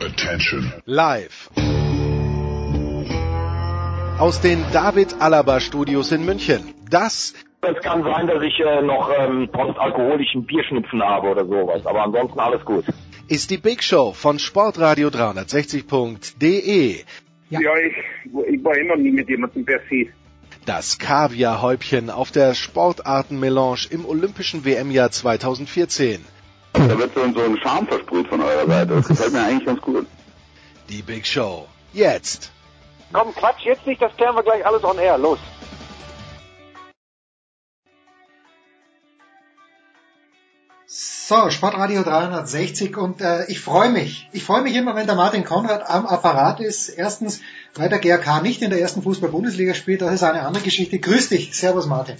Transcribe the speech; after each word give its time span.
Attention. 0.00 0.72
Live. 0.84 1.50
Aus 4.18 4.40
den 4.42 4.62
David 4.72 5.16
Alaba 5.20 5.60
Studios 5.60 6.12
in 6.12 6.26
München. 6.26 6.74
Das 6.90 7.34
es 7.62 7.82
kann 7.82 8.02
sein, 8.04 8.26
dass 8.26 8.42
ich 8.42 8.60
äh, 8.60 8.82
noch 8.82 9.10
ähm, 9.18 9.48
postalkoholischen 9.50 10.44
Bierschnupfen 10.44 11.02
habe 11.02 11.28
oder 11.28 11.46
sowas, 11.46 11.86
aber 11.86 12.02
ansonsten 12.04 12.38
alles 12.38 12.64
gut. 12.64 12.84
Ist 13.28 13.50
die 13.50 13.56
Big 13.56 13.82
Show 13.82 14.12
von 14.12 14.38
Sportradio 14.38 15.08
360.de. 15.08 17.04
Ja, 17.48 17.60
ja 17.60 17.70
ich, 17.78 17.94
ich 18.54 18.62
war 18.62 18.76
immer 18.76 18.96
nie 18.96 19.10
mit 19.10 19.28
jemandem 19.28 19.64
per 19.64 19.80
se. 19.88 20.08
Das 20.66 20.98
Kaviarhäubchen 20.98 22.10
auf 22.10 22.30
der 22.30 22.54
Sportartenmelange 22.54 23.86
im 23.90 24.04
Olympischen 24.04 24.64
WM-Jahr 24.64 25.10
2014. 25.10 26.35
Da 26.76 26.98
wird 26.98 27.14
so, 27.14 27.20
so 27.32 27.40
ein 27.40 27.58
Charme 27.58 27.86
versprüht 27.86 28.28
von 28.28 28.42
eurer 28.42 28.66
Seite. 28.66 28.94
Das 28.94 29.08
gefällt 29.08 29.32
mir 29.32 29.42
eigentlich 29.42 29.64
ganz 29.64 29.80
gut. 29.80 30.06
Die 30.90 31.02
Big 31.02 31.26
Show. 31.26 31.66
Jetzt. 31.92 32.52
Komm, 33.12 33.34
Quatsch, 33.34 33.64
jetzt 33.64 33.86
nicht, 33.86 34.02
das 34.02 34.14
klären 34.16 34.36
wir 34.36 34.42
gleich 34.42 34.64
alles 34.66 34.84
on 34.84 34.98
air. 34.98 35.16
Los. 35.16 35.38
So, 41.28 41.50
Sportradio 41.50 42.02
360 42.02 42.96
und 42.96 43.20
äh, 43.20 43.46
ich 43.46 43.58
freue 43.58 43.90
mich. 43.90 44.28
Ich 44.32 44.44
freue 44.44 44.62
mich 44.62 44.76
immer, 44.76 44.94
wenn 44.94 45.06
der 45.06 45.16
Martin 45.16 45.44
Konrad 45.44 45.90
am 45.90 46.06
Apparat 46.06 46.60
ist. 46.60 46.88
Erstens, 46.88 47.40
weil 47.74 47.88
der 47.88 47.98
GRK 47.98 48.42
nicht 48.42 48.62
in 48.62 48.70
der 48.70 48.80
ersten 48.80 49.02
Fußball-Bundesliga 49.02 49.74
spielt, 49.74 50.02
das 50.02 50.12
ist 50.12 50.22
eine 50.22 50.42
andere 50.42 50.62
Geschichte. 50.62 50.98
Grüß 50.98 51.30
dich. 51.30 51.56
Servus, 51.56 51.86
Martin. 51.86 52.16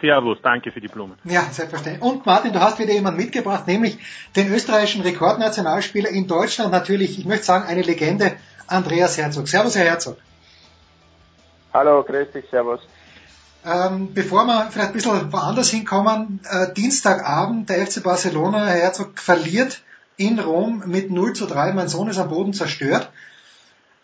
Servus, 0.00 0.38
danke 0.42 0.72
für 0.72 0.80
die 0.80 0.88
Blumen. 0.88 1.16
Ja, 1.24 1.42
selbstverständlich. 1.50 2.02
Und 2.02 2.24
Martin, 2.26 2.52
du 2.52 2.60
hast 2.60 2.78
wieder 2.78 2.92
jemanden 2.92 3.20
mitgebracht, 3.20 3.66
nämlich 3.66 3.98
den 4.36 4.52
österreichischen 4.52 5.02
Rekordnationalspieler 5.02 6.08
in 6.10 6.26
Deutschland. 6.26 6.72
Natürlich, 6.72 7.18
ich 7.18 7.26
möchte 7.26 7.44
sagen, 7.44 7.66
eine 7.66 7.82
Legende, 7.82 8.32
Andreas 8.66 9.18
Herzog. 9.18 9.48
Servus, 9.48 9.76
Herr 9.76 9.84
Herzog. 9.84 10.16
Hallo, 11.72 12.02
grüß 12.02 12.32
dich, 12.32 12.44
servus. 12.50 12.80
Ähm, 13.64 14.14
bevor 14.14 14.44
wir 14.46 14.70
vielleicht 14.70 14.90
ein 14.90 14.94
bisschen 14.94 15.32
woanders 15.32 15.70
hinkommen, 15.70 16.40
äh, 16.50 16.72
Dienstagabend, 16.72 17.68
der 17.68 17.86
FC 17.86 18.02
Barcelona, 18.02 18.66
Herr 18.66 18.80
Herzog, 18.80 19.18
verliert 19.18 19.82
in 20.16 20.38
Rom 20.38 20.82
mit 20.86 21.10
0 21.10 21.34
zu 21.34 21.46
3. 21.46 21.72
Mein 21.72 21.88
Sohn 21.88 22.08
ist 22.08 22.18
am 22.18 22.28
Boden 22.28 22.54
zerstört. 22.54 23.09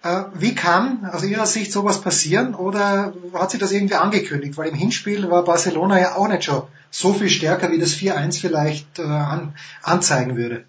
Äh, 0.07 0.25
wie 0.35 0.55
kann 0.55 1.09
aus 1.13 1.25
Ihrer 1.25 1.47
Sicht 1.47 1.73
sowas 1.73 2.01
passieren 2.01 2.55
oder 2.55 3.13
hat 3.35 3.51
sie 3.51 3.59
das 3.59 3.73
irgendwie 3.73 3.95
angekündigt? 3.95 4.57
Weil 4.57 4.69
im 4.69 4.75
Hinspiel 4.75 5.31
war 5.31 5.45
Barcelona 5.45 5.99
ja 6.01 6.15
auch 6.17 6.29
nicht 6.29 6.45
schon 6.45 6.63
so 6.91 7.13
viel 7.13 7.29
stärker, 7.29 7.73
wie 7.73 7.81
das 7.81 7.97
4-1 7.97 8.41
vielleicht 8.41 8.99
äh, 8.99 9.03
an, 9.03 9.55
anzeigen 9.83 10.37
würde. 10.37 10.65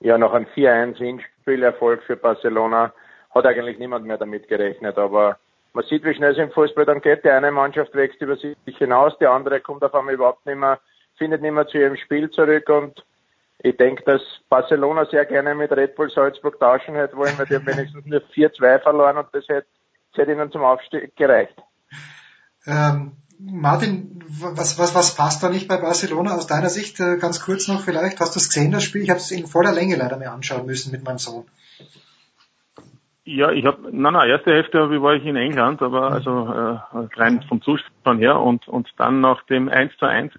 Ja, 0.00 0.18
noch 0.18 0.32
ein 0.32 0.46
4-1 0.46 0.96
Hinspielerfolg 0.98 2.02
für 2.04 2.16
Barcelona 2.16 2.92
hat 3.34 3.46
eigentlich 3.46 3.78
niemand 3.78 4.06
mehr 4.06 4.18
damit 4.18 4.48
gerechnet, 4.48 4.96
aber 4.96 5.38
man 5.72 5.84
sieht, 5.84 6.04
wie 6.04 6.14
schnell 6.14 6.32
es 6.32 6.38
im 6.38 6.50
Fußball 6.50 6.84
dann 6.84 7.00
geht. 7.00 7.24
Die 7.24 7.30
eine 7.30 7.50
Mannschaft 7.50 7.94
wächst 7.94 8.20
über 8.20 8.36
sich 8.36 8.56
hinaus, 8.78 9.16
die 9.20 9.26
andere 9.26 9.60
kommt 9.60 9.82
auf 9.82 9.94
einmal 9.94 10.14
überhaupt 10.14 10.46
nicht 10.46 10.58
mehr, 10.58 10.80
findet 11.16 11.42
nicht 11.42 11.52
mehr 11.52 11.66
zu 11.66 11.78
ihrem 11.78 11.96
Spiel 11.96 12.30
zurück 12.30 12.68
und 12.68 13.04
ich 13.62 13.76
denke, 13.76 14.02
dass 14.04 14.22
Barcelona 14.48 15.04
sehr 15.06 15.26
gerne 15.26 15.54
mit 15.54 15.70
Red 15.72 15.94
Bull 15.94 16.10
Salzburg 16.10 16.58
tauschen 16.58 16.94
hätte 16.94 17.16
wollen, 17.16 17.38
weil 17.38 17.46
die 17.46 17.56
haben 17.56 17.66
wenigstens 17.66 18.06
nur 18.06 18.20
4-2 18.20 18.80
verloren 18.80 19.18
und 19.18 19.28
das 19.32 19.46
hätte, 19.48 19.66
das 20.12 20.22
hätte 20.22 20.32
ihnen 20.32 20.50
zum 20.50 20.62
Aufstieg 20.62 21.14
gereicht. 21.16 21.56
Ähm, 22.66 23.12
Martin, 23.38 24.22
was, 24.28 24.78
was, 24.78 24.94
was 24.94 25.14
passt 25.14 25.42
da 25.42 25.48
nicht 25.48 25.68
bei 25.68 25.76
Barcelona 25.78 26.34
aus 26.34 26.46
deiner 26.46 26.68
Sicht? 26.68 27.00
Äh, 27.00 27.16
ganz 27.18 27.40
kurz 27.44 27.68
noch 27.68 27.80
vielleicht. 27.80 28.20
Hast 28.20 28.34
du 28.34 28.38
es 28.38 28.48
gesehen, 28.48 28.72
das 28.72 28.84
Spiel? 28.84 29.02
Ich 29.02 29.10
habe 29.10 29.20
es 29.20 29.30
in 29.30 29.46
voller 29.46 29.72
Länge 29.72 29.96
leider 29.96 30.16
mir 30.16 30.30
anschauen 30.30 30.66
müssen 30.66 30.92
mit 30.92 31.04
meinem 31.04 31.18
Sohn. 31.18 31.46
Ja, 33.24 33.50
ich 33.50 33.64
habe, 33.64 33.88
nein, 33.92 34.12
nein, 34.12 34.28
erste 34.28 34.50
Hälfte 34.50 34.78
war 35.02 35.14
ich 35.14 35.24
in 35.24 35.36
England, 35.36 35.82
aber 35.82 36.10
also 36.10 36.46
äh, 36.46 37.20
rein 37.20 37.42
vom 37.48 37.62
Zustand 37.62 38.20
her 38.20 38.40
und 38.40 38.66
und 38.66 38.88
dann 38.96 39.20
nach 39.20 39.42
dem 39.44 39.68
1 39.68 39.96
zu 39.98 40.06
1 40.06 40.32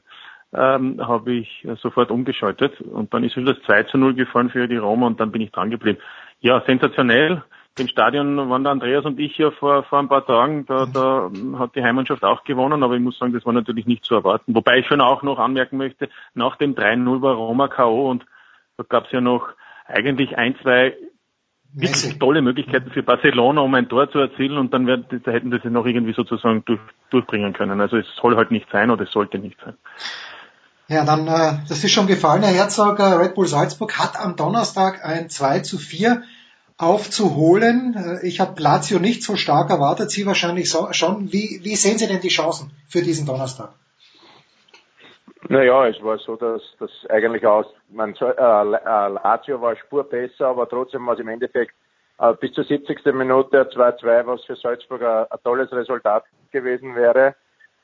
ähm, 0.53 0.99
habe 1.05 1.33
ich 1.33 1.65
sofort 1.81 2.11
umgeschaltet 2.11 2.81
und 2.81 3.13
dann 3.13 3.23
ist 3.23 3.37
wieder 3.37 3.53
das 3.53 3.63
2 3.63 3.83
zu 3.83 3.97
0 3.97 4.13
gefallen 4.15 4.49
für 4.49 4.67
die 4.67 4.77
Roma 4.77 5.07
und 5.07 5.19
dann 5.19 5.31
bin 5.31 5.41
ich 5.41 5.51
dran 5.51 5.69
geblieben. 5.69 5.99
Ja, 6.39 6.61
sensationell. 6.65 7.43
Im 7.79 7.87
Stadion 7.87 8.49
waren 8.49 8.63
der 8.63 8.73
Andreas 8.73 9.05
und 9.05 9.17
ich 9.17 9.37
ja 9.37 9.49
vor, 9.51 9.83
vor 9.83 9.99
ein 9.99 10.09
paar 10.09 10.25
Tagen, 10.25 10.65
da, 10.65 10.85
da 10.85 11.31
hat 11.57 11.73
die 11.75 11.81
Heimmannschaft 11.81 12.23
auch 12.23 12.43
gewonnen, 12.43 12.83
aber 12.83 12.95
ich 12.95 13.01
muss 13.01 13.17
sagen, 13.17 13.31
das 13.31 13.45
war 13.45 13.53
natürlich 13.53 13.85
nicht 13.85 14.03
zu 14.03 14.13
erwarten. 14.13 14.53
Wobei 14.53 14.79
ich 14.79 14.87
schon 14.87 14.99
auch 14.99 15.23
noch 15.23 15.39
anmerken 15.39 15.77
möchte, 15.77 16.09
nach 16.33 16.57
dem 16.57 16.75
3-0 16.75 17.21
war 17.21 17.35
Roma 17.35 17.69
K.O. 17.69 18.09
und 18.09 18.25
da 18.75 18.83
gab 18.83 19.05
es 19.05 19.11
ja 19.13 19.21
noch 19.21 19.47
eigentlich 19.85 20.37
ein, 20.37 20.55
zwei 20.61 20.97
wirklich 21.73 22.19
tolle 22.19 22.41
Möglichkeiten 22.41 22.91
für 22.91 23.03
Barcelona, 23.03 23.61
um 23.61 23.73
ein 23.73 23.87
Tor 23.87 24.11
zu 24.11 24.19
erzielen 24.19 24.57
und 24.57 24.73
dann 24.73 24.87
werden, 24.87 25.05
da 25.23 25.31
hätten 25.31 25.51
sie 25.51 25.69
noch 25.69 25.85
irgendwie 25.85 26.13
sozusagen 26.13 26.65
durch, 26.65 26.81
durchbringen 27.09 27.53
können. 27.53 27.79
Also 27.79 27.97
es 27.97 28.07
soll 28.21 28.35
halt 28.35 28.51
nicht 28.51 28.67
sein 28.71 28.91
oder 28.91 29.03
es 29.03 29.11
sollte 29.11 29.39
nicht 29.39 29.57
sein. 29.63 29.75
Ja, 30.91 31.05
dann, 31.05 31.25
äh, 31.25 31.63
das 31.69 31.85
ist 31.85 31.91
schon 31.91 32.05
gefallen, 32.05 32.43
Herr 32.43 32.53
Herzog. 32.53 32.99
Äh, 32.99 33.03
Red 33.03 33.33
Bull 33.33 33.47
Salzburg 33.47 33.97
hat 33.97 34.19
am 34.19 34.35
Donnerstag 34.35 35.05
ein 35.05 35.29
2 35.29 35.59
zu 35.59 35.77
4 35.77 36.23
aufzuholen. 36.77 37.95
Äh, 37.95 38.27
ich 38.27 38.41
habe 38.41 38.61
Lazio 38.61 38.99
nicht 38.99 39.23
so 39.23 39.37
stark 39.37 39.69
erwartet, 39.69 40.11
Sie 40.11 40.25
wahrscheinlich 40.25 40.69
so, 40.69 40.91
schon. 40.91 41.31
Wie, 41.31 41.61
wie 41.63 41.77
sehen 41.77 41.97
Sie 41.97 42.07
denn 42.07 42.19
die 42.19 42.27
Chancen 42.27 42.71
für 42.89 43.01
diesen 43.01 43.25
Donnerstag? 43.25 43.69
Naja, 45.47 45.87
es 45.87 46.03
war 46.03 46.17
so, 46.17 46.35
dass 46.35 46.61
das 46.77 46.91
eigentlich 47.09 47.45
aus, 47.45 47.67
man, 47.89 48.13
äh, 48.13 48.25
äh, 48.25 49.07
Lazio 49.13 49.61
war 49.61 49.77
Spur 49.77 50.03
besser, 50.03 50.47
aber 50.47 50.67
trotzdem 50.67 51.07
war 51.07 51.13
es 51.13 51.21
im 51.21 51.29
Endeffekt 51.29 51.73
äh, 52.19 52.33
bis 52.33 52.51
zur 52.51 52.65
70. 52.65 53.05
Minute 53.13 53.63
2-2, 53.63 54.25
was 54.25 54.43
für 54.43 54.57
Salzburg 54.57 55.01
ein, 55.03 55.25
ein, 55.29 55.39
tolles 55.41 55.71
Resultat 55.71 56.25
gewesen 56.51 56.95
wäre. 56.95 57.35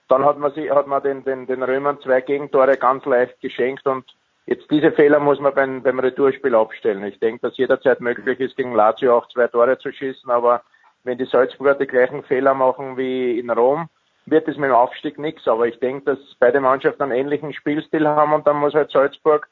Dann 0.07 0.25
hat 0.25 0.37
man, 0.37 0.53
sie, 0.53 0.71
hat 0.71 0.87
man 0.87 1.03
den, 1.03 1.23
den, 1.23 1.47
den 1.47 1.63
Römern 1.63 1.99
zwei 2.01 2.21
Gegentore 2.21 2.77
ganz 2.77 3.05
leicht 3.05 3.39
geschenkt 3.41 3.85
und 3.85 4.05
jetzt 4.45 4.69
diese 4.71 4.91
Fehler 4.91 5.19
muss 5.19 5.39
man 5.39 5.53
beim, 5.53 5.83
beim 5.83 5.99
Retourspiel 5.99 6.55
abstellen. 6.55 7.03
Ich 7.03 7.19
denke, 7.19 7.41
dass 7.41 7.57
jederzeit 7.57 7.99
möglich 7.99 8.39
ist, 8.39 8.55
gegen 8.55 8.73
Lazio 8.73 9.17
auch 9.17 9.27
zwei 9.27 9.47
Tore 9.47 9.77
zu 9.77 9.91
schießen, 9.91 10.29
aber 10.29 10.61
wenn 11.03 11.17
die 11.17 11.25
Salzburger 11.25 11.75
die 11.75 11.87
gleichen 11.87 12.23
Fehler 12.23 12.53
machen 12.53 12.97
wie 12.97 13.37
in 13.39 13.49
Rom, 13.49 13.89
wird 14.25 14.47
es 14.47 14.57
mit 14.57 14.69
dem 14.69 14.75
Aufstieg 14.75 15.17
nichts. 15.17 15.47
Aber 15.47 15.67
ich 15.67 15.79
denke, 15.79 16.03
dass 16.05 16.19
beide 16.39 16.59
Mannschaften 16.59 17.03
einen 17.03 17.13
ähnlichen 17.13 17.53
Spielstil 17.53 18.07
haben 18.07 18.33
und 18.33 18.45
dann 18.45 18.57
muss 18.57 18.73
halt 18.73 18.91
Salzburg 18.91 19.47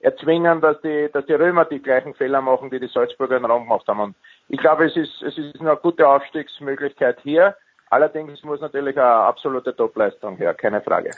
erzwingen, 0.00 0.60
dass 0.60 0.80
die, 0.82 1.08
dass 1.12 1.26
die 1.26 1.32
Römer 1.32 1.64
die 1.64 1.82
gleichen 1.82 2.14
Fehler 2.14 2.40
machen, 2.40 2.70
die 2.70 2.78
die 2.78 2.88
Salzburger 2.88 3.36
in 3.36 3.44
Raum 3.44 3.64
gemacht 3.64 3.88
haben. 3.88 4.00
Und 4.00 4.14
ich 4.48 4.58
glaube, 4.60 4.86
es 4.86 4.96
ist, 4.96 5.22
es 5.22 5.36
ist 5.36 5.60
eine 5.60 5.76
gute 5.76 6.06
Aufstiegsmöglichkeit 6.06 7.18
hier. 7.22 7.56
Allerdings 7.90 8.42
muss 8.42 8.60
natürlich 8.60 8.96
eine 8.96 9.06
absolute 9.06 9.74
Topleistung 9.74 10.36
her, 10.36 10.54
keine 10.54 10.80
Frage. 10.80 11.10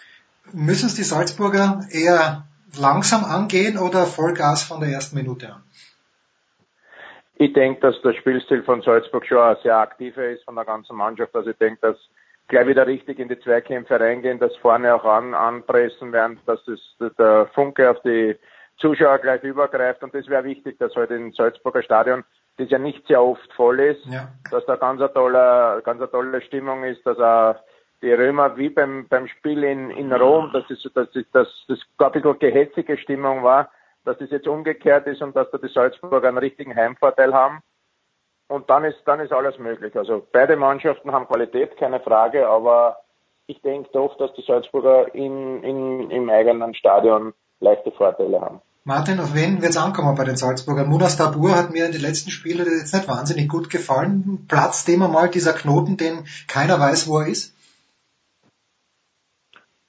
Müssen 0.52 0.86
es 0.86 0.94
die 0.94 1.02
Salzburger 1.02 1.80
eher 1.90 2.44
langsam 2.78 3.24
angehen 3.24 3.78
oder 3.78 4.06
Vollgas 4.06 4.62
von 4.62 4.80
der 4.80 4.90
ersten 4.90 5.16
Minute 5.16 5.54
an? 5.54 5.62
Ich 7.34 7.52
denke, 7.54 7.80
dass 7.80 8.00
der 8.02 8.12
Spielstil 8.12 8.62
von 8.62 8.82
Salzburg 8.82 9.26
schon 9.26 9.56
sehr 9.62 9.78
aktiver 9.78 10.28
ist 10.28 10.44
von 10.44 10.56
der 10.56 10.64
ganzen 10.64 10.96
Mannschaft. 10.96 11.34
Also 11.34 11.50
ich 11.50 11.56
denke, 11.56 11.78
dass 11.80 11.96
gleich 12.48 12.66
wieder 12.66 12.86
richtig 12.86 13.18
in 13.18 13.28
die 13.28 13.40
Zweikämpfe 13.40 13.98
reingehen, 13.98 14.38
das 14.38 14.54
vorne 14.56 14.94
auch 14.94 15.04
an, 15.04 15.34
anpressen 15.34 16.12
werden, 16.12 16.38
dass 16.44 16.60
das, 16.66 17.14
der 17.16 17.46
Funke 17.54 17.90
auf 17.90 18.02
die 18.02 18.36
Zuschauer 18.78 19.18
gleich 19.18 19.42
übergreift 19.42 20.02
und 20.02 20.14
das 20.14 20.26
wäre 20.26 20.44
wichtig, 20.44 20.78
dass 20.78 20.94
heute 20.96 21.14
halt 21.14 21.20
im 21.22 21.32
Salzburger 21.32 21.82
Stadion, 21.82 22.24
das 22.60 22.70
ja 22.70 22.78
nicht 22.78 23.06
sehr 23.06 23.22
oft 23.22 23.52
voll 23.54 23.80
ist, 23.80 24.04
ja. 24.06 24.28
dass 24.50 24.64
da 24.66 24.76
ganz 24.76 25.00
eine 25.00 25.12
tolle, 25.12 25.82
ganz 25.84 26.00
eine 26.00 26.10
tolle 26.10 26.40
Stimmung 26.42 26.84
ist, 26.84 27.04
dass 27.06 27.18
auch 27.18 27.56
die 28.02 28.12
Römer 28.12 28.56
wie 28.56 28.70
beim, 28.70 29.06
beim 29.08 29.26
Spiel 29.28 29.64
in, 29.64 29.90
in 29.90 30.12
Rom, 30.12 30.50
dass 30.52 30.68
es, 30.70 30.82
dass, 30.94 31.08
es, 31.14 31.30
dass 31.32 31.48
das 31.68 31.78
ein 31.98 32.12
bisschen 32.12 32.38
gehetzige 32.38 32.96
Stimmung 32.96 33.42
war, 33.42 33.70
dass 34.04 34.18
das 34.18 34.30
jetzt 34.30 34.48
umgekehrt 34.48 35.06
ist 35.06 35.22
und 35.22 35.36
dass 35.36 35.50
da 35.50 35.58
die 35.58 35.68
Salzburger 35.68 36.28
einen 36.28 36.38
richtigen 36.38 36.74
Heimvorteil 36.74 37.34
haben. 37.34 37.60
Und 38.48 38.68
dann 38.68 38.84
ist, 38.84 38.98
dann 39.04 39.20
ist 39.20 39.32
alles 39.32 39.58
möglich. 39.58 39.94
Also 39.96 40.26
beide 40.32 40.56
Mannschaften 40.56 41.12
haben 41.12 41.28
Qualität, 41.28 41.76
keine 41.76 42.00
Frage, 42.00 42.48
aber 42.48 42.96
ich 43.46 43.60
denke 43.62 43.90
doch, 43.92 44.16
dass 44.16 44.32
die 44.34 44.42
Salzburger 44.42 45.14
in, 45.14 45.62
in, 45.62 46.10
im 46.10 46.30
eigenen 46.30 46.74
Stadion 46.74 47.32
leichte 47.60 47.92
Vorteile 47.92 48.40
haben. 48.40 48.60
Martin, 48.84 49.20
auf 49.20 49.34
wen 49.34 49.60
wird 49.60 49.72
es 49.72 49.76
ankommen 49.76 50.16
bei 50.16 50.24
den 50.24 50.36
Salzburgern? 50.36 50.88
Munas 50.88 51.18
Dabur 51.18 51.54
hat 51.54 51.70
mir 51.70 51.84
in 51.84 51.92
den 51.92 52.00
letzten 52.00 52.30
Spielen 52.30 52.66
jetzt 52.66 52.94
nicht 52.94 53.08
wahnsinnig 53.08 53.48
gut 53.48 53.68
gefallen. 53.68 54.46
Platzt 54.48 54.88
dem 54.88 55.02
einmal 55.02 55.28
dieser 55.28 55.52
Knoten, 55.52 55.98
den 55.98 56.24
keiner 56.48 56.80
weiß, 56.80 57.06
wo 57.06 57.18
er 57.18 57.26
ist? 57.26 57.54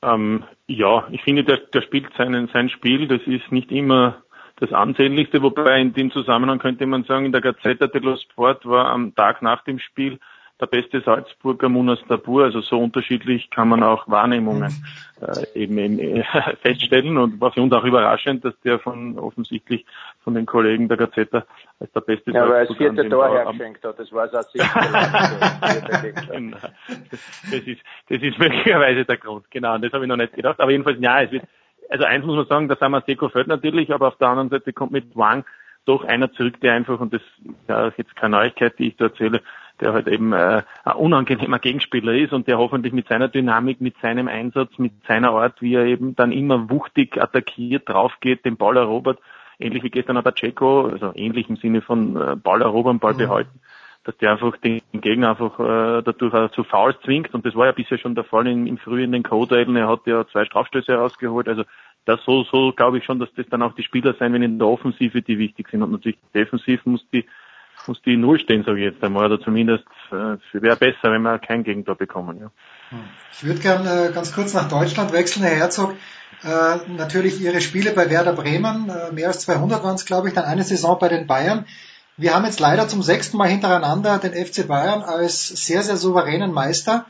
Ähm, 0.04 0.44
ja, 0.68 1.08
ich 1.12 1.22
finde, 1.24 1.46
der, 1.46 1.58
der 1.74 1.82
spielt 1.84 2.12
seinen, 2.18 2.50
sein 2.52 2.70
Spiel. 2.70 3.08
Das 3.08 3.22
ist 3.26 3.52
nicht 3.52 3.72
immer 3.72 4.24
das 4.58 4.74
ansehnlichste, 4.74 5.42
wobei 5.42 5.80
in 5.80 5.94
dem 5.94 6.12
Zusammenhang 6.12 6.60
könnte 6.60 6.86
man 6.86 7.06
sagen, 7.06 7.26
in 7.26 7.32
der 7.32 7.42
Gazzetta 7.42 7.88
dello 7.88 8.18
Sport 8.18 8.66
war 8.66 8.88
am 8.88 9.16
Tag 9.16 9.42
nach 9.42 9.64
dem 9.64 9.80
Spiel 9.80 10.20
der 10.62 10.68
beste 10.68 11.02
Salzburger 11.02 11.68
Munas 11.70 12.00
Tabur. 12.08 12.44
Also 12.46 12.62
so 12.62 12.80
unterschiedlich 12.80 13.50
kann 13.50 13.68
man 13.68 13.84
auch 13.84 14.08
Wahrnehmungen 14.08 14.72
äh, 15.20 15.60
eben, 15.60 15.78
eben 15.78 16.00
äh, 16.00 16.24
feststellen. 16.62 17.18
Und 17.18 17.42
war 17.42 17.52
für 17.52 17.62
uns 17.62 17.74
auch 17.74 17.84
überraschend, 17.84 18.46
dass 18.46 18.54
der 18.62 18.80
von 18.80 19.18
offensichtlich 19.18 19.86
von 20.24 20.36
den 20.36 20.46
Kollegen 20.46 20.88
der 20.88 20.98
Gazetta 20.98 21.46
als 21.80 21.92
der 21.92 22.02
beste 22.02 22.32
ja, 22.32 22.48
weil 22.48 22.62
er 22.62 22.66
das 22.68 22.78
vierte 22.78 23.10
Tor 23.10 23.30
hergeschenkt 23.30 23.84
hat, 23.84 24.00
das 24.00 24.12
war 24.12 24.26
es 24.26 24.34
auch 24.34 24.46
genau. 26.32 26.58
das, 26.60 27.62
ist, 27.66 27.82
das 28.08 28.22
ist 28.22 28.38
möglicherweise 28.38 29.04
der 29.04 29.18
Grund, 29.18 29.50
genau, 29.50 29.76
und 29.76 29.84
das 29.84 29.92
habe 29.92 30.04
ich 30.04 30.10
noch 30.10 30.18
nicht 30.18 30.34
gedacht, 30.34 30.60
aber 30.60 30.72
jedenfalls, 30.72 31.00
ja, 31.00 31.22
es 31.24 31.32
wird, 31.32 31.44
also 31.90 32.06
eins 32.06 32.26
muss 32.26 32.36
man 32.36 32.46
sagen, 32.46 32.68
da 32.68 32.76
sind 32.76 32.92
wir 32.92 33.02
Seko 33.02 33.30
fällt 33.30 33.48
natürlich, 33.48 33.92
aber 33.92 34.10
auf 34.10 34.18
der 34.18 34.28
anderen 34.28 34.50
Seite 34.50 34.74
kommt 34.74 34.92
mit 34.92 35.16
Wang 35.16 35.44
doch 35.86 36.04
einer 36.04 36.32
zurück, 36.34 36.62
der 36.62 36.74
einfach, 36.74 37.00
und 37.00 37.14
das 37.14 37.22
ja, 37.68 37.88
ist 37.88 37.98
jetzt 37.98 38.16
keine 38.16 38.38
Neuigkeit, 38.38 38.78
die 38.78 38.90
ich 38.90 38.98
da 38.98 39.06
erzähle, 39.06 39.42
der 39.82 39.94
halt 39.94 40.08
eben 40.08 40.32
äh, 40.32 40.62
ein 40.84 40.96
unangenehmer 40.96 41.60
Gegenspieler 41.60 42.14
ist 42.14 42.34
und 42.34 42.48
der 42.48 42.58
hoffentlich 42.58 42.94
mit 42.94 43.08
seiner 43.08 43.28
Dynamik, 43.28 43.82
mit 43.82 43.96
seinem 44.02 44.28
Einsatz, 44.28 44.78
mit 44.78 44.94
seiner 45.08 45.32
Art, 45.32 45.62
wie 45.62 45.76
er 45.76 45.86
eben 45.86 46.16
dann 46.16 46.32
immer 46.32 46.70
wuchtig 46.70 47.22
attackiert, 47.22 47.90
draufgeht, 47.90 48.46
den 48.46 48.58
Ball 48.58 48.78
erobert, 48.78 49.20
ähnlich 49.60 49.84
wie 49.84 49.90
gestern 49.90 50.18
aber 50.18 50.32
Pacheco, 50.32 50.88
also 50.88 51.12
ähnlich 51.16 51.50
im 51.50 51.58
Sinne 51.58 51.82
von 51.82 52.16
äh, 52.16 52.36
Ball 52.36 52.62
erobern, 52.62 53.00
Ball 53.00 53.14
mhm. 53.14 53.18
behalten, 53.18 53.60
dass 54.04 54.18
der 54.18 54.32
einfach 54.32 54.56
den 54.58 54.82
Gegner 54.94 55.32
einfach 55.32 55.60
äh, 55.60 56.02
dadurch 56.04 56.34
auch 56.34 56.52
zu 56.52 56.64
Fouls 56.64 56.96
zwingt. 57.04 57.34
Und 57.34 57.46
das 57.46 57.56
war 57.56 57.66
ja 57.66 57.72
bisher 57.72 57.98
schon 57.98 58.16
der 58.16 58.24
Fall 58.24 58.48
in, 58.48 58.68
im 58.68 58.78
frühen 58.78 59.12
den 59.12 59.24
Co-Duellen, 59.24 59.76
er 59.76 59.90
hat 59.90 60.06
ja 60.06 60.26
zwei 60.28 60.46
Strafstöße 60.46 60.92
herausgeholt, 60.92 61.48
also 61.48 61.64
das 62.06 62.20
so, 62.26 62.44
so 62.44 62.72
glaube 62.72 62.98
ich 62.98 63.06
schon, 63.06 63.20
dass 63.20 63.34
das 63.36 63.46
dann 63.50 63.62
auch 63.62 63.74
die 63.74 63.84
Spieler 63.84 64.16
sein, 64.18 64.34
wenn 64.34 64.42
in 64.42 64.58
der 64.58 64.68
Offensive 64.68 65.22
die 65.22 65.38
wichtig 65.38 65.70
sind. 65.70 65.84
Und 65.84 65.92
natürlich 65.92 66.18
defensiv 66.34 66.86
muss 66.86 67.06
die 67.14 67.26
muss 67.88 68.02
die 68.04 68.18
Null 68.18 68.40
stehen, 68.40 68.64
sage 68.64 68.80
ich 68.80 68.94
jetzt 68.94 69.04
einmal, 69.04 69.26
oder 69.26 69.42
zumindest 69.42 69.86
äh, 70.12 70.38
wäre 70.54 70.76
besser, 70.76 71.12
wenn 71.12 71.22
wir 71.22 71.40
kein 71.40 71.64
Gegentor 71.64 71.96
bekommen. 71.96 72.40
Ja. 72.40 72.52
Ich 73.34 73.44
würde 73.44 73.60
gerne 73.60 74.10
äh, 74.10 74.12
ganz 74.14 74.34
kurz 74.34 74.54
nach 74.54 74.68
Deutschland 74.68 75.14
wechseln, 75.14 75.44
Herr 75.44 75.56
Herzog. 75.56 75.96
Äh, 76.44 76.78
natürlich 76.96 77.40
Ihre 77.42 77.62
Spiele 77.62 77.92
bei 77.92 78.10
Werder 78.10 78.34
Bremen, 78.34 78.90
äh, 78.90 79.12
mehr 79.12 79.28
als 79.28 79.42
200 79.42 79.84
waren 79.84 79.96
es, 79.96 80.06
glaube 80.06 80.28
ich, 80.28 80.34
dann 80.34 80.46
eine 80.46 80.64
Saison 80.64 80.98
bei 81.00 81.10
den 81.10 81.28
Bayern. 81.28 81.66
Wir 82.18 82.34
haben 82.36 82.46
jetzt 82.46 82.60
leider 82.60 82.88
zum 82.88 83.02
sechsten 83.02 83.38
Mal 83.38 83.48
hintereinander 83.48 84.18
den 84.18 84.34
FC 84.34 84.68
Bayern 84.68 85.02
als 85.02 85.48
sehr, 85.48 85.82
sehr 85.82 85.98
souveränen 85.98 86.52
Meister 86.52 87.06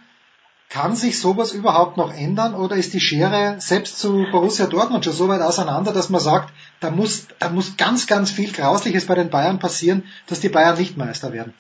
kann 0.72 0.96
sich 0.96 1.20
sowas 1.20 1.54
überhaupt 1.54 1.98
noch 1.98 2.14
ändern 2.14 2.56
oder 2.56 2.78
ist 2.78 2.94
die 2.94 3.02
Schere 3.02 3.56
selbst 3.60 4.00
zu 4.00 4.26
Borussia 4.32 4.68
Dortmund 4.68 5.04
schon 5.04 5.14
so 5.14 5.28
weit 5.28 5.42
auseinander, 5.42 5.92
dass 5.92 6.10
man 6.10 6.22
sagt, 6.22 6.54
da 6.80 6.90
muss, 6.90 7.28
da 7.40 7.50
muss 7.50 7.76
ganz, 7.76 8.08
ganz 8.08 8.32
viel 8.32 8.54
Grausliches 8.54 9.06
bei 9.06 9.16
den 9.16 9.30
Bayern 9.30 9.60
passieren, 9.60 10.04
dass 10.30 10.40
die 10.40 10.50
Bayern 10.50 10.78
nicht 10.78 10.98
Meister 10.98 11.34
werden? 11.34 11.54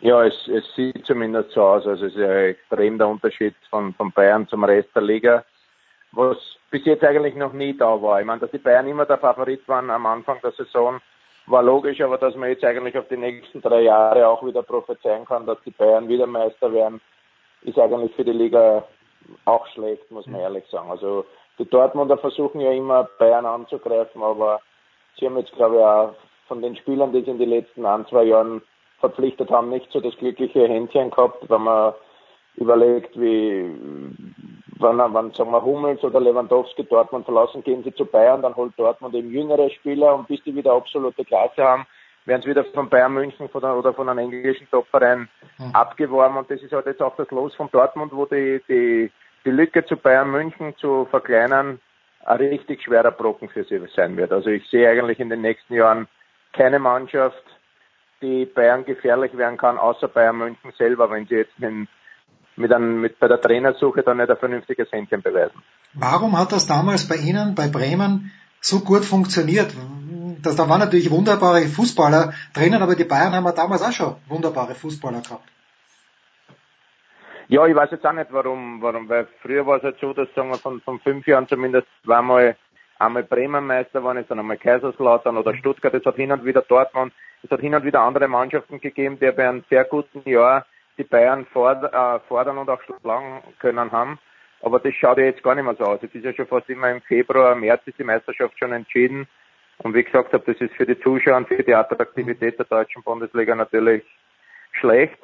Ja, 0.00 0.24
es, 0.24 0.34
es 0.48 0.64
sieht 0.74 1.06
zumindest 1.06 1.52
so 1.52 1.62
aus. 1.62 1.86
Also 1.86 2.06
es 2.06 2.14
ist 2.14 2.18
ein 2.18 2.46
extrem 2.46 2.98
der 2.98 3.06
Unterschied 3.06 3.54
von, 3.70 3.94
von 3.94 4.10
Bayern 4.10 4.48
zum 4.48 4.64
Rest 4.64 4.88
der 4.96 5.02
Liga, 5.02 5.44
was 6.10 6.36
bis 6.72 6.84
jetzt 6.84 7.04
eigentlich 7.04 7.36
noch 7.36 7.52
nie 7.52 7.76
da 7.76 8.02
war. 8.02 8.18
Ich 8.18 8.26
meine, 8.26 8.40
dass 8.40 8.50
die 8.50 8.58
Bayern 8.58 8.88
immer 8.88 9.06
der 9.06 9.18
Favorit 9.18 9.68
waren 9.68 9.88
am 9.90 10.06
Anfang 10.06 10.40
der 10.42 10.50
Saison, 10.52 11.00
war 11.46 11.62
logisch, 11.62 12.00
aber 12.00 12.18
dass 12.18 12.34
man 12.34 12.48
jetzt 12.48 12.64
eigentlich 12.64 12.98
auf 12.98 13.06
die 13.06 13.16
nächsten 13.16 13.62
drei 13.62 13.82
Jahre 13.82 14.26
auch 14.26 14.44
wieder 14.44 14.64
prophezeien 14.64 15.24
kann, 15.24 15.46
dass 15.46 15.58
die 15.64 15.70
Bayern 15.70 16.08
wieder 16.08 16.26
Meister 16.26 16.72
werden, 16.72 17.00
ist 17.64 17.78
eigentlich 17.78 18.14
für 18.14 18.24
die 18.24 18.32
Liga 18.32 18.84
auch 19.44 19.66
schlecht, 19.68 20.10
muss 20.10 20.26
man 20.26 20.40
ehrlich 20.40 20.64
sagen. 20.70 20.90
Also 20.90 21.24
die 21.58 21.68
Dortmunder 21.68 22.18
versuchen 22.18 22.60
ja 22.60 22.72
immer 22.72 23.08
Bayern 23.18 23.46
anzugreifen, 23.46 24.22
aber 24.22 24.60
sie 25.18 25.26
haben 25.26 25.38
jetzt 25.38 25.52
glaube 25.52 25.76
ich 25.76 25.82
auch 25.82 26.14
von 26.48 26.62
den 26.62 26.76
Spielern, 26.76 27.12
die 27.12 27.22
sie 27.22 27.30
in 27.30 27.38
den 27.38 27.50
letzten 27.50 27.86
ein, 27.86 28.06
zwei 28.06 28.24
Jahren 28.24 28.62
verpflichtet 29.00 29.50
haben, 29.50 29.70
nicht 29.70 29.90
so 29.92 30.00
das 30.00 30.16
glückliche 30.16 30.68
Händchen 30.68 31.10
gehabt, 31.10 31.48
wenn 31.48 31.62
man 31.62 31.94
überlegt, 32.56 33.18
wie 33.18 33.64
wenn, 34.78 34.98
wenn 34.98 35.32
sagen 35.32 35.52
wir 35.52 35.62
Hummels 35.62 36.02
oder 36.04 36.20
Lewandowski 36.20 36.84
Dortmund 36.84 37.24
verlassen, 37.24 37.62
gehen 37.62 37.82
sie 37.84 37.94
zu 37.94 38.04
Bayern, 38.04 38.42
dann 38.42 38.56
holt 38.56 38.72
Dortmund 38.76 39.14
eben 39.14 39.30
jüngere 39.30 39.70
Spieler 39.70 40.14
und 40.14 40.28
bis 40.28 40.42
die 40.44 40.54
wieder 40.54 40.72
absolute 40.72 41.24
Klasse 41.24 41.62
haben, 41.62 41.86
werden 42.24 42.42
sie 42.42 42.50
wieder 42.50 42.64
von 42.64 42.88
Bayern 42.88 43.14
München 43.14 43.48
von 43.48 43.60
der, 43.60 43.76
oder 43.76 43.92
von 43.92 44.08
einem 44.08 44.18
englischen 44.20 44.68
Topverein 44.70 45.28
mhm. 45.58 45.74
abgeworben. 45.74 46.36
Und 46.36 46.50
das 46.50 46.60
ist 46.60 46.72
halt 46.72 46.86
jetzt 46.86 47.02
auch 47.02 47.16
das 47.16 47.30
Los 47.30 47.54
von 47.54 47.68
Dortmund, 47.70 48.12
wo 48.12 48.26
die, 48.26 48.62
die, 48.68 49.10
die 49.44 49.50
Lücke 49.50 49.84
zu 49.84 49.96
Bayern 49.96 50.30
München 50.30 50.74
zu 50.78 51.06
verkleinern 51.10 51.80
ein 52.24 52.36
richtig 52.36 52.82
schwerer 52.82 53.10
Brocken 53.10 53.48
für 53.48 53.64
sie 53.64 53.80
sein 53.96 54.16
wird. 54.16 54.32
Also 54.32 54.50
ich 54.50 54.68
sehe 54.70 54.88
eigentlich 54.88 55.18
in 55.18 55.28
den 55.28 55.40
nächsten 55.40 55.74
Jahren 55.74 56.06
keine 56.52 56.78
Mannschaft, 56.78 57.42
die 58.20 58.46
Bayern 58.46 58.84
gefährlich 58.84 59.36
werden 59.36 59.58
kann, 59.58 59.78
außer 59.78 60.08
Bayern 60.08 60.38
München 60.38 60.72
selber, 60.78 61.10
wenn 61.10 61.26
sie 61.26 61.36
jetzt 61.36 61.58
mit, 61.58 61.88
mit, 62.56 62.72
einem, 62.72 63.00
mit 63.00 63.18
bei 63.18 63.26
der 63.26 63.40
Trainersuche 63.40 64.02
dann 64.02 64.18
nicht 64.18 64.30
ein 64.30 64.36
vernünftiges 64.36 64.90
Händchen 64.92 65.22
beweisen. 65.22 65.60
Warum 65.94 66.38
hat 66.38 66.52
das 66.52 66.66
damals 66.66 67.08
bei 67.08 67.16
Ihnen, 67.16 67.54
bei 67.54 67.66
Bremen, 67.66 68.30
so 68.60 68.80
gut 68.80 69.04
funktioniert? 69.04 69.74
Das, 70.42 70.56
da 70.56 70.68
waren 70.68 70.80
natürlich 70.80 71.10
wunderbare 71.10 71.62
Fußballer 71.62 72.32
drinnen, 72.54 72.82
aber 72.82 72.94
die 72.94 73.04
Bayern 73.04 73.32
haben 73.32 73.44
ja 73.44 73.52
damals 73.52 73.82
auch 73.82 73.92
schon 73.92 74.16
wunderbare 74.28 74.74
Fußballer 74.74 75.20
gehabt. 75.20 75.48
Ja, 77.48 77.66
ich 77.66 77.74
weiß 77.74 77.90
jetzt 77.90 78.06
auch 78.06 78.12
nicht 78.12 78.32
warum, 78.32 78.80
warum, 78.80 79.08
weil 79.08 79.26
früher 79.42 79.66
war 79.66 79.76
es 79.76 79.82
halt 79.82 79.98
so, 80.00 80.12
dass 80.12 80.28
sagen 80.34 80.50
wir 80.50 80.58
von, 80.58 80.80
von 80.80 81.00
fünf 81.00 81.26
Jahren 81.26 81.48
zumindest 81.48 81.86
zweimal 82.04 82.56
einmal 82.98 83.24
Bremen 83.24 83.66
Meister 83.66 84.02
waren, 84.04 84.16
es 84.16 84.28
dann 84.28 84.38
einmal 84.38 84.56
Kaiserslautern 84.56 85.36
oder 85.36 85.54
Stuttgart, 85.56 85.92
es 85.92 86.04
hat 86.04 86.16
hin 86.16 86.32
und 86.32 86.44
wieder 86.44 86.62
Dortmund, 86.62 87.12
es 87.42 87.50
hat 87.50 87.60
hin 87.60 87.74
und 87.74 87.84
wieder 87.84 88.00
andere 88.00 88.28
Mannschaften 88.28 88.80
gegeben, 88.80 89.18
die 89.20 89.30
bei 89.32 89.48
einem 89.48 89.64
sehr 89.68 89.84
guten 89.84 90.28
Jahr 90.28 90.64
die 90.98 91.04
Bayern 91.04 91.42
äh, 91.42 92.18
fordern 92.28 92.58
und 92.58 92.70
auch 92.70 92.80
schlagen 92.82 93.42
können 93.58 93.90
haben. 93.90 94.18
Aber 94.62 94.78
das 94.78 94.94
schaut 94.94 95.18
ja 95.18 95.24
jetzt 95.24 95.42
gar 95.42 95.56
nicht 95.56 95.64
mehr 95.64 95.74
so 95.74 95.84
aus. 95.84 96.00
Es 96.02 96.14
ist 96.14 96.24
ja 96.24 96.32
schon 96.32 96.46
fast 96.46 96.68
immer 96.68 96.90
im 96.90 97.00
Februar, 97.02 97.54
März 97.56 97.82
ist 97.86 97.98
die 97.98 98.04
Meisterschaft 98.04 98.56
schon 98.58 98.72
entschieden. 98.72 99.26
Und 99.78 99.94
wie 99.94 100.04
gesagt 100.04 100.32
habe, 100.32 100.44
das 100.52 100.60
ist 100.60 100.74
für 100.74 100.86
die 100.86 100.98
Zuschauer 101.00 101.36
und 101.38 101.48
für 101.48 101.62
die 101.62 101.74
Attraktivität 101.74 102.58
der 102.58 102.66
deutschen 102.66 103.02
Bundesliga 103.02 103.54
natürlich 103.54 104.04
schlecht. 104.72 105.18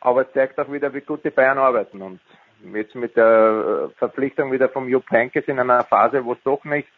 Aber 0.00 0.22
es 0.22 0.32
zeigt 0.32 0.58
auch 0.58 0.70
wieder, 0.70 0.92
wie 0.94 1.00
gut 1.00 1.24
die 1.24 1.30
Bayern 1.30 1.58
arbeiten. 1.58 2.00
Und 2.02 2.20
jetzt 2.72 2.94
mit 2.94 3.16
der 3.16 3.90
Verpflichtung 3.96 4.52
wieder 4.52 4.68
vom 4.68 4.88
Jupp 4.88 5.10
Heynckes 5.10 5.44
in 5.46 5.58
einer 5.58 5.82
Phase, 5.84 6.24
wo 6.24 6.34
es 6.34 6.42
doch 6.44 6.64
nicht 6.64 6.88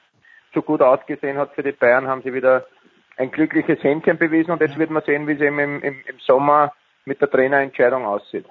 so 0.53 0.63
gut 0.63 0.83
ausgesehen 0.83 1.39
hat 1.39 1.55
für 1.55 1.63
die 1.63 1.73
Bayern, 1.73 2.07
haben 2.07 2.23
sie 2.23 2.35
wieder 2.35 2.67
ein 3.17 3.31
glückliches 3.31 3.83
Händchen 3.83 4.19
bewiesen. 4.19 4.51
Und 4.51 4.61
jetzt 4.61 4.79
wird 4.79 4.91
man 4.91 5.03
sehen, 5.05 5.27
wie 5.27 5.33
es 5.33 5.41
eben 5.41 5.59
im, 5.59 5.83
im, 5.83 6.03
im 6.07 6.19
Sommer 6.19 6.73
mit 7.05 7.21
der 7.21 7.31
Trainerentscheidung 7.31 8.05
aussieht. 8.05 8.47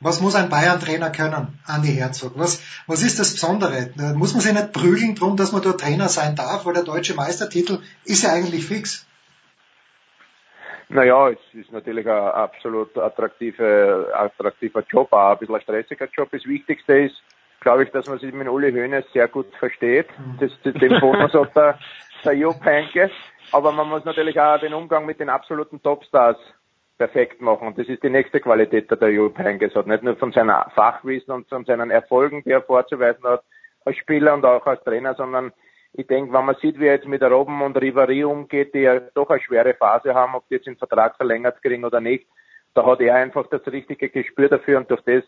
Was 0.00 0.20
muss 0.20 0.36
ein 0.36 0.48
Bayern-Trainer 0.48 1.10
können, 1.10 1.58
Andi 1.66 1.88
Herzog? 1.88 2.32
Was, 2.36 2.62
was 2.86 3.02
ist 3.02 3.18
das 3.18 3.32
Besondere? 3.32 3.90
Muss 4.14 4.32
man 4.32 4.42
sich 4.42 4.52
nicht 4.52 4.72
prügeln 4.72 5.16
drum, 5.16 5.36
dass 5.36 5.50
man 5.50 5.60
dort 5.60 5.80
Trainer 5.80 6.08
sein 6.08 6.36
darf, 6.36 6.66
weil 6.66 6.74
der 6.74 6.84
deutsche 6.84 7.14
Meistertitel 7.14 7.80
ist 8.04 8.22
ja 8.22 8.30
eigentlich 8.30 8.64
fix. 8.64 9.08
Naja, 10.88 11.30
es 11.30 11.38
ist 11.52 11.72
natürlich 11.72 12.06
ein 12.06 12.12
absolut 12.12 12.96
attraktive, 12.96 14.10
attraktiver 14.14 14.84
Job, 14.88 15.12
auch 15.12 15.32
ein 15.32 15.38
bisschen 15.38 15.56
ein 15.56 15.60
stressiger 15.62 16.08
Job. 16.16 16.28
Das 16.30 16.44
Wichtigste 16.46 16.98
ist, 17.00 17.16
glaube 17.60 17.82
ich, 17.82 17.90
dass 17.90 18.06
man 18.06 18.20
sich 18.20 18.32
mit 18.32 18.48
Uli 18.48 18.72
Hoeneß 18.72 19.04
sehr 19.12 19.26
gut 19.28 19.52
versteht. 19.58 20.06
Mhm. 20.16 20.38
Das, 20.38 20.50
das, 20.62 20.74
den 20.74 21.00
Bonus 21.00 21.34
hat 21.34 21.56
der, 21.56 21.78
der 22.24 22.34
Jupp 22.34 22.64
Heynckes. 22.64 23.10
Aber 23.50 23.72
man 23.72 23.88
muss 23.88 24.04
natürlich 24.04 24.38
auch 24.40 24.60
den 24.60 24.74
Umgang 24.74 25.04
mit 25.04 25.18
den 25.20 25.28
absoluten 25.28 25.82
Topstars 25.82 26.36
perfekt 26.98 27.40
machen. 27.40 27.68
Und 27.68 27.78
das 27.78 27.88
ist 27.88 28.02
die 28.02 28.10
nächste 28.10 28.40
Qualität, 28.40 28.90
die 28.90 28.96
der 28.96 29.10
Jupp 29.10 29.38
Heynckes 29.38 29.74
hat. 29.74 29.86
Nicht 29.86 30.02
nur 30.02 30.16
von 30.16 30.32
seiner 30.32 30.70
Fachwissen 30.74 31.32
und 31.32 31.48
von 31.48 31.64
seinen 31.64 31.90
Erfolgen, 31.90 32.42
die 32.44 32.50
er 32.50 32.62
vorzuweisen 32.62 33.24
hat, 33.24 33.44
als 33.84 33.96
Spieler 33.96 34.34
und 34.34 34.44
auch 34.44 34.66
als 34.66 34.82
Trainer, 34.84 35.14
sondern 35.14 35.52
ich 35.94 36.06
denke, 36.06 36.32
wenn 36.32 36.44
man 36.44 36.56
sieht, 36.56 36.78
wie 36.78 36.86
er 36.86 36.94
jetzt 36.94 37.06
mit 37.06 37.22
Robben 37.22 37.62
und 37.62 37.80
Rivari 37.80 38.24
umgeht, 38.24 38.74
die 38.74 38.80
ja 38.80 39.00
doch 39.14 39.30
eine 39.30 39.40
schwere 39.40 39.74
Phase 39.74 40.14
haben, 40.14 40.34
ob 40.34 40.46
die 40.48 40.54
jetzt 40.54 40.66
den 40.66 40.76
Vertrag 40.76 41.16
verlängert 41.16 41.62
kriegen 41.62 41.84
oder 41.84 42.00
nicht, 42.00 42.26
da 42.74 42.84
hat 42.84 43.00
er 43.00 43.14
einfach 43.14 43.46
das 43.48 43.66
richtige 43.66 44.10
Gespür 44.10 44.48
dafür 44.48 44.78
und 44.78 44.90
durch 44.90 45.00
das 45.02 45.24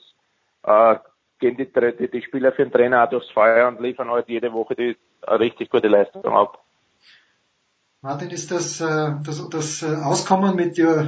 äh, 0.64 0.98
gehen 1.38 1.56
die, 1.56 1.66
die, 1.66 2.08
die 2.08 2.22
Spieler 2.22 2.52
für 2.52 2.64
den 2.64 2.72
Trainer 2.72 3.04
auch 3.04 3.10
durchs 3.10 3.30
Feuer 3.30 3.68
und 3.68 3.80
liefern 3.80 4.10
halt 4.10 4.28
jede 4.28 4.52
Woche 4.52 4.74
die 4.74 4.96
richtig 5.26 5.70
gute 5.70 5.88
Leistung 5.88 6.26
ab. 6.26 6.62
Martin, 8.02 8.30
ist 8.30 8.50
das, 8.50 8.80
äh, 8.80 9.12
das, 9.26 9.46
das 9.50 9.82
äh, 9.82 9.94
Auskommen 9.94 10.56
mit, 10.56 10.78
äh, 10.78 11.04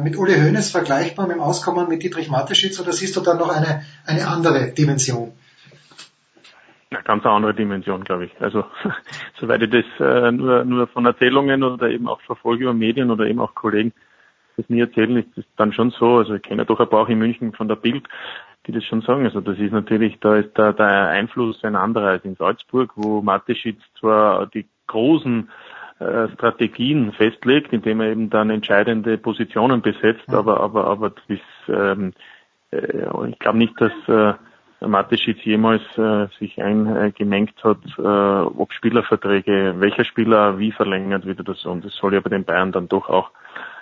mit 0.00 0.16
Uli 0.16 0.34
Hoeneß 0.34 0.70
vergleichbar 0.70 1.26
mit 1.26 1.34
dem 1.34 1.42
Auskommen 1.42 1.88
mit 1.88 2.04
Dietrich 2.04 2.30
Mateschitz 2.30 2.78
oder 2.78 2.92
siehst 2.92 3.16
du 3.16 3.20
da 3.20 3.34
noch 3.34 3.48
eine, 3.48 3.82
eine 4.06 4.28
andere 4.28 4.70
Dimension? 4.70 5.32
Eine 6.90 7.02
ganz 7.02 7.26
andere 7.26 7.52
Dimension, 7.52 8.04
glaube 8.04 8.26
ich. 8.26 8.40
Also 8.40 8.64
soweit 9.40 9.60
ich 9.62 9.70
das 9.70 10.32
nur, 10.32 10.64
nur 10.64 10.86
von 10.86 11.04
Erzählungen 11.04 11.64
oder 11.64 11.88
eben 11.88 12.06
auch 12.06 12.20
verfolge 12.20 12.62
über 12.62 12.74
Medien 12.74 13.10
oder 13.10 13.26
eben 13.26 13.40
auch 13.40 13.56
Kollegen 13.56 13.92
das 14.56 14.68
nie 14.68 14.80
erzählen, 14.80 15.16
ist 15.16 15.36
das 15.36 15.44
dann 15.56 15.72
schon 15.72 15.90
so. 15.90 16.18
Also 16.18 16.34
ich 16.34 16.42
kenne 16.42 16.64
doch 16.64 16.78
ein 16.78 16.88
paar 16.88 17.00
auch 17.00 17.08
in 17.08 17.18
München 17.18 17.54
von 17.54 17.66
der 17.66 17.74
Bild, 17.74 18.06
die 18.68 18.72
das 18.72 18.84
schon 18.84 19.02
sagen. 19.02 19.24
Also 19.24 19.40
das 19.40 19.58
ist 19.58 19.72
natürlich, 19.72 20.20
da 20.20 20.36
ist 20.36 20.56
der, 20.56 20.72
der 20.72 21.08
Einfluss 21.08 21.64
ein 21.64 21.74
anderer 21.74 22.10
als 22.10 22.24
in 22.24 22.36
Salzburg, 22.36 22.92
wo 22.94 23.20
Mateschitz 23.20 23.80
zwar 23.98 24.46
die 24.46 24.64
großen 24.86 25.50
Strategien 26.34 27.12
festlegt, 27.12 27.72
indem 27.72 28.00
er 28.00 28.10
eben 28.10 28.28
dann 28.28 28.50
entscheidende 28.50 29.16
Positionen 29.16 29.80
besetzt, 29.80 30.28
aber 30.28 30.60
aber 30.60 30.86
aber 30.86 31.10
das, 31.10 31.38
ähm, 31.68 32.12
äh, 32.70 33.28
ich 33.30 33.38
glaube 33.38 33.58
nicht, 33.58 33.80
dass 33.80 33.92
äh, 34.08 34.34
Mateschitz 34.86 35.38
jemals 35.44 35.82
äh, 35.96 36.26
sich 36.38 36.62
eingemengt 36.62 37.64
hat, 37.64 37.78
äh, 37.98 38.02
ob 38.02 38.72
Spielerverträge, 38.72 39.76
welcher 39.78 40.04
Spieler 40.04 40.58
wie 40.58 40.72
verlängert 40.72 41.24
wird 41.24 41.40
oder 41.40 41.54
so. 41.54 41.70
Und 41.70 41.84
das 41.84 41.94
soll 41.94 42.14
ja 42.14 42.20
bei 42.20 42.30
den 42.30 42.44
Bayern 42.44 42.72
dann 42.72 42.88
doch 42.88 43.08
auch 43.08 43.30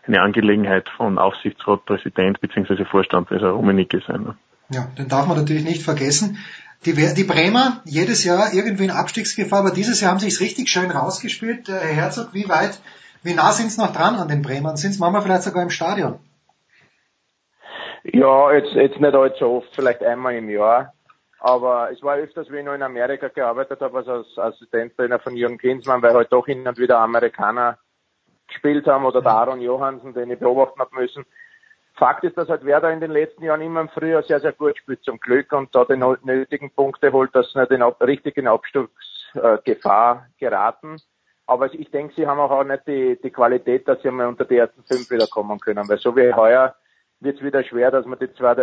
eine 0.06 0.21
Angelegenheit 0.21 0.88
von 0.97 1.18
Aufsichtsrat, 1.18 1.85
Präsident 1.85 2.40
bzw. 2.40 2.85
Vorstand, 2.85 3.33
also 3.33 3.50
Rummenigge 3.50 4.02
sein. 4.06 4.23
Ne? 4.23 4.37
Ja, 4.71 4.87
den 4.97 5.09
darf 5.09 5.26
man 5.26 5.37
natürlich 5.37 5.64
nicht 5.64 5.83
vergessen. 5.83 6.38
Die, 6.87 6.93
die 6.93 7.25
Bremer 7.25 7.81
jedes 7.85 8.25
Jahr 8.25 8.53
irgendwie 8.53 8.85
in 8.85 8.91
Abstiegsgefahr, 8.91 9.61
aber 9.61 9.71
dieses 9.71 10.00
Jahr 10.00 10.11
haben 10.11 10.19
sie 10.19 10.29
es 10.29 10.41
richtig 10.41 10.69
schön 10.69 10.91
rausgespielt. 10.91 11.69
Herr 11.69 11.81
Herzog, 11.81 12.35
wie 12.35 12.49
weit, 12.49 12.79
wie 13.23 13.35
nah 13.35 13.53
sind 13.53 13.69
es 13.69 13.79
noch 13.79 13.93
dran 13.93 14.17
an 14.17 14.29
den 14.29 14.43
Bremern? 14.43 14.76
Sind 14.76 14.91
es 14.91 14.99
manchmal 14.99 15.23
vielleicht 15.23 15.45
sogar 15.45 15.62
im 15.62 15.71
Stadion? 15.71 16.19
Ja, 18.05 18.53
jetzt, 18.53 18.75
jetzt 18.75 19.00
nicht 19.00 19.14
allzu 19.14 19.47
oft, 19.47 19.75
vielleicht 19.75 20.03
einmal 20.03 20.35
im 20.35 20.50
Jahr. 20.50 20.93
Aber 21.41 21.91
es 21.91 22.03
war 22.03 22.17
öfters, 22.17 22.50
wie 22.50 22.59
ich 22.59 22.64
noch 22.64 22.75
in 22.75 22.83
Amerika 22.83 23.29
gearbeitet 23.29 23.81
habe, 23.81 23.99
also 23.99 24.12
als 24.12 24.38
Assistenztrainer 24.38 25.19
von 25.19 25.37
Jürgen 25.37 25.59
Klinsmann, 25.59 26.03
weil 26.03 26.14
halt 26.14 26.33
doch 26.33 26.47
hin 26.47 26.67
und 26.67 26.79
wieder 26.79 26.99
Amerikaner 26.99 27.79
gespielt 28.47 28.87
haben 28.87 29.05
oder 29.05 29.23
der 29.23 29.33
Aaron 29.33 29.61
Johansen, 29.61 30.12
den 30.12 30.31
ich 30.31 30.38
beobachten 30.38 30.81
habe 30.81 30.95
müssen. 30.95 31.25
Fakt 31.97 32.25
ist, 32.25 32.37
dass 32.37 32.49
halt 32.49 32.65
Werder 32.65 32.93
in 32.93 33.01
den 33.01 33.13
letzten 33.13 33.45
Jahren 33.45 33.61
immer 33.61 33.81
im 33.81 33.89
Frühjahr 33.89 34.23
sehr, 34.25 34.41
sehr 34.41 34.53
gut 34.53 34.77
spielt 34.77 35.05
zum 35.05 35.21
Glück 35.21 35.53
und 35.53 35.75
da 35.75 35.85
die 35.85 35.97
nötigen 35.97 36.71
Punkte 36.71 37.13
holt, 37.13 37.35
dass 37.35 37.53
sie 37.53 37.59
nicht 37.59 37.71
in 37.71 37.83
richtigen 37.83 38.49
Absturzgefahr 38.49 40.27
geraten. 40.39 41.01
Aber 41.47 41.73
ich 41.73 41.91
denke, 41.91 42.15
sie 42.17 42.27
haben 42.27 42.41
auch 42.41 42.65
nicht 42.65 42.87
die, 42.87 43.21
die 43.23 43.31
Qualität, 43.31 43.87
dass 43.87 44.01
sie 44.03 44.09
einmal 44.09 44.27
unter 44.27 44.45
die 44.45 44.57
ersten 44.57 44.83
fünf 44.85 45.11
wieder 45.11 45.27
kommen 45.27 45.61
können. 45.61 45.89
Weil 45.89 45.99
so 45.99 46.17
wie 46.17 46.33
heuer 46.33 46.75
wird 47.21 47.37
es 47.37 47.45
wieder 47.45 47.63
schwer, 47.63 47.91
dass 47.91 48.07
man 48.07 48.19
die 48.19 48.33
zwei, 48.35 48.55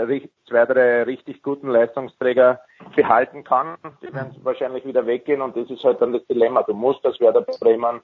zwei, 0.48 0.66
drei 0.66 1.04
richtig 1.04 1.42
guten 1.42 1.70
Leistungsträger 1.70 2.60
behalten 2.96 3.44
kann. 3.44 3.78
Die 4.02 4.14
werden 4.14 4.36
wahrscheinlich 4.44 4.86
wieder 4.86 5.06
weggehen 5.06 5.42
und 5.42 5.56
das 5.56 5.70
ist 5.70 5.84
halt 5.84 6.02
dann 6.02 6.14
das 6.14 6.26
Dilemma. 6.28 6.64
Du 6.64 6.74
musst 6.74 7.06
als 7.06 7.20
Werder 7.20 7.42
Bremen 7.42 8.02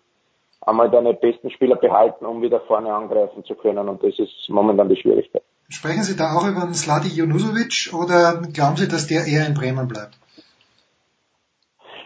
einmal 0.62 0.90
deine 0.90 1.14
besten 1.14 1.50
Spieler 1.50 1.76
behalten, 1.76 2.26
um 2.26 2.42
wieder 2.42 2.60
vorne 2.62 2.94
angreifen 2.94 3.44
zu 3.46 3.56
können. 3.56 3.88
Und 3.90 4.04
das 4.04 4.18
ist 4.20 4.50
momentan 4.50 4.90
die 4.90 4.98
Schwierigkeit. 4.98 5.44
Sprechen 5.70 6.04
Sie 6.04 6.16
da 6.16 6.36
auch 6.36 6.48
über 6.48 6.62
den 6.62 6.74
Sladi 6.74 7.10
Junusovic 7.10 7.94
oder 7.94 8.42
glauben 8.54 8.78
Sie, 8.78 8.88
dass 8.88 9.08
der 9.08 9.26
eher 9.26 9.46
in 9.46 9.54
Bremen 9.54 9.88
bleibt? 9.88 10.18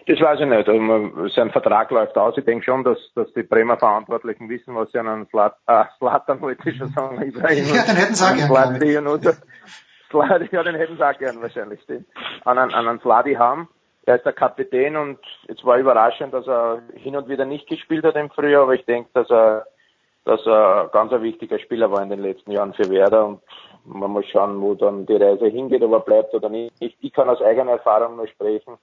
Das 0.08 0.20
weiß 0.20 0.40
ich 0.40 0.48
nicht. 0.48 0.68
Also, 0.68 1.28
sein 1.30 1.52
Vertrag 1.52 1.92
läuft 1.92 2.18
aus. 2.18 2.36
Ich 2.38 2.46
denke 2.46 2.66
schon, 2.66 2.84
dass, 2.84 2.98
dass 3.14 3.32
die 3.34 3.44
Bremer 3.44 3.78
Verantwortlichen 3.78 4.50
wissen, 4.50 4.76
was 4.76 4.92
sie 4.92 4.98
an 4.98 5.08
einen 5.08 5.28
Slat, 5.28 5.56
äh, 5.68 5.86
Slatan 6.00 6.42
wollte 6.42 6.70
ich 6.70 6.78
schon 6.78 6.90
sagen. 6.90 7.22
Ibrahim 7.28 7.66
ja, 7.74 7.84
den 7.84 7.96
hätten 7.96 8.16
sie 8.16 8.26
auch 8.26 8.36
gern. 8.36 8.48
Sladi, 8.48 8.94
ja, 10.56 10.64
den 10.64 10.76
hätten 10.76 10.98
sie 10.98 11.08
auch 11.08 11.18
gern 11.18 11.42
wahrscheinlich, 11.42 11.82
stimmt. 11.84 12.08
An 12.46 12.58
einen, 12.58 12.74
an 12.74 12.88
einen 12.88 13.00
Sladi 13.00 13.36
haben. 13.36 13.70
Er 14.06 14.16
ist 14.16 14.26
der 14.26 14.34
Kapitän 14.34 14.96
und 14.96 15.20
es 15.48 15.64
war 15.64 15.78
überraschend, 15.78 16.34
dass 16.34 16.48
er 16.48 16.82
hin 16.96 17.16
und 17.16 17.30
wieder 17.30 17.46
nicht 17.46 17.68
gespielt 17.68 18.04
hat 18.04 18.16
im 18.16 18.32
Frühjahr, 18.32 18.64
aber 18.64 18.74
ich 18.74 18.86
denke, 18.86 19.10
dass 19.14 19.30
er, 19.30 19.68
dass 20.26 20.46
er 20.46 20.90
ganz 20.92 21.14
ein 21.14 21.22
wichtiger 21.22 21.60
Spieler 21.60 21.92
war 21.92 22.02
in 22.02 22.10
den 22.10 22.22
letzten 22.22 22.52
Jahren 22.52 22.74
für 22.74 22.90
Werder 22.90 23.26
und 23.28 23.42
man 23.86 24.12
muss 24.12 24.26
schauen, 24.28 24.60
wo 24.62 24.74
dann 24.74 25.06
die 25.06 25.16
Reise 25.16 25.48
hingeht, 25.48 25.84
ob 25.84 25.92
er 25.94 26.00
bleibt 26.00 26.34
oder 26.34 26.50
nicht. 26.50 26.74
Ich, 26.80 26.98
ich 27.00 27.14
kann 27.14 27.30
aus 27.30 27.42
eigener 27.42 27.74
Erfahrung 27.74 28.16
nur 28.16 28.28
sprechen, 28.28 28.78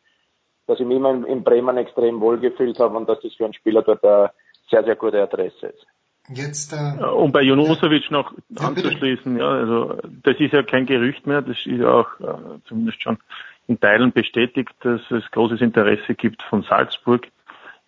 dass 0.66 0.78
ich 0.78 0.86
mich 0.86 0.96
immer 0.96 1.10
in, 1.10 1.24
in 1.24 1.44
Bremen 1.44 1.76
extrem 1.76 2.20
wohlgefühlt 2.20 2.78
habe 2.78 2.96
und 2.96 3.08
dass 3.08 3.20
das 3.20 3.34
für 3.34 3.44
einen 3.44 3.54
Spieler 3.54 3.82
dort 3.82 4.04
eine 4.04 4.30
sehr, 4.70 4.84
sehr 4.84 4.96
gute 4.96 5.22
Adresse 5.22 5.68
ist. 5.68 5.86
Jetzt, 6.30 6.74
äh, 6.74 7.04
um 7.04 7.32
bei 7.32 7.40
Jonosovic 7.42 8.10
noch 8.10 8.32
ja, 8.50 8.68
anzuschließen, 8.68 9.38
ja, 9.38 9.48
also 9.48 9.96
das 10.22 10.38
ist 10.38 10.52
ja 10.52 10.62
kein 10.62 10.84
Gerücht 10.84 11.26
mehr, 11.26 11.40
das 11.40 11.56
ist 11.64 11.66
ja 11.66 11.90
auch 11.90 12.20
äh, 12.20 12.60
zumindest 12.66 13.02
schon 13.02 13.18
in 13.68 13.78
Teilen 13.78 14.12
bestätigt, 14.12 14.74
dass 14.80 15.00
es 15.10 15.30
großes 15.30 15.60
Interesse 15.60 16.14
gibt 16.14 16.42
von 16.42 16.62
Salzburg, 16.62 17.28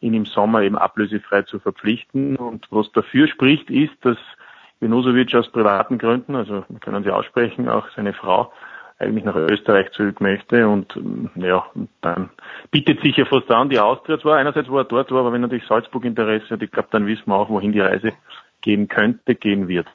ihn 0.01 0.15
im 0.15 0.27
Sommer 0.27 0.63
eben 0.63 0.79
ablösefrei 0.79 1.43
zu 1.43 1.59
verpflichten. 1.59 2.37
Und 2.37 2.67
was 2.71 2.93
dafür 2.93 3.27
spricht, 3.27 3.71
ist, 3.71 3.95
dass 4.03 4.19
Vinosovic 4.79 5.35
aus 5.35 5.51
privaten 5.51 5.99
Gründen, 5.99 6.37
also 6.37 6.65
wir 6.69 6.81
können 6.81 7.03
sie 7.03 7.11
aussprechen, 7.11 7.69
auch 7.69 7.89
seine 7.97 8.13
Frau 8.13 8.53
eigentlich 8.99 9.25
nach 9.25 9.35
Österreich 9.35 9.91
zurück 9.93 10.21
möchte 10.21 10.69
und 10.69 10.95
ja, 11.35 11.65
dann 12.03 12.29
bietet 12.71 13.01
sich 13.01 13.17
ja 13.17 13.25
fast 13.25 13.51
an, 13.51 13.71
die 13.71 13.79
Austria 13.79 14.19
zwar, 14.19 14.37
einerseits 14.37 14.69
wo 14.69 14.77
er 14.77 14.85
dort 14.85 15.11
war, 15.11 15.21
aber 15.21 15.33
wenn 15.33 15.41
natürlich 15.41 15.67
Salzburg 15.67 16.05
Interesse 16.05 16.51
hat, 16.51 16.63
ich 16.63 16.71
glaube, 16.71 16.89
dann 16.91 17.07
wissen 17.07 17.25
wir 17.27 17.35
auch, 17.35 17.49
wohin 17.49 17.73
die 17.73 17.81
Reise 17.81 18.13
gehen 18.61 18.89
könnte, 18.89 19.35
gehen 19.35 19.69
wird. 19.69 19.89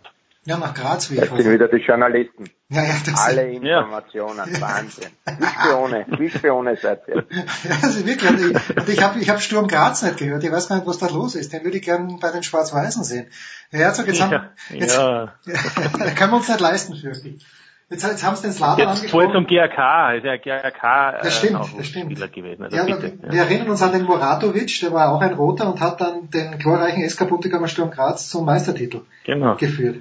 Ja, 0.48 0.58
nach 0.58 0.75
Graz, 0.75 1.10
wie 1.10 1.16
ich 1.16 1.22
Das 1.22 1.30
sind 1.30 1.52
wieder 1.52 1.68
die 1.68 1.78
Journalisten. 1.78 2.44
Ja, 2.70 2.84
ja, 2.84 2.94
das 3.04 3.20
Alle 3.20 3.52
Informationen, 3.52 4.54
ja. 4.54 4.62
Wahnsinn. 4.62 5.10
Wie 5.40 5.46
Spione, 5.46 6.06
wie 6.20 6.30
Spione 6.30 6.78
seid 6.78 7.08
ihr. 7.08 7.25
Ja, 7.32 7.44
also 7.82 8.06
wirklich. 8.06 8.30
Und 8.30 8.40
ich, 8.40 8.78
und 8.78 8.90
ich 8.90 9.04
habe 9.04 9.20
ich 9.20 9.30
hab 9.32 9.42
Sturm 9.42 9.68
Graz 9.68 10.04
nicht 10.04 10.18
gehört. 10.18 10.44
Ich 10.44 10.52
weiß 10.52 10.70
gar 10.70 10.75
nicht, 10.75 10.88
was 10.88 11.00
da 11.00 11.08
los 11.08 11.34
ist. 11.34 11.52
Den 11.52 11.64
würde 11.64 11.78
ich 11.78 11.84
gern 11.84 12.20
bei 12.20 12.32
den 12.32 12.44
Schwarz-Weißen 12.44 13.04
sehen. 13.04 13.25
Herr 13.72 13.80
Herzog, 13.80 14.06
jetzt 14.06 14.22
haben, 14.22 14.50
jetzt, 14.70 14.96
ja. 14.98 15.34
ja, 15.46 16.12
können 16.12 16.32
wir 16.32 16.38
uns 16.38 16.48
nicht 16.48 16.60
leisten, 16.60 16.96
fürchte 16.96 17.30
ich. 17.30 17.46
Jetzt, 17.90 18.04
jetzt 18.04 18.24
haben 18.24 18.36
Sie 18.36 18.44
den 18.44 18.52
Slatan 18.52 18.88
angesprochen. 18.88 19.10
Vorher 19.10 19.32
zum 19.32 19.46
GRK, 19.48 20.14
ist 20.18 20.25
ja 20.25 20.38
GRK 20.38 21.20
das 21.24 21.38
stimmt, 21.38 21.56
auch 21.56 21.70
das 21.70 21.86
stimmt. 21.88 22.12
Spieler 22.12 22.28
gewesen. 22.28 22.64
Also 22.64 22.78
ja, 22.78 22.84
bitte, 22.84 23.18
ja. 23.24 23.32
Wir 23.32 23.42
erinnern 23.42 23.70
uns 23.70 23.82
an 23.82 23.92
den 23.92 24.04
Muratovic, 24.04 24.80
der 24.82 24.92
war 24.92 25.12
auch 25.12 25.22
ein 25.22 25.34
Roter 25.34 25.72
und 25.72 25.80
hat 25.82 26.02
dann 26.02 26.30
den 26.30 26.58
glorreichen 26.58 27.08
SK 27.08 27.28
Sturm 27.68 27.92
Graz 27.92 28.30
zum 28.30 28.46
Meistertitel 28.46 29.02
genau. 29.24 29.56
geführt. 29.56 29.98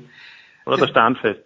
Oder 0.66 0.78
der 0.78 0.86
Standfest. 0.88 1.40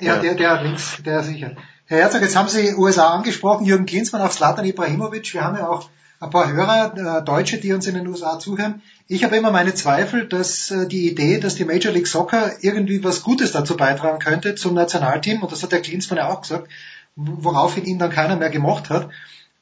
Ja, 0.00 0.16
ja, 0.16 0.20
der, 0.20 0.34
der 0.34 0.62
links, 0.62 1.02
der 1.04 1.22
sicher. 1.22 1.52
Herr 1.86 1.98
Herzog, 1.98 2.22
jetzt 2.22 2.36
haben 2.36 2.48
Sie 2.48 2.74
USA 2.74 3.14
angesprochen, 3.14 3.64
Jürgen 3.64 3.86
Klinsmann 3.86 4.22
auf 4.22 4.32
Slatan 4.32 4.64
Ibrahimovic. 4.64 5.32
Wir 5.32 5.44
haben 5.44 5.56
ja 5.56 5.68
auch 5.68 5.88
ein 6.18 6.30
paar 6.30 6.50
Hörer, 6.50 7.18
äh, 7.18 7.24
Deutsche, 7.24 7.58
die 7.58 7.72
uns 7.72 7.86
in 7.86 7.94
den 7.94 8.06
USA 8.08 8.38
zuhören. 8.38 8.82
Ich 9.06 9.22
habe 9.22 9.36
immer 9.36 9.50
meine 9.50 9.74
Zweifel, 9.74 10.26
dass 10.26 10.70
äh, 10.70 10.88
die 10.88 11.08
Idee, 11.08 11.38
dass 11.38 11.54
die 11.54 11.64
Major 11.64 11.92
League 11.92 12.06
Soccer 12.06 12.52
irgendwie 12.60 13.04
was 13.04 13.22
Gutes 13.22 13.52
dazu 13.52 13.76
beitragen 13.76 14.18
könnte 14.18 14.54
zum 14.54 14.74
Nationalteam, 14.74 15.42
und 15.42 15.52
das 15.52 15.62
hat 15.62 15.72
der 15.72 15.82
Klinsmann 15.82 16.18
ja 16.18 16.28
auch 16.28 16.40
gesagt, 16.40 16.68
woraufhin 17.14 17.84
ihn 17.84 17.98
dann 17.98 18.10
keiner 18.10 18.36
mehr 18.36 18.50
gemocht 18.50 18.90
hat. 18.90 19.10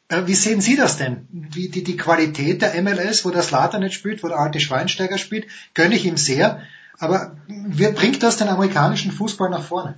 Äh, 0.08 0.22
wie 0.26 0.34
sehen 0.34 0.60
Sie 0.60 0.76
das 0.76 0.96
denn? 0.96 1.26
Wie 1.30 1.68
die, 1.68 1.82
die 1.82 1.96
Qualität 1.96 2.62
der 2.62 2.80
MLS, 2.82 3.24
wo 3.24 3.30
der 3.30 3.42
Slater 3.42 3.78
nicht 3.78 3.94
spielt, 3.94 4.22
wo 4.22 4.28
der 4.28 4.38
alte 4.38 4.60
Schweinsteiger 4.60 5.18
spielt, 5.18 5.46
gönne 5.74 5.94
ich 5.94 6.04
ihm 6.04 6.16
sehr. 6.16 6.62
Aber 7.00 7.32
wie 7.46 7.92
bringt 7.92 8.22
das 8.22 8.36
den 8.36 8.48
amerikanischen 8.48 9.10
Fußball 9.10 9.50
nach 9.50 9.62
vorne? 9.62 9.96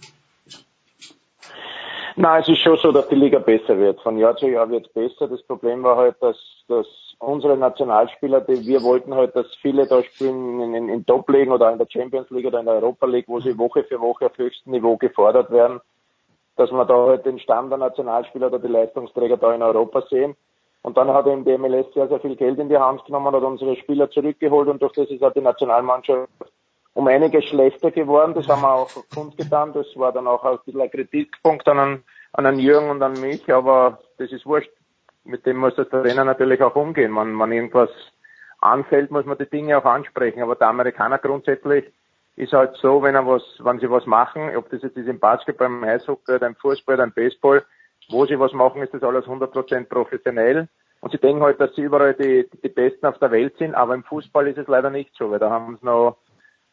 Nein, 2.19 2.41
es 2.41 2.49
ist 2.49 2.61
schon 2.61 2.79
so, 2.79 2.93
dass 2.93 3.09
die 3.09 3.15
Liga 3.15 3.39
besser 3.39 3.77
wird. 3.77 4.01
Von 4.01 4.17
Jahr 4.17 4.37
zu 4.37 4.49
Jahr 4.49 4.71
wird 4.71 4.87
es 4.87 4.93
besser. 4.93 5.29
Das 5.29 5.43
Problem 5.43 5.83
war 5.83 5.99
halt, 5.99 6.17
dass, 6.23 6.37
dass 6.67 6.87
unsere 7.19 7.59
Nationalspieler, 7.59 8.41
die 8.41 8.67
wir 8.67 8.83
wollten 8.83 9.15
halt, 9.15 9.37
dass 9.37 9.47
viele 9.61 9.87
da 9.87 10.03
spielen 10.03 10.61
in, 10.63 10.75
in, 10.75 10.89
in 10.89 11.05
Top-Ligen 11.05 11.53
oder 11.53 11.71
in 11.71 11.79
der 11.79 11.87
Champions 11.91 12.31
League 12.31 12.47
oder 12.47 12.61
in 12.61 12.67
der 12.67 12.77
Europa 12.77 13.07
League, 13.07 13.29
wo 13.29 13.41
sie 13.41 13.59
Woche 13.59 13.85
für 13.85 14.01
Woche 14.01 14.27
auf 14.27 14.39
höchstem 14.39 14.73
Niveau 14.73 14.97
gefordert 14.97 15.51
werden, 15.51 15.81
dass 16.57 16.71
wir 16.71 16.87
da 16.87 17.07
halt 17.07 17.27
den 17.27 17.39
Stamm 17.39 17.69
der 17.69 17.79
Nationalspieler 17.79 18.47
oder 18.47 18.61
die 18.61 18.69
Leistungsträger 18.69 19.37
da 19.37 19.55
in 19.55 19.63
Europa 19.63 20.03
sehen. 20.09 20.37
Und 20.81 20.97
dann 20.97 21.09
hat 21.09 21.27
eben 21.27 21.45
die 21.45 21.59
MLS 21.59 21.93
sehr, 21.93 22.09
sehr 22.09 22.21
viel 22.21 22.37
Geld 22.37 22.59
in 22.59 22.71
die 22.71 22.79
Hand 22.79 23.05
genommen, 23.05 23.35
hat 23.35 23.43
unsere 23.43 23.77
Spieler 23.77 24.11
zurückgeholt 24.11 24.69
und 24.69 24.81
durch 24.81 24.93
das 24.93 25.11
ist 25.11 25.23
auch 25.23 25.33
die 25.33 25.41
Nationalmannschaft 25.41 26.31
um 26.97 27.09
einiges 27.09 27.45
schlechter 27.45 27.91
geworden. 27.91 28.33
Das 28.33 28.49
haben 28.49 28.63
wir 28.63 28.73
auch 28.73 28.91
kundgetan. 29.15 29.75
Das 29.75 29.87
war 29.97 30.13
dann 30.13 30.27
auch 30.27 30.43
ein 30.45 30.59
bisschen 30.65 30.81
ein 30.81 30.91
Kritikpunkt 30.91 31.69
an 31.69 31.79
einen, 31.79 32.05
an 32.33 32.47
einen 32.47 32.59
Jürgen 32.59 32.89
und 32.89 33.03
an 33.03 33.21
mich, 33.21 33.53
aber 33.53 33.99
das 34.17 34.33
ist 34.33 34.47
wurscht. 34.47 34.71
Mit 35.23 35.45
dem 35.45 35.59
muss 35.59 35.75
der 35.75 35.91
Trainer 35.91 36.25
natürlich 36.25 36.63
auch 36.63 36.75
umgehen. 36.75 37.15
Wenn, 37.15 37.39
wenn 37.39 37.53
irgendwas 37.53 37.91
anfällt, 38.61 39.11
muss 39.11 39.27
man 39.27 39.37
die 39.37 39.45
Dinge 39.45 39.77
auch 39.77 39.85
ansprechen. 39.85 40.41
Aber 40.41 40.55
der 40.55 40.69
Amerikaner 40.69 41.19
grundsätzlich 41.19 41.85
ist 42.37 42.55
halt 42.55 42.75
so, 42.77 43.03
wenn 43.03 43.15
er 43.15 43.27
was, 43.27 43.43
wenn 43.59 43.79
sie 43.79 43.91
was 43.91 44.07
machen, 44.07 44.57
ob 44.57 44.71
das 44.71 44.81
jetzt 44.81 44.97
ist 44.97 45.09
im 45.09 45.19
Basketball, 45.19 45.67
im 45.67 45.85
Eishockey, 45.85 46.37
im 46.37 46.55
Fußball, 46.55 46.99
im 47.01 47.13
Baseball, 47.13 47.63
wo 48.09 48.25
sie 48.25 48.41
was 48.41 48.55
machen, 48.55 48.83
ist 48.83 48.95
das 48.95 49.03
alles 49.03 49.27
100% 49.27 49.85
professionell. 49.85 50.67
Und 51.01 51.13
sie 51.13 51.19
denken 51.19 51.43
halt, 51.43 51.61
dass 51.61 51.75
sie 51.75 51.83
überall 51.83 52.15
die, 52.15 52.49
die 52.63 52.71
Besten 52.71 53.05
auf 53.05 53.19
der 53.19 53.33
Welt 53.33 53.55
sind, 53.59 53.75
aber 53.75 53.93
im 53.93 54.05
Fußball 54.05 54.49
ist 54.49 54.57
es 54.57 54.67
leider 54.67 54.89
nicht 54.89 55.15
so, 55.15 55.31
weil 55.31 55.39
da 55.39 55.51
haben 55.51 55.77
sie 55.79 55.85
noch 55.85 56.17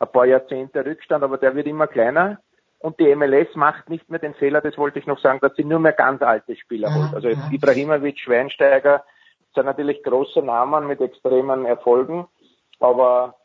ein 0.04 0.12
paar 0.12 0.26
Jahrzehnte 0.26 0.86
Rückstand, 0.86 1.24
aber 1.24 1.38
der 1.38 1.56
wird 1.56 1.68
immer 1.68 1.88
kleiner. 1.88 2.40
Und 2.80 3.00
die 3.00 3.16
MLS 3.16 3.56
macht 3.56 3.90
nicht 3.90 4.10
mehr 4.10 4.20
den 4.20 4.34
Fehler, 4.34 4.60
das 4.60 4.78
wollte 4.78 5.00
ich 5.00 5.08
noch 5.08 5.20
sagen, 5.20 5.40
dass 5.42 5.56
sie 5.56 5.64
nur 5.64 5.80
mehr 5.80 5.94
ganz 5.94 6.22
alte 6.22 6.56
Spieler 6.56 6.94
holt. 6.94 7.14
Also 7.14 7.30
jetzt 7.30 7.52
Ibrahimovic, 7.52 8.20
Schweinsteiger 8.20 9.04
sind 9.56 9.66
natürlich 9.66 10.04
große 10.04 10.42
Namen 10.42 10.88
mit 10.88 11.00
extremen 11.00 11.66
Erfolgen, 11.66 12.28
aber 12.82 13.36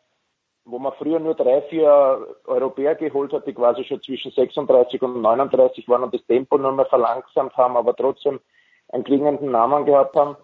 wo 0.64 0.78
man 0.78 0.92
früher 0.98 1.20
nur 1.20 1.34
drei, 1.34 1.62
vier 1.62 2.36
Europäer 2.46 2.96
geholt 2.96 3.32
hat, 3.32 3.46
die 3.46 3.54
quasi 3.54 3.84
schon 3.84 4.02
zwischen 4.02 4.32
36 4.32 5.00
und 5.02 5.22
39 5.22 5.88
waren 5.88 6.02
und 6.02 6.14
das 6.14 6.26
Tempo 6.26 6.58
nur 6.58 6.72
mehr 6.72 6.86
verlangsamt 6.86 7.56
haben, 7.56 7.76
aber 7.76 7.94
trotzdem 7.94 8.40
einen 8.88 9.04
klingenden 9.04 9.52
Namen 9.52 9.86
gehabt 9.86 10.16
haben, 10.16 10.36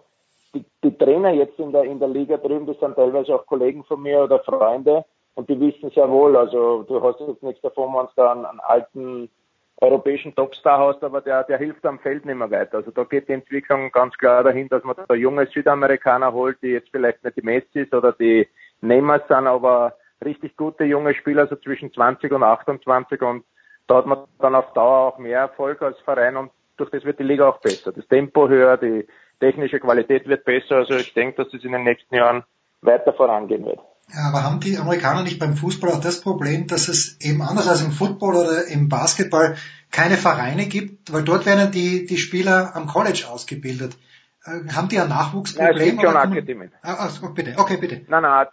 die, 0.53 0.63
die 0.83 0.97
Trainer 0.97 1.31
jetzt 1.31 1.59
in 1.59 1.73
der, 1.73 1.83
in 1.83 1.99
der 1.99 2.07
Liga 2.07 2.37
drüben, 2.37 2.65
das 2.65 2.79
sind 2.79 2.95
teilweise 2.95 3.35
auch 3.35 3.45
Kollegen 3.45 3.83
von 3.83 4.01
mir 4.01 4.23
oder 4.23 4.39
Freunde 4.39 5.03
und 5.35 5.49
die 5.49 5.59
wissen 5.59 5.91
sehr 5.91 6.09
wohl, 6.09 6.35
also 6.35 6.83
du 6.83 7.01
hast 7.01 7.19
jetzt 7.19 7.43
nichts 7.43 7.61
davon, 7.61 7.93
wenn 7.93 8.05
du 8.05 8.11
da 8.15 8.31
einen, 8.31 8.45
einen 8.45 8.59
alten 8.61 9.29
europäischen 9.77 10.33
Topstar 10.33 10.79
hast, 10.79 11.03
aber 11.03 11.21
der, 11.21 11.43
der 11.43 11.57
hilft 11.57 11.85
am 11.85 11.99
Feld 11.99 12.25
nicht 12.25 12.37
mehr 12.37 12.49
weiter. 12.49 12.77
Also 12.77 12.91
da 12.91 13.03
geht 13.03 13.27
die 13.27 13.33
Entwicklung 13.33 13.91
ganz 13.91 14.17
klar 14.17 14.43
dahin, 14.43 14.69
dass 14.69 14.83
man 14.83 14.95
da 15.07 15.13
junge 15.13 15.45
Südamerikaner 15.47 16.31
holt, 16.31 16.57
die 16.61 16.69
jetzt 16.69 16.89
vielleicht 16.89 17.23
nicht 17.23 17.35
die 17.35 17.41
Messis 17.41 17.91
oder 17.91 18.13
die 18.13 18.47
Neymar 18.81 19.23
sind, 19.27 19.47
aber 19.47 19.97
richtig 20.23 20.55
gute 20.55 20.85
junge 20.85 21.13
Spieler, 21.13 21.47
so 21.47 21.57
zwischen 21.57 21.91
20 21.91 22.31
und 22.31 22.43
28 22.43 23.21
und 23.21 23.43
da 23.87 23.97
hat 23.97 24.05
man 24.05 24.19
dann 24.39 24.55
auf 24.55 24.71
Dauer 24.73 25.13
auch 25.13 25.17
mehr 25.17 25.39
Erfolg 25.39 25.81
als 25.81 25.99
Verein 25.99 26.37
und 26.37 26.51
durch 26.77 26.89
das 26.89 27.03
wird 27.03 27.19
die 27.19 27.23
Liga 27.23 27.47
auch 27.47 27.59
besser. 27.59 27.91
Das 27.91 28.07
Tempo 28.07 28.47
höher, 28.47 28.77
die 28.77 29.05
technische 29.39 29.79
Qualität 29.79 30.27
wird 30.27 30.45
besser. 30.45 30.77
Also 30.77 30.95
ich 30.95 31.13
denke, 31.13 31.43
dass 31.43 31.53
es 31.53 31.63
in 31.63 31.71
den 31.71 31.83
nächsten 31.83 32.15
Jahren 32.15 32.43
weiter 32.81 33.13
vorangehen 33.13 33.65
wird. 33.65 33.79
Ja, 34.13 34.29
aber 34.29 34.43
haben 34.43 34.59
die 34.59 34.77
Amerikaner 34.77 35.23
nicht 35.23 35.39
beim 35.39 35.55
Fußball 35.55 35.91
auch 35.91 35.99
das 35.99 36.21
Problem, 36.21 36.67
dass 36.67 36.87
es 36.87 37.19
eben 37.21 37.41
anders 37.41 37.67
als 37.67 37.81
im 37.81 37.91
Football 37.91 38.35
oder 38.35 38.67
im 38.67 38.87
Basketball 38.87 39.57
keine 39.91 40.17
Vereine 40.17 40.67
gibt, 40.67 41.11
weil 41.11 41.23
dort 41.23 41.45
werden 41.45 41.71
die, 41.71 42.05
die 42.05 42.17
Spieler 42.17 42.75
am 42.75 42.87
College 42.87 43.25
ausgebildet. 43.29 43.97
Äh, 44.45 44.71
haben 44.73 44.89
die 44.89 44.99
ein 44.99 45.09
Nachwuchsproblem? 45.09 45.77
Ja, 45.77 45.83
es 45.83 45.89
gibt 45.89 46.01
schon 46.01 46.15
Akademien. 46.15 46.71
Ah, 46.81 47.09
oh, 47.23 47.29
bitte, 47.29 47.55
okay, 47.57 47.77
bitte. 47.77 48.01
Nein, 48.07 48.21
nein, 48.21 48.47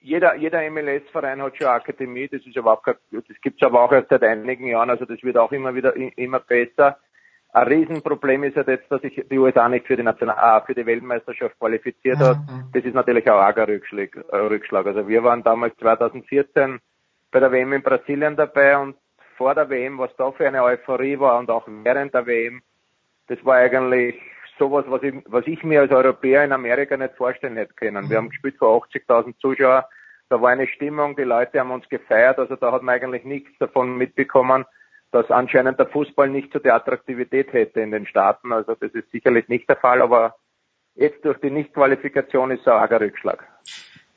jeder, 0.00 0.36
jeder 0.36 0.70
MLS-Verein 0.70 1.42
hat 1.42 1.56
schon 1.56 1.66
Akademie, 1.66 2.28
das 2.28 2.44
ist 2.46 2.56
überhaupt 2.56 2.84
kein, 2.84 2.94
das 3.10 3.24
gibt's 3.42 3.62
aber 3.62 3.82
auch 3.82 3.92
erst 3.92 4.10
seit 4.10 4.22
einigen 4.22 4.66
Jahren, 4.66 4.90
also 4.90 5.04
das 5.04 5.22
wird 5.22 5.36
auch 5.36 5.52
immer 5.52 5.74
wieder, 5.74 5.94
immer 5.96 6.40
besser. 6.40 6.98
Ein 7.52 7.66
Riesenproblem 7.66 8.44
ist 8.44 8.56
halt 8.56 8.68
jetzt, 8.68 8.90
dass 8.90 9.00
sich 9.00 9.22
die 9.30 9.38
USA 9.38 9.68
nicht 9.68 9.86
für 9.86 9.96
die 9.96 10.02
National, 10.02 10.62
für 10.66 10.74
die 10.74 10.84
Weltmeisterschaft 10.84 11.58
qualifiziert 11.58 12.18
hat. 12.18 12.36
Mhm. 12.38 12.70
Das 12.72 12.84
ist 12.84 12.94
natürlich 12.94 13.28
auch 13.30 13.40
ein 13.40 13.54
Rückschlag, 13.54 14.16
äh, 14.30 14.36
Rückschlag. 14.36 14.86
Also 14.86 15.08
wir 15.08 15.24
waren 15.24 15.42
damals 15.42 15.74
2014 15.78 16.78
bei 17.30 17.40
der 17.40 17.50
WM 17.50 17.72
in 17.72 17.82
Brasilien 17.82 18.36
dabei 18.36 18.76
und 18.76 18.96
vor 19.36 19.54
der 19.54 19.70
WM, 19.70 19.98
was 19.98 20.14
da 20.16 20.30
für 20.32 20.46
eine 20.46 20.62
Euphorie 20.62 21.18
war 21.18 21.38
und 21.38 21.50
auch 21.50 21.66
während 21.66 22.12
der 22.12 22.26
WM, 22.26 22.60
das 23.28 23.42
war 23.44 23.56
eigentlich 23.56 24.16
sowas, 24.58 24.84
was 24.88 25.02
ich, 25.02 25.14
was 25.26 25.46
ich 25.46 25.62
mir 25.62 25.80
als 25.80 25.92
Europäer 25.92 26.44
in 26.44 26.52
Amerika 26.52 26.96
nicht 26.96 27.14
vorstellen 27.14 27.56
hätte 27.56 27.74
können. 27.74 28.10
Wir 28.10 28.16
haben 28.16 28.30
gespielt 28.30 28.56
vor 28.58 28.84
80.000 28.84 29.38
Zuschauer, 29.38 29.88
da 30.28 30.42
war 30.42 30.50
eine 30.50 30.66
Stimmung, 30.66 31.16
die 31.16 31.22
Leute 31.22 31.60
haben 31.60 31.70
uns 31.70 31.88
gefeiert, 31.88 32.38
also 32.38 32.56
da 32.56 32.72
hat 32.72 32.82
man 32.82 32.96
eigentlich 32.96 33.24
nichts 33.24 33.50
davon 33.58 33.96
mitbekommen, 33.96 34.64
dass 35.10 35.30
anscheinend 35.30 35.78
der 35.78 35.86
Fußball 35.86 36.28
nicht 36.28 36.52
so 36.52 36.58
die 36.58 36.70
Attraktivität 36.70 37.52
hätte 37.52 37.80
in 37.80 37.90
den 37.90 38.06
Staaten. 38.06 38.52
Also 38.52 38.74
das 38.74 38.92
ist 38.92 39.10
sicherlich 39.10 39.48
nicht 39.48 39.68
der 39.68 39.76
Fall, 39.76 40.02
aber 40.02 40.36
jetzt 40.94 41.24
durch 41.24 41.38
die 41.40 41.50
Nichtqualifikation 41.50 42.50
ist 42.50 42.60
es 42.60 42.66
ein 42.66 42.74
arger 42.74 43.00
Rückschlag. 43.00 43.46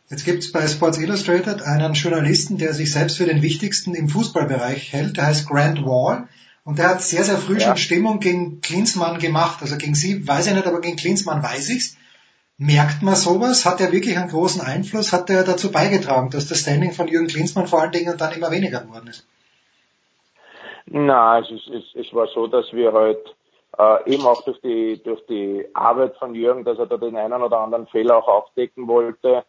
Jetzt 0.09 0.25
gibt 0.25 0.39
es 0.39 0.51
bei 0.51 0.67
Sports 0.67 0.97
Illustrated 0.97 1.61
einen 1.61 1.93
Journalisten, 1.93 2.57
der 2.57 2.73
sich 2.73 2.91
selbst 2.91 3.17
für 3.17 3.25
den 3.25 3.41
wichtigsten 3.41 3.95
im 3.95 4.09
Fußballbereich 4.09 4.91
hält. 4.91 5.15
Der 5.15 5.27
heißt 5.27 5.47
Grant 5.47 5.85
Wall. 5.85 6.27
Und 6.63 6.79
der 6.79 6.89
hat 6.89 7.01
sehr, 7.01 7.23
sehr 7.23 7.37
früh 7.37 7.57
ja. 7.57 7.61
schon 7.61 7.77
Stimmung 7.77 8.19
gegen 8.19 8.59
Klinsmann 8.59 9.19
gemacht. 9.19 9.59
Also 9.61 9.77
gegen 9.77 9.95
sie 9.95 10.27
weiß 10.27 10.47
ich 10.47 10.53
nicht, 10.53 10.67
aber 10.67 10.81
gegen 10.81 10.97
Klinsmann 10.97 11.41
weiß 11.41 11.69
ich's. 11.69 11.95
Merkt 12.57 13.01
man 13.01 13.15
sowas? 13.15 13.65
Hat 13.65 13.79
er 13.79 13.91
wirklich 13.93 14.17
einen 14.17 14.29
großen 14.29 14.61
Einfluss? 14.61 15.13
Hat 15.13 15.29
er 15.29 15.43
dazu 15.43 15.71
beigetragen, 15.71 16.29
dass 16.29 16.47
das 16.47 16.59
Standing 16.59 16.91
von 16.91 17.07
Jürgen 17.07 17.27
Klinsmann 17.27 17.67
vor 17.67 17.81
allen 17.81 17.93
Dingen 17.93 18.17
dann 18.17 18.33
immer 18.33 18.51
weniger 18.51 18.81
geworden 18.81 19.07
ist? 19.07 19.25
Na, 20.93 21.39
es, 21.39 21.49
ist, 21.49 21.67
es, 21.69 21.95
es 21.95 22.13
war 22.13 22.27
so, 22.27 22.47
dass 22.47 22.71
wir 22.73 22.91
halt 22.91 23.35
äh, 23.77 24.13
eben 24.13 24.25
auch 24.25 24.43
durch 24.43 24.59
die, 24.59 25.01
durch 25.01 25.25
die 25.27 25.65
Arbeit 25.73 26.17
von 26.17 26.35
Jürgen, 26.35 26.65
dass 26.65 26.77
er 26.77 26.85
da 26.85 26.97
den 26.97 27.15
einen 27.15 27.41
oder 27.41 27.59
anderen 27.59 27.87
Fehler 27.87 28.17
auch 28.17 28.27
aufdecken 28.27 28.87
wollte. 28.89 29.45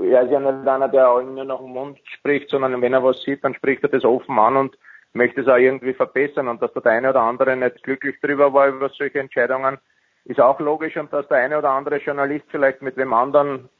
Er 0.00 0.22
ist 0.22 0.30
ja 0.30 0.40
nicht 0.40 0.68
einer, 0.68 0.88
der 0.88 1.08
allen 1.08 1.34
nur 1.34 1.44
nach 1.44 1.60
dem 1.60 1.70
Mund 1.70 1.98
spricht, 2.04 2.50
sondern 2.50 2.82
wenn 2.82 2.92
er 2.92 3.02
was 3.02 3.22
sieht, 3.22 3.42
dann 3.42 3.54
spricht 3.54 3.84
er 3.84 3.88
das 3.88 4.04
offen 4.04 4.38
an 4.38 4.56
und 4.56 4.78
möchte 5.14 5.40
es 5.40 5.48
auch 5.48 5.56
irgendwie 5.56 5.94
verbessern. 5.94 6.48
Und 6.48 6.60
dass 6.60 6.74
der 6.74 6.92
eine 6.92 7.08
oder 7.08 7.22
andere 7.22 7.56
nicht 7.56 7.82
glücklich 7.82 8.20
drüber 8.20 8.52
war 8.52 8.68
über 8.68 8.90
solche 8.90 9.18
Entscheidungen, 9.18 9.78
ist 10.26 10.40
auch 10.40 10.60
logisch. 10.60 10.96
Und 10.98 11.10
dass 11.10 11.26
der 11.28 11.38
eine 11.38 11.56
oder 11.56 11.70
andere 11.70 11.96
Journalist 11.98 12.44
vielleicht 12.50 12.82
mit 12.82 12.98
wem 12.98 13.14
anderen 13.14 13.70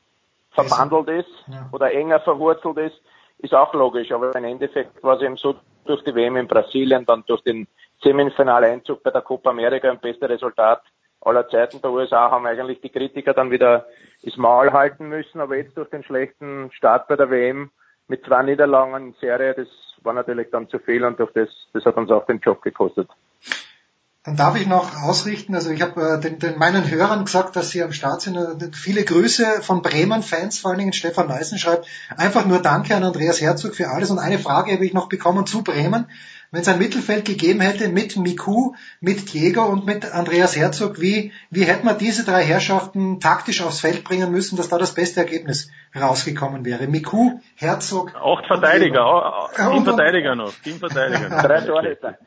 verbandelt 0.53 1.27
ist 1.27 1.45
ja. 1.49 1.69
oder 1.73 1.93
enger 1.93 2.21
verwurzelt 2.21 2.79
ist, 2.79 3.03
ist 3.39 3.55
auch 3.55 3.73
logisch. 3.75 4.11
Aber 4.13 4.35
im 4.35 4.45
Endeffekt 4.45 5.03
war 5.03 5.17
es 5.17 5.23
eben 5.23 5.37
so, 5.37 5.57
durch 5.85 6.03
die 6.03 6.15
WM 6.15 6.37
in 6.37 6.49
Brasilien, 6.49 7.07
dann 7.07 7.23
durch 7.27 7.43
den 7.43 7.69
Semifinaleinzug 8.03 9.03
bei 9.03 9.11
der 9.11 9.23
Copa 9.23 9.51
America 9.51 9.89
ein 9.89 10.01
bester 10.01 10.29
Resultat 10.29 10.83
aller 11.21 11.49
Zeiten 11.49 11.81
der 11.83 11.91
USA 11.91 12.31
haben 12.31 12.47
eigentlich 12.47 12.81
die 12.81 12.89
Kritiker 12.89 13.35
dann 13.35 13.51
wieder 13.51 13.87
das 14.23 14.37
Maul 14.37 14.73
halten 14.73 15.09
müssen, 15.09 15.41
aber 15.41 15.57
jetzt 15.57 15.77
durch 15.77 15.91
den 15.91 16.05
schlechten 16.05 16.71
Start 16.73 17.09
bei 17.09 17.17
der 17.17 17.31
WM 17.31 17.71
mit 18.09 18.25
zwei 18.25 18.43
Niederlagen 18.43 18.95
in 18.95 19.15
Serie, 19.21 19.55
das 19.55 19.69
war 20.03 20.13
natürlich 20.13 20.49
dann 20.51 20.69
zu 20.69 20.79
viel 20.79 21.05
und 21.05 21.19
durch 21.19 21.33
das, 21.33 21.49
das 21.73 21.85
hat 21.85 21.97
uns 21.97 22.11
auch 22.11 22.27
den 22.27 22.39
Job 22.39 22.63
gekostet. 22.63 23.09
Dann 24.27 24.35
darf 24.37 24.57
ich 24.57 24.67
noch 24.67 25.01
ausrichten, 25.01 25.55
also 25.55 25.71
ich 25.71 25.81
habe 25.83 26.01
äh, 26.01 26.21
den, 26.21 26.41
den, 26.41 26.59
meinen 26.59 26.91
Hörern 26.91 27.25
gesagt, 27.25 27.55
dass 27.55 27.71
sie 27.71 27.85
am 27.85 27.93
Start 27.93 28.23
sind. 28.23 28.37
Äh, 28.37 28.73
viele 28.73 29.05
Grüße 29.05 29.63
von 29.63 29.83
Bremen-Fans, 29.83 30.59
vor 30.59 30.73
allen 30.73 30.81
Dingen 30.81 30.93
Stefan 30.93 31.29
Meißen 31.29 31.61
schreibt, 31.61 31.87
einfach 32.17 32.45
nur 32.45 32.61
Danke 32.61 32.97
an 32.97 33.05
Andreas 33.05 33.41
Herzog 33.41 33.77
für 33.77 33.89
alles. 33.89 34.11
Und 34.11 34.19
eine 34.19 34.41
Frage 34.41 34.73
habe 34.73 34.85
ich 34.85 34.93
noch 34.93 35.09
bekommen 35.09 35.47
zu 35.47 35.63
Bremen 35.63 36.07
wenn 36.51 36.61
es 36.61 36.69
ein 36.69 36.79
Mittelfeld 36.79 37.25
gegeben 37.25 37.61
hätte 37.61 37.89
mit 37.89 38.17
Miku, 38.17 38.75
mit 39.01 39.33
Diego 39.33 39.65
und 39.65 39.87
mit 39.87 40.13
Andreas 40.15 40.57
Herzog, 40.57 41.01
wie, 41.01 41.33
wie 41.51 41.65
hätten 41.65 41.87
wir 41.87 41.95
diese 41.95 42.25
drei 42.25 42.43
Herrschaften 42.43 43.21
taktisch 43.21 43.63
aufs 43.63 43.81
Feld 43.81 44.05
bringen 44.05 44.31
müssen, 44.31 44.57
dass 44.57 44.69
da 44.69 44.79
das 44.79 44.95
beste 44.95 45.21
Ergebnis 45.21 45.71
rausgekommen 45.95 46.65
wäre? 46.65 46.87
Miku, 46.87 47.41
Herzog. 47.57 48.15
Acht 48.15 48.47
Verteidiger, 48.47 49.05
auch, 49.05 49.53
Teamverteidiger 49.53 50.35
noch, 50.35 50.53
Teamverteidiger. 50.63 51.29
drei 51.43 51.61
Torhüter. 51.63 52.19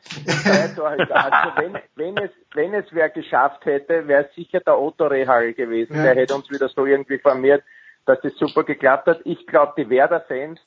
Drei 0.44 0.68
Torhüter. 0.68 1.16
Also 1.16 1.56
wenn, 1.56 1.78
wenn 1.96 2.24
es, 2.24 2.30
wenn 2.54 2.74
es 2.74 2.86
wer 2.90 3.08
geschafft 3.10 3.64
hätte, 3.64 4.06
wäre 4.06 4.26
es 4.28 4.34
sicher 4.34 4.60
der 4.60 4.78
Otto 4.78 5.06
Rehal 5.06 5.52
gewesen. 5.54 5.96
Ja. 5.96 6.02
Der 6.02 6.14
hätte 6.14 6.34
uns 6.34 6.50
wieder 6.50 6.68
so 6.68 6.86
irgendwie 6.86 7.18
formiert, 7.18 7.62
dass 8.06 8.20
das 8.22 8.34
super 8.36 8.64
geklappt 8.64 9.06
hat. 9.06 9.20
Ich 9.24 9.46
glaube, 9.46 9.74
die 9.76 9.88
Werder-Fans 9.88 10.60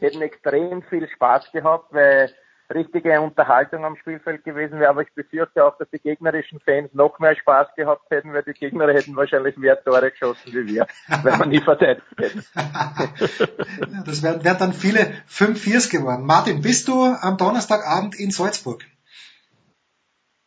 hätten 0.00 0.22
extrem 0.22 0.82
viel 0.82 1.08
Spaß 1.08 1.52
gehabt, 1.52 1.92
weil 1.92 2.30
richtige 2.74 3.20
Unterhaltung 3.20 3.84
am 3.84 3.96
Spielfeld 3.96 4.44
gewesen 4.44 4.78
wäre, 4.78 4.90
aber 4.90 5.02
ich 5.02 5.12
befürchte 5.14 5.64
auch, 5.64 5.76
dass 5.78 5.88
die 5.90 5.98
gegnerischen 5.98 6.60
Fans 6.60 6.92
noch 6.92 7.18
mehr 7.18 7.36
Spaß 7.36 7.68
gehabt 7.76 8.10
hätten, 8.10 8.32
weil 8.32 8.42
die 8.42 8.52
Gegner 8.52 8.92
hätten 8.92 9.16
wahrscheinlich 9.16 9.56
mehr 9.56 9.82
Tore 9.82 10.10
geschossen 10.10 10.52
wie 10.52 10.66
wir, 10.66 10.86
wenn 11.22 11.38
man 11.38 11.48
nie 11.48 11.60
verteidigt 11.60 12.06
hätte. 12.16 12.42
das 14.06 14.22
wären, 14.22 14.42
dann 14.42 14.72
viele 14.72 15.00
5-4s 15.28 15.90
geworden. 15.90 16.24
Martin, 16.24 16.60
bist 16.62 16.88
du 16.88 17.02
am 17.02 17.36
Donnerstagabend 17.36 18.18
in 18.18 18.30
Salzburg? 18.30 18.82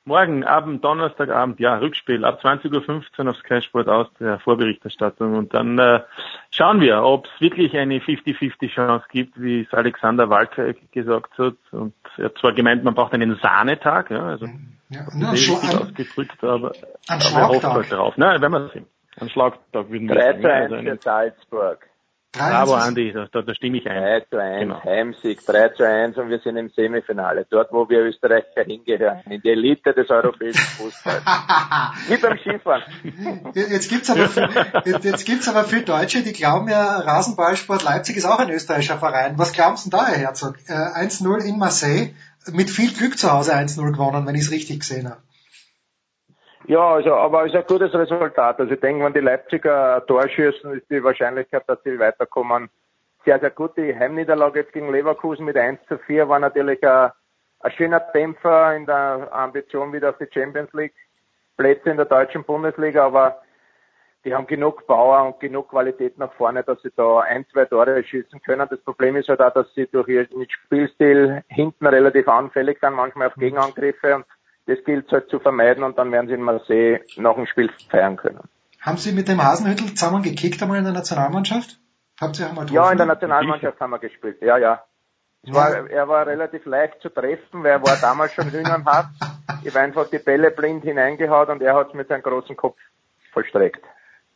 Morgen 0.08 0.44
Abend, 0.44 0.84
Donnerstagabend, 0.84 1.60
ja, 1.60 1.78
Rückspiel 1.78 2.26
ab 2.26 2.40
20.15 2.44 3.24
Uhr 3.24 3.32
auf 3.32 3.38
Sky 3.38 3.60
Sport 3.64 3.90
aus 3.90 4.08
der 4.20 4.38
Vorberichterstattung. 4.38 5.36
Und 5.36 5.56
dann 5.56 5.80
äh, 5.80 6.02
schauen 6.52 6.80
wir, 6.80 7.02
ob 7.04 7.26
es 7.26 7.42
wirklich 7.42 7.76
eine 7.76 7.98
50-50 7.98 8.70
Chance 8.70 9.06
gibt, 9.10 9.42
wie 9.42 9.62
es 9.62 9.74
Alexander 9.74 10.30
Walker 10.30 10.74
gesagt 10.92 11.40
hat. 11.40 11.56
Und 11.72 11.96
er 12.18 12.26
hat 12.26 12.38
zwar 12.38 12.54
gemeint, 12.54 12.84
man 12.84 12.94
braucht 12.94 13.14
einen 13.14 13.36
Sahnetag, 13.42 14.12
ja, 14.12 14.24
also 14.24 14.48
ja, 14.90 15.08
ein 15.12 15.38
Schla 15.38 15.80
ausgedrückt, 15.80 16.44
aber, 16.44 16.74
ein 17.08 17.20
aber 17.22 17.40
er 17.40 17.48
hofft 17.48 17.64
halt 17.64 17.92
darauf. 17.92 18.14
Na, 18.18 18.40
wenn 18.40 18.52
wir 18.52 18.70
sehen. 18.70 18.86
Ein 19.20 19.30
Schlagtag 19.30 19.90
würden 19.90 20.08
wir 20.10 20.16
3 20.16 20.34
zu 20.34 20.52
1 20.52 20.84
für 20.84 20.98
Salzburg. 21.02 21.88
Bravo, 22.38 22.74
Andi, 22.74 23.12
da, 23.14 23.28
da, 23.32 23.42
da 23.42 23.56
stimme 23.56 23.78
ich 23.78 23.88
ein. 23.88 24.02
3 24.02 24.20
zu 24.30 24.38
1, 24.38 24.60
genau. 24.60 24.84
Heimsieg, 24.84 25.46
3 25.46 25.70
zu 25.70 25.88
1 25.88 26.18
und 26.18 26.30
wir 26.30 26.40
sind 26.40 26.58
im 26.58 26.70
Semifinale. 26.70 27.46
Dort, 27.50 27.72
wo 27.72 27.88
wir 27.90 28.00
Österreicher 28.00 28.64
hingehören. 28.66 29.22
In 29.30 29.42
die 29.42 29.50
Elite 29.50 29.94
des 29.94 30.10
europäischen 30.10 30.60
Fußballs. 30.60 31.24
Wie 32.08 32.18
beim 32.18 32.38
Skifahren. 32.38 32.84
Jetzt 33.54 33.90
gibt's 33.90 34.10
aber, 34.10 34.30
jetzt, 34.86 35.06
jetzt 35.06 35.26
gibt's 35.26 35.48
aber 35.48 35.64
viele 35.64 35.84
Deutsche, 35.84 36.24
die 36.24 36.34
glauben 36.34 36.68
ja, 36.68 36.98
Rasenballsport 37.00 37.84
Leipzig 37.84 38.18
ist 38.18 38.26
auch 38.26 38.40
ein 38.40 38.50
österreichischer 38.50 38.98
Verein. 38.98 39.38
Was 39.38 39.54
glauben 39.54 39.78
Sie 39.78 39.90
denn 39.90 40.00
da, 40.00 40.08
Herr 40.08 40.18
Herzog? 40.18 40.58
Äh, 40.68 40.74
1-0 40.74 41.44
in 41.44 41.58
Marseille, 41.58 42.14
mit 42.52 42.70
viel 42.70 42.94
Glück 42.94 43.18
zu 43.18 43.32
Hause 43.32 43.56
1-0 43.56 43.92
gewonnen, 43.92 44.26
wenn 44.26 44.36
ich 44.36 44.42
es 44.42 44.52
richtig 44.52 44.82
gesehen 44.82 45.10
habe. 45.10 45.22
Ja, 46.68 46.96
also, 46.96 47.14
aber 47.14 47.46
es 47.46 47.54
ist 47.54 47.58
ein 47.58 47.68
gutes 47.68 47.94
Resultat. 47.94 48.60
Also 48.60 48.74
ich 48.74 48.80
denke, 48.80 49.06
wenn 49.06 49.14
die 49.14 49.20
Leipziger 49.20 50.04
Tor 50.08 50.28
schießen, 50.28 50.74
ist 50.74 50.90
die 50.90 51.04
Wahrscheinlichkeit, 51.04 51.64
dass 51.68 51.82
sie 51.84 52.00
weiterkommen, 52.00 52.70
sehr, 53.24 53.40
sehr 53.40 53.52
gut. 53.52 53.78
Die 53.78 53.96
Heimniederlage 53.96 54.62
jetzt 54.62 54.74
gegen 54.74 54.92
Leverkusen 54.92 55.46
mit 55.46 55.58
1 55.58 55.80
zu 55.88 55.98
4 56.00 56.28
war 56.30 56.40
natürlich 56.40 56.84
ein, 56.84 57.12
ein 57.60 57.72
schöner 57.72 58.00
Dämpfer 58.00 58.76
in 58.76 58.86
der 58.86 59.30
Ambition 59.32 59.94
wieder 59.94 60.10
auf 60.10 60.18
die 60.18 60.28
Champions 60.32 60.72
League 60.74 60.94
Plätze 61.58 61.90
in 61.90 61.98
der 61.98 62.06
deutschen 62.06 62.44
Bundesliga, 62.44 63.06
aber 63.06 63.42
die 64.26 64.34
haben 64.34 64.48
genug 64.48 64.86
Power 64.88 65.24
und 65.28 65.40
genug 65.40 65.70
Qualität 65.70 66.18
nach 66.18 66.34
vorne, 66.34 66.64
dass 66.64 66.82
sie 66.82 66.92
da 66.96 67.20
ein, 67.20 67.46
zwei 67.52 67.66
Tore 67.66 68.04
schießen 68.04 68.42
können. 68.42 68.68
Das 68.70 68.82
Problem 68.82 69.16
ist 69.16 69.30
halt 69.30 69.40
auch, 69.40 69.54
dass 69.54 69.72
sie 69.76 69.88
durch 69.88 70.08
ihren 70.08 70.50
Spielstil 70.50 71.44
hinten 71.48 71.86
relativ 71.86 72.28
anfällig 72.28 72.80
sind, 72.82 72.94
manchmal 72.94 73.28
auf 73.28 73.36
Gegenangriffe 73.36 74.16
und 74.16 74.26
das 74.68 74.78
gilt 74.86 75.06
es 75.08 75.12
halt 75.12 75.30
zu 75.30 75.40
vermeiden 75.40 75.84
und 75.84 75.98
dann 75.98 76.12
werden 76.12 76.28
sie 76.28 76.34
in 76.34 76.42
Marseille 76.42 77.02
noch 77.18 77.38
ein 77.38 77.48
Spiel 77.48 77.70
feiern 77.90 78.18
können. 78.18 78.40
Haben 78.82 78.98
Sie 78.98 79.14
mit 79.14 79.28
dem 79.28 79.44
Hasenhüttel 79.44 79.96
zusammen 79.96 80.22
gekickt 80.22 80.62
einmal 80.62 80.78
in 80.78 80.84
der 80.84 80.94
Nationalmannschaft? 80.94 81.80
Habt 82.22 82.40
ihr 82.40 82.48
auch 82.48 82.54
mal 82.54 82.70
Ja, 82.70 82.92
in 82.92 82.98
der 82.98 83.08
Nationalmannschaft 83.08 83.80
haben 83.80 83.90
wir 83.90 84.00
gespielt. 84.00 84.38
Ja, 84.42 84.58
ja. 84.58 84.84
Ja. 85.44 85.54
War, 85.54 85.90
er 85.90 86.08
war 86.08 86.26
relativ 86.26 86.66
leicht 86.66 87.02
zu 87.02 87.10
treffen, 87.10 87.64
weil 87.64 87.72
er 87.72 87.82
war 87.84 87.98
damals 87.98 88.34
schon 88.34 88.52
Hühnern 88.52 88.86
hart. 88.86 89.08
Ich 89.64 89.70
habe 89.70 89.80
einfach 89.80 90.10
die 90.10 90.18
Bälle 90.18 90.50
blind 90.52 90.84
hineingehaut 90.84 91.50
und 91.50 91.62
er 91.62 91.76
hat 91.76 91.90
es 91.90 91.94
mit 91.94 92.08
seinem 92.08 92.24
großen 92.24 92.56
Kopf 92.56 92.78
vollstreckt. 93.32 93.84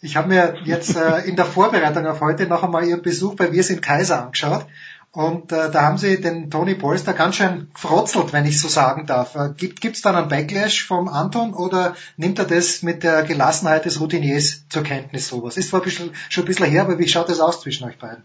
Ich 0.01 0.15
habe 0.15 0.29
mir 0.29 0.55
jetzt 0.63 0.95
äh, 0.95 1.27
in 1.27 1.35
der 1.35 1.45
Vorbereitung 1.45 2.05
auf 2.05 2.21
heute 2.21 2.47
noch 2.47 2.63
einmal 2.63 2.85
Ihren 2.85 3.01
Besuch 3.01 3.35
bei 3.35 3.51
Wir 3.51 3.63
sind 3.63 3.81
Kaiser 3.81 4.23
angeschaut. 4.23 4.65
Und 5.11 5.51
äh, 5.51 5.71
da 5.71 5.81
haben 5.81 5.97
Sie 5.97 6.21
den 6.21 6.51
Toni 6.51 6.75
Polster 6.75 7.13
ganz 7.13 7.35
schön 7.35 7.71
gefrotzelt, 7.73 8.31
wenn 8.31 8.45
ich 8.45 8.61
so 8.61 8.67
sagen 8.67 9.07
darf. 9.07 9.35
Äh, 9.35 9.53
gibt 9.55 9.83
es 9.83 10.01
dann 10.01 10.15
einen 10.15 10.29
Backlash 10.29 10.85
vom 10.85 11.07
Anton 11.07 11.55
oder 11.55 11.95
nimmt 12.15 12.37
er 12.37 12.45
das 12.45 12.83
mit 12.83 13.03
der 13.03 13.23
Gelassenheit 13.23 13.85
des 13.85 13.99
Routiniers 13.99 14.67
zur 14.69 14.83
Kenntnis 14.83 15.27
sowas? 15.27 15.57
Ist 15.57 15.69
zwar 15.69 15.81
ein 15.81 15.85
bisschen, 15.85 16.11
schon 16.29 16.43
ein 16.43 16.47
bisschen 16.47 16.67
her, 16.67 16.83
aber 16.83 16.99
wie 16.99 17.07
schaut 17.07 17.27
das 17.27 17.39
aus 17.39 17.61
zwischen 17.61 17.87
euch 17.87 17.97
beiden? 17.97 18.23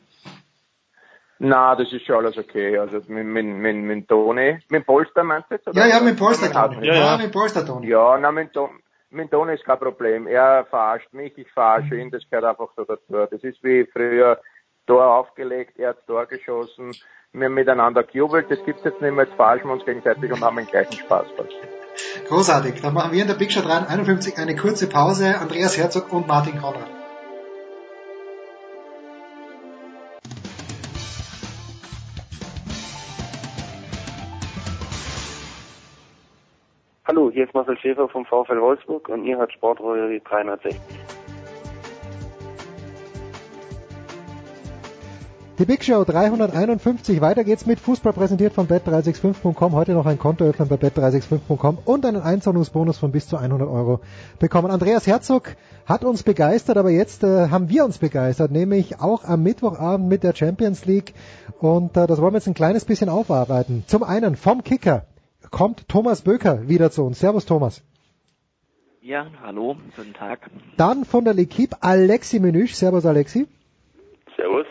Na, 1.38 1.74
das 1.74 1.90
ist 1.90 2.04
schon 2.04 2.16
alles 2.16 2.36
okay. 2.36 2.78
Also 2.78 3.00
mit, 3.08 3.26
mit, 3.26 3.46
mit, 3.46 3.76
mit 3.76 4.08
Toni, 4.08 4.58
mit 4.68 4.84
Polster 4.86 5.24
meinst 5.24 5.50
du 5.50 5.54
jetzt? 5.54 5.66
oder? 5.66 5.80
Ja, 5.80 5.86
ja, 5.86 6.00
mit 6.00 6.18
Polster, 6.18 6.52
Toni. 6.52 6.86
Ja, 6.86 6.94
ja. 6.94 7.16
mit 7.16 7.32
Polster, 7.32 7.64
Toni. 7.66 7.88
Ja, 7.88 8.18
na, 8.18 8.30
mit, 8.30 8.52
Ton, 8.52 8.70
mit 9.10 9.30
Toni 9.30 9.54
ist 9.54 9.64
kein 9.64 9.78
Problem. 9.78 10.26
Er 10.26 10.66
verarscht 10.66 11.12
mich, 11.12 11.36
ich 11.38 11.50
verarsche 11.50 11.96
ihn, 11.96 12.10
das 12.10 12.22
gehört 12.30 12.44
einfach 12.44 12.68
so 12.76 12.84
dazu. 12.84 13.26
Das 13.30 13.42
ist 13.42 13.62
wie 13.64 13.84
früher 13.90 14.38
Tor 14.86 15.14
aufgelegt, 15.14 15.78
er 15.78 15.90
hat 15.90 16.06
Tor 16.06 16.26
geschossen, 16.26 16.92
wir 17.32 17.46
haben 17.46 17.54
miteinander 17.54 18.02
gejubelt, 18.02 18.50
das 18.50 18.64
gibt's 18.64 18.84
jetzt 18.84 19.00
nicht 19.00 19.14
mehr, 19.14 19.24
jetzt 19.24 19.34
verarschen 19.34 19.68
wir 19.68 19.72
uns 19.72 19.84
gegenseitig 19.84 20.30
und 20.30 20.42
haben 20.42 20.56
den 20.56 20.66
gleichen 20.66 20.92
Spaß. 20.92 21.26
Großartig. 22.28 22.80
Dann 22.80 22.94
machen 22.94 23.12
wir 23.12 23.22
in 23.22 23.28
der 23.28 23.34
Big 23.34 23.52
Show 23.52 23.62
351 23.62 24.36
eine 24.38 24.56
kurze 24.56 24.88
Pause. 24.88 25.38
Andreas 25.38 25.78
Herzog 25.78 26.12
und 26.12 26.26
Martin 26.26 26.60
Konrad. 26.60 26.90
Hallo, 37.06 37.30
hier 37.30 37.44
ist 37.44 37.54
Marcel 37.54 37.78
Schäfer 37.78 38.08
vom 38.08 38.24
VfL 38.24 38.60
Wolfsburg 38.60 39.08
und 39.08 39.24
ihr 39.24 39.36
hört 39.36 39.52
Sportrolle 39.52 40.20
360. 40.20 41.23
Die 45.56 45.66
Big 45.66 45.84
Show 45.84 46.02
351. 46.02 47.20
Weiter 47.20 47.44
geht's 47.44 47.64
mit 47.64 47.78
Fußball 47.78 48.12
präsentiert 48.12 48.54
von 48.54 48.66
bet365.com. 48.66 49.72
Heute 49.72 49.92
noch 49.92 50.04
ein 50.04 50.18
Konto 50.18 50.44
öffnen 50.44 50.68
bei 50.68 50.74
bet365.com 50.74 51.78
und 51.84 52.04
einen 52.04 52.20
Einzahlungsbonus 52.20 52.98
von 52.98 53.12
bis 53.12 53.28
zu 53.28 53.36
100 53.36 53.68
Euro 53.68 54.00
bekommen. 54.40 54.72
Andreas 54.72 55.06
Herzog 55.06 55.54
hat 55.86 56.04
uns 56.04 56.24
begeistert, 56.24 56.76
aber 56.76 56.90
jetzt 56.90 57.22
äh, 57.22 57.50
haben 57.50 57.68
wir 57.68 57.84
uns 57.84 57.98
begeistert, 57.98 58.50
nämlich 58.50 59.00
auch 59.00 59.22
am 59.22 59.44
Mittwochabend 59.44 60.08
mit 60.08 60.24
der 60.24 60.34
Champions 60.34 60.86
League. 60.86 61.14
Und 61.60 61.96
äh, 61.96 62.08
das 62.08 62.20
wollen 62.20 62.32
wir 62.32 62.38
jetzt 62.38 62.48
ein 62.48 62.54
kleines 62.54 62.84
bisschen 62.84 63.08
aufarbeiten. 63.08 63.84
Zum 63.86 64.02
einen 64.02 64.34
vom 64.34 64.64
Kicker 64.64 65.06
kommt 65.52 65.88
Thomas 65.88 66.22
Böker 66.22 66.66
wieder 66.68 66.90
zu 66.90 67.04
uns. 67.04 67.20
Servus 67.20 67.46
Thomas. 67.46 67.80
Ja, 69.02 69.28
hallo, 69.40 69.76
guten 69.94 70.14
Tag. 70.14 70.50
Dann 70.78 71.04
von 71.04 71.24
der 71.24 71.34
L'Equipe 71.34 71.76
Alexi 71.80 72.40
Menüsch. 72.40 72.74
Servus 72.74 73.06
Alexi. 73.06 73.46
Servus. 74.36 74.66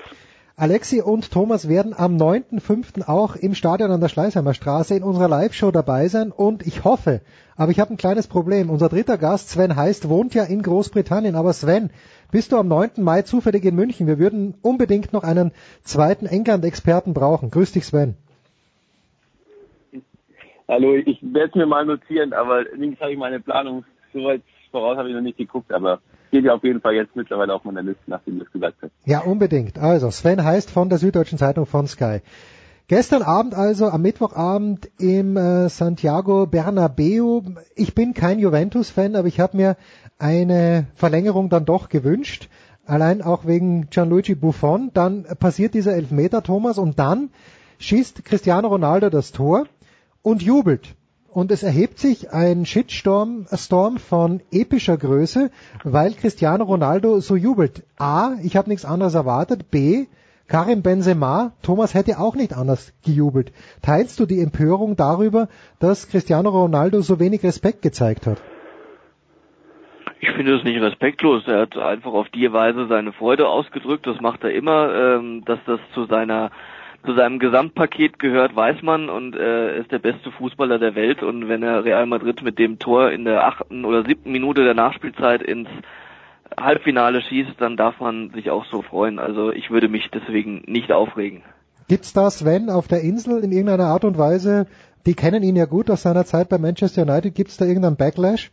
Alexi 0.56 1.02
und 1.02 1.32
Thomas 1.32 1.68
werden 1.68 1.96
am 1.98 2.16
9.5. 2.16 3.08
auch 3.08 3.36
im 3.36 3.56
Stadion 3.56 3.90
an 3.90 4.02
der 4.02 4.08
Schleißheimer 4.08 4.54
Straße 4.54 4.96
in 4.96 5.02
unserer 5.02 5.28
Live-Show 5.28 5.72
dabei 5.72 6.08
sein 6.10 6.32
und 6.32 6.68
ich 6.68 6.84
hoffe, 6.84 7.22
aber 7.58 7.72
ich 7.72 7.80
habe 7.80 7.92
ein 7.92 7.98
kleines 7.98 8.28
Problem. 8.28 8.70
Unser 8.70 8.88
dritter 8.88 9.18
Gast, 9.18 9.50
Sven 9.50 9.76
Heist, 9.76 10.10
wohnt 10.10 10.36
ja 10.36 10.44
in 10.44 10.62
Großbritannien, 10.62 11.36
aber 11.36 11.54
Sven, 11.54 11.90
bist 12.32 12.52
du 12.52 12.58
am 12.58 12.68
9. 12.68 12.92
Mai 12.98 13.24
zufällig 13.24 13.66
in 13.66 13.74
München? 13.74 14.06
Wir 14.06 14.20
würden 14.20 14.54
unbedingt 14.62 15.12
noch 15.12 15.24
einen 15.24 15.54
zweiten 15.82 16.28
England-Experten 16.28 17.16
brauchen. 17.16 17.50
Grüß 17.50 17.72
dich, 17.72 17.88
Sven. 17.88 18.16
Hallo, 20.68 20.94
ich 20.94 21.18
werde 21.24 21.50
es 21.50 21.56
mir 21.56 21.66
mal 21.66 21.84
notieren, 21.84 22.32
aber 22.32 22.64
links 22.76 23.02
habe 23.02 23.12
ich 23.12 23.18
meine 23.18 23.40
Planung 23.40 23.86
so 24.14 24.24
weit 24.24 24.44
voraus 24.70 24.98
habe 24.98 25.10
ich 25.10 25.16
noch 25.16 25.22
nicht 25.22 25.38
geguckt, 25.38 25.72
aber 25.72 26.00
steht 26.34 26.46
ja 26.46 26.56
auf 26.56 26.64
jeden 26.64 26.82
Fall 26.82 26.96
jetzt 26.96 27.16
mittlerweile 27.16 27.54
auf 27.54 27.64
meiner 27.64 27.84
Liste, 27.84 28.02
nachdem 28.08 28.40
du 28.40 28.46
es 28.46 28.52
gesagt 28.52 28.78
hast. 28.82 28.92
Ja, 29.06 29.20
unbedingt. 29.20 29.78
Also, 29.78 30.10
Sven 30.10 30.44
heißt 30.44 30.72
von 30.72 30.90
der 30.90 30.98
Süddeutschen 30.98 31.38
Zeitung 31.38 31.68
von 31.68 31.86
Sky. 31.86 32.22
Gestern 32.88 33.22
Abend 33.22 33.54
also, 33.54 33.88
am 33.90 34.02
Mittwochabend 34.02 34.90
im 34.98 35.38
äh, 35.38 35.70
Santiago 35.70 36.48
Bernabeu. 36.48 37.42
Ich 37.76 37.94
bin 37.94 38.16
kein 38.16 38.40
Juventus-Fan, 38.40 39.16
aber 39.16 39.28
ich 39.28 39.40
habe 39.40 39.56
mir 39.56 39.78
eine 40.18 40.88
Verlängerung 40.96 41.50
dann 41.50 41.66
doch 41.66 41.90
gewünscht. 41.90 42.50
Allein 42.88 43.22
auch 43.22 43.46
wegen 43.46 43.92
Gianluigi 43.92 44.34
Buffon. 44.34 44.90
Dann 44.92 45.26
passiert 45.40 45.76
dieser 45.76 45.94
Elfmeter, 45.94 46.42
Thomas, 46.42 46.80
und 46.80 46.98
dann 46.98 47.30
schießt 47.78 48.26
Cristiano 48.26 48.70
Ronaldo 48.70 49.12
das 49.12 49.34
Tor 49.34 49.68
und 50.24 50.42
jubelt. 50.42 50.96
Und 51.34 51.52
es 51.52 51.64
erhebt 51.64 51.98
sich 51.98 52.32
ein 52.32 52.64
Shitstorm 52.64 53.48
Storm 53.52 53.98
von 53.98 54.42
epischer 54.52 54.98
Größe, 54.98 55.50
weil 55.84 56.14
Cristiano 56.14 56.64
Ronaldo 56.64 57.22
so 57.22 57.36
jubelt. 57.36 57.82
A, 57.98 58.34
ich 58.44 58.56
habe 58.56 58.70
nichts 58.70 58.86
anderes 58.86 59.16
erwartet. 59.16 59.72
B, 59.72 60.06
Karim 60.48 60.84
Benzema, 60.84 61.54
Thomas 61.64 61.96
hätte 61.96 62.20
auch 62.20 62.36
nicht 62.36 62.54
anders 62.54 62.94
gejubelt. 63.04 63.52
Teilst 63.82 64.20
du 64.20 64.28
die 64.28 64.42
Empörung 64.42 64.96
darüber, 64.96 65.48
dass 65.80 66.08
Cristiano 66.08 66.52
Ronaldo 66.52 67.02
so 67.02 67.20
wenig 67.20 67.42
Respekt 67.44 67.82
gezeigt 67.82 68.28
hat? 68.28 68.38
Ich 70.20 70.30
finde 70.30 70.56
es 70.56 70.64
nicht 70.64 70.80
respektlos. 70.80 71.48
Er 71.48 71.62
hat 71.62 71.76
einfach 71.76 72.14
auf 72.14 72.30
die 72.30 72.54
Weise 72.54 72.86
seine 72.88 73.12
Freude 73.12 73.48
ausgedrückt. 73.48 74.06
Das 74.06 74.22
macht 74.22 74.44
er 74.44 74.52
immer. 74.52 74.94
Ähm, 74.94 75.44
dass 75.46 75.60
das 75.66 75.80
zu 75.96 76.06
seiner 76.06 76.52
zu 77.06 77.14
seinem 77.16 77.40
Gesamtpaket 77.40 78.20
gehört, 78.20 78.56
weiß 78.56 78.82
man 78.82 79.10
und 79.10 79.36
äh, 79.36 79.80
ist 79.80 79.92
der 79.92 80.00
beste 80.00 80.32
Fußballer 80.32 80.80
der 80.80 80.96
Welt 80.96 81.22
und 81.22 81.50
wenn 81.50 81.64
er 81.64 81.84
Real 81.84 82.06
Madrid 82.06 82.42
mit 82.44 82.58
dem 82.60 82.80
Tor 82.80 83.12
in 83.12 83.26
der 83.26 83.46
achten 83.46 83.86
oder 83.86 84.06
siebten 84.06 84.32
Minute 84.32 84.64
der 84.64 84.74
Nachspielzeit 84.74 85.42
ins 85.42 85.68
Halbfinale 86.58 87.22
schießt, 87.22 87.60
dann 87.60 87.78
darf 87.78 88.00
man 88.00 88.30
sich 88.32 88.50
auch 88.50 88.66
so 88.66 88.82
freuen. 88.82 89.20
Also 89.20 89.52
ich 89.52 89.70
würde 89.70 89.90
mich 89.90 90.10
deswegen 90.14 90.64
nicht 90.68 90.92
aufregen. 90.92 91.42
Gibt's 91.88 92.14
da 92.14 92.30
Sven 92.30 92.70
auf 92.70 92.88
der 92.88 93.02
Insel 93.02 93.44
in 93.44 93.52
irgendeiner 93.52 93.86
Art 93.86 94.06
und 94.06 94.18
Weise, 94.18 94.68
die 95.06 95.16
kennen 95.16 95.44
ihn 95.44 95.58
ja 95.58 95.66
gut 95.66 95.90
aus 95.90 96.04
seiner 96.04 96.26
Zeit 96.26 96.48
bei 96.48 96.58
Manchester 96.58 97.02
United, 97.02 97.36
gibt's 97.36 97.58
da 97.58 97.66
irgendeinen 97.66 97.98
Backlash? 97.98 98.52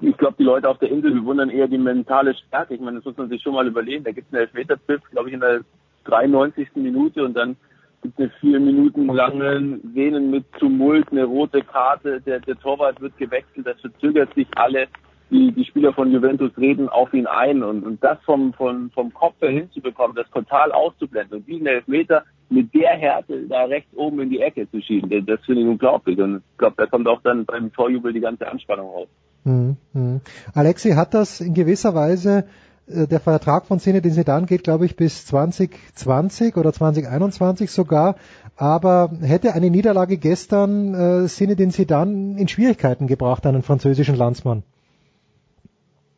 Ich 0.00 0.16
glaube, 0.16 0.36
die 0.38 0.44
Leute 0.44 0.68
auf 0.68 0.78
der 0.78 0.90
Insel 0.90 1.12
bewundern 1.12 1.50
eher 1.50 1.68
die 1.68 1.78
mentale 1.78 2.34
Stärke. 2.34 2.74
Ich 2.74 2.80
meine, 2.80 2.98
das 2.98 3.04
muss 3.04 3.16
man 3.16 3.28
sich 3.28 3.42
schon 3.42 3.54
mal 3.54 3.66
überlegen. 3.66 4.04
Da 4.04 4.12
gibt 4.12 4.28
es 4.28 4.34
einen 4.34 4.42
Elfmeterpfiff, 4.42 5.02
glaube 5.10 5.28
ich, 5.28 5.34
in 5.34 5.40
der 5.40 5.60
93. 6.04 6.68
Minute 6.76 7.24
und 7.24 7.34
dann 7.34 7.56
gibt 8.02 8.18
es 8.18 8.24
eine 8.24 8.30
vier 8.40 8.60
Minuten 8.60 9.06
lange 9.08 9.80
Szenen 9.90 10.30
mit 10.30 10.50
Tumult, 10.52 11.10
eine 11.10 11.24
rote 11.24 11.62
Karte, 11.62 12.20
der, 12.20 12.40
der 12.40 12.58
Torwart 12.58 13.00
wird 13.00 13.16
gewechselt, 13.18 13.66
das 13.66 13.80
verzögert 13.80 14.32
sich 14.34 14.46
alle. 14.56 14.86
Die, 15.30 15.52
die 15.52 15.64
Spieler 15.64 15.92
von 15.92 16.10
Juventus 16.10 16.50
reden 16.58 16.88
auf 16.88 17.14
ihn 17.14 17.26
ein 17.26 17.62
und, 17.62 17.84
und 17.84 18.02
das 18.02 18.18
vom, 18.24 18.52
vom, 18.52 18.90
vom 18.90 19.14
Kopf 19.14 19.40
her 19.40 19.50
hinzubekommen, 19.50 20.16
das 20.16 20.28
total 20.30 20.72
auszublenden 20.72 21.38
und 21.38 21.46
diesen 21.46 21.68
Elfmeter 21.68 22.24
mit 22.48 22.74
der 22.74 22.90
Härte 22.96 23.46
da 23.46 23.64
rechts 23.64 23.94
oben 23.94 24.20
in 24.20 24.30
die 24.30 24.40
Ecke 24.40 24.68
zu 24.68 24.80
schieben, 24.80 25.08
das, 25.08 25.24
das 25.26 25.46
finde 25.46 25.62
ich 25.62 25.68
unglaublich 25.68 26.18
und 26.18 26.38
ich 26.38 26.58
glaube, 26.58 26.74
da 26.78 26.86
kommt 26.86 27.06
auch 27.06 27.22
dann 27.22 27.44
beim 27.44 27.72
Torjubel 27.72 28.12
die 28.12 28.20
ganze 28.20 28.50
Anspannung 28.50 28.90
raus. 28.90 29.08
Hm, 29.44 29.76
hm. 29.94 30.20
Alexi 30.54 30.90
hat 30.90 31.14
das 31.14 31.40
in 31.40 31.54
gewisser 31.54 31.94
Weise, 31.94 32.44
äh, 32.88 33.06
der 33.06 33.20
Vertrag 33.20 33.66
von 33.66 33.78
Zinedine 33.78 34.14
Zidane 34.14 34.46
geht, 34.46 34.64
glaube 34.64 34.84
ich, 34.84 34.96
bis 34.96 35.26
2020 35.26 36.56
oder 36.56 36.72
2021 36.72 37.70
sogar, 37.70 38.16
aber 38.56 39.10
hätte 39.22 39.54
eine 39.54 39.70
Niederlage 39.70 40.18
gestern 40.18 40.94
äh, 40.94 41.26
Zinedine 41.26 41.70
Zidane 41.70 42.38
in 42.38 42.48
Schwierigkeiten 42.48 43.06
gebracht, 43.06 43.46
einen 43.46 43.62
französischen 43.62 44.16
Landsmann? 44.16 44.62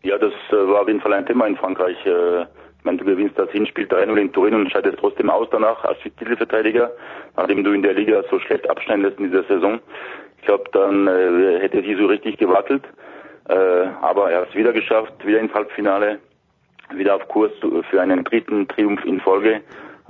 Ja, 0.03 0.19
das 0.19 0.33
äh, 0.51 0.55
war 0.55 0.83
auf 0.83 0.89
jeden 0.89 1.01
Fall 1.01 1.13
ein 1.13 1.27
Thema 1.27 1.47
in 1.47 1.57
Frankreich. 1.57 1.97
Äh, 2.05 2.43
ich 2.43 2.85
meine, 2.85 2.99
du 2.99 3.05
gewinnst 3.05 3.39
das 3.39 3.49
Hinspiel 3.51 3.87
3-0 3.87 4.17
in 4.17 4.33
Turin 4.33 4.55
und 4.55 4.73
scheidest 4.73 4.99
trotzdem 4.99 5.31
aus 5.31 5.47
danach 5.53 5.85
als 5.85 5.99
Titelverteidiger, 6.01 6.91
nachdem 7.37 7.63
du 7.63 7.73
in 7.73 7.83
der 7.83 7.95
Liga 7.95 8.25
so 8.29 8.41
schlecht 8.41 8.69
abschneiden 8.69 9.05
lässt 9.05 9.21
in 9.21 9.31
dieser 9.31 9.45
Saison. 9.45 9.79
Ich 10.39 10.47
glaube, 10.47 10.65
dann 10.73 11.07
äh, 11.07 11.61
hätte 11.61 11.83
sie 11.83 11.95
so 11.95 12.07
richtig 12.07 12.39
gewackelt. 12.39 12.83
Äh, 13.49 13.55
aber 14.01 14.31
er 14.31 14.43
hat 14.43 14.51
es 14.51 14.55
wieder 14.55 14.73
geschafft, 14.73 15.13
wieder 15.27 15.41
ins 15.41 15.53
Halbfinale, 15.53 16.19
wieder 16.95 17.17
auf 17.17 17.27
Kurs 17.29 17.53
für 17.91 18.01
einen 18.01 18.25
dritten 18.25 18.69
Triumph 18.69 19.05
in 19.05 19.21
Folge. 19.21 19.61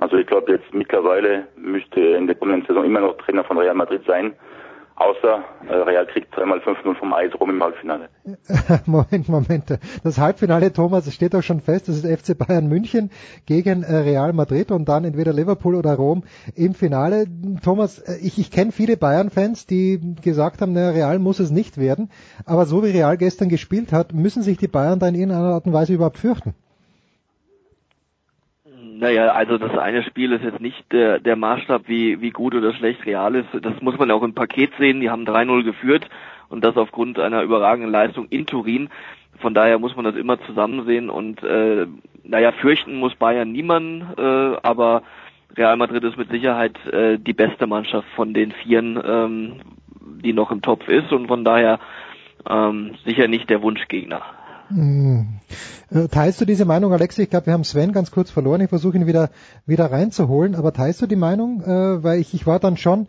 Also 0.00 0.16
ich 0.16 0.26
glaube, 0.26 0.52
jetzt 0.52 0.74
mittlerweile 0.74 1.46
müsste 1.56 2.00
er 2.00 2.18
in 2.18 2.26
der 2.26 2.36
kommenden 2.36 2.66
Saison 2.66 2.84
immer 2.84 3.00
noch 3.00 3.16
Trainer 3.18 3.44
von 3.44 3.58
Real 3.58 3.74
Madrid 3.74 4.02
sein. 4.06 4.34
Außer 5.02 5.42
äh, 5.68 5.74
Real 5.74 6.06
kriegt 6.06 6.32
zweimal 6.32 6.60
5-0 6.60 6.94
vom 6.94 7.12
Eis 7.12 7.32
rum 7.40 7.50
im 7.50 7.60
Halbfinale. 7.60 8.08
Moment, 8.86 9.28
Moment. 9.28 9.78
Das 10.04 10.18
Halbfinale, 10.18 10.72
Thomas, 10.72 11.08
es 11.08 11.14
steht 11.14 11.34
doch 11.34 11.42
schon 11.42 11.60
fest, 11.60 11.88
das 11.88 12.04
ist 12.04 12.06
FC 12.06 12.38
Bayern 12.38 12.68
München 12.68 13.10
gegen 13.44 13.82
äh, 13.82 13.96
Real 13.96 14.32
Madrid 14.32 14.70
und 14.70 14.88
dann 14.88 15.04
entweder 15.04 15.32
Liverpool 15.32 15.74
oder 15.74 15.94
Rom 15.94 16.22
im 16.54 16.74
Finale. 16.74 17.26
Thomas, 17.64 17.98
äh, 17.98 18.18
ich, 18.22 18.38
ich 18.38 18.52
kenne 18.52 18.70
viele 18.70 18.96
Bayern-Fans, 18.96 19.66
die 19.66 20.14
gesagt 20.22 20.62
haben, 20.62 20.72
na, 20.72 20.90
Real 20.90 21.18
muss 21.18 21.40
es 21.40 21.50
nicht 21.50 21.78
werden. 21.78 22.08
Aber 22.46 22.64
so 22.64 22.84
wie 22.84 22.90
Real 22.90 23.16
gestern 23.16 23.48
gespielt 23.48 23.92
hat, 23.92 24.12
müssen 24.12 24.44
sich 24.44 24.56
die 24.56 24.68
Bayern 24.68 25.00
da 25.00 25.08
in 25.08 25.16
irgendeiner 25.16 25.54
Art 25.54 25.66
und 25.66 25.72
Weise 25.72 25.94
überhaupt 25.94 26.18
fürchten. 26.18 26.54
Naja, 29.02 29.32
also 29.32 29.58
das 29.58 29.76
eine 29.76 30.04
Spiel 30.04 30.30
ist 30.30 30.44
jetzt 30.44 30.60
nicht 30.60 30.92
der, 30.92 31.18
der 31.18 31.34
Maßstab, 31.34 31.88
wie, 31.88 32.20
wie 32.20 32.30
gut 32.30 32.54
oder 32.54 32.72
schlecht 32.72 33.04
Real 33.04 33.34
ist. 33.34 33.48
Das 33.60 33.82
muss 33.82 33.98
man 33.98 34.12
auch 34.12 34.22
im 34.22 34.32
Paket 34.32 34.70
sehen. 34.78 35.00
Die 35.00 35.10
haben 35.10 35.24
3-0 35.24 35.64
geführt 35.64 36.08
und 36.50 36.64
das 36.64 36.76
aufgrund 36.76 37.18
einer 37.18 37.42
überragenden 37.42 37.90
Leistung 37.90 38.28
in 38.28 38.46
Turin. 38.46 38.90
Von 39.40 39.54
daher 39.54 39.80
muss 39.80 39.96
man 39.96 40.04
das 40.04 40.14
immer 40.14 40.40
zusammen 40.42 40.86
sehen 40.86 41.10
und 41.10 41.42
äh, 41.42 41.88
naja, 42.22 42.52
fürchten 42.52 42.94
muss 42.94 43.16
Bayern 43.16 43.50
niemanden, 43.50 44.06
äh, 44.16 44.56
aber 44.62 45.02
Real 45.56 45.76
Madrid 45.76 46.04
ist 46.04 46.16
mit 46.16 46.30
Sicherheit 46.30 46.78
äh, 46.86 47.18
die 47.18 47.32
beste 47.32 47.66
Mannschaft 47.66 48.06
von 48.14 48.34
den 48.34 48.52
Vieren, 48.52 49.02
ähm, 49.04 49.52
die 50.22 50.32
noch 50.32 50.52
im 50.52 50.62
Topf 50.62 50.86
ist 50.86 51.10
und 51.10 51.26
von 51.26 51.44
daher 51.44 51.80
ähm, 52.48 52.94
sicher 53.04 53.26
nicht 53.26 53.50
der 53.50 53.62
Wunschgegner. 53.62 54.22
Hm. 54.74 55.40
Äh, 55.90 56.08
teilst 56.08 56.40
du 56.40 56.44
diese 56.44 56.64
Meinung, 56.64 56.92
Alexi? 56.92 57.22
Ich 57.22 57.30
glaube, 57.30 57.46
wir 57.46 57.52
haben 57.52 57.64
Sven 57.64 57.92
ganz 57.92 58.10
kurz 58.10 58.30
verloren. 58.30 58.60
Ich 58.60 58.68
versuche 58.68 58.96
ihn 58.96 59.06
wieder, 59.06 59.30
wieder 59.66 59.90
reinzuholen. 59.90 60.54
Aber 60.54 60.72
teilst 60.72 61.02
du 61.02 61.06
die 61.06 61.16
Meinung? 61.16 61.62
Äh, 61.62 62.02
weil 62.02 62.20
ich, 62.20 62.34
ich 62.34 62.46
war 62.46 62.58
dann 62.58 62.76
schon, 62.76 63.08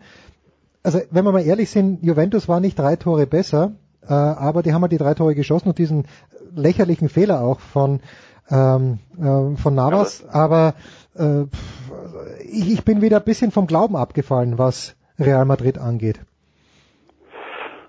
also 0.82 1.00
wenn 1.10 1.24
wir 1.24 1.32
mal 1.32 1.44
ehrlich 1.44 1.70
sind, 1.70 2.02
Juventus 2.02 2.48
war 2.48 2.60
nicht 2.60 2.78
drei 2.78 2.96
Tore 2.96 3.26
besser, 3.26 3.72
äh, 4.02 4.12
aber 4.12 4.62
die 4.62 4.72
haben 4.72 4.82
halt 4.82 4.92
die 4.92 4.98
drei 4.98 5.14
Tore 5.14 5.34
geschossen 5.34 5.68
und 5.68 5.78
diesen 5.78 6.06
lächerlichen 6.54 7.08
Fehler 7.08 7.40
auch 7.40 7.60
von, 7.60 8.00
ähm, 8.50 8.98
äh, 9.18 9.56
von 9.56 9.74
Navas. 9.74 10.26
Aber 10.28 10.74
äh, 11.16 11.44
ich, 12.44 12.72
ich 12.72 12.84
bin 12.84 13.00
wieder 13.00 13.18
ein 13.18 13.24
bisschen 13.24 13.50
vom 13.50 13.66
Glauben 13.66 13.96
abgefallen, 13.96 14.58
was 14.58 14.96
Real 15.18 15.44
Madrid 15.44 15.78
angeht. 15.78 16.20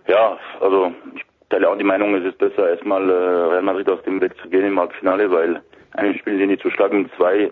Ja, 0.08 0.38
also 0.62 0.92
ich 1.16 1.24
teile 1.50 1.70
auch 1.70 1.78
die 1.78 1.84
Meinung, 1.84 2.16
es 2.16 2.26
ist 2.26 2.38
besser, 2.38 2.70
erstmal 2.70 3.10
äh, 3.10 3.14
Real 3.14 3.62
Madrid 3.62 3.90
aus 3.90 4.02
dem 4.04 4.22
Weg 4.22 4.36
zu 4.42 4.50
gehen 4.50 4.66
im 4.66 4.80
Halbfinale, 4.80 5.30
weil 5.32 5.62
ein 5.92 6.18
Spiel, 6.18 6.38
den 6.38 6.50
die 6.50 6.58
zu 6.58 6.70
schlagen, 6.70 7.10
zwei, 7.18 7.52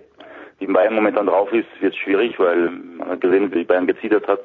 wie 0.59 0.67
Bayern 0.67 0.95
momentan 0.95 1.27
drauf 1.27 1.51
ist, 1.51 1.67
wird 1.79 1.95
schwierig, 1.95 2.37
weil 2.39 2.69
man 2.69 3.09
hat 3.09 3.21
gesehen, 3.21 3.53
wie 3.53 3.63
Bayern 3.63 3.87
gezittert 3.87 4.27
hat 4.27 4.41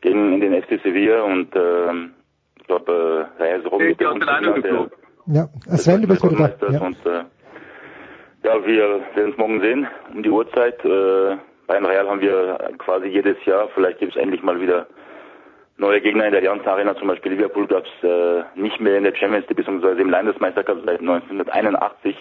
gegen 0.00 0.40
den 0.40 0.62
FC 0.62 0.80
Sevilla 0.82 1.22
und 1.22 1.54
äh, 1.54 1.92
ich 2.58 2.66
glaube, 2.66 3.28
äh, 3.38 3.42
Real 3.42 3.60
ist 3.60 3.70
rum 3.70 3.82
mit 3.82 4.00
der 4.00 4.90
Ja, 5.26 5.48
Sven, 5.76 6.02
du 6.02 6.08
bist 6.08 6.22
wieder 6.22 6.48
da. 6.48 6.68
Ja. 6.70 6.80
Und, 6.80 7.06
äh, 7.06 7.24
ja, 8.44 8.66
wir 8.66 9.00
werden 9.14 9.32
es 9.32 9.38
morgen 9.38 9.60
sehen, 9.60 9.86
um 10.14 10.22
die 10.22 10.30
Uhrzeit. 10.30 10.84
Äh, 10.84 11.36
Bayern 11.66 11.86
Real 11.86 12.08
haben 12.08 12.20
wir 12.20 12.58
quasi 12.78 13.06
jedes 13.06 13.36
Jahr, 13.44 13.68
vielleicht 13.74 13.98
gibt 13.98 14.14
es 14.14 14.22
endlich 14.22 14.42
mal 14.42 14.60
wieder 14.60 14.86
neue 15.78 16.00
Gegner 16.00 16.26
in 16.26 16.32
der 16.32 16.40
Allianz 16.40 16.66
Arena, 16.66 16.96
zum 16.96 17.08
Beispiel 17.08 17.32
Liverpool 17.32 17.66
gab 17.66 17.84
es 17.84 18.08
äh, 18.08 18.42
nicht 18.54 18.80
mehr 18.80 18.96
in 18.96 19.04
der 19.04 19.14
Champions 19.14 19.48
League 19.48 19.58
bzw. 19.58 20.00
im 20.00 20.10
Landesmeistercup 20.10 20.82
seit 20.84 21.00
1981. 21.00 22.16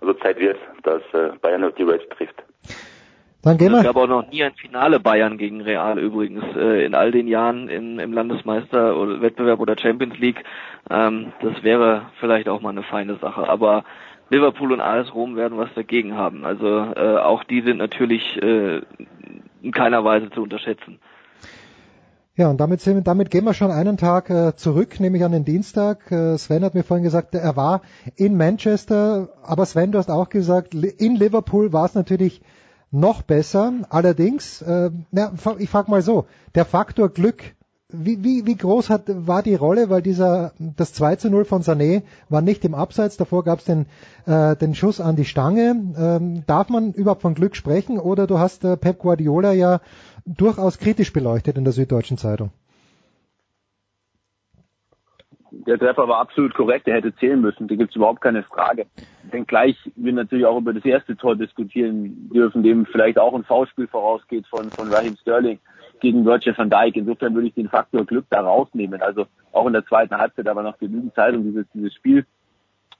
Also 0.00 0.14
Zeit 0.14 0.38
wird, 0.38 0.58
dass 0.84 1.02
äh, 1.12 1.30
Bayern 1.40 1.64
auf 1.64 1.74
die 1.74 1.82
Reds 1.82 2.08
trifft. 2.16 2.42
Dann 3.42 3.56
gehen 3.56 3.72
wir. 3.72 3.78
Es 3.78 3.84
gab 3.84 3.96
auch 3.96 4.08
noch 4.08 4.28
nie 4.30 4.42
ein 4.42 4.54
Finale 4.54 5.00
Bayern 5.00 5.38
gegen 5.38 5.60
Real 5.60 5.98
übrigens 5.98 6.44
äh, 6.56 6.84
in 6.84 6.94
all 6.94 7.12
den 7.12 7.28
Jahren 7.28 7.68
in, 7.68 7.98
im 7.98 8.12
Landesmeister 8.12 8.96
oder 8.96 9.20
Wettbewerb 9.20 9.60
oder 9.60 9.76
Champions 9.78 10.18
League. 10.18 10.42
Ähm, 10.90 11.32
das 11.40 11.62
wäre 11.62 12.06
vielleicht 12.18 12.48
auch 12.48 12.60
mal 12.60 12.70
eine 12.70 12.82
feine 12.82 13.16
Sache. 13.16 13.48
Aber 13.48 13.84
Liverpool 14.30 14.72
und 14.72 14.80
AS 14.80 15.14
Rom 15.14 15.36
werden 15.36 15.56
was 15.56 15.72
dagegen 15.74 16.16
haben. 16.16 16.44
Also 16.44 16.92
äh, 16.96 17.18
auch 17.18 17.44
die 17.44 17.62
sind 17.62 17.78
natürlich 17.78 18.40
äh, 18.42 18.82
in 19.62 19.72
keiner 19.72 20.04
Weise 20.04 20.30
zu 20.30 20.42
unterschätzen. 20.42 20.98
Ja, 22.38 22.48
und 22.48 22.60
damit, 22.60 22.80
sind, 22.80 23.04
damit 23.08 23.32
gehen 23.32 23.44
wir 23.44 23.52
schon 23.52 23.72
einen 23.72 23.96
Tag 23.96 24.30
äh, 24.30 24.54
zurück, 24.54 25.00
nämlich 25.00 25.24
an 25.24 25.32
den 25.32 25.44
Dienstag. 25.44 26.12
Äh, 26.12 26.38
Sven 26.38 26.62
hat 26.62 26.72
mir 26.72 26.84
vorhin 26.84 27.02
gesagt, 27.02 27.34
er 27.34 27.56
war 27.56 27.82
in 28.14 28.36
Manchester, 28.36 29.30
aber 29.42 29.66
Sven, 29.66 29.90
du 29.90 29.98
hast 29.98 30.08
auch 30.08 30.28
gesagt, 30.28 30.72
in 30.72 31.16
Liverpool 31.16 31.72
war 31.72 31.86
es 31.86 31.96
natürlich 31.96 32.40
noch 32.92 33.22
besser. 33.22 33.72
Allerdings, 33.90 34.62
äh, 34.62 34.92
na, 35.10 35.32
ich 35.58 35.68
frage 35.68 35.90
mal 35.90 36.00
so, 36.00 36.26
der 36.54 36.64
Faktor 36.64 37.08
Glück, 37.08 37.42
wie, 37.90 38.22
wie, 38.22 38.46
wie 38.46 38.54
groß 38.54 38.88
hat, 38.88 39.04
war 39.08 39.42
die 39.42 39.54
Rolle, 39.56 39.90
weil 39.90 40.02
dieser 40.02 40.52
das 40.58 40.92
2 40.92 41.16
zu 41.16 41.30
0 41.30 41.44
von 41.44 41.62
Sané 41.62 42.02
war 42.28 42.42
nicht 42.42 42.64
im 42.64 42.74
Abseits, 42.74 43.16
davor 43.16 43.42
gab 43.42 43.60
es 43.60 43.64
den, 43.64 43.86
äh, 44.26 44.54
den 44.54 44.76
Schuss 44.76 45.00
an 45.00 45.16
die 45.16 45.24
Stange. 45.24 45.94
Ähm, 45.98 46.42
darf 46.46 46.68
man 46.68 46.92
überhaupt 46.92 47.22
von 47.22 47.34
Glück 47.34 47.56
sprechen 47.56 47.98
oder 47.98 48.26
du 48.26 48.38
hast 48.38 48.62
äh, 48.62 48.76
Pep 48.76 48.98
Guardiola 49.00 49.52
ja 49.52 49.80
durchaus 50.36 50.78
kritisch 50.78 51.12
beleuchtet 51.12 51.56
in 51.56 51.64
der 51.64 51.72
Süddeutschen 51.72 52.18
Zeitung? 52.18 52.50
Der 55.50 55.78
Treffer 55.78 56.06
war 56.08 56.20
absolut 56.20 56.54
korrekt, 56.54 56.86
er 56.88 56.96
hätte 56.96 57.14
zählen 57.16 57.40
müssen, 57.40 57.68
da 57.68 57.74
gibt 57.74 57.90
es 57.90 57.96
überhaupt 57.96 58.20
keine 58.20 58.42
Frage. 58.42 58.86
Wenngleich 59.30 59.76
wir 59.96 60.12
natürlich 60.12 60.46
auch 60.46 60.58
über 60.58 60.72
das 60.72 60.84
erste 60.84 61.16
Tor 61.16 61.36
diskutieren 61.36 62.28
dürfen, 62.32 62.62
dem 62.62 62.86
vielleicht 62.86 63.18
auch 63.18 63.34
ein 63.34 63.44
Foulspiel 63.44 63.86
vorausgeht 63.86 64.46
von, 64.46 64.70
von 64.70 64.92
Raheem 64.92 65.16
Sterling 65.16 65.58
gegen 66.00 66.24
Virgil 66.24 66.56
van 66.56 66.70
Dijk. 66.70 66.96
Insofern 66.96 67.34
würde 67.34 67.48
ich 67.48 67.54
den 67.54 67.68
Faktor 67.68 68.04
Glück 68.04 68.26
da 68.30 68.40
rausnehmen. 68.40 69.02
Also 69.02 69.26
auch 69.52 69.66
in 69.66 69.72
der 69.72 69.84
zweiten 69.86 70.16
Halbzeit 70.16 70.48
aber 70.48 70.62
noch 70.62 70.78
genügend 70.78 71.14
Zeit, 71.14 71.34
um 71.34 71.42
dieses, 71.42 71.66
dieses 71.74 71.94
Spiel 71.94 72.24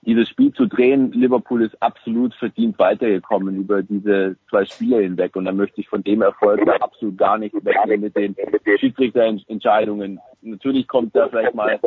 dieses 0.03 0.29
Spiel 0.29 0.53
zu 0.53 0.67
drehen. 0.67 1.13
Liverpool 1.13 1.63
ist 1.63 1.81
absolut 1.83 2.35
verdient 2.35 2.79
weitergekommen 2.79 3.57
über 3.57 3.83
diese 3.83 4.37
zwei 4.49 4.65
Spiele 4.65 5.03
hinweg. 5.03 5.35
Und 5.37 5.45
da 5.45 5.53
möchte 5.53 5.81
ich 5.81 5.89
von 5.89 6.03
dem 6.03 6.23
Erfolg 6.23 6.65
da 6.65 6.73
absolut 6.77 7.19
gar 7.19 7.39
nicht 7.39 7.55
wegnehmen 7.55 8.03
mit 8.03 8.17
den 8.17 8.37
Schiedsrichterentscheidungen. 8.79 10.21
Natürlich 10.43 10.87
kommt 10.87 11.17
da 11.17 11.29
vielleicht 11.29 11.55
mal 11.55 11.79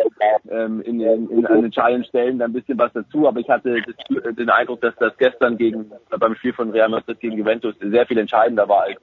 ähm, 0.49 0.81
in, 0.81 0.99
in, 0.99 1.29
in 1.29 1.45
an 1.45 1.63
entscheidenden 1.63 2.03
Stellen 2.05 2.37
da 2.37 2.45
ein 2.45 2.53
bisschen 2.53 2.77
was 2.77 2.91
dazu, 2.93 3.27
aber 3.27 3.39
ich 3.39 3.49
hatte 3.49 3.81
das, 3.81 4.35
den 4.35 4.49
Eindruck, 4.49 4.81
dass 4.81 4.95
das 4.97 5.17
gestern 5.17 5.57
gegen 5.57 5.89
beim 6.09 6.35
Spiel 6.35 6.53
von 6.53 6.71
Real 6.71 6.89
Madrid 6.89 7.19
gegen 7.21 7.37
Juventus 7.37 7.75
sehr 7.79 8.05
viel 8.05 8.17
entscheidender 8.17 8.67
war 8.67 8.83
als 8.83 8.97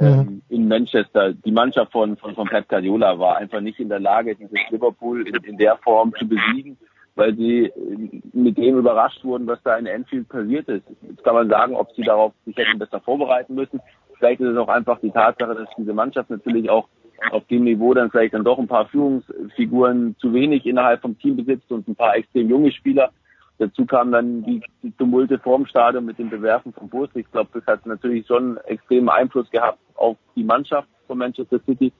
ähm, 0.00 0.42
in 0.48 0.66
Manchester. 0.66 1.32
Die 1.32 1.52
Mannschaft 1.52 1.92
von, 1.92 2.16
von, 2.16 2.34
von 2.34 2.48
Pep 2.48 2.68
Guardiola 2.68 3.18
war 3.18 3.36
einfach 3.36 3.60
nicht 3.60 3.78
in 3.78 3.88
der 3.88 4.00
Lage, 4.00 4.34
dieses 4.34 4.58
Liverpool 4.70 5.26
in, 5.28 5.36
in 5.44 5.56
der 5.56 5.76
Form 5.76 6.12
zu 6.18 6.26
besiegen 6.26 6.76
weil 7.18 7.34
sie 7.34 7.64
äh, 7.64 8.20
mit 8.32 8.56
dem 8.56 8.78
überrascht 8.78 9.24
wurden, 9.24 9.46
was 9.48 9.60
da 9.64 9.76
in 9.76 9.86
Enfield 9.86 10.28
passiert 10.28 10.68
ist. 10.68 10.84
Jetzt 11.02 11.24
kann 11.24 11.34
man 11.34 11.48
sagen, 11.48 11.74
ob 11.74 11.92
sie 11.94 12.02
darauf 12.02 12.32
sich 12.46 12.56
hätten 12.56 12.78
besser 12.78 13.00
vorbereiten 13.00 13.56
müssen. 13.56 13.80
Vielleicht 14.16 14.40
ist 14.40 14.50
es 14.50 14.56
auch 14.56 14.68
einfach 14.68 15.00
die 15.00 15.10
Tatsache, 15.10 15.54
dass 15.54 15.68
diese 15.76 15.92
Mannschaft 15.92 16.30
natürlich 16.30 16.70
auch 16.70 16.88
auf 17.32 17.44
dem 17.48 17.64
Niveau 17.64 17.92
dann 17.92 18.10
vielleicht 18.12 18.34
dann 18.34 18.44
doch 18.44 18.58
ein 18.58 18.68
paar 18.68 18.86
Führungsfiguren 18.86 20.14
zu 20.20 20.32
wenig 20.32 20.64
innerhalb 20.64 21.00
vom 21.02 21.18
Team 21.18 21.36
besitzt 21.36 21.70
und 21.72 21.88
ein 21.88 21.96
paar 21.96 22.16
extrem 22.16 22.48
junge 22.48 22.70
Spieler. 22.70 23.10
Dazu 23.58 23.84
kamen 23.84 24.12
dann 24.12 24.44
die, 24.44 24.62
die 24.84 24.92
Tumulte 24.92 25.40
vorm 25.40 25.66
Stadion 25.66 26.04
mit 26.04 26.20
dem 26.20 26.30
Bewerfen 26.30 26.72
von 26.72 26.88
Bus. 26.88 27.08
Ich 27.14 27.28
glaube, 27.32 27.50
das 27.52 27.66
hat 27.66 27.84
natürlich 27.84 28.28
schon 28.28 28.58
extremen 28.58 29.08
Einfluss 29.08 29.50
gehabt 29.50 29.78
auf 29.96 30.16
die 30.36 30.44
Mannschaft 30.44 30.88
von 31.08 31.18
Manchester 31.18 31.58
City 31.66 31.92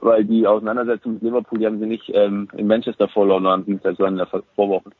weil 0.00 0.24
die 0.24 0.46
Auseinandersetzung 0.46 1.14
mit 1.14 1.22
Liverpool, 1.22 1.58
die 1.58 1.66
haben 1.66 1.78
sie 1.78 1.86
nicht 1.86 2.10
ähm, 2.14 2.48
in 2.56 2.66
Manchester 2.66 3.08
verloren 3.08 3.44
sondern 3.82 4.14
in 4.14 4.16
der 4.16 4.26
Vorwoche. 4.54 4.90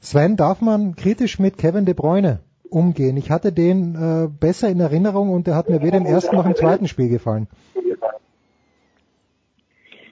Sven, 0.00 0.36
darf 0.36 0.60
man 0.60 0.94
kritisch 0.94 1.38
mit 1.38 1.58
Kevin 1.58 1.84
De 1.84 1.94
Bruyne 1.94 2.40
umgehen? 2.70 3.16
Ich 3.16 3.30
hatte 3.30 3.52
den 3.52 3.94
äh, 3.94 4.28
besser 4.28 4.68
in 4.68 4.80
Erinnerung 4.80 5.30
und 5.30 5.46
der 5.46 5.56
hat 5.56 5.68
mir 5.68 5.82
weder 5.82 5.98
im 5.98 6.06
ersten 6.06 6.36
noch 6.36 6.46
im 6.46 6.54
zweiten 6.54 6.86
Spiel 6.86 7.08
gefallen. 7.08 7.48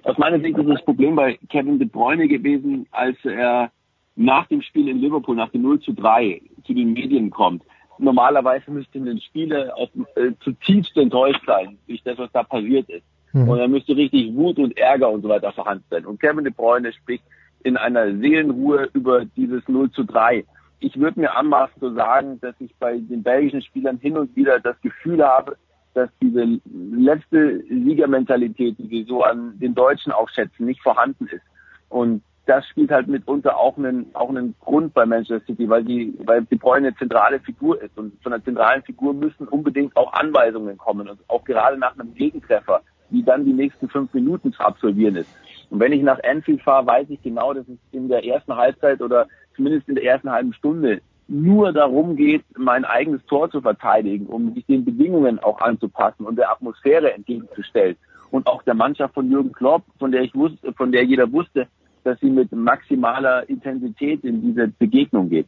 Aus 0.04 0.18
meiner 0.18 0.38
Sicht 0.40 0.56
ist 0.58 0.68
das 0.68 0.84
Problem 0.84 1.16
bei 1.16 1.38
Kevin 1.48 1.78
De 1.78 1.88
Bruyne 1.88 2.28
gewesen, 2.28 2.86
als 2.90 3.16
er 3.24 3.70
nach 4.16 4.46
dem 4.48 4.62
Spiel 4.62 4.88
in 4.88 4.98
Liverpool, 4.98 5.36
nach 5.36 5.50
dem 5.50 5.62
0 5.62 5.80
zu 5.80 5.92
3, 5.92 6.40
zu 6.64 6.74
den 6.74 6.92
Medien 6.92 7.30
kommt. 7.30 7.62
Normalerweise 7.98 8.70
müssten 8.70 9.04
den 9.04 9.20
Spieler 9.20 9.76
auf, 9.76 9.88
äh, 10.16 10.32
zutiefst 10.40 10.96
enttäuscht 10.96 11.42
sein 11.46 11.78
durch 11.86 12.02
das, 12.02 12.18
was 12.18 12.30
da 12.32 12.42
passiert 12.42 12.88
ist. 12.88 13.04
Mhm. 13.34 13.48
Und 13.48 13.58
da 13.58 13.68
müsste 13.68 13.96
richtig 13.96 14.34
Wut 14.34 14.58
und 14.58 14.78
Ärger 14.78 15.10
und 15.10 15.22
so 15.22 15.28
weiter 15.28 15.52
vorhanden 15.52 15.84
sein. 15.90 16.06
Und 16.06 16.20
Kevin 16.20 16.44
De 16.44 16.52
Bruyne 16.52 16.92
spricht 16.92 17.24
in 17.64 17.76
einer 17.76 18.16
Seelenruhe 18.16 18.88
über 18.92 19.24
dieses 19.24 19.66
0 19.68 19.90
zu 19.90 20.04
3. 20.04 20.44
Ich 20.78 20.98
würde 20.98 21.20
mir 21.20 21.36
anmaßen 21.36 21.80
zu 21.80 21.92
sagen, 21.94 22.38
dass 22.40 22.54
ich 22.60 22.74
bei 22.78 22.98
den 22.98 23.22
belgischen 23.22 23.62
Spielern 23.62 23.98
hin 23.98 24.16
und 24.16 24.34
wieder 24.36 24.60
das 24.60 24.80
Gefühl 24.82 25.24
habe, 25.24 25.56
dass 25.94 26.10
diese 26.20 26.60
letzte 26.92 27.60
Siegermentalität, 27.68 28.76
die 28.78 28.90
wir 28.90 29.04
so 29.04 29.22
an 29.22 29.58
den 29.58 29.74
Deutschen 29.74 30.12
auch 30.12 30.28
schätzen, 30.28 30.66
nicht 30.66 30.82
vorhanden 30.82 31.26
ist. 31.26 31.44
Und 31.88 32.22
das 32.46 32.66
spielt 32.68 32.90
halt 32.90 33.08
mitunter 33.08 33.56
auch 33.56 33.78
einen, 33.78 34.14
auch 34.14 34.28
einen 34.28 34.54
Grund 34.60 34.92
bei 34.94 35.06
Manchester 35.06 35.44
City, 35.46 35.68
weil 35.68 35.82
die, 35.84 36.14
weil 36.24 36.44
De 36.44 36.58
Bruyne 36.58 36.88
eine 36.88 36.96
zentrale 36.96 37.40
Figur 37.40 37.80
ist. 37.82 37.96
Und 37.96 38.22
von 38.22 38.32
einer 38.32 38.44
zentralen 38.44 38.82
Figur 38.82 39.14
müssen 39.14 39.48
unbedingt 39.48 39.96
auch 39.96 40.12
Anweisungen 40.12 40.76
kommen. 40.76 41.08
Und 41.08 41.18
auch 41.28 41.44
gerade 41.44 41.78
nach 41.78 41.98
einem 41.98 42.14
Gegentreffer 42.14 42.82
wie 43.10 43.22
dann 43.22 43.44
die 43.44 43.52
nächsten 43.52 43.88
fünf 43.88 44.12
Minuten 44.14 44.52
zu 44.52 44.60
absolvieren 44.60 45.16
ist. 45.16 45.30
Und 45.70 45.80
wenn 45.80 45.92
ich 45.92 46.02
nach 46.02 46.22
Anfield 46.22 46.62
fahre, 46.62 46.86
weiß 46.86 47.10
ich 47.10 47.22
genau, 47.22 47.52
dass 47.52 47.66
es 47.68 47.78
in 47.92 48.08
der 48.08 48.24
ersten 48.24 48.54
Halbzeit 48.54 49.00
oder 49.00 49.26
zumindest 49.56 49.88
in 49.88 49.94
der 49.94 50.04
ersten 50.04 50.30
halben 50.30 50.52
Stunde 50.52 51.00
nur 51.26 51.72
darum 51.72 52.16
geht, 52.16 52.44
mein 52.56 52.84
eigenes 52.84 53.24
Tor 53.26 53.50
zu 53.50 53.60
verteidigen, 53.60 54.26
um 54.26 54.52
sich 54.54 54.66
den 54.66 54.84
Bedingungen 54.84 55.38
auch 55.38 55.60
anzupassen 55.60 56.26
und 56.26 56.36
der 56.36 56.50
Atmosphäre 56.50 57.14
entgegenzustellen. 57.14 57.96
Und 58.30 58.46
auch 58.46 58.62
der 58.62 58.74
Mannschaft 58.74 59.14
von 59.14 59.30
Jürgen 59.30 59.52
Klopp, 59.52 59.84
von 59.98 60.12
der 60.12 60.22
ich 60.22 60.34
wusste, 60.34 60.72
von 60.74 60.92
der 60.92 61.04
jeder 61.04 61.30
wusste, 61.32 61.66
dass 62.02 62.20
sie 62.20 62.30
mit 62.30 62.52
maximaler 62.52 63.48
Intensität 63.48 64.22
in 64.24 64.42
diese 64.42 64.68
Begegnung 64.68 65.30
geht. 65.30 65.46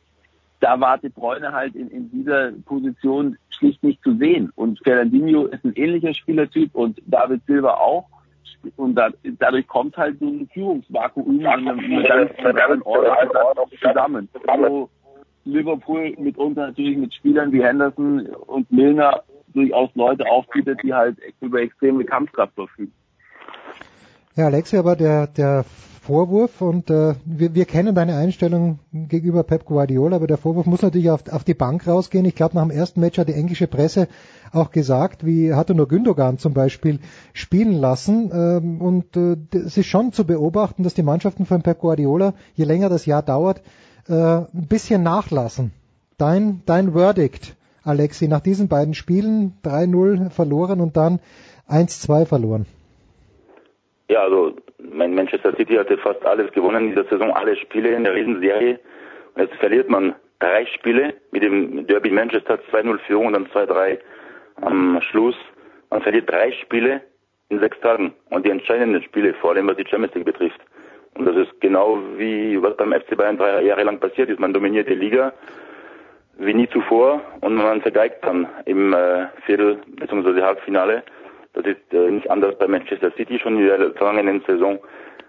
Da 0.61 0.81
war 0.81 0.97
De 0.97 1.11
Bruyne 1.11 1.53
halt 1.53 1.75
in, 1.75 1.89
in 1.89 2.11
dieser 2.11 2.53
Position 2.65 3.37
schlicht 3.57 3.83
nicht 3.83 4.03
zu 4.03 4.17
sehen. 4.17 4.51
Und 4.55 4.79
Fernandinho 4.83 5.47
ist 5.47 5.65
ein 5.65 5.75
ähnlicher 5.75 6.15
Spielertyp 6.15 6.75
und 6.75 7.01
David 7.07 7.43
Silva 7.47 7.75
auch. 7.75 8.07
Und 8.77 8.97
da, 8.97 9.11
dadurch 9.39 9.67
kommt 9.69 9.97
halt 9.97 10.19
so 10.19 10.27
ein 10.27 10.49
Führungsvakuum 10.53 11.47
einem, 11.47 11.79
in 11.79 12.07
einem 12.07 12.57
ganz 12.57 12.83
Ort 12.85 13.71
zusammen. 13.81 14.29
Wo 14.45 14.89
Liverpool 15.45 16.15
mitunter 16.19 16.69
natürlich 16.69 16.97
mit 16.97 17.15
Spielern 17.15 17.53
wie 17.53 17.63
Henderson 17.63 18.27
und 18.27 18.71
Milner 18.71 19.23
durchaus 19.55 19.91
Leute 19.95 20.27
aufbietet, 20.29 20.81
die 20.83 20.93
halt 20.93 21.17
über 21.41 21.61
extreme 21.63 22.05
Kampfkraft 22.05 22.55
verfügen. 22.55 22.93
Ja, 24.35 24.47
Alexi, 24.47 24.77
aber 24.77 24.97
der, 24.97 25.29
der 25.29 25.65
Vorwurf 26.07 26.61
und 26.61 26.89
äh, 26.89 27.15
wir, 27.25 27.55
wir 27.55 27.65
kennen 27.65 27.95
deine 27.97 28.17
Einstellung 28.17 28.79
gegenüber 28.93 29.43
Pep 29.43 29.65
Guardiola, 29.65 30.17
aber 30.17 30.29
der 30.29 30.37
Vorwurf 30.37 30.67
muss 30.67 30.83
natürlich 30.83 31.11
auf, 31.11 31.29
auf 31.31 31.43
die 31.43 31.55
Bank 31.55 31.87
rausgehen. 31.87 32.25
Ich 32.25 32.37
glaube, 32.37 32.55
nach 32.55 32.63
dem 32.63 32.71
ersten 32.71 33.01
Match 33.01 33.19
hat 33.19 33.29
die 33.29 33.35
englische 33.35 33.67
Presse 33.67 34.07
auch 34.53 34.71
gesagt, 34.71 35.27
wie 35.27 35.53
hatte 35.53 35.75
nur 35.75 35.89
Gündogan 35.89 36.39
zum 36.39 36.55
Beispiel 36.55 37.01
spielen 37.33 37.73
lassen. 37.73 38.31
Ähm, 38.33 38.81
und 38.81 39.17
äh, 39.17 39.37
es 39.53 39.77
ist 39.77 39.87
schon 39.87 40.13
zu 40.13 40.25
beobachten, 40.25 40.85
dass 40.85 40.95
die 40.95 41.03
Mannschaften 41.03 41.45
von 41.45 41.63
Pep 41.63 41.81
Guardiola, 41.81 42.35
je 42.55 42.65
länger 42.65 42.89
das 42.89 43.05
Jahr 43.05 43.23
dauert, 43.23 43.61
äh, 44.09 44.13
ein 44.15 44.67
bisschen 44.69 45.03
nachlassen. 45.03 45.73
Dein, 46.19 46.63
dein 46.67 46.93
Verdict, 46.93 47.57
Alexi, 47.83 48.29
nach 48.29 48.41
diesen 48.41 48.69
beiden 48.69 48.95
Spielen 48.95 49.55
3-0 49.65 50.31
verloren 50.31 50.81
und 50.81 50.97
dann 50.97 51.19
1-2 51.69 52.27
verloren. 52.27 52.67
Ja, 54.09 54.23
also 54.23 54.57
mein 54.79 55.15
Manchester 55.15 55.55
City 55.57 55.75
hatte 55.75 55.99
fast 55.99 56.25
alles 56.25 56.53
gewonnen 56.53 56.89
in 56.89 56.91
dieser 56.91 57.09
Saison, 57.09 57.33
alle 57.33 57.57
Spiele 57.57 57.91
in 57.91 58.05
der 58.05 58.15
Riesenserie. 58.15 58.79
Und 59.35 59.43
jetzt 59.43 59.57
verliert 59.57 59.89
man 59.91 60.15
drei 60.39 60.67
Spiele 60.67 61.15
mit 61.33 61.43
dem 61.43 61.87
Derby 61.87 62.11
Manchester 62.11 62.59
2-0 62.71 62.99
Führung 63.01 63.27
und 63.27 63.33
dann 63.33 63.47
2-3 63.47 63.99
am 64.63 65.01
Schluss. 65.03 65.37
Man 65.91 66.03
verliert 66.03 66.31
drei 66.31 66.53
Spiele 66.53 67.03
in 67.49 67.61
sechs 67.61 67.79
Tagen 67.81 68.15
und 68.31 68.47
die 68.47 68.51
entscheidenden 68.51 69.03
Spiele, 69.03 69.35
vor 69.35 69.51
allem 69.51 69.69
was 69.69 69.77
die 69.77 69.87
Champions 69.87 70.15
League 70.15 70.25
betrifft. 70.27 70.61
Und 71.15 71.25
das 71.25 71.37
ist 71.37 71.61
genau 71.61 71.99
wie 72.17 72.61
was 72.63 72.77
beim 72.77 72.93
FC 72.93 73.17
Bayern 73.17 73.39
drei 73.39 73.63
Jahre 73.63 73.85
lang 73.85 73.99
passiert 73.99 74.29
ist. 74.29 74.39
Man 74.39 74.53
dominiert 74.53 74.89
die 74.89 74.95
Liga 74.95 75.33
wie 76.39 76.55
nie 76.55 76.69
zuvor 76.69 77.23
und 77.41 77.55
man 77.55 77.81
vergeigt 77.81 78.25
dann 78.25 78.47
im 78.67 78.93
äh, 78.93 79.27
Viertel- 79.47 79.79
bzw. 79.87 80.43
Halbfinale. 80.43 81.03
Das 81.57 81.65
ist 81.65 81.95
äh, 81.95 82.11
nicht 82.11 82.31
anders 82.31 82.57
bei 82.59 82.69
Manchester 82.69 83.11
City 83.17 83.39
schon 83.39 83.59
in 83.59 83.67
der 83.67 83.79
vergangenen 83.93 84.43
Saison 84.47 84.79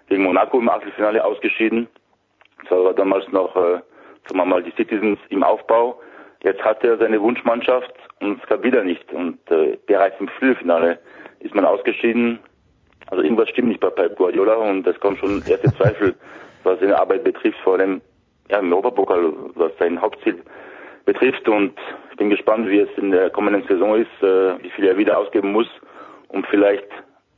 gegen 0.08 0.24
Monaco 0.24 0.58
im 0.58 0.68
Achtelfinale 0.68 1.24
ausgeschieden. 1.24 1.88
Das 2.68 2.70
war 2.70 2.92
damals 2.92 3.26
noch, 3.32 3.56
äh, 3.56 3.80
sagen 4.26 4.34
wir 4.34 4.44
mal, 4.44 4.62
die 4.62 4.72
Citizens 4.72 5.18
im 5.30 5.42
Aufbau. 5.42 5.98
Jetzt 6.42 6.62
hat 6.62 6.84
er 6.84 6.98
seine 6.98 7.20
Wunschmannschaft 7.22 7.92
und 8.20 8.42
es 8.42 8.46
gab 8.46 8.62
wieder 8.62 8.84
nicht. 8.84 9.10
Und 9.10 9.38
äh, 9.50 9.78
bereits 9.86 10.20
im 10.20 10.28
Viertelfinale 10.38 10.98
ist 11.40 11.54
man 11.54 11.64
ausgeschieden. 11.64 12.40
Also 13.06 13.24
irgendwas 13.24 13.48
stimmt 13.48 13.68
nicht 13.68 13.80
bei 13.80 13.88
Pep 13.88 14.16
Guardiola 14.16 14.54
und 14.54 14.86
es 14.86 15.00
kommen 15.00 15.16
schon 15.16 15.42
erste 15.48 15.72
Zweifel, 15.76 16.14
was 16.62 16.78
seine 16.78 16.98
Arbeit 17.00 17.24
betrifft, 17.24 17.58
vor 17.64 17.78
allem 17.78 18.02
ja, 18.50 18.58
im 18.58 18.70
Europapokal, 18.70 19.32
was 19.54 19.72
sein 19.78 19.98
Hauptziel 19.98 20.42
betrifft. 21.06 21.48
Und 21.48 21.72
ich 22.10 22.18
bin 22.18 22.28
gespannt, 22.28 22.68
wie 22.68 22.80
es 22.80 22.90
in 22.98 23.12
der 23.12 23.30
kommenden 23.30 23.66
Saison 23.66 23.96
ist, 23.96 24.22
äh, 24.22 24.62
wie 24.62 24.70
viel 24.70 24.86
er 24.86 24.98
wieder 24.98 25.16
ausgeben 25.16 25.52
muss, 25.52 25.68
um 26.28 26.44
vielleicht 26.50 26.88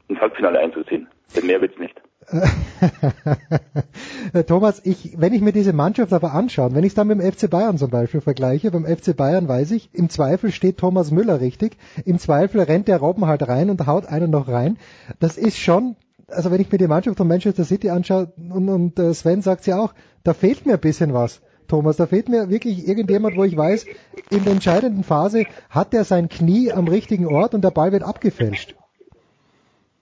ins 0.08 0.20
Halbfinale 0.20 0.58
einzuziehen. 0.58 1.08
Denn 1.36 1.46
mehr 1.46 1.60
wird's 1.60 1.78
nicht. 1.78 2.00
Thomas, 4.46 4.80
ich, 4.84 5.14
wenn 5.18 5.32
ich 5.32 5.40
mir 5.40 5.52
diese 5.52 5.72
Mannschaft 5.72 6.12
aber 6.12 6.32
anschaue, 6.32 6.74
wenn 6.74 6.84
ich 6.84 6.90
es 6.90 6.94
dann 6.94 7.08
mit 7.08 7.20
dem 7.20 7.32
FC 7.32 7.50
Bayern 7.50 7.78
zum 7.78 7.90
Beispiel 7.90 8.20
vergleiche, 8.20 8.70
beim 8.70 8.84
FC 8.84 9.16
Bayern 9.16 9.48
weiß 9.48 9.72
ich, 9.72 9.90
im 9.94 10.10
Zweifel 10.10 10.52
steht 10.52 10.78
Thomas 10.78 11.10
Müller 11.10 11.40
richtig, 11.40 11.76
im 12.04 12.18
Zweifel 12.18 12.60
rennt 12.60 12.88
der 12.88 12.98
Robben 12.98 13.26
halt 13.26 13.48
rein 13.48 13.70
und 13.70 13.86
haut 13.86 14.06
einen 14.06 14.30
noch 14.30 14.48
rein. 14.48 14.78
Das 15.18 15.36
ist 15.36 15.58
schon, 15.58 15.96
also 16.28 16.50
wenn 16.50 16.60
ich 16.60 16.70
mir 16.70 16.78
die 16.78 16.86
Mannschaft 16.86 17.16
von 17.16 17.26
Manchester 17.26 17.64
City 17.64 17.90
anschaue 17.90 18.32
und, 18.36 18.68
und 18.68 18.98
äh, 18.98 19.14
Sven 19.14 19.42
sagt 19.42 19.66
ja 19.66 19.78
auch, 19.78 19.94
da 20.22 20.34
fehlt 20.34 20.66
mir 20.66 20.74
ein 20.74 20.80
bisschen 20.80 21.14
was. 21.14 21.40
Thomas, 21.66 21.96
da 21.96 22.06
fehlt 22.06 22.28
mir 22.28 22.50
wirklich 22.50 22.88
irgendjemand, 22.88 23.36
wo 23.36 23.44
ich 23.44 23.56
weiß, 23.56 23.86
in 24.30 24.44
der 24.44 24.54
entscheidenden 24.54 25.04
Phase 25.04 25.44
hat 25.68 25.94
er 25.94 26.04
sein 26.04 26.28
Knie 26.28 26.72
am 26.72 26.88
richtigen 26.88 27.26
Ort 27.26 27.54
und 27.54 27.62
der 27.62 27.70
Ball 27.70 27.92
wird 27.92 28.02
abgefälscht. 28.02 28.74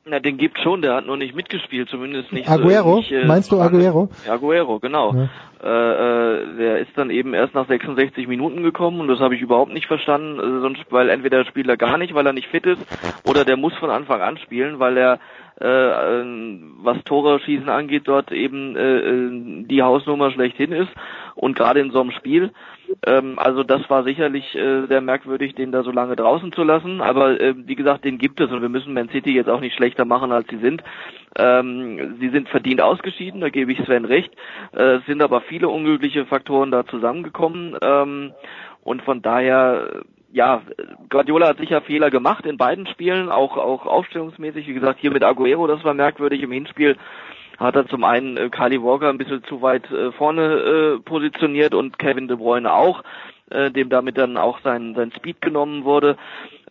Na, 0.08 0.20
den 0.20 0.38
gibt 0.38 0.58
schon, 0.60 0.82
der 0.82 0.94
hat 0.94 1.06
nur 1.06 1.16
nicht 1.16 1.34
mitgespielt, 1.34 1.88
zumindest 1.88 2.32
nicht. 2.32 2.48
Aguero? 2.48 2.94
Äh, 2.94 2.96
nicht, 2.96 3.12
äh, 3.12 3.26
Meinst 3.26 3.52
du 3.52 3.60
Aguero? 3.60 4.08
Aguero, 4.28 4.78
genau. 4.78 5.14
Ja. 5.14 5.28
Äh, 5.62 5.66
äh, 5.68 6.56
der 6.56 6.78
ist 6.78 6.96
dann 6.96 7.10
eben 7.10 7.34
erst 7.34 7.54
nach 7.54 7.66
66 7.66 8.28
Minuten 8.28 8.62
gekommen 8.62 9.00
und 9.00 9.08
das 9.08 9.18
habe 9.18 9.34
ich 9.34 9.40
überhaupt 9.40 9.72
nicht 9.72 9.86
verstanden, 9.86 10.38
äh, 10.38 10.60
sonst, 10.60 10.84
weil 10.90 11.08
entweder 11.08 11.44
spielt 11.44 11.68
er 11.68 11.76
gar 11.76 11.98
nicht, 11.98 12.14
weil 12.14 12.26
er 12.26 12.32
nicht 12.32 12.48
fit 12.48 12.64
ist, 12.64 12.80
oder 13.24 13.44
der 13.44 13.56
muss 13.56 13.74
von 13.74 13.90
Anfang 13.90 14.20
an 14.20 14.38
spielen, 14.38 14.78
weil 14.78 14.96
er 14.96 15.18
äh, 15.60 16.24
was 16.82 17.02
Tore 17.04 17.40
schießen 17.40 17.68
angeht, 17.68 18.02
dort 18.06 18.30
eben 18.30 18.76
äh, 18.76 18.98
äh, 18.98 19.64
die 19.64 19.82
Hausnummer 19.82 20.30
schlechthin 20.30 20.72
ist 20.72 20.90
und 21.34 21.56
gerade 21.56 21.80
in 21.80 21.90
so 21.90 22.00
einem 22.00 22.12
Spiel. 22.12 22.52
Ähm, 23.06 23.38
also 23.38 23.62
das 23.62 23.88
war 23.88 24.04
sicherlich 24.04 24.54
äh, 24.54 24.86
sehr 24.86 25.00
merkwürdig, 25.00 25.54
den 25.54 25.72
da 25.72 25.82
so 25.82 25.90
lange 25.90 26.16
draußen 26.16 26.52
zu 26.52 26.62
lassen. 26.62 27.00
Aber 27.00 27.40
äh, 27.40 27.54
wie 27.56 27.74
gesagt, 27.74 28.04
den 28.04 28.18
gibt 28.18 28.40
es 28.40 28.50
und 28.50 28.62
wir 28.62 28.68
müssen 28.68 28.94
Man 28.94 29.08
City 29.10 29.32
jetzt 29.32 29.48
auch 29.50 29.60
nicht 29.60 29.74
schlechter 29.74 30.04
machen, 30.04 30.32
als 30.32 30.48
sie 30.48 30.58
sind. 30.58 30.82
Ähm, 31.36 32.16
sie 32.20 32.30
sind 32.30 32.48
verdient 32.48 32.80
ausgeschieden, 32.80 33.40
da 33.40 33.48
gebe 33.48 33.72
ich 33.72 33.78
Sven 33.84 34.04
recht. 34.04 34.32
Äh, 34.76 34.96
es 34.96 35.06
sind 35.06 35.22
aber 35.22 35.40
viele 35.42 35.68
unglückliche 35.68 36.26
Faktoren 36.26 36.70
da 36.70 36.86
zusammengekommen. 36.86 37.76
Ähm, 37.82 38.32
und 38.82 39.02
von 39.02 39.22
daher 39.22 40.02
ja, 40.30 40.62
Guardiola 41.08 41.48
hat 41.48 41.58
sicher 41.58 41.80
Fehler 41.80 42.10
gemacht 42.10 42.44
in 42.44 42.58
beiden 42.58 42.86
Spielen, 42.86 43.30
auch 43.30 43.56
auch 43.56 43.86
aufstellungsmäßig. 43.86 44.66
Wie 44.66 44.74
gesagt, 44.74 45.00
hier 45.00 45.10
mit 45.10 45.24
Aguero, 45.24 45.66
das 45.66 45.84
war 45.84 45.94
merkwürdig 45.94 46.42
im 46.42 46.52
Hinspiel 46.52 46.96
hat 47.58 47.76
er 47.76 47.86
zum 47.88 48.04
einen 48.04 48.36
äh, 48.36 48.48
Carly 48.48 48.82
Walker 48.82 49.08
ein 49.08 49.18
bisschen 49.18 49.44
zu 49.44 49.60
weit 49.62 49.90
äh, 49.90 50.12
vorne 50.12 50.42
äh, 50.42 50.98
positioniert 51.00 51.74
und 51.74 51.98
Kevin 51.98 52.28
De 52.28 52.36
Bruyne 52.36 52.72
auch, 52.72 53.02
äh, 53.50 53.70
dem 53.70 53.90
damit 53.90 54.16
dann 54.16 54.36
auch 54.36 54.60
sein, 54.62 54.94
sein 54.94 55.12
Speed 55.12 55.40
genommen 55.40 55.84
wurde. 55.84 56.16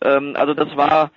Ähm, 0.02 0.34
also 0.36 0.54
das 0.54 0.76
war 0.76 1.10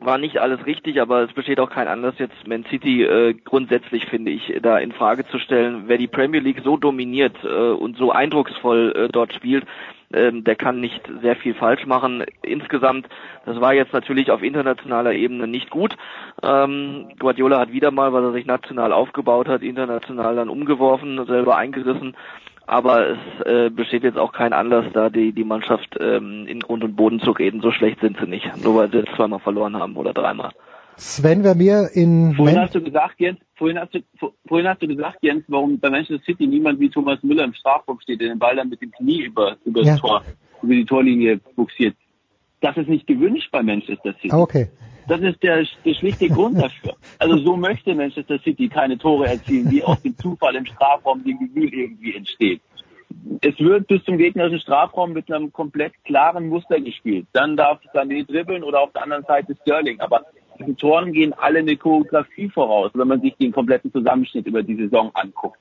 war 0.00 0.18
nicht 0.18 0.38
alles 0.38 0.64
richtig, 0.64 1.00
aber 1.00 1.22
es 1.22 1.32
besteht 1.32 1.58
auch 1.58 1.70
kein 1.70 1.88
Anlass, 1.88 2.14
jetzt 2.18 2.46
Man 2.46 2.64
City 2.66 3.02
äh, 3.02 3.34
grundsätzlich, 3.34 4.06
finde 4.06 4.30
ich, 4.30 4.54
da 4.62 4.78
in 4.78 4.92
Frage 4.92 5.26
zu 5.26 5.38
stellen. 5.38 5.84
Wer 5.86 5.98
die 5.98 6.06
Premier 6.06 6.40
League 6.40 6.60
so 6.62 6.76
dominiert 6.76 7.36
äh, 7.42 7.48
und 7.48 7.96
so 7.96 8.12
eindrucksvoll 8.12 8.92
äh, 8.96 9.08
dort 9.08 9.34
spielt, 9.34 9.66
ähm, 10.12 10.44
der 10.44 10.54
kann 10.54 10.80
nicht 10.80 11.02
sehr 11.20 11.34
viel 11.36 11.54
falsch 11.54 11.84
machen. 11.84 12.24
Insgesamt, 12.42 13.08
das 13.44 13.60
war 13.60 13.74
jetzt 13.74 13.92
natürlich 13.92 14.30
auf 14.30 14.42
internationaler 14.42 15.12
Ebene 15.12 15.48
nicht 15.48 15.68
gut. 15.68 15.96
Ähm, 16.42 17.08
Guardiola 17.18 17.58
hat 17.58 17.72
wieder 17.72 17.90
mal, 17.90 18.12
weil 18.12 18.24
er 18.24 18.32
sich 18.32 18.46
national 18.46 18.92
aufgebaut 18.92 19.48
hat, 19.48 19.62
international 19.62 20.36
dann 20.36 20.48
umgeworfen, 20.48 21.26
selber 21.26 21.56
eingerissen. 21.56 22.14
Aber 22.68 23.12
es 23.12 23.46
äh, 23.46 23.70
besteht 23.70 24.02
jetzt 24.02 24.18
auch 24.18 24.32
kein 24.32 24.52
Anlass, 24.52 24.84
da 24.92 25.08
die, 25.08 25.32
die 25.32 25.44
Mannschaft 25.44 25.96
ähm, 25.98 26.46
in 26.46 26.60
Grund 26.60 26.84
und 26.84 26.96
Boden 26.96 27.18
zu 27.18 27.30
reden. 27.30 27.62
So 27.62 27.72
schlecht 27.72 28.00
sind 28.00 28.18
sie 28.20 28.26
nicht, 28.26 28.44
nur 28.62 28.74
weil 28.76 28.90
sie 28.90 28.98
jetzt 28.98 29.14
zweimal 29.16 29.38
verloren 29.38 29.74
haben 29.76 29.96
oder 29.96 30.12
dreimal. 30.12 30.50
Sven, 30.96 31.44
wer 31.44 31.54
mir 31.54 31.88
in... 31.94 32.34
Vorhin 32.34 32.58
hast 32.58 32.74
du 32.74 32.82
gesagt, 32.82 33.14
Jens, 33.20 33.38
vorhin 33.56 33.78
hast 33.78 33.94
du, 33.94 34.00
vorhin 34.46 34.68
hast 34.68 34.82
du 34.82 34.86
gesagt, 34.86 35.16
Jens, 35.22 35.44
warum 35.48 35.80
bei 35.80 35.88
Manchester 35.88 36.22
City 36.26 36.46
niemand 36.46 36.78
wie 36.78 36.90
Thomas 36.90 37.22
Müller 37.22 37.44
im 37.44 37.54
Strafraum 37.54 38.00
steht, 38.00 38.20
der 38.20 38.28
den 38.28 38.38
Ball 38.38 38.56
dann 38.56 38.68
mit 38.68 38.82
dem 38.82 38.90
Knie 38.90 39.22
über, 39.22 39.56
über 39.64 39.80
ja. 39.80 39.92
das 39.92 40.00
Tor, 40.00 40.22
über 40.62 40.74
die 40.74 40.84
Torlinie 40.84 41.40
buxiert. 41.56 41.96
Das 42.60 42.76
ist 42.76 42.88
nicht 42.88 43.06
gewünscht 43.06 43.48
bei 43.50 43.62
Manchester 43.62 44.12
City. 44.20 44.30
Ah, 44.30 44.40
okay. 44.40 44.68
Das 45.08 45.20
ist 45.22 45.42
der, 45.42 45.64
der 45.84 45.94
schlichte 45.94 46.28
Grund 46.28 46.60
dafür. 46.60 46.94
Also 47.18 47.38
so 47.38 47.56
möchte 47.56 47.94
Manchester 47.94 48.38
City 48.40 48.68
keine 48.68 48.98
Tore 48.98 49.26
erzielen, 49.26 49.70
wie 49.70 49.82
aus 49.82 50.00
dem 50.02 50.16
Zufall 50.18 50.54
im 50.54 50.66
Strafraum 50.66 51.24
dem 51.24 51.38
Gefühl 51.38 51.72
irgendwie 51.72 52.14
entsteht. 52.14 52.60
Es 53.40 53.58
wird 53.58 53.86
bis 53.86 54.04
zum 54.04 54.18
gegnerischen 54.18 54.60
Strafraum 54.60 55.14
mit 55.14 55.32
einem 55.32 55.50
komplett 55.50 55.92
klaren 56.04 56.48
Muster 56.48 56.78
gespielt. 56.78 57.26
Dann 57.32 57.56
darf 57.56 57.80
Sané 57.94 58.26
dribbeln 58.26 58.62
oder 58.62 58.80
auf 58.82 58.92
der 58.92 59.02
anderen 59.02 59.24
Seite 59.24 59.56
Sterling. 59.62 59.98
Aber 60.00 60.26
diesen 60.58 60.76
Toren 60.76 61.12
gehen 61.12 61.32
alle 61.32 61.60
eine 61.60 61.76
Choreografie 61.76 62.50
voraus, 62.50 62.90
wenn 62.92 63.08
man 63.08 63.22
sich 63.22 63.34
den 63.36 63.52
kompletten 63.52 63.90
Zusammenschnitt 63.90 64.46
über 64.46 64.62
die 64.62 64.76
Saison 64.76 65.10
anguckt. 65.14 65.58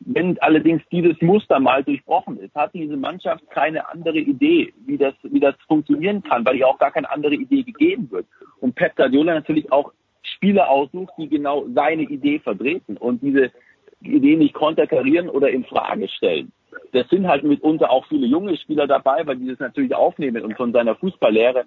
Wenn 0.00 0.38
allerdings 0.40 0.82
dieses 0.92 1.20
Muster 1.20 1.58
mal 1.58 1.82
durchbrochen 1.82 2.38
ist, 2.38 2.54
hat 2.54 2.72
diese 2.72 2.96
Mannschaft 2.96 3.48
keine 3.50 3.88
andere 3.88 4.18
Idee, 4.18 4.72
wie 4.86 4.96
das, 4.96 5.14
wie 5.22 5.40
das 5.40 5.54
funktionieren 5.66 6.22
kann, 6.22 6.44
weil 6.44 6.56
ihr 6.56 6.68
auch 6.68 6.78
gar 6.78 6.92
keine 6.92 7.10
andere 7.10 7.34
Idee 7.34 7.62
gegeben 7.64 8.10
wird. 8.10 8.26
Und 8.60 8.74
Pep 8.74 8.96
Guardiola 8.96 9.34
natürlich 9.34 9.70
auch 9.72 9.92
Spieler 10.22 10.70
aussucht, 10.70 11.12
die 11.18 11.28
genau 11.28 11.66
seine 11.74 12.02
Idee 12.02 12.38
vertreten 12.38 12.96
und 12.96 13.22
diese 13.22 13.50
Idee 14.02 14.36
nicht 14.36 14.54
konterkarieren 14.54 15.28
oder 15.28 15.50
in 15.50 15.64
Frage 15.64 16.08
stellen. 16.08 16.52
Das 16.92 17.08
sind 17.08 17.26
halt 17.26 17.42
mitunter 17.42 17.90
auch 17.90 18.06
viele 18.06 18.26
junge 18.26 18.56
Spieler 18.56 18.86
dabei, 18.86 19.26
weil 19.26 19.36
die 19.36 19.48
das 19.48 19.58
natürlich 19.58 19.94
aufnehmen 19.94 20.44
und 20.44 20.56
von 20.56 20.72
seiner 20.72 20.94
Fußballlehre 20.94 21.64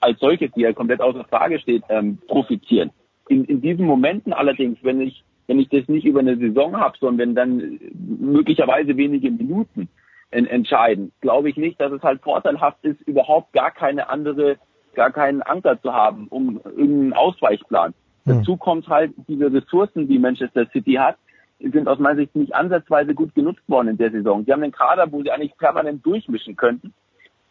als 0.00 0.18
solches, 0.20 0.50
die 0.52 0.62
ja 0.62 0.72
komplett 0.72 1.00
außer 1.00 1.24
Frage 1.24 1.58
steht, 1.58 1.82
ähm, 1.88 2.18
profitieren. 2.28 2.90
In, 3.28 3.44
in 3.44 3.60
diesen 3.60 3.86
Momenten 3.86 4.32
allerdings, 4.32 4.78
wenn 4.82 5.00
ich 5.00 5.22
wenn 5.46 5.58
ich 5.58 5.68
das 5.68 5.88
nicht 5.88 6.06
über 6.06 6.20
eine 6.20 6.36
Saison 6.36 6.76
habe, 6.76 6.96
sondern 6.98 7.18
wenn 7.18 7.34
dann 7.34 7.80
möglicherweise 7.92 8.96
wenige 8.96 9.30
Minuten 9.30 9.88
en 10.30 10.46
entscheiden, 10.46 11.12
glaube 11.20 11.50
ich 11.50 11.56
nicht, 11.56 11.80
dass 11.80 11.92
es 11.92 12.02
halt 12.02 12.22
vorteilhaft 12.22 12.84
ist, 12.84 13.00
überhaupt 13.02 13.52
gar 13.52 13.70
keine 13.70 14.08
andere, 14.08 14.56
gar 14.94 15.10
keinen 15.10 15.42
Anker 15.42 15.80
zu 15.80 15.92
haben, 15.92 16.26
um 16.28 16.60
irgendeinen 16.64 17.12
Ausweichplan. 17.12 17.94
Mhm. 18.24 18.38
Dazu 18.38 18.56
kommt 18.56 18.88
halt 18.88 19.12
diese 19.28 19.52
Ressourcen, 19.52 20.08
die 20.08 20.18
Manchester 20.18 20.66
City 20.72 20.94
hat, 20.94 21.16
sind 21.60 21.88
aus 21.88 21.98
meiner 21.98 22.16
Sicht 22.16 22.34
nicht 22.34 22.54
ansatzweise 22.54 23.14
gut 23.14 23.34
genutzt 23.34 23.62
worden 23.68 23.88
in 23.88 23.96
der 23.96 24.10
Saison. 24.10 24.44
Sie 24.44 24.52
haben 24.52 24.62
einen 24.62 24.72
Kader, 24.72 25.10
wo 25.10 25.22
sie 25.22 25.30
eigentlich 25.30 25.56
permanent 25.56 26.04
durchmischen 26.04 26.56
könnten. 26.56 26.92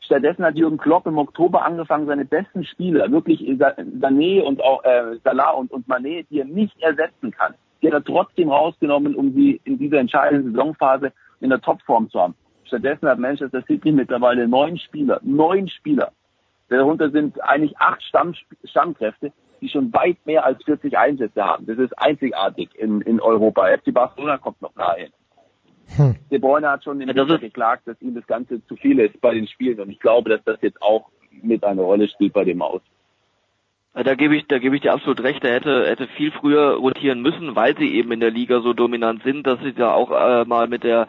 Stattdessen 0.02 0.44
hat 0.44 0.56
Jürgen 0.56 0.78
Klopp 0.78 1.08
im 1.08 1.18
Oktober 1.18 1.64
angefangen, 1.64 2.08
seine 2.08 2.26
besten 2.26 2.66
Spieler, 2.66 3.10
wirklich 3.12 3.40
Sané 3.40 4.42
und 4.42 4.62
auch 4.62 4.84
äh, 4.84 5.18
Salah 5.24 5.52
und, 5.52 5.72
und 5.72 5.88
Mané, 5.88 6.26
die 6.30 6.40
er 6.40 6.46
nicht 6.46 6.78
ersetzen 6.82 7.32
kann, 7.32 7.54
die 7.84 7.88
hat 7.88 7.94
er 7.94 8.04
trotzdem 8.04 8.50
rausgenommen, 8.50 9.16
um 9.16 9.34
sie 9.34 9.60
in 9.66 9.78
dieser 9.78 10.00
entscheidenden 10.00 10.54
Saisonphase 10.54 11.12
in 11.42 11.50
der 11.50 11.62
Topform 11.62 12.10
zu 12.10 12.20
haben. 12.20 12.36
Stattdessen 12.64 13.08
hat 13.10 13.20
Manchester 13.20 13.62
City 13.68 13.92
mittlerweile 13.92 14.48
neun 14.48 14.78
Spieler, 14.78 15.20
neun 15.22 15.68
Spieler. 15.68 16.12
Darunter 16.70 17.12
sind 17.12 17.40
eigentlich 17.44 17.78
acht 17.78 18.02
Stamm, 18.04 18.34
Stammkräfte, 18.64 19.34
die 19.62 19.70
schon 19.70 19.94
weit 19.94 20.18
mehr 20.26 20.46
als 20.46 20.64
40 20.64 20.98
Einsätze 20.98 21.44
haben. 21.44 21.66
Das 21.66 21.78
ist 21.78 21.94
einzigartig 22.00 22.70
in, 22.76 23.02
in 23.02 23.20
Europa. 23.20 23.68
FC 23.78 23.94
Barcelona 23.94 24.38
kommt 24.38 24.62
noch 24.62 24.74
nahe. 24.76 25.10
Hm. 25.96 26.16
De 26.32 26.40
Bruyne 26.40 26.70
hat 26.70 26.84
schon 26.84 27.02
in 27.02 27.08
der 27.08 27.16
ja, 27.16 27.38
geklagt, 27.38 27.86
dass 27.86 28.02
ihm 28.02 28.16
das 28.16 28.26
Ganze 28.26 28.66
zu 28.66 28.76
viel 28.78 29.00
ist 29.00 29.20
bei 29.20 29.34
den 29.34 29.48
Spielen 29.48 29.80
und 29.82 29.90
ich 29.90 30.00
glaube, 30.00 30.30
dass 30.30 30.44
das 30.46 30.58
jetzt 30.62 30.82
auch 30.82 31.10
mit 31.42 31.64
einer 31.64 31.82
Rolle 31.82 32.08
spielt 32.08 32.34
bei 32.34 32.46
dem 32.46 32.62
Aus. 32.62 32.82
Da 33.94 34.16
gebe 34.16 34.36
ich, 34.36 34.48
da 34.48 34.58
gebe 34.58 34.76
ich 34.76 34.82
dir 34.82 34.94
absolut 34.94 35.22
recht. 35.22 35.44
Er 35.44 35.54
hätte, 35.54 35.88
hätte 35.88 36.08
viel 36.08 36.32
früher 36.32 36.76
rotieren 36.76 37.22
müssen, 37.22 37.56
weil 37.56 37.78
sie 37.78 37.94
eben 37.94 38.12
in 38.12 38.20
der 38.20 38.32
Liga 38.32 38.62
so 38.62 38.74
dominant 38.74 39.22
sind, 39.24 39.46
dass 39.46 39.60
sie 39.62 39.74
da 39.74 39.94
auch 39.94 40.12
äh, 40.12 40.46
mal 40.46 40.68
mit 40.68 40.84
der 40.84 41.08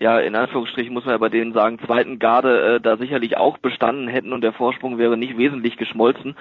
ja, 0.00 0.18
in 0.18 0.34
Anführungsstrichen 0.34 0.94
muss 0.94 1.04
man 1.04 1.12
ja 1.12 1.18
bei 1.18 1.28
denen 1.28 1.52
sagen, 1.52 1.78
zweiten 1.84 2.18
Garde 2.18 2.76
äh, 2.76 2.80
da 2.80 2.96
sicherlich 2.96 3.36
auch 3.36 3.58
bestanden 3.58 4.08
hätten 4.08 4.32
und 4.32 4.40
der 4.40 4.54
Vorsprung 4.54 4.96
wäre 4.96 5.18
nicht 5.18 5.36
wesentlich 5.36 5.76
geschmolzen. 5.76 6.36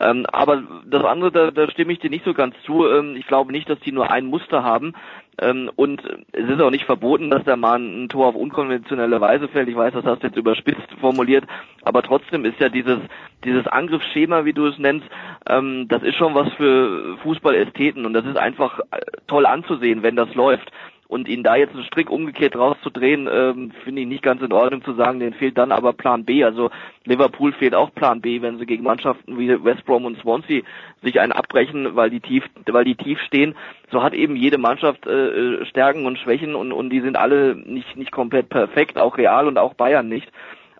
Ähm, 0.00 0.26
aber 0.32 0.64
das 0.84 1.04
andere, 1.04 1.30
da, 1.30 1.50
da 1.52 1.70
stimme 1.70 1.92
ich 1.92 2.00
dir 2.00 2.10
nicht 2.10 2.24
so 2.24 2.34
ganz 2.34 2.56
zu. 2.66 2.88
Ähm, 2.88 3.14
ich 3.16 3.28
glaube 3.28 3.52
nicht, 3.52 3.70
dass 3.70 3.78
die 3.80 3.92
nur 3.92 4.10
ein 4.10 4.26
Muster 4.26 4.64
haben. 4.64 4.94
Ähm, 5.40 5.70
und 5.76 6.02
es 6.32 6.48
ist 6.48 6.60
auch 6.60 6.70
nicht 6.70 6.84
verboten, 6.84 7.30
dass 7.30 7.44
der 7.44 7.56
Mann 7.56 8.04
ein 8.04 8.08
Tor 8.08 8.28
auf 8.28 8.34
unkonventionelle 8.34 9.20
Weise 9.20 9.48
fällt. 9.48 9.68
Ich 9.68 9.76
weiß, 9.76 9.94
das 9.94 10.04
hast 10.04 10.22
du 10.22 10.28
jetzt 10.28 10.36
überspitzt 10.36 10.88
formuliert, 11.00 11.44
aber 11.82 12.02
trotzdem 12.02 12.44
ist 12.44 12.60
ja 12.60 12.68
dieses 12.68 12.98
dieses 13.44 13.66
Angriffsschema, 13.66 14.44
wie 14.44 14.52
du 14.52 14.66
es 14.66 14.78
nennst, 14.78 15.06
ähm, 15.48 15.86
das 15.88 16.02
ist 16.02 16.16
schon 16.16 16.34
was 16.34 16.52
für 16.54 17.16
Fußballästheten 17.18 18.06
und 18.06 18.14
das 18.14 18.24
ist 18.24 18.36
einfach 18.36 18.80
äh, 18.90 19.00
toll 19.26 19.46
anzusehen, 19.46 20.02
wenn 20.02 20.16
das 20.16 20.34
läuft. 20.34 20.70
Und 21.06 21.28
ihn 21.28 21.42
da 21.42 21.54
jetzt 21.56 21.74
einen 21.74 21.84
Strick 21.84 22.10
umgekehrt 22.10 22.56
rauszudrehen, 22.56 23.28
ähm, 23.30 23.72
finde 23.84 24.02
ich 24.02 24.08
nicht 24.08 24.22
ganz 24.22 24.40
in 24.42 24.52
Ordnung 24.52 24.82
zu 24.82 24.94
sagen, 24.94 25.20
denen 25.20 25.34
fehlt 25.34 25.58
dann 25.58 25.70
aber 25.70 25.92
Plan 25.92 26.24
B. 26.24 26.44
Also 26.44 26.70
Liverpool 27.04 27.52
fehlt 27.52 27.74
auch 27.74 27.94
Plan 27.94 28.20
B, 28.20 28.40
wenn 28.40 28.58
sie 28.58 28.66
gegen 28.66 28.84
Mannschaften 28.84 29.38
wie 29.38 29.62
West 29.64 29.84
Brom 29.84 30.06
und 30.06 30.18
Swansea 30.18 30.62
sich 31.02 31.20
einen 31.20 31.32
abbrechen, 31.32 31.94
weil 31.94 32.10
die 32.10 32.20
tief, 32.20 32.44
weil 32.66 32.84
die 32.84 32.96
tief 32.96 33.20
stehen. 33.20 33.54
So 33.90 34.02
hat 34.02 34.14
eben 34.14 34.34
jede 34.34 34.58
Mannschaft 34.58 35.06
äh, 35.06 35.28
äh 35.28 35.66
Stärken 35.66 36.06
und 36.06 36.18
Schwächen 36.18 36.54
und, 36.54 36.72
und 36.72 36.90
die 36.90 37.00
sind 37.00 37.16
alle 37.16 37.54
nicht, 37.54 37.96
nicht 37.96 38.10
komplett 38.10 38.48
perfekt, 38.48 38.98
auch 38.98 39.18
Real 39.18 39.46
und 39.46 39.58
auch 39.58 39.74
Bayern 39.74 40.08
nicht. 40.08 40.30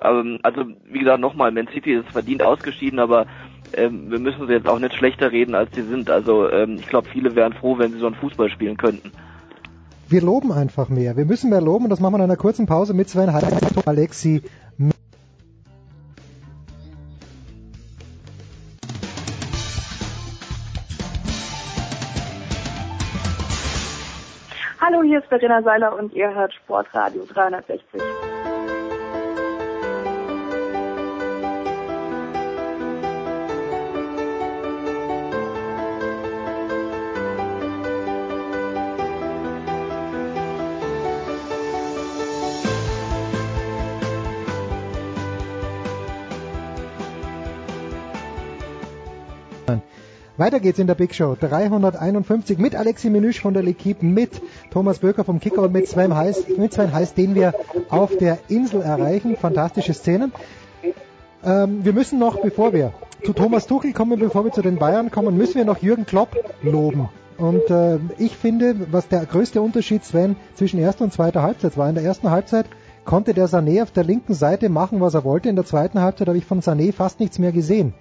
Ähm, 0.01 0.39
also 0.43 0.64
wie 0.87 1.01
gesagt, 1.01 1.20
nochmal, 1.20 1.51
Man 1.51 1.68
City 1.68 1.93
ist 1.93 2.09
verdient 2.11 2.43
ausgeschieden, 2.43 2.99
aber 2.99 3.27
ähm, 3.77 4.11
wir 4.11 4.18
müssen 4.18 4.47
sie 4.47 4.53
jetzt 4.53 4.68
auch 4.68 4.79
nicht 4.79 4.95
schlechter 4.95 5.33
reden, 5.33 5.55
als 5.55 5.70
sie 5.75 5.83
sind. 5.83 6.11
Also 6.11 6.51
ähm, 6.51 6.79
ich 6.81 6.87
glaube, 6.87 7.09
viele 7.11 7.35
wären 7.35 7.53
froh, 7.55 7.79
wenn 7.79 7.93
sie 7.93 7.99
so 7.99 8.07
einen 8.07 8.16
Fußball 8.16 8.51
spielen 8.51 8.77
könnten. 8.77 9.12
Wir 10.15 10.23
loben 10.23 10.53
einfach 10.53 10.89
mehr. 10.91 11.17
Wir 11.17 11.25
müssen 11.25 11.51
mehr 11.51 11.61
loben 11.61 11.87
und 11.87 11.91
das 11.91 11.99
machen 11.99 12.12
wir 12.12 12.19
in 12.19 12.23
einer 12.23 12.37
kurzen 12.37 12.67
Pause 12.67 12.95
mit 12.95 13.09
Sven 13.09 13.33
Heidt, 13.33 13.47
Alexi. 13.85 14.45
Hallo, 24.81 25.03
hier 25.03 25.19
ist 25.19 25.27
Verena 25.27 25.61
Seiler 25.65 25.99
und 25.99 26.12
ihr 26.12 26.33
hört 26.33 26.55
Sportradio 26.55 27.25
360. 27.25 28.01
Weiter 50.37 50.59
geht's 50.59 50.80
in 50.80 50.89
der 50.89 50.97
Big 50.97 51.14
Show 51.14 51.37
351 51.39 52.59
mit 52.59 52.74
Alexi 52.74 53.09
Menüsch 53.09 53.41
von 53.41 53.55
der 53.55 53.62
L'Equipe, 53.62 54.05
mit 54.05 54.43
Thomas 54.72 54.99
Böker 54.99 55.22
vom 55.22 55.39
Kicker 55.39 55.62
und 55.62 55.72
mit 55.72 55.87
Sven 55.87 56.16
Heiß, 56.16 56.49
mit 56.59 56.72
Sven 56.72 56.93
Heiß, 56.93 57.14
den 57.14 57.37
wir 57.37 57.55
auf 57.89 58.16
der 58.16 58.39
Insel 58.49 58.82
erreichen. 58.82 59.37
Fantastische 59.37 59.95
Szenen. 59.95 60.32
Ähm, 61.45 61.85
wir 61.85 61.93
müssen 61.93 62.18
noch, 62.18 62.43
bevor 62.43 62.72
wir 62.72 62.93
zu 63.24 63.32
Thomas 63.32 63.68
Tuchel 63.68 63.93
kommen, 63.93 64.18
bevor 64.18 64.45
wir 64.45 64.51
zu 64.51 64.61
den 64.61 64.76
Bayern 64.76 65.12
kommen, 65.12 65.37
müssen 65.37 65.55
wir 65.55 65.64
noch 65.64 65.78
Jürgen 65.78 66.05
Klopp 66.05 66.37
loben. 66.62 67.09
Und 67.39 67.70
äh, 67.70 68.01
ich 68.18 68.37
finde, 68.37 68.74
was 68.91 69.07
der 69.07 69.26
größte 69.26 69.62
Unterschied, 69.62 70.05
Sven, 70.05 70.35
zwischen 70.57 70.80
erster 70.80 71.05
und 71.05 71.12
zweiter 71.12 71.43
Halbzeit 71.43 71.78
war. 71.78 71.89
In 71.89 71.95
der 71.95 72.03
ersten 72.03 72.32
Halbzeit 72.32 72.66
konnte 73.05 73.35
der 73.35 73.49
Sané 73.49 73.85
auf 73.85 73.93
der 73.93 74.03
linken 74.03 74.35
Seite 74.35 74.68
machen, 74.68 75.01
was 75.01 75.14
er 75.14 75.22
wollte. 75.22 75.49
In 75.49 75.55
der 75.55 75.64
zweiten 75.64 76.01
Halbzeit 76.01 76.26
habe 76.26 76.39
ich 76.39 76.45
von 76.45 76.61
Sané 76.61 76.93
fast 76.93 77.20
nichts 77.20 77.39
mehr 77.39 77.53
gesehen. 77.53 77.95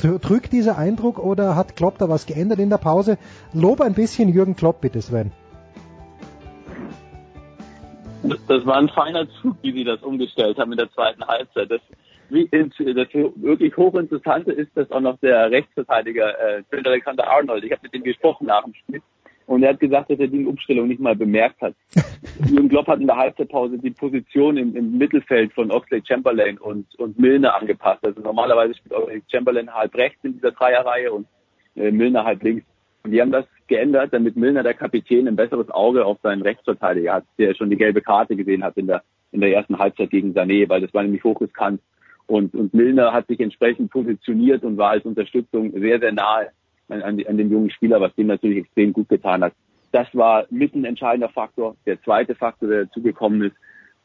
Drückt 0.00 0.52
dieser 0.52 0.78
Eindruck 0.78 1.18
oder 1.18 1.56
hat 1.56 1.74
Klopp 1.76 1.98
da 1.98 2.08
was 2.08 2.26
geändert 2.26 2.60
in 2.60 2.70
der 2.70 2.78
Pause? 2.78 3.18
Lob 3.52 3.80
ein 3.80 3.94
bisschen 3.94 4.28
Jürgen 4.28 4.54
Klopp, 4.54 4.80
bitte 4.80 5.02
Sven. 5.02 5.32
Das 8.22 8.66
war 8.66 8.76
ein 8.76 8.88
feiner 8.88 9.28
Zug, 9.40 9.56
wie 9.62 9.72
sie 9.72 9.84
das 9.84 10.02
umgestellt 10.02 10.58
haben 10.58 10.72
in 10.72 10.78
der 10.78 10.90
zweiten 10.92 11.24
Halbzeit. 11.26 11.70
Das, 11.70 11.80
das 12.30 13.08
wirklich 13.36 13.76
hochinteressante 13.76 14.52
ist, 14.52 14.70
dass 14.76 14.90
auch 14.90 15.00
noch 15.00 15.18
der 15.20 15.50
Rechtsverteidiger 15.50 16.58
äh, 16.58 16.62
Alexander 16.84 17.28
Arnold, 17.28 17.64
ich 17.64 17.72
habe 17.72 17.82
mit 17.82 17.94
ihm 17.94 18.02
gesprochen 18.04 18.46
nach 18.46 18.64
dem 18.64 18.74
Spiel, 18.74 19.02
und 19.48 19.62
er 19.62 19.70
hat 19.70 19.80
gesagt, 19.80 20.10
dass 20.10 20.18
er 20.18 20.26
die 20.28 20.44
Umstellung 20.44 20.88
nicht 20.88 21.00
mal 21.00 21.16
bemerkt 21.16 21.62
hat. 21.62 21.74
Jürgen 22.50 22.68
Klopp 22.68 22.86
hat 22.86 23.00
in 23.00 23.06
der 23.06 23.16
Halbzeitpause 23.16 23.78
die 23.78 23.90
Position 23.90 24.58
im, 24.58 24.76
im 24.76 24.98
Mittelfeld 24.98 25.54
von 25.54 25.70
Oxley 25.70 26.02
Chamberlain 26.06 26.58
und, 26.58 26.86
und 26.98 27.18
Milner 27.18 27.56
angepasst. 27.56 28.04
Also 28.04 28.20
normalerweise 28.20 28.74
spielt 28.74 28.92
Oxley 28.92 29.22
Chamberlain 29.32 29.72
halb 29.72 29.94
rechts 29.94 30.22
in 30.22 30.34
dieser 30.34 30.50
Dreierreihe 30.50 31.10
und 31.10 31.26
äh, 31.76 31.90
Milner 31.90 32.24
halb 32.24 32.42
links. 32.42 32.66
Und 33.04 33.12
die 33.12 33.22
haben 33.22 33.32
das 33.32 33.46
geändert, 33.68 34.12
damit 34.12 34.36
Milner, 34.36 34.62
der 34.62 34.74
Kapitän, 34.74 35.26
ein 35.26 35.36
besseres 35.36 35.70
Auge 35.70 36.04
auf 36.04 36.18
seinen 36.22 36.42
Rechtsverteidiger 36.42 37.14
hat, 37.14 37.24
der 37.38 37.54
schon 37.54 37.70
die 37.70 37.76
gelbe 37.76 38.02
Karte 38.02 38.36
gesehen 38.36 38.62
hat 38.62 38.76
in 38.76 38.86
der, 38.86 39.02
in 39.32 39.40
der 39.40 39.54
ersten 39.54 39.78
Halbzeit 39.78 40.10
gegen 40.10 40.34
Sané, 40.34 40.68
weil 40.68 40.82
das 40.82 40.92
war 40.92 41.02
nämlich 41.02 41.24
hochriskant. 41.24 41.80
Und, 42.26 42.54
und 42.54 42.74
Milner 42.74 43.14
hat 43.14 43.28
sich 43.28 43.40
entsprechend 43.40 43.90
positioniert 43.90 44.62
und 44.62 44.76
war 44.76 44.90
als 44.90 45.06
Unterstützung 45.06 45.72
sehr, 45.72 46.00
sehr 46.00 46.12
nahe 46.12 46.50
an, 46.88 47.02
an, 47.02 47.22
an 47.26 47.36
den 47.36 47.50
jungen 47.50 47.70
Spieler, 47.70 48.00
was 48.00 48.14
dem 48.14 48.28
natürlich 48.28 48.58
extrem 48.58 48.92
gut 48.92 49.08
getan 49.08 49.42
hat. 49.42 49.52
Das 49.92 50.06
war 50.12 50.46
mit 50.50 50.74
ein 50.74 50.84
entscheidender 50.84 51.28
Faktor. 51.28 51.76
Der 51.86 52.00
zweite 52.02 52.34
Faktor, 52.34 52.68
der 52.68 52.84
dazugekommen 52.84 53.42
ist, 53.42 53.56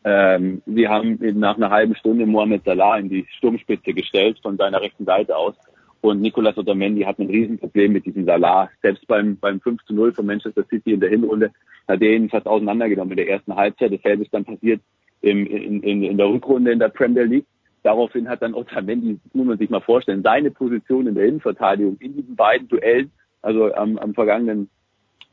ähm, 0.06 0.62
wir 0.66 0.90
haben 0.90 1.18
nach 1.40 1.56
einer 1.56 1.70
halben 1.70 1.96
Stunde 1.96 2.26
Mohamed 2.26 2.64
Salah 2.66 2.98
in 2.98 3.10
die 3.10 3.26
Sturmspitze 3.38 3.94
gestellt 3.94 4.40
von 4.42 4.58
seiner 4.58 4.82
rechten 4.82 5.06
Seite 5.06 5.36
aus. 5.36 5.56
Und 6.02 6.20
Nicolas 6.20 6.58
Otamendi 6.58 7.04
hat 7.04 7.20
ein 7.20 7.30
Riesenproblem 7.30 7.94
mit 7.94 8.06
diesem 8.06 8.26
Salah. 8.26 8.70
Selbst 8.82 9.08
beim, 9.08 9.38
beim 9.38 9.62
5 9.62 9.86
zu 9.86 9.94
0 9.94 10.14
von 10.14 10.26
Manchester 10.26 10.66
City 10.70 10.94
in 10.94 11.00
der 11.00 11.10
Hinrunde 11.10 11.52
hat 11.88 12.02
er 12.02 12.12
ihn 12.12 12.30
fast 12.30 12.46
auseinandergenommen 12.46 13.12
in 13.12 13.18
der 13.18 13.30
ersten 13.30 13.56
Halbzeit. 13.56 13.94
Dasselbe 13.94 14.24
ist 14.24 14.34
dann 14.34 14.44
passiert 14.44 14.82
im, 15.22 15.46
in, 15.48 15.82
in, 15.82 16.04
in 16.04 16.18
der 16.18 16.28
Rückrunde 16.28 16.74
in 16.74 16.80
der 16.80 16.90
Premier 16.90 17.24
League. 17.24 17.46
Daraufhin 17.84 18.30
hat 18.30 18.42
dann 18.42 18.54
Otamendi, 18.54 19.20
das 19.24 19.34
muss 19.34 19.46
man 19.46 19.58
sich 19.58 19.70
mal 19.70 19.82
vorstellen, 19.82 20.24
seine 20.24 20.52
Position 20.52 21.08
in 21.08 21.16
der 21.16 21.26
Innenverteidigung 21.26 21.98
in 22.00 22.16
diesen 22.16 22.36
beiden 22.36 22.68
Duellen, 22.70 23.12
also 23.42 23.74
am, 23.74 23.98
am 23.98 24.14
vergangenen 24.14 24.70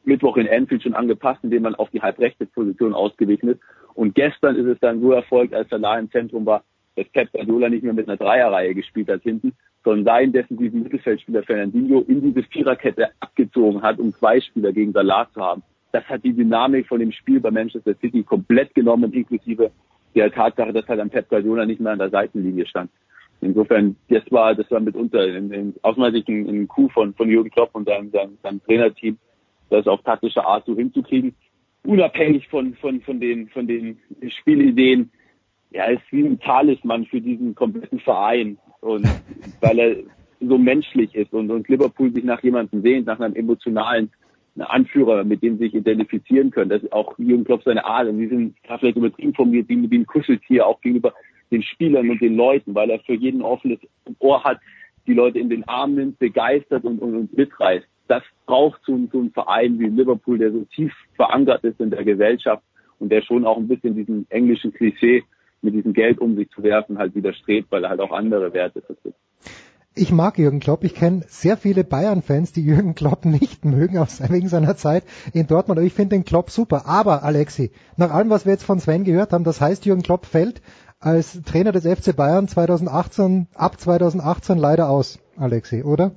Mittwoch 0.04 0.36
in 0.36 0.48
Anfield 0.48 0.82
schon 0.82 0.94
angepasst, 0.94 1.44
indem 1.44 1.62
man 1.62 1.76
auf 1.76 1.90
die 1.90 2.02
halbrechte 2.02 2.46
Position 2.46 2.92
ausgewichen 2.92 3.50
ist. 3.50 3.60
Und 3.94 4.14
gestern 4.14 4.56
ist 4.56 4.66
es 4.66 4.80
dann 4.80 5.00
so 5.00 5.12
erfolgt, 5.12 5.54
als 5.54 5.68
Salah 5.68 5.98
im 5.98 6.10
Zentrum 6.10 6.44
war, 6.44 6.64
dass 6.96 7.08
Pep 7.10 7.30
Guardiola 7.32 7.68
nicht 7.68 7.84
mehr 7.84 7.92
mit 7.92 8.08
einer 8.08 8.16
Dreierreihe 8.16 8.74
gespielt 8.74 9.08
hat 9.08 9.22
hinten, 9.22 9.52
sondern 9.84 10.04
seinen 10.04 10.32
defensiven 10.32 10.82
Mittelfeldspieler 10.82 11.42
Fernandinho 11.44 12.00
in 12.00 12.20
diese 12.20 12.42
Viererkette 12.48 13.10
abgezogen 13.20 13.82
hat, 13.82 13.98
um 13.98 14.12
zwei 14.12 14.40
Spieler 14.40 14.72
gegen 14.72 14.92
Salah 14.92 15.28
zu 15.32 15.40
haben. 15.40 15.62
Das 15.92 16.04
hat 16.04 16.24
die 16.24 16.32
Dynamik 16.32 16.86
von 16.88 17.00
dem 17.00 17.12
Spiel 17.12 17.40
bei 17.40 17.50
Manchester 17.50 17.94
City 17.94 18.22
komplett 18.22 18.74
genommen, 18.74 19.12
inklusive 19.12 19.70
der 20.14 20.32
Tatsache, 20.32 20.72
dass 20.72 20.86
halt 20.88 21.00
am 21.00 21.10
Pep 21.10 21.28
Guardiola 21.28 21.66
nicht 21.66 21.80
mehr 21.80 21.92
an 21.92 21.98
der 21.98 22.10
Seitenlinie 22.10 22.66
stand. 22.66 22.90
Insofern, 23.40 23.96
das 24.08 24.22
war, 24.30 24.54
das 24.54 24.70
war 24.70 24.80
mitunter 24.80 25.26
in, 25.26 25.50
in, 25.50 25.74
aus 25.82 25.96
meiner 25.96 26.12
Sicht 26.12 26.28
ein, 26.28 26.46
ein 26.48 26.68
Coup 26.68 26.92
von, 26.92 27.14
von 27.14 27.28
Jürgen 27.28 27.50
Klopp 27.50 27.70
und 27.72 27.88
seinem, 27.88 28.10
seinem, 28.10 28.36
seinem 28.42 28.62
Trainerteam, 28.64 29.16
das 29.70 29.86
auf 29.86 30.02
taktische 30.02 30.44
Art 30.44 30.66
so 30.66 30.76
hinzukriegen. 30.76 31.34
Unabhängig 31.84 32.48
von, 32.48 32.74
von, 32.74 33.00
von 33.00 33.18
den, 33.18 33.48
von 33.48 33.66
den 33.66 33.98
Spielideen. 34.28 35.10
Ja, 35.70 35.84
ist 35.84 36.02
wie 36.10 36.24
ein 36.24 36.38
Talisman 36.40 37.06
für 37.06 37.20
diesen 37.20 37.54
kompletten 37.54 38.00
Verein. 38.00 38.58
Und 38.80 39.06
weil 39.60 39.78
er 39.78 39.96
so 40.40 40.58
menschlich 40.58 41.14
ist 41.14 41.32
und, 41.32 41.50
und 41.50 41.68
Liverpool 41.68 42.12
sich 42.12 42.24
nach 42.24 42.42
jemandem 42.42 42.82
sehnt, 42.82 43.06
nach 43.06 43.20
einem 43.20 43.36
emotionalen 43.36 44.10
Anführer, 44.58 45.24
mit 45.24 45.42
dem 45.42 45.58
sie 45.58 45.64
sich 45.64 45.74
identifizieren 45.74 46.50
können. 46.50 46.70
Das 46.70 46.82
ist 46.82 46.92
auch 46.92 47.18
Jürgen 47.18 47.44
Klopp 47.44 47.62
seine 47.62 47.84
Art. 47.84 48.08
Und 48.08 48.18
die 48.18 48.28
sind 48.28 48.56
vielleicht 48.64 48.96
übertrieben 48.96 49.34
formuliert, 49.34 49.68
wie, 49.68 49.98
ein 49.98 50.06
Kuscheltier, 50.06 50.66
auch 50.66 50.80
gegenüber 50.80 51.14
den 51.50 51.62
Spielern 51.62 52.10
und 52.10 52.20
den 52.20 52.36
Leuten, 52.36 52.74
weil 52.74 52.90
er 52.90 53.00
für 53.00 53.14
jeden 53.14 53.42
offenes 53.42 53.78
Ohr 54.18 54.42
hat, 54.44 54.58
die 55.06 55.14
Leute 55.14 55.38
in 55.38 55.48
den 55.48 55.66
Arm 55.66 55.94
nimmt, 55.94 56.18
begeistert 56.18 56.84
und, 56.84 57.00
und, 57.00 57.16
und 57.16 57.36
mitreißt. 57.36 57.86
Das 58.08 58.22
braucht 58.46 58.80
so, 58.84 58.98
so 59.12 59.20
ein 59.20 59.30
Verein 59.30 59.78
wie 59.78 59.86
Liverpool, 59.86 60.38
der 60.38 60.52
so 60.52 60.64
tief 60.74 60.92
verankert 61.14 61.64
ist 61.64 61.80
in 61.80 61.90
der 61.90 62.04
Gesellschaft 62.04 62.62
und 62.98 63.10
der 63.10 63.22
schon 63.22 63.44
auch 63.44 63.56
ein 63.56 63.68
bisschen 63.68 63.94
diesem 63.94 64.26
englischen 64.30 64.72
Klischee 64.72 65.24
mit 65.62 65.74
diesem 65.74 65.92
Geld 65.92 66.18
um 66.18 66.36
sich 66.36 66.48
zu 66.50 66.62
werfen 66.62 66.98
halt 66.98 67.14
widerstrebt, 67.14 67.70
weil 67.70 67.84
er 67.84 67.90
halt 67.90 68.00
auch 68.00 68.12
andere 68.12 68.52
Werte 68.52 68.80
vertritt. 68.80 69.14
Ich 69.96 70.12
mag 70.12 70.38
Jürgen 70.38 70.60
Klopp. 70.60 70.84
Ich 70.84 70.94
kenne 70.94 71.24
sehr 71.28 71.56
viele 71.56 71.82
Bayern-Fans, 71.82 72.52
die 72.52 72.62
Jürgen 72.62 72.94
Klopp 72.94 73.24
nicht 73.24 73.64
mögen, 73.64 73.98
aus, 73.98 74.20
wegen 74.30 74.48
seiner 74.48 74.76
Zeit 74.76 75.02
in 75.32 75.48
Dortmund. 75.48 75.78
Aber 75.78 75.86
ich 75.86 75.94
finde 75.94 76.14
den 76.14 76.24
Klopp 76.24 76.50
super. 76.50 76.86
Aber, 76.86 77.24
Alexi, 77.24 77.72
nach 77.96 78.12
allem, 78.12 78.30
was 78.30 78.44
wir 78.44 78.52
jetzt 78.52 78.62
von 78.62 78.78
Sven 78.78 79.02
gehört 79.02 79.32
haben, 79.32 79.42
das 79.42 79.60
heißt, 79.60 79.84
Jürgen 79.86 80.02
Klopp 80.02 80.26
fällt 80.26 80.62
als 81.00 81.40
Trainer 81.44 81.72
des 81.72 81.84
FC 81.84 82.14
Bayern 82.14 82.46
2018, 82.46 83.48
ab 83.54 83.80
2018 83.80 84.58
leider 84.58 84.88
aus, 84.88 85.18
Alexi, 85.36 85.82
oder? 85.82 86.12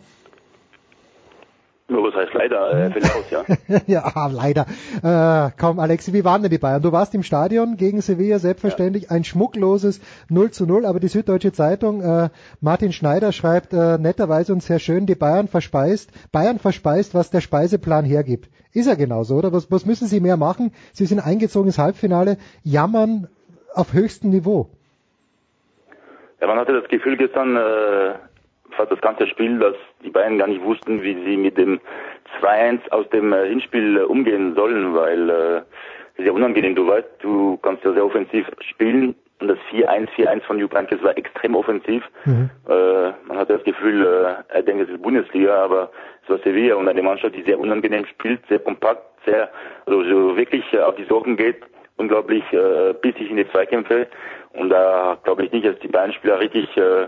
Nur 1.94 2.06
was 2.06 2.16
heißt 2.16 2.34
leider, 2.34 2.74
äh, 2.74 2.88
aus, 3.04 3.30
ja. 3.30 3.44
ja, 3.86 4.28
leider. 4.28 4.66
Äh, 5.04 5.52
kaum, 5.56 5.78
Alexi, 5.78 6.12
wie 6.12 6.26
waren 6.26 6.42
denn 6.42 6.50
die 6.50 6.58
Bayern? 6.58 6.82
Du 6.82 6.92
warst 6.92 7.14
im 7.14 7.22
Stadion 7.22 7.78
gegen 7.78 8.02
Sevilla, 8.02 8.40
selbstverständlich, 8.40 9.04
ja. 9.04 9.12
ein 9.12 9.24
schmuckloses 9.24 10.02
0 10.28 10.50
zu 10.50 10.66
0, 10.66 10.88
aber 10.88 11.00
die 11.00 11.08
Süddeutsche 11.08 11.52
Zeitung, 11.52 12.02
äh, 12.02 12.30
Martin 12.62 12.94
Schneider 12.94 13.32
schreibt 13.32 13.74
äh, 13.74 14.00
netterweise 14.00 14.54
und 14.54 14.64
sehr 14.64 14.80
schön, 14.80 15.06
die 15.06 15.14
Bayern 15.14 15.48
verspeist, 15.48 16.12
Bayern 16.32 16.58
verspeist, 16.58 17.14
was 17.14 17.30
der 17.30 17.42
Speiseplan 17.42 18.06
hergibt. 18.06 18.50
Ist 18.74 18.88
ja 18.88 18.96
genauso, 18.96 19.36
oder? 19.36 19.54
Was, 19.54 19.70
was 19.70 19.86
müssen 19.86 20.08
sie 20.08 20.20
mehr 20.20 20.36
machen? 20.36 20.74
Sie 20.94 21.06
sind 21.06 21.20
eingezogen 21.20 21.68
ins 21.68 21.78
Halbfinale, 21.78 22.38
jammern 22.64 23.28
auf 23.76 23.94
höchstem 23.94 24.32
Niveau. 24.32 24.68
Ja, 26.42 26.48
man 26.48 26.58
hatte 26.58 26.74
das 26.74 26.90
Gefühl 26.90 27.18
gestern, 27.18 27.56
äh, 27.56 28.16
fast 28.72 28.92
das 28.92 29.02
ganze 29.02 29.28
Spiel, 29.28 29.60
dass 29.60 29.76
die 30.04 30.10
Bayern 30.10 30.38
gar 30.38 30.48
nicht 30.48 30.64
wussten, 30.64 31.02
wie 31.02 31.16
sie 31.26 31.38
mit 31.38 31.58
dem 31.58 31.80
2-1 32.42 32.90
aus 32.92 33.10
dem 33.10 33.34
äh, 33.34 33.48
Hinspiel 33.48 33.98
äh, 33.98 34.02
umgehen 34.02 34.56
sollen, 34.56 34.94
weil 34.94 35.30
äh, 35.30 36.24
ja 36.24 36.32
unangenehm. 36.32 36.76
Du 36.76 36.88
weißt, 36.88 37.08
du 37.20 37.58
kannst 37.58 37.84
ja 37.84 37.94
sehr 37.94 38.06
offensiv 38.06 38.48
spielen 38.60 39.16
und 39.40 39.48
das 39.48 39.58
4-1, 39.72 40.10
4-1 40.16 40.42
von 40.44 40.60
Jupp 40.60 40.74
Heynckes 40.74 41.02
war 41.04 41.18
extrem 41.18 41.56
offensiv. 41.56 42.04
Mhm. 42.26 42.50
Äh, 42.68 43.12
man 43.26 43.38
hatte 43.38 43.54
das 43.54 43.64
Gefühl, 43.64 44.06
äh, 44.06 44.56
er 44.56 44.62
denkt, 44.64 44.84
es 44.84 44.90
ist 44.90 45.02
Bundesliga, 45.02 45.64
aber 45.64 45.92
es 46.24 46.30
war 46.30 46.38
Sevilla 46.40 46.76
und 46.76 46.88
eine 46.88 47.02
Mannschaft, 47.02 47.36
die 47.36 47.44
sehr 47.44 47.60
unangenehm 47.60 48.06
spielt, 48.06 48.46
sehr 48.48 48.60
kompakt, 48.60 49.04
sehr, 49.26 49.50
also 49.86 50.04
so 50.04 50.38
wirklich 50.38 50.64
äh, 50.74 50.80
auf 50.80 50.96
die 50.96 51.06
Sorgen 51.06 51.36
geht 51.36 51.58
unglaublich 51.98 52.44
äh, 52.52 52.94
bissig 53.02 53.30
in 53.30 53.38
die 53.38 53.50
Zweikämpfe. 53.50 54.08
Und 54.54 54.70
da 54.70 55.18
glaube 55.24 55.46
ich 55.46 55.52
nicht, 55.52 55.66
dass 55.66 55.78
die 55.80 55.88
beiden 55.88 56.14
Spieler 56.14 56.40
richtig 56.40 56.76
äh, 56.78 57.08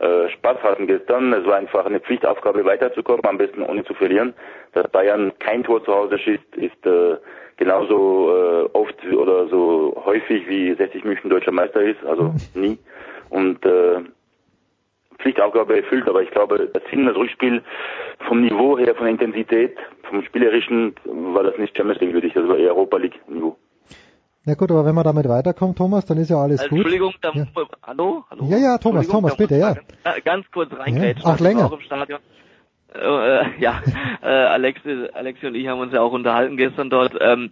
äh, 0.00 0.28
Spaß 0.30 0.58
hatten 0.62 0.86
gestern. 0.86 1.32
Es 1.32 1.44
war 1.46 1.56
einfach 1.56 1.86
eine 1.86 2.00
Pflichtaufgabe 2.00 2.64
weiterzukommen, 2.64 3.24
am 3.24 3.38
besten 3.38 3.62
ohne 3.62 3.84
zu 3.84 3.94
verlieren. 3.94 4.34
Dass 4.72 4.88
Bayern 4.90 5.32
kein 5.38 5.62
Tor 5.64 5.84
zu 5.84 5.94
Hause 5.94 6.18
schießt, 6.18 6.56
ist 6.56 6.86
äh, 6.86 7.16
genauso 7.56 8.30
äh, 8.34 8.68
oft 8.72 8.96
oder 9.12 9.46
so 9.48 10.00
häufig 10.04 10.48
wie 10.48 10.74
60 10.74 11.04
München 11.04 11.30
deutscher 11.30 11.52
Meister 11.52 11.82
ist, 11.82 12.02
also 12.04 12.34
nie. 12.54 12.78
Und 13.28 13.64
äh, 13.66 14.00
Pflichtaufgabe 15.18 15.76
erfüllt, 15.76 16.08
aber 16.08 16.22
ich 16.22 16.30
glaube, 16.30 16.70
das 16.72 16.82
Hin- 16.84 17.04
das 17.04 17.14
Rückspiel 17.16 17.62
vom 18.26 18.40
Niveau 18.40 18.78
her, 18.78 18.94
von 18.94 19.04
der 19.04 19.12
Intensität, 19.12 19.76
vom 20.08 20.22
Spielerischen 20.22 20.94
war 21.04 21.42
das 21.42 21.58
nicht 21.58 21.76
Champions 21.76 22.00
League 22.00 22.14
würdig, 22.14 22.32
das 22.32 22.48
war 22.48 22.56
eher 22.56 22.70
Europa 22.74 22.96
League 22.96 23.20
Niveau. 23.28 23.56
Na 24.46 24.54
gut, 24.54 24.70
aber 24.70 24.86
wenn 24.86 24.94
man 24.94 25.04
damit 25.04 25.28
weiterkommt, 25.28 25.76
Thomas, 25.76 26.06
dann 26.06 26.16
ist 26.16 26.30
ja 26.30 26.36
alles 26.36 26.60
also, 26.60 26.70
gut. 26.70 26.78
Entschuldigung, 26.78 27.14
da, 27.20 27.30
ja. 27.34 27.46
hallo, 27.86 28.24
hallo. 28.30 28.44
Ja, 28.48 28.56
ja, 28.56 28.78
Thomas, 28.78 29.06
Thomas, 29.06 29.36
bitte, 29.36 29.56
ja. 29.56 29.74
Ganz, 29.74 30.24
ganz 30.24 30.50
kurz 30.50 30.72
reingrätschen. 30.72 31.26
Ja, 31.26 31.34
ach, 31.34 31.40
länger. 31.40 31.66
Auch 31.66 31.72
im 31.72 31.80
Stadion. 31.80 32.20
Äh, 32.94 33.60
ja, 33.60 33.82
äh, 34.22 34.26
Alexi, 34.26 35.08
Alexi 35.12 35.46
und 35.46 35.54
ich 35.54 35.68
haben 35.68 35.80
uns 35.80 35.92
ja 35.92 36.00
auch 36.00 36.12
unterhalten 36.12 36.56
gestern 36.56 36.88
dort. 36.88 37.14
Ähm, 37.20 37.50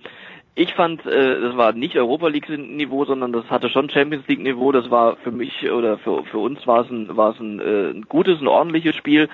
ich 0.55 0.75
fand, 0.75 1.05
äh, 1.07 1.41
das 1.41 1.57
war 1.57 1.73
nicht 1.73 1.97
Europa 1.97 2.29
League 2.29 2.49
Niveau, 2.49 3.05
sondern 3.05 3.33
das 3.33 3.45
hatte 3.51 3.69
schon 3.69 3.91
Champions 3.91 4.27
League 4.27 4.43
Niveau. 4.43 4.73
Das 4.73 4.91
war 4.91 5.17
für 5.17 5.31
mich 5.31 5.71
oder 5.71 5.99
für 5.99 6.25
für 6.25 6.39
uns 6.39 6.67
war 6.67 6.81
es 6.85 6.91
ein 6.91 7.17
war 7.17 7.33
es 7.33 7.39
ein, 7.39 7.61
äh, 7.61 7.91
ein 7.91 8.03
gutes, 8.09 8.41
ein 8.41 8.49
ordentliches 8.49 8.97
Spiel 8.97 9.29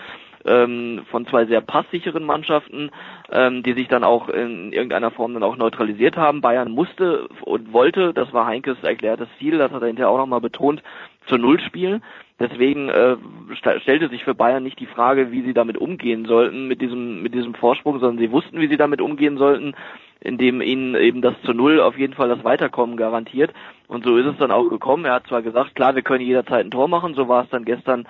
ähm, 0.45 1.03
von 1.11 1.27
zwei 1.27 1.47
sehr 1.47 1.61
passsicheren 1.61 2.25
Mannschaften, 2.25 2.91
ähm, 3.31 3.63
die 3.63 3.73
sich 3.73 3.89
dann 3.89 4.05
auch 4.05 4.29
in 4.29 4.73
irgendeiner 4.73 5.11
Form 5.11 5.35
dann 5.35 5.43
auch 5.43 5.57
neutralisiert 5.57 6.17
haben. 6.17 6.41
Bayern 6.41 6.71
musste 6.71 7.29
und 7.43 7.73
wollte, 7.73 8.13
das 8.13 8.33
war 8.33 8.47
Heinkes 8.47 8.77
erklärtes 8.83 9.29
Ziel, 9.39 9.59
das 9.59 9.73
hat 9.73 9.83
er 9.83 9.89
hinterher 9.89 10.11
auch 10.11 10.19
nochmal 10.19 10.41
betont, 10.41 10.83
zu 11.27 11.37
Null 11.37 11.61
spielen. 11.61 12.03
Deswegen 12.41 12.89
äh, 12.89 13.17
st 13.55 13.83
stellte 13.83 14.09
sich 14.09 14.25
für 14.25 14.35
Bayern 14.35 14.65
nicht 14.65 14.81
die 14.81 14.87
Frage, 14.87 15.31
wie 15.31 15.43
sie 15.43 15.55
damit 15.55 15.79
umgehen 15.79 16.25
sollten 16.25 16.67
mit 16.67 16.81
diesem 16.81 17.23
mit 17.23 17.33
diesem 17.33 17.55
Vorsprung, 17.55 18.01
sondern 18.01 18.19
sie 18.19 18.33
wussten, 18.33 18.61
wie 18.61 18.67
sie 18.67 18.77
damit 18.77 19.01
umgehen 19.01 19.39
sollten, 19.39 19.75
indem 20.21 20.61
ihnen 20.61 20.97
eben 20.97 21.23
das 21.23 21.35
zu 21.43 21.53
Null 21.53 21.81
auf 21.81 21.97
jeden 21.97 22.15
Fall 22.15 22.29
das 22.29 22.43
Weiterkommen 22.43 22.97
garantiert. 22.97 23.53
Und 23.87 24.05
so 24.05 24.17
ist 24.17 24.27
es 24.27 24.37
dann 24.39 24.51
auch 24.51 24.69
gekommen. 24.69 25.05
Er 25.05 25.15
hat 25.15 25.29
zwar 25.29 25.43
gesagt, 25.43 25.77
klar, 25.77 25.95
wir 25.95 26.03
können 26.03 26.25
jederzeit 26.25 26.65
ein 26.65 26.73
Tor 26.73 26.89
machen, 26.89 27.15
so 27.15 27.29
war 27.29 27.45
es 27.45 27.51
dann 27.51 27.65
gestern 27.65 28.05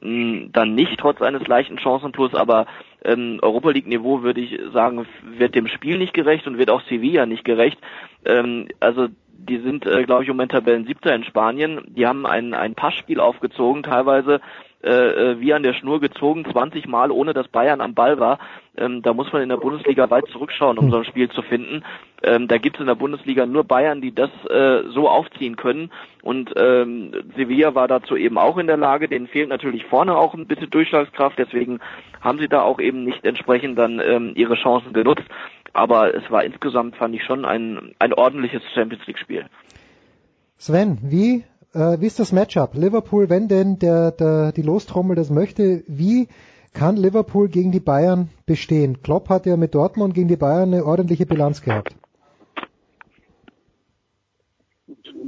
mh, 0.00 0.48
dann 0.52 0.74
nicht 0.74 0.98
trotz 0.98 1.22
eines 1.22 1.46
leichten 1.46 1.78
Chancenplus, 1.78 2.34
aber 2.34 2.66
ähm, 3.04 3.38
Europa 3.42 3.70
League 3.70 3.86
Niveau 3.86 4.22
würde 4.22 4.40
ich 4.40 4.58
sagen, 4.72 5.06
wird 5.22 5.54
dem 5.54 5.68
Spiel 5.68 5.98
nicht 5.98 6.14
gerecht 6.14 6.48
und 6.48 6.58
wird 6.58 6.70
auch 6.70 6.82
Sevilla 6.88 7.26
nicht 7.26 7.44
gerecht. 7.44 7.78
Ähm, 8.24 8.68
also 8.80 9.08
die 9.38 9.58
sind, 9.58 9.86
äh, 9.86 10.04
glaube 10.04 10.24
ich, 10.24 10.28
im 10.28 10.36
Moment 10.36 10.52
Tabellen 10.52 10.86
siebter 10.86 11.14
in 11.14 11.24
Spanien. 11.24 11.80
Die 11.86 12.06
haben 12.06 12.26
ein, 12.26 12.54
ein 12.54 12.74
Passspiel 12.74 13.20
aufgezogen, 13.20 13.82
teilweise 13.84 14.40
äh, 14.82 14.90
äh 14.90 15.40
wie 15.40 15.54
an 15.54 15.62
der 15.62 15.74
Schnur 15.74 16.00
gezogen, 16.00 16.44
20 16.44 16.88
Mal, 16.88 17.10
ohne 17.10 17.32
dass 17.34 17.48
Bayern 17.48 17.80
am 17.80 17.94
Ball 17.94 18.18
war. 18.18 18.38
Ähm, 18.76 19.02
da 19.02 19.14
muss 19.14 19.32
man 19.32 19.42
in 19.42 19.48
der 19.48 19.56
Bundesliga 19.56 20.10
weit 20.10 20.26
zurückschauen, 20.28 20.78
um 20.78 20.90
so 20.90 20.98
ein 20.98 21.04
Spiel 21.04 21.28
zu 21.30 21.42
finden. 21.42 21.84
Ähm, 22.22 22.48
da 22.48 22.58
gibt 22.58 22.76
es 22.76 22.80
in 22.80 22.86
der 22.86 22.94
Bundesliga 22.94 23.46
nur 23.46 23.64
Bayern, 23.64 24.00
die 24.00 24.14
das 24.14 24.30
äh, 24.50 24.88
so 24.88 25.08
aufziehen 25.08 25.56
können. 25.56 25.90
Und 26.22 26.52
ähm, 26.56 27.12
Sevilla 27.36 27.74
war 27.74 27.88
dazu 27.88 28.16
eben 28.16 28.38
auch 28.38 28.58
in 28.58 28.66
der 28.66 28.76
Lage. 28.76 29.08
Denen 29.08 29.28
fehlt 29.28 29.48
natürlich 29.48 29.84
vorne 29.84 30.16
auch 30.16 30.34
ein 30.34 30.46
bisschen 30.46 30.70
Durchschlagskraft. 30.70 31.38
Deswegen 31.38 31.80
haben 32.20 32.38
sie 32.38 32.48
da 32.48 32.62
auch 32.62 32.80
eben 32.80 33.04
nicht 33.04 33.24
entsprechend 33.24 33.78
dann 33.78 34.00
ähm, 34.00 34.32
ihre 34.34 34.54
Chancen 34.54 34.92
genutzt. 34.92 35.24
Aber 35.72 36.14
es 36.14 36.30
war 36.30 36.44
insgesamt, 36.44 36.96
fand 36.96 37.14
ich 37.14 37.22
schon, 37.24 37.44
ein, 37.44 37.94
ein 37.98 38.12
ordentliches 38.12 38.62
Champions 38.74 39.06
League-Spiel. 39.06 39.46
Sven, 40.56 40.98
wie, 41.02 41.44
äh, 41.72 42.00
wie 42.00 42.06
ist 42.06 42.18
das 42.18 42.32
Matchup? 42.32 42.74
Liverpool, 42.74 43.30
wenn 43.30 43.48
denn 43.48 43.78
der, 43.78 44.10
der, 44.10 44.52
die 44.52 44.62
Lostrommel 44.62 45.14
das 45.14 45.30
möchte, 45.30 45.84
wie 45.86 46.28
kann 46.72 46.96
Liverpool 46.96 47.48
gegen 47.48 47.72
die 47.72 47.80
Bayern 47.80 48.28
bestehen? 48.46 49.02
Klopp 49.02 49.28
hat 49.28 49.46
ja 49.46 49.56
mit 49.56 49.74
Dortmund 49.74 50.14
gegen 50.14 50.28
die 50.28 50.36
Bayern 50.36 50.72
eine 50.72 50.84
ordentliche 50.84 51.26
Bilanz 51.26 51.62
gehabt. 51.62 51.94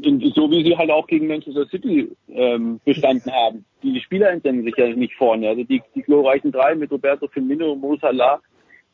So 0.03 0.51
wie 0.51 0.65
sie 0.65 0.77
halt 0.77 0.91
auch 0.91 1.07
gegen 1.07 1.27
Manchester 1.27 1.67
City 1.67 2.11
ähm, 2.29 2.81
bestanden 2.85 3.31
haben. 3.33 3.65
Die 3.83 4.01
Spieler 4.01 4.31
entdecken 4.31 4.65
sich 4.65 4.75
ja 4.77 4.89
nicht 4.89 5.15
vorne. 5.15 5.49
Also 5.49 5.65
die, 5.65 5.83
die 5.95 6.03
glorreichen 6.03 6.53
drei 6.53 6.75
mit 6.75 6.91
Roberto 6.91 7.29
Firmino, 7.29 7.75
Mo 7.75 7.97
Salah, 8.01 8.41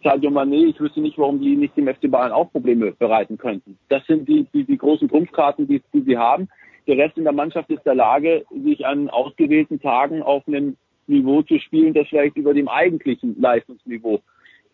Sadio 0.03 0.31
Mané, 0.31 0.67
ich 0.67 0.81
wüsste 0.81 1.01
nicht, 1.01 1.19
warum 1.19 1.41
die 1.41 1.57
nicht 1.57 1.77
dem 1.77 1.89
FC 1.89 2.11
Bayern 2.11 2.33
auch 2.33 2.53
Probleme 2.53 2.93
bereiten 2.93 3.39
könnten. 3.39 3.79
Das 3.89 4.05
sind 4.07 4.29
die, 4.29 4.47
die, 4.53 4.65
die 4.65 4.77
großen 4.77 5.09
Trumpfkarten, 5.09 5.67
die, 5.67 5.83
die 5.93 6.03
sie 6.03 6.17
haben. 6.17 6.49
Der 6.87 6.99
Rest 6.99 7.19
in 7.19 7.25
der 7.25 7.33
Mannschaft 7.33 7.71
ist 7.71 7.85
der 7.85 7.95
Lage, 7.95 8.45
sich 8.51 8.87
an 8.87 9.11
ausgewählten 9.11 9.81
Tagen 9.81 10.23
auf 10.23 10.47
einem 10.47 10.77
Niveau 11.07 11.43
zu 11.43 11.59
spielen, 11.59 11.95
das 11.95 12.09
vielleicht 12.09 12.37
über 12.37 12.55
dem 12.55 12.69
eigentlichen 12.69 13.41
Leistungsniveau 13.41 14.21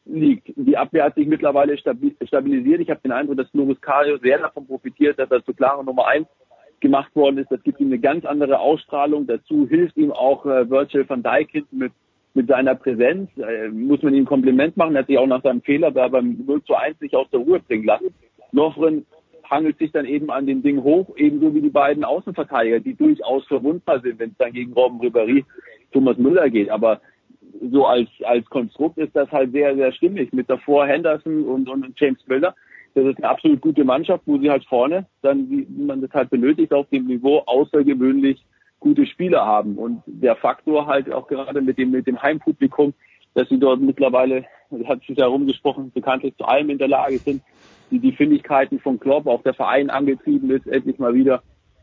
liegt. 0.04 0.52
Die 0.56 0.76
Abwehr 0.76 1.04
hat 1.04 1.14
sich 1.14 1.26
mittlerweile 1.26 1.78
stabilisiert. 1.78 2.80
Ich 2.80 2.90
habe 2.90 3.00
den 3.02 3.12
Eindruck, 3.12 3.36
dass 3.36 3.52
Loris 3.52 3.80
Karius 3.80 4.20
sehr 4.20 4.38
davon 4.38 4.66
profitiert, 4.66 5.18
dass 5.18 5.30
er 5.30 5.44
zur 5.44 5.56
klaren 5.56 5.86
Nummer 5.86 6.06
eins 6.06 6.26
gemacht 6.80 7.14
worden 7.14 7.38
ist. 7.38 7.50
Das 7.50 7.62
gibt 7.62 7.80
ihm 7.80 7.86
eine 7.86 7.98
ganz 7.98 8.24
andere 8.24 8.58
Ausstrahlung. 8.58 9.26
Dazu 9.26 9.66
hilft 9.68 9.96
ihm 9.96 10.10
auch 10.12 10.44
äh, 10.44 10.68
Virgil 10.68 11.08
van 11.08 11.22
Dijk 11.22 11.50
hinten 11.50 11.78
mit, 11.78 11.92
mit 12.34 12.48
seiner 12.48 12.74
Präsenz. 12.74 13.30
Äh, 13.36 13.68
muss 13.68 14.02
man 14.02 14.14
ihm 14.14 14.24
Kompliment 14.24 14.76
machen. 14.76 14.94
Er 14.94 15.00
hat 15.00 15.06
sich 15.06 15.18
auch 15.18 15.26
nach 15.26 15.42
seinem 15.42 15.62
Fehler 15.62 15.90
da 15.90 16.08
beim 16.08 16.44
0 16.46 16.62
zu 16.64 16.74
1 16.74 17.00
nicht 17.00 17.14
aus 17.14 17.30
der 17.30 17.40
Ruhe 17.40 17.60
bringen 17.60 17.84
lassen. 17.84 18.14
Lovren 18.52 19.06
hangelt 19.48 19.78
sich 19.78 19.92
dann 19.92 20.06
eben 20.06 20.30
an 20.30 20.46
den 20.46 20.62
Ding 20.62 20.82
hoch, 20.82 21.14
ebenso 21.16 21.54
wie 21.54 21.60
die 21.60 21.70
beiden 21.70 22.04
Außenverteidiger, 22.04 22.80
die 22.80 22.94
durchaus 22.94 23.46
verwundbar 23.46 24.00
sind, 24.00 24.18
wenn 24.18 24.30
es 24.30 24.36
dann 24.38 24.52
gegen 24.52 24.72
Robben 24.72 25.00
Ribéry, 25.00 25.44
Thomas 25.92 26.16
Müller 26.16 26.48
geht. 26.48 26.70
Aber 26.70 27.00
so 27.70 27.86
als, 27.86 28.08
als 28.24 28.44
Konstrukt 28.46 28.98
ist 28.98 29.14
das 29.14 29.30
halt 29.30 29.52
sehr, 29.52 29.74
sehr 29.76 29.92
stimmig 29.92 30.32
mit 30.32 30.48
davor 30.48 30.86
Henderson 30.86 31.44
und, 31.44 31.68
und 31.68 31.92
James 32.00 32.26
Miller. 32.26 32.54
Das 32.94 33.04
ist 33.04 33.18
eine 33.18 33.28
absolut 33.28 33.60
gute 33.60 33.84
Mannschaft, 33.84 34.22
wo 34.26 34.38
sie 34.38 34.50
halt 34.50 34.64
vorne 34.64 35.06
dann, 35.22 35.48
wie 35.50 35.66
man 35.84 36.00
das 36.00 36.10
halt 36.12 36.30
benötigt, 36.30 36.72
auf 36.72 36.88
dem 36.90 37.06
Niveau 37.06 37.38
außergewöhnlich 37.46 38.44
gute 38.82 39.06
Spieler 39.06 39.46
haben. 39.46 39.78
Und 39.78 40.02
der 40.06 40.36
Faktor 40.36 40.86
halt 40.86 41.10
auch 41.10 41.28
gerade 41.28 41.62
mit 41.62 41.78
dem, 41.78 41.92
mit 41.92 42.06
dem 42.06 42.20
Heimpublikum, 42.20 42.92
dass 43.34 43.48
sie 43.48 43.58
dort 43.58 43.80
mittlerweile, 43.80 44.44
hat 44.84 45.02
sich 45.04 45.16
ja 45.16 45.26
rumgesprochen, 45.26 45.90
bekanntlich 45.92 46.36
zu 46.36 46.44
allem 46.44 46.68
in 46.68 46.78
der 46.78 46.88
Lage 46.88 47.18
sind, 47.18 47.42
die, 47.90 47.98
die 47.98 48.12
Findigkeiten 48.12 48.80
von 48.80 48.98
Klopp, 48.98 49.26
auch 49.26 49.42
der 49.42 49.54
Verein 49.54 49.88
angetrieben 49.88 50.50
ist, 50.50 50.66
endlich 50.66 50.98
mal 50.98 51.14
wieder 51.14 51.42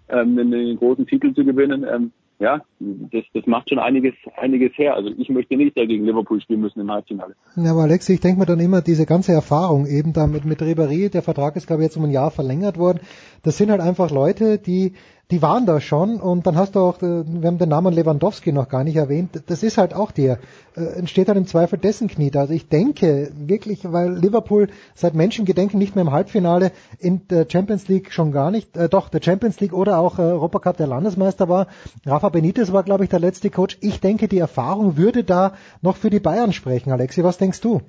ähm, 0.09 0.37
einen, 0.37 0.53
einen 0.53 0.77
großen 0.77 1.07
Titel 1.07 1.33
zu 1.33 1.45
gewinnen. 1.45 1.85
Ähm, 1.89 2.11
ja, 2.39 2.61
das, 2.79 3.23
das 3.33 3.45
macht 3.47 3.69
schon 3.69 3.79
einiges, 3.79 4.13
einiges 4.37 4.71
her. 4.77 4.95
Also 4.95 5.09
ich 5.17 5.29
möchte 5.29 5.57
nicht 5.57 5.77
dagegen 5.77 6.05
Liverpool 6.05 6.39
spielen 6.41 6.61
müssen 6.61 6.79
im 6.79 6.89
Halbfinale. 6.89 7.35
Ja, 7.57 7.71
aber 7.71 7.81
Alexi, 7.81 8.13
ich 8.13 8.21
denke 8.21 8.39
mir 8.39 8.45
dann 8.45 8.61
immer, 8.61 8.81
diese 8.81 9.05
ganze 9.05 9.33
Erfahrung 9.33 9.85
eben 9.85 10.13
da 10.13 10.25
mit, 10.25 10.45
mit 10.45 10.61
Ribéry, 10.61 11.09
der 11.09 11.21
Vertrag 11.21 11.57
ist 11.57 11.67
glaube 11.67 11.81
ich 11.81 11.87
jetzt 11.87 11.97
um 11.97 12.05
ein 12.05 12.11
Jahr 12.11 12.31
verlängert 12.31 12.77
worden, 12.77 13.01
das 13.43 13.57
sind 13.57 13.69
halt 13.71 13.81
einfach 13.81 14.09
Leute, 14.09 14.57
die 14.57 14.93
die 15.32 15.43
waren 15.43 15.67
da 15.67 15.80
schon 15.80 16.19
und 16.19 16.47
dann 16.47 16.55
hast 16.55 16.75
du 16.75 16.80
auch, 16.80 17.01
äh, 17.03 17.23
wir 17.25 17.47
haben 17.47 17.59
den 17.59 17.69
Namen 17.69 17.93
Lewandowski 17.93 18.51
noch 18.51 18.67
gar 18.67 18.84
nicht 18.84 18.95
erwähnt, 18.95 19.43
das 19.47 19.61
ist 19.61 19.77
halt 19.77 19.93
auch 19.93 20.11
der, 20.11 20.39
äh, 20.75 20.97
entsteht 20.97 21.30
dann 21.30 21.38
im 21.38 21.45
Zweifel 21.45 21.77
dessen 21.77 22.07
Knie. 22.07 22.32
Also 22.36 22.53
ich 22.53 22.67
denke 22.67 23.30
wirklich, 23.38 23.82
weil 23.84 24.11
Liverpool 24.13 24.69
seit 24.95 25.13
Menschengedenken 25.13 25.77
nicht 25.77 25.95
mehr 25.95 26.03
im 26.03 26.11
Halbfinale 26.11 26.71
in 26.99 27.27
der 27.27 27.45
Champions 27.47 27.88
League 27.88 28.11
schon 28.11 28.32
gar 28.32 28.49
nicht, 28.49 28.75
äh, 28.75 28.89
doch 28.89 29.09
der 29.09 29.21
Champions 29.21 29.59
League 29.59 29.73
oder 29.73 29.99
auch 29.99 30.17
äh, 30.17 30.23
Europacup 30.23 30.77
der 30.77 30.88
Landesmeister 30.88 31.47
war. 31.47 31.67
Rafa 32.07 32.30
Benitez 32.30 32.73
war, 32.73 32.82
glaube 32.82 33.03
ich, 33.03 33.09
der 33.11 33.19
letzte 33.19 33.51
Coach. 33.51 33.77
Ich 33.82 34.01
denke, 34.01 34.27
die 34.27 34.39
Erfahrung 34.39 34.97
würde 34.97 35.23
da 35.23 35.53
noch 35.84 35.97
für 35.97 36.09
die 36.09 36.19
Bayern 36.19 36.53
sprechen. 36.53 36.91
Alexi, 36.91 37.23
was 37.23 37.38
denkst 37.38 37.61
du? 37.61 37.82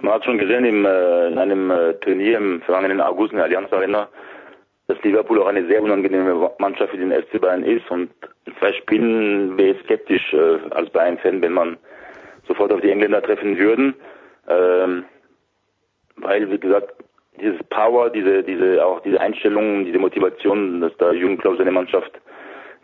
Man 0.00 0.12
hat 0.14 0.24
schon 0.24 0.38
gesehen 0.38 0.64
im, 0.64 0.86
äh, 0.86 1.28
in 1.28 1.38
einem 1.38 1.70
äh, 1.70 1.94
Turnier 1.94 2.38
im 2.38 2.62
vergangenen 2.62 3.02
August 3.02 3.32
in 3.32 3.36
der 3.36 3.46
Allianz 3.46 3.72
Arena, 3.72 4.08
dass 4.88 5.02
Liverpool 5.02 5.42
auch 5.42 5.46
eine 5.46 5.66
sehr 5.66 5.82
unangenehme 5.82 6.50
Mannschaft 6.58 6.92
für 6.92 6.98
den 6.98 7.12
FC 7.12 7.40
Bayern 7.40 7.64
ist 7.64 7.90
und 7.90 8.10
zwei 8.58 8.72
Spielen 8.72 9.58
wäre 9.58 9.74
ich 9.74 9.82
skeptisch 9.84 10.32
äh, 10.32 10.58
als 10.70 10.90
Bayern-Fan, 10.90 11.42
wenn 11.42 11.52
man 11.52 11.76
sofort 12.46 12.72
auf 12.72 12.80
die 12.80 12.90
Engländer 12.90 13.22
treffen 13.22 13.58
würden, 13.58 13.94
ähm, 14.48 15.04
weil 16.16 16.50
wie 16.50 16.58
gesagt 16.58 16.94
dieses 17.40 17.62
Power, 17.64 18.10
diese 18.10 18.42
diese 18.42 18.84
auch 18.84 19.00
diese 19.00 19.20
Einstellung, 19.20 19.84
diese 19.84 19.98
Motivation, 19.98 20.80
dass 20.80 20.96
da 20.98 21.12
Jürgen 21.12 21.36
Klopp 21.38 21.58
seine 21.58 21.72
Mannschaft 21.72 22.12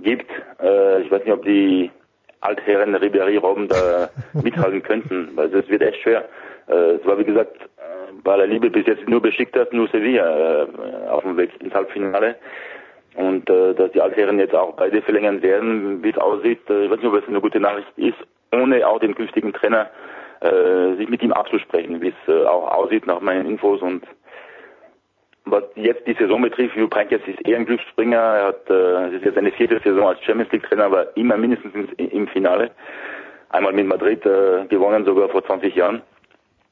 gibt, 0.01 0.31
äh, 0.61 1.03
ich 1.03 1.11
weiß 1.11 1.25
nicht, 1.25 1.33
ob 1.33 1.45
die 1.45 1.91
Altherren 2.41 2.97
Ribéry 2.97 3.39
Robben 3.39 3.69
da 3.69 4.11
mithalten 4.43 4.83
könnten, 4.83 5.31
weil 5.37 5.55
es 5.55 5.69
wird 5.69 5.83
echt 5.83 6.03
schwer. 6.03 6.29
Äh, 6.69 6.97
es 6.97 7.07
war 7.07 7.19
wie 7.19 7.25
gesagt 7.25 7.57
bei 8.25 8.37
der 8.37 8.47
Liebe 8.47 8.71
bis 8.71 8.87
jetzt 8.87 9.09
nur 9.09 9.21
beschickt 9.21 9.57
hat, 9.57 9.73
nur 9.73 9.89
Sevilla 9.89 10.65
äh, 10.65 11.09
auf 11.09 11.23
dem 11.23 11.37
Weg 11.37 11.51
ins 11.61 11.75
Halbfinale. 11.75 12.37
Und 13.15 13.49
äh, 13.51 13.75
dass 13.75 13.93
die 13.93 14.01
Altherren 14.01 14.39
jetzt 14.39 14.55
auch 14.55 14.75
beide 14.75 15.03
verlängern 15.03 15.43
werden, 15.43 16.03
wie 16.03 16.11
es 16.11 16.19
aussieht, 16.19 16.69
äh, 16.71 16.85
ich 16.85 16.91
weiß 16.91 16.99
nicht, 16.99 17.09
ob 17.09 17.15
es 17.15 17.29
eine 17.29 17.41
gute 17.41 17.61
Nachricht 17.61 17.93
ist, 17.97 18.19
ohne 18.53 18.87
auch 18.87 19.01
den 19.01 19.15
künftigen 19.15 19.53
Trainer 19.53 19.91
äh, 20.41 20.97
sich 20.97 21.09
mit 21.09 21.23
ihm 21.23 21.33
abzusprechen, 21.33 22.01
wie 22.01 22.09
es 22.09 22.29
äh, 22.29 22.45
auch 22.47 22.71
aussieht 22.73 23.07
nach 23.07 23.21
meinen 23.21 23.47
Infos 23.47 23.83
und 23.83 24.05
was 25.45 25.65
jetzt 25.75 26.07
die 26.07 26.15
Saison 26.15 26.41
betrifft, 26.41 26.77
Jupp 26.77 26.95
Heynckes 26.95 27.21
ist 27.27 27.47
eher 27.47 27.59
ein 27.59 27.67
Glücksspringer. 27.67 28.17
Er 28.17 28.47
hat, 28.47 28.71
äh, 28.71 29.07
es 29.09 29.15
ist 29.15 29.25
jetzt 29.25 29.35
seine 29.35 29.51
vierte 29.53 29.81
Saison 29.81 30.09
als 30.09 30.23
Champions 30.23 30.53
League 30.53 30.63
Trainer, 30.63 30.85
aber 30.85 31.17
immer 31.17 31.37
mindestens 31.37 31.75
im, 31.75 32.09
im 32.09 32.29
Finale. 32.29 32.71
Einmal 33.49 33.73
mit 33.73 33.87
Madrid 33.87 34.25
äh, 34.25 34.67
gewonnen, 34.67 35.05
sogar 35.05 35.29
vor 35.29 35.45
20 35.45 35.75
Jahren. 35.75 36.03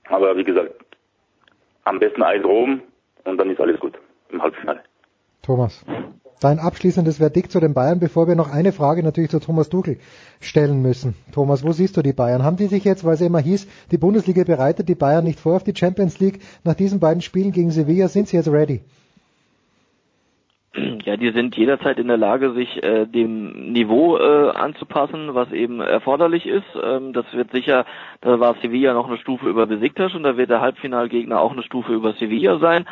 Aber 0.08 0.36
wie 0.36 0.44
gesagt, 0.44 0.72
am 1.84 1.98
besten 1.98 2.22
Eis 2.22 2.44
Rom 2.44 2.82
und 3.24 3.38
dann 3.38 3.50
ist 3.50 3.60
alles 3.60 3.78
gut 3.80 3.98
im 4.30 4.42
Halbfinale. 4.42 4.80
Thomas, 5.42 5.84
dein 6.40 6.58
abschließendes 6.58 7.18
Verdikt 7.18 7.50
zu 7.52 7.60
den 7.60 7.74
Bayern, 7.74 8.00
bevor 8.00 8.28
wir 8.28 8.34
noch 8.34 8.50
eine 8.50 8.72
Frage 8.72 9.02
natürlich 9.02 9.30
zu 9.30 9.40
Thomas 9.40 9.68
Tuchel 9.68 9.98
stellen 10.40 10.82
müssen. 10.82 11.14
Thomas, 11.32 11.64
wo 11.64 11.72
siehst 11.72 11.96
du 11.96 12.02
die 12.02 12.12
Bayern? 12.12 12.42
Haben 12.42 12.56
die 12.56 12.66
sich 12.66 12.84
jetzt, 12.84 13.04
weil 13.04 13.14
es 13.14 13.20
immer 13.20 13.40
hieß, 13.40 13.66
die 13.90 13.98
Bundesliga 13.98 14.44
bereitet 14.44 14.88
die 14.88 14.94
Bayern 14.94 15.24
nicht 15.24 15.40
vor 15.40 15.56
auf 15.56 15.64
die 15.64 15.76
Champions 15.76 16.18
League, 16.18 16.40
nach 16.64 16.74
diesen 16.74 17.00
beiden 17.00 17.22
Spielen 17.22 17.52
gegen 17.52 17.70
Sevilla, 17.70 18.08
sind 18.08 18.28
sie 18.28 18.36
jetzt 18.36 18.48
ready? 18.48 18.82
Ja, 21.04 21.16
die 21.16 21.30
sind 21.32 21.56
jederzeit 21.56 21.98
in 21.98 22.08
der 22.08 22.16
Lage, 22.16 22.52
sich 22.52 22.82
äh, 22.82 23.06
dem 23.06 23.72
Niveau 23.72 24.18
äh, 24.18 24.50
anzupassen, 24.50 25.34
was 25.34 25.50
eben 25.52 25.80
erforderlich 25.80 26.46
ist. 26.46 26.66
Ähm, 26.80 27.12
das 27.12 27.24
wird 27.32 27.50
sicher, 27.52 27.84
da 28.20 28.38
war 28.38 28.54
Sevilla 28.62 28.92
noch 28.92 29.08
eine 29.08 29.18
Stufe 29.18 29.48
über 29.48 29.66
Besiktas 29.66 30.14
und 30.14 30.22
da 30.22 30.36
wird 30.36 30.50
der 30.50 30.60
Halbfinalgegner 30.60 31.40
auch 31.40 31.52
eine 31.52 31.62
Stufe 31.62 31.92
über 31.92 32.12
Sevilla 32.12 32.58
sein. 32.58 32.86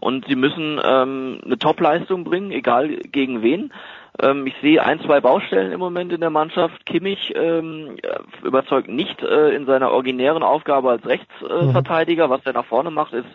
Und 0.00 0.26
sie 0.28 0.36
müssen 0.36 0.80
ähm, 0.84 1.40
eine 1.44 1.58
Top-Leistung 1.58 2.22
bringen, 2.22 2.52
egal 2.52 2.88
gegen 2.88 3.42
wen. 3.42 3.72
Ähm, 4.20 4.46
ich 4.46 4.54
sehe 4.62 4.82
ein, 4.82 5.00
zwei 5.00 5.20
Baustellen 5.20 5.72
im 5.72 5.80
Moment 5.80 6.12
in 6.12 6.20
der 6.20 6.30
Mannschaft. 6.30 6.86
Kimmich 6.86 7.32
ähm, 7.34 7.96
überzeugt 8.44 8.88
nicht 8.88 9.20
äh, 9.22 9.50
in 9.56 9.66
seiner 9.66 9.90
originären 9.90 10.44
Aufgabe 10.44 10.90
als 10.90 11.04
Rechtsverteidiger. 11.04 12.26
Äh, 12.26 12.30
Was 12.30 12.46
er 12.46 12.52
nach 12.52 12.66
vorne 12.66 12.92
macht, 12.92 13.12
ist 13.12 13.28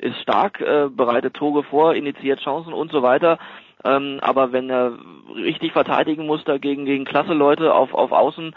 ist 0.00 0.20
stark, 0.20 0.60
äh, 0.60 0.88
bereitet 0.88 1.34
Tore 1.34 1.62
vor, 1.62 1.94
initiiert 1.94 2.40
Chancen 2.40 2.72
und 2.72 2.90
so 2.90 3.02
weiter. 3.02 3.38
Ähm, 3.84 4.18
aber 4.20 4.52
wenn 4.52 4.68
er 4.70 4.92
richtig 5.34 5.72
verteidigen 5.72 6.26
muss 6.26 6.44
dagegen 6.44 6.84
gegen 6.84 7.04
klasse 7.04 7.32
Leute 7.32 7.74
auf, 7.74 7.94
auf 7.94 8.12
Außen, 8.12 8.54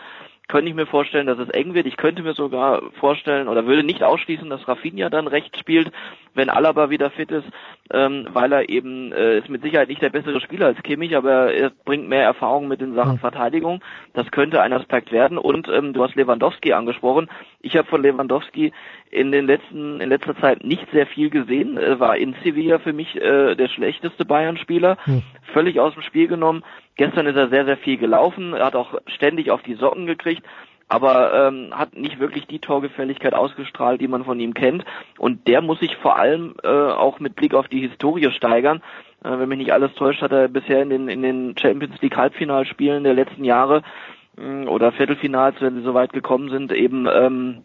könnte 0.50 0.70
ich 0.70 0.76
mir 0.76 0.86
vorstellen, 0.86 1.28
dass 1.28 1.40
es 1.40 1.50
eng 1.50 1.74
wird. 1.74 1.88
Ich 1.88 1.96
könnte 1.96 2.22
mir 2.22 2.34
sogar 2.34 2.82
vorstellen 3.00 3.48
oder 3.48 3.66
würde 3.66 3.84
nicht 3.84 4.04
ausschließen, 4.04 4.50
dass 4.50 4.68
Rafinha 4.68 5.10
dann 5.10 5.28
rechts 5.28 5.58
spielt, 5.58 5.92
wenn 6.34 6.50
Alaba 6.50 6.90
wieder 6.90 7.12
fit 7.12 7.32
ist, 7.32 7.48
ähm, 7.92 8.28
weil 8.34 8.52
er 8.52 8.70
eben 8.70 9.14
äh, 9.14 9.38
ist 9.38 9.50
mit 9.50 9.62
Sicherheit 9.64 9.88
nicht 9.88 10.02
der 10.02 10.10
bessere 10.10 10.42
Spieler 10.42 10.68
als 10.68 10.84
Kimmich, 10.84 11.16
aber 11.16 11.54
er 11.54 11.72
bringt 11.86 12.10
mehr 12.10 12.24
Erfahrung 12.24 12.68
mit 12.68 12.82
den 12.82 12.94
Sachen 12.94 13.20
Verteidigung. 13.20 13.82
Das 14.14 14.30
könnte 14.32 14.62
ein 14.62 14.74
Aspekt 14.74 15.12
werden. 15.12 15.38
Und 15.38 15.70
ähm, 15.70 15.94
du 15.94 16.04
hast 16.04 16.16
Lewandowski 16.16 16.74
angesprochen. 16.74 17.30
Ich 17.62 17.78
habe 17.78 17.88
von 17.88 18.04
Lewandowski 18.04 18.74
in 19.14 19.32
den 19.32 19.46
letzten 19.46 20.02
in 20.02 20.10
letzter 20.10 20.36
Zeit 20.38 20.64
nicht 20.64 20.88
sehr 20.92 21.06
viel 21.06 21.30
gesehen. 21.30 21.78
Er 21.78 22.00
war 22.00 22.18
in 22.18 22.36
Sevilla 22.44 22.80
für 22.80 22.94
mich 22.94 23.16
äh, 23.16 23.56
der 23.56 23.68
schlechteste 23.68 24.26
Bayern-Spieler, 24.26 24.98
hm. 25.04 25.22
völlig 25.54 25.80
aus 25.80 25.94
dem 25.94 26.04
Spiel 26.04 26.28
genommen. 26.28 26.64
Gestern 26.96 27.28
ist 27.28 27.36
er 27.36 27.50
sehr 27.50 27.66
sehr 27.66 27.78
viel 27.78 27.98
gelaufen, 27.98 28.54
er 28.54 28.66
hat 28.66 28.76
auch 28.76 29.00
ständig 29.08 29.52
auf 29.52 29.62
die 29.62 29.76
Socken 29.76 30.08
gekriegt, 30.08 30.44
aber 30.88 31.48
ähm, 31.48 31.70
hat 31.72 31.96
nicht 31.96 32.20
wirklich 32.20 32.48
die 32.48 32.60
Torgefälligkeit 32.60 33.34
ausgestrahlt, 33.34 34.02
die 34.02 34.08
man 34.08 34.26
von 34.26 34.40
ihm 34.40 34.54
kennt. 34.54 34.84
Und 35.18 35.48
der 35.48 35.62
muss 35.62 35.80
sich 35.80 35.96
vor 35.98 36.18
allem 36.18 36.56
äh, 36.64 36.68
auch 36.68 37.20
mit 37.20 37.36
Blick 37.36 37.54
auf 37.54 37.68
die 37.68 37.88
Historie 37.88 38.32
steigern. 38.32 38.82
Äh, 39.24 39.38
wenn 39.38 39.50
mich 39.50 39.60
nicht 39.60 39.74
alles 39.74 39.94
täuscht, 39.94 40.22
hat 40.22 40.32
er 40.32 40.48
bisher 40.48 40.82
in 40.82 40.90
den 40.90 41.08
in 41.08 41.22
den 41.22 41.56
Champions 41.58 42.02
League 42.02 42.18
Halbfinalspielen 42.18 43.04
der 43.04 43.14
letzten 43.14 43.44
Jahre 43.44 43.84
oder 44.36 44.92
Viertelfinals, 44.92 45.58
wenn 45.60 45.76
sie 45.76 45.84
so 45.84 45.94
weit 45.94 46.12
gekommen 46.12 46.50
sind, 46.50 46.72
eben 46.72 47.08
ähm, 47.08 47.64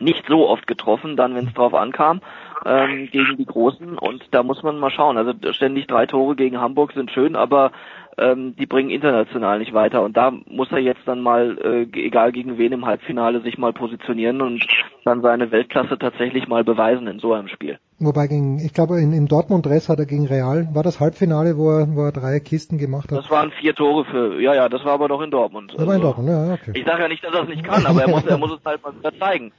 nicht 0.00 0.24
so 0.28 0.48
oft 0.48 0.66
getroffen, 0.66 1.16
dann 1.16 1.34
wenn 1.34 1.48
es 1.48 1.54
drauf 1.54 1.74
ankam, 1.74 2.20
ähm, 2.64 3.08
gegen 3.10 3.36
die 3.36 3.46
Großen. 3.46 3.98
Und 3.98 4.24
da 4.30 4.42
muss 4.42 4.62
man 4.62 4.78
mal 4.78 4.90
schauen. 4.90 5.16
Also 5.16 5.32
ständig 5.52 5.86
drei 5.86 6.06
Tore 6.06 6.36
gegen 6.36 6.60
Hamburg 6.60 6.92
sind 6.92 7.10
schön, 7.10 7.36
aber 7.36 7.72
ähm, 8.18 8.56
die 8.56 8.66
bringen 8.66 8.90
international 8.90 9.58
nicht 9.58 9.74
weiter. 9.74 10.02
Und 10.02 10.16
da 10.16 10.32
muss 10.48 10.70
er 10.72 10.78
jetzt 10.78 11.02
dann 11.06 11.20
mal, 11.20 11.58
äh, 11.58 12.00
egal 12.00 12.32
gegen 12.32 12.58
wen 12.58 12.72
im 12.72 12.86
Halbfinale, 12.86 13.40
sich 13.42 13.58
mal 13.58 13.72
positionieren 13.72 14.40
und 14.40 14.66
dann 15.04 15.22
seine 15.22 15.50
Weltklasse 15.50 15.98
tatsächlich 15.98 16.48
mal 16.48 16.64
beweisen 16.64 17.06
in 17.06 17.18
so 17.18 17.34
einem 17.34 17.48
Spiel. 17.48 17.78
Wobei 17.98 18.26
gegen, 18.26 18.58
ich 18.58 18.74
glaube, 18.74 19.00
in, 19.00 19.12
im 19.12 19.26
Dortmund-Dress 19.26 19.88
hat 19.88 19.98
er 19.98 20.04
gegen 20.04 20.26
Real, 20.26 20.68
war 20.74 20.82
das 20.82 21.00
Halbfinale, 21.00 21.56
wo 21.56 21.70
er, 21.70 21.94
wo 21.94 22.04
er 22.04 22.12
drei 22.12 22.40
Kisten 22.40 22.76
gemacht 22.76 23.10
hat? 23.10 23.18
Das 23.18 23.30
waren 23.30 23.50
vier 23.52 23.74
Tore 23.74 24.04
für, 24.04 24.40
ja, 24.40 24.54
ja, 24.54 24.68
das 24.68 24.84
war 24.84 24.92
aber 24.92 25.08
doch 25.08 25.22
in 25.22 25.30
Dortmund. 25.30 25.72
Das 25.72 25.78
war 25.78 25.94
in 25.94 26.02
also 26.02 26.02
Dortmund, 26.02 26.28
ja, 26.28 26.54
okay. 26.54 26.72
Ich 26.74 26.84
sage 26.84 27.02
ja 27.02 27.08
nicht, 27.08 27.24
dass 27.24 27.32
er 27.32 27.42
es 27.44 27.48
nicht 27.48 27.64
kann, 27.64 27.86
aber 27.86 28.02
er 28.02 28.10
muss, 28.10 28.26
er 28.26 28.36
muss 28.36 28.52
es 28.52 28.64
halt 28.66 28.82
mal 28.82 28.94
wieder 28.98 29.18
zeigen. 29.18 29.52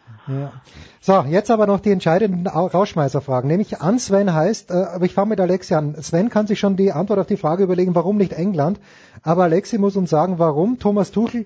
So, 1.01 1.23
jetzt 1.29 1.51
aber 1.51 1.67
noch 1.67 1.79
die 1.79 1.91
entscheidenden 1.91 2.47
Rausschmeißerfragen. 2.47 3.47
Nämlich 3.47 3.81
an 3.81 3.99
Sven 3.99 4.33
heißt, 4.33 4.71
äh, 4.71 4.73
aber 4.73 5.05
ich 5.05 5.13
fange 5.13 5.29
mit 5.29 5.39
Alexi 5.39 5.73
an. 5.73 5.95
Sven 6.01 6.29
kann 6.29 6.47
sich 6.47 6.59
schon 6.59 6.75
die 6.75 6.91
Antwort 6.91 7.19
auf 7.19 7.27
die 7.27 7.37
Frage 7.37 7.63
überlegen, 7.63 7.95
warum 7.95 8.17
nicht 8.17 8.33
England. 8.33 8.79
Aber 9.23 9.43
Alexi 9.43 9.77
muss 9.77 9.95
uns 9.95 10.09
sagen, 10.09 10.39
warum 10.39 10.79
Thomas 10.79 11.11
Tuchel, 11.11 11.45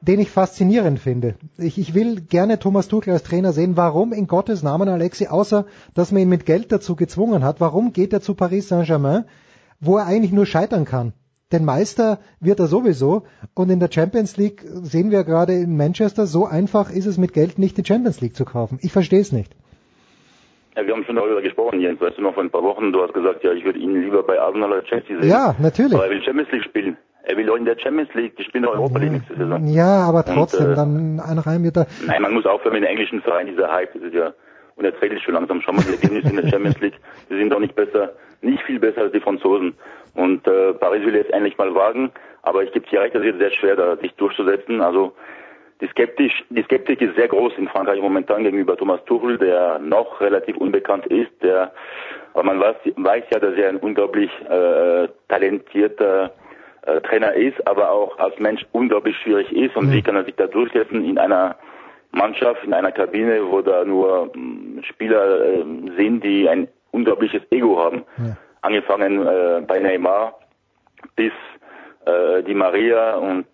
den 0.00 0.18
ich 0.18 0.30
faszinierend 0.30 0.98
finde. 0.98 1.36
Ich, 1.58 1.78
ich 1.78 1.94
will 1.94 2.20
gerne 2.20 2.58
Thomas 2.58 2.88
Tuchel 2.88 3.12
als 3.12 3.22
Trainer 3.22 3.52
sehen. 3.52 3.76
Warum 3.76 4.12
in 4.12 4.26
Gottes 4.26 4.62
Namen, 4.62 4.88
Alexi, 4.88 5.28
außer 5.28 5.66
dass 5.94 6.10
man 6.10 6.22
ihn 6.22 6.28
mit 6.28 6.46
Geld 6.46 6.72
dazu 6.72 6.96
gezwungen 6.96 7.44
hat, 7.44 7.60
warum 7.60 7.92
geht 7.92 8.12
er 8.12 8.20
zu 8.20 8.34
Paris 8.34 8.68
Saint-Germain? 8.68 9.24
wo 9.82 9.98
er 9.98 10.06
eigentlich 10.06 10.32
nur 10.32 10.46
scheitern 10.46 10.84
kann. 10.84 11.12
Denn 11.52 11.64
Meister 11.64 12.18
wird 12.40 12.60
er 12.60 12.66
sowieso 12.66 13.24
und 13.54 13.70
in 13.70 13.78
der 13.78 13.90
Champions 13.92 14.36
League 14.36 14.62
sehen 14.64 15.10
wir 15.10 15.24
gerade 15.24 15.52
in 15.52 15.76
Manchester, 15.76 16.26
so 16.26 16.46
einfach 16.46 16.90
ist 16.90 17.06
es 17.06 17.18
mit 17.18 17.32
Geld 17.34 17.58
nicht 17.58 17.76
die 17.76 17.84
Champions 17.84 18.20
League 18.20 18.34
zu 18.34 18.44
kaufen. 18.44 18.78
Ich 18.82 18.92
verstehe 18.92 19.20
es 19.20 19.32
nicht. 19.32 19.54
Ja, 20.76 20.86
wir 20.86 20.94
haben 20.94 21.04
schon 21.04 21.16
darüber 21.16 21.42
gesprochen, 21.42 21.80
Jens. 21.80 22.00
Weißt 22.00 22.16
du 22.16 22.22
noch, 22.22 22.32
vor 22.32 22.42
ein 22.42 22.50
paar 22.50 22.62
Wochen, 22.62 22.92
du 22.92 23.02
hast 23.02 23.12
gesagt, 23.12 23.44
ja, 23.44 23.52
ich 23.52 23.64
würde 23.64 23.78
ihn 23.78 24.00
lieber 24.00 24.22
bei 24.22 24.40
Arsenal 24.40 24.72
oder 24.72 24.84
Chelsea 24.84 25.20
sehen. 25.20 25.28
Ja, 25.28 25.54
natürlich. 25.60 25.94
Aber 25.94 26.06
er 26.06 26.10
will 26.10 26.22
Champions 26.22 26.50
League 26.50 26.64
spielen. 26.64 26.96
Er 27.24 27.36
will 27.36 27.48
auch 27.50 27.56
in 27.56 27.66
der 27.66 27.78
Champions 27.78 28.12
League, 28.14 28.36
die 28.36 28.44
spielen 28.44 28.64
doch 28.64 28.72
Europa 28.72 28.98
League 28.98 29.12
nächste 29.12 29.36
Saison. 29.36 29.66
Ja, 29.66 30.02
aber 30.08 30.24
trotzdem, 30.24 30.66
Und, 30.66 30.72
äh, 30.72 30.74
dann 30.74 31.20
ein 31.20 31.38
Reim 31.38 31.62
wird 31.62 31.76
da. 31.76 31.86
Nein, 32.06 32.22
man 32.22 32.32
muss 32.32 32.46
aufhören 32.46 32.72
mit 32.72 32.82
den 32.82 32.88
englischen 32.88 33.20
Vereinen, 33.20 33.50
dieser 33.50 33.70
Hype, 33.70 33.92
das 33.92 34.02
ist 34.02 34.14
ja 34.14 34.32
unerträglich 34.76 35.22
schon 35.22 35.34
langsam. 35.34 35.60
Schau 35.60 35.72
mal, 35.72 35.82
die 35.82 35.92
Ergebnisse 35.92 36.30
in 36.30 36.36
der 36.36 36.48
Champions 36.48 36.80
League, 36.80 36.98
die 37.30 37.36
sind 37.36 37.50
doch 37.50 37.60
nicht 37.60 37.74
besser, 37.74 38.12
nicht 38.40 38.62
viel 38.62 38.78
besser 38.78 39.02
als 39.02 39.12
die 39.12 39.20
Franzosen. 39.20 39.74
Und 40.14 40.46
äh, 40.46 40.74
Paris 40.74 41.04
will 41.04 41.14
jetzt 41.14 41.32
endlich 41.32 41.56
mal 41.56 41.74
wagen, 41.74 42.10
aber 42.42 42.62
ich 42.62 42.72
gebe 42.72 42.86
dir 42.88 43.00
recht, 43.00 43.14
das 43.14 43.22
wird 43.22 43.38
sehr 43.38 43.50
schwer, 43.52 43.76
da 43.76 43.96
sich 43.96 44.12
durchzusetzen. 44.14 44.80
Also 44.80 45.12
die 45.80 45.88
Skeptisch, 45.88 46.44
die 46.50 46.62
Skeptik 46.62 47.00
ist 47.00 47.16
sehr 47.16 47.28
groß 47.28 47.54
in 47.56 47.68
Frankreich 47.68 48.00
momentan 48.00 48.44
gegenüber 48.44 48.76
Thomas 48.76 49.02
Tuchel, 49.04 49.38
der 49.38 49.78
noch 49.78 50.20
relativ 50.20 50.56
unbekannt 50.58 51.06
ist, 51.06 51.30
der 51.42 51.72
aber 52.34 52.44
man 52.44 52.60
weiß, 52.60 52.76
weiß 52.96 53.24
ja, 53.32 53.38
dass 53.38 53.54
er 53.56 53.68
ein 53.68 53.76
unglaublich 53.76 54.30
äh, 54.48 55.08
talentierter 55.28 56.32
äh, 56.82 57.00
Trainer 57.02 57.34
ist, 57.34 57.66
aber 57.66 57.90
auch 57.90 58.18
als 58.18 58.38
Mensch 58.38 58.64
unglaublich 58.72 59.16
schwierig 59.18 59.52
ist 59.52 59.76
und 59.76 59.92
wie 59.92 60.02
kann 60.02 60.16
er 60.16 60.24
sich 60.24 60.34
da 60.36 60.46
durchsetzen 60.46 61.04
in 61.04 61.18
einer 61.18 61.56
Mannschaft, 62.12 62.62
in 62.64 62.74
einer 62.74 62.92
Kabine, 62.92 63.40
wo 63.50 63.60
da 63.62 63.84
nur 63.84 64.30
mh, 64.34 64.82
Spieler 64.84 65.44
äh, 65.44 65.64
sind, 65.96 66.22
die 66.22 66.48
ein 66.48 66.68
unglaubliches 66.90 67.42
Ego 67.50 67.78
haben. 67.78 68.04
Ja. 68.18 68.36
Angefangen 68.60 69.26
äh, 69.26 69.62
bei 69.66 69.80
Neymar 69.80 70.38
bis 71.16 71.32
äh, 72.06 72.42
die 72.44 72.54
Maria 72.54 73.16
und 73.16 73.46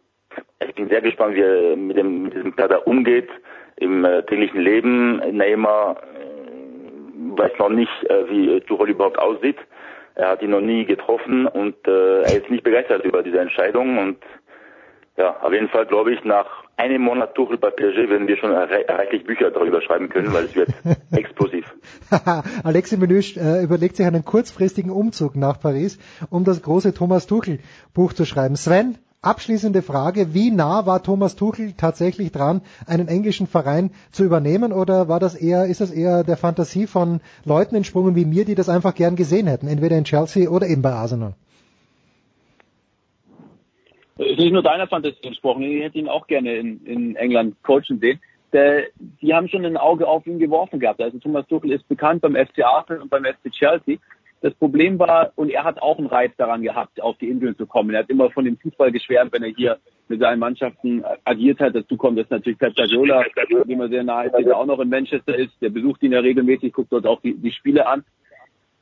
ich 0.66 0.74
bin 0.74 0.88
sehr 0.88 1.00
gespannt, 1.00 1.34
wie 1.34 1.40
er 1.40 1.76
mit, 1.76 1.96
dem, 1.96 2.24
mit 2.24 2.34
diesem 2.34 2.54
Kader 2.54 2.86
umgeht 2.86 3.28
im 3.76 4.04
äh, 4.04 4.22
täglichen 4.24 4.60
Leben. 4.60 5.16
Neymar 5.36 5.96
äh, 6.02 7.38
weiß 7.38 7.52
noch 7.58 7.70
nicht, 7.70 8.04
äh, 8.10 8.28
wie 8.28 8.60
Tuchel 8.62 8.90
überhaupt 8.90 9.18
aussieht. 9.18 9.56
Er 10.16 10.30
hat 10.30 10.42
ihn 10.42 10.50
noch 10.50 10.60
nie 10.60 10.84
getroffen 10.84 11.46
und 11.46 11.76
äh, 11.86 12.22
er 12.22 12.36
ist 12.36 12.50
nicht 12.50 12.64
begeistert 12.64 13.04
über 13.04 13.22
diese 13.22 13.38
Entscheidung 13.38 13.98
und 13.98 14.18
ja, 15.18 15.36
auf 15.42 15.52
jeden 15.52 15.68
Fall 15.68 15.84
glaube 15.86 16.14
ich, 16.14 16.24
nach 16.24 16.46
einem 16.76 17.02
Monat 17.02 17.34
Tuchel 17.34 17.58
bei 17.58 17.70
PSG 17.70 18.08
werden 18.08 18.28
wir 18.28 18.36
schon 18.36 18.52
rei- 18.52 18.86
reichlich 18.88 19.24
Bücher 19.24 19.50
darüber 19.50 19.82
schreiben 19.82 20.08
können, 20.08 20.32
weil 20.32 20.44
es 20.44 20.54
wird 20.54 20.70
explosiv. 21.10 21.64
Alexi 22.64 22.96
Menüsch 22.96 23.36
äh, 23.36 23.62
überlegt 23.62 23.96
sich 23.96 24.06
einen 24.06 24.24
kurzfristigen 24.24 24.90
Umzug 24.92 25.34
nach 25.36 25.60
Paris, 25.60 25.98
um 26.30 26.44
das 26.44 26.62
große 26.62 26.94
Thomas 26.94 27.26
Tuchel 27.26 27.58
Buch 27.94 28.12
zu 28.12 28.24
schreiben. 28.24 28.54
Sven, 28.54 28.96
abschließende 29.20 29.82
Frage, 29.82 30.34
wie 30.34 30.52
nah 30.52 30.86
war 30.86 31.02
Thomas 31.02 31.34
Tuchel 31.34 31.72
tatsächlich 31.76 32.30
dran, 32.30 32.62
einen 32.86 33.08
englischen 33.08 33.48
Verein 33.48 33.90
zu 34.12 34.22
übernehmen 34.22 34.72
oder 34.72 35.08
war 35.08 35.18
das 35.18 35.34
eher, 35.34 35.66
ist 35.66 35.80
das 35.80 35.90
eher 35.90 36.22
der 36.22 36.36
Fantasie 36.36 36.86
von 36.86 37.20
Leuten 37.44 37.74
entsprungen 37.74 38.14
wie 38.14 38.24
mir, 38.24 38.44
die 38.44 38.54
das 38.54 38.68
einfach 38.68 38.94
gern 38.94 39.16
gesehen 39.16 39.48
hätten, 39.48 39.66
entweder 39.66 39.98
in 39.98 40.04
Chelsea 40.04 40.48
oder 40.48 40.68
eben 40.68 40.82
bei 40.82 40.92
Arsenal? 40.92 41.34
Es 44.18 44.32
ist 44.32 44.38
nicht 44.38 44.52
nur 44.52 44.62
deiner 44.62 44.88
Fantasie 44.88 45.22
entsprochen, 45.22 45.62
ich 45.62 45.82
hätte 45.82 45.98
ihn 45.98 46.08
auch 46.08 46.26
gerne 46.26 46.56
in, 46.56 46.84
in 46.84 47.16
England 47.16 47.56
coachen 47.62 48.00
sehen. 48.00 48.20
Der, 48.52 48.84
die 49.20 49.34
haben 49.34 49.48
schon 49.48 49.64
ein 49.64 49.76
Auge 49.76 50.08
auf 50.08 50.26
ihn 50.26 50.38
geworfen 50.38 50.80
gehabt. 50.80 51.00
Also 51.00 51.18
Thomas 51.18 51.46
Tuchel 51.46 51.72
ist 51.72 51.86
bekannt 51.88 52.22
beim 52.22 52.34
FC 52.34 52.64
Arsenal 52.64 53.02
und 53.02 53.10
beim 53.10 53.24
FC 53.24 53.52
Chelsea. 53.52 53.98
Das 54.40 54.54
Problem 54.54 54.98
war, 54.98 55.32
und 55.36 55.50
er 55.50 55.64
hat 55.64 55.82
auch 55.82 55.98
einen 55.98 56.06
Reiz 56.06 56.32
daran 56.36 56.62
gehabt, 56.62 57.00
auf 57.00 57.18
die 57.18 57.28
Inseln 57.28 57.56
zu 57.56 57.66
kommen. 57.66 57.90
Er 57.90 58.00
hat 58.00 58.10
immer 58.10 58.30
von 58.30 58.44
dem 58.44 58.56
Fußball 58.56 58.92
geschwärmt, 58.92 59.32
wenn 59.32 59.42
er 59.42 59.50
hier 59.50 59.78
mit 60.08 60.20
seinen 60.20 60.38
Mannschaften 60.38 61.04
agiert 61.24 61.60
hat. 61.60 61.74
Dazu 61.74 61.96
kommt 61.96 62.18
jetzt 62.18 62.30
natürlich 62.30 62.58
Pep 62.58 62.74
Guardiola, 62.74 63.24
dem 63.66 63.80
er 63.80 63.88
sehr 63.88 64.04
nahe 64.04 64.26
ist, 64.26 64.38
der 64.38 64.56
auch 64.56 64.66
noch 64.66 64.78
in 64.78 64.88
Manchester 64.88 65.36
ist. 65.36 65.52
Der 65.60 65.70
besucht 65.70 66.02
ihn 66.02 66.12
ja 66.12 66.20
regelmäßig, 66.20 66.72
guckt 66.72 66.92
dort 66.92 67.06
auch 67.06 67.20
die, 67.20 67.34
die 67.34 67.52
Spiele 67.52 67.86
an. 67.86 68.04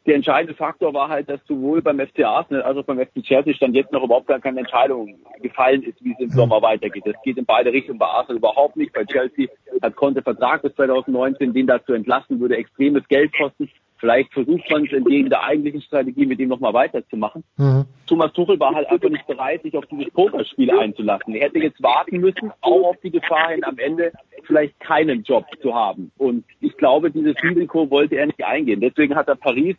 Der 0.06 0.14
entscheidende 0.14 0.54
Faktor 0.54 0.94
war 0.94 1.08
halt, 1.08 1.28
dass 1.28 1.40
sowohl 1.48 1.82
beim 1.82 1.98
FC 1.98 2.24
Arsenal 2.24 2.62
als 2.62 2.78
auch 2.78 2.84
beim 2.84 3.00
FC 3.00 3.22
Chelsea 3.22 3.54
stand 3.54 3.74
jetzt 3.74 3.90
noch 3.90 4.04
überhaupt 4.04 4.28
gar 4.28 4.38
keine 4.38 4.60
Entscheidung 4.60 5.18
gefallen 5.42 5.82
ist, 5.82 6.02
wie 6.04 6.12
es 6.12 6.20
im 6.20 6.30
Sommer 6.30 6.62
weitergeht. 6.62 7.02
Das 7.04 7.16
geht 7.24 7.36
in 7.36 7.44
beide 7.44 7.72
Richtungen. 7.72 7.98
Bei 7.98 8.06
Arsenal 8.06 8.38
überhaupt 8.38 8.76
nicht. 8.76 8.92
Bei 8.92 9.04
Chelsea 9.04 9.48
hat 9.82 9.96
Conte 9.96 10.22
Vertrag 10.22 10.62
bis 10.62 10.74
2019, 10.76 11.52
den 11.52 11.66
dazu 11.66 11.92
entlassen 11.92 12.38
würde 12.38 12.56
extremes 12.56 13.06
Geld 13.08 13.36
kosten. 13.36 13.68
Vielleicht 13.98 14.32
versucht 14.32 14.70
man 14.70 14.84
es 14.84 14.92
entgegen 14.92 15.30
der 15.30 15.42
eigentlichen 15.42 15.80
Strategie, 15.80 16.26
mit 16.26 16.38
ihm 16.38 16.50
nochmal 16.50 16.74
weiterzumachen. 16.74 17.42
Mhm. 17.56 17.86
Thomas 18.06 18.32
Tuchel 18.34 18.60
war 18.60 18.74
halt 18.74 18.88
einfach 18.88 19.08
nicht 19.08 19.26
bereit, 19.26 19.62
sich 19.62 19.76
auf 19.76 19.86
dieses 19.86 20.12
Pokerspiel 20.12 20.70
einzulassen. 20.70 21.34
Er 21.34 21.46
hätte 21.46 21.58
jetzt 21.58 21.82
warten 21.82 22.18
müssen, 22.18 22.52
auch 22.60 22.90
auf 22.90 22.96
die 23.02 23.10
Gefahr 23.10 23.50
hin, 23.50 23.64
am 23.64 23.78
Ende 23.78 24.12
vielleicht 24.44 24.78
keinen 24.80 25.22
Job 25.22 25.46
zu 25.62 25.74
haben. 25.74 26.12
Und 26.18 26.44
ich 26.60 26.76
glaube, 26.76 27.10
dieses 27.10 27.34
Risiko 27.42 27.90
wollte 27.90 28.16
er 28.16 28.26
nicht 28.26 28.44
eingehen. 28.44 28.80
Deswegen 28.80 29.16
hat 29.16 29.28
er 29.28 29.36
Paris 29.36 29.76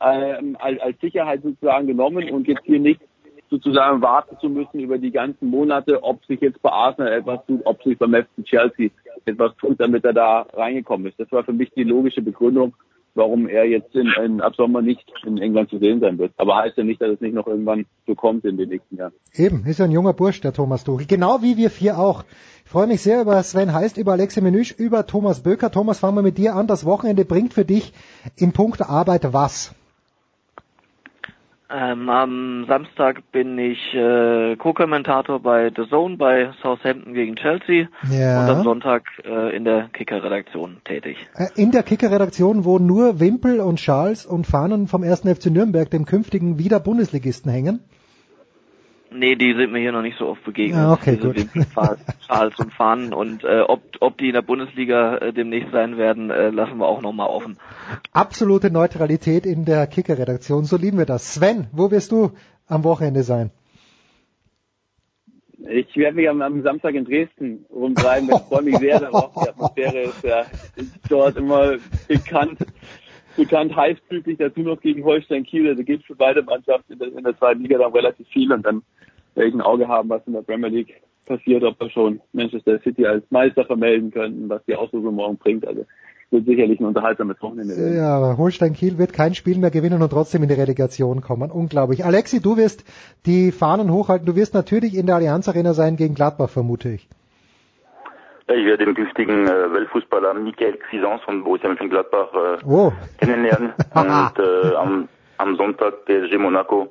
ähm, 0.00 0.56
als, 0.58 0.80
als 0.80 1.00
Sicherheit 1.00 1.42
sozusagen 1.42 1.86
genommen 1.86 2.30
und 2.30 2.46
jetzt 2.46 2.64
hier 2.64 2.80
nicht 2.80 3.00
sozusagen 3.50 4.02
warten 4.02 4.36
zu 4.40 4.48
müssen 4.48 4.80
über 4.80 4.98
die 4.98 5.10
ganzen 5.10 5.48
Monate, 5.48 6.02
ob 6.02 6.24
sich 6.26 6.40
jetzt 6.40 6.60
bei 6.62 6.70
Arsenal 6.70 7.12
etwas 7.12 7.44
tut, 7.46 7.60
ob 7.64 7.82
sich 7.82 7.98
beim 7.98 8.14
FC 8.14 8.44
Chelsea 8.44 8.90
etwas 9.24 9.56
tut, 9.56 9.80
damit 9.80 10.04
er 10.04 10.12
da 10.12 10.46
reingekommen 10.52 11.06
ist. 11.06 11.18
Das 11.18 11.30
war 11.32 11.44
für 11.44 11.52
mich 11.52 11.70
die 11.74 11.84
logische 11.84 12.22
Begründung, 12.22 12.74
warum 13.14 13.48
er 13.48 13.64
jetzt 13.64 13.94
in, 13.94 14.08
in, 14.22 14.40
ab 14.40 14.54
Sommer 14.54 14.82
nicht 14.82 15.04
in 15.24 15.38
England 15.38 15.70
zu 15.70 15.78
sehen 15.78 16.00
sein 16.00 16.18
wird. 16.18 16.32
Aber 16.36 16.56
heißt 16.56 16.76
ja 16.76 16.84
nicht, 16.84 17.00
dass 17.00 17.10
es 17.10 17.20
nicht 17.20 17.34
noch 17.34 17.46
irgendwann 17.46 17.86
so 18.06 18.14
kommt 18.14 18.44
in 18.44 18.56
den 18.56 18.68
nächsten 18.68 18.96
Jahren. 18.96 19.12
Eben, 19.34 19.64
ist 19.64 19.78
ja 19.78 19.86
ein 19.86 19.90
junger 19.90 20.12
Bursch, 20.12 20.40
der 20.40 20.52
Thomas 20.52 20.84
Tuchel. 20.84 21.06
Genau 21.06 21.42
wie 21.42 21.56
wir 21.56 21.70
vier 21.70 21.98
auch. 21.98 22.24
Ich 22.64 22.70
freue 22.70 22.86
mich 22.86 23.00
sehr 23.00 23.22
über 23.22 23.42
Sven 23.42 23.72
Heist, 23.72 23.96
über 23.96 24.12
Alexi 24.12 24.42
Menüsch, 24.42 24.72
über 24.72 25.06
Thomas 25.06 25.42
Böker. 25.42 25.70
Thomas, 25.70 26.00
fangen 26.00 26.16
wir 26.16 26.22
mit 26.22 26.38
dir 26.38 26.54
an. 26.54 26.66
Das 26.66 26.84
Wochenende 26.84 27.24
bringt 27.24 27.54
für 27.54 27.64
dich 27.64 27.92
in 28.36 28.52
Punkt 28.52 28.82
Arbeit 28.82 29.32
was? 29.32 29.74
Ähm, 31.70 32.08
am 32.08 32.64
Samstag 32.66 33.30
bin 33.30 33.58
ich 33.58 33.78
äh, 33.94 34.56
Co-Kommentator 34.56 35.40
bei 35.40 35.70
The 35.76 35.86
Zone 35.90 36.16
bei 36.16 36.50
Southampton 36.62 37.12
gegen 37.12 37.36
Chelsea 37.36 37.88
Ja. 38.10 38.42
und 38.44 38.50
am 38.56 38.62
Sonntag 38.62 39.02
äh, 39.24 39.54
in 39.54 39.64
der 39.64 39.90
Kicker-Redaktion 39.92 40.78
tätig. 40.84 41.18
Äh, 41.34 41.48
In 41.60 41.70
der 41.70 41.82
Kicker-Redaktion, 41.82 42.64
wo 42.64 42.78
nur 42.78 43.20
Wimpel 43.20 43.60
und 43.60 43.80
Schals 43.80 44.24
und 44.24 44.46
Fahnen 44.46 44.86
vom 44.86 45.02
1. 45.02 45.20
FC 45.20 45.46
Nürnberg, 45.50 45.90
dem 45.90 46.06
künftigen 46.06 46.58
wieder 46.58 46.80
Bundesligisten, 46.80 47.52
hängen. 47.52 47.80
Nee, 49.10 49.36
die 49.36 49.54
sind 49.54 49.72
mir 49.72 49.78
hier 49.78 49.92
noch 49.92 50.02
nicht 50.02 50.18
so 50.18 50.26
oft 50.26 50.44
begegnet. 50.44 50.78
Ah, 50.78 50.92
okay, 50.92 51.16
Diese 51.16 51.46
gut. 51.46 51.66
Schals 52.26 52.58
und 52.58 52.72
Fahnen 52.72 53.14
und 53.14 53.42
äh, 53.42 53.60
ob, 53.60 53.80
ob 54.00 54.18
die 54.18 54.28
in 54.28 54.34
der 54.34 54.42
Bundesliga 54.42 55.16
äh, 55.16 55.32
demnächst 55.32 55.72
sein 55.72 55.96
werden, 55.96 56.30
äh, 56.30 56.50
lassen 56.50 56.78
wir 56.78 56.86
auch 56.86 57.00
nochmal 57.00 57.28
offen. 57.28 57.56
Absolute 58.12 58.70
Neutralität 58.70 59.46
in 59.46 59.64
der 59.64 59.86
Kicker-Redaktion, 59.86 60.64
so 60.64 60.76
lieben 60.76 60.98
wir 60.98 61.06
das. 61.06 61.34
Sven, 61.34 61.68
wo 61.72 61.90
wirst 61.90 62.12
du 62.12 62.32
am 62.66 62.84
Wochenende 62.84 63.22
sein? 63.22 63.50
Ich 65.70 65.96
werde 65.96 66.16
mich 66.16 66.28
am, 66.28 66.40
am 66.40 66.62
Samstag 66.62 66.94
in 66.94 67.04
Dresden 67.04 67.66
rumtreiben. 67.70 68.30
Ich 68.30 68.42
freue 68.42 68.62
mich 68.62 68.76
sehr 68.78 69.00
darauf. 69.00 69.32
Die 69.42 69.48
Atmosphäre 69.48 70.02
ist 70.02 70.22
ja 70.22 70.46
ist 70.76 70.92
dort 71.08 71.36
immer 71.36 71.76
bekannt, 72.06 72.58
bekannt 73.38 73.74
heißblütig. 73.74 74.36
Dazu 74.38 74.60
noch 74.60 74.80
gegen 74.80 75.04
Holstein 75.04 75.44
Kiel. 75.44 75.68
Also 75.68 75.82
gibt 75.82 76.04
für 76.04 76.14
beide 76.14 76.42
Mannschaften 76.42 76.92
in 76.92 76.98
der, 76.98 77.08
in 77.08 77.24
der 77.24 77.38
zweiten 77.38 77.62
Liga 77.62 77.78
dann 77.78 77.92
relativ 77.92 78.28
viel. 78.28 78.52
Und 78.52 78.66
dann 78.66 78.82
werde 79.34 79.48
ich 79.48 79.54
ein 79.54 79.62
Auge 79.62 79.88
haben, 79.88 80.10
was 80.10 80.26
in 80.26 80.34
der 80.34 80.42
Premier 80.42 80.68
League 80.68 81.00
passiert, 81.24 81.62
ob 81.64 81.80
wir 81.80 81.90
schon 81.90 82.20
Manchester 82.32 82.78
City 82.80 83.06
als 83.06 83.24
Meister 83.30 83.64
vermelden 83.64 84.10
könnten, 84.10 84.48
was 84.48 84.62
die 84.66 84.74
Auslosung 84.74 85.14
morgen 85.14 85.38
bringt. 85.38 85.66
Also 85.66 85.86
wird 86.30 86.46
sicherlich 86.46 86.78
ein 86.80 86.84
unterhaltsames 86.84 87.40
Wochenende 87.40 87.76
werden. 87.76 87.96
Ja, 87.96 88.36
Holstein 88.36 88.74
Kiel 88.74 88.98
wird 88.98 89.12
kein 89.12 89.34
Spiel 89.34 89.58
mehr 89.58 89.70
gewinnen 89.70 90.02
und 90.02 90.10
trotzdem 90.10 90.42
in 90.42 90.48
die 90.48 90.54
Relegation 90.54 91.22
kommen. 91.22 91.50
Unglaublich. 91.50 92.04
Alexi, 92.04 92.40
du 92.40 92.56
wirst 92.56 92.84
die 93.24 93.50
Fahnen 93.50 93.90
hochhalten. 93.90 94.26
Du 94.26 94.36
wirst 94.36 94.52
natürlich 94.52 94.94
in 94.94 95.06
der 95.06 95.16
Allianz 95.16 95.48
Arena 95.48 95.72
sein 95.72 95.96
gegen 95.96 96.14
Gladbach, 96.14 96.50
vermute 96.50 96.90
ich. 96.90 97.08
Ich 98.50 98.64
werde 98.64 98.86
den 98.86 98.94
künftigen 98.94 99.46
äh, 99.46 99.72
Weltfußballer 99.72 100.32
Michael 100.34 100.78
Cuisance 100.90 101.22
von 101.24 101.44
Borussia 101.44 101.68
Mönchengladbach 101.68 102.32
äh, 102.32 102.64
Oh. 102.64 102.92
kennenlernen 103.20 103.74
und 103.94 104.38
äh, 104.38 104.74
am, 104.74 105.08
am 105.36 105.56
Sonntag 105.56 106.06
PSG 106.06 106.38
Monaco 106.38 106.90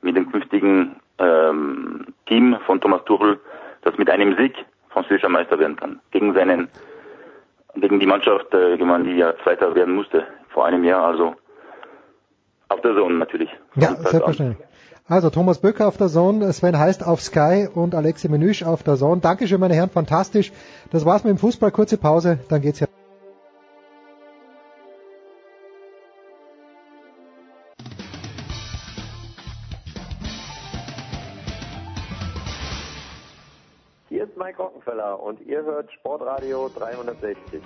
mit 0.00 0.16
dem 0.16 0.30
künftigen 0.32 0.96
ähm, 1.18 2.06
Team 2.26 2.56
von 2.66 2.80
Thomas 2.80 3.04
Tuchel, 3.04 3.38
das 3.82 3.96
mit 3.98 4.08
einem 4.08 4.34
Sieg 4.36 4.54
französischer 4.90 5.28
Meister 5.28 5.58
werden 5.58 5.76
kann. 5.76 6.00
Gegen 6.10 6.32
seinen, 6.34 6.68
gegen 7.74 8.00
die 8.00 8.06
Mannschaft, 8.06 8.52
äh, 8.54 8.78
die 8.78 9.16
ja 9.16 9.34
Zweiter 9.42 9.74
werden 9.74 9.94
musste 9.94 10.26
vor 10.50 10.64
einem 10.64 10.84
Jahr, 10.84 11.04
also 11.04 11.34
auf 12.68 12.80
der 12.80 12.94
Zone 12.94 13.14
natürlich. 13.16 13.50
Ja, 13.74 13.94
selbstverständlich. 13.96 14.66
Also 15.06 15.28
Thomas 15.28 15.58
Böcker 15.58 15.86
auf 15.86 15.98
der 15.98 16.08
Zone, 16.08 16.50
Sven 16.54 16.78
heißt 16.78 17.06
auf 17.06 17.20
Sky 17.20 17.68
und 17.72 17.94
Alexi 17.94 18.30
Menüsch 18.30 18.62
auf 18.62 18.82
der 18.82 18.96
Zone. 18.96 19.20
Dankeschön, 19.20 19.60
meine 19.60 19.74
Herren, 19.74 19.90
fantastisch. 19.90 20.50
Das 20.90 21.04
war's 21.04 21.24
mit 21.24 21.30
dem 21.30 21.36
Fußball. 21.36 21.70
Kurze 21.72 21.98
Pause, 21.98 22.38
dann 22.48 22.62
geht's 22.62 22.80
ja. 22.80 22.86
Hier 34.08 34.24
ist 34.24 34.38
Mike 34.38 34.56
Rockenfeller 34.56 35.22
und 35.22 35.38
ihr 35.42 35.62
hört 35.64 35.92
Sportradio 35.92 36.70
360. 36.74 37.60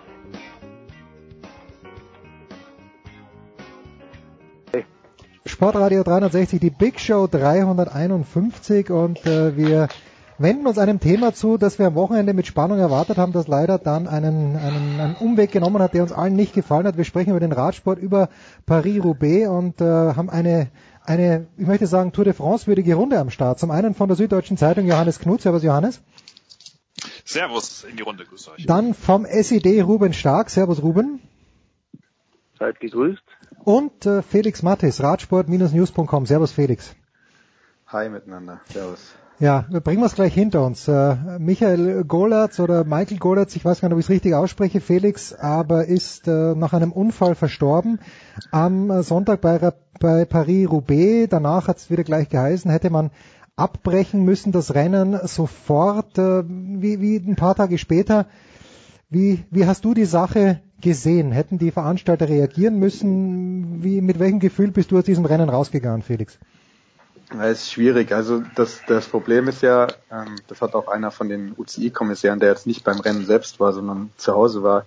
Sportradio 5.48 6.02
360, 6.02 6.60
die 6.60 6.70
Big 6.70 7.00
Show 7.00 7.26
351 7.26 8.90
und 8.90 9.24
äh, 9.26 9.56
wir 9.56 9.88
wenden 10.38 10.66
uns 10.66 10.78
einem 10.78 11.00
Thema 11.00 11.34
zu, 11.34 11.58
das 11.58 11.78
wir 11.78 11.88
am 11.88 11.94
Wochenende 11.94 12.32
mit 12.32 12.46
Spannung 12.46 12.78
erwartet 12.78 13.18
haben, 13.18 13.32
das 13.32 13.48
leider 13.48 13.78
dann 13.78 14.06
einen, 14.06 14.56
einen, 14.56 15.00
einen 15.00 15.16
Umweg 15.16 15.50
genommen 15.50 15.82
hat, 15.82 15.94
der 15.94 16.02
uns 16.02 16.12
allen 16.12 16.34
nicht 16.34 16.54
gefallen 16.54 16.86
hat. 16.86 16.96
Wir 16.96 17.04
sprechen 17.04 17.30
über 17.30 17.40
den 17.40 17.52
Radsport, 17.52 17.98
über 17.98 18.28
Paris-Roubaix 18.66 19.48
und 19.48 19.80
äh, 19.80 19.84
haben 19.84 20.30
eine, 20.30 20.68
eine, 21.04 21.46
ich 21.56 21.66
möchte 21.66 21.86
sagen, 21.86 22.12
Tour 22.12 22.24
de 22.24 22.34
France-würdige 22.34 22.94
Runde 22.94 23.18
am 23.18 23.30
Start. 23.30 23.58
Zum 23.58 23.70
einen 23.70 23.94
von 23.94 24.08
der 24.08 24.16
Süddeutschen 24.16 24.56
Zeitung 24.56 24.86
Johannes 24.86 25.18
Knut. 25.18 25.40
Servus 25.40 25.62
Johannes. 25.62 26.00
Servus 27.24 27.84
in 27.84 27.96
die 27.96 28.02
Runde, 28.02 28.24
grüß 28.24 28.48
euch. 28.48 28.66
Dann 28.66 28.94
vom 28.94 29.24
SED 29.24 29.82
Ruben 29.82 30.12
Stark. 30.12 30.50
Servus 30.50 30.82
Ruben. 30.82 31.20
Seid 32.58 32.80
gegrüßt. 32.80 33.22
Und 33.64 34.06
äh, 34.06 34.22
Felix 34.22 34.62
Mattis, 34.62 35.02
radsport-news.com. 35.02 36.26
Servus 36.26 36.52
Felix. 36.52 36.94
Hi 37.86 38.08
miteinander. 38.08 38.60
Servus. 38.72 39.00
Ja, 39.40 39.64
bringen 39.84 40.00
wir 40.00 40.06
es 40.06 40.16
gleich 40.16 40.34
hinter 40.34 40.64
uns. 40.64 40.88
Äh, 40.88 41.16
Michael 41.38 42.02
Golatz 42.04 42.58
oder 42.58 42.82
Michael 42.82 43.18
Golatz, 43.18 43.54
ich 43.54 43.64
weiß 43.64 43.80
gar 43.80 43.88
nicht, 43.88 43.94
ob 43.94 44.00
ich 44.00 44.06
es 44.06 44.10
richtig 44.10 44.34
ausspreche, 44.34 44.80
Felix, 44.80 45.32
aber 45.32 45.84
ist 45.84 46.26
äh, 46.26 46.56
nach 46.56 46.72
einem 46.72 46.90
Unfall 46.90 47.36
verstorben 47.36 48.00
am 48.50 49.02
Sonntag 49.02 49.40
bei, 49.40 49.72
bei 50.00 50.24
Paris-Roubaix. 50.24 51.28
Danach 51.30 51.68
hat 51.68 51.76
es 51.76 51.88
wieder 51.88 52.02
gleich 52.02 52.28
geheißen, 52.28 52.68
hätte 52.68 52.90
man 52.90 53.10
abbrechen 53.54 54.24
müssen, 54.24 54.50
das 54.50 54.74
Rennen 54.74 55.18
sofort, 55.24 56.18
äh, 56.18 56.42
wie, 56.46 57.00
wie 57.00 57.16
ein 57.16 57.36
paar 57.36 57.54
Tage 57.54 57.78
später. 57.78 58.26
Wie, 59.08 59.44
wie 59.50 59.66
hast 59.66 59.84
du 59.84 59.94
die 59.94 60.04
Sache 60.04 60.60
gesehen? 60.80 61.32
Hätten 61.32 61.58
die 61.58 61.70
Veranstalter 61.70 62.28
reagieren 62.28 62.78
müssen? 62.78 63.82
Wie, 63.82 64.00
mit 64.00 64.18
welchem 64.18 64.40
Gefühl 64.40 64.70
bist 64.70 64.90
du 64.90 64.98
aus 64.98 65.04
diesem 65.04 65.24
Rennen 65.24 65.48
rausgegangen, 65.48 66.02
Felix? 66.02 66.38
Es 67.40 67.62
ist 67.62 67.72
schwierig. 67.72 68.12
Also 68.12 68.42
das, 68.54 68.80
das 68.86 69.06
Problem 69.06 69.48
ist 69.48 69.62
ja, 69.62 69.88
ähm, 70.10 70.36
das 70.46 70.62
hat 70.62 70.74
auch 70.74 70.88
einer 70.88 71.10
von 71.10 71.28
den 71.28 71.54
UCI-Kommissären, 71.56 72.40
der 72.40 72.50
jetzt 72.50 72.66
nicht 72.66 72.84
beim 72.84 73.00
Rennen 73.00 73.26
selbst 73.26 73.60
war, 73.60 73.72
sondern 73.72 74.10
zu 74.16 74.32
Hause 74.32 74.62
war, 74.62 74.86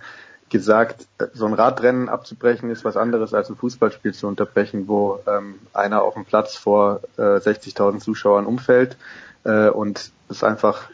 gesagt, 0.49 1.07
so 1.33 1.45
ein 1.45 1.53
Radrennen 1.53 2.09
abzubrechen 2.09 2.69
ist 2.69 2.83
was 2.83 2.97
anderes 2.97 3.33
als 3.33 3.49
ein 3.49 3.55
Fußballspiel 3.55 4.13
zu 4.13 4.27
unterbrechen, 4.27 4.87
wo 4.87 5.19
ähm, 5.25 5.59
einer 5.71 6.01
auf 6.03 6.15
dem 6.15 6.25
Platz 6.25 6.55
vor 6.55 7.01
äh, 7.17 7.21
60.000 7.21 7.99
Zuschauern 7.99 8.45
umfällt 8.45 8.97
äh, 9.45 9.69
und 9.69 10.11
es 10.29 10.43
einfach 10.43 10.89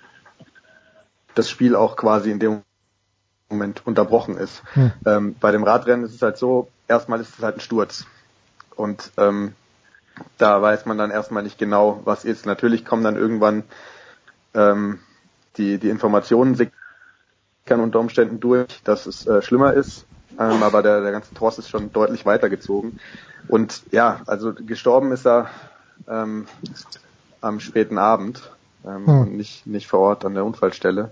das 1.34 1.50
Spiel 1.50 1.76
auch 1.76 1.96
quasi 1.96 2.30
in 2.30 2.40
dem 2.40 2.62
Moment 3.50 3.86
unterbrochen 3.86 4.38
ist. 4.38 4.62
Hm. 4.74 4.92
Ähm, 5.06 5.36
bei 5.40 5.52
dem 5.52 5.64
Radrennen 5.64 6.06
ist 6.06 6.14
es 6.14 6.22
halt 6.22 6.38
so, 6.38 6.70
erstmal 6.88 7.20
ist 7.22 7.38
es 7.38 7.44
halt 7.44 7.58
ein 7.58 7.62
Sturz. 7.62 8.06
Und 8.76 9.12
ähm, 9.18 9.54
da 10.38 10.62
weiß 10.62 10.86
man 10.86 10.98
dann 10.98 11.12
erstmal 11.12 11.44
nicht 11.44 11.58
genau, 11.58 12.02
was 12.06 12.26
ist. 12.26 12.46
Natürlich 12.46 12.86
kommen 12.86 13.04
dann 13.04 13.16
irgendwann 13.16 13.64
ähm, 14.54 15.00
die, 15.58 15.78
die 15.78 15.90
Informationen 15.90 16.56
sickern 16.56 17.80
unter 17.80 18.00
Umständen 18.00 18.40
durch, 18.40 18.82
dass 18.84 19.06
es 19.06 19.26
äh, 19.28 19.42
schlimmer 19.42 19.74
ist. 19.74 20.06
Ähm, 20.40 20.62
aber 20.62 20.84
der, 20.84 21.02
der 21.02 21.12
ganze 21.12 21.34
Tross 21.34 21.58
ist 21.58 21.70
schon 21.70 21.92
deutlich 21.92 22.26
weitergezogen. 22.26 23.00
Und 23.48 23.84
ja, 23.92 24.22
also 24.28 24.54
gestorben 24.54 25.12
ist 25.12 25.26
er 25.26 25.50
ähm, 26.08 26.48
am 27.42 27.60
späten 27.60 27.98
Abend 27.98 28.52
ähm, 28.86 29.08
hm. 29.08 29.20
und 29.20 29.38
nicht, 29.38 29.66
nicht 29.66 29.88
vor 29.88 30.00
Ort 30.00 30.26
an 30.26 30.36
der 30.36 30.46
Unfallstelle. 30.46 31.12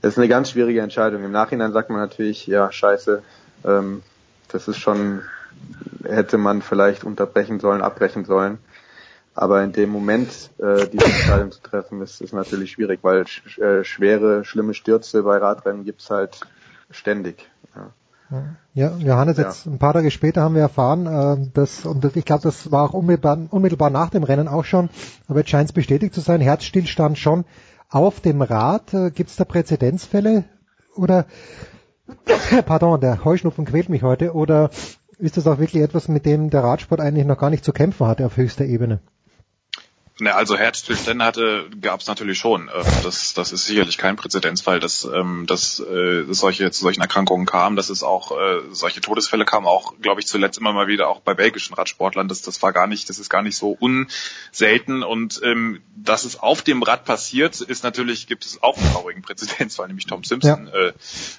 Das 0.00 0.14
ist 0.14 0.18
eine 0.18 0.28
ganz 0.28 0.50
schwierige 0.50 0.80
Entscheidung. 0.80 1.24
Im 1.24 1.32
Nachhinein 1.32 1.72
sagt 1.72 1.90
man 1.90 2.00
natürlich, 2.00 2.46
ja, 2.46 2.70
scheiße, 2.70 3.22
ähm, 3.64 4.02
das 4.48 4.68
ist 4.68 4.78
schon, 4.78 5.22
hätte 6.04 6.38
man 6.38 6.62
vielleicht 6.62 7.04
unterbrechen 7.04 7.60
sollen, 7.60 7.82
abbrechen 7.82 8.24
sollen. 8.24 8.58
Aber 9.34 9.62
in 9.62 9.72
dem 9.72 9.90
Moment 9.90 10.30
äh, 10.58 10.86
diese 10.88 11.04
Entscheidung 11.04 11.52
zu 11.52 11.60
treffen, 11.60 12.00
ist, 12.00 12.22
ist 12.22 12.32
natürlich 12.32 12.72
schwierig, 12.72 13.00
weil 13.02 13.26
sch 13.26 13.58
äh, 13.58 13.84
schwere, 13.84 14.44
schlimme 14.44 14.72
Stürze 14.72 15.22
bei 15.22 15.36
Radrennen 15.36 15.84
gibt's 15.84 16.08
halt 16.08 16.40
ständig. 16.90 17.48
Ja. 17.74 17.92
Ja, 18.74 18.96
Johannes, 18.98 19.36
jetzt 19.38 19.66
ja. 19.66 19.72
ein 19.72 19.78
paar 19.78 19.92
Tage 19.92 20.10
später 20.10 20.42
haben 20.42 20.56
wir 20.56 20.62
erfahren, 20.62 21.06
äh, 21.06 21.48
dass, 21.54 21.86
und 21.86 22.04
ich 22.16 22.24
glaube, 22.24 22.42
das 22.42 22.72
war 22.72 22.82
auch 22.82 22.92
unmittelbar, 22.92 23.38
unmittelbar 23.50 23.90
nach 23.90 24.10
dem 24.10 24.24
Rennen 24.24 24.48
auch 24.48 24.64
schon, 24.64 24.90
aber 25.28 25.40
jetzt 25.40 25.50
scheint 25.50 25.68
es 25.68 25.72
bestätigt 25.72 26.12
zu 26.12 26.20
sein, 26.20 26.40
Herzstillstand 26.40 27.18
schon 27.18 27.44
auf 27.88 28.20
dem 28.20 28.42
Rad. 28.42 28.94
Äh, 28.94 29.10
Gibt 29.10 29.30
es 29.30 29.36
da 29.36 29.44
Präzedenzfälle? 29.44 30.44
Oder, 30.94 31.26
pardon, 32.66 33.00
der 33.00 33.24
Heuschnupfen 33.24 33.64
quält 33.64 33.88
mich 33.88 34.02
heute. 34.02 34.34
Oder 34.34 34.70
ist 35.18 35.36
das 35.36 35.46
auch 35.46 35.58
wirklich 35.58 35.82
etwas, 35.82 36.08
mit 36.08 36.26
dem 36.26 36.50
der 36.50 36.62
Radsport 36.62 37.00
eigentlich 37.00 37.26
noch 37.26 37.38
gar 37.38 37.50
nicht 37.50 37.64
zu 37.64 37.72
kämpfen 37.72 38.06
hatte 38.06 38.26
auf 38.26 38.36
höchster 38.36 38.64
Ebene? 38.64 39.00
Ne, 40.18 40.34
also 40.34 40.56
Herzstillstände 40.56 41.22
hatte, 41.22 41.68
gab 41.82 42.00
es 42.00 42.06
natürlich 42.06 42.38
schon. 42.38 42.70
Ähm, 42.74 42.84
das, 43.02 43.34
das 43.34 43.52
ist 43.52 43.66
sicherlich 43.66 43.98
kein 43.98 44.16
Präzedenzfall, 44.16 44.80
dass, 44.80 45.04
ähm, 45.04 45.44
dass, 45.46 45.78
äh, 45.78 46.24
dass 46.24 46.38
solche 46.38 46.70
zu 46.70 46.80
solchen 46.80 47.02
Erkrankungen 47.02 47.44
kam. 47.44 47.76
Dass 47.76 47.90
es 47.90 48.02
auch 48.02 48.32
äh, 48.32 48.62
solche 48.70 49.02
Todesfälle 49.02 49.44
kamen 49.44 49.66
auch, 49.66 49.92
glaube 50.00 50.22
ich, 50.22 50.26
zuletzt 50.26 50.56
immer 50.58 50.72
mal 50.72 50.86
wieder 50.86 51.08
auch 51.08 51.20
bei 51.20 51.34
belgischen 51.34 51.74
Radsportlern. 51.74 52.28
Das, 52.28 52.40
das 52.40 52.62
war 52.62 52.72
gar 52.72 52.86
nicht, 52.86 53.10
das 53.10 53.18
ist 53.18 53.28
gar 53.28 53.42
nicht 53.42 53.58
so 53.58 53.76
unselten. 53.78 55.02
Und 55.02 55.38
ähm, 55.44 55.82
dass 55.94 56.24
es 56.24 56.40
auf 56.40 56.62
dem 56.62 56.82
Rad 56.82 57.04
passiert, 57.04 57.60
ist 57.60 57.84
natürlich, 57.84 58.26
gibt 58.26 58.46
es 58.46 58.62
auch 58.62 58.78
einen 58.78 58.90
traurigen 58.92 59.20
Präzedenzfall, 59.20 59.88
nämlich 59.88 60.06
Tom 60.06 60.24
Simpson 60.24 60.70
ja. 60.72 60.80
äh, 60.80 60.92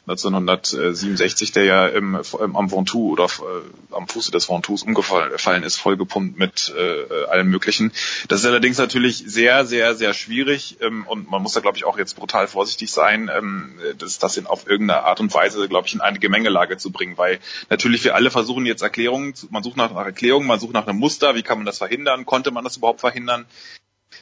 1967, 0.06 1.52
der 1.52 1.64
ja 1.64 1.88
im, 1.88 2.16
am 2.16 2.72
Ventoux 2.72 3.12
oder 3.12 3.26
äh, 3.26 3.96
am 3.96 4.08
Fuße 4.08 4.30
des 4.30 4.48
Ventous 4.50 4.84
umgefallen 4.84 5.64
ist, 5.64 5.78
vollgepumpt 5.78 6.38
mit 6.38 6.72
äh, 6.78 7.26
allen 7.26 7.48
möglichen. 7.48 7.92
Das 8.28 8.42
ist 8.42 8.46
allerdings 8.46 8.67
allerdings 8.68 8.78
natürlich 8.80 9.24
sehr, 9.26 9.66
sehr, 9.66 9.96
sehr 9.96 10.14
schwierig 10.14 10.78
ähm, 10.82 11.06
und 11.08 11.32
man 11.32 11.42
muss 11.42 11.54
da, 11.54 11.62
glaube 11.62 11.78
ich, 11.78 11.86
auch 11.86 11.98
jetzt 11.98 12.16
brutal 12.16 12.48
vorsichtig 12.48 12.92
sein, 12.92 13.32
ähm, 13.34 13.80
das, 13.98 14.20
das 14.20 14.36
in, 14.36 14.46
auf 14.46 14.68
irgendeine 14.68 15.04
Art 15.04 15.22
und 15.22 15.34
Weise, 15.34 15.70
glaube 15.70 15.88
ich, 15.88 15.94
in 15.94 16.02
eine 16.02 16.20
Gemengelage 16.20 16.78
zu 16.78 16.92
bringen, 16.92 17.18
weil 17.18 17.40
natürlich 17.70 18.04
wir 18.04 18.16
alle 18.16 18.30
versuchen 18.30 18.66
jetzt 18.66 18.82
Erklärungen, 18.82 19.34
man 19.52 19.64
sucht 19.64 19.78
nach, 19.78 19.94
nach 19.94 20.06
Erklärungen, 20.06 20.48
man 20.48 20.60
sucht 20.60 20.74
nach 20.74 20.86
einem 20.86 21.00
Muster, 21.00 21.36
wie 21.36 21.44
kann 21.44 21.60
man 21.60 21.66
das 21.66 21.78
verhindern, 21.78 22.26
konnte 22.26 22.52
man 22.52 22.66
das 22.66 22.76
überhaupt 22.76 23.00
verhindern? 23.00 23.46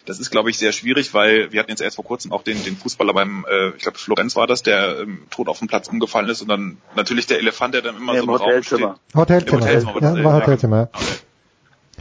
Das 0.06 0.20
ist, 0.20 0.30
glaube 0.30 0.52
ich, 0.52 0.60
sehr 0.60 0.72
schwierig, 0.72 1.14
weil 1.16 1.52
wir 1.52 1.60
hatten 1.60 1.72
jetzt 1.72 1.82
erst 1.82 1.96
vor 1.96 2.06
kurzem 2.06 2.32
auch 2.32 2.43
den, 2.43 2.64
den 2.64 2.78
Fußballer 2.78 3.14
beim, 3.14 3.46
äh, 3.50 3.70
ich 3.70 3.84
glaube, 3.84 3.98
Florenz 3.98 4.36
war 4.36 4.46
das, 4.46 4.62
der 4.62 5.00
ähm, 5.00 5.26
tot 5.32 5.48
auf 5.48 5.60
dem 5.60 5.68
Platz 5.68 5.88
umgefallen 5.88 6.30
ist 6.30 6.41
und 6.41 6.50
dann 6.50 6.78
natürlich 6.96 7.26
der 7.26 7.39
Elefant, 7.39 7.74
der 7.74 7.82
dann 7.82 7.98
immer 7.98 8.14
ja, 8.14 8.22
so 8.22 8.26
im 8.26 8.32
Hotelzimmer. 8.32 8.88
Raum 8.88 8.96
steht. 8.96 9.52
Hotelzimmer. 9.52 9.64
Hotelzimmer. 9.64 10.18
Ja, 10.18 10.24
war 10.24 10.34
Hotelzimmer. 10.34 10.89
Ja. 10.93 11.00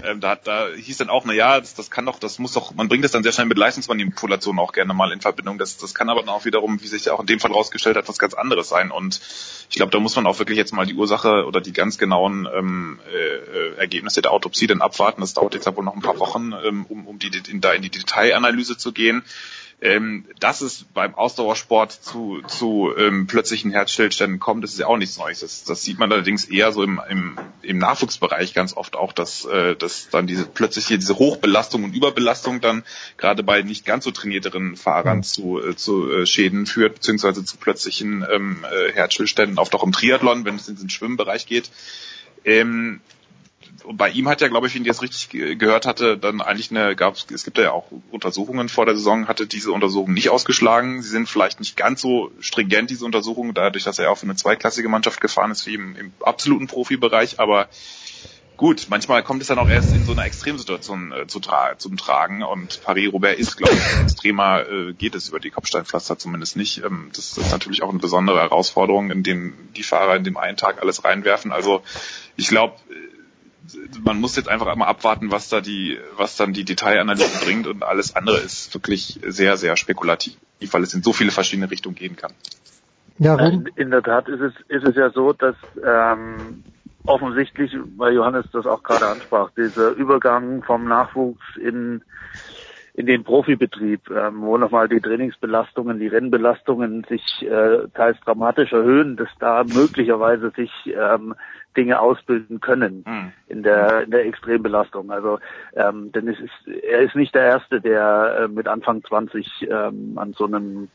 Ähm, 0.05 0.21
da, 0.21 0.37
da 0.37 0.69
hieß 0.69 0.99
dann 0.99 1.11
auch, 1.11 1.25
na 1.25 1.33
ja, 1.33 1.61
das, 1.61 1.75
das 1.75 1.91
kann 1.91 2.07
doch, 2.07 2.19
das 2.19 2.39
muss 2.39 2.53
doch, 2.53 2.75
man 2.75 2.89
bringt 2.89 3.05
das 3.05 3.13
dann 3.13 3.23
sehr 3.23 3.33
schnell 3.33 3.47
mit 3.47 3.59
Leistungsmanipulation 3.59 4.59
auch 4.59 4.73
gerne 4.73 4.95
mal 4.95 5.13
in 5.13 5.21
Verbindung. 5.21 5.59
Das, 5.59 5.77
das 5.77 5.95
kann 5.95 6.09
aber 6.09 6.21
dann 6.21 6.31
auch 6.31 6.45
wiederum, 6.45 6.81
wie 6.83 6.87
sich 6.87 7.09
auch 7.11 7.21
in 7.21 7.27
dem 7.27 7.41
Fall 7.41 7.53
rausgestellt 7.53 7.97
hat, 7.97 8.09
was 8.09 8.19
ganz 8.19 8.35
anderes 8.35 8.69
sein. 8.69 8.91
Und 8.91 9.21
ich 9.71 9.77
glaube, 9.77 9.93
da 9.93 9.99
muss 9.99 10.17
man 10.17 10.27
auch 10.27 10.39
wirklich 10.39 10.59
jetzt 10.59 10.73
mal 10.73 10.87
die 10.87 10.95
Ursache 10.95 11.47
oder 11.47 11.61
die 11.61 11.73
ganz 11.73 11.99
genauen 11.99 12.49
ähm, 12.55 13.01
äh, 13.13 13.79
Ergebnisse 13.79 14.23
der 14.23 14.33
Autopsie 14.33 14.67
dann 14.67 14.83
abwarten. 14.83 15.21
Das 15.21 15.35
dauert 15.35 15.55
jetzt 15.55 15.67
ja 15.67 15.77
wohl 15.77 15.85
noch 15.85 15.95
ein 15.95 16.03
paar 16.03 16.19
Wochen, 16.19 16.53
ähm, 16.65 16.87
um, 16.89 17.07
um 17.07 17.19
die, 17.19 17.31
in, 17.49 17.61
da 17.61 17.73
in 17.73 17.83
die 17.83 17.91
Detailanalyse 17.91 18.77
zu 18.77 18.93
gehen. 18.93 19.25
Ähm, 19.85 20.25
dass 20.41 20.63
es 20.63 20.87
beim 20.95 21.15
Ausdauersport 21.15 21.93
zu, 21.93 22.41
zu 22.47 22.91
ähm, 22.97 23.27
plötzlichen 23.27 23.71
Herzstillständen 23.71 24.41
kommt, 24.41 24.65
das 24.65 24.73
ist 24.73 24.79
ja 24.79 24.87
auch 24.87 24.97
nichts 24.97 25.19
Neues. 25.19 25.41
Das, 25.41 25.65
das 25.65 25.83
sieht 25.83 25.99
man 25.99 26.11
allerdings 26.11 26.47
eher 26.47 26.73
so 26.73 26.83
im, 26.83 27.03
im, 27.11 27.39
im 27.61 27.77
Nachwuchsbereich 27.77 28.55
ganz 28.55 28.75
oft 28.75 28.97
auch, 28.97 29.13
dass, 29.13 29.45
äh, 29.45 29.77
dass 29.77 30.09
dann 30.09 30.27
diese 30.27 30.47
plötzliche 30.47 30.97
diese 30.97 31.19
Hochbelastung 31.19 31.85
und 31.85 31.95
Überbelastung 31.95 32.63
dann 32.63 32.83
gerade 33.19 33.43
bei 33.43 33.61
nicht 33.61 33.85
ganz 33.85 34.05
so 34.05 34.11
trainierteren 34.11 34.77
Fahrern 34.77 35.19
mhm. 35.19 35.23
zu, 35.23 35.61
äh, 35.63 35.77
zu 35.77 36.11
äh, 36.11 36.25
Schäden 36.25 36.65
führt, 36.65 36.95
beziehungsweise 36.95 37.45
zu 37.45 37.59
plötzlichen 37.59 38.25
ähm, 38.33 38.65
äh, 38.65 38.91
Herzstillständen, 38.91 39.59
oft 39.59 39.75
auch 39.75 39.85
im 39.85 39.93
Triathlon, 39.93 40.47
wenn 40.47 40.57
es 40.57 40.67
in 40.67 40.77
den 40.77 40.89
Schwimmbereich 40.89 41.45
geht. 41.45 41.71
Ähm, 42.47 43.03
bei 43.93 44.11
ihm 44.11 44.29
hat 44.29 44.41
ja, 44.41 44.49
glaube 44.49 44.67
ich, 44.67 44.75
wenn 44.75 44.83
ich 44.83 44.89
das 44.89 45.03
richtig 45.03 45.29
gehört 45.31 45.87
hatte, 45.87 46.17
dann 46.17 46.41
eigentlich 46.41 46.71
eine, 46.71 46.97
gab 46.97 47.15
es 47.15 47.45
gibt 47.45 47.59
ja 47.59 47.73
auch 47.73 47.87
Untersuchungen 48.11 48.69
vor 48.69 48.87
der 48.87 48.97
Saison, 48.97 49.29
hatte 49.29 49.47
diese 49.47 49.73
Untersuchungen 49.73 50.15
nicht 50.15 50.31
ausgeschlagen. 50.31 51.03
Sie 51.03 51.11
sind 51.11 51.29
vielleicht 51.29 51.61
nicht 51.61 51.77
ganz 51.77 52.01
so 52.01 52.31
stringent, 52.41 52.91
diese 52.91 53.05
Untersuchungen, 53.05 53.55
dadurch, 53.55 53.85
dass 53.85 53.99
er 53.99 54.11
auch 54.11 54.19
für 54.19 54.27
eine 54.27 54.37
zweiklassige 54.37 54.89
Mannschaft 54.89 55.21
gefahren 55.21 55.51
ist, 55.51 55.67
wie 55.67 55.75
im, 55.75 55.97
im 55.97 56.13
absoluten 56.21 56.67
Profibereich, 56.67 57.41
aber 57.41 57.69
gut, 58.57 58.87
manchmal 58.89 59.23
kommt 59.23 59.43
es 59.43 59.49
dann 59.49 59.59
auch 59.59 59.69
erst 59.69 59.95
in 59.95 60.05
so 60.05 60.13
einer 60.13 60.25
Extremsituation 60.25 61.13
äh, 61.13 61.27
zu 61.27 61.41
tra 61.41 61.77
zum 61.77 61.97
Tragen 61.97 62.43
und 62.43 62.83
Paris-Roubaix 62.83 63.39
ist, 63.39 63.57
glaube 63.57 63.75
ich, 63.75 64.01
extremer 64.01 64.69
äh, 64.69 64.93
geht 64.93 65.15
es 65.15 65.29
über 65.29 65.41
die 65.41 65.51
Kopfsteinpflaster 65.51 66.19
zumindest 66.19 66.57
nicht. 66.57 66.83
Ähm, 66.85 67.11
das 67.15 67.37
ist 67.37 67.51
natürlich 67.51 67.83
auch 67.83 67.91
eine 67.91 67.99
besondere 67.99 68.41
Herausforderung, 68.41 69.11
in 69.11 69.23
dem 69.23 69.55
die 69.77 69.83
Fahrer 69.83 70.17
in 70.17 70.25
dem 70.25 70.37
einen 70.37 70.57
Tag 70.57 70.81
alles 70.81 71.05
reinwerfen. 71.05 71.53
Also 71.53 71.83
ich 72.37 72.49
glaube, 72.49 72.77
man 74.05 74.21
muss 74.21 74.37
jetzt 74.37 74.49
einfach 74.49 74.75
mal 74.77 74.87
abwarten, 74.87 75.31
was 75.31 75.49
da 75.49 75.61
die, 75.61 75.99
was 76.17 76.37
dann 76.37 76.53
die 76.53 76.65
Detailanalyse 76.65 77.45
bringt 77.45 77.67
und 77.67 77.83
alles 77.83 78.15
andere 78.17 78.39
ist 78.39 78.73
wirklich 78.75 79.21
sehr, 79.27 79.57
sehr 79.57 79.77
spekulativ, 79.77 80.37
weil 80.73 80.83
es 80.83 80.95
in 80.95 81.03
so 81.03 81.13
viele 81.13 81.31
verschiedene 81.31 81.71
Richtungen 81.71 81.95
gehen 81.95 82.17
kann. 82.17 82.33
Ja, 83.19 83.39
in, 83.39 83.67
in 83.77 83.91
der 83.91 84.03
Tat 84.03 84.29
ist 84.29 84.41
es, 84.41 84.53
ist 84.69 84.85
es 84.87 84.97
ja 84.97 85.11
so, 85.11 85.33
dass 85.33 85.55
ähm, 85.85 86.65
offensichtlich, 87.07 87.73
weil 87.97 88.15
Johannes 88.15 88.47
das 88.53 88.67
auch 88.67 88.83
gerade 88.83 89.07
ansprach, 89.07 89.51
dieser 89.57 89.91
Übergang 89.91 90.63
vom 90.63 90.85
Nachwuchs 90.85 91.45
in 91.57 92.03
in 92.95 93.07
den 93.07 93.25
Profibetrieb, 93.25 94.09
ähm, 94.09 94.43
wo 94.43 94.57
nochmal 94.57 94.89
die 94.89 95.01
Trainingsbelastungen, 95.01 95.99
die 95.99 96.07
Rennbelastungen 96.07 97.05
sich 97.09 97.23
äh, 97.43 97.89
teils 97.93 98.19
dramatisch 98.21 98.73
erhöhen, 98.73 99.17
dass 99.17 99.29
da 99.41 99.65
möglicherweise 99.65 100.51
sich 100.51 100.71
ähm, 100.87 101.35
Dinge 101.77 101.99
ausbilden 101.99 102.61
können 102.61 103.05
mhm. 103.05 103.33
in 103.49 103.65
der 103.65 104.05
in 104.05 104.13
der 104.13 104.27
Extrembelastung. 104.27 105.11
Also 105.11 105.41
ähm, 105.75 106.13
denn 106.13 106.29
es 106.29 106.39
ist 106.39 106.85
er 106.85 107.01
ist 107.01 107.17
nicht 107.17 107.35
der 107.35 107.47
erste, 107.47 107.81
der 107.81 108.43
äh, 108.43 108.49
mit 108.49 108.69
Anfang 108.69 109.03
20 109.03 109.67
ähm, 109.69 110.17
an 110.17 110.33
so 110.33 110.47
einem 110.47 110.89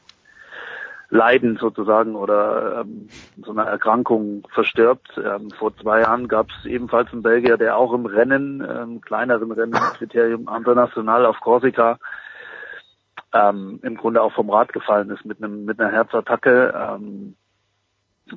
Leiden 1.11 1.57
sozusagen 1.57 2.15
oder 2.15 2.81
ähm, 2.81 3.09
so 3.43 3.51
einer 3.51 3.63
Erkrankung 3.63 4.47
verstirbt. 4.53 5.09
Ähm, 5.17 5.49
vor 5.57 5.75
zwei 5.77 6.01
Jahren 6.01 6.27
gab 6.27 6.49
es 6.51 6.65
ebenfalls 6.65 7.11
einen 7.11 7.23
Belgier, 7.23 7.57
der 7.57 7.77
auch 7.77 7.93
im 7.93 8.05
Rennen, 8.05 8.61
ähm, 8.61 9.01
kleineren 9.01 9.51
Rennen, 9.51 9.73
Kriterium 9.97 10.47
International 10.55 11.25
auf 11.25 11.39
Korsika, 11.39 11.97
ähm, 13.33 13.79
im 13.81 13.97
Grunde 13.97 14.21
auch 14.21 14.33
vom 14.33 14.51
Rad 14.51 14.71
gefallen 14.71 15.09
ist 15.09 15.25
mit 15.25 15.43
einem 15.43 15.65
mit 15.65 15.79
einer 15.79 15.91
Herzattacke. 15.91 16.73
Ähm, 16.75 17.35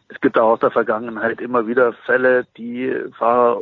es 0.09 0.19
gibt 0.23 0.39
auch 0.39 0.53
aus 0.53 0.61
der 0.61 0.71
Vergangenheit 0.71 1.43
immer 1.43 1.67
wieder 1.67 1.93
Fälle, 2.07 2.47
die 2.57 2.95
Fahrer 3.19 3.61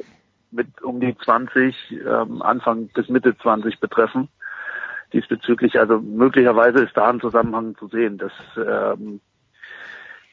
mit 0.53 0.83
um 0.83 1.01
die 1.01 1.17
20, 1.17 1.75
ähm, 2.07 2.43
Anfang 2.43 2.89
bis 2.89 3.09
Mitte 3.09 3.37
20 3.37 3.81
betreffen 3.81 4.29
diesbezüglich. 5.13 5.79
Also 5.79 6.01
möglicherweise 6.01 6.85
ist 6.85 6.97
da 6.97 7.11
ein 7.11 7.21
Zusammenhang 7.21 7.77
zu 7.77 7.89
sehen, 7.89 8.19
dass 8.19 8.33
ähm, 8.57 9.21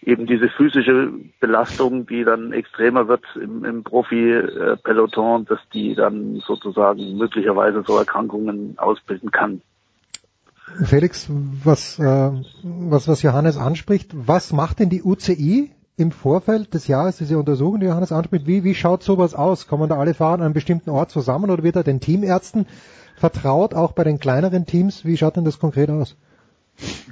eben 0.02 0.26
diese 0.26 0.50
physische 0.50 1.12
Belastung, 1.40 2.06
die 2.06 2.24
dann 2.24 2.54
extremer 2.54 3.08
wird 3.08 3.24
im, 3.36 3.66
im 3.66 3.84
Profi-Peloton, 3.84 5.46
dass 5.46 5.60
die 5.74 5.96
dann 5.96 6.42
sozusagen 6.46 7.18
möglicherweise 7.18 7.84
so 7.86 7.98
Erkrankungen 7.98 8.78
ausbilden 8.78 9.32
kann. 9.32 9.62
Felix, 10.84 11.30
was, 11.64 11.98
äh, 11.98 12.32
was, 12.64 13.08
was 13.08 13.22
Johannes 13.22 13.58
anspricht, 13.58 14.12
was 14.14 14.52
macht 14.52 14.80
denn 14.80 14.90
die 14.90 15.02
UCI 15.02 15.72
im 15.96 16.12
Vorfeld 16.12 16.74
des 16.74 16.88
Jahres, 16.88 17.18
diese 17.18 17.40
Untersuchung, 17.40 17.80
die 17.80 17.88
Johannes 17.88 18.12
anspricht, 18.12 18.46
wie, 18.46 18.64
wie 18.64 18.76
schaut 18.76 19.02
sowas 19.02 19.34
aus? 19.34 19.68
Kommen 19.68 19.90
da 19.90 19.98
alle 19.98 20.14
Fahrer 20.14 20.36
an 20.36 20.42
einem 20.42 20.54
bestimmten 20.54 20.92
Ort 20.92 21.10
zusammen 21.10 21.50
oder 21.50 21.64
wird 21.64 21.76
da 21.76 21.84
den 21.84 22.00
Teamärzten 22.00 22.68
vertraut, 23.18 23.74
auch 23.74 23.92
bei 23.92 24.04
den 24.04 24.20
kleineren 24.20 24.66
Teams. 24.66 25.04
Wie 25.04 25.18
schaut 25.18 25.36
denn 25.36 25.46
das 25.46 25.60
konkret 25.60 25.90
aus? 25.90 26.16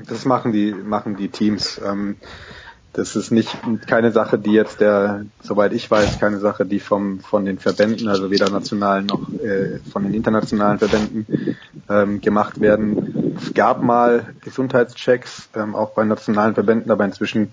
Das 0.08 0.26
machen 0.26 0.52
die, 0.52 0.72
machen 0.72 1.18
die 1.18 1.30
Teams. 1.30 1.82
Ähm, 1.84 2.18
das 2.96 3.18
ist 3.18 3.30
nicht 3.30 3.58
keine 3.88 4.14
Sache, 4.14 4.40
die 4.40 4.54
jetzt 4.54 4.80
der, 4.80 5.26
soweit 5.42 5.74
ich 5.74 5.92
weiß, 5.92 6.18
keine 6.20 6.40
Sache, 6.40 6.66
die 6.66 6.80
vom 6.80 7.20
von 7.20 7.44
den 7.44 7.60
Verbänden, 7.60 8.08
also 8.08 8.32
weder 8.32 8.50
nationalen 8.50 9.06
noch 9.06 9.30
äh, 9.34 9.80
von 9.92 10.04
den 10.04 10.14
internationalen 10.14 10.80
Verbänden 10.80 11.58
ähm, 11.90 12.22
gemacht 12.22 12.62
werden. 12.62 13.36
Es 13.38 13.54
gab 13.54 13.84
mal 13.84 14.34
Gesundheitschecks, 14.42 15.50
ähm, 15.56 15.76
auch 15.76 15.90
bei 15.90 16.06
nationalen 16.06 16.54
Verbänden, 16.54 16.90
aber 16.90 17.04
inzwischen 17.04 17.52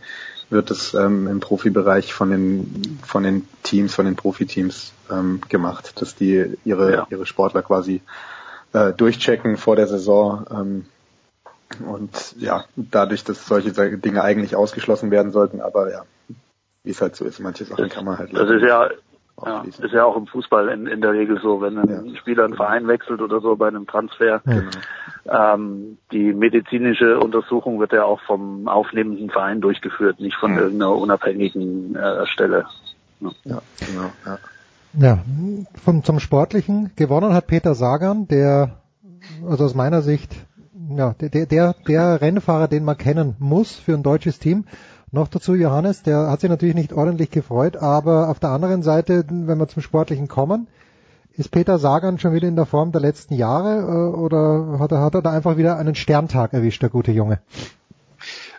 wird 0.49 0.71
es 0.71 0.95
ähm, 0.95 1.27
im 1.27 1.41
Profibereich 1.41 2.15
von 2.15 2.31
den 2.31 3.01
von 3.05 3.25
den 3.25 3.49
Teams, 3.65 3.95
von 3.95 4.05
den 4.05 4.15
Profiteams 4.15 4.93
ähm, 5.11 5.41
gemacht, 5.49 6.01
dass 6.01 6.15
die 6.15 6.57
ihre 6.65 6.93
ja. 6.93 7.07
ihre 7.11 7.27
Sportler 7.27 7.63
quasi 7.63 8.01
äh, 8.73 8.93
durchchecken 8.93 9.57
vor 9.57 9.77
der 9.77 9.87
Saison. 9.87 10.47
Ähm, 10.51 10.85
und 11.87 12.35
ja, 12.39 12.65
dadurch, 12.77 13.25
dass 13.25 13.47
solche 13.47 13.73
Dinge 13.73 14.23
eigentlich 14.23 14.57
ausgeschlossen 14.57 15.11
werden 15.11 15.33
sollten, 15.33 15.61
aber 15.61 15.91
ja, 15.91 16.03
wie 16.85 16.91
es 16.91 17.01
halt 17.01 17.17
so 17.17 17.25
ist, 17.25 17.41
manche 17.41 17.65
Sachen 17.65 17.89
kann 17.89 18.05
man 18.05 18.19
halt. 18.19 18.37
Das 18.37 18.51
ist 18.51 18.63
ja, 18.63 18.91
ja, 19.45 19.65
ist 19.65 19.93
ja 19.93 20.05
auch 20.05 20.17
im 20.17 20.27
Fußball 20.27 20.69
in, 20.69 20.87
in 20.87 21.01
der 21.01 21.13
Regel 21.13 21.41
so, 21.41 21.61
wenn 21.61 21.79
ein 21.79 22.07
ja. 22.07 22.17
Spieler 22.17 22.45
einen 22.45 22.55
Verein 22.55 22.87
wechselt 22.89 23.21
oder 23.21 23.41
so 23.41 23.57
bei 23.57 23.69
einem 23.69 23.87
Transfer. 23.87 24.43
Genau. 24.45 24.71
Ähm, 25.25 25.99
die 26.11 26.33
medizinische 26.33 27.19
Untersuchung 27.19 27.81
wird 27.81 27.93
ja 27.93 28.05
auch 28.05 28.21
vom 28.23 28.69
aufnehmenden 28.69 29.31
Verein 29.31 29.61
durchgeführt, 29.61 30.21
nicht 30.21 30.37
von 30.37 30.57
irgendeiner 30.57 30.93
unabhängigen 30.93 31.95
äh, 31.97 32.27
Stelle. 32.27 32.67
Ja. 33.21 33.31
ja, 33.45 33.63
genau. 33.87 34.13
Ja. 34.27 34.39
Ja, 34.95 35.21
vom, 35.83 36.05
zum 36.05 36.21
Sportlichen 36.21 36.91
gewonnen 36.97 37.33
hat 37.33 37.47
Peter 37.47 37.75
Sagan, 37.75 38.29
der, 38.29 38.83
also 39.49 39.65
aus 39.65 39.75
meiner 39.75 40.03
Sicht, 40.03 40.35
ja, 40.95 41.15
der, 41.15 41.47
der, 41.47 41.75
der 41.89 42.21
Rennfahrer, 42.21 42.69
den 42.69 42.85
man 42.85 42.99
kennen 42.99 43.35
muss 43.39 43.73
für 43.73 43.95
ein 43.95 44.03
deutsches 44.03 44.39
Team. 44.39 44.65
Noch 45.11 45.29
dazu 45.29 45.55
Johannes, 45.55 46.03
der 46.03 46.31
hat 46.31 46.41
sich 46.41 46.51
natürlich 46.51 46.75
nicht 46.75 46.93
ordentlich 46.93 47.31
gefreut, 47.31 47.77
aber 47.77 48.29
auf 48.29 48.39
der 48.39 48.51
anderen 48.51 48.83
Seite, 48.83 49.25
wenn 49.29 49.59
wir 49.59 49.69
zum 49.69 49.83
Sportlichen 49.83 50.29
kommen, 50.29 50.69
ist 51.35 51.51
Peter 51.51 51.79
Sagan 51.79 52.19
schon 52.19 52.35
wieder 52.35 52.49
in 52.49 52.57
der 52.57 52.67
Form 52.67 52.93
der 52.93 53.01
letzten 53.01 53.35
Jahre 53.35 53.81
äh, 53.81 54.17
oder 54.17 54.79
hat 54.79 54.93
er, 54.93 55.01
hat 55.01 55.15
er 55.15 55.23
da 55.23 55.31
einfach 55.31 55.57
wieder 55.57 55.79
einen 55.79 55.95
Sterntag 55.95 56.53
erwischt, 56.53 56.83
der 56.83 56.91
gute 56.91 57.13
Junge? 57.13 57.41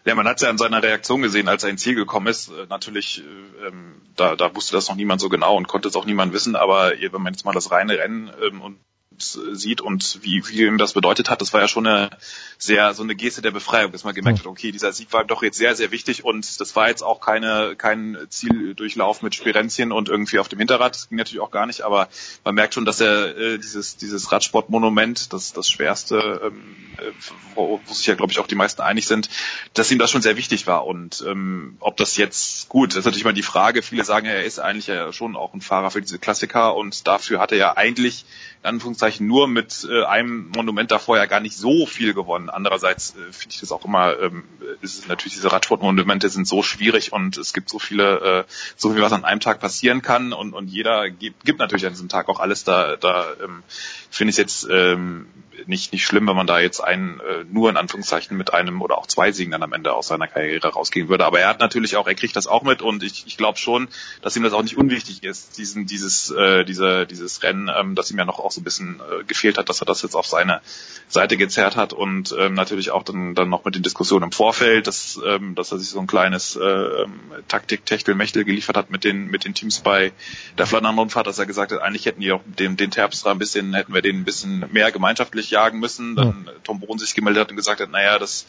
Ja, 0.06 0.16
man 0.16 0.28
hat 0.28 0.38
es 0.38 0.42
ja 0.44 0.50
an 0.50 0.58
seiner 0.58 0.84
Reaktion 0.84 1.22
gesehen, 1.22 1.48
als 1.48 1.64
er 1.64 1.70
ins 1.70 1.82
Ziel 1.82 1.96
gekommen 1.96 2.28
ist. 2.28 2.50
Äh, 2.50 2.66
natürlich, 2.70 3.24
äh, 3.24 3.68
ähm, 3.68 4.02
da, 4.16 4.36
da 4.36 4.54
wusste 4.56 4.74
das 4.74 4.90
noch 4.90 4.96
niemand 4.96 5.22
so 5.22 5.30
genau 5.30 5.56
und 5.56 5.68
konnte 5.68 5.88
es 5.88 5.96
auch 5.96 6.06
niemand 6.06 6.34
wissen, 6.34 6.56
aber 6.56 6.92
wenn 7.00 7.22
man 7.22 7.34
jetzt 7.34 7.46
mal 7.46 7.54
das 7.54 7.72
reine 7.72 7.98
Rennen 7.98 8.32
ähm, 8.42 8.62
und 8.62 8.80
sieht 9.18 9.82
und 9.82 10.20
wie 10.24 10.42
viel 10.42 10.68
ihm 10.68 10.78
das 10.78 10.94
bedeutet 10.94 11.30
hat, 11.30 11.42
das 11.42 11.54
war 11.54 11.62
ja 11.62 11.68
schon 11.68 11.88
eine 11.88 12.10
sehr 12.58 12.94
so 12.94 13.04
eine 13.04 13.16
Geste 13.16 13.42
der 13.42 13.52
Befreiung, 13.52 13.92
dass 13.92 14.04
man 14.04 14.16
gemerkt 14.16 14.40
hat, 14.40 14.48
okay, 14.48 14.72
dieser 14.72 14.94
Sieg 14.94 15.12
war 15.12 15.24
doch 15.24 15.44
jetzt 15.44 15.58
sehr 15.58 15.76
sehr 15.76 15.92
wichtig 15.92 16.24
und 16.24 16.60
das 16.60 16.76
war 16.76 16.90
jetzt 16.90 17.04
auch 17.04 17.20
keine 17.20 17.76
kein 17.76 18.18
Zieldurchlauf 18.30 19.22
mit 19.22 19.36
Spirenzien 19.36 19.92
und 19.92 20.10
irgendwie 20.10 20.40
auf 20.40 20.48
dem 20.48 20.60
Hinterrad, 20.60 20.96
das 20.96 21.10
ging 21.10 21.18
natürlich 21.18 21.42
auch 21.42 21.52
gar 21.52 21.66
nicht, 21.66 21.82
aber 21.82 22.08
man 22.44 22.56
merkt 22.56 22.74
schon, 22.74 22.86
dass 22.86 23.02
er 23.02 23.38
äh, 23.38 23.58
dieses 23.58 23.98
dieses 23.98 24.32
Radsportmonument, 24.32 25.34
das 25.34 25.54
das 25.54 25.70
schwerste, 25.70 26.42
ähm, 26.46 26.76
äh, 26.98 27.12
wo, 27.56 27.80
wo 27.86 27.94
sich 27.94 28.06
ja 28.06 28.16
glaube 28.16 28.32
ich 28.32 28.40
auch 28.40 28.48
die 28.48 28.56
meisten 28.56 28.82
einig 28.82 29.08
sind, 29.08 29.30
dass 29.74 29.92
ihm 29.92 30.00
das 30.00 30.12
schon 30.12 30.22
sehr 30.22 30.38
wichtig 30.38 30.68
war 30.68 30.86
und 30.86 31.24
ähm, 31.28 31.78
ob 31.80 31.98
das 31.98 32.18
jetzt 32.18 32.70
gut, 32.70 32.92
das 32.92 33.00
ist 33.00 33.06
natürlich 33.06 33.26
mal 33.26 33.34
die 33.34 33.44
Frage. 33.44 33.82
Viele 33.82 34.04
sagen 34.04 34.26
ja, 34.26 34.34
er 34.34 34.46
ist 34.46 34.60
eigentlich 34.60 34.88
ja 34.88 35.12
schon 35.14 35.36
auch 35.36 35.54
ein 35.54 35.62
Fahrer 35.62 35.92
für 35.92 36.02
diese 36.02 36.20
Klassiker 36.20 36.76
und 36.76 37.08
dafür 37.08 37.40
hat 37.40 37.52
er 37.52 37.58
ja 37.58 37.78
eigentlich 37.78 38.26
in 38.64 38.70
Anführungszeichen 38.70 39.03
nur 39.20 39.48
mit 39.48 39.88
äh, 39.90 40.04
einem 40.04 40.52
Monument 40.56 40.92
davor 40.92 41.18
ja 41.18 41.26
gar 41.26 41.40
nicht 41.40 41.56
so 41.58 41.86
viel 41.86 42.14
gewonnen. 42.14 42.50
Andererseits 42.50 43.12
äh, 43.12 43.32
finde 43.32 43.54
ich 43.54 43.60
das 43.60 43.72
auch 43.72 43.86
immer, 43.86 44.20
ähm, 44.20 44.44
ist 44.82 45.08
natürlich 45.08 45.34
diese 45.34 45.52
Radsportmonumente 45.52 46.30
sind 46.30 46.48
so 46.48 46.64
schwierig 46.64 47.14
und 47.14 47.38
es 47.38 47.54
gibt 47.54 47.70
so 47.70 47.80
viele, 47.80 48.46
äh, 48.48 48.52
so 48.76 48.94
viel 48.94 49.02
was 49.02 49.14
an 49.14 49.26
einem 49.26 49.40
Tag 49.40 49.60
passieren 49.60 50.02
kann 50.02 50.34
und, 50.34 50.54
und 50.54 50.68
jeder 50.68 51.10
gibt, 51.10 51.46
gibt 51.46 51.60
natürlich 51.60 51.86
an 51.86 51.94
diesem 51.94 52.10
Tag 52.10 52.30
auch 52.30 52.40
alles 52.40 52.64
da, 52.64 52.96
da 52.96 53.28
ähm, 53.44 53.64
finde 54.10 54.30
ich 54.30 54.36
es 54.36 54.38
jetzt 54.38 54.68
ähm, 54.70 55.28
nicht, 55.68 55.92
nicht 55.92 56.06
schlimm, 56.06 56.28
wenn 56.28 56.36
man 56.36 56.48
da 56.48 56.60
jetzt 56.60 56.80
einen 56.80 57.20
äh, 57.20 57.46
nur 57.50 57.70
in 57.70 57.78
Anführungszeichen 57.78 58.38
mit 58.38 58.54
einem 58.54 58.82
oder 58.82 58.98
auch 58.98 59.08
zwei 59.08 59.32
Siegen 59.32 59.52
dann 59.52 59.64
am 59.64 59.74
Ende 59.74 59.94
aus 59.94 60.08
seiner 60.08 60.28
Karriere 60.28 60.70
rausgehen 60.70 61.10
würde. 61.10 61.26
Aber 61.26 61.40
er 61.40 61.50
hat 61.50 61.60
natürlich 61.60 61.96
auch, 61.96 62.08
er 62.08 62.16
kriegt 62.16 62.36
das 62.36 62.48
auch 62.48 62.64
mit 62.64 62.82
und 62.82 63.04
ich, 63.04 63.26
ich 63.28 63.38
glaube 63.38 63.58
schon, 63.58 63.88
dass 64.22 64.36
ihm 64.36 64.44
das 64.44 64.54
auch 64.54 64.64
nicht 64.64 64.78
unwichtig 64.78 65.24
ist, 65.24 65.58
diesen, 65.58 65.86
dieses, 65.86 66.32
äh, 66.32 66.64
diese, 66.66 67.06
dieses 67.06 67.44
Rennen, 67.44 67.70
ähm, 67.76 67.96
dass 67.96 68.12
ihm 68.12 68.18
ja 68.18 68.26
noch 68.26 68.40
auch 68.40 68.52
so 68.52 68.62
ein 68.62 68.64
bisschen 68.64 68.93
äh, 69.00 69.24
gefehlt 69.24 69.58
hat, 69.58 69.70
dass 69.70 69.82
er 69.82 69.86
das 69.86 70.02
jetzt 70.02 70.16
auf 70.16 70.28
seine 70.28 70.62
Seite 71.08 71.38
gezerrt 71.38 71.76
hat 71.76 71.94
und 71.94 72.36
ähm, 72.38 72.54
natürlich 72.54 72.92
auch 72.92 73.04
dann, 73.04 73.36
dann 73.36 73.50
noch 73.50 73.66
mit 73.66 73.76
den 73.76 73.84
Diskussionen 73.84 74.24
im 74.24 74.32
Vorfeld, 74.32 74.88
dass, 74.88 75.20
ähm, 75.26 75.56
dass 75.56 75.72
er 75.72 75.80
sich 75.80 75.90
so 75.90 76.00
ein 76.00 76.08
kleines 76.08 76.56
äh, 76.56 76.64
ähm, 76.64 77.20
Taktik-Techtel-Mechtel 77.48 78.44
geliefert 78.46 78.78
hat 78.78 78.90
mit 78.90 79.04
den, 79.04 79.28
mit 79.28 79.46
den 79.46 79.54
Teams 79.54 79.80
bei 79.80 80.12
der 80.58 80.66
Flandern-Rundfahrt, 80.66 81.28
dass 81.28 81.40
er 81.40 81.46
gesagt 81.46 81.72
hat, 81.72 81.82
eigentlich 81.82 82.06
hätten 82.06 82.22
die 82.22 82.32
auch 82.32 82.42
den, 82.46 82.78
den 82.78 82.92
Terpstra 82.92 83.32
ein 83.32 83.40
bisschen, 83.40 83.74
hätten 83.74 83.94
wir 83.94 84.02
den 84.02 84.22
ein 84.22 84.26
bisschen 84.26 84.66
mehr 84.72 84.92
gemeinschaftlich 84.92 85.52
jagen 85.52 85.80
müssen. 85.80 86.16
Dann. 86.16 86.50
Tom 86.64 86.80
Bohn 86.80 86.98
sich 86.98 87.14
gemeldet 87.14 87.42
hat 87.42 87.52
und 87.52 87.58
gesagt 87.58 87.82
hat, 87.82 87.90
naja, 87.90 88.20
das 88.20 88.46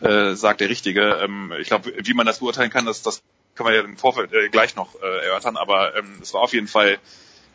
äh, 0.00 0.34
sagt 0.34 0.60
der 0.60 0.68
Richtige. 0.68 1.18
Ähm, 1.22 1.52
ich 1.60 1.68
glaube, 1.68 1.92
wie 1.96 2.14
man 2.14 2.26
das 2.26 2.38
beurteilen 2.40 2.70
kann, 2.70 2.86
das, 2.86 3.02
das 3.02 3.22
können 3.54 3.68
wir 3.68 3.76
ja 3.76 3.82
im 3.82 3.96
Vorfeld 3.96 4.32
äh, 4.32 4.48
gleich 4.48 4.76
noch 4.76 4.94
äh, 5.00 5.26
erörtern, 5.26 5.56
aber 5.56 5.96
ähm, 5.96 6.18
es 6.22 6.34
war 6.34 6.42
auf 6.42 6.52
jeden 6.52 6.68
Fall 6.68 6.98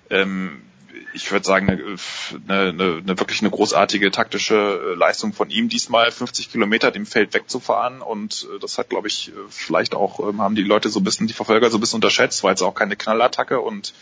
ähm, 0.10 0.62
ich 1.14 1.32
würde 1.32 1.46
sagen, 1.46 1.70
eine, 1.70 1.96
eine, 2.48 2.98
eine 2.98 3.20
wirklich 3.20 3.42
eine 3.42 3.50
großartige 3.50 4.12
taktische 4.12 4.96
Leistung 4.96 5.34
von 5.34 5.50
ihm, 5.50 5.70
diesmal 5.70 6.12
50 6.12 6.52
Kilometer 6.52 6.92
dem 6.92 7.06
Feld 7.06 7.34
wegzufahren. 7.34 8.02
Und 8.02 8.48
äh, 8.56 8.60
das 8.60 8.78
hat, 8.78 8.89
glaube 8.89 9.08
ich, 9.08 9.32
vielleicht 9.50 9.96
auch, 9.96 10.20
ähm, 10.20 10.42
haben 10.42 10.56
die 10.56 10.64
Leute 10.64 10.89
so 10.89 11.00
ein 11.00 11.04
bisschen, 11.04 11.28
die 11.28 11.34
Verfolger 11.34 11.70
so 11.70 11.78
ein 11.78 11.82
bisschen 11.82 11.98
unterschätzt, 11.98 12.44
weil 12.44 12.54
es 12.54 12.62
auch 12.62 12.76
keine 12.76 12.96
Knallattacke 12.96 13.60
und 13.60 13.94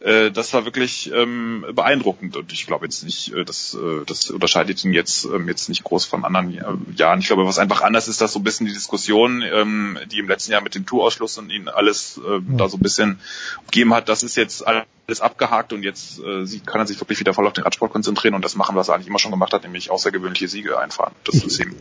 äh, 0.00 0.30
das 0.30 0.52
war 0.52 0.64
wirklich 0.66 1.10
ähm, 1.12 1.64
beeindruckend 1.72 2.36
und 2.36 2.52
ich 2.52 2.66
glaube 2.66 2.84
jetzt 2.84 3.02
nicht, 3.02 3.32
äh, 3.32 3.44
das, 3.44 3.74
äh, 3.74 4.04
das 4.04 4.30
unterscheidet 4.30 4.84
ihn 4.84 4.92
jetzt 4.92 5.24
ähm, 5.24 5.48
jetzt 5.48 5.70
nicht 5.70 5.84
groß 5.84 6.04
von 6.04 6.24
anderen 6.24 6.52
äh, 6.52 6.96
Jahren. 6.96 7.20
Ich 7.20 7.28
glaube, 7.28 7.46
was 7.46 7.58
einfach 7.58 7.80
anders 7.80 8.06
ist, 8.06 8.20
dass 8.20 8.34
so 8.34 8.40
ein 8.40 8.44
bisschen 8.44 8.66
die 8.66 8.74
Diskussion, 8.74 9.42
ähm, 9.42 9.98
die 10.12 10.18
im 10.18 10.28
letzten 10.28 10.52
Jahr 10.52 10.60
mit 10.60 10.74
dem 10.74 10.84
Tourausschluss 10.84 11.38
und 11.38 11.50
ihn 11.50 11.68
alles 11.68 12.20
äh, 12.24 12.40
mhm. 12.40 12.58
da 12.58 12.68
so 12.68 12.76
ein 12.76 12.82
bisschen 12.82 13.20
gegeben 13.66 13.94
hat, 13.94 14.10
das 14.10 14.22
ist 14.22 14.36
jetzt 14.36 14.66
alles 14.66 15.20
abgehakt 15.20 15.72
und 15.72 15.82
jetzt 15.82 16.18
äh, 16.18 16.44
kann 16.66 16.80
er 16.80 16.86
sich 16.86 17.00
wirklich 17.00 17.18
wieder 17.20 17.32
voll 17.32 17.46
auf 17.46 17.54
den 17.54 17.64
Radsport 17.64 17.92
konzentrieren 17.92 18.34
und 18.34 18.44
das 18.44 18.54
machen, 18.54 18.76
was 18.76 18.88
er 18.88 18.96
eigentlich 18.96 19.08
immer 19.08 19.18
schon 19.18 19.30
gemacht 19.30 19.54
hat, 19.54 19.62
nämlich 19.62 19.90
außergewöhnliche 19.90 20.48
Siege 20.48 20.78
einfahren. 20.78 21.14
Das 21.24 21.36
ist 21.36 21.58
ihm 21.58 21.74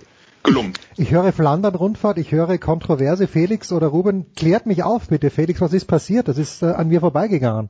gelungen. 0.45 0.73
Ich 0.95 1.11
höre 1.11 1.33
Flandern-Rundfahrt, 1.33 2.17
ich 2.17 2.31
höre 2.31 2.57
Kontroverse. 2.59 3.27
Felix 3.27 3.73
oder 3.73 3.87
Ruben, 3.87 4.33
klärt 4.35 4.67
mich 4.67 4.83
auf 4.83 5.09
bitte. 5.09 5.31
Felix, 5.31 5.59
was 5.59 5.73
ist 5.73 5.85
passiert? 5.85 6.29
Das 6.29 6.37
ist 6.37 6.61
äh, 6.61 6.67
an 6.67 6.87
mir 6.87 7.01
vorbeigegangen. 7.01 7.69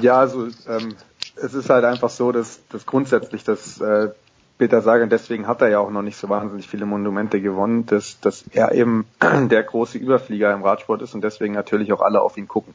Ja, 0.00 0.18
also 0.18 0.46
ähm, 0.68 0.94
es 1.36 1.54
ist 1.54 1.70
halt 1.70 1.84
einfach 1.84 2.10
so, 2.10 2.32
dass, 2.32 2.60
dass 2.68 2.86
grundsätzlich 2.86 3.44
das 3.44 3.80
äh, 3.80 4.10
Peter 4.58 4.80
Sagan, 4.80 5.10
deswegen 5.10 5.46
hat 5.46 5.60
er 5.60 5.68
ja 5.68 5.78
auch 5.80 5.90
noch 5.90 6.02
nicht 6.02 6.16
so 6.16 6.28
wahnsinnig 6.28 6.68
viele 6.68 6.86
Monumente 6.86 7.40
gewonnen, 7.40 7.84
dass, 7.86 8.20
dass 8.20 8.44
er 8.52 8.72
eben 8.72 9.06
der 9.50 9.62
große 9.62 9.98
Überflieger 9.98 10.52
im 10.52 10.62
Radsport 10.62 11.02
ist 11.02 11.14
und 11.14 11.22
deswegen 11.22 11.54
natürlich 11.54 11.92
auch 11.92 12.00
alle 12.00 12.20
auf 12.20 12.36
ihn 12.36 12.48
gucken. 12.48 12.74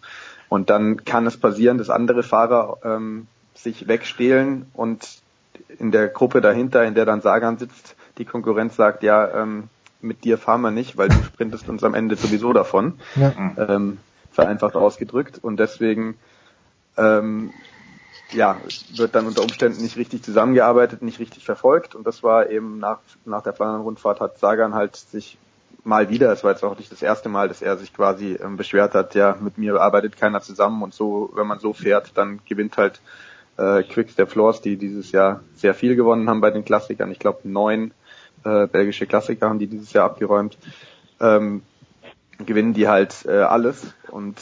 Und 0.50 0.70
dann 0.70 1.06
kann 1.06 1.26
es 1.28 1.38
passieren, 1.38 1.78
dass 1.78 1.90
andere 1.90 2.24
Fahrer 2.24 2.78
ähm, 2.84 3.28
sich 3.54 3.88
wegstehlen 3.88 4.68
und 4.74 5.22
in 5.80 5.92
der 5.92 6.08
Gruppe 6.08 6.42
dahinter, 6.42 6.84
in 6.84 6.96
der 6.96 7.06
dann 7.06 7.22
Sagan 7.22 7.58
sitzt, 7.58 7.96
die 8.18 8.26
Konkurrenz 8.26 8.76
sagt, 8.76 9.04
ja, 9.04 9.44
ähm, 9.44 9.70
mit 10.02 10.24
dir 10.24 10.38
fahren 10.38 10.62
wir 10.62 10.72
nicht, 10.72 10.98
weil 10.98 11.10
du 11.10 11.24
sprintest 11.24 11.70
uns 11.70 11.84
am 11.84 11.94
Ende 11.94 12.16
sowieso 12.16 12.54
davon. 12.54 13.00
Ja. 13.16 13.34
Ähm, 13.58 13.98
vereinfacht 14.32 14.76
ausgedrückt. 14.76 15.40
Und 15.42 15.58
deswegen 15.58 16.16
ähm, 16.98 17.52
ja, 18.32 18.58
wird 18.96 19.16
dann 19.16 19.28
unter 19.28 19.44
Umständen 19.44 19.82
nicht 19.82 19.98
richtig 19.98 20.24
zusammengearbeitet, 20.24 21.02
nicht 21.02 21.20
richtig 21.20 21.46
verfolgt. 21.46 21.96
Und 21.96 22.06
das 22.06 22.24
war 22.24 22.50
eben 22.50 22.80
nach, 22.80 23.00
nach 23.26 23.44
der 23.44 23.54
Flandern-Rundfahrt 23.54 24.20
hat 24.20 24.40
Sagan 24.40 24.74
halt 24.74 24.96
sich 24.96 25.38
mal 25.84 26.10
wieder, 26.10 26.32
es 26.34 26.44
war 26.44 26.52
jetzt 26.52 26.64
auch 26.64 26.78
nicht 26.78 26.92
das 26.92 27.02
erste 27.02 27.30
Mal, 27.30 27.48
dass 27.48 27.62
er 27.62 27.78
sich 27.78 27.94
quasi 27.94 28.34
ähm, 28.34 28.58
beschwert 28.58 28.94
hat, 28.94 29.16
ja, 29.16 29.38
mit 29.40 29.58
mir 29.58 29.80
arbeitet 29.80 30.18
keiner 30.18 30.42
zusammen 30.42 30.84
und 30.84 30.94
so, 30.94 31.32
wenn 31.34 31.48
man 31.48 31.60
so 31.60 31.72
fährt, 31.72 32.12
dann 32.16 32.42
gewinnt 32.46 32.78
halt 32.78 33.00
äh, 33.58 33.84
Quickstep 33.84 34.30
Floors, 34.30 34.62
die 34.62 34.76
dieses 34.76 35.14
Jahr 35.14 35.42
sehr 35.56 35.74
viel 35.74 35.96
gewonnen 35.96 36.30
haben 36.30 36.42
bei 36.42 36.52
den 36.52 36.66
Klassikern. 36.66 37.12
Ich 37.12 37.20
glaube 37.20 37.40
neun 37.48 37.94
äh, 38.44 38.68
belgische 38.68 39.08
Klassiker 39.08 39.50
haben 39.50 39.60
die 39.60 39.68
dieses 39.68 39.94
Jahr 39.94 40.06
abgeräumt. 40.06 40.58
Ähm, 41.22 41.64
gewinnen 42.46 42.74
die 42.74 42.88
halt 42.88 43.26
äh, 43.26 43.40
alles 43.40 43.94
und 44.12 44.36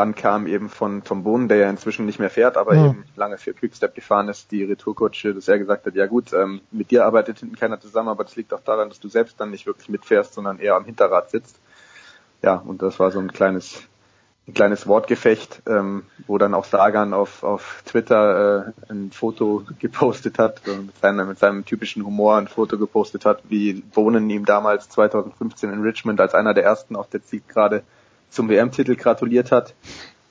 dann 0.00 0.14
kam 0.14 0.46
eben 0.46 0.70
von 0.70 1.04
Tom 1.04 1.24
Bohnen, 1.24 1.48
der 1.48 1.58
ja 1.58 1.68
inzwischen 1.68 2.06
nicht 2.06 2.18
mehr 2.18 2.30
fährt, 2.30 2.56
aber 2.56 2.74
ja. 2.74 2.86
eben 2.86 3.04
lange 3.16 3.36
für 3.36 3.52
Quickstep 3.52 3.94
gefahren 3.94 4.28
ist, 4.28 4.50
die 4.50 4.64
Retourkutsche, 4.64 5.34
dass 5.34 5.46
er 5.46 5.58
gesagt 5.58 5.84
hat, 5.84 5.94
ja 5.94 6.06
gut, 6.06 6.32
ähm, 6.32 6.62
mit 6.70 6.90
dir 6.90 7.04
arbeitet 7.04 7.40
hinten 7.40 7.56
keiner 7.56 7.78
zusammen, 7.78 8.08
aber 8.08 8.24
das 8.24 8.34
liegt 8.34 8.54
auch 8.54 8.62
daran, 8.62 8.88
dass 8.88 8.98
du 8.98 9.10
selbst 9.10 9.38
dann 9.38 9.50
nicht 9.50 9.66
wirklich 9.66 9.90
mitfährst, 9.90 10.32
sondern 10.32 10.58
eher 10.58 10.74
am 10.74 10.86
Hinterrad 10.86 11.28
sitzt. 11.30 11.60
Ja, 12.40 12.54
und 12.54 12.80
das 12.80 12.98
war 12.98 13.10
so 13.10 13.18
ein 13.18 13.30
kleines 13.30 13.82
ein 14.48 14.54
kleines 14.54 14.86
Wortgefecht, 14.86 15.62
ähm, 15.66 16.04
wo 16.26 16.38
dann 16.38 16.54
auch 16.54 16.64
Sagan 16.64 17.12
auf, 17.12 17.44
auf 17.44 17.82
Twitter 17.84 18.72
äh, 18.88 18.90
ein 18.90 19.12
Foto 19.12 19.64
gepostet 19.78 20.38
hat, 20.38 20.66
äh, 20.66 20.76
mit, 20.76 20.96
seiner, 20.98 21.26
mit 21.26 21.38
seinem 21.38 21.66
typischen 21.66 22.06
Humor 22.06 22.38
ein 22.38 22.48
Foto 22.48 22.78
gepostet 22.78 23.26
hat, 23.26 23.42
wie 23.50 23.74
Bohnen 23.74 24.30
ihm 24.30 24.46
damals 24.46 24.88
2015 24.88 25.70
in 25.70 25.82
Richmond 25.82 26.20
als 26.22 26.34
einer 26.34 26.54
der 26.54 26.64
ersten 26.64 26.96
auf 26.96 27.10
der 27.10 27.22
Zielgerade 27.22 27.82
zum 28.30 28.48
WM-Titel 28.48 28.96
gratuliert 28.96 29.52
hat. 29.52 29.74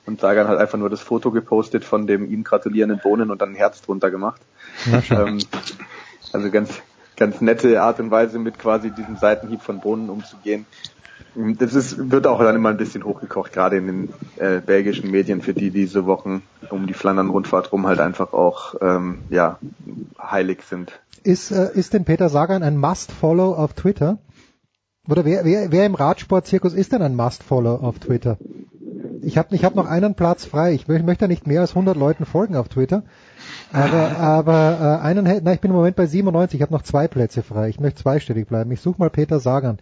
Und 0.06 0.20
Sagan 0.20 0.48
hat 0.48 0.58
einfach 0.58 0.78
nur 0.78 0.90
das 0.90 1.00
Foto 1.00 1.30
gepostet 1.30 1.84
von 1.84 2.06
dem 2.06 2.30
ihm 2.30 2.42
gratulierenden 2.42 2.98
Bohnen 2.98 3.30
und 3.30 3.40
dann 3.40 3.50
ein 3.50 3.54
Herz 3.54 3.82
drunter 3.82 4.10
gemacht. 4.10 4.40
ähm, 5.10 5.38
also 6.32 6.50
ganz, 6.50 6.70
ganz 7.16 7.40
nette 7.40 7.80
Art 7.82 8.00
und 8.00 8.10
Weise 8.10 8.38
mit 8.38 8.58
quasi 8.58 8.90
diesem 8.90 9.16
Seitenhieb 9.16 9.62
von 9.62 9.80
Bohnen 9.80 10.10
umzugehen. 10.10 10.66
Das 11.34 11.74
ist, 11.74 12.10
wird 12.10 12.26
auch 12.26 12.40
dann 12.40 12.56
immer 12.56 12.70
ein 12.70 12.76
bisschen 12.76 13.04
hochgekocht, 13.04 13.52
gerade 13.52 13.76
in 13.76 13.86
den 13.86 14.14
äh, 14.36 14.60
belgischen 14.60 15.10
Medien, 15.10 15.42
für 15.42 15.54
die 15.54 15.70
diese 15.70 16.06
Wochen 16.06 16.42
um 16.70 16.88
die 16.88 16.94
Flandern-Rundfahrt 16.94 17.70
rum 17.70 17.86
halt 17.86 18.00
einfach 18.00 18.32
auch 18.32 18.74
ähm, 18.80 19.20
ja 19.30 19.58
heilig 20.20 20.62
sind. 20.68 20.98
Ist, 21.22 21.52
äh, 21.52 21.70
ist 21.74 21.92
denn 21.92 22.04
Peter 22.04 22.28
Sagan 22.30 22.62
ein 22.62 22.78
Must-Follow 22.78 23.54
auf 23.54 23.74
Twitter? 23.74 24.18
Oder 25.10 25.24
wer, 25.24 25.44
wer, 25.44 25.72
wer 25.72 25.86
im 25.86 25.96
Radsportzirkus 25.96 26.72
ist 26.72 26.92
denn 26.92 27.02
ein 27.02 27.16
Must-Follow 27.16 27.74
auf 27.76 27.98
Twitter? 27.98 28.38
Ich 29.22 29.36
habe 29.36 29.54
ich 29.56 29.64
hab 29.64 29.74
noch 29.74 29.86
einen 29.86 30.14
Platz 30.14 30.44
frei. 30.44 30.72
Ich 30.72 30.86
möchte 30.86 31.26
nicht 31.26 31.48
mehr 31.48 31.62
als 31.62 31.70
100 31.70 31.96
Leuten 31.96 32.24
folgen 32.24 32.54
auf 32.54 32.68
Twitter. 32.68 33.02
Aber, 33.72 34.16
aber 34.18 35.00
äh, 35.02 35.04
einen, 35.04 35.40
na, 35.42 35.52
ich 35.52 35.60
bin 35.60 35.72
im 35.72 35.76
Moment 35.76 35.96
bei 35.96 36.06
97. 36.06 36.58
Ich 36.58 36.62
habe 36.62 36.72
noch 36.72 36.82
zwei 36.82 37.08
Plätze 37.08 37.42
frei. 37.42 37.68
Ich 37.68 37.80
möchte 37.80 38.02
zweistellig 38.02 38.46
bleiben. 38.46 38.70
Ich 38.70 38.80
suche 38.80 39.00
mal 39.00 39.10
Peter 39.10 39.40
Sagan. 39.40 39.78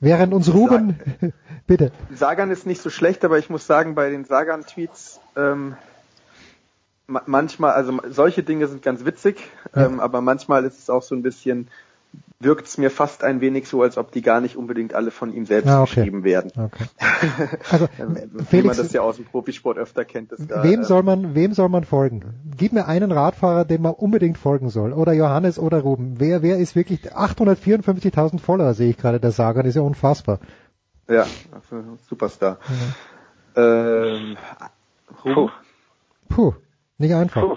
Während 0.00 0.34
uns 0.34 0.52
Ruben, 0.52 0.98
bitte. 1.68 1.92
Sagan 2.12 2.50
ist 2.50 2.66
nicht 2.66 2.82
so 2.82 2.90
schlecht, 2.90 3.24
aber 3.24 3.38
ich 3.38 3.48
muss 3.48 3.66
sagen, 3.66 3.94
bei 3.94 4.10
den 4.10 4.24
Sagan-Tweets 4.24 5.20
ähm, 5.36 5.76
manchmal, 7.06 7.72
also 7.72 8.00
solche 8.08 8.42
Dinge 8.42 8.66
sind 8.66 8.82
ganz 8.82 9.04
witzig, 9.04 9.36
ja. 9.74 9.86
ähm, 9.86 10.00
aber 10.00 10.20
manchmal 10.20 10.64
ist 10.64 10.80
es 10.80 10.90
auch 10.90 11.02
so 11.02 11.14
ein 11.14 11.22
bisschen 11.22 11.68
wirkt 12.44 12.66
es 12.66 12.78
mir 12.78 12.90
fast 12.90 13.24
ein 13.24 13.40
wenig 13.40 13.68
so, 13.68 13.82
als 13.82 13.98
ob 13.98 14.12
die 14.12 14.22
gar 14.22 14.40
nicht 14.40 14.56
unbedingt 14.56 14.94
alle 14.94 15.10
von 15.10 15.32
ihm 15.32 15.46
selbst 15.46 15.68
ah, 15.68 15.82
okay. 15.82 15.94
geschrieben 15.96 16.24
werden. 16.24 16.52
Okay. 16.56 16.84
Also, 17.70 17.88
Felix, 17.96 18.52
Wie 18.52 18.62
man 18.62 18.76
das 18.76 18.92
ja 18.92 19.00
aus 19.00 19.16
dem 19.16 19.24
Profisport 19.24 19.78
öfter 19.78 20.04
kennt. 20.04 20.32
Dass 20.32 20.46
da, 20.46 20.62
wem 20.62 20.80
äh, 20.80 20.84
soll 20.84 21.02
man, 21.02 21.34
wem 21.34 21.54
soll 21.54 21.68
man 21.68 21.84
folgen? 21.84 22.34
Gib 22.56 22.72
mir 22.72 22.86
einen 22.86 23.10
Radfahrer, 23.10 23.64
dem 23.64 23.82
man 23.82 23.94
unbedingt 23.94 24.38
folgen 24.38 24.68
soll. 24.68 24.92
Oder 24.92 25.12
Johannes 25.12 25.58
oder 25.58 25.80
Ruben. 25.80 26.16
Wer, 26.18 26.42
wer 26.42 26.58
ist 26.58 26.76
wirklich 26.76 27.12
854.000 27.12 28.38
Follower 28.38 28.74
sehe 28.74 28.90
ich 28.90 28.98
gerade 28.98 29.18
der 29.18 29.32
Sagan, 29.32 29.66
ist 29.66 29.74
ja 29.74 29.82
unfassbar. 29.82 30.40
Ja, 31.08 31.26
Superstar. 32.08 32.58
Ja. 33.56 34.06
Ähm, 34.06 34.36
Puh. 35.22 35.48
Puh, 36.28 36.54
nicht 36.98 37.14
einfach. 37.14 37.42
Puh. 37.42 37.56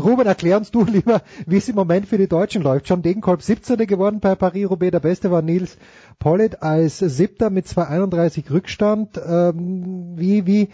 Ruben, 0.00 0.26
erklär 0.26 0.56
uns 0.56 0.70
du 0.70 0.84
lieber, 0.84 1.22
wie 1.46 1.56
es 1.56 1.68
im 1.68 1.74
Moment 1.74 2.06
für 2.06 2.18
die 2.18 2.28
Deutschen 2.28 2.62
läuft. 2.62 2.88
John 2.88 3.02
Degenkolb 3.02 3.42
17. 3.42 3.86
geworden 3.86 4.20
bei 4.20 4.34
Paris-Roubaix. 4.34 4.92
Der 4.92 5.00
Beste 5.00 5.30
war 5.30 5.42
Nils 5.42 5.76
Pollitt 6.18 6.62
als 6.62 6.98
Siebter 6.98 7.50
mit 7.50 7.66
231 7.66 8.50
Rückstand. 8.50 9.20
Ähm, 9.26 10.14
wie, 10.16 10.46
wie, 10.46 10.68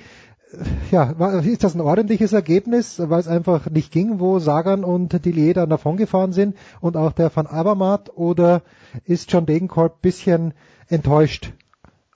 ja, 0.90 1.10
ist 1.40 1.64
das 1.64 1.74
ein 1.74 1.80
ordentliches 1.80 2.32
Ergebnis, 2.32 2.98
weil 2.98 3.20
es 3.20 3.28
einfach 3.28 3.70
nicht 3.70 3.92
ging, 3.92 4.20
wo 4.20 4.38
Sagan 4.38 4.84
und 4.84 5.24
Dillier 5.24 5.54
dann 5.54 5.70
davongefahren 5.70 6.32
sind 6.32 6.56
und 6.80 6.96
auch 6.96 7.12
der 7.12 7.34
Van 7.34 7.46
Avermaet 7.46 8.10
oder 8.14 8.62
ist 9.04 9.32
John 9.32 9.46
Degenkolb 9.46 10.02
bisschen 10.02 10.54
enttäuscht 10.88 11.52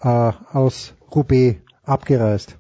äh, 0.01 0.33
aus 0.53 0.95
Roubaix 1.15 1.59
abgereist? 1.85 2.59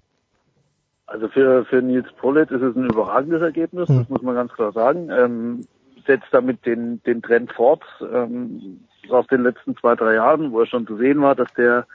Also 1.07 1.29
für, 1.29 1.65
für 1.67 1.83
Nils 1.83 2.11
Pollitt 2.19 2.51
ist 2.51 2.63
es 2.63 2.75
ein 2.75 2.91
überragendes 2.91 3.41
Ergebnis, 3.41 3.89
das 3.89 3.97
hm. 3.97 4.07
muss 4.09 4.23
man 4.23 4.35
ganz 4.35 4.53
klar 4.53 4.73
sagen. 4.73 5.09
Ähm, 5.11 5.67
setzt 6.07 6.29
damit 6.31 6.65
den, 6.67 7.03
den 7.05 7.23
Trend 7.23 7.53
fort 7.53 7.83
ähm, 8.01 8.81
aus 9.09 9.27
den 9.29 9.43
letzten 9.43 9.77
zwei, 9.77 9.95
drei 9.95 10.15
Jahren, 10.15 10.53
wo 10.53 10.61
er 10.61 10.67
schon 10.67 10.87
zu 10.87 10.97
sehen 10.97 11.21
war, 11.21 11.35
dass 11.35 11.53
der 11.55 11.87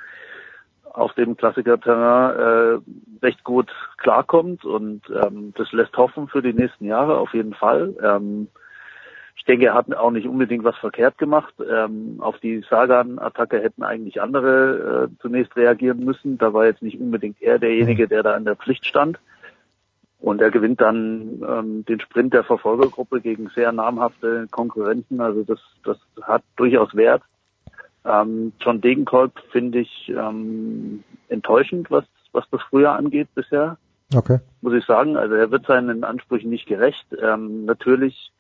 auf 0.94 1.14
dem 1.14 1.38
Klassiker-Terrain 1.38 2.36
äh, 2.36 3.26
recht 3.26 3.44
gut 3.44 3.72
klarkommt 3.98 4.66
und 4.66 5.02
ähm, 5.24 5.54
das 5.56 5.72
lässt 5.72 5.96
hoffen 5.96 6.28
für 6.28 6.42
die 6.42 6.54
nächsten 6.54 6.86
Jahre 6.86 7.18
auf 7.18 7.34
jeden 7.34 7.54
Fall. 7.54 7.96
Ähm, 8.04 8.48
ich 9.42 9.46
denke, 9.46 9.66
er 9.66 9.74
hat 9.74 9.92
auch 9.96 10.12
nicht 10.12 10.28
unbedingt 10.28 10.64
was 10.64 10.78
verkehrt 10.78 11.18
gemacht. 11.18 11.56
Ähm, 11.68 12.18
auf 12.20 12.38
die 12.42 12.64
Sagan-Attacke 12.70 13.60
hätten 13.60 13.82
eigentlich 13.82 14.22
andere 14.22 15.10
äh, 15.10 15.20
zunächst 15.20 15.56
reagieren 15.56 16.06
müssen. 16.06 16.38
Da 16.38 16.54
war 16.54 16.68
jetzt 16.68 16.84
nicht 16.84 17.02
unbedingt 17.02 17.42
er 17.42 17.58
derjenige, 17.58 18.08
der 18.08 18.22
da 18.22 18.38
in 18.38 18.46
der 18.46 18.56
Pflicht 18.56 18.86
stand. 18.86 19.18
Und 20.20 20.42
er 20.42 20.52
gewinnt 20.52 20.80
dann 20.80 21.42
ähm, 21.42 21.84
den 21.86 22.00
Sprint 22.02 22.36
der 22.36 22.44
Verfolgergruppe 22.44 23.20
gegen 23.20 23.50
sehr 23.56 23.72
namhafte 23.72 24.46
Konkurrenten. 24.52 25.20
Also 25.22 25.42
das, 25.42 25.60
das 25.84 25.98
hat 26.22 26.44
durchaus 26.56 26.96
Wert. 26.96 27.24
Ähm, 28.06 28.54
John 28.60 28.80
Degenkolb 28.80 29.34
finde 29.52 29.80
ich 29.80 30.14
ähm, 30.16 31.04
enttäuschend, 31.30 31.90
was, 31.90 32.06
was 32.32 32.46
das 32.52 32.62
früher 32.70 32.92
angeht 32.92 33.30
bisher. 33.34 33.78
Okay. 34.14 34.38
Muss 34.62 34.76
ich 34.76 34.86
sagen. 34.86 35.18
Also 35.18 35.34
er 35.34 35.50
wird 35.50 35.66
seinen 35.66 36.04
Ansprüchen 36.04 36.52
nicht 36.52 36.68
gerecht. 36.68 37.08
Ähm, 37.20 37.66
natürlich 37.66 38.32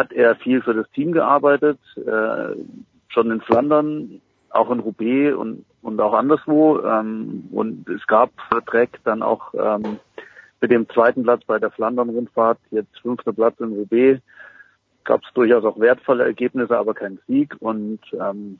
hat 0.00 0.12
er 0.12 0.34
viel 0.36 0.62
für 0.62 0.72
das 0.72 0.90
Team 0.92 1.12
gearbeitet, 1.12 1.78
äh, 1.96 2.56
schon 3.08 3.30
in 3.30 3.42
Flandern, 3.42 4.22
auch 4.48 4.70
in 4.70 4.80
Roubaix 4.80 5.36
und, 5.36 5.66
und 5.82 6.00
auch 6.00 6.14
anderswo. 6.14 6.80
Ähm, 6.80 7.48
und 7.52 7.86
es 7.88 8.06
gab 8.06 8.30
Trek 8.66 8.98
dann 9.04 9.22
auch 9.22 9.52
ähm, 9.54 9.98
mit 10.62 10.70
dem 10.70 10.88
zweiten 10.88 11.22
Platz 11.22 11.44
bei 11.44 11.58
der 11.58 11.70
Flandern-Rundfahrt, 11.70 12.58
jetzt 12.70 12.98
fünfter 13.00 13.34
Platz 13.34 13.60
in 13.60 13.74
Roubaix, 13.74 14.20
gab 15.04 15.22
es 15.22 15.32
durchaus 15.34 15.64
auch 15.64 15.78
wertvolle 15.78 16.24
Ergebnisse, 16.24 16.78
aber 16.78 16.94
kein 16.94 17.18
Sieg. 17.26 17.54
Und 17.60 18.00
ähm, 18.18 18.58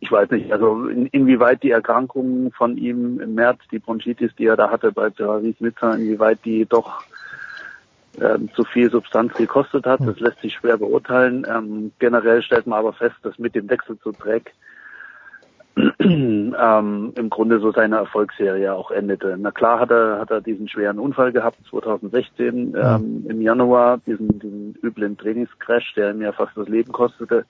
ich 0.00 0.12
weiß 0.12 0.30
nicht, 0.30 0.52
also 0.52 0.86
in, 0.88 1.06
inwieweit 1.06 1.62
die 1.62 1.70
Erkrankungen 1.70 2.52
von 2.52 2.76
ihm 2.76 3.20
im 3.20 3.34
März, 3.34 3.60
die 3.72 3.78
Bronchitis, 3.78 4.34
die 4.36 4.46
er 4.46 4.56
da 4.56 4.70
hatte 4.70 4.92
bei 4.92 5.08
Paris 5.08 5.56
Nizza, 5.60 5.94
inwieweit 5.94 6.44
die 6.44 6.66
doch 6.66 7.02
ähm, 8.20 8.48
zu 8.54 8.64
viel 8.64 8.90
Substanz 8.90 9.34
gekostet 9.34 9.86
hat, 9.86 10.00
das 10.00 10.18
lässt 10.20 10.40
sich 10.40 10.54
schwer 10.54 10.76
beurteilen. 10.76 11.46
Ähm, 11.48 11.92
generell 11.98 12.42
stellt 12.42 12.66
man 12.66 12.78
aber 12.78 12.92
fest, 12.92 13.16
dass 13.22 13.38
mit 13.38 13.54
dem 13.54 13.68
Wechsel 13.70 13.98
zu 13.98 14.12
Dreck 14.12 14.54
ähm, 16.00 17.12
im 17.14 17.30
Grunde 17.30 17.60
so 17.60 17.72
seine 17.72 17.96
Erfolgsserie 17.96 18.74
auch 18.74 18.90
endete. 18.90 19.36
Na 19.38 19.50
klar 19.50 19.80
hat 19.80 19.90
er, 19.90 20.18
hat 20.18 20.30
er 20.30 20.40
diesen 20.40 20.68
schweren 20.68 20.98
Unfall 20.98 21.32
gehabt 21.32 21.58
2016 21.70 22.74
ähm, 22.76 23.26
im 23.28 23.40
Januar, 23.40 23.98
diesen, 23.98 24.38
diesen 24.38 24.74
üblen 24.82 25.16
Trainingscrash, 25.16 25.94
der 25.94 26.10
ihm 26.10 26.22
ja 26.22 26.32
fast 26.32 26.56
das 26.56 26.68
Leben 26.68 26.92
kostete. 26.92 27.44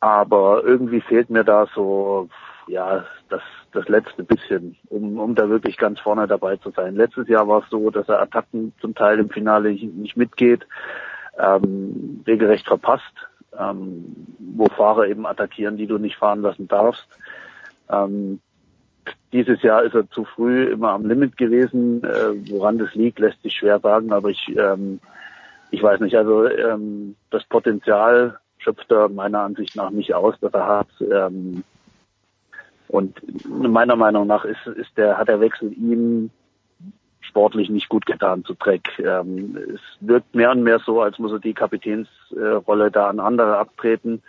Aber 0.00 0.62
irgendwie 0.64 1.02
fehlt 1.02 1.28
mir 1.28 1.44
da 1.44 1.66
so, 1.74 2.28
ja, 2.66 3.04
das, 3.28 3.42
das 3.72 3.88
letzte 3.88 4.24
bisschen, 4.24 4.76
um, 4.88 5.18
um 5.18 5.34
da 5.34 5.48
wirklich 5.48 5.76
ganz 5.76 6.00
vorne 6.00 6.26
dabei 6.26 6.56
zu 6.56 6.70
sein. 6.70 6.96
Letztes 6.96 7.28
Jahr 7.28 7.48
war 7.48 7.62
es 7.62 7.70
so, 7.70 7.90
dass 7.90 8.08
er 8.08 8.20
Attacken 8.20 8.72
zum 8.80 8.94
Teil 8.94 9.18
im 9.18 9.30
Finale 9.30 9.72
nicht 9.72 10.16
mitgeht, 10.16 10.66
ähm, 11.38 12.22
regelrecht 12.26 12.66
verpasst, 12.66 13.14
ähm, 13.58 14.26
wo 14.38 14.66
Fahrer 14.66 15.06
eben 15.06 15.26
attackieren, 15.26 15.76
die 15.76 15.86
du 15.86 15.98
nicht 15.98 16.16
fahren 16.16 16.42
lassen 16.42 16.68
darfst. 16.68 17.06
Ähm, 17.88 18.40
dieses 19.32 19.62
Jahr 19.62 19.82
ist 19.82 19.94
er 19.94 20.08
zu 20.10 20.24
früh 20.24 20.64
immer 20.64 20.90
am 20.90 21.06
Limit 21.06 21.36
gewesen. 21.36 22.02
Äh, 22.04 22.50
woran 22.50 22.78
das 22.78 22.94
liegt, 22.94 23.18
lässt 23.18 23.42
sich 23.42 23.54
schwer 23.54 23.78
sagen, 23.80 24.12
aber 24.12 24.28
ich, 24.30 24.54
ähm, 24.56 25.00
ich 25.70 25.82
weiß 25.82 26.00
nicht. 26.00 26.16
Also 26.16 26.46
ähm, 26.46 27.16
das 27.30 27.44
Potenzial 27.44 28.38
schöpft 28.58 28.90
er 28.90 29.08
meiner 29.08 29.40
Ansicht 29.40 29.76
nach 29.76 29.90
nicht 29.90 30.14
aus, 30.14 30.34
dass 30.40 30.52
er 30.52 30.66
hat. 30.66 30.88
Ähm, 31.00 31.64
und 32.90 33.20
meiner 33.48 33.94
Meinung 33.94 34.26
nach 34.26 34.44
ist, 34.44 34.66
ist 34.66 34.96
der, 34.96 35.16
hat 35.16 35.28
der 35.28 35.40
Wechsel 35.40 35.72
ihm 35.72 36.30
sportlich 37.20 37.70
nicht 37.70 37.88
gut 37.88 38.04
getan 38.04 38.44
zu 38.44 38.54
Dreck. 38.54 38.88
Ähm, 38.98 39.56
es 39.74 39.80
wirkt 40.00 40.34
mehr 40.34 40.50
und 40.50 40.64
mehr 40.64 40.80
so, 40.80 41.00
als 41.00 41.18
muss 41.20 41.30
er 41.30 41.38
die 41.38 41.54
Kapitänsrolle 41.54 42.86
äh, 42.86 42.90
da 42.90 43.08
an 43.08 43.20
andere 43.20 43.58
abtreten. 43.58 44.22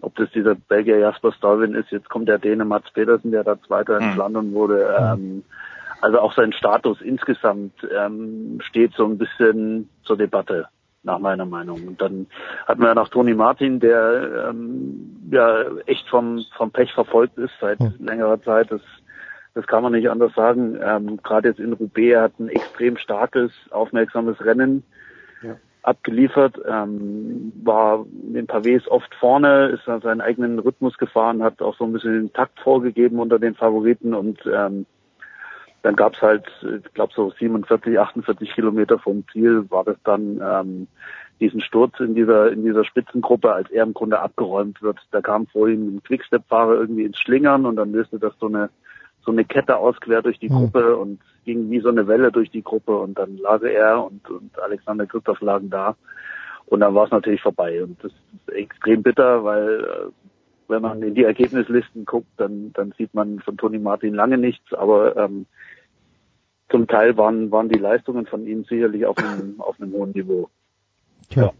Ob 0.00 0.16
das 0.16 0.28
dieser 0.32 0.56
Belgier 0.56 0.98
Jasper 0.98 1.32
Stuyven 1.32 1.76
ist, 1.76 1.92
jetzt 1.92 2.10
kommt 2.10 2.28
der 2.28 2.38
Däne 2.38 2.64
Mats 2.64 2.90
Pedersen, 2.90 3.30
der 3.30 3.44
da 3.44 3.60
Zweiter 3.62 4.00
in 4.00 4.10
Flandern 4.10 4.52
wurde. 4.52 4.96
Ähm, 4.98 5.44
also 6.00 6.18
auch 6.18 6.34
sein 6.34 6.52
Status 6.52 7.00
insgesamt 7.00 7.86
ähm, 7.96 8.58
steht 8.62 8.94
so 8.94 9.04
ein 9.04 9.16
bisschen 9.16 9.88
zur 10.02 10.16
Debatte 10.16 10.66
nach 11.02 11.18
meiner 11.18 11.46
Meinung. 11.46 11.86
Und 11.86 12.00
dann 12.00 12.26
hatten 12.66 12.80
wir 12.80 12.88
ja 12.88 12.94
noch 12.94 13.08
Toni 13.08 13.34
Martin, 13.34 13.80
der 13.80 14.48
ähm, 14.50 15.28
ja 15.30 15.64
echt 15.86 16.08
vom, 16.08 16.44
vom 16.56 16.70
Pech 16.70 16.92
verfolgt 16.92 17.38
ist 17.38 17.52
seit 17.60 17.78
hm. 17.78 17.94
längerer 17.98 18.40
Zeit. 18.42 18.70
Das, 18.70 18.80
das 19.54 19.66
kann 19.66 19.82
man 19.82 19.92
nicht 19.92 20.08
anders 20.08 20.34
sagen. 20.34 20.78
Ähm, 20.82 21.18
Gerade 21.22 21.48
jetzt 21.48 21.60
in 21.60 21.72
Roubaix, 21.72 22.20
hat 22.20 22.38
ein 22.38 22.48
extrem 22.48 22.96
starkes, 22.96 23.50
aufmerksames 23.70 24.40
Rennen 24.44 24.84
ja. 25.42 25.56
abgeliefert, 25.82 26.58
ähm, 26.68 27.52
war 27.62 28.06
in 28.22 28.34
den 28.34 28.46
Pavés 28.46 28.86
oft 28.88 29.12
vorne, 29.16 29.66
ist 29.68 29.88
an 29.88 30.00
seinen 30.00 30.20
eigenen 30.20 30.58
Rhythmus 30.58 30.96
gefahren, 30.98 31.42
hat 31.42 31.60
auch 31.60 31.76
so 31.76 31.84
ein 31.84 31.92
bisschen 31.92 32.12
den 32.12 32.32
Takt 32.32 32.60
vorgegeben 32.60 33.18
unter 33.18 33.38
den 33.38 33.54
Favoriten 33.54 34.14
und 34.14 34.40
ähm, 34.46 34.86
dann 35.82 35.96
gab's 35.96 36.22
halt, 36.22 36.44
ich 36.62 36.94
glaube 36.94 37.12
so 37.14 37.30
47, 37.30 37.98
48 37.98 38.54
Kilometer 38.54 38.98
vom 38.98 39.24
Ziel 39.32 39.68
war 39.70 39.84
das 39.84 39.96
dann 40.04 40.40
ähm, 40.40 40.86
diesen 41.40 41.60
Sturz 41.60 41.98
in 41.98 42.14
dieser 42.14 42.52
in 42.52 42.64
dieser 42.64 42.84
Spitzengruppe, 42.84 43.52
als 43.52 43.70
er 43.70 43.82
im 43.82 43.94
Grunde 43.94 44.20
abgeräumt 44.20 44.80
wird. 44.80 44.98
Da 45.10 45.20
kam 45.20 45.48
vorhin 45.48 45.96
ein 45.96 46.02
Quickstep-Fahrer 46.04 46.74
irgendwie 46.74 47.04
ins 47.04 47.18
Schlingern 47.18 47.66
und 47.66 47.76
dann 47.76 47.92
löste 47.92 48.18
das 48.18 48.32
so 48.38 48.46
eine 48.46 48.70
so 49.24 49.32
eine 49.32 49.44
Kette 49.44 49.76
aus 49.76 50.00
quer 50.00 50.22
durch 50.22 50.38
die 50.38 50.48
mhm. 50.48 50.54
Gruppe 50.54 50.96
und 50.96 51.20
ging 51.44 51.70
wie 51.70 51.80
so 51.80 51.88
eine 51.88 52.06
Welle 52.06 52.30
durch 52.30 52.50
die 52.50 52.62
Gruppe 52.62 52.96
und 52.96 53.18
dann 53.18 53.36
lag 53.38 53.62
er 53.62 54.04
und, 54.04 54.28
und 54.30 54.58
Alexander 54.60 55.06
Christoph 55.06 55.40
lagen 55.40 55.70
da 55.70 55.96
und 56.66 56.80
dann 56.80 56.94
war 56.94 57.06
es 57.06 57.10
natürlich 57.10 57.42
vorbei 57.42 57.82
und 57.82 58.02
das 58.02 58.12
ist 58.12 58.54
extrem 58.54 59.02
bitter, 59.02 59.42
weil 59.42 59.80
äh, 59.84 60.10
wenn 60.68 60.82
man 60.82 61.02
in 61.02 61.14
die 61.14 61.24
Ergebnislisten 61.24 62.04
guckt, 62.04 62.30
dann, 62.36 62.72
dann 62.72 62.92
sieht 62.96 63.14
man 63.14 63.40
von 63.40 63.56
Toni 63.56 63.78
Martin 63.78 64.14
lange 64.14 64.38
nichts, 64.38 64.72
aber 64.72 65.16
ähm, 65.16 65.46
zum 66.72 66.88
Teil 66.88 67.16
waren, 67.16 67.52
waren 67.52 67.68
die 67.68 67.78
Leistungen 67.78 68.26
von 68.26 68.44
ihm 68.46 68.64
sicherlich 68.64 69.06
auf 69.06 69.16
einem, 69.18 69.56
auf 69.60 69.80
einem 69.80 69.92
hohen 69.92 70.10
Niveau. 70.10 70.48
Ja. 71.30 71.52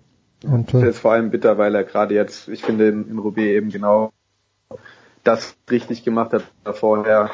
Und, 0.45 0.75
äh, 0.75 0.81
das 0.81 0.97
ist 0.97 0.99
vor 0.99 1.13
allem 1.13 1.31
bitter, 1.31 1.57
weil 1.59 1.75
er 1.77 1.85
gerade 1.85 2.15
jetzt, 2.15 2.49
ich 2.49 2.65
finde, 2.65 2.89
in, 2.89 3.09
in 3.09 3.19
Roubaix 3.19 3.47
eben 3.47 3.71
genau 3.71 4.13
das 5.23 5.57
richtig 5.71 6.03
gemacht 6.03 6.33
hat, 6.33 6.43
was 6.65 6.75
er 6.75 6.75
vorher 6.75 7.31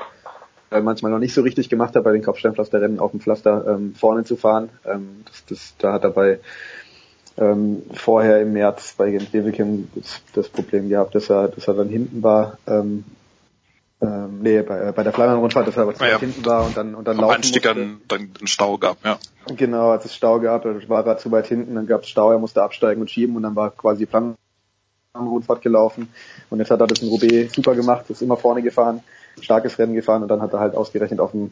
äh, 0.71 0.81
manchmal 0.83 1.11
noch 1.11 1.19
nicht 1.19 1.33
so 1.33 1.41
richtig 1.41 1.71
gemacht 1.71 1.97
hat, 1.97 2.05
bei 2.05 2.13
den 2.13 2.23
Kopfsteinpflasterrennen 2.23 2.99
auf 2.99 3.13
dem 3.13 3.21
Pflaster 3.21 3.65
ähm, 3.67 3.95
vorne 3.95 4.25
zu 4.25 4.37
fahren. 4.37 4.69
Ähm, 4.85 5.23
das, 5.25 5.47
das, 5.47 5.75
da 5.79 5.95
hat 5.95 6.05
er 6.05 6.11
bei 6.11 6.41
ähm, 7.39 7.83
vorher 7.95 8.43
im 8.43 8.53
März 8.53 8.95
bei 8.99 9.09
Jens 9.09 9.33
Levekin 9.33 9.89
das, 9.95 10.23
das 10.35 10.49
Problem 10.49 10.89
gehabt, 10.89 11.15
dass 11.15 11.31
er, 11.31 11.49
dass 11.49 11.69
er 11.69 11.75
dann 11.75 11.89
hinten 11.89 12.23
war. 12.23 12.59
Ähm, 12.67 13.05
ähm, 14.01 14.41
nee, 14.43 14.63
bei, 14.63 14.93
bei 14.93 15.03
der 15.03 15.13
Flandern-Rundfahrt, 15.13 15.67
dass 15.67 15.77
er 15.77 15.83
aber 15.83 15.95
zu 15.95 16.05
ja, 16.05 16.19
hinten 16.19 16.45
war 16.47 16.65
und 16.65 16.77
dann, 16.77 16.95
und 16.95 17.09
dann 17.09 17.17
laufen 17.17 17.37
Anstieg 17.37 17.65
musste. 17.65 17.81
dann, 17.81 18.01
dann 18.07 18.21
einen 18.39 18.47
Stau 18.47 18.79
gab, 18.79 19.05
ja. 19.05 19.19
Genau, 19.57 19.91
als 19.91 20.05
es 20.05 20.15
Stau 20.15 20.39
gab, 20.39 20.65
war 20.65 21.07
er 21.07 21.19
zu 21.19 21.33
weit 21.33 21.47
hinten, 21.47 21.75
dann 21.75 21.87
gab 21.87 22.03
es 22.03 22.09
Stau, 22.09 22.31
er 22.31 22.39
musste 22.39 22.63
absteigen 22.63 23.01
und 23.01 23.11
schieben 23.11 23.35
und 23.35 23.43
dann 23.43 23.57
war 23.57 23.71
quasi 23.71 24.05
die 24.05 24.07
Flandern-Rundfahrt 24.07 25.63
gelaufen. 25.63 26.13
Und 26.49 26.61
jetzt 26.61 26.71
hat 26.71 26.81
er 26.81 26.87
das 26.87 27.01
in 27.01 27.09
Roubaix 27.09 27.53
super 27.53 27.75
gemacht, 27.75 28.09
ist 28.09 28.23
immer 28.23 28.37
vorne 28.37 28.63
gefahren, 28.63 29.03
starkes 29.41 29.79
Rennen 29.79 29.95
gefahren 29.95 30.23
und 30.23 30.29
dann 30.29 30.43
hat 30.43 30.53
er 30.53 30.61
halt 30.61 30.77
ausgerechnet 30.77 31.19
auf 31.19 31.35
einem 31.35 31.51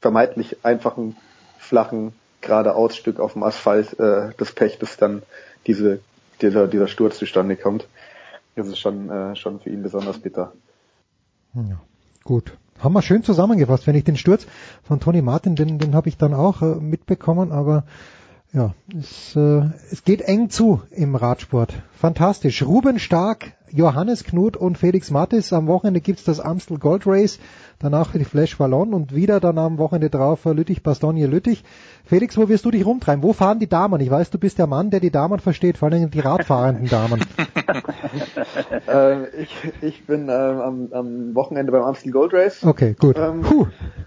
vermeintlich 0.00 0.64
einfachen, 0.64 1.16
flachen, 1.58 2.12
geradeaus-Stück 2.42 3.20
auf 3.20 3.32
dem 3.32 3.42
Asphalt 3.42 3.98
äh, 3.98 4.32
das 4.36 4.52
Pech, 4.52 4.78
dass 4.78 4.98
dann 4.98 5.22
diese, 5.66 6.00
dieser, 6.42 6.66
dieser 6.66 6.88
Sturz 6.88 7.16
zustande 7.16 7.56
kommt. 7.56 7.88
Das 8.54 8.68
ist 8.68 8.78
schon, 8.78 9.08
äh, 9.08 9.34
schon 9.34 9.60
für 9.60 9.70
ihn 9.70 9.82
besonders 9.82 10.18
bitter. 10.18 10.52
Ja, 11.56 11.80
gut. 12.24 12.58
Haben 12.78 12.92
wir 12.92 13.00
schön 13.00 13.22
zusammengefasst. 13.22 13.86
Wenn 13.86 13.94
ich 13.94 14.04
den 14.04 14.18
Sturz 14.18 14.46
von 14.82 15.00
Tony 15.00 15.22
Martin, 15.22 15.56
den, 15.56 15.78
den 15.78 15.94
habe 15.94 16.10
ich 16.10 16.18
dann 16.18 16.34
auch 16.34 16.60
äh, 16.60 16.74
mitbekommen, 16.74 17.50
aber 17.50 17.84
ja, 18.52 18.74
es, 18.98 19.34
äh, 19.36 19.70
es 19.90 20.04
geht 20.04 20.20
eng 20.20 20.50
zu 20.50 20.82
im 20.90 21.14
Radsport. 21.14 21.72
Fantastisch. 21.92 22.62
Ruben 22.62 22.98
Stark, 22.98 23.54
Johannes 23.72 24.24
Knut 24.24 24.56
und 24.56 24.78
Felix 24.78 25.10
Mattis. 25.10 25.52
Am 25.52 25.66
Wochenende 25.66 26.00
gibt's 26.00 26.24
das 26.24 26.40
Amstel 26.40 26.78
Gold 26.78 27.06
Race 27.06 27.38
danach 27.78 28.12
die 28.12 28.24
Flash 28.24 28.58
Wallon 28.58 28.94
und 28.94 29.14
wieder 29.14 29.40
dann 29.40 29.58
am 29.58 29.78
Wochenende 29.78 30.10
drauf 30.10 30.44
Lüttich, 30.44 30.82
Bastogne, 30.82 31.26
Lüttich. 31.26 31.64
Felix, 32.04 32.36
wo 32.36 32.48
wirst 32.48 32.64
du 32.64 32.70
dich 32.70 32.86
rumtreiben? 32.86 33.22
Wo 33.22 33.32
fahren 33.32 33.58
die 33.58 33.68
Damen? 33.68 34.00
Ich 34.00 34.10
weiß, 34.10 34.30
du 34.30 34.38
bist 34.38 34.58
der 34.58 34.66
Mann, 34.66 34.90
der 34.90 35.00
die 35.00 35.10
Damen 35.10 35.40
versteht, 35.40 35.78
vor 35.78 35.90
allem 35.90 36.10
die 36.10 36.20
radfahrenden 36.20 36.88
Damen. 36.88 37.20
äh, 38.88 39.42
ich, 39.42 39.54
ich 39.82 40.06
bin 40.06 40.28
äh, 40.28 40.32
am, 40.32 40.88
am 40.92 41.34
Wochenende 41.34 41.72
beim 41.72 41.82
Amstel 41.82 42.12
Gold 42.12 42.32
Race. 42.32 42.64
Okay, 42.64 42.94
gut. 42.98 43.18
Ähm, 43.18 43.44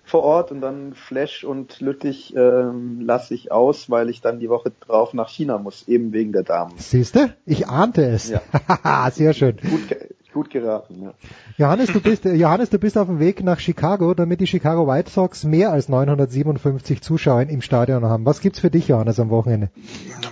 vor 0.06 0.24
Ort 0.24 0.52
und 0.52 0.62
dann 0.62 0.94
Flash 0.94 1.44
und 1.44 1.82
Lüttich 1.82 2.34
ähm, 2.36 3.02
lasse 3.02 3.34
ich 3.34 3.52
aus, 3.52 3.90
weil 3.90 4.10
ich 4.10 4.22
dann 4.22 4.40
die 4.40 4.50
Woche 4.50 4.72
drauf 4.80 5.14
nach 5.14 5.30
China 5.30 5.58
muss, 5.58 5.88
eben 5.88 6.14
wegen 6.14 6.32
der 6.32 6.44
Damen. 6.44 6.74
Siehste? 6.78 7.36
Ich 7.46 7.68
ahnte 7.68 8.06
es. 8.06 8.30
Ja. 8.30 8.42
Sehr 9.12 9.34
schön. 9.34 9.49
Gut, 9.54 9.98
gut 10.34 10.50
geraten, 10.50 11.02
ja. 11.02 11.14
Johannes, 11.58 11.92
du 11.92 12.00
bist, 12.00 12.26
Johannes, 12.26 12.70
du 12.70 12.80
bist 12.80 12.98
auf 12.98 13.08
dem 13.08 13.20
Weg 13.20 13.44
nach 13.44 13.60
Chicago, 13.60 14.14
damit 14.14 14.40
die 14.40 14.48
Chicago 14.48 14.88
White 14.88 15.10
Sox 15.10 15.44
mehr 15.44 15.72
als 15.72 15.90
957 15.90 17.02
Zuschauer 17.02 17.42
im 17.42 17.62
Stadion 17.62 18.06
haben. 18.06 18.26
Was 18.26 18.42
gibt's 18.42 18.60
für 18.60 18.70
dich, 18.70 18.88
Johannes, 18.88 19.20
am 19.20 19.30
Wochenende? 19.30 19.70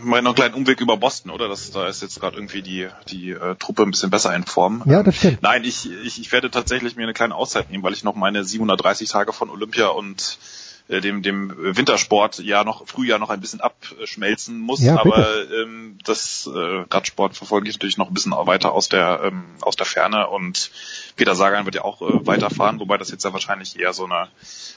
Mal 0.03 0.22
noch 0.22 0.31
einen 0.31 0.35
kleinen 0.35 0.53
Umweg 0.53 0.80
über 0.81 0.98
Boston, 0.98 1.31
oder? 1.31 1.48
Das, 1.48 1.72
da 1.72 1.88
ist 1.88 2.02
jetzt 2.02 2.19
gerade 2.19 2.38
irgendwie 2.38 2.61
die, 2.61 2.88
die 3.10 3.31
äh, 3.31 3.56
Truppe 3.56 3.84
ein 3.84 3.91
bisschen 3.91 4.10
besser 4.10 4.35
in 4.35 4.44
Form. 4.44 4.84
Ja, 4.85 5.03
das 5.03 5.15
stimmt. 5.15 5.41
Nein, 5.41 5.64
ich, 5.64 5.89
ich, 6.06 6.22
ich 6.22 6.31
werde 6.31 6.52
tatsächlich 6.52 6.95
mir 6.95 7.03
eine 7.03 7.14
kleine 7.14 7.35
Auszeit 7.35 7.72
nehmen, 7.72 7.84
weil 7.84 7.94
ich 7.94 8.03
noch 8.03 8.15
meine 8.15 8.44
730 8.44 9.10
Tage 9.10 9.34
von 9.34 9.49
Olympia 9.49 9.88
und 9.88 10.38
äh, 10.88 11.01
dem, 11.01 11.22
dem 11.22 11.53
Wintersport 11.57 12.39
ja 12.39 12.64
noch 12.64 12.88
Frühjahr 12.88 13.19
noch 13.19 13.30
ein 13.30 13.41
bisschen 13.41 13.61
abschmelzen 13.61 14.59
muss. 14.59 14.81
Ja, 14.81 14.99
aber 14.99 15.27
ähm, 15.51 15.97
das 16.05 16.49
äh, 16.53 16.85
Radsport 16.89 17.35
verfolge 17.35 17.69
ich 17.69 17.76
natürlich 17.76 17.97
noch 17.97 18.07
ein 18.07 18.14
bisschen 18.14 18.31
weiter 18.31 18.73
aus 18.73 18.89
der 18.89 19.22
ähm, 19.23 19.43
aus 19.61 19.76
der 19.76 19.85
Ferne 19.85 20.30
und 20.30 20.72
Peter 21.15 21.35
Sagan 21.35 21.65
wird 21.65 21.76
ja 21.76 21.84
auch 21.84 22.01
äh, 22.01 22.26
weiterfahren, 22.26 22.80
wobei 22.80 22.97
das 22.97 23.11
jetzt 23.11 23.23
ja 23.26 23.34
wahrscheinlich 23.34 23.80
eher 23.80 23.93
so 23.93 24.05
eine 24.05 24.27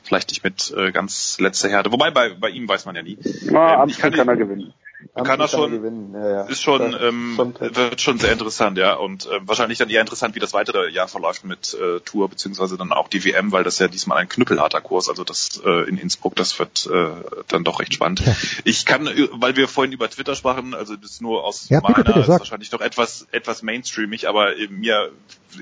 vielleicht 0.03 0.31
nicht 0.31 0.45
mit 0.45 0.73
äh, 0.77 0.93
ganz 0.93 1.39
letzter 1.39 1.69
Herde. 1.69 1.93
Wobei 1.93 2.11
bei 2.11 2.35
bei 2.35 2.51
ihm 2.51 2.69
weiß 2.69 2.87
man 2.87 2.97
ja 2.97 3.03
nie. 3.03 3.19
Ja, 3.43 3.83
ähm, 3.83 3.89
ich 3.89 3.99
kann, 3.99 4.13
kann 4.13 4.29
er 4.29 4.37
gewinnen 4.37 4.75
kann 5.15 5.41
er 5.41 5.49
schon, 5.49 6.15
ja, 6.15 6.31
ja. 6.31 6.43
ist 6.43 6.63
schon, 6.63 6.97
ähm, 7.01 7.35
schon 7.37 7.55
wird 7.61 8.01
schon 8.01 8.19
sehr 8.19 8.33
interessant, 8.33 8.79
ja. 8.79 8.95
Und 8.95 9.27
äh, 9.27 9.41
wahrscheinlich 9.43 9.79
dann 9.79 9.91
eher 9.91 10.01
interessant, 10.01 10.35
wie 10.35 10.41
das 10.41 10.53
weitere 10.53 10.91
Jahr 10.91 11.09
verläuft 11.09 11.45
mit 11.45 11.75
äh, 11.75 12.01
Tour, 12.01 12.29
beziehungsweise 12.29 12.77
dann 12.77 12.93
auch 12.93 13.09
die 13.09 13.25
WM, 13.25 13.53
weil 13.53 13.65
das 13.65 13.79
ja 13.79 13.89
diesmal 13.89 14.19
ein 14.19 14.29
knüppelharter 14.29 14.81
Kurs, 14.81 15.09
also 15.09 15.25
das 15.25 15.61
äh, 15.65 15.89
in 15.89 15.99
Innsbruck, 15.99 16.37
das 16.37 16.59
wird 16.59 16.89
äh, 16.93 17.09
dann 17.49 17.65
doch 17.65 17.81
recht 17.81 17.95
spannend. 17.95 18.21
Ja. 18.25 18.37
Ich 18.65 18.87
kann, 18.87 19.07
äh, 19.07 19.29
weil 19.33 19.57
wir 19.57 19.69
vorhin 19.69 19.93
über 19.93 20.09
Twitter 20.09 20.35
sprachen, 20.35 20.75
also 20.75 20.97
das 20.97 21.21
nur 21.21 21.45
aus 21.45 21.69
ja, 21.69 21.81
meiner, 21.81 21.95
bitte, 21.95 22.13
bitte, 22.13 22.21
ist 22.21 22.29
wahrscheinlich 22.29 22.71
doch 22.71 22.81
etwas, 22.81 23.27
etwas 23.33 23.63
mainstreamig, 23.63 24.29
aber 24.29 24.57
äh, 24.57 24.69
mir 24.69 25.11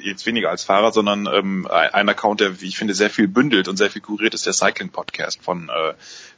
jetzt 0.03 0.27
weniger 0.27 0.51
als 0.51 0.65
Fahrer, 0.65 0.93
sondern 0.93 1.27
ähm, 1.33 1.67
ein 1.71 2.09
Account, 2.09 2.41
der, 2.41 2.61
wie 2.61 2.67
ich 2.67 2.77
finde, 2.77 2.95
sehr 2.95 3.11
viel 3.11 3.29
bündelt 3.29 3.69
und 3.69 3.77
sehr 3.77 3.91
viel 3.91 4.03
kuriert, 4.03 4.35
ist 4.35 4.47
der 4.47 4.53
Cycling 4.53 4.91
Podcast 4.91 5.43
von 5.43 5.69
äh, 5.71 5.95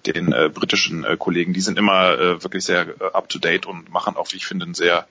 den 0.07 0.33
äh, 0.33 0.51
britischen 0.53 1.05
äh, 1.05 1.17
Kollegen. 1.17 1.53
Die 1.53 1.61
sind 1.61 1.79
immer 1.79 2.19
äh, 2.19 2.43
wirklich 2.43 2.65
sehr 2.65 2.90
äh, 3.01 3.05
up 3.13 3.29
to 3.29 3.39
date 3.39 3.67
und 3.67 3.91
machen 3.91 4.17
auch, 4.17 4.33
wie 4.33 4.37
ich 4.37 4.47
finde, 4.47 4.65
einen 4.65 4.75
sehr 4.75 5.07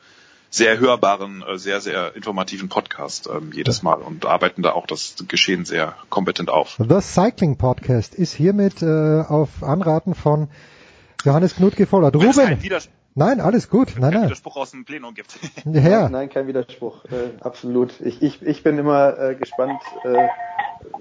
sehr 0.49 0.79
hörbaren, 0.79 1.43
äh, 1.47 1.57
sehr, 1.57 1.79
sehr 1.79 2.15
informativen 2.15 2.69
Podcast 2.69 3.29
ähm, 3.31 3.51
jedes 3.53 3.83
Mal 3.83 4.01
und 4.01 4.25
arbeiten 4.25 4.63
da 4.63 4.71
auch 4.71 4.87
das 4.87 5.15
Geschehen 5.27 5.65
sehr 5.65 5.95
kompetent 6.09 6.49
auf. 6.49 6.79
The 6.79 7.01
Cycling 7.01 7.57
Podcast 7.57 8.15
ist 8.15 8.33
hiermit 8.33 8.81
äh, 8.81 9.21
auf 9.21 9.61
Anraten 9.61 10.15
von 10.15 10.49
Johannes 11.23 11.55
Knut 11.55 11.75
gefordert. 11.75 12.15
Ruben! 12.15 12.57
Nein, 13.15 13.41
alles 13.41 13.69
gut. 13.69 13.95
Nein, 13.99 14.13
nein. 14.13 14.23
Widerspruch 14.25 14.55
aus 14.55 14.71
dem 14.71 14.85
Plenum 14.85 15.13
gibt. 15.13 15.37
Ja, 15.65 15.71
ja. 15.81 16.01
Nein, 16.03 16.11
nein, 16.11 16.29
kein 16.29 16.47
Widerspruch. 16.47 17.05
Äh, 17.05 17.41
absolut. 17.41 17.99
Ich, 18.01 18.21
ich, 18.21 18.41
ich 18.41 18.63
bin 18.63 18.77
immer 18.77 19.19
äh, 19.19 19.35
gespannt, 19.35 19.81
äh, 20.03 20.27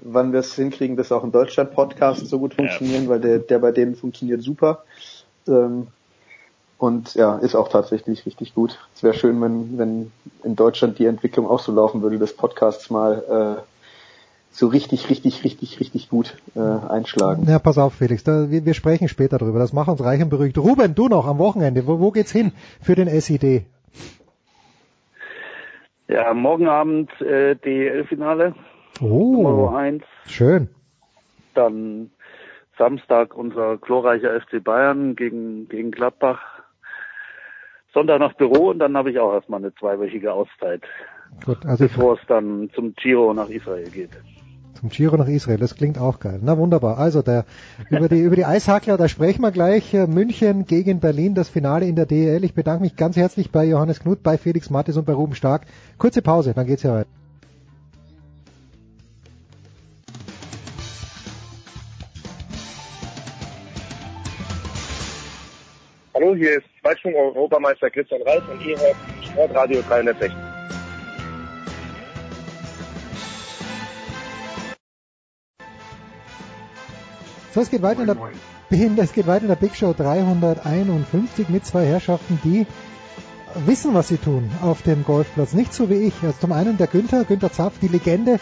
wann 0.01 0.33
wir 0.33 0.41
es 0.41 0.53
hinkriegen, 0.55 0.97
dass 0.97 1.11
auch 1.11 1.23
in 1.23 1.31
Deutschland 1.31 1.71
Podcasts 1.71 2.29
so 2.29 2.39
gut 2.39 2.55
funktionieren, 2.55 3.03
ja. 3.03 3.09
weil 3.09 3.21
der, 3.21 3.39
der 3.39 3.59
bei 3.59 3.71
denen 3.71 3.95
funktioniert 3.95 4.41
super. 4.41 4.83
Ähm, 5.47 5.87
und 6.79 7.13
ja, 7.13 7.35
ist 7.37 7.55
auch 7.55 7.67
tatsächlich 7.67 8.25
richtig 8.25 8.55
gut. 8.55 8.79
Es 8.95 9.03
wäre 9.03 9.13
schön, 9.13 9.39
wenn, 9.41 9.77
wenn 9.77 10.11
in 10.43 10.55
Deutschland 10.55 10.97
die 10.97 11.05
Entwicklung 11.05 11.45
auch 11.45 11.59
so 11.59 11.73
laufen 11.73 12.01
würde, 12.01 12.17
dass 12.17 12.33
Podcasts 12.33 12.89
mal 12.89 13.59
äh, 13.59 13.61
so 14.49 14.67
richtig, 14.67 15.09
richtig, 15.09 15.43
richtig, 15.43 15.81
richtig 15.81 16.09
gut 16.09 16.37
äh, 16.55 16.59
einschlagen. 16.59 17.45
Ja, 17.49 17.59
pass 17.59 17.77
auf, 17.77 17.95
Felix, 17.95 18.23
da, 18.23 18.49
wir, 18.49 18.65
wir 18.65 18.73
sprechen 18.73 19.09
später 19.09 19.37
drüber. 19.37 19.59
Das 19.59 19.73
macht 19.73 19.89
uns 19.89 20.01
reich 20.01 20.21
und 20.21 20.29
beruhigt. 20.29 20.57
Ruben, 20.57 20.95
du 20.95 21.09
noch 21.09 21.27
am 21.27 21.37
Wochenende. 21.37 21.85
Wo, 21.85 21.99
wo 21.99 22.11
geht's 22.11 22.31
hin 22.31 22.53
für 22.81 22.95
den 22.95 23.09
SID? 23.09 23.65
Ja, 26.07 26.33
morgen 26.33 26.69
Abend 26.69 27.11
äh, 27.21 27.55
DL-Finale. 27.57 28.55
Oh, 29.01 29.43
Nummer 29.43 29.77
1. 29.77 30.03
schön. 30.27 30.69
Dann 31.53 32.09
Samstag 32.77 33.35
unser 33.35 33.77
glorreicher 33.77 34.39
FC 34.39 34.63
Bayern 34.63 35.17
gegen, 35.17 35.67
gegen 35.67 35.91
Gladbach. 35.91 36.58
Sonntag 37.93 38.19
nach 38.19 38.33
Büro 38.33 38.69
und 38.69 38.79
dann 38.79 38.95
habe 38.95 39.11
ich 39.11 39.19
auch 39.19 39.33
erstmal 39.33 39.59
eine 39.59 39.73
zweiwöchige 39.75 40.31
Auszeit. 40.31 40.83
Gut, 41.45 41.65
also 41.65 41.85
bevor 41.85 42.13
es 42.13 42.19
dann 42.27 42.69
zum 42.75 42.93
Giro 42.95 43.33
nach 43.33 43.49
Israel 43.49 43.89
geht. 43.89 44.11
Zum 44.79 44.89
Giro 44.89 45.17
nach 45.17 45.27
Israel, 45.27 45.57
das 45.57 45.75
klingt 45.75 45.97
auch 45.97 46.19
geil. 46.19 46.39
Na 46.41 46.57
wunderbar. 46.57 46.97
Also 46.97 47.21
der 47.21 47.45
über 47.89 48.07
die 48.07 48.21
über 48.21 48.35
die 48.35 48.45
Eishackler, 48.45 48.97
da 48.97 49.07
sprechen 49.07 49.41
wir 49.41 49.51
gleich. 49.51 49.93
München 49.93 50.65
gegen 50.65 50.99
Berlin, 50.99 51.35
das 51.35 51.49
Finale 51.49 51.85
in 51.85 51.95
der 51.95 52.05
DEL. 52.05 52.43
Ich 52.43 52.53
bedanke 52.53 52.83
mich 52.83 52.95
ganz 52.95 53.17
herzlich 53.17 53.51
bei 53.51 53.65
Johannes 53.65 53.99
Knut, 53.99 54.23
bei 54.23 54.37
Felix 54.37 54.69
Mattes 54.69 54.95
und 54.95 55.05
bei 55.05 55.13
Ruben 55.13 55.35
Stark. 55.35 55.63
Kurze 55.97 56.21
Pause, 56.21 56.53
dann 56.53 56.67
geht's 56.67 56.83
ja 56.83 56.93
weiter. 56.93 57.18
Hallo, 66.19 66.35
hier 66.35 66.57
ist 66.57 66.67
Weitsprung-Europameister 66.83 67.89
Christian 67.89 68.21
Reif 68.23 68.43
und 68.49 68.61
ihr 68.65 68.77
hört 68.77 68.95
Sportradio 69.23 69.81
360. 69.87 70.29
So, 77.53 77.61
es 77.61 77.69
geht 77.69 77.81
weiter 77.81 78.01
in 78.01 78.07
der, 78.07 79.03
es 79.05 79.13
geht 79.13 79.27
weiter 79.27 79.43
in 79.43 79.47
der 79.47 79.55
Big 79.55 79.73
Show 79.77 79.93
351 79.93 81.47
mit 81.47 81.65
zwei 81.65 81.85
Herrschaften, 81.85 82.37
die 82.43 82.67
wissen, 83.65 83.93
was 83.93 84.09
sie 84.09 84.17
tun 84.17 84.51
auf 84.61 84.81
dem 84.81 85.05
Golfplatz. 85.05 85.53
Nicht 85.53 85.73
so 85.73 85.89
wie 85.89 86.05
ich. 86.05 86.15
Also 86.21 86.37
zum 86.37 86.51
einen 86.51 86.77
der 86.77 86.87
Günther, 86.87 87.23
Günther 87.23 87.53
Zapf, 87.53 87.79
die 87.79 87.87
Legende 87.87 88.41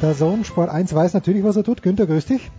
der 0.00 0.14
Sohn 0.14 0.42
Sport 0.46 0.70
1 0.70 0.94
weiß 0.94 1.12
natürlich, 1.12 1.44
was 1.44 1.56
er 1.56 1.64
tut. 1.64 1.82
Günther, 1.82 2.06
grüß 2.06 2.24
dich. 2.24 2.50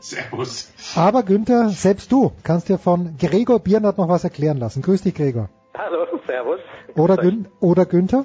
Servus. 0.00 0.72
Aber 0.96 1.22
Günther, 1.22 1.70
selbst 1.70 2.12
du 2.12 2.32
kannst 2.44 2.68
dir 2.68 2.78
von 2.78 3.16
Gregor 3.18 3.58
Biernat 3.58 3.98
noch 3.98 4.08
was 4.08 4.24
erklären 4.24 4.58
lassen. 4.58 4.82
Grüß 4.82 5.02
dich, 5.02 5.14
Gregor. 5.14 5.48
Hallo, 5.76 6.06
servus. 6.26 6.60
Oder, 6.94 7.16
Gün 7.16 7.48
oder 7.60 7.86
Günther? 7.86 8.24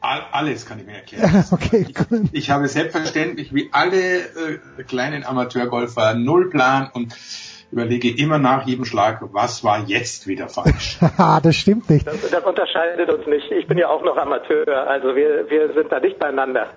Alles 0.00 0.66
kann 0.66 0.80
ich 0.80 0.86
mir 0.86 0.94
erklären. 0.94 1.44
okay. 1.52 1.86
Ich, 1.88 2.34
ich 2.34 2.50
habe 2.50 2.66
selbstverständlich 2.66 3.54
wie 3.54 3.68
alle 3.72 4.18
äh, 4.20 4.82
kleinen 4.86 5.24
Amateurgolfer 5.24 6.14
null 6.14 6.50
Plan 6.50 6.90
und 6.92 7.14
überlege 7.70 8.10
immer 8.10 8.38
nach 8.38 8.66
jedem 8.66 8.84
Schlag, 8.84 9.20
was 9.32 9.64
war 9.64 9.84
jetzt 9.86 10.26
wieder 10.26 10.48
falsch. 10.48 10.98
das 11.42 11.56
stimmt 11.56 11.88
nicht. 11.88 12.06
Das, 12.06 12.30
das, 12.30 12.44
unterscheidet 12.44 13.10
uns 13.10 13.26
nicht. 13.26 13.50
Ich 13.52 13.66
bin 13.66 13.78
ja 13.78 13.88
auch 13.88 14.02
noch 14.02 14.16
Amateur, 14.16 14.88
also 14.88 15.14
wir, 15.14 15.48
wir 15.48 15.72
sind 15.72 15.90
da 15.90 16.00
nicht 16.00 16.18
beieinander. 16.18 16.68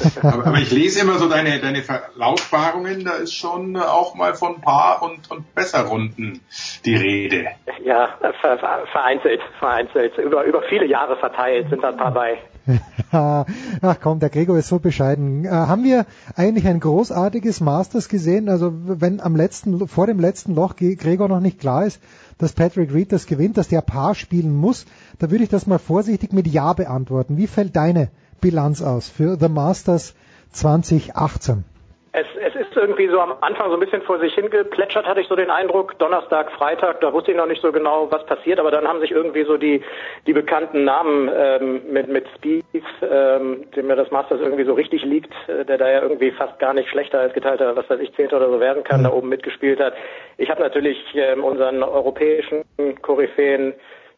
aber, 0.22 0.46
aber, 0.46 0.58
ich 0.58 0.70
lese 0.70 1.00
immer 1.00 1.18
so 1.18 1.28
deine, 1.28 1.58
deine 1.60 1.82
Verlautbarungen, 1.82 3.04
da 3.04 3.12
ist 3.12 3.34
schon 3.34 3.76
auch 3.76 4.14
mal 4.14 4.34
von 4.34 4.60
Paar- 4.60 5.02
und, 5.02 5.30
und 5.30 5.54
Besserrunden 5.54 6.40
die 6.84 6.96
Rede. 6.96 7.46
Ja, 7.84 8.08
vereinzelt, 8.92 9.40
vereinzelt. 9.58 10.18
Über, 10.18 10.44
über 10.44 10.62
viele 10.68 10.86
Jahre 10.86 11.16
verteilt 11.16 11.68
sind 11.70 11.82
da 11.82 11.90
ein 11.90 11.96
paar 11.96 12.12
bei. 12.12 12.38
Ach 13.12 13.96
komm, 14.00 14.20
der 14.20 14.30
Gregor 14.30 14.58
ist 14.58 14.68
so 14.68 14.78
bescheiden. 14.78 15.44
Äh, 15.44 15.48
haben 15.50 15.84
wir 15.84 16.06
eigentlich 16.36 16.66
ein 16.66 16.80
großartiges 16.80 17.60
Masters 17.60 18.08
gesehen? 18.08 18.48
Also 18.48 18.72
wenn 18.72 19.20
am 19.20 19.36
letzten, 19.36 19.88
vor 19.88 20.06
dem 20.06 20.20
letzten 20.20 20.54
Loch 20.54 20.76
Gregor 20.76 21.28
noch 21.28 21.40
nicht 21.40 21.58
klar 21.58 21.86
ist, 21.86 22.00
dass 22.38 22.52
Patrick 22.52 22.92
Reed 22.92 23.12
das 23.12 23.26
gewinnt, 23.26 23.56
dass 23.56 23.68
der 23.68 23.82
Paar 23.82 24.14
spielen 24.14 24.54
muss, 24.54 24.86
da 25.18 25.30
würde 25.30 25.44
ich 25.44 25.50
das 25.50 25.66
mal 25.66 25.78
vorsichtig 25.78 26.32
mit 26.32 26.46
Ja 26.46 26.72
beantworten. 26.72 27.36
Wie 27.36 27.46
fällt 27.46 27.76
deine 27.76 28.10
Bilanz 28.40 28.82
aus 28.82 29.08
für 29.08 29.36
The 29.36 29.48
Masters 29.48 30.14
2018? 30.52 31.64
Es, 32.12 32.26
es 32.44 32.56
ist 32.56 32.76
irgendwie 32.76 33.08
so 33.08 33.20
am 33.20 33.34
Anfang 33.40 33.68
so 33.68 33.74
ein 33.74 33.80
bisschen 33.80 34.02
vor 34.02 34.18
sich 34.18 34.34
hingeplätschert, 34.34 35.06
hatte 35.06 35.20
ich 35.20 35.28
so 35.28 35.36
den 35.36 35.50
Eindruck. 35.50 35.96
Donnerstag, 36.00 36.50
Freitag, 36.50 37.00
da 37.00 37.12
wusste 37.12 37.30
ich 37.30 37.36
noch 37.36 37.46
nicht 37.46 37.62
so 37.62 37.70
genau, 37.70 38.10
was 38.10 38.26
passiert, 38.26 38.58
aber 38.58 38.72
dann 38.72 38.88
haben 38.88 38.98
sich 38.98 39.12
irgendwie 39.12 39.44
so 39.44 39.56
die, 39.56 39.80
die 40.26 40.32
bekannten 40.32 40.82
Namen 40.82 41.30
ähm, 41.32 41.82
mit, 41.92 42.08
mit 42.08 42.26
Steve, 42.36 42.64
ähm, 43.02 43.64
dem 43.76 43.86
mir 43.86 43.94
das 43.94 44.10
Masters 44.10 44.40
irgendwie 44.40 44.64
so 44.64 44.74
richtig 44.74 45.04
liegt, 45.04 45.32
äh, 45.46 45.64
der 45.64 45.78
da 45.78 45.88
ja 45.88 46.02
irgendwie 46.02 46.32
fast 46.32 46.58
gar 46.58 46.74
nicht 46.74 46.88
schlechter 46.88 47.20
als 47.20 47.32
geteilter, 47.32 47.76
was 47.76 47.88
weiß 47.88 48.00
ich, 48.00 48.12
Zehnter 48.14 48.38
oder 48.38 48.50
so 48.50 48.58
werden 48.58 48.82
kann, 48.82 49.00
mhm. 49.00 49.04
da 49.04 49.12
oben 49.12 49.28
mitgespielt 49.28 49.78
hat. 49.78 49.94
Ich 50.36 50.50
habe 50.50 50.62
natürlich 50.62 50.98
ähm, 51.14 51.44
unseren 51.44 51.80
europäischen 51.84 52.64
Koryphäen 53.02 53.74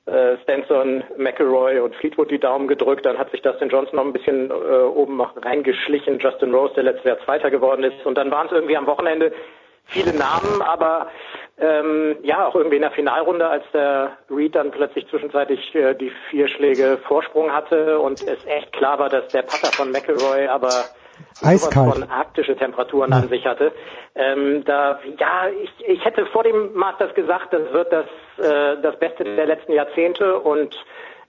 äh, 0.07 0.37
Stenson, 0.43 1.05
McElroy 1.17 1.79
und 1.81 1.95
Fleetwood 1.97 2.31
die 2.31 2.39
Daumen 2.39 2.69
gedrückt. 2.69 3.07
Dann 3.07 3.19
hat 3.19 3.31
sich 3.31 3.43
Dustin 3.43 3.69
Johnson 3.69 3.97
noch 3.97 4.05
ein 4.05 4.13
bisschen 4.13 4.51
äh, 4.51 4.55
oben 4.55 5.17
noch 5.17 5.35
reingeschlichen. 5.45 6.19
Justin 6.19 6.55
Rose, 6.55 6.75
der 6.75 6.85
letztes 6.85 7.05
Jahr 7.05 7.19
Zweiter 7.25 7.51
geworden 7.51 7.85
ist. 7.85 8.05
Und 8.05 8.17
dann 8.17 8.31
waren 8.31 8.47
es 8.47 8.53
irgendwie 8.53 8.77
am 8.77 8.87
Wochenende 8.87 9.33
viele 9.85 10.15
Namen, 10.15 10.63
aber 10.63 11.09
ähm, 11.59 12.17
ja, 12.23 12.47
auch 12.47 12.55
irgendwie 12.55 12.77
in 12.77 12.83
der 12.83 12.93
Finalrunde, 12.93 13.47
als 13.47 13.65
der 13.73 14.17
Reed 14.31 14.55
dann 14.55 14.71
plötzlich 14.71 15.07
zwischenzeitlich 15.09 15.75
äh, 15.75 15.95
die 15.95 16.13
vier 16.31 16.49
Schläge 16.49 16.99
Vorsprung 17.07 17.53
hatte 17.53 17.99
und 17.99 18.23
es 18.23 18.45
echt 18.47 18.73
klar 18.73 18.99
war, 18.99 19.09
dass 19.09 19.29
der 19.29 19.43
Putter 19.43 19.73
von 19.73 19.91
McElroy 19.91 20.47
aber 20.47 20.71
Eiskalt. 21.43 21.95
von 21.95 22.11
arktische 22.11 22.57
Temperaturen 22.57 23.11
ja. 23.11 23.19
an 23.19 23.29
sich 23.29 23.47
hatte. 23.47 23.73
Ähm, 24.15 24.65
da, 24.65 25.01
ja, 25.19 25.49
ich, 25.63 25.89
ich 25.89 26.05
hätte 26.05 26.27
vor 26.27 26.45
dem 26.45 26.75
Masters 26.75 27.15
gesagt, 27.15 27.53
das 27.53 27.73
wird 27.73 27.93
das, 27.93 28.07
äh, 28.39 28.81
das 28.83 28.99
Beste 28.99 29.25
der 29.25 29.47
letzten 29.47 29.73
Jahrzehnte 29.73 30.39
und 30.39 30.77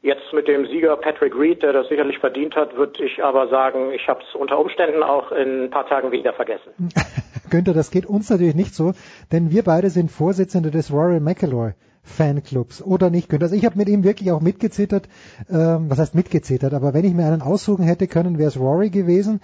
Jetzt 0.04 0.34
mit 0.34 0.50
dem 0.50 0.66
Sieger 0.68 0.98
Patrick 0.98 1.34
Reed, 1.34 1.64
der 1.64 1.72
das 1.72 1.88
sicherlich 1.88 2.20
verdient 2.20 2.58
hat, 2.58 2.76
würde 2.76 3.02
ich 3.06 3.24
aber 3.24 3.48
sagen, 3.48 3.94
ich 3.94 4.06
habe 4.10 4.20
es 4.28 4.36
unter 4.36 4.60
Umständen 4.60 5.02
auch 5.02 5.32
in 5.32 5.64
ein 5.64 5.70
paar 5.70 5.88
Tagen 5.88 6.12
wieder 6.12 6.34
vergessen. 6.34 6.72
Günther, 7.50 7.74
das 7.74 7.90
geht 7.90 8.06
uns 8.06 8.30
natürlich 8.30 8.54
nicht 8.54 8.76
so, 8.76 8.92
denn 9.32 9.50
wir 9.50 9.64
beide 9.64 9.90
sind 9.90 10.12
Vorsitzende 10.12 10.72
des 10.72 10.92
Royal 10.92 11.22
McIlroy 11.22 11.72
Fanclubs 12.02 12.82
oder 12.82 13.10
nicht 13.10 13.30
Günther. 13.30 13.46
Also 13.46 13.56
ich 13.56 13.64
habe 13.64 13.78
mit 13.78 13.88
ihm 13.88 14.04
wirklich 14.04 14.30
auch 14.34 14.42
mitgezittert, 14.42 15.08
ähm, 15.50 15.90
was 15.90 16.00
heißt 16.00 16.16
mitgezittert, 16.16 16.74
aber 16.74 16.94
wenn 16.94 17.06
ich 17.06 17.14
mir 17.14 17.26
einen 17.26 17.42
aussuchen 17.42 17.86
hätte 17.86 18.08
können, 18.08 18.38
wäre 18.38 18.50
es 18.50 18.60
Rory 18.60 18.90
gewesen. 18.90 19.40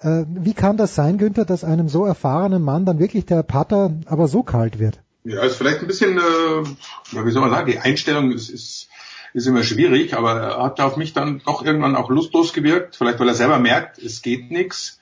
Äh, 0.00 0.24
wie 0.28 0.54
kann 0.54 0.76
das 0.76 0.94
sein, 0.94 1.18
Günther, 1.18 1.44
dass 1.44 1.64
einem 1.64 1.88
so 1.88 2.06
erfahrenen 2.06 2.62
Mann 2.62 2.86
dann 2.86 2.98
wirklich 2.98 3.26
der 3.26 3.42
Putter 3.42 3.92
aber 4.06 4.28
so 4.28 4.42
kalt 4.42 4.78
wird? 4.78 4.98
Ja, 5.24 5.42
ist 5.42 5.56
vielleicht 5.56 5.80
ein 5.80 5.86
bisschen, 5.86 6.16
äh, 6.16 7.24
wie 7.24 7.30
soll 7.30 7.42
man 7.42 7.50
sagen, 7.50 7.70
die 7.70 7.78
Einstellung 7.78 8.32
ist, 8.32 8.48
ist, 8.48 8.88
ist 9.34 9.46
immer 9.46 9.62
schwierig, 9.62 10.14
aber 10.14 10.40
er 10.40 10.62
hat 10.62 10.80
auf 10.80 10.96
mich 10.96 11.12
dann 11.12 11.42
doch 11.44 11.62
irgendwann 11.62 11.96
auch 11.96 12.08
lustlos 12.08 12.54
gewirkt, 12.54 12.96
vielleicht 12.96 13.20
weil 13.20 13.28
er 13.28 13.34
selber 13.34 13.58
merkt, 13.58 13.98
es 13.98 14.22
geht 14.22 14.50
nichts. 14.50 14.98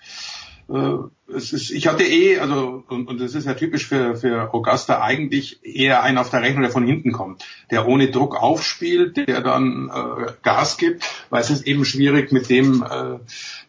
Äh, 0.68 1.34
es 1.34 1.52
ist, 1.52 1.70
ich 1.70 1.86
hatte 1.86 2.04
eh, 2.04 2.38
also, 2.38 2.82
und, 2.88 3.08
und 3.08 3.20
das 3.20 3.34
ist 3.34 3.46
ja 3.46 3.54
typisch 3.54 3.86
für, 3.86 4.16
für 4.16 4.52
Augusta 4.52 5.02
eigentlich 5.02 5.60
eher 5.62 6.02
einen 6.02 6.18
auf 6.18 6.30
der 6.30 6.42
Rechnung, 6.42 6.62
der 6.62 6.70
von 6.70 6.86
hinten 6.86 7.12
kommt, 7.12 7.44
der 7.70 7.86
ohne 7.86 8.10
Druck 8.10 8.34
aufspielt, 8.40 9.16
der 9.28 9.42
dann 9.42 9.90
äh, 9.92 10.32
Gas 10.42 10.78
gibt, 10.78 11.08
weil 11.30 11.42
es 11.42 11.50
ist 11.50 11.66
eben 11.66 11.84
schwierig, 11.84 12.32
mit 12.32 12.48
dem, 12.48 12.82
äh, 12.82 13.18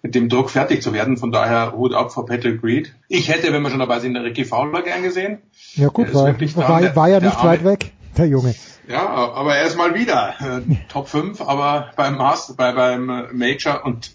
mit 0.02 0.16
dem 0.16 0.30
Druck 0.30 0.50
fertig 0.50 0.82
zu 0.82 0.94
werden. 0.94 1.18
Von 1.18 1.32
daher 1.32 1.74
Hut 1.74 1.94
ab 1.94 2.12
vor 2.14 2.26
Patrick 2.26 2.64
Reed. 2.64 2.94
Ich 3.08 3.30
hätte, 3.30 3.52
wenn 3.52 3.62
wir 3.62 3.70
schon 3.70 3.80
dabei 3.80 4.00
sind, 4.00 4.16
Ricky 4.16 4.46
Fowler 4.46 4.82
gern 4.82 5.04
gesehen. 5.04 5.40
Ja 5.76 5.90
gut, 5.90 6.14
war, 6.14 6.28
war, 6.28 6.96
war, 6.96 7.10
ja 7.10 7.20
nicht 7.20 7.44
weit 7.44 7.64
weg. 7.64 7.92
Der 8.20 8.28
Junge. 8.28 8.56
Ja, 8.88 9.08
aber 9.08 9.56
er 9.56 9.68
ist 9.68 9.78
mal 9.78 9.94
wieder 9.94 10.36
äh, 10.40 10.76
Top 10.90 11.08
5, 11.10 11.41
aber 11.41 11.91
beim 11.96 12.18
Master, 12.18 12.56
bei, 12.56 12.72
beim 12.72 13.10
äh, 13.10 13.24
Major 13.34 13.86
und 13.86 14.12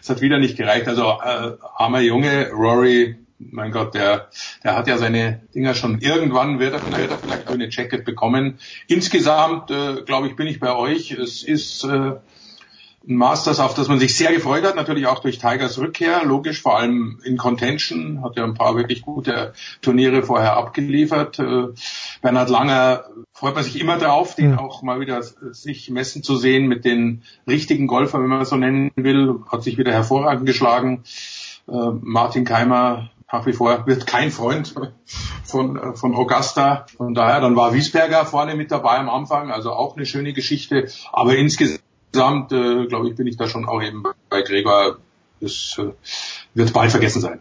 es 0.00 0.08
hat 0.08 0.20
wieder 0.20 0.38
nicht 0.38 0.56
gereicht. 0.56 0.88
Also 0.88 1.02
äh, 1.02 1.52
armer 1.76 2.00
Junge, 2.00 2.50
Rory, 2.50 3.16
mein 3.38 3.70
Gott, 3.70 3.94
der, 3.94 4.28
der 4.64 4.76
hat 4.76 4.88
ja 4.88 4.98
seine 4.98 5.42
Dinger 5.54 5.74
schon. 5.74 6.00
Irgendwann 6.00 6.58
wird 6.58 6.74
er, 6.74 6.98
wird 6.98 7.10
er 7.10 7.18
vielleicht 7.18 7.48
eine 7.48 7.68
Jacket 7.70 8.04
bekommen. 8.04 8.58
Insgesamt, 8.88 9.70
äh, 9.70 10.02
glaube 10.04 10.28
ich, 10.28 10.36
bin 10.36 10.46
ich 10.46 10.60
bei 10.60 10.74
euch. 10.74 11.12
Es 11.12 11.42
ist 11.42 11.84
äh, 11.84 12.12
ein 13.08 13.16
Masters, 13.16 13.60
auf 13.60 13.74
das 13.74 13.88
man 13.88 13.98
sich 13.98 14.16
sehr 14.16 14.32
gefreut 14.32 14.64
hat, 14.64 14.74
natürlich 14.74 15.06
auch 15.06 15.20
durch 15.20 15.38
Tigers 15.38 15.78
Rückkehr, 15.78 16.24
logisch, 16.24 16.60
vor 16.60 16.78
allem 16.78 17.20
in 17.24 17.36
Contention, 17.36 18.22
hat 18.22 18.36
ja 18.36 18.44
ein 18.44 18.54
paar 18.54 18.76
wirklich 18.76 19.02
gute 19.02 19.52
Turniere 19.80 20.22
vorher 20.22 20.56
abgeliefert. 20.56 21.38
Äh, 21.38 21.68
Bernhard 22.20 22.50
Langer 22.50 23.04
freut 23.32 23.54
man 23.54 23.64
sich 23.64 23.80
immer 23.80 23.98
drauf, 23.98 24.34
den 24.34 24.58
auch 24.58 24.82
mal 24.82 24.98
wieder 25.00 25.22
sich 25.22 25.90
messen 25.90 26.22
zu 26.22 26.36
sehen 26.36 26.66
mit 26.66 26.84
den 26.84 27.22
richtigen 27.46 27.86
Golfern, 27.86 28.22
wenn 28.22 28.30
man 28.30 28.44
so 28.44 28.56
nennen 28.56 28.90
will, 28.96 29.40
hat 29.50 29.62
sich 29.62 29.78
wieder 29.78 29.92
hervorragend 29.92 30.46
geschlagen. 30.46 31.04
Äh, 31.68 31.72
Martin 32.00 32.44
Keimer 32.44 33.10
nach 33.32 33.44
wie 33.46 33.52
vor 33.52 33.86
wird 33.86 34.06
kein 34.06 34.30
Freund 34.30 34.74
von, 35.44 35.76
äh, 35.76 35.96
von 35.96 36.14
Augusta. 36.14 36.86
Von 36.96 37.14
daher, 37.14 37.40
dann 37.40 37.56
war 37.56 37.74
Wiesberger 37.74 38.24
vorne 38.24 38.54
mit 38.54 38.70
dabei 38.70 38.98
am 38.98 39.08
Anfang, 39.08 39.50
also 39.50 39.72
auch 39.72 39.96
eine 39.96 40.06
schöne 40.06 40.32
Geschichte. 40.32 40.88
Aber 41.12 41.36
insgesamt 41.36 41.80
insgesamt, 42.16 42.52
äh, 42.52 42.86
glaube 42.86 43.08
ich, 43.08 43.16
bin 43.16 43.26
ich 43.26 43.36
da 43.36 43.46
schon 43.46 43.66
auch 43.66 43.82
eben 43.82 44.02
bei 44.30 44.42
Gregor. 44.42 44.98
Das 45.40 45.76
äh, 45.78 45.92
wird 46.54 46.72
bald 46.72 46.90
vergessen 46.90 47.20
sein. 47.20 47.40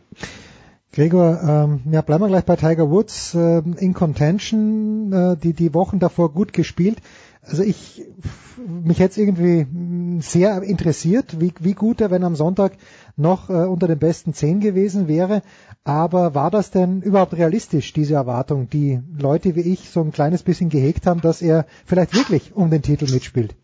Gregor, 0.91 1.39
ähm, 1.41 1.81
ja, 1.91 2.01
bleiben 2.01 2.23
wir 2.23 2.27
gleich 2.27 2.45
bei 2.45 2.55
Tiger 2.55 2.89
Woods 2.89 3.35
äh, 3.35 3.59
in 3.59 3.93
Contention, 3.93 5.13
äh, 5.13 5.37
die 5.37 5.53
die 5.53 5.73
Wochen 5.73 5.99
davor 5.99 6.31
gut 6.31 6.53
gespielt. 6.53 6.97
Also 7.41 7.63
ich 7.63 8.03
mich 8.57 8.97
jetzt 8.97 9.17
irgendwie 9.17 9.67
sehr 10.21 10.61
interessiert, 10.63 11.39
wie, 11.39 11.53
wie 11.59 11.73
gut 11.73 12.01
er, 12.01 12.11
wenn 12.11 12.23
am 12.23 12.35
Sonntag 12.35 12.73
noch 13.17 13.49
äh, 13.49 13.53
unter 13.53 13.87
den 13.87 13.99
besten 13.99 14.33
zehn 14.33 14.59
gewesen 14.59 15.07
wäre. 15.07 15.41
Aber 15.83 16.33
war 16.33 16.49
das 16.49 16.71
denn 16.71 17.01
überhaupt 17.01 17.33
realistisch, 17.33 17.93
diese 17.93 18.15
Erwartung, 18.15 18.69
die 18.69 18.99
Leute 19.17 19.55
wie 19.55 19.61
ich 19.61 19.89
so 19.89 20.01
ein 20.01 20.11
kleines 20.11 20.43
bisschen 20.43 20.69
gehegt 20.69 21.05
haben, 21.05 21.21
dass 21.21 21.41
er 21.41 21.65
vielleicht 21.85 22.15
wirklich 22.15 22.55
um 22.55 22.71
den 22.71 22.81
Titel 22.81 23.11
mitspielt? 23.11 23.55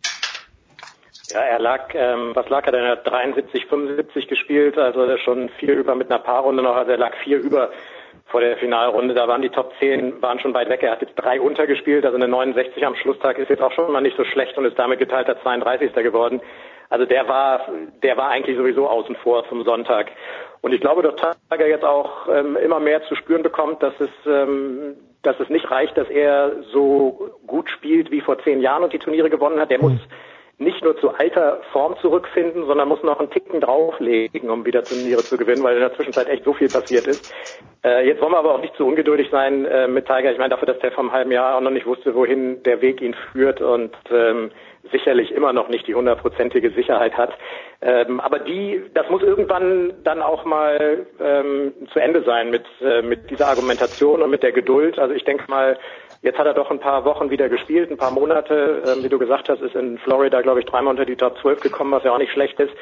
Ja, 1.34 1.42
er 1.42 1.60
lag, 1.60 1.94
ähm, 1.94 2.32
was 2.34 2.50
lag 2.50 2.66
er 2.66 2.72
denn? 2.74 2.84
Er 2.84 2.92
hat 2.92 3.08
73, 3.10 3.68
75 3.68 4.28
gespielt, 4.28 4.78
also 4.78 5.18
schon 5.18 5.50
vier 5.60 5.76
über 5.76 5.96
mit 5.96 6.12
einer 6.12 6.20
Paarrunde 6.20 6.64
noch, 6.64 6.76
also 6.76 6.92
er 6.92 6.98
lag 6.98 7.16
vier 7.24 7.40
über 7.40 7.72
vor 8.26 8.42
der 8.42 8.58
Finalrunde. 8.58 9.14
Da 9.14 9.28
waren 9.28 9.42
die 9.42 9.50
Top 9.50 9.74
10 9.80 10.22
waren 10.22 10.40
schon 10.40 10.54
weit 10.54 10.70
weg. 10.70 10.82
Er 10.84 10.92
hat 10.92 11.02
jetzt 11.02 11.16
drei 11.16 11.40
untergespielt, 11.40 12.06
also 12.06 12.18
eine 12.18 12.28
69 12.28 12.86
am 12.86 12.96
Schlusstag 12.96 13.38
ist 13.38 13.50
jetzt 13.50 13.62
auch 13.62 13.72
schon 13.74 13.92
mal 13.92 14.02
nicht 14.02 14.18
so 14.18 14.24
schlecht 14.24 14.58
und 14.58 14.66
ist 14.66 14.80
damit 14.80 15.00
geteilter 15.00 15.40
32. 15.42 15.94
geworden. 15.96 16.42
Also 16.90 17.06
der 17.06 17.28
war, 17.28 17.68
der 18.04 18.18
war 18.18 18.30
eigentlich 18.30 18.58
sowieso 18.58 18.88
außen 18.90 19.16
vor 19.18 19.48
zum 19.48 19.64
Sonntag. 19.64 20.12
Und 20.62 20.74
ich 20.74 20.82
glaube, 20.82 21.02
dass 21.02 21.16
Tiger 21.50 21.68
jetzt 21.68 21.86
auch 21.86 22.28
ähm, 22.28 22.58
immer 22.58 22.80
mehr 22.80 23.04
zu 23.04 23.16
spüren 23.16 23.44
bekommt, 23.44 23.82
dass 23.82 23.94
es, 24.00 24.10
ähm, 24.26 24.98
dass 25.24 25.40
es 25.40 25.50
nicht 25.50 25.72
reicht, 25.72 25.98
dass 25.98 26.10
er 26.10 26.64
so 26.74 27.30
gut 27.48 27.70
spielt 27.70 28.12
wie 28.12 28.22
vor 28.22 28.40
zehn 28.44 28.60
Jahren 28.60 28.84
und 28.84 28.92
die 28.92 29.00
Turniere 29.00 29.30
gewonnen 29.30 29.60
hat. 29.60 29.72
Der 29.72 29.80
muss 29.80 29.94
nicht 30.62 30.84
nur 30.84 30.96
zu 30.98 31.10
alter 31.10 31.62
Form 31.74 31.98
zurückfinden, 32.02 32.66
sondern 32.68 32.88
muss 32.88 33.02
noch 33.04 33.20
einen 33.20 33.32
Ticken 33.32 33.60
drauflegen, 33.62 34.50
um 34.50 34.66
wieder 34.66 34.84
Turniere 34.84 35.22
zu 35.22 35.38
gewinnen, 35.38 35.64
weil 35.64 35.76
in 35.76 35.82
der 35.82 35.94
Zwischenzeit 35.96 36.30
echt 36.30 36.44
so 36.44 36.54
viel 36.54 36.70
passiert 36.70 37.08
ist. 37.08 37.34
Äh, 37.84 38.08
jetzt 38.08 38.22
wollen 38.22 38.32
wir 38.32 38.38
aber 38.38 38.54
auch 38.54 38.62
nicht 38.62 38.76
zu 38.76 38.86
ungeduldig 38.86 39.30
sein 39.32 39.66
äh, 39.66 39.88
mit 39.88 40.06
Tiger. 40.06 40.32
Ich 40.32 40.38
meine 40.38 40.52
dafür, 40.52 40.68
dass 40.68 40.80
der 40.80 40.92
vom 40.92 41.12
halben 41.12 41.32
Jahr 41.32 41.58
auch 41.58 41.62
noch 41.62 41.72
nicht 41.72 41.88
wusste, 41.88 42.14
wohin 42.14 42.62
der 42.64 42.82
Weg 42.82 43.02
ihn 43.02 43.16
führt 43.32 43.60
und 43.60 43.92
ähm, 44.12 44.52
sicherlich 44.92 45.32
immer 45.32 45.52
noch 45.52 45.68
nicht 45.68 45.88
die 45.88 45.96
hundertprozentige 45.96 46.72
Sicherheit 46.72 47.18
hat. 47.18 47.34
Ähm, 47.82 48.20
aber 48.20 48.40
die, 48.40 48.84
das 48.94 49.10
muss 49.10 49.24
irgendwann 49.24 49.94
dann 50.04 50.22
auch 50.22 50.46
mal 50.46 51.08
ähm, 51.20 51.74
zu 51.92 52.00
Ende 52.00 52.24
sein 52.24 52.52
mit, 52.52 52.66
äh, 52.82 53.02
mit 53.02 53.32
dieser 53.32 53.48
Argumentation 53.48 54.22
und 54.22 54.30
mit 54.30 54.44
der 54.44 54.52
Geduld. 54.52 55.00
Also 55.00 55.16
ich 55.16 55.24
denke 55.24 55.46
mal, 55.50 55.78
Jetzt 56.22 56.38
hat 56.38 56.46
er 56.46 56.54
doch 56.54 56.70
ein 56.70 56.80
paar 56.80 57.04
Wochen 57.06 57.32
wieder 57.32 57.50
gespielt, 57.50 57.90
ein 57.90 57.98
paar 57.98 58.12
Monate. 58.12 58.84
Ähm, 58.86 59.04
wie 59.04 59.10
du 59.10 59.18
gesagt 59.18 59.50
hast, 59.50 59.62
ist 59.62 59.76
in 59.76 59.98
Florida, 59.98 60.42
glaube 60.42 60.60
ich, 60.60 60.66
dreimal 60.66 60.92
unter 60.92 61.06
die 61.06 61.16
Top 61.16 61.38
12 61.40 61.62
gekommen, 61.62 61.92
was 61.92 62.04
ja 62.04 62.14
auch 62.14 62.20
nicht 62.20 62.32
schlecht 62.32 62.60
ist. 62.60 62.74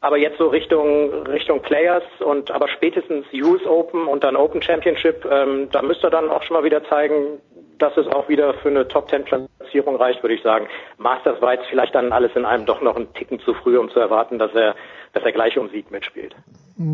Aber 0.00 0.16
jetzt 0.16 0.38
so 0.38 0.48
Richtung 0.48 1.12
Richtung 1.26 1.60
Players 1.62 2.02
und 2.24 2.50
aber 2.50 2.68
spätestens 2.68 3.24
US 3.32 3.64
Open 3.66 4.06
und 4.06 4.24
dann 4.24 4.36
Open 4.36 4.60
Championship, 4.60 5.24
ähm, 5.24 5.68
da 5.70 5.82
müsste 5.82 6.08
er 6.08 6.10
dann 6.10 6.28
auch 6.28 6.42
schon 6.42 6.56
mal 6.56 6.64
wieder 6.64 6.84
zeigen, 6.84 7.40
dass 7.78 7.96
es 7.96 8.06
auch 8.08 8.28
wieder 8.28 8.54
für 8.54 8.68
eine 8.68 8.86
Top 8.86 9.08
10 9.10 9.24
Platzierung 9.24 9.96
reicht, 9.96 10.22
würde 10.22 10.34
ich 10.34 10.42
sagen. 10.42 10.66
Masters 10.98 11.40
war 11.40 11.54
jetzt 11.54 11.66
vielleicht 11.68 11.94
dann 11.94 12.12
alles 12.12 12.32
in 12.34 12.44
einem 12.44 12.66
doch 12.66 12.80
noch 12.80 12.96
einen 12.96 13.12
Ticken 13.14 13.40
zu 13.40 13.54
früh, 13.54 13.78
um 13.78 13.90
zu 13.90 13.98
erwarten, 13.98 14.38
dass 14.38 14.54
er 14.54 14.74
dass 15.12 15.24
er 15.24 15.32
gleich 15.32 15.58
um 15.58 15.68
Sieg 15.68 15.90
mitspielt. 15.90 16.34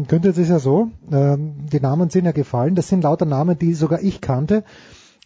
Könnte 0.08 0.30
es 0.30 0.48
ja 0.48 0.58
so. 0.58 0.88
Ähm, 1.12 1.54
die 1.72 1.80
Namen 1.80 2.10
sind 2.10 2.24
ja 2.24 2.32
gefallen. 2.32 2.74
Das 2.74 2.88
sind 2.88 3.04
lauter 3.04 3.26
Namen, 3.26 3.58
die 3.58 3.74
sogar 3.74 4.00
ich 4.02 4.20
kannte. 4.20 4.64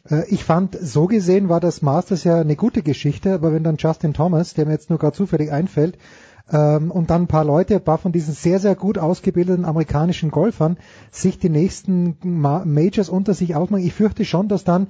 Äh, 0.09 0.25
ich 0.29 0.45
fand, 0.45 0.77
so 0.81 1.07
gesehen 1.07 1.49
war 1.49 1.61
das 1.61 1.83
Masters 1.83 2.25
ja 2.25 2.41
eine 2.41 2.57
gute 2.57 2.83
Geschichte, 2.83 3.35
aber 3.35 3.53
wenn 3.53 3.65
dann 3.65 3.77
Justin 3.79 4.15
Thomas, 4.15 4.55
der 4.55 4.67
mir 4.67 4.73
jetzt 4.73 4.91
nur 4.91 4.99
gerade 4.99 5.17
zufällig 5.17 5.53
einfällt, 5.53 5.99
ähm, 6.51 6.91
und 6.91 7.11
dann 7.11 7.23
ein 7.23 7.29
paar 7.29 7.45
Leute, 7.45 7.77
ein 7.77 7.85
paar 7.85 7.99
von 7.99 8.13
diesen 8.13 8.35
sehr, 8.35 8.59
sehr 8.59 8.75
gut 8.75 8.99
ausgebildeten 8.99 9.65
amerikanischen 9.65 10.31
Golfern 10.31 10.77
sich 11.11 11.39
die 11.39 11.49
nächsten 11.49 12.17
Majors 12.23 13.09
unter 13.09 13.35
sich 13.35 13.55
ausmachen, 13.55 13.85
ich 13.85 13.95
fürchte 13.95 14.25
schon, 14.25 14.49
dass 14.49 14.65
dann 14.65 14.89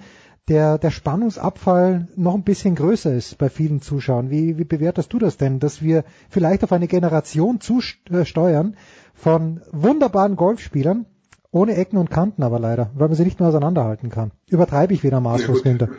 der, 0.49 0.79
der 0.79 0.91
Spannungsabfall 0.91 2.09
noch 2.17 2.35
ein 2.35 2.43
bisschen 2.43 2.75
größer 2.75 3.15
ist 3.15 3.39
bei 3.39 3.49
vielen 3.49 3.81
Zuschauern. 3.81 4.31
Wie, 4.31 4.59
wie 4.59 4.65
bewertest 4.65 5.13
du 5.13 5.21
das 5.21 5.37
denn, 5.37 5.61
dass 5.61 5.83
wir 5.83 6.05
vielleicht 6.31 6.65
auf 6.65 6.73
eine 6.73 6.89
Generation 6.89 7.61
zusteuern 7.61 8.77
von 9.15 9.61
wunderbaren 9.71 10.35
Golfspielern, 10.35 11.07
ohne 11.53 11.77
Ecken 11.77 11.99
und 11.99 12.11
Kanten 12.11 12.43
aber 12.43 12.59
leider, 12.59 12.91
weil 12.95 13.09
man 13.09 13.16
sie 13.16 13.24
nicht 13.24 13.39
mehr 13.39 13.51
auseinanderhalten 13.51 14.11
kann. 14.11 14.33
Übertreibe 14.49 14.95
ich 14.95 15.05
wieder 15.05 15.20
maßlos, 15.20 15.65
Winter. 15.65 15.89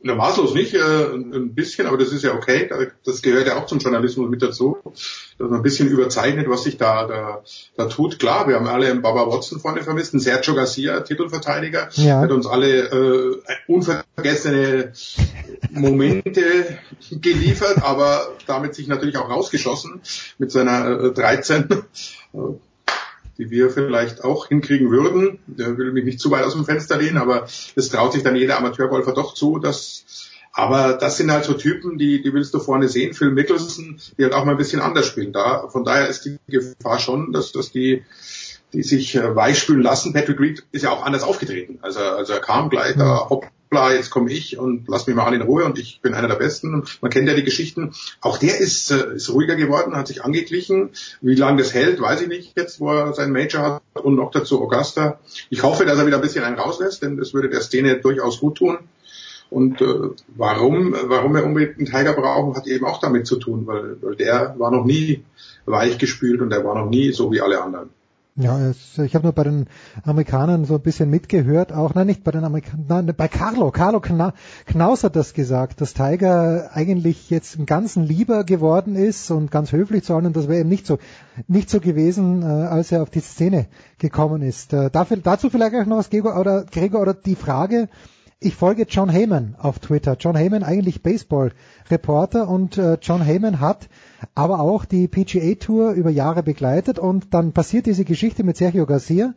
Na, 0.00 0.14
maßlos 0.14 0.54
nicht, 0.54 0.74
äh, 0.74 0.78
ein 1.12 1.54
bisschen, 1.54 1.88
aber 1.88 1.98
das 1.98 2.12
ist 2.12 2.22
ja 2.22 2.32
okay. 2.32 2.70
Das 3.04 3.20
gehört 3.20 3.48
ja 3.48 3.56
auch 3.56 3.66
zum 3.66 3.80
Journalismus 3.80 4.30
mit 4.30 4.40
dazu, 4.42 4.78
dass 4.84 5.50
man 5.50 5.54
ein 5.54 5.62
bisschen 5.62 5.88
überzeichnet, 5.88 6.48
was 6.48 6.62
sich 6.62 6.76
da, 6.76 7.04
da, 7.06 7.42
da 7.76 7.86
tut. 7.86 8.20
Klar, 8.20 8.46
wir 8.46 8.54
haben 8.54 8.68
alle 8.68 8.88
einen 8.88 9.02
Baba 9.02 9.26
Watson 9.26 9.58
vorne 9.58 9.82
vermisst, 9.82 10.14
einen 10.14 10.20
Sergio 10.20 10.54
Garcia, 10.54 11.00
Titelverteidiger, 11.00 11.88
ja. 11.94 12.20
hat 12.20 12.30
uns 12.30 12.46
alle 12.46 12.84
äh, 12.90 13.42
unvergessene 13.66 14.92
Momente 15.72 16.78
geliefert, 17.10 17.82
aber 17.82 18.28
damit 18.46 18.76
sich 18.76 18.86
natürlich 18.86 19.16
auch 19.16 19.28
rausgeschossen 19.28 20.00
mit 20.38 20.52
seiner 20.52 21.06
äh, 21.06 21.12
13 21.12 21.68
die 23.38 23.50
wir 23.50 23.70
vielleicht 23.70 24.24
auch 24.24 24.48
hinkriegen 24.48 24.90
würden. 24.90 25.38
Der 25.46 25.78
will 25.78 25.92
mich 25.92 26.04
nicht 26.04 26.20
zu 26.20 26.30
weit 26.30 26.44
aus 26.44 26.54
dem 26.54 26.64
Fenster 26.64 26.98
lehnen, 26.98 27.18
aber 27.18 27.46
es 27.76 27.88
traut 27.88 28.12
sich 28.12 28.22
dann 28.22 28.36
jeder 28.36 28.58
Amateurgolfer 28.58 29.12
doch 29.12 29.34
zu, 29.34 29.58
dass 29.58 30.04
aber 30.52 30.94
das 30.94 31.16
sind 31.16 31.30
halt 31.30 31.44
so 31.44 31.54
Typen, 31.54 31.98
die, 31.98 32.20
die 32.20 32.32
willst 32.32 32.52
du 32.52 32.58
vorne 32.58 32.88
sehen. 32.88 33.14
Phil 33.14 33.30
Mickelson, 33.30 34.00
die 34.18 34.24
halt 34.24 34.32
auch 34.32 34.44
mal 34.44 34.52
ein 34.52 34.56
bisschen 34.56 34.80
anders 34.80 35.06
spielen. 35.06 35.32
Da, 35.32 35.68
von 35.68 35.84
daher 35.84 36.08
ist 36.08 36.24
die 36.24 36.36
Gefahr 36.48 36.98
schon, 36.98 37.32
dass, 37.32 37.52
dass 37.52 37.70
die, 37.70 38.02
die 38.72 38.82
sich 38.82 39.14
äh, 39.14 39.36
weichspülen 39.36 39.82
lassen. 39.82 40.12
Patrick 40.12 40.40
Reed 40.40 40.64
ist 40.72 40.82
ja 40.82 40.90
auch 40.90 41.04
anders 41.04 41.22
aufgetreten. 41.22 41.78
Also, 41.82 42.00
also 42.00 42.32
er 42.32 42.40
kam 42.40 42.70
gleich 42.70 42.96
da, 42.96 43.28
hopp, 43.30 43.46
bla, 43.68 43.92
jetzt 43.92 44.10
komme 44.10 44.32
ich 44.32 44.58
und 44.58 44.88
lass 44.88 45.06
mich 45.06 45.16
mal 45.16 45.24
alle 45.24 45.36
in 45.36 45.42
Ruhe 45.42 45.64
und 45.64 45.78
ich 45.78 46.00
bin 46.00 46.14
einer 46.14 46.28
der 46.28 46.36
Besten. 46.36 46.84
Man 47.00 47.10
kennt 47.10 47.28
ja 47.28 47.34
die 47.34 47.44
Geschichten. 47.44 47.92
Auch 48.20 48.38
der 48.38 48.58
ist, 48.58 48.90
äh, 48.90 49.14
ist 49.14 49.32
ruhiger 49.32 49.56
geworden, 49.56 49.96
hat 49.96 50.08
sich 50.08 50.24
angeglichen. 50.24 50.90
Wie 51.20 51.34
lange 51.34 51.58
das 51.58 51.74
hält, 51.74 52.00
weiß 52.00 52.22
ich 52.22 52.28
nicht 52.28 52.56
jetzt, 52.56 52.80
wo 52.80 52.92
er 52.92 53.14
seinen 53.14 53.32
Major 53.32 53.62
hat 53.62 54.04
und 54.04 54.14
noch 54.14 54.30
dazu 54.30 54.62
Augusta. 54.62 55.18
Ich 55.50 55.62
hoffe, 55.62 55.84
dass 55.84 55.98
er 55.98 56.06
wieder 56.06 56.16
ein 56.16 56.22
bisschen 56.22 56.44
einen 56.44 56.58
rauslässt, 56.58 57.02
denn 57.02 57.16
das 57.16 57.34
würde 57.34 57.48
der 57.48 57.60
Szene 57.60 57.98
durchaus 57.98 58.40
gut 58.40 58.56
tun. 58.58 58.78
Und 59.50 59.80
äh, 59.80 59.86
warum, 60.36 60.94
warum 61.04 61.34
wir 61.34 61.44
unbedingt 61.44 61.78
einen 61.78 61.86
Tiger 61.86 62.12
brauchen, 62.12 62.54
hat 62.54 62.66
eben 62.66 62.84
auch 62.84 63.00
damit 63.00 63.26
zu 63.26 63.36
tun, 63.36 63.66
weil, 63.66 63.96
weil 64.02 64.16
der 64.16 64.54
war 64.58 64.70
noch 64.70 64.84
nie 64.84 65.24
weichgespült 65.64 66.40
und 66.42 66.50
der 66.50 66.64
war 66.64 66.74
noch 66.74 66.90
nie 66.90 67.12
so 67.12 67.32
wie 67.32 67.40
alle 67.40 67.62
anderen. 67.62 67.90
Ja, 68.40 68.56
es, 68.60 68.96
ich 68.98 69.16
habe 69.16 69.24
nur 69.24 69.32
bei 69.32 69.42
den 69.42 69.66
Amerikanern 70.04 70.64
so 70.64 70.76
ein 70.76 70.80
bisschen 70.80 71.10
mitgehört, 71.10 71.72
auch 71.72 71.94
nein, 71.94 72.06
nicht 72.06 72.22
bei 72.22 72.30
den 72.30 72.44
Amerikanern, 72.44 73.12
bei 73.16 73.26
Carlo, 73.26 73.72
Carlo 73.72 73.98
Kna 73.98 74.32
Knaus 74.64 75.02
hat 75.02 75.16
das 75.16 75.34
gesagt, 75.34 75.80
dass 75.80 75.92
Tiger 75.92 76.70
eigentlich 76.72 77.30
jetzt 77.30 77.56
im 77.56 77.66
Ganzen 77.66 78.04
lieber 78.04 78.44
geworden 78.44 78.94
ist 78.94 79.32
und 79.32 79.50
ganz 79.50 79.72
höflich 79.72 80.04
zu 80.04 80.14
allen 80.14 80.32
das 80.32 80.46
wäre 80.46 80.60
eben 80.60 80.68
nicht 80.68 80.86
so, 80.86 80.98
nicht 81.48 81.68
so 81.68 81.80
gewesen, 81.80 82.42
äh, 82.42 82.44
als 82.44 82.92
er 82.92 83.02
auf 83.02 83.10
die 83.10 83.22
Szene 83.22 83.66
gekommen 83.98 84.42
ist. 84.42 84.72
Äh, 84.72 84.88
dafür, 84.90 85.16
dazu 85.16 85.50
vielleicht 85.50 85.74
auch 85.74 85.86
noch 85.86 85.96
was, 85.96 86.08
Gregor 86.08 86.38
oder, 86.38 86.64
Gregor, 86.64 87.00
oder 87.00 87.14
die 87.14 87.34
Frage, 87.34 87.88
ich 88.40 88.54
folge 88.54 88.86
John 88.88 89.08
Heyman 89.08 89.56
auf 89.58 89.78
Twitter. 89.78 90.16
John 90.18 90.36
Heyman 90.36 90.62
eigentlich 90.62 91.02
Baseball-Reporter 91.02 92.48
und 92.48 92.78
äh, 92.78 92.98
John 93.02 93.22
Heyman 93.22 93.60
hat 93.60 93.88
aber 94.34 94.60
auch 94.60 94.84
die 94.84 95.08
PGA 95.08 95.54
Tour 95.54 95.92
über 95.92 96.10
Jahre 96.10 96.42
begleitet 96.42 96.98
und 96.98 97.34
dann 97.34 97.52
passiert 97.52 97.86
diese 97.86 98.04
Geschichte 98.04 98.44
mit 98.44 98.56
Sergio 98.56 98.86
Garcia. 98.86 99.34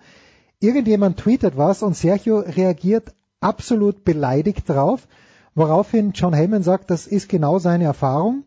Irgendjemand 0.60 1.18
tweetet 1.18 1.57
was 1.57 1.82
und 1.82 1.95
Sergio 1.95 2.40
reagiert 2.40 3.14
absolut 3.40 4.03
beleidigt 4.03 4.69
drauf 4.69 5.07
woraufhin 5.56 6.11
John 6.14 6.34
Heyman 6.34 6.64
sagt, 6.64 6.91
das 6.91 7.07
ist 7.07 7.30
genau 7.30 7.60
seine 7.60 7.86
Erfahrung. 7.86 8.44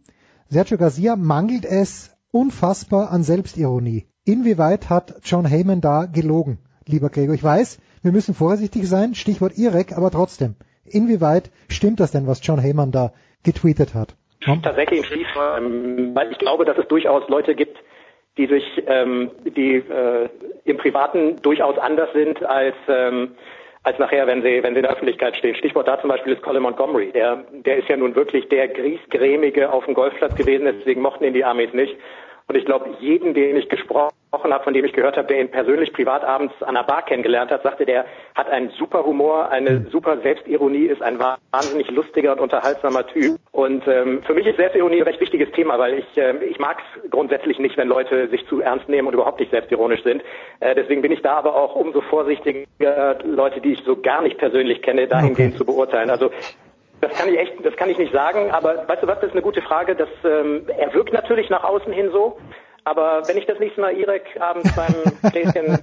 Sergio 0.48 0.78
Garcia 0.78 1.16
mangelt 1.16 1.64
es 1.64 2.10
unfassbar 2.30 3.10
an 3.10 3.22
Selbstironie. 3.22 4.06
Inwieweit 4.24 4.90
hat 4.90 5.20
John 5.22 5.46
Heyman 5.46 5.80
da 5.80 6.06
gelogen, 6.06 6.58
lieber 6.86 7.10
Gregor? 7.10 7.34
Ich 7.34 7.42
weiß, 7.42 7.78
wir 8.04 8.12
müssen 8.12 8.34
vorsichtig 8.34 8.86
sein, 8.86 9.14
Stichwort 9.14 9.56
IREC, 9.56 9.96
aber 9.96 10.10
trotzdem. 10.10 10.56
Inwieweit 10.84 11.50
stimmt 11.68 12.00
das 12.00 12.12
denn, 12.12 12.26
was 12.26 12.46
John 12.46 12.60
Heyman 12.60 12.92
da 12.92 13.12
getweetet 13.42 13.94
hat? 13.94 14.14
Tatsächlich 14.62 15.00
im 15.00 15.04
Schließ, 15.04 15.26
ähm, 15.56 16.14
weil 16.14 16.30
ich 16.30 16.38
glaube, 16.38 16.66
dass 16.66 16.76
es 16.76 16.86
durchaus 16.88 17.26
Leute 17.28 17.54
gibt, 17.54 17.78
die 18.36 18.46
sich, 18.46 18.64
ähm, 18.86 19.30
die 19.56 19.76
äh, 19.76 20.28
im 20.64 20.76
Privaten 20.76 21.40
durchaus 21.40 21.78
anders 21.78 22.10
sind 22.12 22.44
als 22.44 22.74
ähm, 22.88 23.30
als 23.84 23.98
nachher, 23.98 24.26
wenn 24.26 24.42
sie, 24.42 24.62
wenn 24.62 24.72
sie 24.72 24.78
in 24.78 24.82
der 24.82 24.92
Öffentlichkeit 24.92 25.36
stehen. 25.36 25.54
Stichwort 25.54 25.86
da 25.86 26.00
zum 26.00 26.08
Beispiel 26.08 26.32
ist 26.32 26.42
Colin 26.42 26.62
Montgomery. 26.62 27.12
Der, 27.12 27.44
der 27.52 27.76
ist 27.76 27.88
ja 27.88 27.96
nun 27.98 28.14
wirklich 28.14 28.48
der 28.48 28.68
griesgrämige 28.68 29.70
auf 29.70 29.84
dem 29.84 29.92
Golfplatz 29.92 30.34
gewesen, 30.36 30.64
deswegen 30.64 31.02
mochten 31.02 31.24
ihn 31.24 31.34
die 31.34 31.44
Amis 31.44 31.72
nicht. 31.74 31.94
Und 32.46 32.56
ich 32.56 32.66
glaube, 32.66 32.90
jeden, 33.00 33.32
den 33.32 33.56
ich 33.56 33.70
gesprochen 33.70 34.12
habe, 34.32 34.64
von 34.64 34.74
dem 34.74 34.84
ich 34.84 34.92
gehört 34.92 35.16
habe, 35.16 35.28
der 35.28 35.40
ihn 35.40 35.50
persönlich 35.50 35.92
privat 35.94 36.24
abends 36.24 36.54
an 36.62 36.74
der 36.74 36.82
Bar 36.82 37.02
kennengelernt 37.02 37.50
hat, 37.50 37.62
sagte, 37.62 37.86
der 37.86 38.04
hat 38.34 38.50
einen 38.50 38.68
super 38.70 39.06
Humor, 39.06 39.48
eine 39.50 39.86
super 39.90 40.18
Selbstironie, 40.18 40.86
ist 40.86 41.02
ein 41.02 41.18
wahnsinnig 41.18 41.90
lustiger 41.90 42.32
und 42.32 42.40
unterhaltsamer 42.40 43.06
Typ. 43.06 43.38
Und 43.52 43.86
ähm, 43.88 44.22
für 44.24 44.34
mich 44.34 44.46
ist 44.46 44.56
Selbstironie 44.56 44.98
ein 44.98 45.04
recht 45.04 45.20
wichtiges 45.20 45.50
Thema, 45.52 45.78
weil 45.78 46.00
ich, 46.00 46.18
äh, 46.18 46.36
ich 46.44 46.58
mag 46.58 46.82
es 46.82 47.10
grundsätzlich 47.10 47.58
nicht, 47.58 47.78
wenn 47.78 47.88
Leute 47.88 48.28
sich 48.28 48.46
zu 48.46 48.60
ernst 48.60 48.90
nehmen 48.90 49.08
und 49.08 49.14
überhaupt 49.14 49.40
nicht 49.40 49.50
selbstironisch 49.50 50.02
sind. 50.02 50.22
Äh, 50.60 50.74
deswegen 50.74 51.00
bin 51.00 51.12
ich 51.12 51.22
da 51.22 51.36
aber 51.36 51.56
auch 51.56 51.74
umso 51.74 52.02
vorsichtiger, 52.02 53.18
Leute, 53.24 53.60
die 53.62 53.72
ich 53.72 53.82
so 53.84 53.96
gar 53.96 54.20
nicht 54.20 54.36
persönlich 54.36 54.82
kenne, 54.82 55.06
dahingehend 55.06 55.54
okay. 55.54 55.58
zu 55.58 55.64
beurteilen. 55.64 56.10
Also 56.10 56.30
das 57.04 57.18
kann 57.18 57.28
ich 57.28 57.38
echt, 57.38 57.52
das 57.64 57.76
kann 57.76 57.90
ich 57.90 57.98
nicht 57.98 58.12
sagen, 58.12 58.50
aber 58.50 58.88
weißt 58.88 59.02
du 59.02 59.06
was, 59.06 59.16
das 59.16 59.28
ist 59.28 59.32
eine 59.32 59.42
gute 59.42 59.62
Frage. 59.62 59.94
Das, 59.94 60.08
ähm, 60.24 60.66
er 60.78 60.92
wirkt 60.94 61.12
natürlich 61.12 61.50
nach 61.50 61.64
außen 61.64 61.92
hin 61.92 62.10
so, 62.12 62.38
aber 62.84 63.22
wenn 63.26 63.36
ich 63.36 63.46
das 63.46 63.58
nächste 63.58 63.80
Mal 63.80 63.96
Irek 63.96 64.24
abends 64.40 64.74
beim 64.74 64.94
Gläschen 65.30 65.78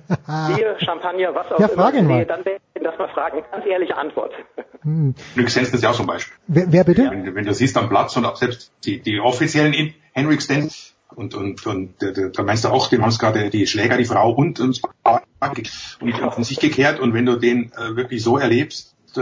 Bier, 0.56 0.76
Champagner, 0.80 1.34
was 1.35 1.52
auch 1.52 1.60
ja, 1.60 1.68
immer 1.68 1.91
sehe, 1.91 2.26
dann 2.26 2.45
werde 2.45 2.61
ich 2.73 2.84
das 2.84 2.98
mal 2.98 3.10
fragen. 3.10 3.43
Ganz 3.52 3.65
ehrliche 3.65 3.95
Antwort. 3.98 4.34
Hm. 4.81 5.14
Luke 5.35 5.49
Stenson 5.49 5.76
ist 5.76 5.84
ja 5.84 5.91
auch 5.91 5.93
so 5.93 6.03
ein 6.03 6.07
Beispiel. 6.07 6.35
Wer, 6.48 6.72
wer 6.72 6.84
bitte? 6.84 7.10
Wenn, 7.11 7.35
wenn, 7.35 7.45
du 7.45 7.53
siehst 7.53 7.77
am 7.77 7.89
Platz 7.89 8.18
und 8.18 8.26
auch 8.26 8.35
selbst 8.35 8.72
die, 8.84 8.99
die 8.99 9.19
offiziellen 9.19 9.93
Henrik 10.14 10.41
Stenson 10.41 10.95
und, 11.15 11.35
und, 11.35 11.65
und 11.68 11.95
da 11.99 12.43
meinst 12.43 12.64
du 12.64 12.69
auch, 12.69 12.88
dem 12.88 13.02
haben 13.02 13.10
es 13.10 13.19
gerade 13.19 13.49
die 13.49 13.68
Schläger, 13.68 13.98
die 13.98 14.06
Frau 14.06 14.31
und, 14.31 14.60
und, 14.60 14.81
und, 15.03 16.22
und 16.22 16.34
von 16.34 16.43
sich 16.43 16.60
gekehrt 16.60 16.99
und 16.99 17.14
wenn 17.14 17.26
du 17.26 17.35
den 17.35 17.72
äh, 17.73 17.95
wirklich 17.95 18.23
so 18.23 18.38
erlebst, 18.38 18.95
äh, 19.18 19.22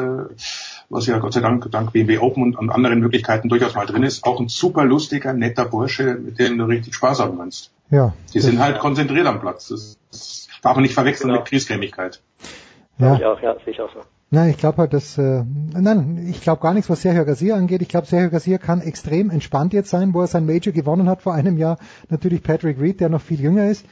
was 0.90 1.06
ja 1.06 1.20
Gott 1.20 1.34
sei 1.34 1.42
Dank 1.42 1.70
dank 1.72 1.94
BMW 1.94 2.18
Open 2.18 2.44
und, 2.44 2.56
und 2.58 2.70
anderen 2.70 3.00
Möglichkeiten 3.00 3.50
durchaus 3.50 3.76
mal 3.76 3.86
drin 3.86 4.04
ist, 4.04 4.24
auch 4.24 4.40
ein 4.40 4.48
super 4.48 4.86
lustiger, 4.86 5.34
netter 5.34 5.66
Bursche, 5.66 6.16
mit 6.16 6.40
dem 6.40 6.58
du 6.58 6.66
richtig 6.66 6.96
Spaß 6.96 7.20
haben 7.20 7.38
kannst. 7.38 7.72
Ja. 7.90 8.14
Die 8.34 8.40
sind 8.40 8.60
halt 8.60 8.80
konzentriert 8.80 9.28
am 9.28 9.40
Platz. 9.40 9.70
Das, 9.70 9.98
das 10.12 10.48
darf 10.62 10.76
man 10.76 10.84
nicht 10.84 10.94
verwechseln 10.94 11.30
genau. 11.30 11.40
mit 11.40 11.50
Kriesgrämigkeit. 11.50 12.22
Ja. 12.98 13.16
Ich 13.16 13.26
auch, 13.26 13.42
ja, 13.42 13.56
sehe 13.64 13.74
ich 13.74 13.82
auch 13.82 13.92
so. 13.94 14.02
Nein, 14.32 14.50
ich 14.50 14.58
glaube 14.58 14.78
halt, 14.78 14.94
dass 14.94 15.18
äh, 15.18 15.44
nein, 15.74 16.28
ich 16.30 16.42
glaube 16.42 16.62
gar 16.62 16.76
nichts, 16.76 16.90
was 16.90 17.02
Sergio 17.02 17.26
Garcia 17.26 17.56
angeht. 17.56 17.82
Ich 17.82 17.88
glaube, 17.88 18.06
Sergio 18.06 18.30
Garcia 18.30 18.60
kann 18.60 18.82
extrem 18.82 19.32
entspannt 19.32 19.74
jetzt 19.74 19.90
sein, 19.90 20.14
wo 20.14 20.22
er 20.22 20.28
sein 20.28 20.46
Major 20.46 20.72
gewonnen 20.72 21.10
hat 21.10 21.24
vor 21.24 21.34
einem 21.34 21.58
Jahr. 21.58 21.80
Natürlich 22.10 22.44
Patrick 22.44 22.80
Reed, 22.80 23.00
der 23.00 23.10
noch 23.10 23.22
viel 23.22 23.40
jünger 23.40 23.68
ist. 23.70 23.86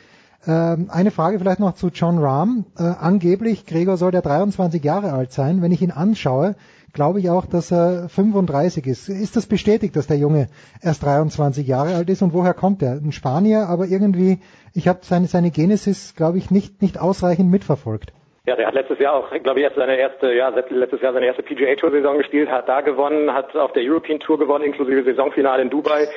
Ähm, 0.46 0.90
eine 0.92 1.10
Frage 1.10 1.40
vielleicht 1.40 1.60
noch 1.60 1.74
zu 1.74 1.88
John 1.88 2.20
Rahm. 2.20 2.66
Äh, 2.78 2.84
angeblich, 2.84 3.66
Gregor 3.66 3.98
soll 3.98 4.12
der 4.12 4.22
23 4.22 4.84
Jahre 4.84 5.12
alt 5.12 5.32
sein. 5.32 5.64
Wenn 5.64 5.72
ich 5.72 5.82
ihn 5.82 5.92
anschaue, 5.92 6.56
glaube 6.98 7.20
ich 7.20 7.30
auch, 7.30 7.46
dass 7.46 7.72
er 7.72 8.10
35 8.10 8.88
ist. 8.88 9.08
Ist 9.08 9.36
das 9.36 9.46
bestätigt, 9.46 9.96
dass 9.96 10.08
der 10.08 10.18
Junge 10.18 10.48
erst 10.82 11.06
23 11.06 11.68
Jahre 11.68 11.94
alt 11.94 12.10
ist 12.10 12.24
und 12.24 12.34
woher 12.34 12.56
kommt 12.56 12.82
er? 12.82 12.94
Ein 12.94 13.12
Spanier, 13.12 13.68
aber 13.70 13.86
irgendwie, 13.86 14.40
ich 14.74 14.88
habe 14.88 15.02
seine, 15.04 15.28
seine 15.28 15.52
Genesis, 15.52 16.16
glaube 16.16 16.40
ich, 16.40 16.50
nicht, 16.50 16.82
nicht 16.82 17.00
ausreichend 17.00 17.52
mitverfolgt. 17.52 18.14
Ja, 18.48 18.56
der 18.56 18.66
hat 18.66 18.74
letztes 18.74 18.98
Jahr 18.98 19.14
auch, 19.14 19.30
glaube 19.44 19.60
ich, 19.60 19.66
erst 19.66 19.76
seine 19.76 19.96
erste, 19.96 20.34
ja, 20.34 20.50
letztes 20.50 21.00
Jahr 21.02 21.14
seine 21.14 21.28
erste 21.28 21.44
PGA 21.44 21.76
Tour 21.76 21.92
Saison 21.92 22.18
gespielt, 22.18 22.50
hat 22.50 22.68
da 22.68 22.82
gewonnen, 22.82 23.32
hat 23.32 23.56
auf 23.56 23.74
der 23.74 23.84
European 23.84 24.20
Tour 24.20 24.40
gewonnen, 24.40 24.66
inklusive 24.66 25.04
Saisonfinale 25.04 25.62
in 25.62 25.70
Dubai. 25.70 26.08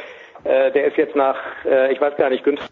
Äh, 0.45 0.73
der 0.73 0.87
ist 0.87 0.97
jetzt 0.97 1.15
nach, 1.15 1.37
äh, 1.67 1.93
ich 1.93 2.01
weiß 2.01 2.17
gar 2.17 2.31
nicht, 2.31 2.43
Günther, 2.43 2.69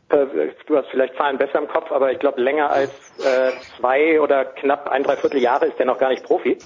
du 0.67 0.77
hast 0.79 0.89
vielleicht 0.89 1.15
Zahlen 1.17 1.37
besser 1.37 1.59
im 1.59 1.69
Kopf, 1.69 1.93
aber 1.93 2.11
ich 2.11 2.19
glaube 2.19 2.41
länger 2.41 2.71
als 2.71 2.91
äh, 3.21 3.51
zwei 3.77 4.19
oder 4.19 4.47
knapp 4.47 4.89
ein, 4.89 5.03
dreiviertel 5.03 5.43
Jahre 5.43 5.67
ist 5.67 5.79
der 5.79 5.85
noch 5.85 5.99
gar 5.99 6.09
nicht 6.09 6.25
Profi 6.25 6.57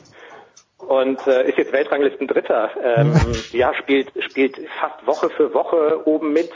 und 0.87 1.27
äh, 1.27 1.49
ist 1.49 1.59
jetzt 1.59 1.73
Weltranglisten 1.73 2.27
Dritter. 2.27 2.71
Ähm, 2.83 3.13
ja, 3.53 3.73
spielt 3.75 4.11
spielt 4.23 4.57
fast 4.81 5.07
Woche 5.07 5.31
für 5.31 5.55
Woche 5.55 6.07
oben 6.07 6.33
mit. 6.33 6.51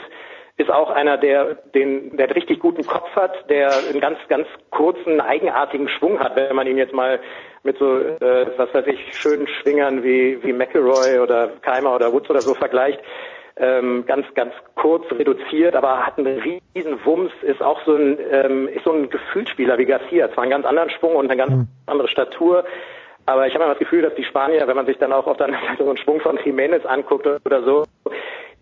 Ist 0.59 0.70
auch 0.70 0.90
einer, 0.90 1.19
der 1.19 1.55
den 1.74 2.16
der 2.16 2.27
einen 2.27 2.35
richtig 2.35 2.61
guten 2.61 2.86
Kopf 2.86 3.15
hat, 3.15 3.48
der 3.51 3.70
einen 3.90 4.01
ganz 4.01 4.19
ganz 4.28 4.47
kurzen 4.70 5.20
eigenartigen 5.20 5.89
Schwung 5.89 6.19
hat, 6.19 6.35
wenn 6.36 6.57
man 6.57 6.66
ihn 6.66 6.78
jetzt 6.78 6.94
mal 6.94 7.20
mit 7.62 7.78
so 7.78 7.98
äh, 7.98 8.47
was 8.57 8.73
weiß 8.73 8.86
ich 8.86 9.15
schönen 9.16 9.47
Schwingern 9.47 10.03
wie 10.03 10.43
wie 10.43 10.53
McElroy 10.53 11.19
oder 11.20 11.51
Keimer 11.61 11.94
oder 11.94 12.12
Woods 12.12 12.31
oder 12.31 12.40
so 12.40 12.55
vergleicht. 12.55 13.01
Ähm, 13.59 14.05
ganz 14.07 14.27
ganz 14.35 14.53
kurz 14.74 15.11
reduziert, 15.12 15.74
aber 15.74 16.05
hat 16.05 16.19
einen 16.19 16.39
riesen 16.39 17.05
Wumms, 17.07 17.32
ist 17.43 17.62
auch 17.62 17.81
so 17.86 17.94
ein 17.94 18.19
ähm, 18.31 18.69
ist 18.69 18.85
so 18.85 18.93
ein 18.93 19.09
Gefühlsspieler 19.09 19.78
wie 19.78 19.86
Garcia, 19.86 20.31
zwar 20.32 20.43
einen 20.43 20.51
ganz 20.51 20.66
anderen 20.66 20.90
Schwung 20.90 21.16
und 21.16 21.27
eine 21.27 21.39
ganz 21.39 21.53
mhm. 21.53 21.69
andere 21.86 22.09
Statur, 22.09 22.65
aber 23.27 23.47
ich 23.47 23.55
habe 23.55 23.65
immer 23.65 23.74
das 23.74 23.81
Gefühl, 23.81 24.03
dass 24.03 24.15
die 24.15 24.24
Spanier, 24.24 24.66
wenn 24.66 24.77
man 24.77 24.86
sich 24.86 24.98
dann 24.98 25.12
auch 25.12 25.27
auf 25.27 25.36
der 25.36 25.47
anderen 25.47 25.66
Seite 25.66 25.82
so 25.85 25.90
einen 25.90 25.98
Schwung 25.98 26.20
von 26.20 26.39
Jiménez 26.39 26.86
anguckt 26.86 27.27
oder 27.27 27.62
so, 27.62 27.85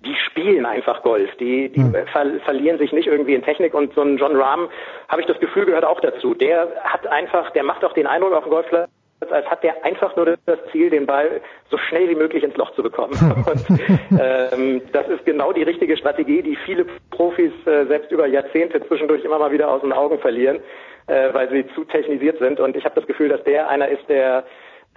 die 0.05 0.15
spielen 0.17 0.67
einfach 0.67 1.03
Golf. 1.03 1.31
Die, 1.37 1.71
die 1.71 1.81
mhm. 1.81 1.95
ver 2.13 2.27
verlieren 2.45 2.79
sich 2.79 2.93
nicht 2.93 3.07
irgendwie 3.07 3.35
in 3.35 3.43
Technik 3.43 3.75
und 3.75 3.95
so 3.95 4.03
ein 4.03 4.17
John 4.17 4.37
Rahm, 4.37 4.69
habe 5.09 5.21
ich 5.21 5.27
das 5.27 5.39
Gefühl, 5.41 5.67
gehört 5.67 5.85
auch 5.85 6.01
dazu. 6.01 6.35
Der 6.35 6.69
hat 6.83 7.07
einfach, 7.07 7.51
der 7.51 7.63
macht 7.63 7.85
auch 7.85 7.93
den 7.93 8.07
Eindruck 8.07 8.33
auf 8.33 8.45
dem 8.45 8.51
Golfplatz, 8.51 8.91
als 9.31 9.47
hat 9.47 9.63
der 9.63 9.83
einfach 9.85 10.15
nur 10.17 10.37
das 10.45 10.59
Ziel, 10.71 10.91
den 10.91 11.07
Ball 11.07 11.41
so 11.71 11.79
schnell 11.79 12.09
wie 12.11 12.15
möglich 12.15 12.43
ins 12.43 12.57
Loch 12.57 12.75
zu 12.75 12.83
bekommen. 12.83 13.15
Und 13.47 13.81
ähm, 14.21 14.83
das 14.93 15.09
ist 15.09 15.25
genau 15.25 15.53
die 15.53 15.63
richtige 15.63 15.97
Strategie, 15.97 16.43
die 16.43 16.57
viele 16.57 16.85
Profis 17.11 17.53
äh, 17.67 17.87
selbst 17.87 18.11
über 18.13 18.27
Jahrzehnte 18.27 18.87
zwischendurch 18.87 19.25
immer 19.25 19.39
mal 19.39 19.53
wieder 19.53 19.71
aus 19.71 19.81
den 19.81 19.93
Augen 19.93 20.19
verlieren 20.19 20.61
äh, 21.07 21.33
weil 21.33 21.51
sie 21.51 21.67
zu 21.75 21.85
technisiert 21.85 22.39
sind. 22.39 22.61
Und 22.61 22.77
ich 22.77 22.85
habe 22.85 22.95
das 22.95 23.07
Gefühl, 23.07 23.29
dass 23.29 23.43
der 23.45 23.69
einer 23.69 23.89
ist, 23.89 24.09
der 24.09 24.45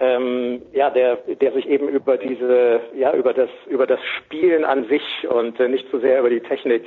ähm, 0.00 0.62
ja, 0.72 0.90
der, 0.90 1.16
der 1.16 1.52
sich 1.52 1.68
eben 1.68 1.88
über 1.88 2.16
diese, 2.16 2.80
ja, 2.94 3.12
über 3.14 3.32
das, 3.32 3.50
über 3.68 3.86
das 3.86 3.98
Spielen 4.16 4.64
an 4.64 4.86
sich 4.88 5.02
und 5.28 5.58
äh, 5.58 5.68
nicht 5.68 5.86
zu 5.90 5.96
so 5.96 6.00
sehr 6.00 6.20
über 6.20 6.30
die 6.30 6.40
Technik 6.40 6.84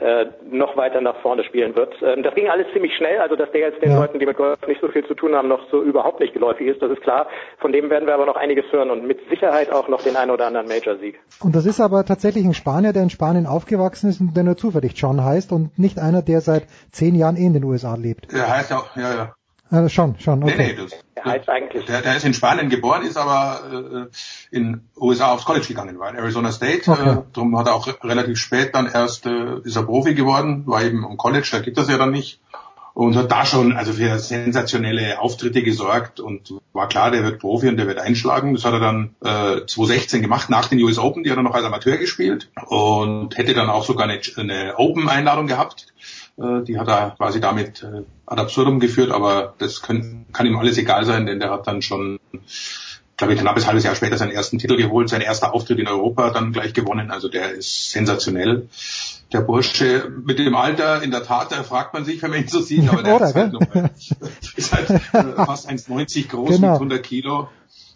äh, 0.00 0.26
noch 0.50 0.76
weiter 0.76 1.00
nach 1.00 1.16
vorne 1.20 1.44
spielen 1.44 1.76
wird. 1.76 1.94
Ähm, 2.02 2.22
das 2.22 2.34
ging 2.34 2.48
alles 2.48 2.66
ziemlich 2.72 2.94
schnell, 2.96 3.20
also 3.20 3.36
dass 3.36 3.50
der 3.52 3.60
jetzt 3.60 3.82
den 3.82 3.90
ja. 3.90 4.00
Leuten, 4.00 4.18
die 4.18 4.26
mit 4.26 4.36
Golf 4.36 4.58
nicht 4.66 4.80
so 4.80 4.88
viel 4.88 5.06
zu 5.06 5.14
tun 5.14 5.34
haben, 5.34 5.48
noch 5.48 5.60
so 5.70 5.82
überhaupt 5.82 6.20
nicht 6.20 6.32
geläufig 6.32 6.68
ist, 6.68 6.82
das 6.82 6.90
ist 6.90 7.02
klar. 7.02 7.26
Von 7.58 7.72
dem 7.72 7.90
werden 7.90 8.06
wir 8.06 8.14
aber 8.14 8.26
noch 8.26 8.36
einiges 8.36 8.64
hören 8.72 8.90
und 8.90 9.06
mit 9.06 9.18
Sicherheit 9.28 9.70
auch 9.72 9.88
noch 9.88 10.02
den 10.02 10.16
einen 10.16 10.30
oder 10.30 10.46
anderen 10.46 10.68
Major-Sieg. 10.68 11.18
Und 11.42 11.54
das 11.54 11.66
ist 11.66 11.80
aber 11.80 12.04
tatsächlich 12.04 12.44
ein 12.44 12.54
Spanier, 12.54 12.92
der 12.92 13.02
in 13.02 13.10
Spanien 13.10 13.46
aufgewachsen 13.46 14.08
ist 14.10 14.20
und 14.20 14.36
der 14.36 14.44
nur 14.44 14.56
zufällig 14.56 14.92
John 14.96 15.22
heißt 15.22 15.52
und 15.52 15.78
nicht 15.78 15.98
einer, 15.98 16.22
der 16.22 16.40
seit 16.40 16.64
zehn 16.92 17.14
Jahren 17.14 17.36
in 17.36 17.52
den 17.52 17.64
USA 17.64 17.94
lebt. 17.94 18.32
Der 18.32 18.48
heißt 18.48 18.72
auch, 18.72 18.96
ja, 18.96 19.14
ja. 19.14 19.34
Also 19.70 19.88
schon, 19.88 20.18
schon, 20.18 20.42
okay. 20.42 20.54
Nee, 20.56 20.66
nee, 20.66 20.74
das, 20.74 20.90
der, 21.14 21.24
heißt 21.24 21.48
eigentlich. 21.48 21.84
Der, 21.84 22.02
der 22.02 22.16
ist 22.16 22.24
in 22.24 22.34
Spanien 22.34 22.70
geboren, 22.70 23.02
ist 23.02 23.16
aber 23.16 24.08
äh, 24.52 24.56
in 24.56 24.82
USA 24.96 25.32
aufs 25.32 25.44
College 25.44 25.66
gegangen, 25.66 25.98
war 26.00 26.10
in 26.10 26.16
Arizona 26.16 26.50
State. 26.50 26.90
Okay. 26.90 27.10
Äh, 27.10 27.22
darum 27.32 27.56
hat 27.56 27.68
er 27.68 27.74
auch 27.74 27.86
relativ 28.02 28.38
spät 28.38 28.74
dann 28.74 28.86
erst 28.86 29.26
äh, 29.26 29.58
ist 29.62 29.76
er 29.76 29.84
Profi 29.84 30.14
geworden, 30.14 30.66
war 30.66 30.82
eben 30.82 31.06
am 31.06 31.16
College, 31.16 31.48
da 31.52 31.60
gibt 31.60 31.78
das 31.78 31.88
ja 31.88 31.98
dann 31.98 32.10
nicht. 32.10 32.40
Und 32.92 33.14
hat 33.14 33.30
da 33.30 33.46
schon 33.46 33.76
also 33.76 33.92
für 33.92 34.18
sensationelle 34.18 35.20
Auftritte 35.20 35.62
gesorgt 35.62 36.18
und 36.18 36.54
war 36.72 36.88
klar, 36.88 37.12
der 37.12 37.22
wird 37.22 37.38
Profi 37.38 37.68
und 37.68 37.76
der 37.76 37.86
wird 37.86 37.98
einschlagen. 37.98 38.52
Das 38.52 38.64
hat 38.64 38.72
er 38.72 38.80
dann 38.80 39.14
äh, 39.20 39.64
2016 39.64 40.22
gemacht, 40.22 40.50
nach 40.50 40.66
den 40.66 40.82
US 40.82 40.98
Open, 40.98 41.22
die 41.22 41.30
hat 41.30 41.36
er 41.36 41.44
noch 41.44 41.54
als 41.54 41.64
Amateur 41.64 41.96
gespielt 41.96 42.50
und 42.66 43.38
hätte 43.38 43.54
dann 43.54 43.70
auch 43.70 43.84
sogar 43.84 44.08
eine, 44.08 44.20
eine 44.36 44.74
Open-Einladung 44.76 45.46
gehabt 45.46 45.86
äh, 45.86 46.19
die 46.40 46.78
hat 46.78 46.88
er 46.88 47.10
quasi 47.16 47.40
damit 47.40 47.82
äh, 47.82 48.02
ad 48.26 48.40
absurdum 48.40 48.80
geführt, 48.80 49.10
aber 49.10 49.54
das 49.58 49.82
können, 49.82 50.26
kann 50.32 50.46
ihm 50.46 50.56
alles 50.56 50.78
egal 50.78 51.04
sein, 51.04 51.26
denn 51.26 51.38
der 51.38 51.50
hat 51.50 51.66
dann 51.66 51.82
schon, 51.82 52.18
glaube 53.16 53.34
ich, 53.34 53.38
ein 53.38 53.44
knappes 53.44 53.66
halbes 53.66 53.84
Jahr 53.84 53.94
später 53.94 54.16
seinen 54.16 54.32
ersten 54.32 54.58
Titel 54.58 54.76
geholt, 54.76 55.10
sein 55.10 55.20
erster 55.20 55.52
Auftritt 55.52 55.78
in 55.78 55.86
Europa 55.86 56.30
dann 56.30 56.52
gleich 56.52 56.72
gewonnen. 56.72 57.10
Also 57.10 57.28
der 57.28 57.52
ist 57.52 57.90
sensationell. 57.90 58.68
Der 59.32 59.42
Bursche 59.42 60.10
mit 60.24 60.38
dem 60.38 60.56
Alter, 60.56 61.02
in 61.02 61.10
der 61.10 61.22
Tat, 61.22 61.52
da 61.52 61.62
fragt 61.62 61.92
man 61.92 62.04
sich, 62.04 62.22
wenn 62.22 62.30
man 62.30 62.40
ihn 62.40 62.48
so 62.48 62.60
sieht, 62.60 62.88
aber 62.88 63.02
der 63.02 63.16
Oder, 63.16 63.26
ist, 63.26 63.34
halt 63.34 63.52
noch, 63.52 63.60
ist 64.56 64.72
halt 64.72 64.90
äh, 64.90 64.98
fast 65.44 65.68
1,90 65.68 66.28
groß 66.28 66.56
genau. 66.56 66.68
mit 66.68 66.74
100 66.74 67.02
Kilo. 67.02 67.48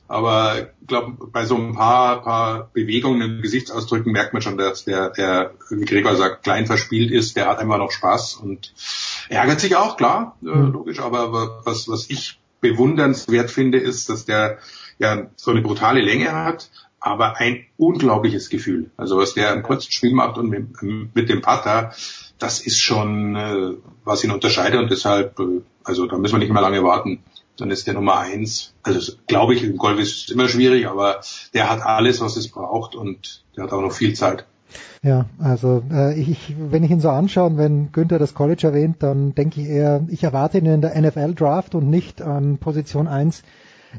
Aber 0.06 0.68
ich 0.80 0.86
glaube, 0.86 1.28
bei 1.32 1.46
so 1.46 1.56
ein 1.56 1.74
paar, 1.74 2.22
paar 2.22 2.70
Bewegungen 2.72 3.22
im 3.22 3.42
Gesichtsausdrücken 3.42 4.12
merkt 4.12 4.32
man 4.34 4.42
schon, 4.42 4.58
dass 4.58 4.84
der, 4.84 5.10
der, 5.10 5.54
wie 5.70 5.84
Gregor 5.84 6.14
sagt, 6.16 6.42
klein 6.42 6.66
verspielt 6.66 7.10
ist, 7.10 7.36
der 7.36 7.46
hat 7.48 7.58
einfach 7.58 7.78
noch 7.78 7.90
Spaß 7.90 8.34
und 8.34 8.74
ärgert 9.28 9.60
sich 9.60 9.76
auch, 9.76 9.96
klar, 9.96 10.36
äh, 10.42 10.48
hm. 10.48 10.72
logisch, 10.72 11.00
aber 11.00 11.62
was, 11.64 11.88
was 11.88 12.10
ich 12.10 12.38
bewundernswert 12.60 13.50
finde, 13.50 13.78
ist, 13.78 14.08
dass 14.08 14.24
der 14.24 14.58
ja 14.98 15.26
so 15.36 15.50
eine 15.50 15.62
brutale 15.62 16.00
Länge 16.00 16.32
hat, 16.32 16.70
aber 17.00 17.36
ein 17.36 17.66
unglaubliches 17.76 18.48
Gefühl. 18.48 18.90
Also 18.96 19.18
was 19.18 19.34
der 19.34 19.52
im 19.52 19.62
kurzen 19.62 19.92
Spiel 19.92 20.14
macht 20.14 20.38
und 20.38 20.48
mit, 20.48 20.82
mit 20.82 21.28
dem 21.28 21.42
Putter, 21.42 21.92
das 22.38 22.60
ist 22.60 22.80
schon, 22.80 23.36
äh, 23.36 23.74
was 24.04 24.24
ihn 24.24 24.30
unterscheidet 24.30 24.80
und 24.80 24.90
deshalb, 24.90 25.38
äh, 25.38 25.60
also 25.82 26.06
da 26.06 26.16
müssen 26.16 26.34
wir 26.34 26.38
nicht 26.38 26.52
mehr 26.52 26.62
lange 26.62 26.82
warten. 26.82 27.22
Dann 27.56 27.70
ist 27.70 27.86
der 27.86 27.94
Nummer 27.94 28.18
eins. 28.18 28.74
Also 28.82 29.12
glaube 29.26 29.54
ich, 29.54 29.62
im 29.62 29.76
Golf 29.76 30.00
ist 30.00 30.24
es 30.24 30.30
immer 30.30 30.48
schwierig, 30.48 30.88
aber 30.88 31.20
der 31.52 31.70
hat 31.70 31.82
alles, 31.82 32.20
was 32.20 32.36
es 32.36 32.48
braucht 32.48 32.94
und 32.94 33.42
der 33.56 33.64
hat 33.64 33.72
auch 33.72 33.80
noch 33.80 33.92
viel 33.92 34.14
Zeit. 34.14 34.44
Ja, 35.02 35.26
also 35.38 35.82
äh, 35.92 36.18
ich, 36.18 36.54
wenn 36.58 36.82
ich 36.82 36.90
ihn 36.90 37.00
so 37.00 37.10
anschaue 37.10 37.46
und 37.46 37.58
wenn 37.58 37.92
Günther 37.92 38.18
das 38.18 38.34
College 38.34 38.66
erwähnt, 38.66 38.96
dann 39.00 39.34
denke 39.34 39.60
ich 39.60 39.68
eher, 39.68 40.04
ich 40.08 40.24
erwarte 40.24 40.58
ihn 40.58 40.66
in 40.66 40.80
der 40.80 41.00
NFL-Draft 41.00 41.74
und 41.74 41.90
nicht 41.90 42.22
an 42.22 42.58
Position 42.58 43.06
1 43.06 43.42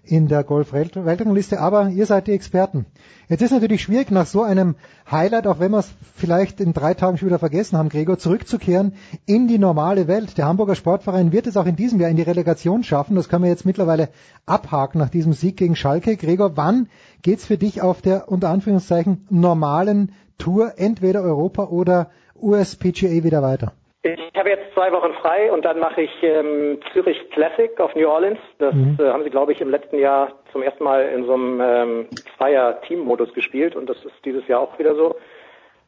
in 0.03 0.27
der 0.27 0.43
Golf-Weltrangliste, 0.43 1.59
aber 1.59 1.89
ihr 1.89 2.05
seid 2.05 2.27
die 2.27 2.33
Experten. 2.33 2.85
Jetzt 3.29 3.41
ist 3.41 3.51
natürlich 3.51 3.81
schwierig, 3.81 4.11
nach 4.11 4.25
so 4.25 4.43
einem 4.43 4.75
Highlight, 5.09 5.47
auch 5.47 5.59
wenn 5.59 5.71
wir 5.71 5.79
es 5.79 5.89
vielleicht 6.15 6.59
in 6.59 6.73
drei 6.73 6.93
Tagen 6.93 7.17
schon 7.17 7.27
wieder 7.27 7.39
vergessen 7.39 7.77
haben, 7.77 7.89
Gregor, 7.89 8.17
zurückzukehren 8.17 8.93
in 9.25 9.47
die 9.47 9.57
normale 9.57 10.07
Welt. 10.07 10.37
Der 10.37 10.45
Hamburger 10.45 10.75
Sportverein 10.75 11.31
wird 11.31 11.47
es 11.47 11.57
auch 11.57 11.65
in 11.65 11.75
diesem 11.75 11.99
Jahr 11.99 12.09
in 12.09 12.17
die 12.17 12.23
Relegation 12.23 12.83
schaffen. 12.83 13.15
Das 13.15 13.29
können 13.29 13.43
wir 13.43 13.49
jetzt 13.49 13.65
mittlerweile 13.65 14.09
abhaken 14.45 14.99
nach 14.99 15.09
diesem 15.09 15.33
Sieg 15.33 15.57
gegen 15.57 15.75
Schalke. 15.75 16.17
Gregor, 16.17 16.57
wann 16.57 16.87
geht's 17.21 17.45
für 17.45 17.57
dich 17.57 17.81
auf 17.81 18.01
der 18.01 18.29
unter 18.29 18.49
Anführungszeichen 18.49 19.25
normalen 19.29 20.11
Tour, 20.37 20.73
entweder 20.77 21.21
Europa 21.21 21.65
oder 21.65 22.09
USPGA 22.35 23.23
wieder 23.23 23.41
weiter? 23.41 23.73
Ich 24.05 24.39
habe 24.39 24.49
jetzt 24.49 24.71
zwei 24.75 24.91
Wochen 24.91 25.13
frei 25.13 25.51
und 25.51 25.65
dann 25.65 25.79
mache 25.79 26.03
ich 26.03 26.11
ähm, 26.21 26.79
Zürich 26.93 27.17
Classic 27.31 27.79
auf 27.79 27.95
New 27.95 28.07
Orleans. 28.07 28.37
Das 28.59 28.73
mhm. 28.73 28.97
äh, 28.99 29.05
haben 29.05 29.23
sie, 29.23 29.31
glaube 29.31 29.51
ich, 29.51 29.61
im 29.61 29.71
letzten 29.71 29.97
Jahr 29.97 30.31
zum 30.51 30.61
ersten 30.61 30.83
Mal 30.83 31.07
in 31.07 31.25
so 31.25 31.33
einem 31.33 31.59
ähm, 31.61 32.07
Zweier-Team-Modus 32.37 33.33
gespielt 33.33 33.75
und 33.75 33.89
das 33.89 33.97
ist 34.05 34.13
dieses 34.23 34.47
Jahr 34.47 34.59
auch 34.61 34.77
wieder 34.77 34.93
so. 34.95 35.15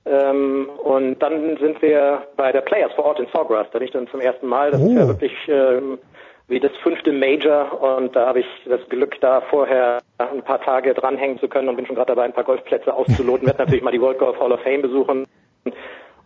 Ähm, 0.06 0.68
und 0.84 1.20
dann 1.20 1.58
sind 1.58 1.80
wir 1.84 2.24
bei 2.38 2.52
der 2.52 2.62
Players 2.62 2.92
vor 2.94 3.06
Ort 3.06 3.20
in 3.20 3.28
Sawgrass. 3.28 3.68
Da 3.72 3.78
bin 3.78 3.88
ich 3.88 3.94
dann 3.94 4.08
zum 4.08 4.22
ersten 4.22 4.48
Mal. 4.48 4.72
Das 4.72 4.82
oh. 4.82 4.88
ist 4.88 4.96
ja 4.96 5.04
oh. 5.04 5.08
wirklich 5.10 5.34
ähm, 5.48 6.00
wie 6.48 6.60
das 6.60 6.72
fünfte 6.82 7.12
Major 7.12 7.98
und 7.98 8.16
da 8.16 8.28
habe 8.28 8.40
ich 8.40 8.48
das 8.66 8.80
Glück, 8.90 9.20
da 9.22 9.42
vorher 9.42 10.00
ein 10.18 10.42
paar 10.42 10.62
Tage 10.62 10.94
dranhängen 10.94 11.38
zu 11.40 11.48
können 11.48 11.70
und 11.70 11.76
bin 11.76 11.86
schon 11.86 11.96
gerade 11.96 12.16
dabei, 12.16 12.24
ein 12.24 12.34
paar 12.34 12.46
Golfplätze 12.46 12.94
auszuloten. 12.94 13.46
werde 13.46 13.60
natürlich 13.60 13.84
mal 13.84 13.92
die 13.92 14.02
World 14.02 14.18
Golf 14.18 14.40
Hall 14.40 14.54
of 14.54 14.62
Fame 14.62 14.82
besuchen 14.82 15.28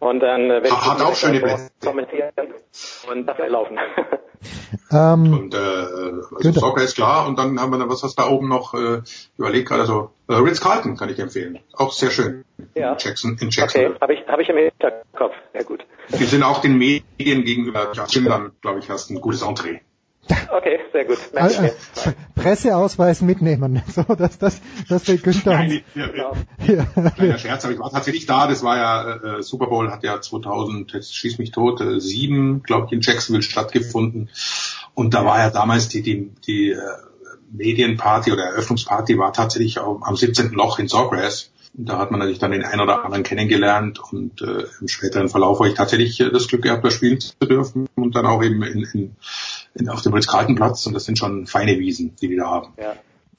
und 0.02 0.20
dann 0.20 0.46
äh, 0.46 0.50
werde 0.50 0.68
ich 0.68 0.74
Hat 0.74 1.02
auch 1.02 1.16
schöne 1.16 1.40
Plätze. 1.40 1.70
kommentieren 1.84 2.32
und 3.10 3.26
dafür 3.26 3.50
laufen. 3.50 3.78
Ähm, 4.92 5.34
und 5.34 5.54
äh, 5.54 5.58
also 5.58 6.52
Soccer 6.52 6.84
ist 6.84 6.96
klar. 6.96 7.28
Und 7.28 7.38
dann 7.38 7.60
haben 7.60 7.72
wir 7.72 7.90
was 7.90 8.04
was 8.04 8.16
da 8.16 8.28
oben 8.28 8.50
noch 8.50 8.74
äh, 8.74 9.02
überlegt 9.38 9.70
gerade? 9.70 9.82
Also 9.82 10.12
äh, 10.28 10.34
Ritz 10.34 10.60
Carlton 10.60 10.98
kann 10.98 11.10
ich 11.10 11.20
empfehlen. 11.20 11.60
Auch 11.74 11.92
sehr 11.94 12.10
schön. 12.10 12.44
Ja. 12.74 12.94
in 12.94 12.98
Jackson 13.00 13.38
in 13.40 13.50
Jackson. 13.52 13.86
Okay 13.86 13.96
habe 14.02 14.14
ich 14.16 14.28
habe 14.28 14.42
ich 14.42 14.50
im 14.50 14.58
Hinterkopf. 14.58 15.34
Sehr 15.54 15.64
gut. 15.64 15.86
Die 16.10 16.24
sind 16.26 16.44
auch 16.44 16.60
den 16.60 16.78
Medien 16.78 17.44
gegenüber. 17.44 17.92
Ja, 17.94 18.06
dann 18.28 18.52
glaube 18.62 18.80
ich 18.80 18.90
hast 18.90 19.12
ein 19.12 19.22
gutes 19.22 19.44
Entree 19.44 19.82
Okay, 20.30 20.80
sehr 20.92 21.06
gut. 21.06 21.18
Also, 21.34 21.64
Presseausweis 22.36 23.22
mitnehmen. 23.22 23.82
So, 23.92 24.04
das, 24.16 24.38
das, 24.38 24.62
das 24.88 25.08
will 25.08 25.18
Günther. 25.18 25.54
Nein, 25.54 25.82
ja, 25.96 26.10
ja. 26.16 26.32
ja. 26.68 27.10
Kleiner 27.12 27.38
Scherz, 27.38 27.66
aber 27.66 27.74
ich 27.74 27.80
war 27.80 27.92
tatsächlich 27.92 28.26
da. 28.26 28.48
Das 28.48 28.64
war 28.64 28.78
ja, 28.78 29.38
äh, 29.38 29.44
Super 29.44 29.68
Bowl 29.68 29.92
hat 29.92 30.04
ja 30.04 30.22
2000, 30.22 30.94
jetzt 30.94 31.16
schieß 31.16 31.40
mich 31.40 31.52
tot, 31.52 31.82
äh, 31.82 32.00
sieben, 32.00 32.64
glaube 32.64 32.88
ich, 32.88 32.94
in 32.94 33.02
Jacksonville 33.02 33.44
stattgefunden. 33.44 34.30
Und 34.94 35.14
da 35.14 35.26
war 35.26 35.40
ja 35.40 35.50
damals 35.50 35.90
die, 35.90 36.02
die, 36.02 36.32
die 36.46 36.72
äh, 36.72 36.78
Medienparty 37.52 38.32
oder 38.32 38.44
Eröffnungsparty 38.44 39.18
war 39.18 39.34
tatsächlich 39.34 39.80
am, 39.80 40.04
am 40.04 40.16
17. 40.16 40.52
Loch 40.52 40.80
in 40.80 40.88
Sawgrass. 40.88 41.52
Und 41.78 41.88
da 41.88 41.98
hat 42.00 42.12
man 42.12 42.20
natürlich 42.20 42.40
dann 42.40 42.52
den 42.52 42.64
einen 42.64 42.82
oder 42.82 43.06
anderen 43.06 43.24
kennengelernt 43.24 44.00
und 44.12 44.42
äh, 44.42 44.66
im 44.82 44.88
späteren 44.90 45.30
Verlauf 45.30 45.60
habe 45.60 45.70
ich 45.70 45.76
tatsächlich 45.76 46.20
äh, 46.20 46.30
das 46.30 46.48
Glück 46.48 46.64
gehabt, 46.64 46.84
da 46.84 46.92
spielen 46.92 47.20
zu 47.20 47.34
dürfen 47.42 47.88
und 47.96 48.16
dann 48.16 48.26
auch 48.26 48.44
eben 48.44 48.62
in, 48.64 48.84
in, 48.84 48.90
in, 48.94 49.16
auf 49.88 50.02
dem 50.02 50.14
Ritz-Carlton-Platz 50.14 50.86
und 50.88 50.94
das 50.94 51.06
sind 51.06 51.18
schon 51.18 51.48
feine 51.48 51.80
Wiesen, 51.80 52.16
die 52.22 52.28
die 52.28 52.36
da 52.36 52.48
haben. 52.48 52.74
Ja. 52.78 52.94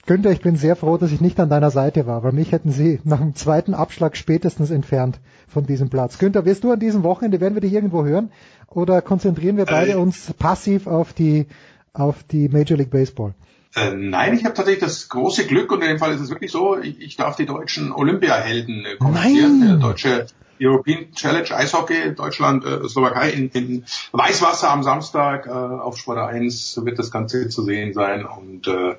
Günther, 0.05 0.33
ich 0.33 0.41
bin 0.41 0.57
sehr 0.57 0.75
froh, 0.75 0.97
dass 0.97 1.13
ich 1.13 1.21
nicht 1.21 1.39
an 1.39 1.49
deiner 1.49 1.71
Seite 1.71 2.07
war, 2.07 2.25
weil 2.25 2.33
mich 2.33 2.51
hätten 2.51 2.73
sie 2.73 3.01
nach 3.05 3.21
dem 3.21 3.37
zweiten 3.37 3.73
Abschlag 3.73 4.17
spätestens 4.17 4.71
entfernt 4.71 5.21
von 5.47 5.65
diesem 5.65 5.91
Platz. 5.91 6.19
Günther, 6.19 6.45
wirst 6.45 6.65
du 6.65 6.73
an 6.73 6.81
diesem 6.81 7.05
Wochenende, 7.05 7.41
werden 7.41 7.55
wir 7.55 7.61
dich 7.61 7.73
irgendwo 7.73 8.05
hören 8.05 8.33
oder 8.69 9.01
konzentrieren 9.01 9.57
wir 9.57 9.67
beide 9.67 9.93
äh, 9.93 9.97
uns 9.97 10.33
passiv 10.39 10.89
auf 10.89 11.13
die, 11.13 11.47
auf 11.93 12.25
die 12.25 12.49
Major 12.49 12.77
League 12.77 12.91
Baseball? 12.91 13.35
Äh, 13.77 13.93
nein, 13.95 14.35
ich 14.35 14.45
habe 14.45 14.55
tatsächlich 14.55 14.83
das 14.83 15.09
große 15.09 15.47
Glück 15.47 15.71
und 15.71 15.83
in 15.83 15.89
dem 15.89 15.99
Fall 15.99 16.13
ist 16.13 16.21
es 16.21 16.31
wirklich 16.31 16.51
so, 16.51 16.79
ich, 16.79 17.01
ich 17.01 17.17
darf 17.17 17.37
die 17.37 17.47
deutschen 17.47 17.93
Olympiahelden 17.93 18.85
äh, 18.85 18.97
kommentieren. 18.97 19.61
Nein. 19.61 19.69
Der 19.69 19.77
deutsche 19.77 20.27
European 20.63 21.13
Challenge 21.13 21.51
Eishockey, 21.51 22.15
Deutschland, 22.15 22.65
äh, 22.65 22.89
Slowakei 22.89 23.31
in, 23.31 23.49
in 23.51 23.85
Weißwasser 24.13 24.71
am 24.71 24.83
Samstag 24.83 25.47
äh, 25.47 25.51
auf 25.51 25.99
Sport 25.99 26.19
1 26.19 26.81
wird 26.85 26.99
das 26.99 27.11
Ganze 27.11 27.49
zu 27.49 27.63
sehen 27.63 27.93
sein 27.93 28.25
und 28.25 28.69
äh, 28.69 28.97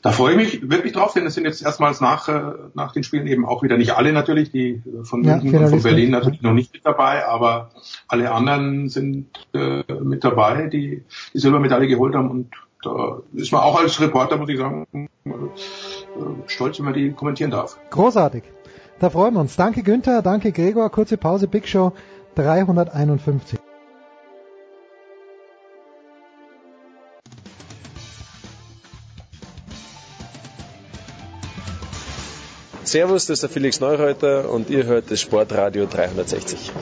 da 0.00 0.12
freue 0.12 0.32
ich 0.32 0.36
mich 0.36 0.70
wirklich 0.70 0.92
drauf, 0.92 1.12
denn 1.12 1.26
es 1.26 1.34
sind 1.34 1.44
jetzt 1.44 1.62
erstmals 1.62 2.00
nach, 2.00 2.28
äh, 2.28 2.52
nach 2.74 2.92
den 2.92 3.02
Spielen 3.02 3.26
eben 3.26 3.44
auch 3.44 3.62
wieder 3.62 3.76
nicht 3.76 3.92
alle 3.96 4.12
natürlich, 4.12 4.50
die 4.50 4.82
von 5.02 5.24
ja, 5.24 5.36
München 5.36 5.64
und 5.64 5.70
von 5.70 5.82
Berlin 5.82 6.10
natürlich 6.10 6.42
noch 6.42 6.52
nicht 6.52 6.72
mit 6.72 6.86
dabei, 6.86 7.26
aber 7.26 7.70
alle 8.06 8.30
anderen 8.30 8.88
sind 8.88 9.26
äh, 9.54 9.82
mit 10.02 10.22
dabei, 10.22 10.66
die 10.66 11.02
die 11.34 11.38
Silbermedaille 11.38 11.88
geholt 11.88 12.14
haben 12.14 12.30
und 12.30 12.50
da 12.82 13.22
ist 13.34 13.50
man 13.50 13.62
auch 13.62 13.80
als 13.80 14.00
Reporter, 14.00 14.36
muss 14.36 14.48
ich 14.48 14.58
sagen, 14.58 15.08
äh, 15.24 15.30
stolz, 16.46 16.78
wenn 16.78 16.84
man 16.84 16.94
die 16.94 17.10
kommentieren 17.10 17.50
darf. 17.50 17.76
Großartig. 17.90 18.44
Da 19.00 19.10
freuen 19.10 19.34
wir 19.34 19.40
uns. 19.40 19.56
Danke 19.56 19.82
Günther, 19.82 20.22
danke 20.22 20.52
Gregor. 20.52 20.90
Kurze 20.90 21.16
Pause, 21.16 21.46
Big 21.46 21.68
Show 21.68 21.92
351. 22.34 23.58
Servus, 32.82 33.26
das 33.26 33.34
ist 33.34 33.42
der 33.42 33.50
Felix 33.50 33.80
Neureuter 33.80 34.50
und 34.50 34.70
ihr 34.70 34.84
hört 34.84 35.10
das 35.10 35.20
Sportradio 35.20 35.84
360. 35.84 36.72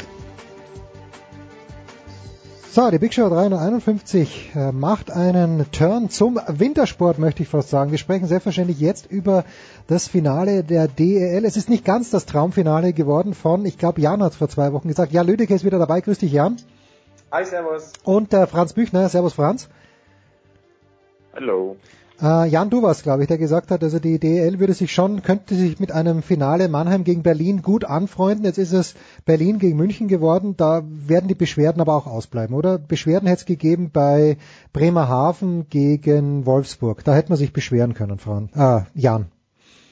So, 2.77 2.91
die 2.91 2.99
Big 2.99 3.15
Show 3.15 3.31
351 3.31 4.51
äh, 4.55 4.71
macht 4.71 5.11
einen 5.11 5.65
Turn 5.73 6.11
zum 6.11 6.39
Wintersport, 6.47 7.19
möchte 7.19 7.43
ich 7.43 7.49
fast 7.49 7.71
sagen. 7.71 7.91
Wir 7.91 7.97
sprechen 7.97 8.27
selbstverständlich 8.27 8.81
jetzt 8.81 9.11
über 9.11 9.47
das 9.87 10.09
Finale 10.09 10.63
der 10.63 10.87
DEL. 10.87 11.47
Es 11.47 11.57
ist 11.57 11.71
nicht 11.71 11.87
ganz 11.87 12.11
das 12.11 12.27
Traumfinale 12.27 12.93
geworden 12.93 13.33
von, 13.33 13.65
ich 13.65 13.79
glaube, 13.79 14.03
Jan 14.03 14.23
hat 14.23 14.33
es 14.33 14.37
vor 14.37 14.51
zwei 14.51 14.75
Wochen 14.75 14.89
gesagt. 14.89 15.11
Jan 15.13 15.27
Lüdecke 15.27 15.55
ist 15.55 15.65
wieder 15.65 15.79
dabei. 15.79 16.03
Grüß 16.03 16.19
dich, 16.19 16.33
Jan. 16.33 16.59
Hi, 17.33 17.47
servus. 17.47 17.95
Und 18.05 18.35
äh, 18.35 18.47
Franz 18.47 18.75
Büchner. 18.75 19.09
Servus, 19.09 19.33
Franz. 19.33 19.71
Hallo. 21.33 21.77
Äh, 22.21 22.49
Jan, 22.49 22.71
du 22.71 22.83
warst, 22.83 23.03
glaube 23.03 23.23
ich, 23.23 23.29
der 23.29 23.39
gesagt 23.39 23.71
hat, 23.71 23.83
also 23.83 23.99
die 23.99 24.19
DEL 24.19 24.59
würde 24.59 24.73
sich 24.73 24.93
schon, 24.93 25.23
könnte 25.23 25.55
sich 25.55 25.79
mit 25.81 25.93
einem 25.93 26.23
Finale 26.23 26.69
Mannheim 26.69 27.05
gegen 27.05 27.23
Berlin 27.23 27.63
gut 27.63 27.85
anfreunden. 27.85 28.45
Jetzt 28.45 28.59
ist 28.59 28.73
es 28.73 28.95
Berlin 29.25 29.59
gegen 29.59 29.77
München 29.77 30.09
geworden. 30.09 30.57
Da 30.57 30.83
werden 30.85 31.29
die 31.29 31.35
Beschwerden 31.35 31.81
aber 31.81 31.95
auch 31.95 32.07
ausbleiben, 32.07 32.57
oder? 32.57 32.79
Beschwerden 32.79 33.29
hätte 33.29 33.41
es 33.41 33.47
gegeben 33.47 33.91
bei 33.93 34.39
Bremerhaven 34.73 35.69
gegen 35.69 36.47
Wolfsburg. 36.47 37.05
Da 37.05 37.15
hätte 37.15 37.29
man 37.31 37.39
sich 37.39 37.53
beschweren 37.53 37.95
können, 37.95 38.19
Frau, 38.19 38.49
äh, 38.55 38.83
Jan. 38.95 39.27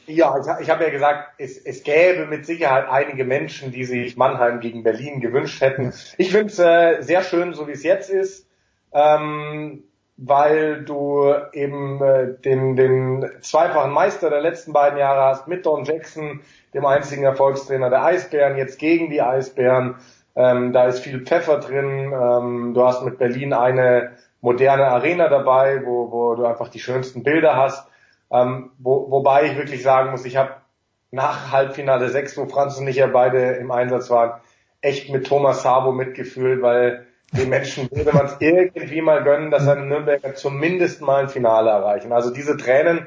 Ja, 0.07 0.37
ich, 0.39 0.65
ich 0.65 0.71
habe 0.71 0.85
ja 0.85 0.91
gesagt, 0.91 1.35
es, 1.39 1.57
es 1.59 1.83
gäbe 1.83 2.27
mit 2.27 2.45
Sicherheit 2.45 2.87
einige 2.91 3.25
Menschen, 3.25 3.73
die 3.73 3.85
sich 3.85 4.17
Mannheim 4.17 4.61
gegen 4.61 4.83
Berlin 4.83 5.21
gewünscht 5.21 5.61
hätten. 5.61 5.93
Ich 6.19 6.31
finde 6.31 6.47
es 6.47 6.59
äh, 6.59 7.03
sehr 7.03 7.23
schön, 7.23 7.55
so 7.55 7.67
wie 7.69 7.73
es 7.73 7.83
jetzt 7.83 8.11
ist. 8.11 8.47
Ähm, 8.93 9.85
weil 10.17 10.85
du 10.85 11.35
eben 11.53 12.01
äh, 12.03 12.35
den, 12.45 12.77
den 12.77 13.31
zweifachen 13.41 13.93
Meister 13.93 14.31
der 14.31 14.41
letzten 14.41 14.73
beiden 14.73 14.99
Jahre 14.99 15.23
hast 15.23 15.49
mit 15.49 15.67
Don 15.67 15.85
Jackson, 15.85 16.41
dem 16.73 16.87
einzigen 16.87 17.25
Erfolgstrainer 17.25 17.91
der 17.91 18.05
Eisbären, 18.05 18.57
jetzt 18.57 18.79
gegen 18.79 19.11
die 19.11 19.23
Eisbären. 19.23 19.97
Ähm, 20.37 20.73
da 20.73 20.87
ist 20.87 21.01
viel 21.01 21.25
Pfeffer 21.25 21.59
drin. 21.59 22.13
Ähm, 22.13 22.75
du 22.75 22.85
hast 22.85 23.05
mit 23.05 23.19
Berlin 23.19 23.53
eine 23.53 24.13
moderne 24.41 24.87
Arena 24.87 25.29
dabei, 25.29 25.85
wo, 25.85 26.11
wo 26.11 26.35
du 26.35 26.45
einfach 26.45 26.69
die 26.69 26.81
schönsten 26.81 27.23
Bilder 27.23 27.57
hast. 27.57 27.89
Ähm, 28.31 28.71
wo, 28.79 29.11
wobei 29.11 29.45
ich 29.45 29.57
wirklich 29.57 29.83
sagen 29.83 30.11
muss, 30.11 30.25
ich 30.25 30.37
habe 30.37 30.57
nach 31.11 31.53
Halbfinale 31.53 32.09
6, 32.09 32.37
wo 32.39 32.47
Franz 32.47 32.79
und 32.79 32.89
ich 32.89 32.97
ja 32.97 33.07
beide 33.07 33.53
im 33.53 33.71
Einsatz 33.71 34.11
waren, 34.11 34.41
echt 34.81 35.11
mit 35.11 35.27
Thomas 35.27 35.63
Sabo 35.63 35.93
mitgefühlt, 35.93 36.61
weil 36.61 37.07
den 37.33 37.49
Menschen 37.49 37.91
würde 37.91 38.13
man 38.13 38.27
es 38.27 38.37
irgendwie 38.39 39.01
mal 39.01 39.25
gönnen, 39.25 39.51
dass 39.51 39.65
seine 39.65 39.87
Nürnberger 39.87 40.35
zumindest 40.35 41.01
mal 41.01 41.25
ein 41.25 41.29
Finale 41.29 41.71
erreichen. 41.71 42.13
Also 42.13 42.31
diese 42.31 42.57
Tränen, 42.57 43.07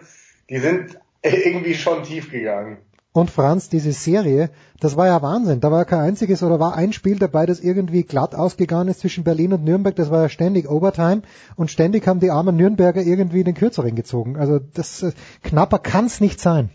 die 0.49 0.59
sind 0.59 0.99
irgendwie 1.21 1.75
schon 1.75 2.03
tief 2.03 2.31
gegangen. 2.31 2.77
Und 3.17 3.31
Franz, 3.31 3.67
diese 3.67 3.93
Serie, 3.93 4.51
das 4.79 4.95
war 4.95 5.07
ja 5.07 5.23
Wahnsinn. 5.23 5.59
Da 5.59 5.71
war 5.71 5.85
kein 5.85 6.01
einziges 6.01 6.43
oder 6.43 6.59
war 6.59 6.75
ein 6.75 6.93
Spiel 6.93 7.17
dabei, 7.17 7.47
das 7.47 7.59
irgendwie 7.59 8.03
glatt 8.03 8.35
ausgegangen 8.35 8.89
ist 8.89 8.99
zwischen 8.99 9.23
Berlin 9.23 9.53
und 9.53 9.63
Nürnberg. 9.63 9.95
Das 9.95 10.11
war 10.11 10.21
ja 10.21 10.29
ständig 10.29 10.69
Overtime 10.69 11.23
und 11.55 11.71
ständig 11.71 12.05
haben 12.07 12.19
die 12.19 12.29
armen 12.29 12.55
Nürnberger 12.55 13.01
irgendwie 13.01 13.43
den 13.43 13.55
Kürzeren 13.55 13.95
gezogen. 13.95 14.37
Also 14.37 14.59
das 14.59 15.01
äh, 15.01 15.13
knapper 15.41 15.79
kann's 15.79 16.21
nicht 16.21 16.39
sein. 16.39 16.69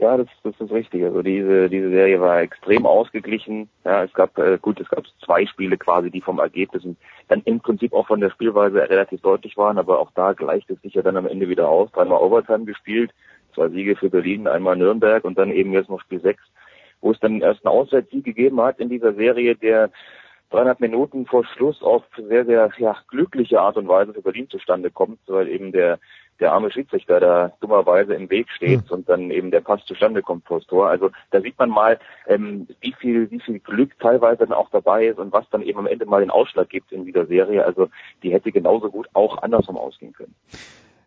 Ja, 0.00 0.16
das, 0.16 0.28
das 0.44 0.54
ist 0.60 0.70
richtig. 0.70 1.02
Also 1.02 1.22
diese 1.22 1.68
diese 1.68 1.90
Serie 1.90 2.20
war 2.20 2.40
extrem 2.40 2.86
ausgeglichen. 2.86 3.68
Ja, 3.84 4.04
es 4.04 4.12
gab 4.12 4.38
äh, 4.38 4.56
gut, 4.62 4.78
es 4.78 4.88
gab 4.88 5.04
zwei 5.24 5.44
Spiele 5.44 5.76
quasi, 5.76 6.08
die 6.08 6.20
vom 6.20 6.38
Ergebnis 6.38 6.84
und 6.84 6.96
dann 7.26 7.42
im 7.46 7.58
Prinzip 7.58 7.92
auch 7.92 8.06
von 8.06 8.20
der 8.20 8.30
Spielweise 8.30 8.76
relativ 8.88 9.20
deutlich 9.22 9.56
waren, 9.56 9.76
aber 9.76 9.98
auch 9.98 10.12
da 10.14 10.34
gleicht 10.34 10.70
es 10.70 10.80
sich 10.82 10.94
ja 10.94 11.02
dann 11.02 11.16
am 11.16 11.26
Ende 11.26 11.48
wieder 11.48 11.68
aus. 11.68 11.90
Dreimal 11.90 12.20
Overtime 12.20 12.64
gespielt, 12.64 13.10
zwei 13.56 13.70
Siege 13.70 13.96
für 13.96 14.08
Berlin, 14.08 14.46
einmal 14.46 14.76
Nürnberg 14.76 15.24
und 15.24 15.36
dann 15.36 15.50
eben 15.50 15.72
jetzt 15.72 15.90
noch 15.90 16.00
Spiel 16.02 16.20
6, 16.20 16.40
wo 17.00 17.10
es 17.10 17.18
dann 17.18 17.40
erst 17.40 17.66
einen 17.66 17.74
Auswärtssieg 17.74 18.24
gegeben 18.24 18.60
hat 18.60 18.78
in 18.78 18.90
dieser 18.90 19.14
Serie, 19.14 19.56
der 19.56 19.90
300 20.50 20.78
Minuten 20.78 21.26
vor 21.26 21.44
Schluss 21.44 21.82
auf 21.82 22.04
sehr, 22.16 22.44
sehr 22.44 22.70
ja, 22.78 22.96
glückliche 23.08 23.60
Art 23.60 23.76
und 23.76 23.88
Weise 23.88 24.14
für 24.14 24.22
Berlin 24.22 24.48
zustande 24.48 24.92
kommt, 24.92 25.18
weil 25.26 25.48
eben 25.48 25.72
der 25.72 25.98
der 26.40 26.52
arme 26.52 26.70
Schiedsrichter 26.70 27.20
da 27.20 27.52
dummerweise 27.60 28.14
im 28.14 28.30
Weg 28.30 28.48
steht 28.50 28.84
mhm. 28.86 28.90
und 28.90 29.08
dann 29.08 29.30
eben 29.30 29.50
der 29.50 29.60
Pass 29.60 29.84
zustande 29.86 30.22
kommt 30.22 30.46
vor 30.46 30.58
das 30.58 30.66
Tor. 30.68 30.88
Also 30.88 31.10
da 31.30 31.40
sieht 31.40 31.58
man 31.58 31.70
mal, 31.70 31.98
ähm, 32.26 32.68
wie 32.80 32.92
viel, 32.92 33.30
wie 33.30 33.40
viel 33.40 33.58
Glück 33.58 33.98
teilweise 33.98 34.38
dann 34.46 34.52
auch 34.52 34.70
dabei 34.70 35.06
ist 35.06 35.18
und 35.18 35.32
was 35.32 35.48
dann 35.50 35.62
eben 35.62 35.78
am 35.78 35.86
Ende 35.86 36.06
mal 36.06 36.20
den 36.20 36.30
Ausschlag 36.30 36.68
gibt 36.68 36.92
in 36.92 37.04
dieser 37.04 37.26
Serie. 37.26 37.64
Also 37.64 37.88
die 38.22 38.32
hätte 38.32 38.52
genauso 38.52 38.90
gut 38.90 39.08
auch 39.12 39.42
andersrum 39.42 39.76
ausgehen 39.76 40.12
können. 40.12 40.34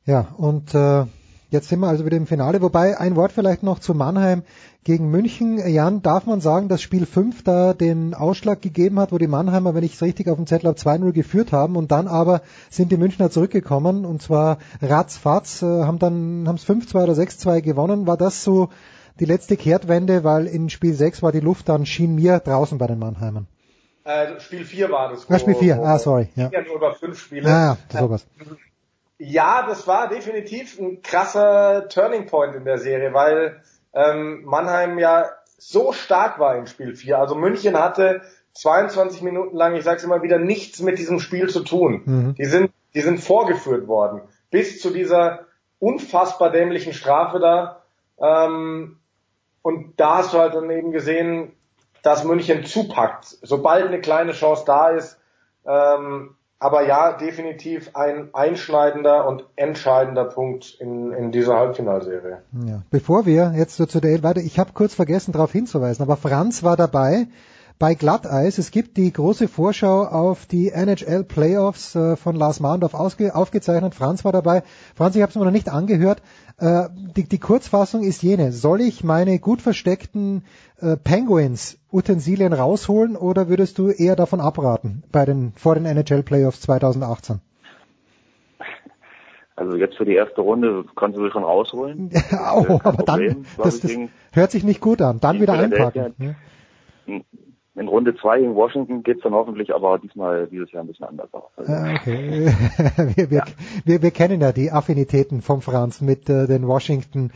Ja, 0.06 0.28
und 0.38 0.74
äh, 0.74 1.06
Jetzt 1.52 1.68
sind 1.68 1.82
wir 1.82 1.88
also 1.88 2.06
wieder 2.06 2.16
im 2.16 2.28
Finale. 2.28 2.62
Wobei 2.62 2.98
ein 2.98 3.18
Wort 3.18 3.34
vielleicht 3.34 3.62
noch 3.62 3.80
zu 3.80 3.94
Mannheim 3.94 4.44
gegen 4.86 5.12
München. 5.12 5.58
Jan, 5.58 6.02
darf 6.02 6.26
man 6.26 6.40
sagen, 6.40 6.70
dass 6.70 6.82
Spiel 6.82 7.06
5 7.06 7.44
da 7.44 7.74
den 7.74 8.14
Ausschlag 8.14 8.62
gegeben 8.62 8.98
hat, 9.02 9.12
wo 9.12 9.18
die 9.18 9.28
Mannheimer, 9.28 9.76
wenn 9.76 9.84
ich 9.84 9.96
es 9.96 10.02
richtig 10.02 10.30
auf 10.30 10.38
dem 10.38 10.48
Zettel 10.48 10.70
habe, 10.70 10.80
2-0 10.80 11.12
geführt 11.12 11.52
haben 11.52 11.76
und 11.76 11.92
dann 11.92 12.08
aber 12.08 12.42
sind 12.70 12.90
die 12.90 12.96
Münchner 12.96 13.30
zurückgekommen 13.30 14.06
und 14.06 14.22
zwar 14.22 14.60
ratzfatz, 14.82 15.62
äh, 15.62 15.66
haben 15.66 16.00
dann 16.00 16.46
haben 16.48 16.56
es 16.56 16.66
5-2 16.66 17.04
oder 17.04 17.14
6-2 17.14 17.62
gewonnen. 17.62 18.08
War 18.08 18.16
das 18.16 18.46
so 18.46 18.70
die 19.20 19.26
letzte 19.26 19.58
Kehrtwende, 19.58 20.24
weil 20.24 20.48
in 20.48 20.70
Spiel 20.70 20.94
6 20.94 21.22
war 21.22 21.34
die 21.34 21.42
Luft 21.42 21.68
dann 21.68 21.86
schien 21.86 22.16
mir 22.16 22.40
draußen 22.40 22.78
bei 22.78 22.88
den 22.88 23.00
Mannheimern. 23.00 23.48
Äh, 24.06 24.40
Spiel 24.40 24.64
4 24.64 24.90
war 24.90 25.10
das. 25.10 25.30
Ah, 25.30 25.38
Spiel 25.38 25.56
4, 25.56 25.84
ah, 25.84 26.00
sorry. 26.00 26.30
Ja. 26.36 26.50
ja 26.50 26.62
nur 26.62 26.78
über 26.78 26.94
fünf 26.94 27.20
Spiele. 27.20 27.50
Ah, 27.50 27.78
ja, 27.92 28.00
sowas. 28.00 28.26
Ja, 29.24 29.68
das 29.68 29.88
war 29.88 30.10
definitiv 30.10 30.80
ein 30.80 31.04
krasser 31.04 31.88
Turning 31.90 32.26
Point 32.26 32.56
in 32.56 32.66
der 32.66 32.80
Serie, 32.80 33.14
weil 33.14 33.62
ähm, 33.94 34.44
Mannheim 34.46 34.98
ja 34.98 35.30
so 35.60 35.92
stark 35.94 36.40
war 36.40 36.58
im 36.58 36.66
Spiel 36.66 36.96
4. 36.96 37.20
Also 37.20 37.36
München 37.36 37.78
hatte 37.78 38.22
22 38.54 39.22
Minuten 39.22 39.56
lang, 39.56 39.76
ich 39.76 39.84
sag's 39.84 40.04
immer 40.04 40.24
wieder, 40.24 40.40
nichts 40.40 40.82
mit 40.82 40.98
diesem 40.98 41.20
Spiel 41.20 41.50
zu 41.50 41.60
tun. 41.60 42.02
Mhm. 42.04 42.36
Die 42.36 42.46
sind, 42.46 42.72
die 42.96 43.02
sind 43.02 43.20
vorgeführt 43.20 43.88
worden. 43.88 44.22
Bis 44.50 44.82
zu 44.82 44.90
dieser 44.90 45.46
unfassbar 45.78 46.50
dämlichen 46.50 46.94
Strafe 46.94 47.38
da. 47.40 47.84
Ähm, 48.18 48.98
und 49.62 50.00
da 50.00 50.18
hast 50.18 50.34
du 50.34 50.40
halt 50.40 50.56
dann 50.56 50.72
eben 50.72 50.92
gesehen, 50.92 51.54
dass 52.02 52.24
München 52.24 52.66
zupackt. 52.66 53.38
Sobald 53.44 53.86
eine 53.86 54.02
kleine 54.02 54.32
Chance 54.32 54.64
da 54.66 54.90
ist, 54.90 55.20
ähm, 55.64 56.36
aber 56.62 56.86
ja, 56.86 57.14
definitiv 57.14 57.90
ein 57.96 58.30
einschneidender 58.34 59.28
und 59.28 59.46
entscheidender 59.56 60.26
Punkt 60.26 60.78
in, 60.80 61.12
in 61.12 61.32
dieser 61.32 61.58
Halbfinalserie. 61.58 62.44
Ja. 62.68 62.84
Bevor 62.92 63.26
wir 63.26 63.54
jetzt 63.58 63.78
so 63.78 63.88
zu 63.88 64.00
der 64.00 64.22
weiter, 64.22 64.42
ich 64.42 64.60
habe 64.60 64.72
kurz 64.74 64.94
vergessen 64.94 65.32
darauf 65.32 65.52
hinzuweisen, 65.52 66.04
aber 66.04 66.18
Franz 66.18 66.62
war 66.62 66.78
dabei 66.78 67.26
bei 67.80 67.96
Glatteis. 67.96 68.60
Es 68.60 68.70
gibt 68.70 68.96
die 68.98 69.12
große 69.12 69.48
Vorschau 69.48 70.04
auf 70.04 70.46
die 70.46 70.70
NHL 70.70 71.24
Playoffs 71.24 71.96
äh, 71.96 72.16
von 72.16 72.36
Lars 72.36 72.60
Mahndorf 72.60 72.94
aufgezeichnet. 72.94 73.96
Franz 73.96 74.24
war 74.24 74.32
dabei. 74.32 74.62
Franz, 74.94 75.16
ich 75.16 75.24
habe 75.24 75.32
es 75.32 75.36
mir 75.36 75.46
noch 75.46 75.52
nicht 75.52 75.68
angehört. 75.68 76.22
Äh, 76.62 76.90
die, 77.18 77.28
die, 77.28 77.40
Kurzfassung 77.40 78.04
ist 78.04 78.22
jene. 78.22 78.52
Soll 78.52 78.82
ich 78.82 79.04
meine 79.04 79.40
gut 79.40 79.64
versteckten 79.64 80.44
äh, 80.80 80.96
Penguins 80.96 81.80
Utensilien 81.92 82.54
rausholen 82.54 83.16
oder 83.16 83.50
würdest 83.50 83.80
du 83.80 83.90
eher 83.90 84.16
davon 84.16 84.40
abraten 84.40 85.04
bei 85.12 85.26
den, 85.26 85.54
vor 85.56 85.74
den 85.74 85.86
NHL 85.86 86.22
Playoffs 86.22 86.62
2018? 86.62 87.42
Also 89.56 89.76
jetzt 89.76 89.98
für 89.98 90.06
die 90.06 90.14
erste 90.14 90.42
Runde 90.42 90.86
kannst 90.96 91.18
du 91.18 91.24
sie 91.24 91.32
schon 91.32 91.44
rausholen. 91.44 92.12
oh, 92.32 92.80
aber 92.84 93.04
dann, 93.04 93.46
das, 93.58 93.80
das 93.80 93.92
hört 94.32 94.52
sich 94.52 94.64
nicht 94.64 94.82
gut 94.82 95.02
an. 95.02 95.20
Dann 95.20 95.42
wieder 95.42 95.54
einpacken. 95.54 96.14
Ja 96.20 96.36
in 97.76 97.88
Runde 97.88 98.16
zwei 98.16 98.40
in 98.40 98.54
Washington 98.54 99.02
geht's 99.04 99.22
dann 99.24 99.34
hoffentlich 99.34 99.74
aber 99.74 99.98
diesmal 99.98 100.48
dieses 100.48 100.72
Jahr 100.72 100.84
ein 100.84 100.88
bisschen 100.88 101.08
anders 101.08 101.34
aus. 101.34 101.52
Also, 101.56 101.72
ah, 101.72 101.94
okay. 101.94 102.48
wir, 103.16 103.32
wir, 103.32 103.38
ja. 103.38 103.46
wir, 103.86 104.02
wir, 104.02 104.12
kennen 104.12 104.42
ja 104.42 104.52
die 104.52 104.72
Affinitäten 104.72 105.42
vom 105.42 105.62
Franz 105.62 106.02
mit 106.02 106.30
äh, 106.30 106.48
den 106.48 106.68
Washington 106.68 107.32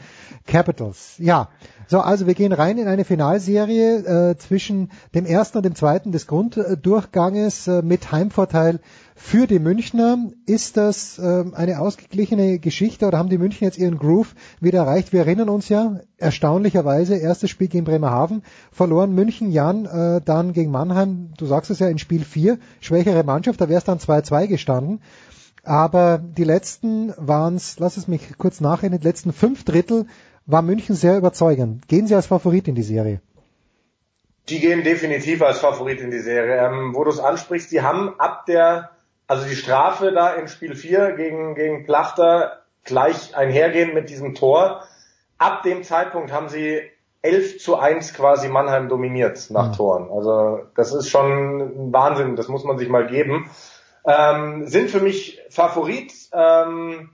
Capitals. 0.45 1.17
Ja, 1.19 1.49
so, 1.87 1.99
also 1.99 2.27
wir 2.27 2.33
gehen 2.33 2.51
rein 2.51 2.77
in 2.77 2.87
eine 2.87 3.05
Finalserie 3.05 4.31
äh, 4.31 4.37
zwischen 4.37 4.91
dem 5.13 5.25
ersten 5.25 5.59
und 5.59 5.65
dem 5.65 5.75
zweiten 5.75 6.11
des 6.11 6.27
Grunddurchganges 6.27 7.67
äh, 7.67 7.81
mit 7.81 8.11
Heimvorteil 8.11 8.79
für 9.15 9.47
die 9.47 9.59
Münchner. 9.59 10.17
Ist 10.45 10.77
das 10.77 11.17
äh, 11.17 11.45
eine 11.53 11.79
ausgeglichene 11.79 12.59
Geschichte 12.59 13.07
oder 13.07 13.17
haben 13.17 13.29
die 13.29 13.37
Münchner 13.37 13.67
jetzt 13.67 13.77
ihren 13.77 13.97
Groove 13.97 14.35
wieder 14.59 14.79
erreicht? 14.79 15.13
Wir 15.13 15.21
erinnern 15.21 15.49
uns 15.49 15.69
ja, 15.69 16.01
erstaunlicherweise, 16.17 17.15
erstes 17.15 17.49
Spiel 17.49 17.69
gegen 17.69 17.85
Bremerhaven, 17.85 18.43
verloren 18.71 19.15
München, 19.15 19.51
Jan, 19.51 19.85
äh, 19.85 20.21
dann 20.23 20.53
gegen 20.53 20.69
Mannheim, 20.69 21.33
du 21.37 21.45
sagst 21.45 21.71
es 21.71 21.79
ja, 21.79 21.87
in 21.87 21.97
Spiel 21.97 22.23
4, 22.23 22.59
schwächere 22.81 23.23
Mannschaft, 23.23 23.59
da 23.61 23.69
wäre 23.69 23.79
es 23.79 23.85
dann 23.85 23.99
2-2 23.99 24.47
gestanden. 24.47 25.01
Aber 25.63 26.19
die 26.19 26.43
letzten 26.43 27.13
waren 27.17 27.55
es, 27.55 27.79
lass 27.79 27.97
es 27.97 28.07
mich 28.07 28.37
kurz 28.37 28.61
nachrechnen, 28.61 28.99
die 28.99 29.07
letzten 29.07 29.33
fünf 29.33 29.63
Drittel 29.63 30.05
war 30.45 30.61
München 30.61 30.95
sehr 30.95 31.17
überzeugend. 31.17 31.87
Gehen 31.87 32.05
Sie 32.05 32.13
als 32.13 32.27
Favorit 32.27 32.67
in 32.67 32.75
die 32.75 32.83
Serie? 32.83 33.19
Die 34.49 34.59
gehen 34.59 34.83
definitiv 34.83 35.41
als 35.41 35.59
Favorit 35.59 35.99
in 36.01 36.11
die 36.11 36.19
Serie. 36.19 36.57
Ähm, 36.57 36.93
wo 36.93 37.03
du 37.03 37.09
es 37.09 37.19
ansprichst, 37.19 37.71
die 37.71 37.81
haben 37.81 38.19
ab 38.19 38.45
der, 38.45 38.91
also 39.27 39.47
die 39.47 39.55
Strafe 39.55 40.11
da 40.11 40.33
in 40.33 40.47
Spiel 40.47 40.75
4 40.75 41.13
gegen, 41.13 41.55
gegen 41.55 41.85
Plachter 41.85 42.61
gleich 42.83 43.35
einhergehend 43.35 43.93
mit 43.93 44.09
diesem 44.09 44.35
Tor. 44.35 44.83
Ab 45.37 45.63
dem 45.63 45.83
Zeitpunkt 45.83 46.31
haben 46.31 46.49
sie 46.49 46.81
11 47.23 47.59
zu 47.59 47.77
1 47.77 48.13
quasi 48.13 48.47
Mannheim 48.49 48.87
dominiert 48.87 49.49
nach 49.49 49.69
mhm. 49.69 49.73
Toren. 49.73 50.11
Also 50.11 50.61
das 50.75 50.93
ist 50.93 51.09
schon 51.09 51.59
ein 51.59 51.93
Wahnsinn, 51.93 52.35
das 52.35 52.47
muss 52.47 52.63
man 52.63 52.77
sich 52.77 52.87
mal 52.87 53.07
geben. 53.07 53.49
Ähm, 54.05 54.67
sind 54.67 54.91
für 54.91 54.99
mich 54.99 55.41
Favorit. 55.49 56.13
Ähm, 56.31 57.09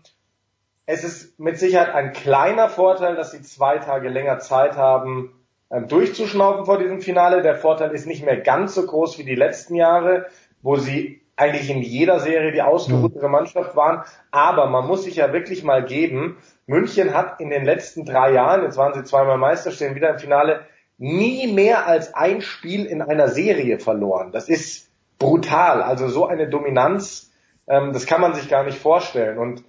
es 0.85 1.05
ist 1.05 1.39
mit 1.39 1.57
Sicherheit 1.57 1.93
ein 1.95 2.11
kleiner 2.11 2.67
Vorteil, 2.67 3.15
dass 3.15 3.31
sie 3.31 3.41
zwei 3.41 3.77
Tage 3.77 4.09
länger 4.09 4.39
Zeit 4.39 4.75
haben, 4.75 5.33
ähm, 5.71 5.87
durchzuschnaufen 5.87 6.65
vor 6.65 6.77
diesem 6.77 6.99
Finale. 6.99 7.41
Der 7.41 7.55
Vorteil 7.55 7.91
ist 7.91 8.05
nicht 8.05 8.25
mehr 8.25 8.41
ganz 8.41 8.75
so 8.75 8.85
groß 8.85 9.17
wie 9.17 9.23
die 9.23 9.35
letzten 9.35 9.75
Jahre, 9.75 10.25
wo 10.61 10.75
sie 10.75 11.20
eigentlich 11.35 11.69
in 11.69 11.81
jeder 11.81 12.19
Serie 12.19 12.51
die 12.51 12.61
ausgeruhtere 12.61 13.25
mhm. 13.27 13.31
Mannschaft 13.31 13.75
waren. 13.75 14.03
Aber 14.31 14.67
man 14.67 14.87
muss 14.87 15.03
sich 15.03 15.15
ja 15.15 15.33
wirklich 15.33 15.63
mal 15.63 15.83
geben, 15.83 16.37
München 16.67 17.13
hat 17.13 17.39
in 17.39 17.49
den 17.49 17.65
letzten 17.65 18.05
drei 18.05 18.31
Jahren, 18.31 18.63
jetzt 18.63 18.77
waren 18.77 18.93
sie 18.93 19.03
zweimal 19.03 19.37
Meister, 19.37 19.71
stehen 19.71 19.95
wieder 19.95 20.11
im 20.11 20.19
Finale, 20.19 20.65
nie 20.97 21.51
mehr 21.51 21.87
als 21.87 22.13
ein 22.13 22.41
Spiel 22.41 22.85
in 22.85 23.01
einer 23.01 23.27
Serie 23.27 23.79
verloren. 23.79 24.31
Das 24.31 24.49
ist 24.49 24.89
brutal. 25.17 25.81
Also 25.81 26.07
so 26.07 26.27
eine 26.27 26.47
Dominanz, 26.47 27.31
ähm, 27.67 27.91
das 27.93 28.05
kann 28.05 28.21
man 28.21 28.33
sich 28.33 28.49
gar 28.49 28.63
nicht 28.63 28.77
vorstellen. 28.77 29.37
Und 29.37 29.63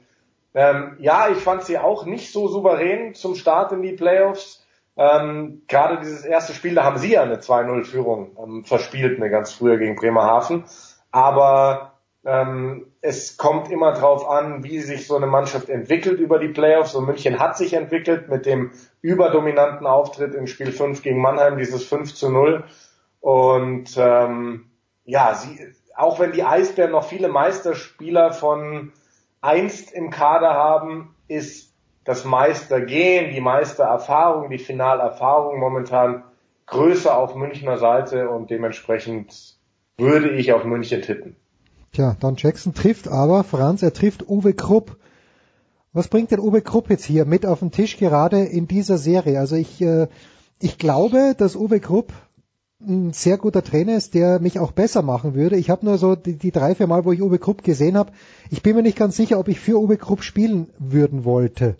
ähm, 0.55 0.97
ja, 0.98 1.28
ich 1.30 1.39
fand 1.39 1.64
sie 1.64 1.78
auch 1.78 2.05
nicht 2.05 2.32
so 2.32 2.48
souverän 2.48 3.14
zum 3.14 3.34
Start 3.34 3.72
in 3.72 3.82
die 3.82 3.93
Playoffs. 3.93 4.66
Ähm, 4.97 5.62
Gerade 5.68 6.01
dieses 6.01 6.24
erste 6.24 6.52
Spiel, 6.52 6.74
da 6.74 6.84
haben 6.84 6.98
sie 6.98 7.12
ja 7.12 7.22
eine 7.22 7.36
2-0-Führung 7.36 8.36
ähm, 8.39 8.64
verspielt, 8.64 9.16
eine 9.16 9.30
ganz 9.30 9.52
früher 9.52 9.78
gegen 9.78 9.97
Bremerhaven. 9.97 10.64
Aber 11.12 11.93
ähm, 12.24 12.86
es 13.01 13.36
kommt 13.36 13.70
immer 13.70 13.93
drauf 13.93 14.28
an, 14.28 14.64
wie 14.64 14.80
sich 14.80 15.06
so 15.06 15.16
eine 15.16 15.26
Mannschaft 15.26 15.68
entwickelt 15.68 16.18
über 16.18 16.39
die 16.39 16.48
Playoffs. 16.48 16.94
Und 16.94 17.06
München 17.06 17.39
hat 17.39 17.56
sich 17.56 17.74
entwickelt 17.74 18.28
mit 18.28 18.47
dem 18.47 18.72
überdominanten 19.01 19.86
Auftritt 19.86 20.34
in 20.34 20.47
Spiel 20.47 20.72
5 20.72 21.02
gegen 21.02 21.20
Mannheim, 21.20 21.59
dieses 21.59 21.84
5 21.84 22.14
zu 22.14 22.30
0. 22.30 22.64
Und 23.20 23.97
ähm, 23.97 24.70
ja, 25.05 25.34
sie, 25.34 25.59
auch 25.97 26.18
wenn 26.18 26.32
die 26.32 26.44
Eisbären 26.44 26.93
noch 26.93 27.05
viele 27.05 27.28
Meisterspieler 27.28 28.32
von 28.32 28.93
einst 29.40 29.93
im 29.93 30.10
Kader 30.10 30.55
haben, 30.55 31.14
ist 31.28 31.72
das 32.05 32.24
Meistergehen, 32.24 33.32
die 33.32 33.40
Meistererfahrung, 33.40 34.51
die 34.51 34.59
Finalerfahrung 34.59 35.59
momentan 35.59 36.24
größer 36.66 37.16
auf 37.16 37.34
Münchner 37.34 37.78
Seite 37.78 38.28
und 38.28 38.51
dementsprechend 38.51 39.56
würde 39.98 40.31
ich 40.31 40.52
auf 40.52 40.64
München 40.64 41.02
tippen. 41.02 41.36
Tja, 41.93 42.16
Don 42.20 42.36
Jackson 42.36 42.74
trifft 42.74 43.09
aber, 43.09 43.44
Franz, 43.44 43.82
er 43.82 43.93
trifft 43.93 44.28
Uwe 44.28 44.55
Krupp. 44.55 44.97
Was 45.93 46.09
bringt 46.09 46.31
denn 46.31 46.40
Uwe 46.40 46.62
Krupp 46.62 46.89
jetzt 46.89 47.05
hier 47.05 47.27
mit 47.27 47.44
auf 47.44 47.59
den 47.59 47.70
Tisch 47.70 47.98
gerade 47.98 48.44
in 48.44 48.66
dieser 48.66 48.97
Serie? 48.97 49.39
Also 49.39 49.56
ich, 49.56 49.81
äh, 49.82 50.09
ich 50.59 50.78
glaube, 50.78 51.35
dass 51.36 51.55
Uwe 51.55 51.81
Krupp 51.81 52.12
ein 52.81 53.12
sehr 53.12 53.39
guter 53.39 53.62
Trainer 53.62 53.97
ist, 53.97 54.14
der 54.14 54.40
mich 54.40 54.59
auch 54.59 54.73
besser 54.73 55.02
machen 55.02 55.35
würde. 55.35 55.56
Ich 55.56 55.70
habe 55.70 55.85
nur 55.85 55.98
so 55.98 56.16
die, 56.16 56.36
die 56.36 56.51
drei, 56.51 56.74
vier 56.74 56.86
Mal, 56.86 57.05
wo 57.05 57.12
ich 57.12 57.23
Uwe 57.23 57.39
Krupp 57.39 57.62
gesehen 57.62 57.97
habe, 57.97 58.12
ich 58.51 58.62
bin 58.62 58.74
mir 58.74 58.82
nicht 58.82 58.98
ganz 58.98 59.16
sicher, 59.16 59.39
ob 59.39 59.48
ich 59.48 59.60
für 59.60 59.78
Uwe 59.78 59.98
Krupp 59.98 60.23
spielen 60.23 60.70
würden 60.78 61.24
wollte. 61.24 61.77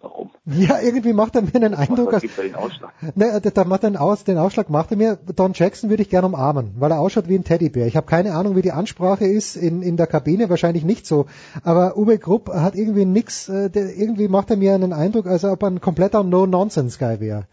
Warum? 0.00 0.30
Ja, 0.48 0.78
irgendwie 0.80 1.12
macht 1.12 1.34
er 1.34 1.42
mir 1.42 1.56
einen 1.56 1.74
Eindruck, 1.74 2.08
Was 2.08 2.14
als, 2.14 2.22
gibt 2.22 2.38
er 2.38 2.44
den 2.44 2.54
Ausschlag? 2.54 2.92
ne, 3.16 3.40
da 3.40 3.64
macht 3.64 3.82
er 3.82 3.90
den, 3.90 3.96
Aus, 3.96 4.22
den 4.22 4.38
Ausschlag 4.38 4.70
macht 4.70 4.92
er 4.92 4.96
mir, 4.96 5.18
Don 5.34 5.52
Jackson 5.54 5.90
würde 5.90 6.02
ich 6.02 6.08
gerne 6.08 6.28
umarmen, 6.28 6.74
weil 6.78 6.92
er 6.92 7.00
ausschaut 7.00 7.28
wie 7.28 7.34
ein 7.34 7.42
Teddybär. 7.42 7.88
Ich 7.88 7.96
habe 7.96 8.06
keine 8.06 8.32
Ahnung, 8.32 8.54
wie 8.54 8.62
die 8.62 8.70
Ansprache 8.70 9.24
ist 9.24 9.56
in, 9.56 9.82
in 9.82 9.96
der 9.96 10.06
Kabine, 10.06 10.48
wahrscheinlich 10.48 10.84
nicht 10.84 11.04
so. 11.04 11.26
Aber 11.64 11.96
Uwe 11.96 12.18
Krupp 12.18 12.48
hat 12.48 12.76
irgendwie 12.76 13.04
nix, 13.04 13.48
äh, 13.48 13.70
der, 13.70 13.96
irgendwie 13.96 14.28
macht 14.28 14.50
er 14.50 14.56
mir 14.56 14.74
einen 14.74 14.92
Eindruck, 14.92 15.26
als 15.26 15.44
ob 15.44 15.64
er 15.64 15.68
ein 15.68 15.80
kompletter 15.80 16.22
No-Nonsense-Guy 16.22 17.18
wäre. 17.18 17.46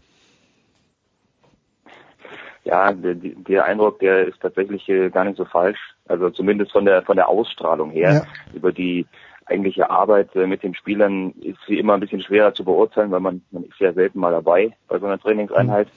Ja, 2.63 2.93
der, 2.93 3.15
der 3.15 3.65
Eindruck, 3.65 3.99
der 3.99 4.27
ist 4.27 4.39
tatsächlich 4.39 4.87
äh, 4.87 5.09
gar 5.09 5.25
nicht 5.25 5.37
so 5.37 5.45
falsch. 5.45 5.79
Also 6.07 6.29
zumindest 6.29 6.71
von 6.71 6.85
der 6.85 7.01
von 7.01 7.15
der 7.15 7.27
Ausstrahlung 7.27 7.89
her. 7.89 8.13
Ja. 8.13 8.23
Über 8.53 8.71
die 8.71 9.07
eigentliche 9.45 9.89
Arbeit 9.89 10.35
äh, 10.35 10.47
mit 10.47 10.63
den 10.63 10.75
Spielern 10.75 11.31
ist 11.41 11.59
sie 11.67 11.79
immer 11.79 11.93
ein 11.93 11.99
bisschen 11.99 12.21
schwerer 12.21 12.53
zu 12.53 12.63
beurteilen, 12.63 13.11
weil 13.11 13.19
man, 13.19 13.41
man 13.51 13.63
ist 13.63 13.79
ja 13.79 13.93
selten 13.93 14.19
mal 14.19 14.31
dabei 14.31 14.75
bei 14.87 14.99
so 14.99 15.05
einer 15.05 15.19
Trainingseinheit. 15.19 15.87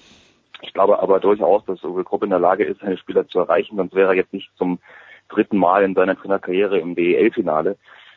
Ich 0.62 0.72
glaube 0.72 1.00
aber 1.00 1.20
durchaus, 1.20 1.64
dass 1.66 1.84
Uwe 1.84 2.04
Krupp 2.04 2.22
in 2.22 2.30
der 2.30 2.38
Lage 2.38 2.64
ist, 2.64 2.80
seine 2.80 2.96
Spieler 2.96 3.28
zu 3.28 3.40
erreichen, 3.40 3.76
sonst 3.76 3.94
wäre 3.94 4.08
er 4.08 4.14
jetzt 4.14 4.32
nicht 4.32 4.50
zum 4.56 4.78
dritten 5.28 5.58
Mal 5.58 5.84
in 5.84 5.94
seiner 5.94 6.16
Trainerkarriere 6.16 6.78
im 6.78 6.94
DEL-Finale. 6.94 7.76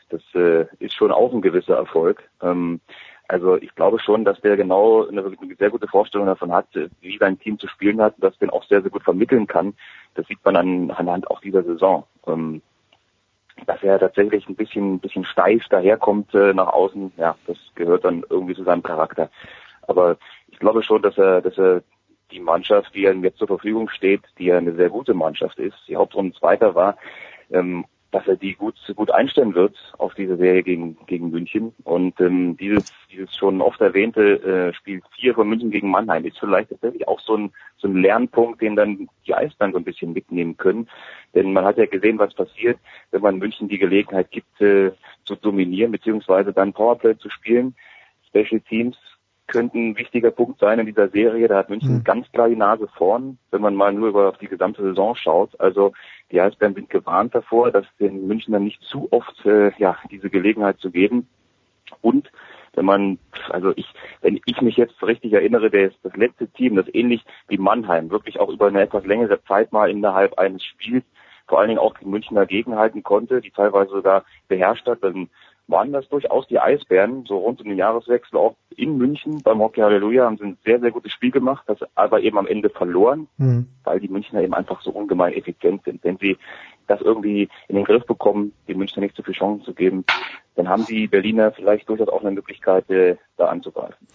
Das 0.10 0.22
äh, 0.34 0.66
ist 0.80 0.94
schon 0.94 1.12
auch 1.12 1.34
ein 1.34 1.42
gewisser 1.42 1.76
Erfolg. 1.76 2.24
Ähm, 2.42 2.80
also 3.28 3.58
ich 3.58 3.76
glaube 3.76 4.00
schon, 4.00 4.26
dass 4.26 4.42
der 4.42 4.58
genau 4.58 5.08
eine, 5.08 5.22
eine 5.24 5.56
sehr 5.58 5.70
gute 5.70 5.88
Vorstellung 5.88 6.26
davon 6.26 6.52
hat, 6.52 6.68
wie 7.02 7.18
sein 7.20 7.38
Team 7.38 7.60
zu 7.60 7.68
spielen 7.68 8.02
hat, 8.02 8.16
dass 8.18 8.38
den 8.40 8.50
auch 8.50 8.64
sehr, 8.64 8.82
sehr 8.82 8.90
gut 8.90 9.04
vermitteln 9.04 9.46
kann. 9.46 9.76
Das 10.16 10.26
sieht 10.28 10.44
man 10.44 10.56
an, 10.56 10.92
anhand 10.92 11.30
auch 11.30 11.40
dieser 11.40 11.64
Saison. 11.64 12.06
Ähm, 12.26 12.64
dass 13.66 13.84
er 13.84 14.00
tatsächlich 14.00 14.48
ein 14.48 14.56
bisschen, 14.56 14.96
ein 14.96 15.00
bisschen 15.00 15.26
steif 15.26 15.64
daherkommt 15.70 16.34
äh, 16.34 16.54
nach 16.54 16.68
außen, 16.68 17.12
ja, 17.18 17.36
das 17.48 17.58
gehört 17.76 18.06
dann 18.06 18.24
irgendwie 18.30 18.56
zu 18.56 18.64
seinem 18.64 18.84
Charakter. 18.84 19.30
Aber 19.88 20.18
ich 20.48 20.60
glaube 20.60 20.84
schon, 20.84 21.02
dass 21.02 21.18
er, 21.18 21.42
dass 21.42 21.58
er 21.58 21.82
die 22.32 22.40
Mannschaft, 22.40 22.94
die 22.94 23.06
ihm 23.06 23.24
jetzt 23.24 23.40
zur 23.40 23.48
Verfügung 23.48 23.90
steht, 23.90 24.22
die 24.38 24.46
ja 24.46 24.58
eine 24.58 24.76
sehr 24.76 24.90
gute 24.90 25.14
Mannschaft 25.14 25.58
ist, 25.58 25.78
die 25.88 25.96
Hauptrunde 25.96 26.38
Zweiter 26.38 26.76
war, 26.76 26.98
ähm, 27.52 27.86
dass 28.12 28.28
er 28.28 28.36
die 28.36 28.56
gut, 28.56 28.76
gut 28.96 29.12
einstellen 29.12 29.54
wird 29.54 29.76
auf 29.98 30.16
diese 30.16 30.38
Serie 30.38 30.64
gegen, 30.64 30.98
gegen 31.06 31.30
München. 31.30 31.74
Und 31.84 32.20
ähm, 32.20 32.58
dieses, 32.58 32.92
dieses 33.12 33.36
schon 33.36 33.62
oft 33.62 33.80
erwähnte 33.82 34.70
äh, 34.70 34.74
Spiel 34.74 35.02
4 35.20 35.36
von 35.36 35.48
München 35.48 35.70
gegen 35.70 35.92
Mannheim 35.92 36.26
ist 36.26 36.40
vielleicht 36.40 36.70
tatsächlich 36.70 37.08
auch 37.08 37.20
so 37.20 37.38
ein, 37.38 37.52
so 37.78 37.88
ein 37.88 38.02
Lernpunkt, 38.02 38.62
den 38.62 38.76
dann 38.76 39.10
die 39.28 39.34
Eisbären 39.34 39.74
so 39.74 39.78
ein 39.78 39.84
bisschen 39.84 40.14
mitnehmen 40.14 40.58
können. 40.58 40.90
Denn 41.36 41.54
man 41.54 41.66
hat 41.66 41.78
ja 41.78 41.86
gesehen, 41.86 42.18
was 42.18 42.34
passiert, 42.34 42.80
wenn 43.12 43.22
man 43.22 43.38
München 43.38 43.68
die 43.68 43.78
Gelegenheit 43.78 44.32
gibt, 44.32 44.60
äh, 44.60 44.92
zu 45.26 45.36
dominieren, 45.36 45.92
beziehungsweise 45.92 46.52
dann 46.52 46.74
Powerplay 46.74 47.18
zu 47.18 47.30
spielen. 47.30 47.76
Special 48.28 48.62
Teams 48.62 48.98
könnten 49.50 49.90
ein 49.90 49.98
wichtiger 49.98 50.32
Punkt 50.32 50.60
sein 50.60 50.80
in 50.80 50.86
dieser 50.86 51.10
Serie. 51.10 51.48
Da 51.48 51.58
hat 51.58 51.70
München 51.70 51.96
Mhm. 51.96 52.04
ganz 52.04 52.32
klar 52.32 52.48
die 52.48 52.56
Nase 52.56 52.88
vorn, 52.96 53.38
wenn 53.52 53.62
man 53.62 53.76
mal 53.76 53.92
nur 53.92 54.10
über 54.10 54.34
die 54.40 54.48
gesamte 54.48 54.82
Saison 54.82 55.16
schaut. 55.16 55.60
Also 55.60 55.92
die 56.32 56.40
Eisbären 56.40 56.76
sind 56.76 56.90
gewarnt 56.90 57.36
davor, 57.36 57.72
dass 57.72 57.86
den 58.00 58.28
Münchnern 58.28 58.64
nicht 58.64 58.82
zu 58.84 59.08
oft 59.12 59.46
äh, 59.46 59.72
ja 59.78 59.98
diese 60.10 60.30
Gelegenheit 60.30 60.80
zu 60.80 60.92
geben. 60.92 61.28
Und 62.02 62.32
wenn 62.76 62.86
man, 62.86 63.18
also 63.50 63.74
ich, 63.76 63.92
wenn 64.22 64.40
ich 64.46 64.62
mich 64.62 64.78
jetzt 64.78 65.02
richtig 65.04 65.34
erinnere, 65.34 65.70
der 65.70 65.88
ist 65.88 65.98
das 66.04 66.16
letzte 66.16 66.48
Team, 66.48 66.76
das 66.76 66.86
ähnlich 66.94 67.26
wie 67.48 67.58
Mannheim 67.58 68.12
wirklich 68.12 68.40
auch 68.40 68.50
über 68.50 68.68
eine 68.68 68.82
etwas 68.82 69.06
längere 69.06 69.44
Zeit 69.44 69.74
mal 69.74 69.90
innerhalb 69.90 70.38
eines 70.38 70.64
Spiels 70.64 71.04
vor 71.50 71.60
allen 71.60 71.70
Dingen 71.70 71.80
auch 71.80 71.98
die 71.98 72.06
Münchner 72.06 72.46
gegenhalten 72.46 73.02
konnte, 73.04 73.42
die 73.42 73.50
teilweise 73.50 73.90
sogar 73.90 74.24
beherrscht 74.48 74.86
hat, 74.88 75.04
dann 75.04 75.30
waren 75.70 75.92
das 75.92 76.08
durchaus 76.10 76.48
die 76.48 76.60
Eisbären, 76.60 77.26
so 77.26 77.38
rund 77.38 77.62
um 77.62 77.70
den 77.70 77.78
Jahreswechsel 77.78 78.38
auch 78.38 78.56
in 78.76 78.98
München 78.98 79.42
beim 79.44 79.60
Hockey 79.60 79.82
Halleluja, 79.82 80.26
haben 80.26 80.38
sie 80.38 80.46
ein 80.46 80.58
sehr, 80.66 80.80
sehr 80.80 80.92
gutes 80.92 81.12
Spiel 81.12 81.32
gemacht, 81.32 81.64
das 81.68 81.78
aber 81.96 82.22
eben 82.22 82.38
am 82.38 82.48
Ende 82.48 82.70
verloren, 82.70 83.28
Mhm. 83.38 83.68
weil 83.84 84.00
die 84.00 84.08
Münchner 84.08 84.42
eben 84.42 84.54
einfach 84.54 84.82
so 84.82 84.92
ungemein 84.92 85.34
effizient 85.34 85.84
sind. 85.84 86.04
Wenn 86.04 86.18
sie 86.18 86.38
das 86.88 87.02
irgendwie 87.02 87.50
in 87.68 87.76
den 87.76 87.86
Griff 87.86 88.06
bekommen, 88.06 88.54
den 88.68 88.78
Münchner 88.78 89.04
nicht 89.04 89.16
so 89.16 89.24
viel 89.24 89.36
Chancen 89.36 89.64
zu 89.64 89.74
geben, 89.74 90.06
dann 90.56 90.68
haben 90.68 90.86
die 90.86 91.08
Berliner 91.08 91.52
vielleicht 91.52 91.88
durchaus 91.88 92.10
auch 92.10 92.22
eine 92.22 92.32
Möglichkeit, 92.32 92.90
äh, 92.90 93.16
da 93.38 93.46
anzugreifen. 93.46 94.08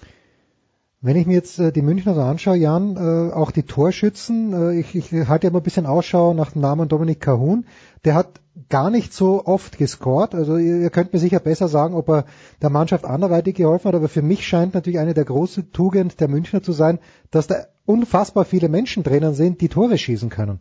Wenn 1.05 1.17
ich 1.17 1.27
mir 1.27 1.35
jetzt 1.35 1.59
äh, 1.59 1.71
die 1.71 1.83
Münchner 1.83 2.15
so 2.15 2.23
anschaue, 2.23 2.57
Jan, 2.57 2.97
äh, 2.97 3.35
auch 3.35 3.51
die 3.51 3.65
Torschützen, 3.65 4.55
äh, 4.55 4.81
ich, 4.81 4.95
ich 4.95 5.13
halte 5.29 5.47
ja 5.47 5.51
immer 5.51 5.61
ein 5.61 5.63
bisschen 5.63 5.85
Ausschau 5.85 6.33
nach 6.33 6.53
dem 6.53 6.63
Namen 6.63 6.89
Dominik 6.89 7.21
Cahun, 7.21 7.67
der 8.07 8.15
hat 8.15 8.41
gar 8.71 8.89
nicht 8.89 9.13
so 9.13 9.45
oft 9.45 9.77
gescored. 9.77 10.35
Also 10.35 10.57
ihr, 10.57 10.79
ihr 10.79 10.89
könnt 10.89 11.13
mir 11.13 11.19
sicher 11.19 11.41
besser 11.41 11.69
sagen, 11.69 11.95
ob 11.95 12.09
er 12.09 12.25
der 12.63 12.71
Mannschaft 12.71 13.05
anderweitig 13.05 13.57
geholfen 13.57 13.89
hat, 13.89 13.95
aber 13.95 14.09
für 14.09 14.23
mich 14.23 14.49
scheint 14.49 14.73
natürlich 14.73 14.99
eine 14.99 15.13
der 15.13 15.27
großen 15.27 15.73
Tugend 15.73 16.23
der 16.23 16.29
Münchner 16.29 16.63
zu 16.63 16.73
sein, 16.73 16.99
dass 17.31 17.49
da 17.49 17.67
unfassbar 17.85 18.47
viele 18.47 18.71
Menschen 18.71 19.03
drinnen 19.03 19.35
sind, 19.35 19.61
die 19.61 19.69
Tore 19.69 19.99
schießen 19.99 20.31
können. 20.31 20.61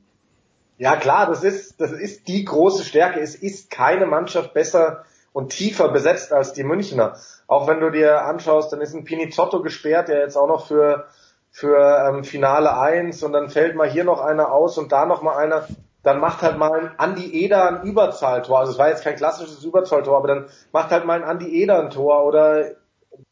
Ja 0.78 0.98
klar, 0.98 1.28
das 1.28 1.46
ist, 1.46 1.80
das 1.80 1.94
ist 1.94 2.28
die 2.28 2.44
große 2.44 2.84
Stärke. 2.84 3.22
Es 3.22 3.36
ist 3.36 3.72
keine 3.72 4.08
Mannschaft 4.08 4.54
besser 4.54 5.06
und 5.32 5.54
tiefer 5.54 5.88
besetzt 5.94 6.34
als 6.34 6.52
die 6.52 6.66
Münchner. 6.66 7.16
Auch 7.54 7.68
wenn 7.68 7.80
du 7.80 7.92
dir 7.92 8.26
anschaust, 8.26 8.74
dann 8.74 8.82
ist 8.82 8.96
ein 8.96 9.04
Pinizotto 9.04 9.62
gesperrt, 9.62 10.08
der 10.08 10.22
jetzt 10.22 10.36
auch 10.36 10.48
noch 10.48 10.66
für, 10.66 11.06
für 11.52 12.10
ähm, 12.10 12.24
Finale 12.24 12.76
1 12.76 13.22
und 13.22 13.32
dann 13.32 13.50
fällt 13.50 13.76
mal 13.76 13.88
hier 13.88 14.04
noch 14.04 14.22
einer 14.22 14.52
aus 14.52 14.80
und 14.80 14.92
da 14.92 15.06
noch 15.06 15.22
mal 15.22 15.38
einer. 15.38 15.68
Dann 16.02 16.20
macht 16.20 16.42
halt 16.42 16.58
mal 16.58 16.72
ein 16.74 16.92
Andi 16.98 17.32
Eder 17.44 17.68
ein 17.68 17.84
Überzahltor. 17.84 18.58
Also 18.58 18.72
es 18.72 18.80
war 18.80 18.90
jetzt 18.90 19.04
kein 19.04 19.16
klassisches 19.16 19.64
Überzahltor, 19.64 20.18
aber 20.18 20.28
dann 20.28 20.46
macht 20.72 20.90
halt 20.90 21.06
mal 21.06 21.22
ein 21.22 21.24
Andi 21.24 21.62
Eder 21.62 21.80
ein 21.80 21.92
Tor 21.92 22.26
oder 22.26 22.72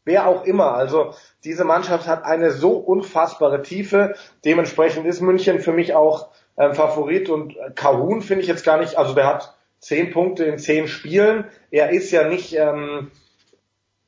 wer 0.05 0.27
auch 0.27 0.43
immer. 0.43 0.75
Also 0.75 1.15
diese 1.43 1.63
Mannschaft 1.63 2.05
hat 2.05 2.23
eine 2.23 2.51
so 2.51 2.73
unfassbare 2.73 3.63
Tiefe. 3.63 4.13
Dementsprechend 4.45 5.07
ist 5.07 5.21
München 5.21 5.61
für 5.61 5.73
mich 5.73 5.95
auch 5.95 6.29
ähm, 6.57 6.75
Favorit 6.75 7.27
und 7.27 7.55
Kahun 7.73 8.21
finde 8.21 8.43
ich 8.43 8.47
jetzt 8.47 8.65
gar 8.65 8.77
nicht, 8.77 8.99
also 8.99 9.15
der 9.15 9.25
hat 9.25 9.55
zehn 9.79 10.11
Punkte 10.11 10.43
in 10.43 10.59
zehn 10.59 10.87
Spielen. 10.87 11.45
Er 11.71 11.89
ist 11.89 12.11
ja 12.11 12.27
nicht 12.27 12.55
ähm, 12.55 13.09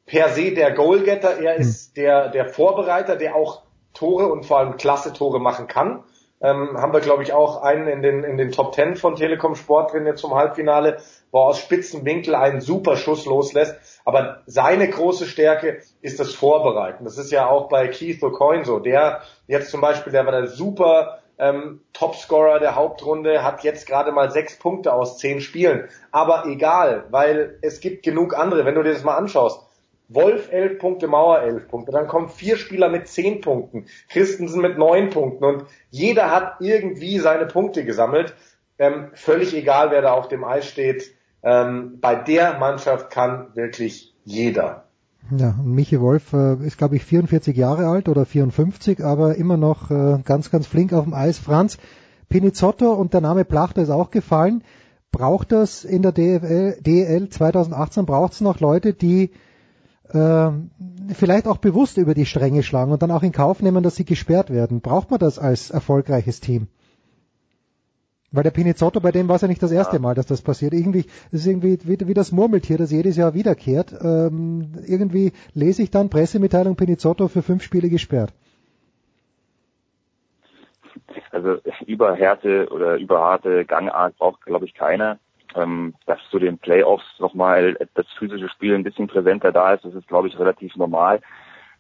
per 0.06 0.30
se 0.30 0.52
der 0.52 0.72
Goalgetter, 0.72 1.40
er 1.40 1.56
ist 1.56 1.98
der, 1.98 2.30
der 2.30 2.46
Vorbereiter, 2.46 3.16
der 3.16 3.36
auch 3.36 3.64
Tore 3.94 4.28
und 4.28 4.46
vor 4.46 4.60
allem 4.60 4.78
klasse 4.78 5.14
Tore 5.14 5.40
machen 5.40 5.68
kann. 5.68 6.04
Ähm, 6.42 6.76
haben 6.76 6.92
wir, 6.92 7.00
glaube 7.00 7.24
ich, 7.24 7.32
auch 7.32 7.62
einen 7.62 7.88
in 7.88 8.02
den, 8.02 8.24
in 8.26 8.38
den 8.38 8.52
Top 8.52 8.74
Ten 8.74 8.98
von 8.98 9.16
Telekom 9.16 9.56
Sport 9.56 9.94
drin 9.94 10.06
jetzt 10.06 10.20
zum 10.20 10.36
Halbfinale, 10.36 10.98
wo 11.32 11.40
er 11.40 11.46
aus 11.46 11.60
spitzen 11.60 12.04
Winkel 12.04 12.36
einen 12.36 12.60
super 12.60 12.98
Schuss 12.98 13.26
loslässt. 13.26 13.76
Aber 14.04 14.42
seine 14.46 14.90
große 14.90 15.26
Stärke 15.26 15.80
ist 16.02 16.20
das 16.20 16.34
Vorbereiten. 16.34 17.06
Das 17.06 17.18
ist 17.18 17.32
ja 17.32 17.48
auch 17.48 17.70
bei 17.70 17.88
Keith 17.88 18.22
O'Coin 18.22 18.66
so. 18.66 18.80
Der 18.80 19.22
jetzt 19.48 19.72
zum 19.72 19.80
Beispiel, 19.80 20.12
der 20.12 20.26
war 20.26 20.34
der 20.34 20.48
super 20.48 21.20
ähm, 21.38 21.80
Topscorer 21.94 22.60
der 22.60 22.76
Hauptrunde, 22.76 23.42
hat 23.42 23.64
jetzt 23.64 23.88
gerade 23.88 24.12
mal 24.12 24.30
sechs 24.30 24.60
Punkte 24.60 24.92
aus 24.92 25.18
zehn 25.20 25.40
Spielen. 25.40 25.88
Aber 26.12 26.46
egal, 26.46 27.06
weil 27.10 27.58
es 27.62 27.80
gibt 27.80 28.04
genug 28.04 28.38
andere. 28.38 28.66
Wenn 28.66 28.76
du 28.76 28.84
dir 28.84 28.92
das 28.92 29.06
mal 29.06 29.16
anschaust, 29.16 29.66
Wolf 30.14 30.52
elf 30.52 30.80
Punkte, 30.80 31.08
Mauer 31.08 31.42
elf 31.42 31.68
Punkte, 31.68 31.92
dann 31.92 32.08
kommen 32.08 32.30
vier 32.30 32.58
Spieler 32.58 32.90
mit 32.90 33.08
zehn 33.08 33.42
Punkten, 33.42 33.86
Christensen 34.10 34.62
mit 34.62 34.78
neun 34.78 35.10
Punkten 35.10 35.44
und 35.44 35.66
jeder 35.90 36.32
hat 36.32 36.56
irgendwie 36.60 37.20
seine 37.20 37.46
Punkte 37.46 37.86
gesammelt. 37.86 38.34
Ähm, 38.80 39.12
völlig 39.14 39.54
egal, 39.56 39.92
wer 39.92 40.02
da 40.02 40.14
auf 40.14 40.28
dem 40.28 40.44
Eis 40.44 40.66
steht. 40.66 41.14
Ähm, 41.44 42.00
bei 42.00 42.16
der 42.16 42.58
Mannschaft 42.58 43.10
kann 43.10 43.56
wirklich 43.56 44.14
jeder. 44.24 44.86
Ja, 45.38 45.56
und 45.60 45.74
Michi 45.74 46.00
Wolf 46.02 46.34
äh, 46.34 46.56
ist, 46.66 46.78
glaube 46.78 46.96
ich, 46.96 47.06
44 47.06 47.56
Jahre 47.56 47.88
alt 47.88 48.10
oder 48.10 48.26
54, 48.26 49.04
aber 49.04 49.36
immer 49.36 49.58
noch 49.58 49.90
äh, 49.90 50.20
ganz, 50.24 50.52
ganz 50.52 50.68
flink 50.68 50.94
auf 50.94 51.06
dem 51.06 51.14
Eis. 51.14 51.38
Franz, 51.38 51.78
Pinizotto 52.30 52.92
und 52.92 53.14
der 53.14 53.22
Name 53.22 53.46
Plachter 53.46 53.82
ist 53.82 53.90
auch 53.90 54.12
gefallen. 54.12 54.64
Braucht 55.12 55.52
das 55.52 55.86
in 55.86 56.02
der 56.02 56.12
DFL, 56.12 56.82
DEL 56.82 57.30
2018, 57.30 58.06
braucht 58.06 58.34
es 58.34 58.42
noch 58.42 58.60
Leute, 58.60 58.94
die 58.94 59.32
äh, 60.14 60.52
vielleicht 61.14 61.48
auch 61.48 61.58
bewusst 61.58 61.98
über 61.98 62.14
die 62.14 62.26
Stränge 62.26 62.64
schlagen 62.64 62.92
und 62.92 63.02
dann 63.02 63.12
auch 63.12 63.24
in 63.24 63.32
Kauf 63.32 63.62
nehmen, 63.62 63.84
dass 63.84 63.96
sie 63.96 64.06
gesperrt 64.06 64.50
werden? 64.50 64.82
Braucht 64.82 65.12
man 65.12 65.20
das 65.20 65.40
als 65.40 65.70
erfolgreiches 65.70 66.40
Team? 66.40 66.68
Weil 68.34 68.44
der 68.44 68.52
Pinizotto, 68.52 69.00
bei 69.00 69.12
dem 69.12 69.28
war 69.28 69.36
es 69.36 69.44
ja 69.44 69.48
nicht 69.48 69.62
das 69.62 69.72
erste 69.72 70.00
Mal, 70.00 70.16
dass 70.16 70.26
das 70.26 70.42
passiert. 70.42 70.74
Irgendwie, 70.74 71.04
das 71.32 71.42
ist 71.42 71.48
irgendwie 71.48 71.78
wie, 71.84 72.08
wie 72.08 72.14
das 72.16 72.32
Murmeltier, 72.32 72.80
das 72.80 72.92
jedes 72.92 73.16
Jahr 73.16 73.36
wiederkehrt. 73.36 73.94
Ähm, 74.02 74.72
irgendwie 74.88 75.34
lese 75.54 75.84
ich 75.84 75.92
dann 75.92 76.10
Pressemitteilung 76.10 76.76
Pinizotto 76.76 77.28
für 77.28 77.44
fünf 77.44 77.62
Spiele 77.62 77.90
gesperrt. 77.90 78.34
Also 81.30 81.58
überhärte 81.86 82.70
oder 82.72 82.98
überharte 82.98 83.66
Gangart 83.66 84.18
braucht, 84.18 84.44
glaube 84.46 84.66
ich, 84.66 84.74
keiner. 84.74 85.20
Ähm, 85.56 85.94
dass 86.06 86.20
zu 86.32 86.40
den 86.40 86.58
Playoffs 86.58 87.06
nochmal 87.20 87.78
das 87.94 88.08
physische 88.18 88.50
Spiel 88.50 88.74
ein 88.74 88.84
bisschen 88.84 89.08
präsenter 89.08 89.52
da 89.52 89.74
ist, 89.74 89.86
das 89.86 89.94
ist, 89.94 90.08
glaube 90.08 90.28
ich, 90.28 90.40
relativ 90.40 90.76
normal. 90.76 91.22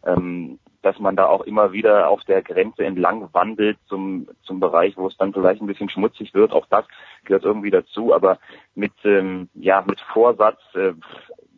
Ähm, 0.06 0.60
dass 0.84 1.00
man 1.00 1.16
da 1.16 1.28
auch 1.28 1.42
immer 1.42 1.72
wieder 1.72 2.10
auf 2.10 2.24
der 2.26 2.42
Grenze 2.44 2.84
entlang 2.84 3.30
wandelt 3.32 3.78
zum, 3.88 4.28
zum 4.44 4.60
Bereich, 4.60 4.98
wo 4.98 5.08
es 5.08 5.18
dann 5.18 5.34
vielleicht 5.34 5.62
ein 5.62 5.68
bisschen 5.68 5.90
schmutzig 5.90 6.34
wird. 6.34 6.52
Auch 6.52 6.68
das 6.70 6.86
gehört 7.24 7.46
irgendwie 7.46 7.72
dazu. 7.72 8.14
Aber 8.14 8.38
mit, 8.76 8.92
ähm, 9.06 9.50
ja, 9.54 9.84
mit 9.88 10.02
Vorsatz, 10.02 10.60
äh, 10.76 10.92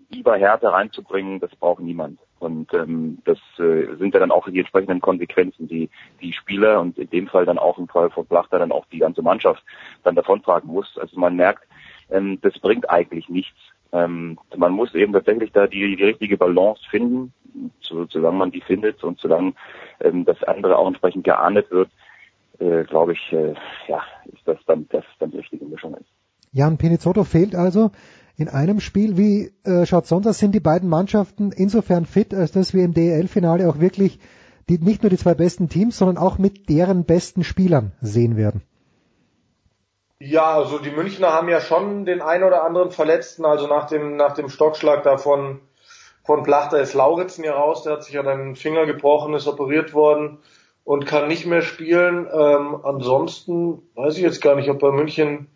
lieber 0.09 0.37
Härte 0.37 0.71
reinzubringen, 0.71 1.39
das 1.39 1.53
braucht 1.55 1.81
niemand. 1.81 2.19
Und 2.37 2.71
ähm, 2.75 3.19
das 3.25 3.39
äh, 3.57 3.95
sind 3.97 4.13
ja 4.13 4.19
dann 4.19 4.31
auch 4.31 4.47
die 4.47 4.59
entsprechenden 4.59 5.01
Konsequenzen, 5.01 5.67
die 5.67 5.89
die 6.21 6.33
Spieler 6.33 6.79
und 6.79 6.97
in 6.99 7.09
dem 7.09 7.27
Fall 7.27 7.45
dann 7.45 7.57
auch 7.57 7.79
im 7.79 7.87
Fall 7.87 8.11
von 8.11 8.27
Blachter 8.27 8.59
dann 8.59 8.71
auch 8.71 8.85
die 8.91 8.99
ganze 8.99 9.23
Mannschaft 9.23 9.63
dann 10.03 10.15
davontragen 10.15 10.69
muss. 10.69 10.97
Also 10.99 11.19
man 11.19 11.35
merkt, 11.35 11.63
ähm, 12.09 12.39
das 12.41 12.57
bringt 12.59 12.89
eigentlich 12.89 13.29
nichts. 13.29 13.57
Ähm, 13.91 14.37
man 14.55 14.73
muss 14.73 14.93
eben 14.93 15.13
tatsächlich 15.13 15.51
da 15.51 15.67
die, 15.67 15.95
die 15.95 16.03
richtige 16.03 16.37
Balance 16.37 16.81
finden, 16.89 17.33
so, 17.79 18.05
solange 18.09 18.37
man 18.37 18.51
die 18.51 18.61
findet 18.61 19.03
und 19.03 19.19
solange 19.19 19.53
ähm, 20.01 20.25
das 20.25 20.43
andere 20.43 20.77
auch 20.77 20.87
entsprechend 20.87 21.23
geahndet 21.23 21.71
wird, 21.71 21.89
äh, 22.59 22.83
glaube 22.83 23.13
ich, 23.13 23.31
äh, 23.31 23.53
ja, 23.87 24.01
ist 24.25 24.45
das 24.45 24.57
dann, 24.65 24.87
das 24.89 25.05
dann 25.19 25.31
die 25.31 25.37
richtige 25.37 25.65
Mischung 25.65 25.95
ist. 25.95 26.09
Jan 26.51 26.77
Pinizotto 26.77 27.23
fehlt 27.23 27.55
also 27.55 27.91
in 28.37 28.49
einem 28.49 28.79
Spiel. 28.79 29.17
Wie 29.17 29.51
äh, 29.63 29.85
schaut 29.85 30.07
sonst 30.07 30.27
aus? 30.27 30.39
Sind 30.39 30.53
die 30.53 30.59
beiden 30.59 30.89
Mannschaften 30.89 31.51
insofern 31.51 32.05
fit, 32.05 32.33
als 32.33 32.51
dass 32.51 32.73
wir 32.73 32.83
im 32.83 32.93
DEL-Finale 32.93 33.67
auch 33.69 33.79
wirklich 33.79 34.19
die, 34.69 34.77
nicht 34.79 35.03
nur 35.03 35.09
die 35.09 35.17
zwei 35.17 35.33
besten 35.33 35.69
Teams, 35.69 35.97
sondern 35.97 36.17
auch 36.17 36.37
mit 36.37 36.69
deren 36.69 37.05
besten 37.05 37.43
Spielern 37.43 37.91
sehen 38.01 38.35
werden? 38.37 38.61
Ja, 40.25 40.55
also 40.55 40.79
die 40.79 40.89
Münchner 40.89 41.31
haben 41.33 41.49
ja 41.49 41.61
schon 41.61 42.05
den 42.05 42.21
ein 42.21 42.43
oder 42.43 42.63
anderen 42.63 42.89
Verletzten. 42.89 43.45
Also 43.45 43.67
nach 43.67 43.85
dem, 43.85 44.15
nach 44.15 44.33
dem 44.33 44.49
Stockschlag 44.49 45.03
da 45.03 45.17
von, 45.17 45.59
von 46.23 46.41
Plachter 46.41 46.79
ist 46.79 46.95
Lauritzen 46.95 47.43
ja 47.43 47.53
raus. 47.53 47.83
Der 47.83 47.93
hat 47.93 48.03
sich 48.03 48.15
ja 48.15 48.23
den 48.23 48.55
Finger 48.55 48.87
gebrochen, 48.87 49.35
ist 49.35 49.47
operiert 49.47 49.93
worden 49.93 50.39
und 50.83 51.05
kann 51.05 51.27
nicht 51.27 51.45
mehr 51.45 51.61
spielen. 51.61 52.27
Ähm, 52.33 52.75
ansonsten 52.83 53.83
weiß 53.93 54.17
ich 54.17 54.23
jetzt 54.23 54.41
gar 54.41 54.55
nicht, 54.55 54.69
ob 54.69 54.79
bei 54.79 54.91
München 54.91 55.47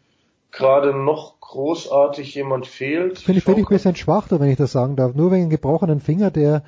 gerade 0.52 0.94
noch 0.94 1.40
großartig 1.40 2.36
jemand 2.36 2.68
fehlt. 2.68 3.18
Finde 3.18 3.40
ich 3.40 3.48
wirklich 3.48 3.66
ein 3.66 3.74
bisschen 3.74 3.96
schwach, 3.96 4.28
wenn 4.30 4.50
ich 4.50 4.58
das 4.58 4.72
sagen 4.72 4.96
darf. 4.96 5.16
Nur 5.16 5.32
wegen 5.32 5.50
gebrochenen 5.50 6.00
Finger, 6.00 6.30
der 6.30 6.64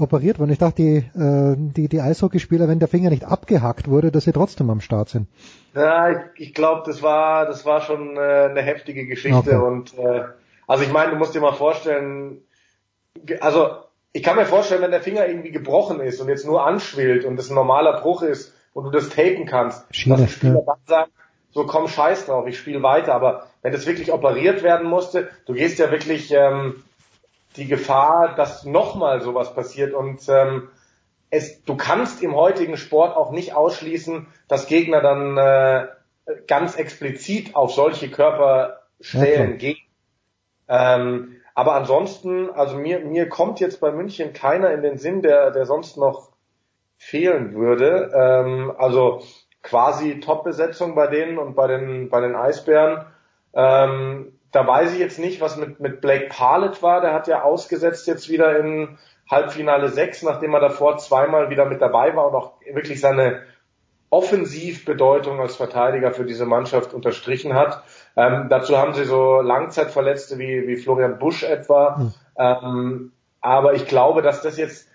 operiert 0.00 0.38
wurde. 0.38 0.52
Ich 0.52 0.58
dachte, 0.58 0.82
die, 0.82 0.96
äh, 0.96 1.54
die, 1.56 1.88
die 1.88 2.00
Eishockeyspieler, 2.00 2.68
wenn 2.68 2.78
der 2.78 2.88
Finger 2.88 3.10
nicht 3.10 3.24
abgehackt 3.24 3.88
wurde, 3.88 4.10
dass 4.10 4.24
sie 4.24 4.32
trotzdem 4.32 4.70
am 4.70 4.80
Start 4.80 5.08
sind. 5.08 5.28
Ja, 5.74 6.10
ich, 6.10 6.48
ich 6.48 6.54
glaube, 6.54 6.82
das 6.86 7.02
war, 7.02 7.46
das 7.46 7.64
war 7.64 7.80
schon 7.80 8.16
äh, 8.16 8.20
eine 8.50 8.62
heftige 8.62 9.06
Geschichte. 9.06 9.56
Okay. 9.56 9.56
Und 9.56 9.96
äh, 9.98 10.24
also 10.66 10.84
ich 10.84 10.92
meine, 10.92 11.12
du 11.12 11.16
musst 11.16 11.34
dir 11.34 11.40
mal 11.40 11.52
vorstellen, 11.52 12.42
also 13.40 13.70
ich 14.12 14.22
kann 14.22 14.36
mir 14.36 14.46
vorstellen, 14.46 14.82
wenn 14.82 14.90
der 14.90 15.02
Finger 15.02 15.26
irgendwie 15.26 15.52
gebrochen 15.52 16.00
ist 16.00 16.20
und 16.20 16.28
jetzt 16.28 16.46
nur 16.46 16.64
anschwillt 16.66 17.24
und 17.24 17.36
das 17.36 17.50
ein 17.50 17.54
normaler 17.54 18.00
Bruch 18.00 18.22
ist 18.22 18.54
und 18.72 18.84
du 18.84 18.90
das 18.90 19.08
tapen 19.08 19.46
kannst, 19.46 19.84
Schiene, 19.94 20.16
dass 20.16 20.22
ein 20.22 20.28
Spieler 20.28 20.62
dann 20.66 20.78
sagt, 20.86 21.10
so 21.52 21.66
komm 21.66 21.88
scheiß 21.88 22.26
drauf, 22.26 22.46
ich 22.46 22.58
spiele 22.58 22.82
weiter. 22.82 23.14
Aber 23.14 23.46
wenn 23.62 23.72
das 23.72 23.86
wirklich 23.86 24.12
operiert 24.12 24.62
werden 24.62 24.88
musste, 24.88 25.28
du 25.46 25.54
gehst 25.54 25.78
ja 25.78 25.90
wirklich 25.90 26.32
ähm, 26.32 26.82
die 27.56 27.66
Gefahr, 27.66 28.34
dass 28.34 28.64
nochmal 28.64 29.20
sowas 29.20 29.54
passiert 29.54 29.94
und 29.94 30.28
ähm, 30.28 30.68
es, 31.30 31.62
du 31.62 31.76
kannst 31.76 32.22
im 32.22 32.34
heutigen 32.34 32.76
Sport 32.76 33.16
auch 33.16 33.30
nicht 33.30 33.54
ausschließen, 33.54 34.26
dass 34.48 34.66
Gegner 34.66 35.00
dann 35.00 35.36
äh, 35.36 35.86
ganz 36.46 36.76
explizit 36.76 37.54
auf 37.54 37.72
solche 37.72 38.10
Körperstellen 38.10 39.54
okay. 39.54 39.58
gehen. 39.58 39.78
Ähm, 40.68 41.36
aber 41.54 41.74
ansonsten, 41.74 42.50
also 42.50 42.76
mir, 42.76 43.00
mir 43.00 43.28
kommt 43.28 43.60
jetzt 43.60 43.80
bei 43.80 43.92
München 43.92 44.32
keiner 44.32 44.72
in 44.72 44.82
den 44.82 44.98
Sinn, 44.98 45.22
der, 45.22 45.50
der 45.50 45.66
sonst 45.66 45.96
noch 45.96 46.30
fehlen 46.96 47.54
würde. 47.54 48.12
Ähm, 48.14 48.72
also 48.78 49.22
quasi 49.62 50.20
Top-Besetzung 50.20 50.94
bei 50.94 51.06
denen 51.06 51.38
und 51.38 51.54
bei 51.54 51.66
den, 51.66 52.08
bei 52.08 52.20
den 52.20 52.34
Eisbären. 52.34 53.04
Ähm, 53.52 54.38
da 54.52 54.66
weiß 54.66 54.94
ich 54.94 54.98
jetzt 54.98 55.18
nicht, 55.18 55.40
was 55.40 55.56
mit, 55.56 55.80
mit 55.80 56.00
Blake 56.00 56.26
Parlett 56.28 56.82
war. 56.82 57.00
Der 57.00 57.12
hat 57.12 57.28
ja 57.28 57.42
ausgesetzt 57.42 58.06
jetzt 58.06 58.28
wieder 58.28 58.58
in 58.58 58.98
Halbfinale 59.30 59.88
6, 59.88 60.24
nachdem 60.24 60.54
er 60.54 60.60
davor 60.60 60.98
zweimal 60.98 61.50
wieder 61.50 61.64
mit 61.66 61.80
dabei 61.80 62.16
war 62.16 62.28
und 62.28 62.34
auch 62.34 62.52
wirklich 62.72 63.00
seine 63.00 63.42
Offensivbedeutung 64.10 65.40
als 65.40 65.54
Verteidiger 65.54 66.10
für 66.10 66.24
diese 66.24 66.44
Mannschaft 66.44 66.92
unterstrichen 66.92 67.54
hat. 67.54 67.84
Ähm, 68.16 68.48
dazu 68.50 68.76
haben 68.76 68.92
sie 68.92 69.04
so 69.04 69.40
Langzeitverletzte 69.40 70.38
wie, 70.38 70.66
wie 70.66 70.76
Florian 70.76 71.18
Busch 71.18 71.44
etwa. 71.44 71.96
Mhm. 71.96 72.14
Ähm, 72.36 73.12
aber 73.40 73.74
ich 73.74 73.86
glaube, 73.86 74.22
dass 74.22 74.42
das 74.42 74.56
jetzt 74.56 74.88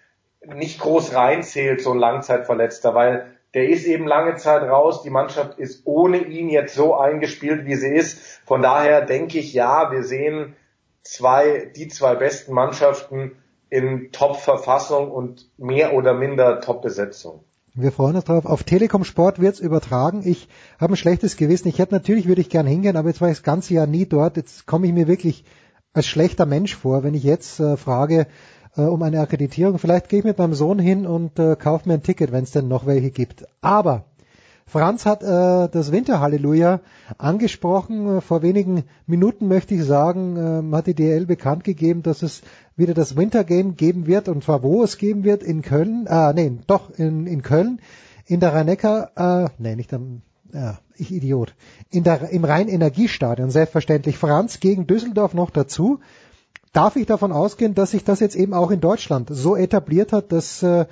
nicht 0.45 0.81
groß 0.81 1.15
reinzählt, 1.15 1.81
so 1.81 1.91
ein 1.91 1.99
Langzeitverletzter, 1.99 2.93
weil 2.93 3.34
der 3.55 3.69
ist 3.69 3.85
eben 3.85 4.05
lange 4.05 4.35
Zeit 4.35 4.63
raus. 4.63 5.01
Die 5.01 5.09
Mannschaft 5.09 5.57
ist 5.57 5.83
ohne 5.85 6.17
ihn 6.17 6.49
jetzt 6.49 6.75
so 6.75 6.93
eingespielt, 6.93 7.65
wie 7.65 7.75
sie 7.75 7.87
ist. 7.87 8.19
Von 8.45 8.61
daher 8.61 9.05
denke 9.05 9.39
ich, 9.39 9.53
ja, 9.53 9.91
wir 9.91 10.03
sehen 10.03 10.55
zwei, 11.01 11.71
die 11.73 11.87
zwei 11.87 12.15
besten 12.15 12.53
Mannschaften 12.53 13.31
in 13.69 14.11
Top-Verfassung 14.11 15.09
und 15.09 15.49
mehr 15.57 15.93
oder 15.93 16.13
minder 16.13 16.59
Top-Besetzung. 16.59 17.45
Wir 17.73 17.93
freuen 17.93 18.17
uns 18.17 18.25
drauf. 18.25 18.45
Auf 18.45 18.63
Telekom 18.63 19.05
Sport 19.05 19.39
wird's 19.39 19.59
übertragen. 19.59 20.21
Ich 20.25 20.49
habe 20.79 20.93
ein 20.93 20.97
schlechtes 20.97 21.37
Gewissen. 21.37 21.69
Ich 21.69 21.79
hätte 21.79 21.93
natürlich 21.93 22.27
würde 22.27 22.41
ich 22.41 22.49
gern 22.49 22.67
hingehen, 22.67 22.97
aber 22.97 23.07
jetzt 23.07 23.21
war 23.21 23.29
ich 23.29 23.37
das 23.37 23.43
ganze 23.43 23.73
Jahr 23.73 23.87
nie 23.87 24.05
dort. 24.05 24.35
Jetzt 24.35 24.65
komme 24.65 24.87
ich 24.87 24.93
mir 24.93 25.07
wirklich 25.07 25.45
als 25.93 26.07
schlechter 26.07 26.45
Mensch 26.45 26.75
vor, 26.75 27.03
wenn 27.03 27.13
ich 27.13 27.23
jetzt 27.23 27.61
äh, 27.61 27.77
frage, 27.77 28.27
äh, 28.77 28.81
um 28.81 29.01
eine 29.01 29.19
Akkreditierung. 29.21 29.77
Vielleicht 29.77 30.09
gehe 30.09 30.19
ich 30.19 30.25
mit 30.25 30.37
meinem 30.37 30.53
Sohn 30.53 30.79
hin 30.79 31.05
und 31.05 31.39
äh, 31.39 31.55
kaufe 31.55 31.87
mir 31.87 31.95
ein 31.95 32.03
Ticket, 32.03 32.31
wenn 32.31 32.43
es 32.43 32.51
denn 32.51 32.67
noch 32.67 32.85
welche 32.85 33.11
gibt. 33.11 33.45
Aber 33.61 34.05
Franz 34.67 35.05
hat 35.05 35.21
äh, 35.21 35.69
das 35.69 35.91
Winterhalleluja 35.91 36.79
angesprochen. 37.17 38.17
Äh, 38.17 38.21
vor 38.21 38.41
wenigen 38.41 38.83
Minuten 39.05 39.47
möchte 39.47 39.75
ich 39.75 39.83
sagen, 39.83 40.71
äh, 40.71 40.75
hat 40.75 40.87
die 40.87 40.95
DL 40.95 41.25
bekannt 41.25 41.63
gegeben, 41.63 42.01
dass 42.01 42.23
es 42.23 42.41
wieder 42.75 42.93
das 42.93 43.15
Wintergame 43.15 43.73
geben 43.73 44.07
wird 44.07 44.27
und 44.27 44.43
zwar 44.43 44.63
wo 44.63 44.83
es 44.83 44.97
geben 44.97 45.23
wird 45.23 45.43
in 45.43 45.61
Köln, 45.61 46.07
äh, 46.07 46.33
nee, 46.33 46.51
doch 46.67 46.89
in, 46.89 47.27
in 47.27 47.41
Köln, 47.43 47.79
in 48.25 48.39
der 48.39 48.53
Rhein-Neckar, 48.53 49.11
äh, 49.45 49.49
nee, 49.59 49.75
nicht 49.75 49.93
am, 49.93 50.23
ja, 50.51 50.79
ich 50.97 51.13
Idiot, 51.13 51.53
in 51.91 52.03
der, 52.03 52.29
im 52.29 52.43
Rhein-Energiestadion, 52.43 53.51
selbstverständlich. 53.51 54.17
Franz 54.17 54.59
gegen 54.59 54.87
Düsseldorf 54.87 55.33
noch 55.35 55.51
dazu 55.51 55.99
darf 56.75 56.95
ich 56.95 57.05
davon 57.05 57.31
ausgehen, 57.31 57.73
dass 57.73 57.91
sich 57.91 58.03
das 58.03 58.19
jetzt 58.19 58.35
eben 58.35 58.53
auch 58.53 58.71
in 58.71 58.81
Deutschland 58.81 59.29
so 59.31 59.55
etabliert 59.55 60.11
hat, 60.11 60.31
dass, 60.31 60.61
äh, 60.63 60.85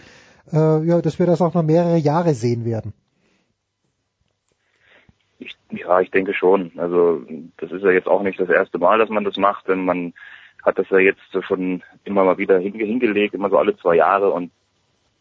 äh, 0.51 0.85
ja, 0.85 1.01
dass 1.01 1.19
wir 1.19 1.25
das 1.25 1.41
auch 1.41 1.53
noch 1.53 1.63
mehrere 1.63 1.97
Jahre 1.97 2.33
sehen 2.33 2.65
werden? 2.65 2.93
Ich, 5.39 5.55
ja, 5.71 5.99
ich 5.99 6.11
denke 6.11 6.33
schon. 6.33 6.71
Also 6.77 7.21
das 7.57 7.71
ist 7.71 7.83
ja 7.83 7.91
jetzt 7.91 8.07
auch 8.07 8.23
nicht 8.23 8.39
das 8.39 8.49
erste 8.49 8.77
Mal, 8.77 8.99
dass 8.99 9.09
man 9.09 9.23
das 9.23 9.37
macht, 9.37 9.67
denn 9.67 9.83
man 9.83 10.13
hat 10.63 10.79
das 10.79 10.89
ja 10.89 10.99
jetzt 10.99 11.21
schon 11.45 11.83
immer 12.05 12.23
mal 12.23 12.37
wieder 12.37 12.57
hinge 12.57 12.85
hingelegt, 12.85 13.33
immer 13.33 13.49
so 13.49 13.57
alle 13.57 13.75
zwei 13.77 13.95
Jahre 13.95 14.31
und 14.31 14.51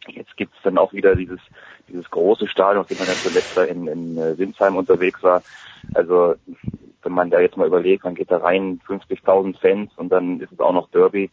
jetzt 0.06 0.36
gibt's 0.36 0.56
dann 0.62 0.78
auch 0.78 0.92
wieder 0.92 1.16
dieses 1.16 1.40
dieses 1.88 2.08
große 2.10 2.46
Stadion, 2.48 2.82
auf 2.82 2.88
dem 2.88 2.98
man 2.98 3.08
ja 3.08 3.14
zuletzt 3.14 3.56
in, 3.58 3.86
in 3.88 4.16
äh, 4.16 4.34
Sinsheim 4.34 4.76
unterwegs 4.76 5.22
war. 5.22 5.42
Also 5.94 6.36
wenn 7.04 7.12
man 7.12 7.30
da 7.30 7.40
jetzt 7.40 7.56
mal 7.56 7.66
überlegt, 7.66 8.04
man 8.04 8.14
geht 8.14 8.30
da 8.30 8.38
rein, 8.38 8.80
50.000 8.86 9.58
Fans 9.58 9.90
und 9.96 10.10
dann 10.10 10.40
ist 10.40 10.52
es 10.52 10.60
auch 10.60 10.72
noch 10.72 10.90
Derby. 10.90 11.30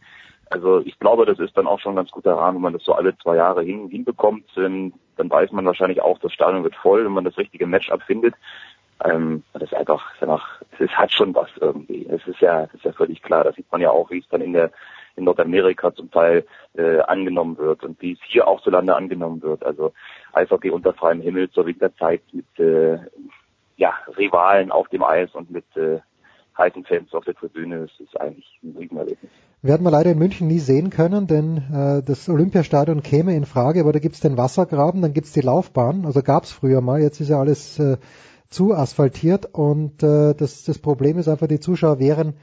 Also 0.50 0.80
ich 0.80 0.98
glaube, 0.98 1.26
das 1.26 1.38
ist 1.38 1.56
dann 1.56 1.68
auch 1.68 1.78
schon 1.78 1.92
ein 1.92 1.96
ganz 1.96 2.10
guter 2.10 2.34
Rahmen, 2.34 2.56
wenn 2.56 2.62
man 2.62 2.72
das 2.72 2.84
so 2.84 2.92
alle 2.92 3.16
zwei 3.18 3.36
Jahre 3.36 3.62
hin, 3.62 3.88
hinbekommt. 3.88 4.46
Ähm, 4.56 4.92
dann 5.16 5.30
weiß 5.30 5.52
man 5.52 5.64
wahrscheinlich 5.64 6.02
auch, 6.02 6.18
das 6.18 6.32
Stadion 6.32 6.64
wird 6.64 6.74
voll, 6.74 7.04
wenn 7.04 7.12
man 7.12 7.24
das 7.24 7.38
richtige 7.38 7.66
Matchup 7.66 8.02
findet. 8.02 8.34
Ähm, 9.04 9.44
das 9.52 9.62
ist 9.62 9.74
einfach, 9.74 10.14
ist 10.14 10.22
einfach, 10.22 10.60
es 10.78 10.90
hat 10.90 11.12
schon 11.12 11.34
was 11.34 11.48
irgendwie. 11.60 12.06
Es 12.06 12.26
ist 12.26 12.40
ja, 12.40 12.64
ist 12.64 12.84
ja 12.84 12.92
völlig 12.92 13.22
klar. 13.22 13.44
Das 13.44 13.54
sieht 13.54 13.70
man 13.70 13.80
ja 13.80 13.90
auch, 13.90 14.10
wie 14.10 14.18
es 14.18 14.28
dann 14.28 14.40
in 14.40 14.52
der 14.52 14.72
in 15.16 15.24
Nordamerika 15.24 15.94
zum 15.94 16.10
Teil 16.10 16.44
äh, 16.74 17.00
angenommen 17.00 17.58
wird 17.58 17.84
und 17.84 18.00
wie 18.00 18.12
es 18.12 18.18
hier 18.22 18.46
auch 18.46 18.60
zu 18.62 18.70
Lande 18.70 18.94
angenommen 18.94 19.42
wird. 19.42 19.64
Also 19.64 19.92
Eishockey 20.32 20.70
unter 20.70 20.92
freiem 20.92 21.20
Himmel 21.20 21.50
zur 21.50 21.66
Winterzeit 21.66 22.22
mit 22.32 22.46
äh, 22.58 22.98
ja, 23.80 23.94
Rivalen 24.18 24.70
auf 24.70 24.88
dem 24.88 25.02
Eis 25.02 25.34
und 25.34 25.50
mit 25.50 25.64
äh, 25.74 26.00
heißen 26.56 26.84
Fans 26.84 27.14
auf 27.14 27.24
der 27.24 27.34
Tribüne. 27.34 27.86
Das 27.86 27.90
ist 27.98 28.20
eigentlich 28.20 28.60
ein 28.62 28.76
Riesenerlebnis. 28.78 29.30
Werden 29.62 29.84
wir 29.84 29.90
leider 29.90 30.10
in 30.10 30.18
München 30.18 30.48
nie 30.48 30.58
sehen 30.58 30.90
können, 30.90 31.26
denn 31.26 31.56
äh, 31.72 32.02
das 32.02 32.28
Olympiastadion 32.28 33.02
käme 33.02 33.34
in 33.34 33.46
Frage, 33.46 33.80
aber 33.80 33.92
da 33.92 33.98
gibt's 33.98 34.20
den 34.20 34.36
Wassergraben, 34.36 35.00
dann 35.00 35.14
gibt's 35.14 35.32
die 35.32 35.40
Laufbahn, 35.40 36.04
also 36.04 36.22
gab's 36.22 36.52
früher 36.52 36.82
mal, 36.82 37.00
jetzt 37.00 37.20
ist 37.20 37.30
ja 37.30 37.38
alles 37.38 37.78
äh, 37.78 37.96
zu 38.50 38.74
asphaltiert 38.74 39.46
und 39.52 40.02
äh, 40.02 40.34
das, 40.34 40.64
das 40.64 40.78
Problem 40.78 41.18
ist 41.18 41.28
einfach, 41.28 41.46
die 41.46 41.60
Zuschauer 41.60 41.98
wären 41.98 42.34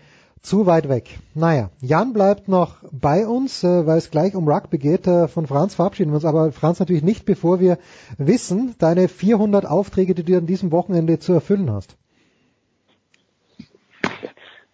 zu 0.41 0.65
weit 0.65 0.89
weg. 0.89 1.19
Naja, 1.33 1.69
Jan 1.81 2.13
bleibt 2.13 2.47
noch 2.47 2.77
bei 2.91 3.25
uns, 3.27 3.63
äh, 3.63 3.85
weil 3.85 3.97
es 3.97 4.11
gleich 4.11 4.35
um 4.35 4.47
Rugby 4.47 4.77
geht. 4.77 5.07
Äh, 5.07 5.27
von 5.27 5.47
Franz 5.47 5.75
verabschieden 5.75 6.11
wir 6.11 6.15
uns, 6.15 6.25
aber 6.25 6.51
Franz 6.51 6.79
natürlich 6.79 7.03
nicht, 7.03 7.25
bevor 7.25 7.59
wir 7.59 7.77
wissen, 8.17 8.75
deine 8.79 9.07
400 9.07 9.65
Aufträge, 9.65 10.15
die 10.15 10.23
du 10.23 10.37
an 10.37 10.45
diesem 10.45 10.71
Wochenende 10.71 11.19
zu 11.19 11.33
erfüllen 11.33 11.71
hast. 11.71 11.97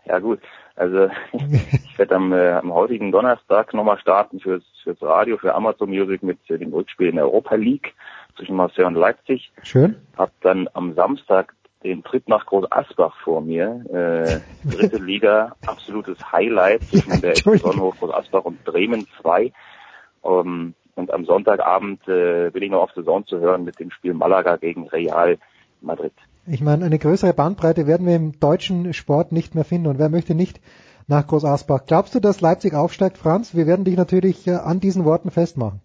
Ja 0.05 0.19
gut, 0.19 0.39
also 0.75 1.09
ich 1.33 1.97
werde 1.97 2.15
am, 2.15 2.33
äh, 2.33 2.51
am 2.51 2.73
heutigen 2.73 3.11
Donnerstag 3.11 3.73
nochmal 3.73 3.99
starten 3.99 4.39
fürs, 4.39 4.63
fürs 4.83 5.01
Radio, 5.01 5.37
für 5.37 5.55
Amazon 5.55 5.89
Music 5.89 6.23
mit 6.23 6.39
äh, 6.49 6.57
dem 6.57 6.73
Rückspiel 6.73 7.09
in 7.09 7.15
der 7.15 7.25
Europa 7.25 7.55
League 7.55 7.93
zwischen 8.35 8.55
Marseille 8.55 8.85
und 8.85 8.95
Leipzig. 8.95 9.51
Schön. 9.63 9.95
Hab 10.17 10.31
dann 10.41 10.67
am 10.73 10.93
Samstag 10.95 11.53
den 11.83 12.03
Trip 12.03 12.27
nach 12.27 12.45
Groß 12.45 12.71
Asbach 12.71 13.15
vor 13.23 13.41
mir. 13.41 13.83
Äh, 13.89 14.69
dritte 14.69 14.97
Liga, 15.03 15.55
absolutes 15.65 16.31
Highlight 16.31 16.83
zwischen 16.83 17.21
der 17.21 17.35
Sonnenhof 17.35 17.99
Groß 17.99 18.13
Asbach 18.13 18.45
und 18.45 18.63
Bremen 18.63 19.07
2. 19.21 19.51
Um, 20.21 20.73
und 20.95 21.11
am 21.11 21.25
Sonntagabend 21.25 22.07
äh, 22.07 22.49
bin 22.51 22.63
ich 22.63 22.71
noch 22.71 22.83
auf 22.83 22.91
Saison 22.91 23.25
zu 23.25 23.39
hören 23.39 23.65
mit 23.65 23.79
dem 23.79 23.91
Spiel 23.91 24.13
Malaga 24.13 24.57
gegen 24.57 24.87
Real 24.87 25.37
Madrid. 25.81 26.13
Ich 26.45 26.61
meine, 26.61 26.85
eine 26.85 26.99
größere 26.99 27.33
Bandbreite 27.33 27.87
werden 27.87 28.05
wir 28.05 28.15
im 28.15 28.39
deutschen 28.39 28.93
Sport 28.93 29.31
nicht 29.31 29.55
mehr 29.55 29.63
finden. 29.63 29.87
Und 29.87 29.99
wer 29.99 30.09
möchte 30.09 30.35
nicht 30.35 30.61
nach 31.07 31.25
Groß 31.25 31.45
Asbach? 31.45 31.85
Glaubst 31.87 32.15
du, 32.15 32.19
dass 32.19 32.41
Leipzig 32.41 32.73
aufsteigt, 32.73 33.17
Franz? 33.17 33.55
Wir 33.55 33.65
werden 33.65 33.85
dich 33.85 33.97
natürlich 33.97 34.47
äh, 34.47 34.55
an 34.55 34.79
diesen 34.79 35.05
Worten 35.05 35.31
festmachen. 35.31 35.81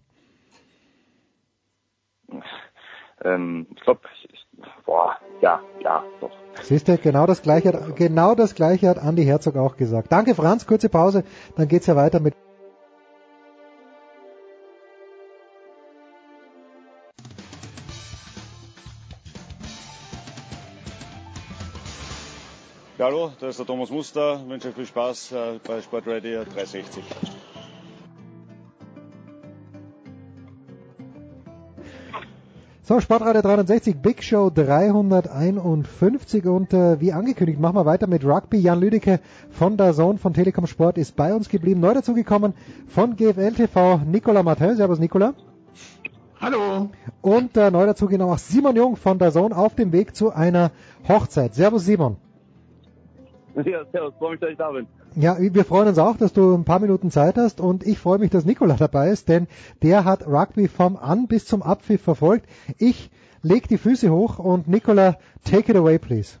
Ähm, 3.23 3.67
ich 3.75 3.81
glaube, 3.81 4.01
boah, 4.89 5.15
ja, 5.41 5.61
ja, 5.83 6.03
doch. 6.19 6.31
Siehst 6.63 6.87
du, 6.87 6.97
genau 6.97 7.27
das 7.27 7.43
gleiche, 7.43 7.69
hat, 7.69 7.95
genau 7.95 8.33
das 8.33 8.55
gleiche 8.55 8.89
hat 8.89 8.97
Andi 8.97 9.23
Herzog 9.23 9.55
auch 9.55 9.77
gesagt. 9.77 10.11
Danke 10.11 10.33
Franz, 10.33 10.65
kurze 10.65 10.89
Pause, 10.89 11.23
dann 11.55 11.67
geht's 11.67 11.85
ja 11.85 11.95
weiter 11.95 12.19
mit 12.19 12.33
Ja, 22.97 23.05
hallo, 23.05 23.31
da 23.39 23.47
ist 23.47 23.57
der 23.57 23.65
Thomas 23.65 23.89
Muster. 23.91 24.41
Ich 24.43 24.49
wünsche 24.49 24.67
euch 24.69 24.75
viel 24.75 24.85
Spaß 24.85 25.31
äh, 25.31 25.59
bei 25.65 25.81
Sportradio 25.81 26.43
360. 26.43 27.01
So, 32.89 32.99
Sportradio 32.99 33.43
360, 33.43 34.01
Big 34.01 34.23
Show 34.23 34.49
351 34.49 36.47
und 36.47 36.73
äh, 36.73 36.99
wie 36.99 37.13
angekündigt, 37.13 37.59
machen 37.59 37.75
wir 37.75 37.85
weiter 37.85 38.07
mit 38.07 38.25
Rugby. 38.25 38.57
Jan 38.57 38.79
Lüdecke 38.79 39.19
von 39.51 39.77
der 39.77 39.93
Zone 39.93 40.17
von 40.17 40.33
Telekom 40.33 40.65
Sport 40.65 40.97
ist 40.97 41.15
bei 41.15 41.35
uns 41.35 41.49
geblieben. 41.49 41.81
Neu 41.81 41.93
dazugekommen 41.93 42.55
von 42.87 43.15
GFL 43.15 43.51
TV, 43.51 43.97
Nicola 44.07 44.41
Martin. 44.41 44.75
Servus, 44.75 44.97
Nicola. 44.97 45.35
Hallo. 46.41 46.89
Und 47.21 47.55
äh, 47.57 47.69
neu 47.69 47.85
dazugekommen 47.85 48.33
auch 48.33 48.39
Simon 48.39 48.75
Jung 48.75 48.95
von 48.95 49.19
der 49.19 49.31
Zone 49.31 49.55
auf 49.55 49.75
dem 49.75 49.91
Weg 49.91 50.15
zu 50.15 50.31
einer 50.31 50.71
Hochzeit. 51.07 51.53
Servus, 51.53 51.85
Simon. 51.85 52.17
Ja, 53.53 53.85
servus, 53.91 54.15
freue 54.17 54.31
mich, 54.31 54.39
dass 54.39 54.49
ich 54.49 54.57
da 54.57 54.71
bin. 54.71 54.87
Ja, 55.15 55.37
wir 55.39 55.65
freuen 55.65 55.87
uns 55.87 55.97
auch, 55.97 56.17
dass 56.17 56.33
du 56.33 56.53
ein 56.55 56.65
paar 56.65 56.79
Minuten 56.79 57.09
Zeit 57.09 57.37
hast 57.37 57.59
und 57.59 57.85
ich 57.85 57.97
freue 57.97 58.19
mich, 58.19 58.29
dass 58.29 58.45
Nikola 58.45 58.75
dabei 58.75 59.09
ist, 59.09 59.27
denn 59.27 59.47
der 59.81 60.05
hat 60.05 60.27
Rugby 60.27 60.67
vom 60.67 60.97
An 60.97 61.27
bis 61.27 61.45
zum 61.45 61.63
Abpfiff 61.63 62.01
verfolgt. 62.01 62.47
Ich 62.77 63.09
leg 63.41 63.67
die 63.67 63.77
Füße 63.77 64.11
hoch 64.11 64.37
und 64.39 64.67
Nikola, 64.67 65.17
take 65.43 65.71
it 65.71 65.77
away, 65.77 65.97
please. 65.97 66.37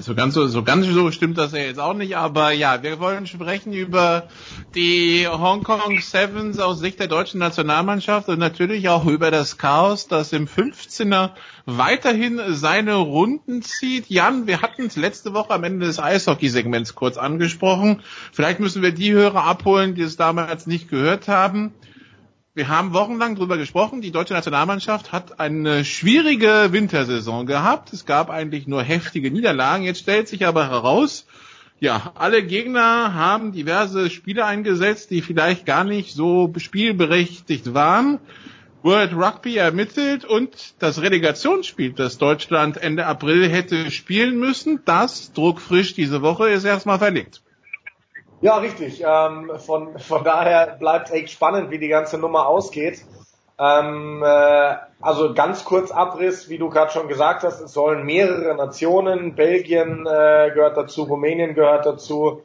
So 0.00 0.14
ganz 0.14 0.32
so, 0.32 0.46
so 0.46 0.62
ganz 0.62 0.86
so 0.86 1.10
stimmt 1.10 1.36
das 1.36 1.52
ja 1.52 1.58
jetzt 1.58 1.78
auch 1.78 1.92
nicht, 1.92 2.16
aber 2.16 2.52
ja, 2.52 2.82
wir 2.82 3.00
wollen 3.00 3.26
sprechen 3.26 3.74
über 3.74 4.28
die 4.74 5.28
Hong 5.28 5.62
Kong 5.62 6.00
Sevens 6.00 6.58
aus 6.58 6.78
Sicht 6.78 7.00
der 7.00 7.06
deutschen 7.06 7.38
Nationalmannschaft 7.38 8.28
und 8.28 8.38
natürlich 8.38 8.88
auch 8.88 9.04
über 9.04 9.30
das 9.30 9.58
Chaos, 9.58 10.08
das 10.08 10.32
im 10.32 10.46
15er 10.46 11.32
weiterhin 11.66 12.40
seine 12.48 12.94
Runden 12.94 13.60
zieht. 13.60 14.08
Jan, 14.08 14.46
wir 14.46 14.62
hatten 14.62 14.86
es 14.86 14.96
letzte 14.96 15.34
Woche 15.34 15.52
am 15.52 15.64
Ende 15.64 15.84
des 15.84 15.98
Eishockey-Segments 15.98 16.94
kurz 16.94 17.18
angesprochen. 17.18 18.00
Vielleicht 18.32 18.60
müssen 18.60 18.80
wir 18.80 18.92
die 18.92 19.12
Hörer 19.12 19.44
abholen, 19.44 19.94
die 19.94 20.02
es 20.02 20.16
damals 20.16 20.66
nicht 20.66 20.88
gehört 20.88 21.28
haben. 21.28 21.74
Wir 22.56 22.68
haben 22.68 22.94
wochenlang 22.94 23.34
drüber 23.34 23.56
gesprochen. 23.58 24.00
Die 24.00 24.12
deutsche 24.12 24.32
Nationalmannschaft 24.32 25.10
hat 25.10 25.40
eine 25.40 25.84
schwierige 25.84 26.68
Wintersaison 26.70 27.46
gehabt. 27.46 27.92
Es 27.92 28.06
gab 28.06 28.30
eigentlich 28.30 28.68
nur 28.68 28.80
heftige 28.84 29.32
Niederlagen. 29.32 29.82
Jetzt 29.82 29.98
stellt 29.98 30.28
sich 30.28 30.46
aber 30.46 30.70
heraus, 30.70 31.26
ja, 31.80 32.12
alle 32.14 32.44
Gegner 32.44 33.12
haben 33.12 33.50
diverse 33.50 34.08
Spiele 34.08 34.44
eingesetzt, 34.44 35.10
die 35.10 35.20
vielleicht 35.20 35.66
gar 35.66 35.82
nicht 35.82 36.14
so 36.14 36.52
spielberechtigt 36.56 37.74
waren. 37.74 38.20
World 38.84 39.14
Rugby 39.14 39.56
ermittelt 39.56 40.24
und 40.24 40.74
das 40.78 41.02
Relegationsspiel, 41.02 41.94
das 41.94 42.18
Deutschland 42.18 42.76
Ende 42.76 43.06
April 43.06 43.48
hätte 43.48 43.90
spielen 43.90 44.38
müssen, 44.38 44.78
das 44.84 45.32
druckfrisch 45.32 45.94
diese 45.94 46.22
Woche 46.22 46.50
ist 46.50 46.62
erstmal 46.62 46.98
verlegt. 46.98 47.42
Ja, 48.44 48.58
richtig. 48.58 49.02
Ähm, 49.02 49.52
von, 49.56 49.98
von 49.98 50.22
daher 50.22 50.76
bleibt 50.78 51.10
echt 51.10 51.30
spannend, 51.30 51.70
wie 51.70 51.78
die 51.78 51.88
ganze 51.88 52.18
Nummer 52.18 52.46
ausgeht. 52.46 53.02
Ähm, 53.58 54.22
äh, 54.22 54.74
also 55.00 55.32
ganz 55.32 55.64
kurz 55.64 55.90
Abriss, 55.90 56.50
wie 56.50 56.58
du 56.58 56.68
gerade 56.68 56.92
schon 56.92 57.08
gesagt 57.08 57.42
hast, 57.42 57.62
es 57.62 57.72
sollen 57.72 58.04
mehrere 58.04 58.54
Nationen, 58.54 59.34
Belgien 59.34 60.00
äh, 60.06 60.50
gehört 60.52 60.76
dazu, 60.76 61.04
Rumänien 61.04 61.54
gehört 61.54 61.86
dazu 61.86 62.42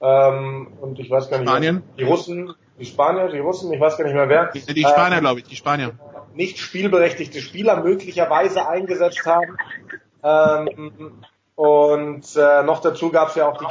ähm, 0.00 0.68
und 0.80 1.00
ich 1.00 1.10
weiß 1.10 1.28
gar 1.30 1.38
nicht, 1.38 1.48
Spanien. 1.48 1.82
die 1.98 2.04
Russen, 2.04 2.54
die 2.78 2.86
Spanier, 2.86 3.26
die 3.26 3.40
Russen, 3.40 3.72
ich 3.72 3.80
weiß 3.80 3.96
gar 3.96 4.04
nicht 4.04 4.14
mehr 4.14 4.28
wer. 4.28 4.52
Die, 4.52 4.60
die 4.60 4.84
Spanier, 4.84 5.16
äh, 5.16 5.20
glaube 5.20 5.40
ich, 5.40 5.46
die 5.46 5.56
Spanier. 5.56 5.98
Nicht 6.32 6.58
spielberechtigte 6.58 7.40
Spieler 7.40 7.82
möglicherweise 7.82 8.68
eingesetzt 8.68 9.26
haben. 9.26 9.56
Ähm, 10.22 11.24
und 11.60 12.24
äh, 12.36 12.62
noch 12.62 12.80
dazu 12.80 13.10
gab 13.10 13.28
es 13.28 13.34
ja 13.34 13.46
auch 13.46 13.58
die 13.58 13.66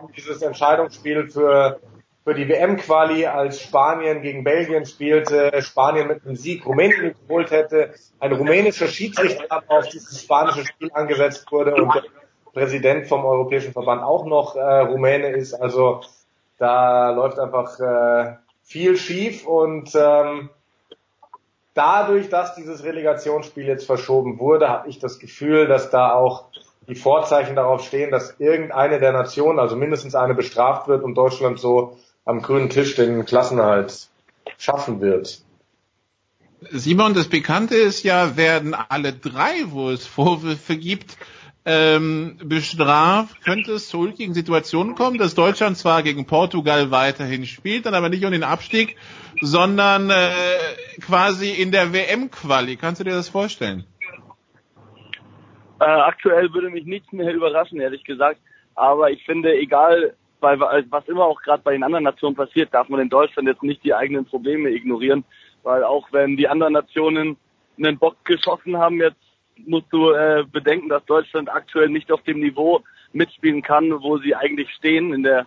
um 0.00 0.12
dieses 0.16 0.40
Entscheidungsspiel 0.40 1.28
für, 1.28 1.78
für 2.24 2.32
die 2.32 2.48
WM-Quali, 2.48 3.26
als 3.26 3.60
Spanien 3.60 4.22
gegen 4.22 4.44
Belgien 4.44 4.86
spielte, 4.86 5.60
Spanien 5.60 6.08
mit 6.08 6.24
einem 6.24 6.36
Sieg 6.36 6.64
Rumänien 6.64 7.14
geholt 7.28 7.50
hätte, 7.50 7.92
ein 8.18 8.32
rumänischer 8.32 8.86
Schiedsrichter 8.86 9.62
auf 9.68 9.88
dieses 9.88 10.22
spanische 10.22 10.64
Spiel 10.64 10.90
angesetzt 10.94 11.52
wurde 11.52 11.74
und 11.74 11.94
der 11.94 12.02
Präsident 12.54 13.08
vom 13.08 13.26
Europäischen 13.26 13.74
Verband 13.74 14.02
auch 14.02 14.24
noch 14.24 14.56
äh, 14.56 14.78
Rumäne 14.78 15.32
ist. 15.32 15.52
Also 15.52 16.00
da 16.56 17.10
läuft 17.10 17.38
einfach 17.38 17.78
äh, 17.78 18.36
viel 18.62 18.96
schief 18.96 19.46
und 19.46 19.94
ähm, 19.94 20.48
dadurch, 21.74 22.30
dass 22.30 22.54
dieses 22.54 22.84
Relegationsspiel 22.84 23.66
jetzt 23.66 23.84
verschoben 23.84 24.38
wurde, 24.38 24.70
habe 24.70 24.88
ich 24.88 24.98
das 24.98 25.18
Gefühl, 25.18 25.66
dass 25.66 25.90
da 25.90 26.14
auch 26.14 26.46
die 26.88 26.94
Vorzeichen 26.94 27.56
darauf 27.56 27.86
stehen, 27.86 28.10
dass 28.10 28.36
irgendeine 28.38 28.98
der 28.98 29.12
Nationen, 29.12 29.58
also 29.58 29.76
mindestens 29.76 30.14
eine 30.14 30.34
bestraft 30.34 30.88
wird 30.88 31.02
und 31.02 31.14
Deutschland 31.14 31.58
so 31.58 31.98
am 32.24 32.42
grünen 32.42 32.70
Tisch 32.70 32.94
den 32.96 33.24
Klassenerhalt 33.24 34.08
schaffen 34.58 35.00
wird. 35.00 35.42
Simon, 36.70 37.14
das 37.14 37.28
Bekannte 37.28 37.74
ist 37.76 38.04
ja, 38.04 38.36
werden 38.36 38.74
alle 38.74 39.12
drei, 39.12 39.54
wo 39.66 39.90
es 39.90 40.06
Vorwürfe 40.06 40.76
gibt, 40.76 41.16
ähm, 41.64 42.38
bestraft, 42.44 43.40
könnte 43.44 43.72
es 43.72 43.88
zu 43.88 43.98
ulkigen 43.98 44.34
Situationen 44.34 44.94
kommen, 44.94 45.18
dass 45.18 45.34
Deutschland 45.34 45.78
zwar 45.78 46.02
gegen 46.02 46.26
Portugal 46.26 46.90
weiterhin 46.90 47.46
spielt, 47.46 47.86
dann 47.86 47.94
aber 47.94 48.08
nicht 48.08 48.24
um 48.24 48.32
den 48.32 48.42
Abstieg, 48.42 48.96
sondern 49.40 50.10
äh, 50.10 50.32
quasi 51.00 51.50
in 51.50 51.70
der 51.70 51.92
WM-Quali. 51.92 52.76
Kannst 52.76 53.00
du 53.00 53.04
dir 53.04 53.12
das 53.12 53.28
vorstellen? 53.28 53.84
Äh, 55.82 55.84
aktuell 55.84 56.52
würde 56.54 56.70
mich 56.70 56.84
nichts 56.84 57.10
mehr 57.12 57.34
überraschen, 57.34 57.80
ehrlich 57.80 58.04
gesagt. 58.04 58.40
Aber 58.76 59.10
ich 59.10 59.24
finde, 59.24 59.52
egal, 59.52 60.14
weil, 60.38 60.60
was 60.60 61.08
immer 61.08 61.24
auch 61.24 61.42
gerade 61.42 61.62
bei 61.62 61.72
den 61.72 61.82
anderen 61.82 62.04
Nationen 62.04 62.36
passiert, 62.36 62.72
darf 62.72 62.88
man 62.88 63.00
in 63.00 63.08
Deutschland 63.08 63.48
jetzt 63.48 63.64
nicht 63.64 63.82
die 63.82 63.94
eigenen 63.94 64.24
Probleme 64.24 64.70
ignorieren. 64.70 65.24
Weil 65.64 65.82
auch 65.82 66.06
wenn 66.12 66.36
die 66.36 66.46
anderen 66.46 66.74
Nationen 66.74 67.36
einen 67.78 67.98
Bock 67.98 68.24
geschossen 68.24 68.76
haben, 68.76 69.00
jetzt 69.00 69.16
musst 69.66 69.92
du 69.92 70.10
äh, 70.10 70.44
bedenken, 70.50 70.88
dass 70.88 71.04
Deutschland 71.06 71.52
aktuell 71.52 71.88
nicht 71.88 72.12
auf 72.12 72.22
dem 72.22 72.40
Niveau 72.40 72.80
mitspielen 73.12 73.62
kann, 73.62 73.90
wo 74.02 74.18
sie 74.18 74.36
eigentlich 74.36 74.70
stehen 74.70 75.12
in 75.12 75.24
der 75.24 75.46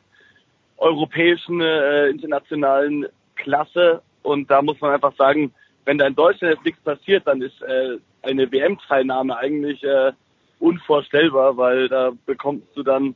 europäischen, 0.77 1.61
äh, 1.61 2.09
internationalen 2.09 3.07
Klasse. 3.35 4.01
Und 4.21 4.51
da 4.51 4.61
muss 4.61 4.79
man 4.81 4.91
einfach 4.91 5.15
sagen, 5.15 5.53
wenn 5.85 5.97
da 5.97 6.07
in 6.07 6.15
Deutschland 6.15 6.55
jetzt 6.55 6.65
nichts 6.65 6.81
passiert, 6.81 7.25
dann 7.25 7.41
ist 7.41 7.61
äh, 7.61 7.97
eine 8.21 8.51
WM-Teilnahme 8.51 9.37
eigentlich 9.37 9.83
äh, 9.83 10.11
unvorstellbar, 10.59 11.57
weil 11.57 11.89
da 11.89 12.11
bekommst 12.25 12.67
du 12.75 12.83
dann 12.83 13.15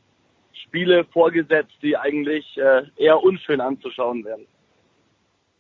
Spiele 0.66 1.06
vorgesetzt, 1.06 1.74
die 1.82 1.98
eigentlich 1.98 2.46
äh, 2.58 2.84
eher 2.98 3.24
unschön 3.24 3.62
anzuschauen 3.62 4.26
werden. 4.26 4.46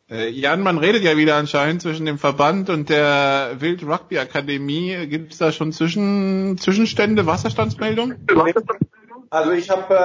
Äh, 0.09 0.29
Jan, 0.29 0.61
man 0.61 0.79
redet 0.79 1.03
ja 1.03 1.17
wieder 1.17 1.35
anscheinend 1.35 1.81
zwischen 1.81 2.05
dem 2.05 2.17
Verband 2.17 2.69
und 2.69 2.89
der 2.89 3.57
Wild 3.59 3.83
Rugby 3.83 4.17
Akademie. 4.17 5.07
Gibt 5.07 5.33
es 5.33 5.37
da 5.37 5.51
schon 5.51 5.71
Zwischen 5.71 6.57
Zwischenstände, 6.57 7.27
Wasserstandsmeldungen? 7.27 8.25
Also 9.29 9.51
ich 9.51 9.69
habe 9.69 9.95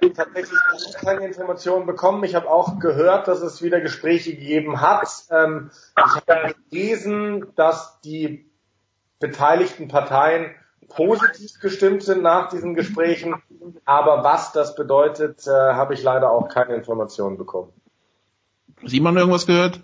äh, 0.00 0.08
tatsächlich 0.10 0.58
keine 1.04 1.26
Informationen 1.26 1.84
bekommen. 1.84 2.24
Ich 2.24 2.34
habe 2.34 2.48
auch 2.48 2.78
gehört, 2.78 3.28
dass 3.28 3.42
es 3.42 3.62
wieder 3.62 3.80
Gespräche 3.80 4.34
gegeben 4.34 4.80
hat. 4.80 5.06
Ähm, 5.30 5.70
ich 5.96 6.14
habe 6.16 6.54
gelesen, 6.70 7.52
dass 7.56 8.00
die 8.00 8.50
beteiligten 9.18 9.88
Parteien 9.88 10.54
positiv 10.90 11.58
gestimmt 11.60 12.02
sind 12.02 12.22
nach 12.22 12.48
diesen 12.50 12.74
Gesprächen. 12.74 13.34
Aber 13.84 14.22
was 14.22 14.52
das 14.52 14.74
bedeutet, 14.74 15.46
äh, 15.46 15.50
habe 15.50 15.94
ich 15.94 16.02
leider 16.02 16.30
auch 16.30 16.48
keine 16.48 16.74
Informationen 16.74 17.38
bekommen. 17.38 17.72
Simon 18.84 19.16
irgendwas 19.16 19.46
gehört? 19.46 19.80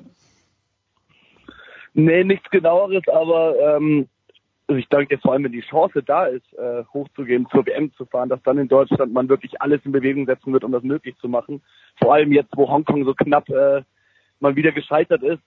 Nee, 1.94 2.24
nichts 2.24 2.50
genaueres, 2.50 3.02
aber 3.08 3.58
ähm, 3.58 4.08
also 4.68 4.78
ich 4.78 4.88
denke, 4.88 5.18
vor 5.18 5.32
allem, 5.32 5.44
wenn 5.44 5.52
die 5.52 5.60
Chance 5.60 6.02
da 6.02 6.26
ist, 6.26 6.52
äh, 6.54 6.84
hochzugehen, 6.92 7.46
zur 7.50 7.64
WM 7.66 7.92
zu 7.94 8.04
fahren, 8.04 8.28
dass 8.28 8.42
dann 8.42 8.58
in 8.58 8.68
Deutschland 8.68 9.12
man 9.12 9.28
wirklich 9.28 9.60
alles 9.62 9.80
in 9.84 9.92
Bewegung 9.92 10.26
setzen 10.26 10.52
wird, 10.52 10.64
um 10.64 10.72
das 10.72 10.82
möglich 10.82 11.16
zu 11.18 11.28
machen. 11.28 11.62
Vor 12.02 12.12
allem 12.12 12.32
jetzt, 12.32 12.50
wo 12.56 12.68
Hongkong 12.68 13.04
so 13.04 13.14
knapp 13.14 13.48
äh, 13.48 13.82
mal 14.40 14.56
wieder 14.56 14.72
gescheitert 14.72 15.22
ist, 15.22 15.42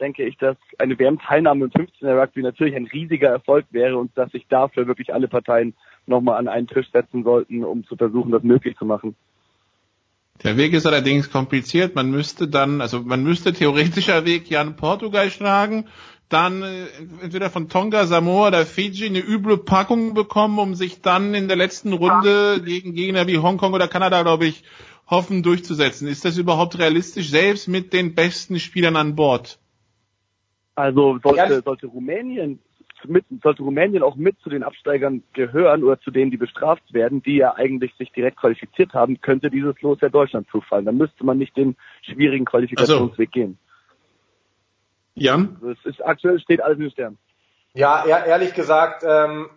denke 0.00 0.24
ich, 0.24 0.36
dass 0.38 0.56
eine 0.78 0.98
WM-Teilnahme 0.98 1.66
im 1.66 1.70
15er 1.70 2.20
Rugby 2.20 2.42
natürlich 2.42 2.74
ein 2.74 2.86
riesiger 2.86 3.28
Erfolg 3.28 3.66
wäre 3.70 3.96
und 3.96 4.16
dass 4.16 4.32
sich 4.32 4.46
dafür 4.48 4.86
wirklich 4.86 5.12
alle 5.14 5.28
Parteien 5.28 5.74
nochmal 6.06 6.38
an 6.38 6.48
einen 6.48 6.66
Tisch 6.66 6.90
setzen 6.92 7.22
sollten, 7.22 7.64
um 7.64 7.84
zu 7.84 7.96
versuchen, 7.96 8.32
das 8.32 8.42
möglich 8.42 8.76
zu 8.76 8.84
machen. 8.84 9.14
Der 10.42 10.56
Weg 10.56 10.72
ist 10.72 10.86
allerdings 10.86 11.30
kompliziert. 11.30 11.94
Man 11.94 12.10
müsste 12.10 12.48
dann, 12.48 12.80
also 12.80 13.00
man 13.00 13.22
müsste 13.22 13.52
theoretischer 13.52 14.24
Weg 14.24 14.48
Jan 14.48 14.76
Portugal 14.76 15.30
schlagen, 15.30 15.86
dann 16.30 16.62
äh, 16.62 16.86
entweder 17.22 17.50
von 17.50 17.68
Tonga, 17.68 18.06
Samoa 18.06 18.48
oder 18.48 18.64
Fiji 18.64 19.06
eine 19.06 19.18
üble 19.18 19.58
Packung 19.58 20.14
bekommen, 20.14 20.58
um 20.58 20.74
sich 20.74 21.02
dann 21.02 21.34
in 21.34 21.48
der 21.48 21.56
letzten 21.56 21.92
Runde 21.92 22.62
gegen 22.64 22.94
Gegner 22.94 23.26
wie 23.26 23.38
Hongkong 23.38 23.74
oder 23.74 23.88
Kanada, 23.88 24.22
glaube 24.22 24.46
ich, 24.46 24.62
hoffen 25.08 25.42
durchzusetzen. 25.42 26.08
Ist 26.08 26.24
das 26.24 26.38
überhaupt 26.38 26.78
realistisch, 26.78 27.28
selbst 27.28 27.68
mit 27.68 27.92
den 27.92 28.14
besten 28.14 28.60
Spielern 28.60 28.96
an 28.96 29.16
Bord? 29.16 29.58
Also 30.80 31.18
sollte, 31.22 31.62
sollte 31.62 31.86
Rumänien 31.86 32.60
mit, 33.04 33.24
sollte 33.42 33.62
Rumänien 33.62 34.02
auch 34.02 34.16
mit 34.16 34.38
zu 34.40 34.50
den 34.50 34.62
Absteigern 34.62 35.22
gehören 35.32 35.84
oder 35.84 36.00
zu 36.00 36.10
denen, 36.10 36.30
die 36.30 36.36
bestraft 36.36 36.92
werden, 36.92 37.22
die 37.22 37.36
ja 37.36 37.54
eigentlich 37.54 37.94
sich 37.96 38.12
direkt 38.12 38.38
qualifiziert 38.38 38.92
haben, 38.92 39.20
könnte 39.20 39.50
dieses 39.50 39.80
Los 39.80 39.98
ja 40.00 40.08
Deutschland 40.08 40.48
zufallen. 40.50 40.84
Dann 40.84 40.96
müsste 40.96 41.24
man 41.24 41.38
nicht 41.38 41.56
den 41.56 41.76
schwierigen 42.02 42.44
Qualifikationsweg 42.44 43.30
gehen. 43.32 43.58
Jan? 45.14 45.56
Also 45.60 45.70
es 45.70 45.84
ist 45.84 46.04
aktuell 46.04 46.40
steht 46.40 46.62
alles 46.62 46.78
in 46.78 46.84
den 46.84 46.90
Sternen. 46.92 47.18
Ja, 47.74 48.04
ehrlich 48.04 48.54
gesagt 48.54 49.04
ähm, 49.06 49.48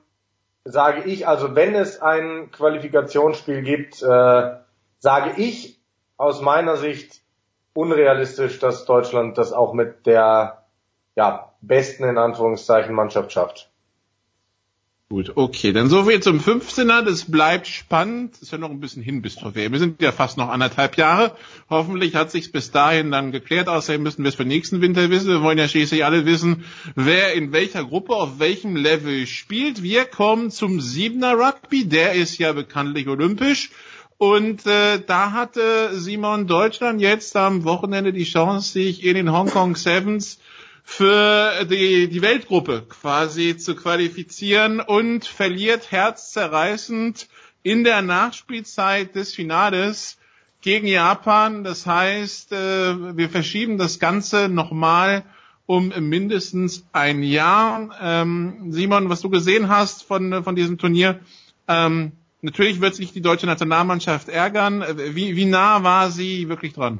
sage 0.64 1.04
ich, 1.10 1.28
also 1.28 1.56
wenn 1.56 1.74
es 1.76 2.02
ein 2.02 2.52
Qualifikationsspiel 2.52 3.64
gibt, 3.64 4.02
äh, 4.02 4.52
sage 5.00 5.34
ich 5.38 5.80
aus 6.18 6.42
meiner 6.42 6.78
Sicht 6.78 7.22
unrealistisch, 7.74 8.60
dass 8.60 8.86
Deutschland 8.86 9.38
das 9.38 9.52
auch 9.52 9.74
mit 9.74 10.06
der 10.06 10.63
ja, 11.16 11.54
besten 11.62 12.04
in 12.04 12.18
Anführungszeichen 12.18 12.94
Mannschaft 12.94 13.32
schafft. 13.32 13.70
Gut, 15.14 15.34
okay, 15.36 15.74
dann 15.74 15.90
so 15.90 16.06
viel 16.06 16.22
zum 16.22 16.40
15er. 16.40 17.04
Das 17.04 17.30
bleibt 17.30 17.68
spannend. 17.68 18.42
Ist 18.42 18.52
ja 18.52 18.58
noch 18.58 18.72
ein 18.72 18.80
bisschen 18.80 19.04
hin 19.04 19.22
bis 19.22 19.36
zur 19.36 19.54
WM. 19.54 19.72
Wir 19.72 19.78
sind 19.78 20.02
ja 20.02 20.12
fast 20.12 20.40
noch 20.40 20.50
anderthalb 20.50 20.98
Jahre. 20.98 21.36
Hoffentlich 21.70 22.16
hat 22.16 22.32
sich's 22.32 22.52
bis 22.52 22.72
dahin 22.72 23.12
dann 23.12 23.32
geklärt. 23.32 23.70
Außerdem 23.70 24.02
müssen 24.02 24.24
wir 24.24 24.30
es 24.30 24.36
für 24.36 24.46
nächsten 24.46 24.82
Winter 24.82 25.12
wissen. 25.12 25.30
Wir 25.30 25.44
wollen 25.44 25.60
ja 25.60 25.68
schließlich 25.68 26.04
alle 26.04 26.26
wissen, 26.26 26.66
wer 26.96 27.34
in 27.34 27.52
welcher 27.52 27.84
Gruppe 27.84 28.16
auf 28.16 28.40
welchem 28.40 28.76
Level 28.76 29.28
spielt. 29.28 29.84
Wir 29.84 30.06
kommen 30.06 30.50
zum 30.50 30.82
Siebener 30.82 31.34
Rugby. 31.34 31.88
Der 31.88 32.14
ist 32.14 32.40
ja 32.40 32.52
bekanntlich 32.54 33.08
olympisch. 33.08 33.70
Und 34.18 34.66
äh, 34.66 35.00
da 35.06 35.32
hatte 35.32 35.92
Simon 35.94 36.48
Deutschland 36.48 37.02
jetzt 37.02 37.36
am 37.36 37.66
Wochenende 37.66 38.14
die 38.14 38.24
Chance, 38.24 38.72
sich 38.72 39.04
in 39.04 39.14
den 39.14 39.32
Hongkong 39.32 39.76
Sevens 39.76 40.40
für 40.84 41.66
die, 41.66 42.10
die 42.10 42.22
Weltgruppe 42.22 42.84
quasi 42.88 43.58
zu 43.58 43.76
qualifizieren 43.76 44.80
und 44.82 45.26
verliert 45.26 45.92
herzzerreißend 45.92 47.28
in 47.64 47.84
der 47.84 48.02
Nachspielzeit 48.02 49.16
des 49.16 49.34
Finales 49.34 50.18
gegen 50.62 50.86
Japan. 50.86 51.64
Das 51.64 51.86
heißt, 51.86 52.52
äh, 52.52 53.18
wir 53.18 53.30
verschieben 53.30 53.78
das 53.78 54.00
Ganze 54.00 54.50
nochmal 54.50 55.24
um 55.66 55.94
mindestens 56.10 56.86
ein 56.92 57.24
Jahr. 57.24 57.96
Ähm, 58.02 58.72
Simon, 58.72 59.10
was 59.10 59.22
du 59.22 59.30
gesehen 59.30 59.70
hast 59.70 60.04
von, 60.04 60.44
von 60.44 60.56
diesem 60.56 60.78
Turnier, 60.78 61.22
ähm, 61.68 62.12
natürlich 62.42 62.82
wird 62.82 62.96
sich 62.96 63.14
die 63.14 63.22
deutsche 63.22 63.46
Nationalmannschaft 63.46 64.28
ärgern. 64.28 64.84
Wie, 64.98 65.36
wie 65.38 65.46
nah 65.46 65.84
war 65.84 66.12
sie 66.12 66.50
wirklich 66.50 66.74
dran? 66.74 67.00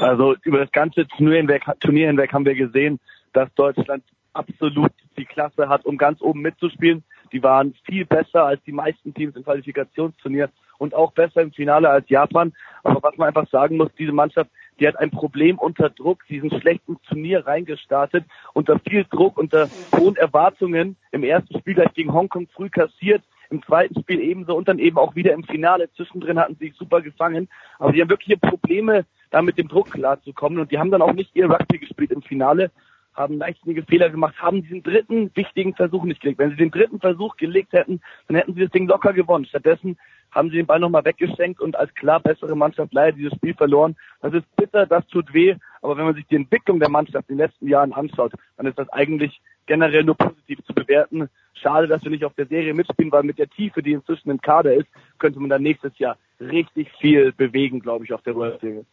Also 0.00 0.34
über 0.42 0.58
das 0.58 0.72
ganze 0.72 1.06
Turnier 1.06 1.36
hinweg, 1.38 1.64
Turnier 1.80 2.08
hinweg 2.08 2.32
haben 2.32 2.44
wir 2.44 2.54
gesehen, 2.54 2.98
dass 3.32 3.52
Deutschland 3.54 4.02
absolut 4.32 4.92
die 5.16 5.24
Klasse 5.24 5.68
hat, 5.68 5.84
um 5.84 5.98
ganz 5.98 6.20
oben 6.20 6.40
mitzuspielen. 6.40 7.04
Die 7.32 7.42
waren 7.42 7.74
viel 7.84 8.04
besser 8.06 8.44
als 8.44 8.62
die 8.64 8.72
meisten 8.72 9.14
Teams 9.14 9.36
im 9.36 9.44
Qualifikationsturnier 9.44 10.50
und 10.78 10.94
auch 10.94 11.12
besser 11.12 11.42
im 11.42 11.52
Finale 11.52 11.88
als 11.88 12.08
Japan. 12.08 12.52
Aber 12.82 13.02
was 13.02 13.16
man 13.16 13.28
einfach 13.28 13.48
sagen 13.50 13.76
muss, 13.76 13.90
diese 13.98 14.12
Mannschaft, 14.12 14.50
die 14.78 14.88
hat 14.88 14.98
ein 14.98 15.10
Problem 15.10 15.58
unter 15.58 15.90
Druck, 15.90 16.26
diesen 16.28 16.50
schlechten 16.60 16.96
Turnier 17.02 17.46
reingestartet, 17.46 18.24
unter 18.54 18.78
viel 18.80 19.04
Druck, 19.04 19.36
unter 19.36 19.68
hohen 19.96 20.16
Erwartungen 20.16 20.96
im 21.12 21.22
ersten 21.22 21.58
Spiel 21.58 21.74
gleich 21.74 21.92
gegen 21.92 22.12
Hongkong 22.12 22.48
früh 22.48 22.70
kassiert, 22.70 23.22
im 23.50 23.62
zweiten 23.62 24.00
Spiel 24.00 24.20
ebenso 24.20 24.56
und 24.56 24.68
dann 24.68 24.78
eben 24.78 24.96
auch 24.96 25.14
wieder 25.14 25.34
im 25.34 25.44
Finale. 25.44 25.90
Zwischendrin 25.92 26.38
hatten 26.38 26.56
sie 26.58 26.68
sich 26.68 26.76
super 26.76 27.02
gefangen. 27.02 27.48
Aber 27.78 27.92
die 27.92 28.00
haben 28.00 28.08
wirkliche 28.08 28.38
Probleme, 28.38 29.04
da 29.30 29.42
mit 29.42 29.58
dem 29.58 29.68
Druck 29.68 29.90
klarzukommen. 29.90 30.58
Und 30.58 30.70
die 30.70 30.78
haben 30.78 30.90
dann 30.90 31.02
auch 31.02 31.12
nicht 31.12 31.34
ihr 31.34 31.50
Rugby 31.50 31.78
gespielt 31.78 32.10
im 32.10 32.22
Finale, 32.22 32.70
haben 33.14 33.38
leichtsinnige 33.38 33.82
Fehler 33.82 34.10
gemacht, 34.10 34.40
haben 34.40 34.62
diesen 34.62 34.82
dritten 34.82 35.30
wichtigen 35.34 35.74
Versuch 35.74 36.04
nicht 36.04 36.20
gelegt. 36.20 36.38
Wenn 36.38 36.50
sie 36.50 36.56
den 36.56 36.70
dritten 36.70 37.00
Versuch 37.00 37.36
gelegt 37.36 37.72
hätten, 37.72 38.00
dann 38.28 38.36
hätten 38.36 38.54
sie 38.54 38.62
das 38.62 38.70
Ding 38.70 38.86
locker 38.86 39.12
gewonnen. 39.12 39.44
Stattdessen 39.46 39.98
haben 40.30 40.50
sie 40.50 40.56
den 40.56 40.66
Ball 40.66 40.78
nochmal 40.78 41.04
weggeschenkt 41.04 41.60
und 41.60 41.76
als 41.76 41.92
klar 41.94 42.20
bessere 42.20 42.56
Mannschaft 42.56 42.92
leider 42.92 43.16
dieses 43.16 43.34
Spiel 43.34 43.54
verloren. 43.54 43.96
Das 44.20 44.32
ist 44.32 44.44
bitter, 44.56 44.86
das 44.86 45.06
tut 45.08 45.34
weh, 45.34 45.56
aber 45.82 45.96
wenn 45.96 46.04
man 46.04 46.14
sich 46.14 46.26
die 46.26 46.36
Entwicklung 46.36 46.78
der 46.78 46.88
Mannschaft 46.88 47.28
in 47.28 47.36
den 47.36 47.46
letzten 47.46 47.68
Jahren 47.68 47.92
anschaut, 47.92 48.32
dann 48.56 48.66
ist 48.66 48.78
das 48.78 48.88
eigentlich 48.90 49.40
generell 49.66 50.04
nur 50.04 50.16
positiv 50.16 50.64
zu 50.64 50.72
bewerten. 50.72 51.28
Schade, 51.54 51.88
dass 51.88 52.02
wir 52.04 52.10
nicht 52.10 52.24
auf 52.24 52.34
der 52.34 52.46
Serie 52.46 52.74
mitspielen, 52.74 53.12
weil 53.12 53.24
mit 53.24 53.38
der 53.38 53.48
Tiefe, 53.48 53.82
die 53.82 53.92
inzwischen 53.92 54.30
im 54.30 54.40
Kader 54.40 54.74
ist, 54.74 54.88
könnte 55.18 55.40
man 55.40 55.50
dann 55.50 55.62
nächstes 55.62 55.98
Jahr 55.98 56.16
richtig 56.40 56.90
viel 57.00 57.32
bewegen, 57.32 57.80
glaube 57.80 58.04
ich, 58.04 58.12
auf 58.12 58.22
der 58.22 58.34
World 58.34 58.60
Series. 58.60 58.86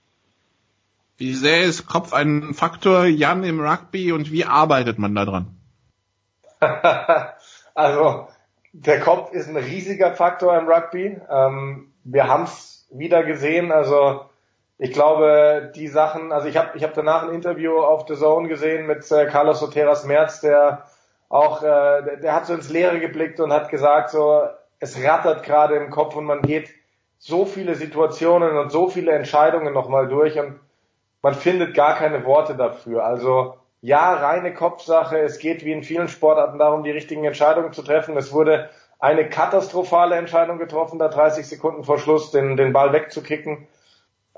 Wie 1.18 1.34
sehr 1.34 1.64
ist 1.64 1.88
Kopf 1.88 2.14
ein 2.14 2.54
Faktor, 2.54 3.06
Jan, 3.06 3.44
im 3.44 3.60
Rugby 3.60 4.12
und 4.12 4.32
wie 4.32 4.46
arbeitet 4.46 5.00
man 5.00 5.16
da 5.16 5.26
dran? 5.26 5.58
also, 7.74 8.28
der 8.72 9.00
Kopf 9.00 9.32
ist 9.32 9.50
ein 9.50 9.58
riesiger 9.58 10.14
Faktor 10.14 10.56
im 10.58 10.68
Rugby. 10.68 11.20
Ähm, 11.30 11.92
wir 12.04 12.28
haben 12.28 12.44
es 12.44 12.88
wieder 12.92 13.24
gesehen. 13.24 13.72
Also, 13.72 14.26
ich 14.78 14.94
glaube, 14.94 15.72
die 15.76 15.88
Sachen, 15.88 16.32
also 16.32 16.48
ich 16.48 16.56
habe 16.56 16.78
ich 16.78 16.84
hab 16.84 16.94
danach 16.94 17.24
ein 17.24 17.34
Interview 17.34 17.80
auf 17.80 18.06
The 18.08 18.16
Zone 18.16 18.48
gesehen 18.48 18.86
mit 18.86 19.12
äh, 19.12 19.26
Carlos 19.26 19.60
Soteras 19.60 20.06
Merz, 20.06 20.42
der 20.42 20.86
auch, 21.30 21.64
äh, 21.64 22.04
der, 22.04 22.18
der 22.18 22.36
hat 22.36 22.46
so 22.46 22.54
ins 22.54 22.70
Leere 22.70 23.00
geblickt 23.00 23.40
und 23.40 23.52
hat 23.52 23.70
gesagt, 23.70 24.12
so, 24.12 24.44
es 24.80 25.04
rattert 25.04 25.42
gerade 25.42 25.76
im 25.76 25.90
Kopf 25.90 26.16
und 26.16 26.26
man 26.26 26.44
geht 26.44 26.70
so 27.18 27.46
viele 27.46 27.74
Situationen 27.74 28.56
und 28.56 28.72
so 28.72 28.88
viele 28.88 29.14
Entscheidungen 29.14 29.74
nochmal 29.74 30.08
durch 30.08 30.38
und 30.38 30.60
man 31.28 31.36
findet 31.36 31.74
gar 31.74 31.96
keine 31.96 32.24
Worte 32.24 32.56
dafür. 32.56 33.04
Also 33.04 33.56
ja, 33.82 34.14
reine 34.14 34.54
Kopfsache. 34.54 35.20
Es 35.20 35.40
geht 35.40 35.66
wie 35.66 35.74
in 35.74 35.84
vielen 35.84 36.08
Sportarten 36.08 36.58
darum, 36.58 36.86
die 36.86 36.92
richtigen 36.92 37.26
Entscheidungen 37.26 37.74
zu 37.74 37.82
treffen. 37.82 38.16
Es 38.16 38.32
wurde 38.32 38.70
eine 38.98 39.28
katastrophale 39.28 40.16
Entscheidung 40.16 40.58
getroffen, 40.58 41.00
da 41.00 41.10
30 41.10 41.46
Sekunden 41.46 41.84
vor 41.84 42.00
Schluss 42.00 42.32
den, 42.32 42.56
den 42.56 42.72
Ball 42.72 42.94
wegzukicken. 42.94 43.68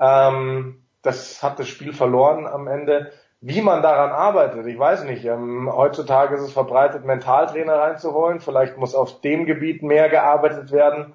Ähm, 0.00 0.82
das 1.02 1.44
hat 1.44 1.60
das 1.60 1.68
Spiel 1.68 1.92
verloren 1.92 2.48
am 2.48 2.66
Ende. 2.66 3.12
Wie 3.40 3.62
man 3.62 3.82
daran 3.82 4.10
arbeitet, 4.10 4.66
ich 4.66 4.76
weiß 4.76 5.04
nicht. 5.04 5.24
Ähm, 5.24 5.70
heutzutage 5.72 6.34
ist 6.34 6.42
es 6.42 6.52
verbreitet, 6.52 7.04
Mentaltrainer 7.04 7.78
reinzuholen. 7.78 8.40
Vielleicht 8.40 8.78
muss 8.78 8.96
auf 8.96 9.20
dem 9.20 9.46
Gebiet 9.46 9.84
mehr 9.84 10.08
gearbeitet 10.08 10.72
werden, 10.72 11.14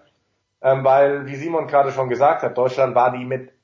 ähm, 0.62 0.86
weil, 0.86 1.26
wie 1.26 1.36
Simon 1.36 1.68
gerade 1.68 1.92
schon 1.92 2.08
gesagt 2.08 2.44
hat, 2.44 2.58
Deutschland 2.58 2.96
war 2.96 3.12
die 3.12 3.26
mit 3.26 3.55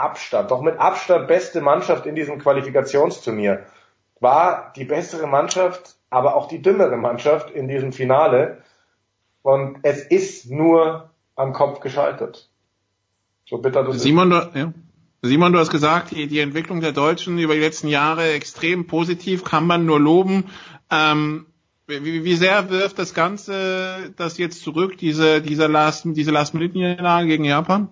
Abstand, 0.00 0.50
doch 0.50 0.62
mit 0.62 0.78
Abstand 0.78 1.28
beste 1.28 1.60
Mannschaft 1.60 2.06
in 2.06 2.14
diesem 2.14 2.38
Qualifikationsturnier. 2.38 3.66
War 4.20 4.72
die 4.76 4.84
bessere 4.84 5.26
Mannschaft, 5.26 5.96
aber 6.10 6.34
auch 6.34 6.48
die 6.48 6.60
dümmere 6.60 6.96
Mannschaft 6.96 7.50
in 7.50 7.68
diesem 7.68 7.92
Finale. 7.92 8.62
Und 9.42 9.78
es 9.82 10.02
ist 10.02 10.50
nur 10.50 11.10
am 11.36 11.52
Kopf 11.52 11.80
gescheitert. 11.80 12.50
So 13.46 13.58
bitter 13.58 13.84
das 13.84 14.02
Simon, 14.02 14.32
ist. 14.32 14.54
Du, 14.54 14.58
ja. 14.58 14.72
Simon, 15.22 15.52
du 15.52 15.58
hast 15.58 15.70
gesagt, 15.70 16.12
die, 16.12 16.26
die 16.28 16.40
Entwicklung 16.40 16.80
der 16.80 16.92
Deutschen 16.92 17.38
über 17.38 17.54
die 17.54 17.60
letzten 17.60 17.88
Jahre 17.88 18.30
extrem 18.32 18.86
positiv, 18.86 19.44
kann 19.44 19.66
man 19.66 19.86
nur 19.86 20.00
loben. 20.00 20.44
Ähm, 20.90 21.46
wie, 21.86 22.24
wie 22.24 22.36
sehr 22.36 22.70
wirft 22.70 22.98
das 22.98 23.14
Ganze 23.14 24.12
das 24.16 24.38
jetzt 24.38 24.62
zurück, 24.62 24.96
diese, 24.98 25.42
diese 25.42 25.66
Last, 25.66 26.04
diese 26.06 26.30
Last-Minute-Niederlage 26.30 27.26
gegen 27.26 27.44
Japan? 27.44 27.88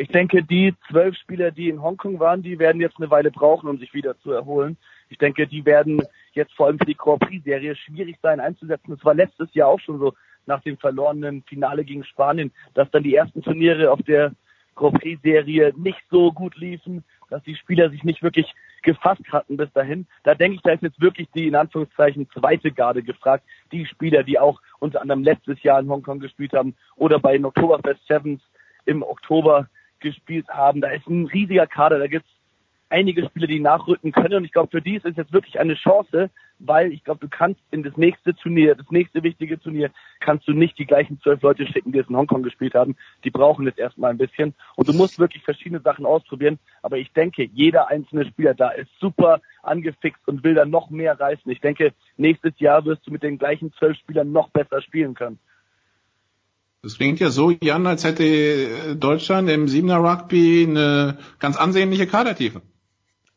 Ich 0.00 0.08
denke, 0.08 0.44
die 0.44 0.76
zwölf 0.88 1.16
Spieler, 1.16 1.50
die 1.50 1.68
in 1.68 1.82
Hongkong 1.82 2.20
waren, 2.20 2.40
die 2.40 2.60
werden 2.60 2.80
jetzt 2.80 2.98
eine 2.98 3.10
Weile 3.10 3.32
brauchen, 3.32 3.68
um 3.68 3.78
sich 3.78 3.92
wieder 3.94 4.16
zu 4.20 4.30
erholen. 4.30 4.76
Ich 5.08 5.18
denke, 5.18 5.48
die 5.48 5.66
werden 5.66 6.00
jetzt 6.34 6.52
vor 6.54 6.66
allem 6.66 6.78
für 6.78 6.84
die 6.84 6.94
Grand 6.94 7.18
Prix-Serie 7.18 7.74
schwierig 7.74 8.16
sein 8.22 8.38
einzusetzen. 8.38 8.92
Das 8.92 9.04
war 9.04 9.14
letztes 9.14 9.52
Jahr 9.54 9.68
auch 9.68 9.80
schon 9.80 9.98
so 9.98 10.14
nach 10.46 10.62
dem 10.62 10.78
verlorenen 10.78 11.42
Finale 11.42 11.84
gegen 11.84 12.04
Spanien, 12.04 12.52
dass 12.74 12.88
dann 12.92 13.02
die 13.02 13.16
ersten 13.16 13.42
Turniere 13.42 13.90
auf 13.90 14.00
der 14.02 14.30
Grand 14.76 15.00
Prix-Serie 15.00 15.74
nicht 15.76 16.00
so 16.12 16.30
gut 16.30 16.56
liefen, 16.56 17.02
dass 17.28 17.42
die 17.42 17.56
Spieler 17.56 17.90
sich 17.90 18.04
nicht 18.04 18.22
wirklich 18.22 18.54
gefasst 18.82 19.24
hatten 19.32 19.56
bis 19.56 19.72
dahin. 19.72 20.06
Da 20.22 20.36
denke 20.36 20.54
ich, 20.54 20.62
da 20.62 20.70
ist 20.70 20.82
jetzt 20.84 21.00
wirklich 21.00 21.28
die 21.34 21.48
in 21.48 21.56
Anführungszeichen 21.56 22.30
zweite 22.30 22.70
Garde 22.70 23.02
gefragt. 23.02 23.42
Die 23.72 23.84
Spieler, 23.84 24.22
die 24.22 24.38
auch 24.38 24.62
unter 24.78 25.02
anderem 25.02 25.24
letztes 25.24 25.60
Jahr 25.64 25.80
in 25.80 25.88
Hongkong 25.88 26.20
gespielt 26.20 26.52
haben 26.52 26.76
oder 26.94 27.18
bei 27.18 27.32
den 27.32 27.44
Oktoberfest 27.44 28.06
Sevens 28.06 28.40
im 28.84 29.02
Oktober 29.02 29.66
gespielt 30.00 30.48
haben. 30.48 30.80
Da 30.80 30.88
ist 30.90 31.06
ein 31.06 31.26
riesiger 31.26 31.66
Kader, 31.66 31.98
da 31.98 32.06
gibt's 32.06 32.28
einige 32.90 33.24
Spieler, 33.26 33.46
die 33.46 33.60
nachrücken 33.60 34.12
können. 34.12 34.34
Und 34.34 34.44
ich 34.44 34.52
glaube, 34.52 34.70
für 34.70 34.82
die 34.82 34.96
ist 34.96 35.04
es 35.04 35.16
jetzt 35.16 35.32
wirklich 35.32 35.58
eine 35.60 35.74
Chance, 35.74 36.30
weil 36.58 36.92
ich 36.92 37.04
glaube, 37.04 37.20
du 37.20 37.28
kannst 37.28 37.60
in 37.70 37.82
das 37.82 37.96
nächste 37.96 38.34
Turnier, 38.34 38.74
das 38.74 38.90
nächste 38.90 39.22
wichtige 39.22 39.60
Turnier, 39.60 39.90
kannst 40.20 40.48
du 40.48 40.52
nicht 40.52 40.78
die 40.78 40.86
gleichen 40.86 41.20
zwölf 41.20 41.40
Leute 41.42 41.66
schicken, 41.66 41.92
die 41.92 41.98
es 41.98 42.08
in 42.08 42.16
Hongkong 42.16 42.42
gespielt 42.42 42.74
haben. 42.74 42.96
Die 43.24 43.30
brauchen 43.30 43.66
jetzt 43.66 43.78
erstmal 43.78 44.10
ein 44.10 44.18
bisschen. 44.18 44.54
Und 44.76 44.88
du 44.88 44.92
musst 44.92 45.18
wirklich 45.18 45.42
verschiedene 45.44 45.80
Sachen 45.80 46.06
ausprobieren. 46.06 46.58
Aber 46.82 46.98
ich 46.98 47.12
denke, 47.12 47.44
jeder 47.44 47.88
einzelne 47.88 48.26
Spieler 48.26 48.54
da 48.54 48.70
ist 48.70 48.90
super 48.98 49.40
angefixt 49.62 50.26
und 50.26 50.42
will 50.42 50.54
dann 50.54 50.70
noch 50.70 50.90
mehr 50.90 51.18
reißen. 51.18 51.50
Ich 51.50 51.60
denke, 51.60 51.92
nächstes 52.16 52.58
Jahr 52.58 52.84
wirst 52.84 53.06
du 53.06 53.12
mit 53.12 53.22
den 53.22 53.38
gleichen 53.38 53.72
zwölf 53.74 53.96
Spielern 53.98 54.32
noch 54.32 54.48
besser 54.50 54.82
spielen 54.82 55.14
können. 55.14 55.38
Das 56.82 56.96
klingt 56.96 57.18
ja 57.18 57.30
so, 57.30 57.50
Jan, 57.50 57.86
als 57.86 58.04
hätte 58.04 58.94
Deutschland 58.94 59.50
im 59.50 59.66
Siebener 59.66 59.98
Rugby 59.98 60.64
eine 60.68 61.18
ganz 61.40 61.56
ansehnliche 61.56 62.06
Kadertiefe. 62.06 62.62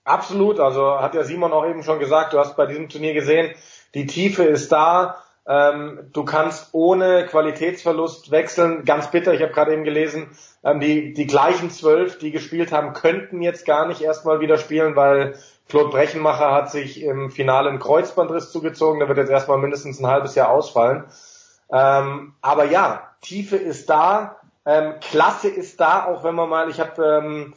Absolut, 0.04 0.60
also 0.60 1.00
hat 1.00 1.16
ja 1.16 1.24
Simon 1.24 1.52
auch 1.52 1.66
eben 1.66 1.84
schon 1.84 2.00
gesagt, 2.00 2.34
du 2.34 2.40
hast 2.40 2.56
bei 2.56 2.66
diesem 2.66 2.90
Turnier 2.90 3.14
gesehen, 3.14 3.54
die 3.94 4.06
Tiefe 4.06 4.44
ist 4.44 4.72
da, 4.72 5.18
ähm, 5.48 6.10
du 6.14 6.24
kannst 6.24 6.70
ohne 6.74 7.26
Qualitätsverlust 7.26 8.30
wechseln. 8.30 8.86
Ganz 8.86 9.10
bitter, 9.10 9.34
ich 9.34 9.42
habe 9.42 9.52
gerade 9.52 9.74
eben 9.74 9.84
gelesen, 9.84 10.28
ähm, 10.64 10.80
die, 10.80 11.14
die 11.14 11.26
gleichen 11.28 11.72
zwölf, 11.72 12.20
die 12.20 12.32
gespielt 12.32 12.72
haben, 12.72 12.94
könnten 12.94 13.42
jetzt 13.42 13.66
gar 13.66 13.88
nicht 13.88 14.02
erstmal 14.02 14.40
wieder 14.40 14.58
spielen, 14.58 14.96
weil 14.96 15.36
Claude 15.68 15.90
Brechenmacher 15.90 16.52
hat 16.52 16.72
sich 16.72 17.02
im 17.02 17.32
Finale 17.32 17.70
einen 17.70 17.80
Kreuzbandriss 17.80 18.52
zugezogen, 18.52 19.00
der 19.00 19.08
wird 19.08 19.18
jetzt 19.18 19.32
erstmal 19.32 19.58
mindestens 19.58 20.00
ein 20.00 20.08
halbes 20.08 20.36
Jahr 20.36 20.50
ausfallen. 20.50 21.06
Ähm, 21.72 22.34
aber 22.42 22.66
ja, 22.66 23.12
Tiefe 23.22 23.56
ist 23.56 23.90
da, 23.90 24.38
ähm, 24.66 24.96
Klasse 25.02 25.50
ist 25.50 25.80
da, 25.80 26.06
auch 26.06 26.24
wenn 26.24 26.36
man 26.36 26.50
mal, 26.50 26.70
ich 26.70 26.80
habe 26.80 27.04
ähm, 27.04 27.54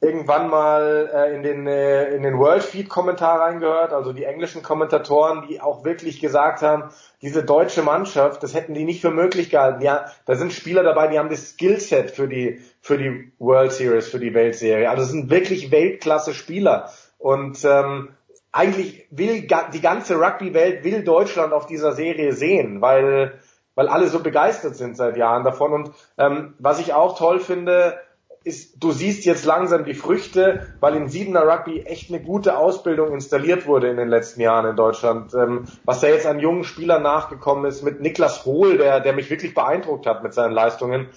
irgendwann 0.00 0.48
mal 0.48 1.10
äh, 1.12 1.34
in 1.34 1.42
den 1.42 1.66
äh, 1.66 2.14
in 2.14 2.22
den 2.22 2.38
World 2.38 2.62
Feed 2.62 2.88
Kommentar 2.88 3.40
reingehört, 3.40 3.92
also 3.92 4.12
die 4.12 4.24
englischen 4.24 4.62
Kommentatoren, 4.62 5.46
die 5.48 5.60
auch 5.60 5.84
wirklich 5.84 6.20
gesagt 6.20 6.62
haben, 6.62 6.90
diese 7.20 7.42
deutsche 7.42 7.82
Mannschaft, 7.82 8.42
das 8.42 8.54
hätten 8.54 8.74
die 8.74 8.84
nicht 8.84 9.00
für 9.00 9.10
möglich 9.10 9.50
gehalten. 9.50 9.82
Ja, 9.82 10.06
da 10.24 10.36
sind 10.36 10.52
Spieler 10.52 10.84
dabei, 10.84 11.08
die 11.08 11.18
haben 11.18 11.30
das 11.30 11.50
Skillset 11.50 12.12
für 12.12 12.28
die 12.28 12.62
für 12.80 12.96
die 12.96 13.32
World 13.38 13.72
Series, 13.72 14.08
für 14.08 14.20
die 14.20 14.34
Weltserie. 14.34 14.88
Also 14.88 15.02
es 15.02 15.10
sind 15.10 15.30
wirklich 15.30 15.72
Weltklasse 15.72 16.32
Spieler 16.32 16.90
und 17.18 17.64
ähm, 17.64 18.10
eigentlich 18.58 19.06
will 19.10 19.46
die 19.72 19.80
ganze 19.80 20.16
Rugby-Welt 20.16 20.82
will 20.82 21.04
Deutschland 21.04 21.52
auf 21.52 21.66
dieser 21.66 21.92
Serie 21.92 22.32
sehen, 22.32 22.80
weil 22.80 23.38
weil 23.76 23.86
alle 23.86 24.08
so 24.08 24.18
begeistert 24.18 24.74
sind 24.74 24.96
seit 24.96 25.16
Jahren 25.16 25.44
davon. 25.44 25.72
Und 25.72 25.92
ähm, 26.18 26.54
was 26.58 26.80
ich 26.80 26.94
auch 26.94 27.16
toll 27.16 27.38
finde, 27.38 27.96
ist, 28.42 28.82
du 28.82 28.90
siehst 28.90 29.24
jetzt 29.24 29.44
langsam 29.44 29.84
die 29.84 29.94
Früchte, 29.94 30.74
weil 30.80 30.96
in 30.96 31.08
Siebener 31.08 31.46
Rugby 31.46 31.82
echt 31.82 32.10
eine 32.10 32.20
gute 32.20 32.58
Ausbildung 32.58 33.12
installiert 33.12 33.68
wurde 33.68 33.88
in 33.88 33.96
den 33.96 34.08
letzten 34.08 34.40
Jahren 34.40 34.66
in 34.66 34.74
Deutschland. 34.74 35.32
Ähm, 35.32 35.66
was 35.84 36.00
da 36.00 36.08
jetzt 36.08 36.26
an 36.26 36.40
jungen 36.40 36.64
Spielern 36.64 37.04
nachgekommen 37.04 37.66
ist, 37.66 37.84
mit 37.84 38.00
Niklas 38.00 38.44
Hohl, 38.44 38.78
der, 38.78 38.98
der 38.98 39.12
mich 39.12 39.30
wirklich 39.30 39.54
beeindruckt 39.54 40.06
hat 40.06 40.24
mit 40.24 40.34
seinen 40.34 40.54
Leistungen 40.54 41.10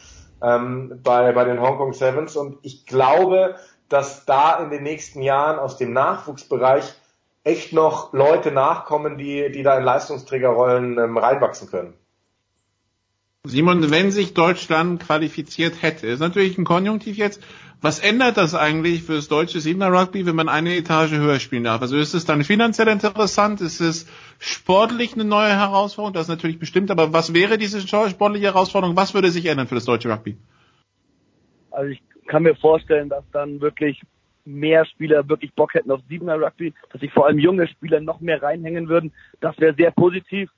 ähm, 0.44 1.00
bei, 1.04 1.32
bei 1.32 1.46
den 1.46 1.60
Hong 1.60 1.78
Kong 1.78 1.94
Sevens. 1.94 2.36
Und 2.36 2.60
ich 2.62 2.86
glaube, 2.86 3.56
dass 3.90 4.26
da 4.26 4.60
in 4.60 4.70
den 4.70 4.84
nächsten 4.84 5.24
Jahren 5.24 5.58
aus 5.58 5.78
dem 5.78 5.94
Nachwuchsbereich 5.94 6.94
echt 7.44 7.74
noch 7.74 8.14
Leute 8.14 8.52
nachkommen, 8.52 9.18
die, 9.18 9.52
die 9.52 9.64
da 9.64 9.78
in 9.78 9.84
Leistungsträgerrollen 9.84 10.98
ähm, 10.98 11.18
reinwachsen 11.18 11.70
können. 11.70 11.94
Simon, 13.44 13.90
wenn 13.90 14.12
sich 14.12 14.36
Deutschland 14.36 15.02
qualifiziert 15.02 15.82
hätte, 15.82 16.06
ist 16.06 16.20
natürlich 16.20 16.60
ein 16.60 16.64
Konjunktiv 16.64 17.18
jetzt. 17.18 17.42
Was 17.82 17.98
ändert 17.98 18.38
das 18.38 18.54
eigentlich 18.54 19.02
für 19.02 19.16
das 19.16 19.28
deutsche 19.28 19.60
Siebener 19.60 19.92
Rugby, 19.92 20.28
wenn 20.28 20.36
man 20.36 20.50
eine 20.50 20.76
Etage 20.76 21.14
höher 21.14 21.40
spielen 21.40 21.64
darf? 21.64 21.82
Also 21.82 21.98
ist 21.98 22.14
es 22.14 22.26
dann 22.26 22.44
finanziell 22.44 22.88
interessant? 22.88 23.60
Ist 23.60 23.82
es 23.82 24.06
sportlich 24.38 25.16
eine 25.16 25.24
neue 25.24 25.58
Herausforderung? 25.58 26.14
Das 26.14 26.24
ist 26.24 26.30
natürlich 26.30 26.60
bestimmt, 26.60 26.92
aber 26.92 27.12
was 27.12 27.34
wäre 27.34 27.58
diese 27.58 27.82
sportliche 27.82 28.46
Herausforderung? 28.46 28.96
Was 28.96 29.16
würde 29.16 29.32
sich 29.32 29.48
ändern 29.48 29.68
für 29.68 29.74
das 29.74 29.86
deutsche 29.86 30.12
Rugby? 30.12 30.38
Also 31.72 31.90
ich 31.90 32.04
kann 32.28 32.44
mir 32.44 32.56
vorstellen, 32.56 33.10
dass 33.10 33.24
dann 33.32 33.60
wirklich 33.60 34.04
mehr 34.46 34.86
Spieler 34.86 35.28
wirklich 35.30 35.54
Bock 35.54 35.74
hätten 35.74 35.92
auf 35.92 36.02
Siebener 36.10 36.42
Rugby, 36.42 36.74
dass 36.92 37.02
sich 37.02 37.12
vor 37.12 37.28
allem 37.28 37.40
junge 37.40 37.68
Spieler 37.68 38.00
noch 38.00 38.20
mehr 38.20 38.42
reinhängen 38.42 38.90
würden. 38.90 39.12
Das 39.40 39.58
wäre 39.60 39.76
sehr 39.76 39.92
positiv 39.92 40.50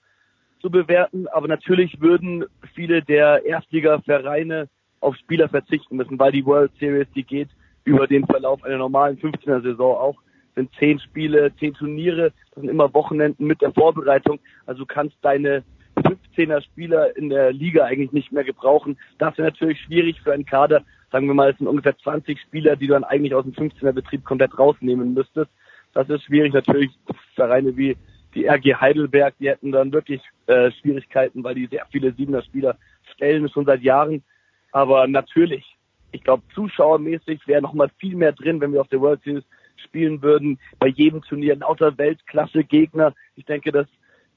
zu 0.61 0.69
bewerten, 0.69 1.27
aber 1.27 1.47
natürlich 1.47 1.99
würden 1.99 2.45
viele 2.73 3.01
der 3.01 3.45
Erstliga-Vereine 3.45 4.69
auf 5.01 5.15
Spieler 5.17 5.49
verzichten 5.49 5.97
müssen, 5.97 6.17
weil 6.17 6.31
die 6.31 6.45
World 6.45 6.71
Series, 6.79 7.07
die 7.13 7.23
geht 7.23 7.49
über 7.83 8.07
den 8.07 8.25
Verlauf 8.25 8.63
einer 8.63 8.77
normalen 8.77 9.17
15er 9.17 9.61
Saison 9.61 9.97
auch, 9.97 10.15
sind 10.55 10.71
zehn 10.79 10.99
Spiele, 10.99 11.51
zehn 11.59 11.73
Turniere, 11.73 12.31
das 12.51 12.61
sind 12.61 12.69
immer 12.69 12.93
Wochenenden 12.93 13.45
mit 13.45 13.61
der 13.61 13.73
Vorbereitung, 13.73 14.39
also 14.65 14.85
kannst 14.85 15.17
deine 15.21 15.63
15er 15.97 16.61
Spieler 16.61 17.15
in 17.17 17.29
der 17.29 17.51
Liga 17.51 17.85
eigentlich 17.85 18.11
nicht 18.11 18.31
mehr 18.31 18.43
gebrauchen. 18.43 18.97
Das 19.17 19.37
wäre 19.37 19.49
natürlich 19.49 19.79
schwierig 19.81 20.21
für 20.21 20.33
einen 20.33 20.45
Kader. 20.45 20.83
Sagen 21.13 21.27
wir 21.27 21.35
mal, 21.35 21.51
es 21.51 21.57
sind 21.59 21.67
ungefähr 21.67 21.95
20 21.95 22.41
Spieler, 22.41 22.75
die 22.75 22.87
du 22.87 22.93
dann 22.93 23.03
eigentlich 23.03 23.35
aus 23.35 23.43
dem 23.43 23.53
15er 23.53 23.91
Betrieb 23.91 24.25
komplett 24.25 24.57
rausnehmen 24.57 25.13
müsstest. 25.13 25.51
Das 25.93 26.09
ist 26.09 26.23
schwierig 26.23 26.53
natürlich 26.53 26.89
Vereine 27.35 27.77
wie 27.77 27.95
die 28.33 28.47
RG 28.47 28.73
Heidelberg, 28.81 29.35
die 29.39 29.47
hätten 29.47 29.71
dann 29.71 29.93
wirklich 29.93 30.23
äh, 30.47 30.71
Schwierigkeiten, 30.71 31.43
weil 31.43 31.53
die 31.53 31.67
sehr 31.67 31.85
viele 31.91 32.13
Siebener 32.13 32.41
Spieler 32.41 32.77
stellen 33.13 33.47
schon 33.47 33.65
seit 33.65 33.83
Jahren. 33.83 34.23
Aber 34.71 35.05
natürlich, 35.05 35.77
ich 36.11 36.23
glaube, 36.23 36.41
zuschauermäßig 36.55 37.47
wäre 37.47 37.61
noch 37.61 37.73
mal 37.73 37.91
viel 37.99 38.15
mehr 38.15 38.31
drin, 38.31 38.59
wenn 38.59 38.73
wir 38.73 38.81
auf 38.81 38.87
der 38.87 39.01
World 39.01 39.21
Series 39.21 39.43
spielen 39.75 40.19
würden. 40.23 40.57
Bei 40.79 40.87
jedem 40.87 41.21
Turnier 41.21 41.57
lauter 41.57 41.95
Weltklasse-Gegner. 41.95 43.13
Ich 43.35 43.45
denke, 43.45 43.71
das 43.71 43.85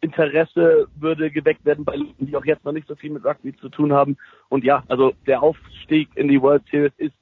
Interesse 0.01 0.87
würde 0.97 1.31
geweckt 1.31 1.65
werden 1.65 1.85
bei 1.85 1.97
Leuten, 1.97 2.27
die 2.27 2.37
auch 2.37 2.45
jetzt 2.45 2.65
noch 2.65 2.73
nicht 2.73 2.87
so 2.87 2.95
viel 2.95 3.11
mit 3.11 3.25
Rugby 3.25 3.55
zu 3.57 3.69
tun 3.69 3.93
haben. 3.93 4.17
Und 4.49 4.65
ja, 4.65 4.85
also 4.89 5.13
der 5.27 5.43
Aufstieg 5.43 6.09
in 6.15 6.29
die 6.29 6.41
World 6.41 6.63
Series 6.71 6.93
ist 6.99 7.15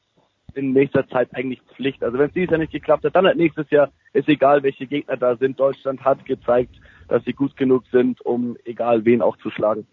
in 0.54 0.72
nächster 0.72 1.06
Zeit 1.08 1.34
eigentlich 1.34 1.60
Pflicht. 1.74 2.02
Also 2.02 2.18
wenn 2.18 2.28
es 2.28 2.34
dieses 2.34 2.50
Jahr 2.50 2.58
nicht 2.58 2.72
geklappt 2.72 3.04
hat, 3.04 3.14
dann 3.16 3.26
halt 3.26 3.36
nächstes 3.36 3.70
Jahr 3.70 3.90
ist 4.12 4.28
egal, 4.28 4.62
welche 4.62 4.86
Gegner 4.86 5.16
da 5.16 5.36
sind. 5.36 5.58
Deutschland 5.58 6.04
hat 6.04 6.24
gezeigt, 6.24 6.74
dass 7.08 7.24
sie 7.24 7.32
gut 7.32 7.56
genug 7.56 7.84
sind, 7.90 8.20
um 8.20 8.56
egal 8.64 9.04
wen 9.04 9.22
auch 9.22 9.36
zu 9.38 9.50
schlagen. 9.50 9.86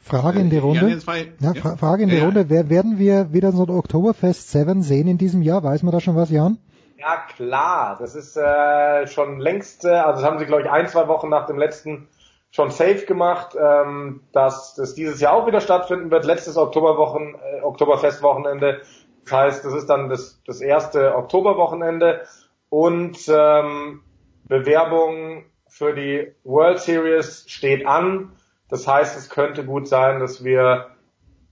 Frage 0.00 0.38
in 0.38 0.50
die 0.50 0.58
Runde. 0.58 0.98
Ja, 1.40 1.52
ja. 1.52 1.76
Frage 1.76 2.04
in 2.04 2.08
die. 2.08 2.18
Runde. 2.18 2.48
Wer, 2.48 2.70
werden 2.70 2.98
wir 2.98 3.32
wieder 3.32 3.52
so 3.52 3.64
ein 3.64 3.70
Oktoberfest 3.70 4.50
7 4.50 4.82
sehen 4.82 5.08
in 5.08 5.18
diesem 5.18 5.42
Jahr? 5.42 5.62
Weiß 5.62 5.82
man 5.82 5.92
da 5.92 6.00
schon 6.00 6.16
was, 6.16 6.30
Jan? 6.30 6.58
Ja, 6.98 7.24
klar. 7.34 7.96
Das 7.98 8.14
ist 8.14 8.36
äh, 8.36 9.06
schon 9.06 9.40
längst, 9.40 9.84
äh, 9.84 9.90
also 9.90 10.20
das 10.20 10.28
haben 10.28 10.38
sie, 10.38 10.46
glaube 10.46 10.62
ich, 10.62 10.70
ein, 10.70 10.88
zwei 10.88 11.08
Wochen 11.08 11.28
nach 11.28 11.46
dem 11.46 11.56
letzten 11.56 12.08
schon 12.50 12.70
safe 12.70 13.06
gemacht, 13.06 13.56
ähm, 13.60 14.22
dass 14.32 14.74
das 14.74 14.94
dieses 14.94 15.20
Jahr 15.20 15.34
auch 15.34 15.46
wieder 15.46 15.60
stattfinden 15.60 16.10
wird. 16.10 16.24
Letztes 16.24 16.56
Oktoberwochen, 16.56 17.36
äh, 17.36 17.62
Oktoberfestwochenende 17.62 18.80
das 19.28 19.38
heißt, 19.38 19.64
das 19.66 19.74
ist 19.74 19.90
dann 19.90 20.08
das, 20.08 20.40
das 20.46 20.62
erste 20.62 21.14
Oktoberwochenende 21.14 22.22
und 22.70 23.18
ähm, 23.28 24.00
Bewerbung 24.44 25.44
für 25.68 25.92
die 25.92 26.34
World 26.44 26.78
Series 26.78 27.44
steht 27.46 27.86
an. 27.86 28.32
Das 28.70 28.88
heißt, 28.88 29.18
es 29.18 29.28
könnte 29.28 29.66
gut 29.66 29.86
sein, 29.86 30.20
dass 30.20 30.44
wir, 30.44 30.86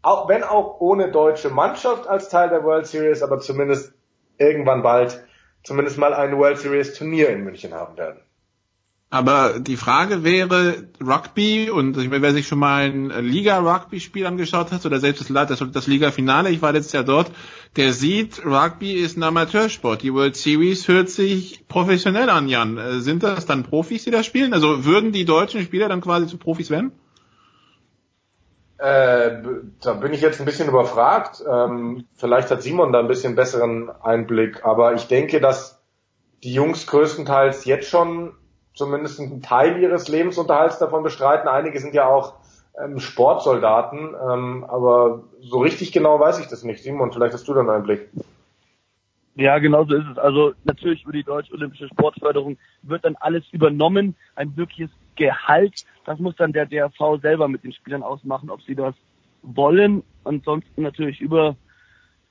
auch 0.00 0.26
wenn 0.26 0.42
auch 0.42 0.80
ohne 0.80 1.10
deutsche 1.10 1.50
Mannschaft 1.50 2.06
als 2.06 2.30
Teil 2.30 2.48
der 2.48 2.64
World 2.64 2.86
Series, 2.86 3.22
aber 3.22 3.40
zumindest 3.40 3.92
irgendwann 4.38 4.82
bald 4.82 5.25
zumindest 5.66 5.98
mal 5.98 6.14
ein 6.14 6.36
World 6.38 6.58
Series 6.58 6.94
Turnier 6.94 7.28
in 7.30 7.42
München 7.44 7.74
haben 7.74 7.96
werden. 7.96 8.20
Aber 9.08 9.60
die 9.60 9.76
Frage 9.76 10.24
wäre, 10.24 10.88
Rugby, 11.00 11.70
und 11.70 11.96
wer 12.10 12.32
sich 12.32 12.48
schon 12.48 12.58
mal 12.58 12.82
ein 12.82 13.10
Liga-Rugby-Spiel 13.24 14.26
angeschaut 14.26 14.72
hat, 14.72 14.84
oder 14.84 14.98
selbst 14.98 15.30
das, 15.30 15.62
das, 15.72 15.86
Liga-Finale, 15.86 16.50
ich 16.50 16.60
war 16.60 16.72
letztes 16.72 16.92
Jahr 16.92 17.04
dort, 17.04 17.30
der 17.76 17.92
sieht, 17.92 18.44
Rugby 18.44 18.94
ist 18.94 19.16
ein 19.16 19.22
Amateursport. 19.22 20.02
Die 20.02 20.12
World 20.12 20.36
Series 20.36 20.88
hört 20.88 21.08
sich 21.08 21.66
professionell 21.68 22.30
an, 22.30 22.48
Jan. 22.48 22.78
Äh, 22.78 23.00
sind 23.00 23.22
das 23.22 23.46
dann 23.46 23.62
Profis, 23.62 24.04
die 24.04 24.10
da 24.10 24.24
spielen? 24.24 24.52
Also 24.52 24.84
würden 24.84 25.12
die 25.12 25.24
deutschen 25.24 25.62
Spieler 25.62 25.88
dann 25.88 26.00
quasi 26.00 26.26
zu 26.26 26.36
Profis 26.36 26.70
werden? 26.70 26.90
Äh, 28.78 29.42
da 29.82 29.94
bin 29.94 30.12
ich 30.12 30.20
jetzt 30.20 30.38
ein 30.40 30.44
bisschen 30.44 30.68
überfragt. 30.68 31.42
Ähm, 31.50 32.04
vielleicht 32.16 32.50
hat 32.50 32.62
Simon 32.62 32.92
da 32.92 32.98
ein 33.00 33.08
bisschen 33.08 33.34
besseren 33.34 33.90
Einblick, 34.02 34.64
aber 34.64 34.94
ich 34.94 35.06
denke, 35.08 35.40
dass 35.40 35.82
die 36.42 36.52
Jungs 36.52 36.86
größtenteils 36.86 37.64
jetzt 37.64 37.88
schon 37.88 38.34
zumindest 38.74 39.18
einen 39.18 39.40
Teil 39.40 39.80
ihres 39.80 40.08
Lebensunterhalts 40.08 40.78
davon 40.78 41.02
bestreiten. 41.02 41.48
Einige 41.48 41.80
sind 41.80 41.94
ja 41.94 42.06
auch 42.06 42.34
ähm, 42.78 43.00
Sportsoldaten, 43.00 44.14
ähm, 44.14 44.64
aber 44.68 45.24
so 45.40 45.58
richtig 45.58 45.92
genau 45.92 46.20
weiß 46.20 46.38
ich 46.40 46.48
das 46.48 46.62
nicht. 46.62 46.82
Simon, 46.82 47.12
vielleicht 47.12 47.32
hast 47.32 47.48
du 47.48 47.54
dann 47.54 47.70
einen 47.70 47.84
Blick. 47.84 48.10
Ja, 49.36 49.58
genau 49.58 49.84
so 49.84 49.94
ist 49.94 50.06
es. 50.12 50.18
Also 50.18 50.52
natürlich 50.64 51.02
über 51.04 51.12
die 51.12 51.22
Deutsche 51.22 51.52
Olympische 51.52 51.88
Sportförderung 51.88 52.58
wird 52.82 53.04
dann 53.04 53.16
alles 53.16 53.44
übernommen. 53.52 54.16
Ein 54.34 54.56
wirkliches 54.56 54.90
Gehalt, 55.16 55.84
das 56.04 56.18
muss 56.18 56.36
dann 56.36 56.52
der 56.52 56.66
DRV 56.66 57.20
selber 57.20 57.48
mit 57.48 57.64
den 57.64 57.72
Spielern 57.72 58.02
ausmachen, 58.02 58.50
ob 58.50 58.62
sie 58.62 58.74
das 58.74 58.94
wollen. 59.42 60.02
Ansonsten 60.24 60.82
natürlich 60.82 61.20
über 61.20 61.56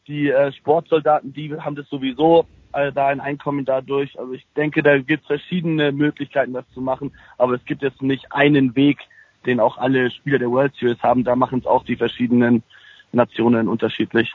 die 0.07 0.29
äh, 0.29 0.51
Sportsoldaten, 0.51 1.33
die 1.33 1.55
haben 1.59 1.75
das 1.75 1.89
sowieso 1.89 2.45
äh, 2.73 2.91
da 2.91 3.07
ein 3.07 3.19
Einkommen 3.19 3.65
dadurch. 3.65 4.17
Also 4.19 4.33
ich 4.33 4.45
denke, 4.55 4.83
da 4.83 4.97
gibt 4.97 5.23
es 5.23 5.27
verschiedene 5.27 5.91
Möglichkeiten, 5.91 6.53
das 6.53 6.65
zu 6.73 6.81
machen. 6.81 7.11
Aber 7.37 7.53
es 7.55 7.65
gibt 7.65 7.81
jetzt 7.81 8.01
nicht 8.01 8.31
einen 8.31 8.75
Weg, 8.75 8.99
den 9.45 9.59
auch 9.59 9.77
alle 9.77 10.11
Spieler 10.11 10.39
der 10.39 10.51
World 10.51 10.75
Series 10.75 11.01
haben. 11.01 11.23
Da 11.23 11.35
machen 11.35 11.59
es 11.59 11.65
auch 11.65 11.83
die 11.83 11.95
verschiedenen 11.95 12.63
Nationen 13.11 13.67
unterschiedlich. 13.67 14.33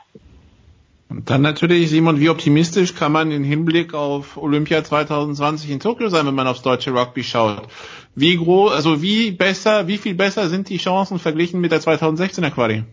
Und 1.11 1.29
dann 1.29 1.41
natürlich, 1.41 1.89
Simon, 1.89 2.21
wie 2.21 2.29
optimistisch 2.29 2.95
kann 2.95 3.11
man 3.11 3.31
im 3.31 3.43
Hinblick 3.43 3.93
auf 3.93 4.37
Olympia 4.37 4.81
2020 4.81 5.69
in 5.69 5.81
Tokio 5.81 6.07
sein, 6.07 6.25
wenn 6.25 6.35
man 6.35 6.47
aufs 6.47 6.61
deutsche 6.61 6.91
Rugby 6.91 7.21
schaut? 7.21 7.67
Wie 8.15 8.37
groß, 8.37 8.71
also 8.71 9.01
wie 9.01 9.31
besser, 9.31 9.89
wie 9.89 9.97
viel 9.97 10.15
besser 10.15 10.47
sind 10.47 10.69
die 10.69 10.77
Chancen 10.77 11.19
verglichen 11.19 11.59
mit 11.59 11.73
der 11.73 11.81
2016er 11.81 12.51
Quali? 12.51 12.85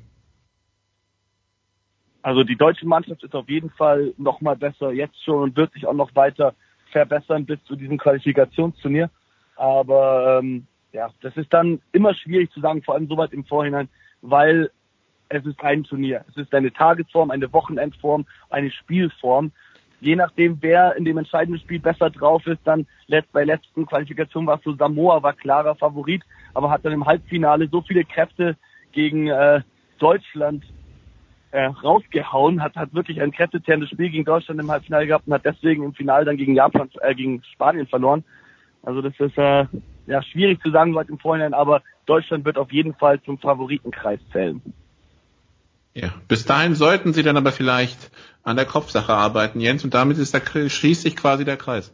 Also 2.21 2.43
die 2.43 2.57
deutsche 2.57 2.89
Mannschaft 2.89 3.23
ist 3.23 3.37
auf 3.37 3.49
jeden 3.49 3.71
Fall 3.71 4.15
noch 4.19 4.41
mal 4.41 4.57
besser 4.57 4.91
jetzt 4.91 5.23
schon 5.25 5.41
und 5.41 5.57
wird 5.57 5.73
sich 5.73 5.87
auch 5.87 5.95
noch 5.95 6.13
weiter 6.17 6.55
verbessern 6.91 7.47
bis 7.47 7.63
zu 7.67 7.77
diesem 7.77 7.99
Qualifikationsturnier. 7.99 9.11
Aber 9.55 10.41
ähm, 10.41 10.67
ja, 10.93 11.11
das 11.21 11.37
ist 11.37 11.53
dann 11.53 11.81
immer 11.93 12.15
schwierig 12.15 12.51
zu 12.51 12.59
sagen, 12.61 12.83
vor 12.83 12.97
allem 12.97 13.07
so 13.07 13.17
weit 13.17 13.33
im 13.33 13.45
Vorhinein, 13.45 13.89
weil 14.23 14.73
es 15.29 15.45
ist 15.45 15.63
ein 15.63 15.85
Turnier. 15.85 16.25
Es 16.31 16.37
ist 16.37 16.55
eine 16.55 16.73
Tagesform, 16.73 17.31
eine 17.31 17.53
Wochenendform, 17.53 18.27
eine 18.51 18.71
Spielform. 18.71 19.53
Je 20.01 20.17
nachdem, 20.17 20.59
wer 20.61 20.97
in 20.97 21.05
dem 21.05 21.19
entscheidenden 21.19 21.61
Spiel 21.61 21.81
besser 21.81 22.11
drauf 22.11 22.47
ist, 22.47 22.61
dann 22.65 22.87
bei 23.33 23.45
letzten 23.45 23.85
Qualifikation 23.85 24.47
war 24.47 24.59
es 24.59 24.65
so, 24.65 24.75
Samoa 24.75 25.23
war 25.23 25.33
klarer 25.33 25.75
Favorit, 25.75 26.23
aber 26.55 26.71
hat 26.71 26.85
dann 26.85 26.93
im 26.93 27.05
Halbfinale 27.05 27.69
so 27.69 27.83
viele 27.83 28.05
Kräfte 28.05 28.57
gegen 28.93 29.27
äh, 29.27 29.61
Deutschland 29.99 30.65
äh, 31.51 31.65
rausgehauen, 31.65 32.63
hat, 32.63 32.77
hat 32.77 32.95
wirklich 32.95 33.21
ein 33.21 33.33
kräftezehrendes 33.33 33.91
Spiel 33.91 34.11
gegen 34.11 34.25
Deutschland 34.25 34.61
im 34.61 34.71
Halbfinale 34.71 35.07
gehabt 35.07 35.27
und 35.27 35.35
hat 35.35 35.45
deswegen 35.45 35.83
im 35.83 35.95
Finale 35.95 36.25
dann 36.25 36.37
gegen 36.37 36.55
Japan, 36.55 36.89
äh, 37.01 37.15
gegen 37.15 37.43
Spanien 37.53 37.87
verloren. 37.87 38.23
Also 38.83 39.03
das 39.03 39.19
ist 39.19 39.37
äh, 39.37 39.67
ja 40.07 40.23
schwierig 40.23 40.63
zu 40.63 40.71
sagen 40.71 40.95
weit 40.95 41.09
im 41.09 41.19
Vorhinein, 41.19 41.55
aber 41.55 41.83
Deutschland 42.07 42.45
wird 42.45 42.57
auf 42.57 42.73
jeden 42.73 42.95
Fall 42.95 43.21
zum 43.23 43.39
Favoritenkreis 43.39 44.21
zählen. 44.31 44.63
Ja, 45.95 46.13
bis 46.29 46.45
dahin 46.45 46.75
sollten 46.75 47.13
Sie 47.13 47.23
dann 47.23 47.37
aber 47.37 47.53
vielleicht 47.53 48.11
an 48.43 48.57
der 48.57 48.67
Kopfsache 48.67 49.13
arbeiten, 49.13 49.61
Jens, 49.61 49.85
und 49.85 49.95
damit 49.95 50.19
ist 50.19 50.35
da, 50.35 50.41
schließt 50.41 51.03
sich 51.03 51.17
quasi 51.17 51.45
der 51.45 51.57
Kreis. 51.57 51.93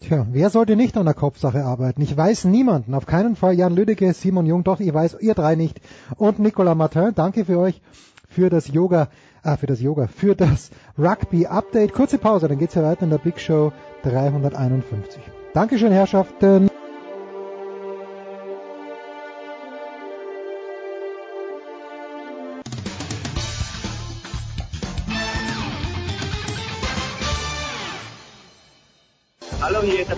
Tja, 0.00 0.26
wer 0.32 0.50
sollte 0.50 0.74
nicht 0.74 0.96
an 0.96 1.04
der 1.04 1.14
Kopfsache 1.14 1.62
arbeiten? 1.62 2.02
Ich 2.02 2.16
weiß 2.16 2.44
niemanden, 2.44 2.94
auf 2.94 3.06
keinen 3.06 3.36
Fall 3.36 3.54
Jan 3.54 3.76
Lüdecke, 3.76 4.12
Simon 4.14 4.46
Jung, 4.46 4.64
doch, 4.64 4.80
ich 4.80 4.92
weiß 4.92 5.18
ihr 5.20 5.34
drei 5.34 5.54
nicht. 5.54 5.80
Und 6.16 6.40
Nicolas 6.40 6.76
Martin, 6.76 7.12
danke 7.14 7.44
für 7.44 7.58
euch, 7.58 7.80
für 8.28 8.50
das 8.50 8.66
Yoga, 8.66 9.08
ah, 9.44 9.56
für 9.56 9.66
das 9.66 9.80
Yoga, 9.80 10.08
für 10.08 10.34
das 10.34 10.70
Rugby 10.98 11.46
Update. 11.46 11.92
Kurze 11.92 12.18
Pause, 12.18 12.48
dann 12.48 12.58
geht's 12.58 12.74
ja 12.74 12.82
weiter 12.82 13.04
in 13.04 13.10
der 13.10 13.18
Big 13.18 13.38
Show 13.38 13.72
351. 14.02 15.22
Dankeschön, 15.54 15.92
Herrschaften. 15.92 16.68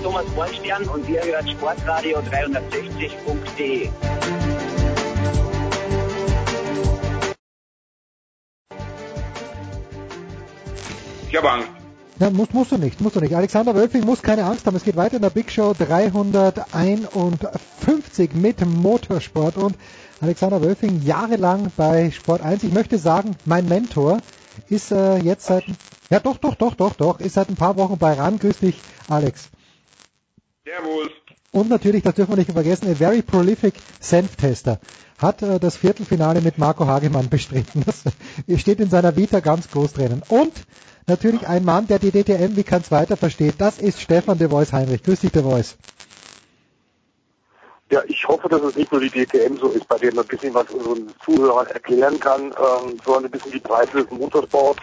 Thomas 0.05 0.26
Bornstern 0.35 0.86
und 0.90 1.09
ihr 1.09 1.24
hört 1.24 1.48
Sportradio 1.48 2.18
360.de. 2.18 3.89
Ich 11.31 11.36
habe 11.39 11.51
Angst. 11.51 11.68
Ja, 12.20 12.28
musst, 12.28 12.52
musst 12.52 12.72
du 12.72 12.76
nicht, 12.76 13.01
musst 13.01 13.16
du 13.16 13.20
nicht. 13.20 13.35
Alexander 13.35 13.74
Wölfing 13.74 14.05
muss 14.05 14.20
keine 14.20 14.44
Angst 14.44 14.66
haben. 14.66 14.76
Es 14.76 14.85
geht 14.85 14.97
weiter 14.97 15.16
in 15.16 15.22
der 15.22 15.31
Big 15.31 15.51
Show 15.51 15.72
351 15.72 18.35
mit 18.35 18.60
Motorsport 18.66 19.56
und 19.56 19.74
Alexander 20.20 20.60
Wölfing 20.60 21.01
jahrelang 21.02 21.72
bei 21.78 22.10
Sport 22.10 22.43
1. 22.43 22.64
Ich 22.64 22.74
möchte 22.74 22.98
sagen, 22.98 23.36
mein 23.47 23.66
Mentor 23.66 24.18
ist 24.68 24.93
äh, 24.93 25.16
jetzt 25.16 25.47
seit, 25.47 25.64
ja 26.10 26.20
doch, 26.20 26.36
doch, 26.36 26.56
doch, 26.56 26.74
doch, 26.74 26.93
doch, 26.93 27.20
ist 27.20 27.36
seit 27.36 27.48
ein 27.48 27.56
paar 27.56 27.78
Wochen 27.78 27.97
bei 27.97 28.12
RAN. 28.12 28.39
Grüß 28.39 28.59
dich, 28.59 28.78
Alex. 29.09 29.48
Servus. 30.65 31.11
Und 31.53 31.69
natürlich, 31.69 32.03
das 32.03 32.15
dürfen 32.15 32.32
wir 32.32 32.36
nicht 32.39 32.51
vergessen, 32.51 32.91
a 32.91 32.95
very 32.95 33.20
prolific 33.20 33.74
Senf-Tester 34.01 34.81
hat 35.19 35.43
äh, 35.43 35.61
das 35.61 35.77
Viertelfinale 35.77 36.41
mit 36.41 36.57
Marco 36.57 36.86
Hagemann 36.86 37.28
bestritten. 37.28 37.85
Das 37.86 38.61
steht 38.61 38.81
in 38.81 38.89
seiner 38.89 39.15
Vita 39.15 39.41
ganz 39.41 39.70
groß 39.70 39.93
drinnen. 39.93 40.23
Und 40.28 40.53
natürlich 41.07 41.47
ein 41.47 41.65
Mann, 41.65 41.86
der 41.86 41.99
die 41.99 42.11
DTM 42.11 42.57
wie 42.57 42.65
kein 42.65 42.82
zweiter 42.82 43.19
versteht. 43.19 43.57
Das 43.59 43.78
ist 43.78 44.01
Stefan 44.01 44.39
de 44.39 44.51
Vois 44.51 44.73
Heinrich. 44.73 45.03
Grüß 45.03 45.20
dich, 45.20 45.32
de 45.32 45.45
Vois. 45.45 45.77
Ja, 47.95 48.03
ich 48.09 48.27
hoffe, 48.27 48.49
dass 48.49 48.61
es 48.61 48.75
nicht 48.75 48.91
nur 48.91 49.01
die 49.01 49.09
DTM 49.09 49.57
so 49.57 49.69
ist, 49.69 49.87
bei 49.87 49.97
der 49.99 50.12
man 50.12 50.25
ein 50.25 50.27
bisschen 50.27 50.53
was 50.53 50.69
unseren 50.69 51.15
Zuhörern 51.25 51.69
erklären 51.69 52.19
kann, 52.19 52.47
ähm, 52.47 53.01
sondern 53.05 53.27
ein 53.27 53.31
bisschen 53.31 53.53
die 53.53 53.61
Breite 53.61 54.03
des 54.03 54.11
Motorsports. 54.11 54.83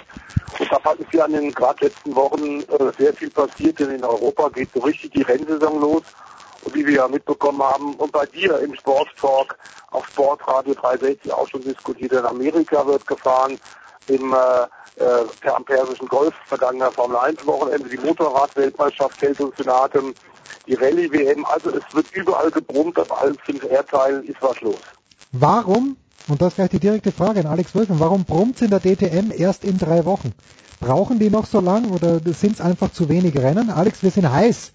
Und 0.57 0.71
da 0.71 0.91
ist 0.93 1.11
ja 1.11 1.25
in 1.25 1.33
den 1.33 1.53
gerade 1.53 1.87
letzten 1.87 2.15
Wochen 2.15 2.61
äh, 2.61 2.93
sehr 2.97 3.13
viel 3.15 3.29
passiert, 3.29 3.79
denn 3.79 3.89
in 3.89 4.05
Europa 4.05 4.47
geht 4.47 4.69
so 4.73 4.79
richtig 4.79 5.11
die 5.11 5.23
Rennsaison 5.23 5.81
los. 5.81 6.03
Und 6.61 6.73
wie 6.73 6.87
wir 6.87 6.93
ja 6.93 7.07
mitbekommen 7.09 7.61
haben, 7.61 7.95
und 7.95 8.13
bei 8.13 8.25
dir 8.27 8.57
im 8.59 8.73
Sporttalk 8.75 9.57
auf 9.89 10.05
Sportradio 10.07 10.73
360 10.73 11.33
auch 11.33 11.49
schon 11.49 11.65
diskutiert, 11.65 12.13
in 12.13 12.25
Amerika 12.25 12.87
wird 12.87 13.05
gefahren, 13.07 13.59
im 14.07 14.31
äh, 14.31 14.67
äh, 14.97 15.49
am 15.49 15.63
Persischen 15.65 16.07
Golf 16.07 16.33
vergangener 16.47 16.91
Formel 16.91 17.17
1 17.17 17.45
Wochenende, 17.45 17.89
die 17.89 17.97
Motorrad-Weltmeisterschaft 17.97 19.21
hält 19.21 19.39
uns 19.39 19.57
in 19.59 19.69
Atem, 19.69 20.15
die 20.67 20.75
Rallye-WM, 20.75 21.45
also 21.45 21.69
es 21.69 21.83
wird 21.93 22.07
überall 22.13 22.51
gebrummt, 22.51 22.99
auf 22.99 23.21
allen 23.21 23.37
fünf 23.45 23.63
Erdteilen 23.63 24.23
ist 24.27 24.41
was 24.41 24.59
los. 24.61 24.79
Warum, 25.31 25.97
und 26.27 26.41
das 26.41 26.49
ist 26.49 26.55
gleich 26.55 26.69
die 26.69 26.79
direkte 26.79 27.11
Frage 27.11 27.39
an 27.39 27.47
Alex 27.47 27.73
Wölfen, 27.73 27.99
warum 27.99 28.25
brummt 28.25 28.61
in 28.61 28.69
der 28.69 28.79
DTM 28.79 29.31
erst 29.35 29.63
in 29.63 29.77
drei 29.77 30.05
Wochen? 30.05 30.33
Brauchen 30.79 31.19
die 31.19 31.29
noch 31.29 31.45
so 31.45 31.59
lang 31.59 31.91
oder 31.91 32.19
sind 32.33 32.53
es 32.53 32.61
einfach 32.61 32.91
zu 32.91 33.07
wenig 33.07 33.37
Rennen? 33.37 33.69
Alex, 33.69 34.01
wir 34.01 34.09
sind 34.09 34.31
heiß. 34.31 34.73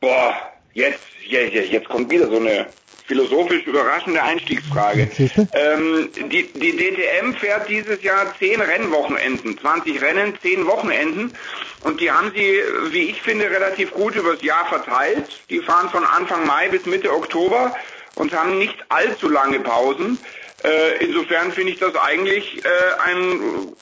Boah, 0.00 0.34
jetzt, 0.72 1.00
jetzt, 1.26 1.70
jetzt 1.70 1.88
kommt 1.88 2.10
wieder 2.10 2.28
so 2.28 2.36
eine 2.36 2.66
philosophisch 3.06 3.66
überraschende 3.66 4.22
Einstiegsfrage. 4.22 5.10
Ähm, 5.52 6.10
die, 6.30 6.50
die 6.54 6.76
DTM 6.76 7.34
fährt 7.34 7.68
dieses 7.68 8.02
Jahr 8.02 8.34
zehn 8.38 8.60
Rennwochenenden, 8.60 9.58
20 9.58 10.00
Rennen, 10.00 10.38
zehn 10.40 10.66
Wochenenden 10.66 11.34
und 11.82 12.00
die 12.00 12.10
haben 12.10 12.32
sie, 12.34 12.62
wie 12.90 13.10
ich 13.10 13.20
finde, 13.20 13.50
relativ 13.50 13.92
gut 13.92 14.16
übers 14.16 14.42
Jahr 14.42 14.66
verteilt. 14.66 15.26
Die 15.50 15.60
fahren 15.60 15.90
von 15.90 16.04
Anfang 16.04 16.46
Mai 16.46 16.68
bis 16.68 16.86
Mitte 16.86 17.12
Oktober 17.12 17.76
und 18.14 18.32
haben 18.32 18.58
nicht 18.58 18.76
allzu 18.88 19.28
lange 19.28 19.60
Pausen. 19.60 20.18
Äh, 20.62 21.04
insofern 21.04 21.52
finde 21.52 21.72
ich 21.72 21.78
das 21.78 21.94
eigentlich 21.96 22.64
äh, 22.64 22.68
einen 23.02 23.76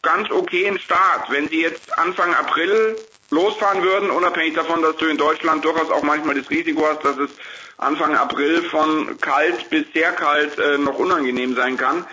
ganz 0.00 0.30
okayen 0.30 0.78
Start. 0.78 1.30
Wenn 1.30 1.48
sie 1.48 1.60
jetzt 1.60 1.98
Anfang 1.98 2.32
April 2.34 2.96
losfahren 3.30 3.82
würden, 3.82 4.10
unabhängig 4.10 4.54
davon, 4.54 4.80
dass 4.80 4.96
du 4.96 5.06
in 5.06 5.18
Deutschland 5.18 5.64
durchaus 5.64 5.90
auch 5.90 6.02
manchmal 6.02 6.34
das 6.34 6.48
Risiko 6.48 6.86
hast, 6.86 7.04
dass 7.04 7.18
es 7.18 7.30
Anfang 7.76 8.14
April 8.14 8.62
von 8.62 9.18
kalt 9.20 9.68
bis 9.70 9.84
sehr 9.92 10.12
kalt 10.12 10.58
äh, 10.58 10.78
noch 10.78 10.98
unangenehm 10.98 11.54
sein 11.54 11.76
kann, 11.76 12.06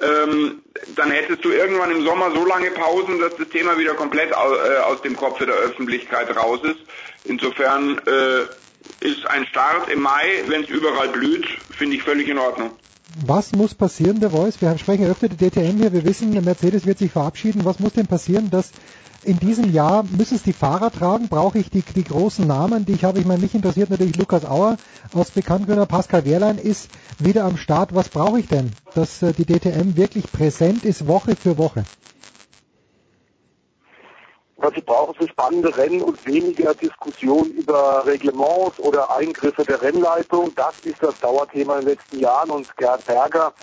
ähm, 0.00 0.62
dann 0.94 1.10
hättest 1.10 1.44
du 1.44 1.50
irgendwann 1.50 1.90
im 1.90 2.04
Sommer 2.04 2.30
so 2.30 2.46
lange 2.46 2.70
Pausen, 2.70 3.18
dass 3.18 3.36
das 3.36 3.48
Thema 3.48 3.78
wieder 3.78 3.94
komplett 3.94 4.32
au 4.34 4.54
äh, 4.54 4.78
aus 4.78 5.02
dem 5.02 5.16
Kopf 5.16 5.38
der 5.38 5.48
Öffentlichkeit 5.48 6.36
raus 6.36 6.60
ist. 6.62 6.78
Insofern 7.24 7.98
äh, 8.06 9.04
ist 9.04 9.26
ein 9.26 9.44
Start 9.46 9.88
im 9.88 10.00
Mai, 10.00 10.44
wenn 10.46 10.62
es 10.62 10.68
überall 10.68 11.08
blüht, 11.08 11.46
finde 11.76 11.96
ich 11.96 12.02
völlig 12.02 12.28
in 12.28 12.38
Ordnung. 12.38 12.70
Was 13.26 13.52
muss 13.52 13.74
passieren, 13.74 14.20
der 14.20 14.30
Voice? 14.30 14.60
Wir 14.60 14.76
sprechen 14.78 15.10
öfter 15.10 15.28
die 15.28 15.36
DTM 15.36 15.78
hier. 15.78 15.92
Wir 15.92 16.04
wissen, 16.04 16.30
Mercedes 16.44 16.86
wird 16.86 16.98
sich 16.98 17.10
verabschieden. 17.10 17.64
Was 17.64 17.80
muss 17.80 17.94
denn 17.94 18.06
passieren, 18.06 18.50
dass 18.50 18.70
in 19.24 19.38
diesem 19.38 19.72
Jahr 19.72 20.04
müssen 20.16 20.36
es 20.36 20.42
die 20.42 20.52
Fahrer 20.52 20.90
tragen? 20.90 21.28
Brauche 21.28 21.58
ich 21.58 21.70
die, 21.70 21.82
die 21.82 22.04
großen 22.04 22.46
Namen, 22.46 22.84
die 22.84 22.92
ich 22.92 23.04
habe? 23.04 23.18
Ich 23.18 23.26
meine, 23.26 23.40
mich 23.40 23.54
interessiert 23.54 23.90
natürlich 23.90 24.16
Lukas 24.16 24.44
Auer 24.44 24.76
aus 25.12 25.30
Bekanntgründer. 25.30 25.86
Pascal 25.86 26.24
Wehrlein 26.24 26.58
ist 26.58 26.88
wieder 27.18 27.44
am 27.44 27.56
Start. 27.56 27.94
Was 27.94 28.08
brauche 28.08 28.38
ich 28.40 28.48
denn, 28.48 28.70
dass 28.94 29.22
äh, 29.22 29.32
die 29.32 29.44
DTM 29.44 29.96
wirklich 29.96 30.30
präsent 30.30 30.84
ist, 30.84 31.06
Woche 31.06 31.36
für 31.36 31.58
Woche? 31.58 31.84
Was 34.60 34.74
sie 34.74 34.80
brauchen, 34.80 35.14
sind 35.16 35.30
spannende 35.30 35.76
Rennen 35.76 36.02
und 36.02 36.24
weniger 36.26 36.74
Diskussion 36.74 37.48
über 37.52 38.04
Reglements 38.04 38.76
oder 38.80 39.16
Eingriffe 39.16 39.64
der 39.64 39.80
Rennleitung. 39.80 40.52
Das 40.56 40.74
ist 40.82 41.00
das 41.00 41.16
Dauerthema 41.20 41.78
in 41.78 41.86
den 41.86 41.94
letzten 41.94 42.18
Jahren 42.18 42.50
und 42.50 42.76
Gerd 42.76 43.06
Berger, 43.06 43.54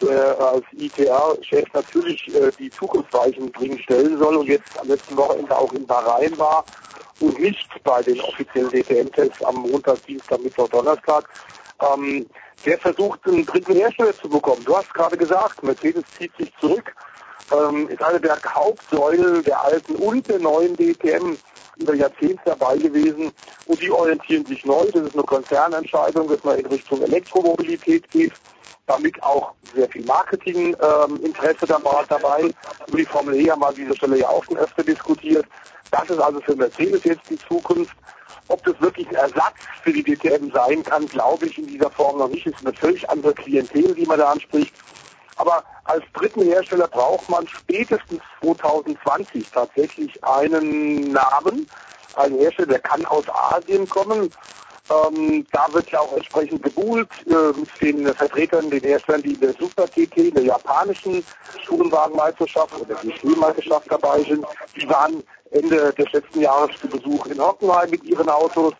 der 0.00 0.40
als 0.40 0.64
ITR-Chef 0.72 1.66
natürlich 1.74 2.34
äh, 2.34 2.50
die 2.58 2.72
Zukunftsweichen 2.72 3.52
dringend 3.52 3.82
stellen 3.82 4.18
soll 4.18 4.36
und 4.36 4.46
jetzt 4.46 4.64
am 4.80 4.88
letzten 4.88 5.18
Wochenende 5.18 5.54
auch 5.54 5.72
in 5.74 5.86
Bahrain 5.86 6.38
war 6.38 6.64
und 7.20 7.38
nicht 7.38 7.68
bei 7.84 8.02
den 8.02 8.18
offiziellen 8.22 8.70
DTM-Tests 8.70 9.42
am 9.44 9.56
Montag, 9.56 10.02
Dienstag, 10.06 10.40
Mittwoch, 10.40 10.68
Donnerstag. 10.68 11.28
Ähm, 11.80 12.26
der 12.64 12.78
versucht, 12.78 13.20
einen 13.26 13.44
dritten 13.44 13.74
Hersteller 13.74 14.16
zu 14.18 14.28
bekommen. 14.28 14.64
Du 14.64 14.76
hast 14.76 14.92
gerade 14.94 15.16
gesagt, 15.16 15.62
Mercedes 15.62 16.04
zieht 16.18 16.34
sich 16.36 16.52
zurück, 16.58 16.94
ähm, 17.52 17.88
ist 17.88 18.02
eine 18.02 18.20
der 18.20 18.38
Hauptsäulen 18.42 19.42
der 19.44 19.62
alten 19.62 19.96
und 19.96 20.28
der 20.28 20.38
neuen 20.38 20.76
DTM 20.76 21.36
über 21.76 21.94
Jahrzehnte 21.94 22.40
dabei 22.44 22.76
gewesen 22.76 23.32
und 23.66 23.80
die 23.80 23.90
orientieren 23.90 24.44
sich 24.46 24.64
neu. 24.64 24.84
Das 24.92 25.02
ist 25.02 25.14
eine 25.14 25.22
Konzernentscheidung, 25.22 26.28
dass 26.28 26.42
man 26.42 26.58
in 26.58 26.66
Richtung 26.66 27.02
Elektromobilität 27.02 28.10
geht 28.10 28.32
damit 28.88 29.22
auch 29.22 29.52
sehr 29.74 29.88
viel 29.88 30.04
Marketinginteresse 30.04 31.66
ähm, 31.68 32.06
dabei. 32.08 32.50
Über 32.88 32.98
die 32.98 33.04
Formel 33.04 33.36
E 33.36 33.50
haben 33.50 33.60
wir 33.60 33.68
an 33.68 33.74
dieser 33.74 33.94
Stelle 33.94 34.18
ja 34.18 34.28
auch 34.28 34.42
schon 34.44 34.56
öfter 34.56 34.82
diskutiert. 34.82 35.46
Das 35.90 36.08
ist 36.10 36.18
also 36.18 36.40
für 36.40 36.56
Mercedes 36.56 37.04
jetzt 37.04 37.22
die 37.30 37.38
Zukunft. 37.38 37.94
Ob 38.48 38.64
das 38.64 38.80
wirklich 38.80 39.06
ein 39.08 39.16
Ersatz 39.16 39.56
für 39.82 39.92
die 39.92 40.02
DTM 40.02 40.50
sein 40.52 40.82
kann, 40.82 41.06
glaube 41.06 41.46
ich 41.46 41.58
in 41.58 41.66
dieser 41.66 41.90
Form 41.90 42.18
noch 42.18 42.28
nicht. 42.28 42.46
Es 42.46 42.54
ist 42.54 42.66
eine 42.66 42.74
völlig 42.74 43.08
andere 43.08 43.34
Klientel, 43.34 43.94
die 43.94 44.06
man 44.06 44.18
da 44.18 44.30
anspricht. 44.30 44.72
Aber 45.38 45.64
als 45.84 46.04
dritten 46.14 46.42
Hersteller 46.42 46.88
braucht 46.88 47.28
man 47.30 47.46
spätestens 47.48 48.20
2020 48.42 49.46
tatsächlich 49.52 50.22
einen 50.24 51.12
Namen. 51.12 51.68
Ein 52.16 52.34
Hersteller, 52.34 52.68
der 52.68 52.80
kann 52.80 53.04
aus 53.06 53.24
Asien 53.28 53.88
kommen. 53.88 54.32
Ähm, 54.90 55.46
da 55.52 55.66
wird 55.72 55.90
ja 55.90 56.00
auch 56.00 56.16
entsprechend 56.16 56.62
gebuhlt 56.62 57.08
äh, 57.26 57.58
mit 57.58 57.68
den 57.80 58.14
Vertretern, 58.14 58.70
den 58.70 58.82
Herstellern, 58.82 59.22
die 59.22 59.34
in 59.34 59.40
der 59.40 59.54
Super 59.58 59.86
TT, 59.86 60.16
in 60.16 60.34
der 60.34 60.44
japanischen 60.44 61.24
Tourenwagenmeisterschaft 61.66 62.74
oder 62.74 62.94
GT-Meisterschaft 62.96 63.86
dabei 63.90 64.22
sind. 64.22 64.46
Die 64.76 64.88
waren 64.88 65.22
Ende 65.50 65.92
des 65.92 66.10
letzten 66.12 66.40
Jahres 66.40 66.70
zu 66.80 66.88
Besuch 66.88 67.26
in 67.26 67.40
Hockenheim 67.40 67.90
mit 67.90 68.02
ihren 68.04 68.28
Autos. 68.28 68.72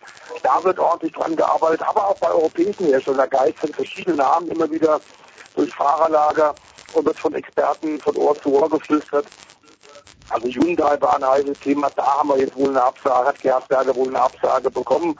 Da 0.42 0.62
wird 0.64 0.78
ordentlich 0.78 1.12
dran 1.12 1.36
gearbeitet, 1.36 1.82
aber 1.86 2.08
auch 2.08 2.16
bei 2.16 2.30
europäischen 2.30 2.86
Herstellern. 2.86 3.28
Geistern 3.28 3.74
verschiedene 3.74 4.16
Namen 4.16 4.48
immer 4.48 4.70
wieder 4.70 5.00
durch 5.58 5.74
Fahrerlager 5.74 6.54
und 6.92 7.04
wird 7.04 7.18
von 7.18 7.34
Experten 7.34 8.00
von 8.00 8.16
Ohr 8.16 8.40
zu 8.40 8.52
Ohr 8.54 8.70
geflüstert. 8.70 9.26
Also 10.30 10.46
Hyundai 10.46 11.00
war 11.00 11.16
ein 11.16 11.26
heißes 11.26 11.58
Thema, 11.58 11.90
da 11.96 12.18
haben 12.18 12.28
wir 12.28 12.38
jetzt 12.38 12.56
wohl 12.56 12.68
eine 12.68 12.82
Absage, 12.82 13.28
hat 13.28 13.40
Gersberger 13.40 13.94
wohl 13.96 14.08
eine 14.08 14.20
Absage 14.20 14.70
bekommen. 14.70 15.18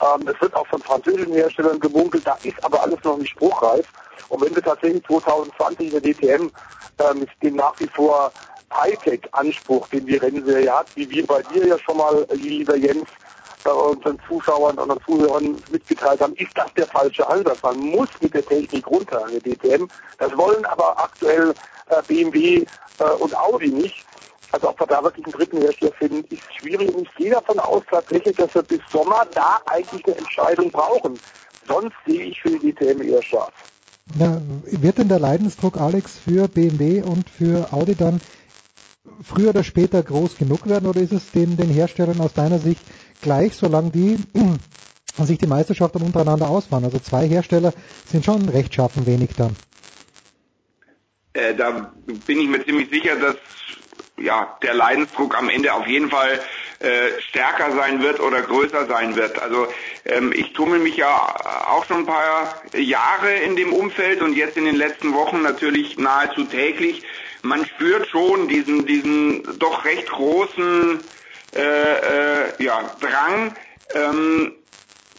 Ähm, 0.00 0.28
es 0.28 0.40
wird 0.40 0.54
auch 0.54 0.66
von 0.68 0.82
französischen 0.82 1.34
Herstellern 1.34 1.78
gemunkelt, 1.80 2.26
da 2.26 2.38
ist 2.42 2.62
aber 2.64 2.82
alles 2.82 2.98
noch 3.04 3.18
nicht 3.18 3.30
spruchreif. 3.32 3.86
Und 4.28 4.42
wenn 4.42 4.54
wir 4.54 4.62
tatsächlich 4.62 5.04
2020 5.06 5.92
in 5.92 6.02
der 6.02 6.14
DTM 6.14 6.50
äh, 6.98 7.14
mit 7.14 7.28
dem 7.42 7.56
nach 7.56 7.78
wie 7.78 7.88
vor 7.88 8.32
Hightech-Anspruch, 8.72 9.86
den 9.88 10.06
die 10.06 10.16
Rennserie 10.16 10.72
hat, 10.72 10.86
wie 10.94 11.10
wir 11.10 11.26
bei 11.26 11.42
dir 11.42 11.66
ja 11.66 11.78
schon 11.78 11.98
mal, 11.98 12.26
lieber 12.32 12.76
Jens, 12.76 13.02
äh, 13.02 13.23
unseren 13.72 14.18
Zuschauern 14.28 14.78
und 14.78 15.04
Zuhörern 15.04 15.56
mitgeteilt 15.70 16.20
haben, 16.20 16.34
ist 16.34 16.50
das 16.54 16.72
der 16.74 16.86
falsche 16.86 17.26
Ansatz. 17.28 17.62
Man 17.62 17.78
muss 17.78 18.08
mit 18.20 18.34
der 18.34 18.44
Technik 18.44 18.86
runter 18.86 19.24
an 19.24 19.32
der 19.32 19.40
DTM. 19.40 19.88
Das 20.18 20.36
wollen 20.36 20.64
aber 20.66 20.98
aktuell 20.98 21.54
äh, 21.88 22.02
BMW 22.06 22.64
äh, 22.98 23.04
und 23.18 23.36
Audi 23.36 23.68
nicht. 23.68 24.04
Also 24.52 24.68
ob 24.68 24.78
wir 24.78 24.86
da 24.86 25.02
wirklich 25.02 25.26
einen 25.26 25.32
dritten 25.32 25.60
Hersteller 25.62 25.92
finden, 25.98 26.24
ist 26.32 26.42
schwierig. 26.60 26.94
Und 26.94 27.08
ich 27.08 27.14
gehe 27.16 27.30
davon 27.30 27.58
aus 27.58 27.82
tatsächlich, 27.90 28.36
dass 28.36 28.54
wir 28.54 28.62
bis 28.62 28.80
Sommer 28.92 29.26
da 29.34 29.60
eigentlich 29.66 30.04
eine 30.06 30.16
Entscheidung 30.16 30.70
brauchen. 30.70 31.18
Sonst 31.66 31.94
sehe 32.06 32.26
ich 32.26 32.40
für 32.40 32.50
die 32.50 32.72
DTM 32.72 33.00
eher 33.02 33.22
scharf. 33.22 33.52
Ja, 34.18 34.40
wird 34.66 34.98
denn 34.98 35.08
der 35.08 35.18
Leidensdruck, 35.18 35.78
Alex, 35.78 36.18
für 36.18 36.46
BMW 36.46 37.02
und 37.02 37.28
für 37.30 37.72
Audi 37.72 37.94
dann 37.94 38.20
früher 39.22 39.50
oder 39.50 39.64
später 39.64 40.02
groß 40.02 40.36
genug 40.36 40.68
werden 40.68 40.88
oder 40.88 41.00
ist 41.00 41.12
es 41.12 41.30
den, 41.30 41.56
den 41.56 41.70
Herstellern 41.70 42.20
aus 42.20 42.34
deiner 42.34 42.58
Sicht 42.58 42.82
gleich, 43.24 43.56
solange 43.56 43.90
die 43.90 44.18
sich 45.24 45.38
die 45.38 45.46
Meisterschaft 45.48 45.96
untereinander 45.96 46.48
ausfahren? 46.48 46.84
Also 46.84 47.00
zwei 47.00 47.26
Hersteller 47.26 47.72
sind 48.06 48.24
schon 48.24 48.48
rechtschaffen 48.48 49.06
wenig 49.06 49.30
dann. 49.36 49.56
Äh, 51.32 51.54
da 51.54 51.92
bin 52.06 52.38
ich 52.38 52.48
mir 52.48 52.64
ziemlich 52.64 52.88
sicher, 52.90 53.16
dass 53.16 53.36
ja, 54.16 54.56
der 54.62 54.74
Leidensdruck 54.74 55.36
am 55.36 55.48
Ende 55.48 55.72
auf 55.74 55.86
jeden 55.88 56.08
Fall 56.08 56.40
äh, 56.78 57.20
stärker 57.28 57.72
sein 57.72 58.02
wird 58.02 58.20
oder 58.20 58.42
größer 58.42 58.86
sein 58.86 59.16
wird. 59.16 59.40
Also 59.40 59.66
ähm, 60.04 60.32
ich 60.32 60.52
tummel 60.52 60.78
mich 60.78 60.96
ja 60.96 61.66
auch 61.68 61.84
schon 61.84 61.98
ein 61.98 62.06
paar 62.06 62.62
Jahre 62.76 63.32
in 63.34 63.56
dem 63.56 63.72
Umfeld 63.72 64.22
und 64.22 64.34
jetzt 64.36 64.56
in 64.56 64.64
den 64.64 64.76
letzten 64.76 65.14
Wochen 65.14 65.42
natürlich 65.42 65.98
nahezu 65.98 66.44
täglich. 66.44 67.02
Man 67.42 67.66
spürt 67.66 68.06
schon 68.08 68.48
diesen, 68.48 68.86
diesen 68.86 69.58
doch 69.58 69.84
recht 69.84 70.08
großen 70.08 71.00
äh, 71.54 72.48
äh, 72.48 72.64
ja, 72.64 72.96
Drang, 73.00 73.56
ähm, 73.94 74.56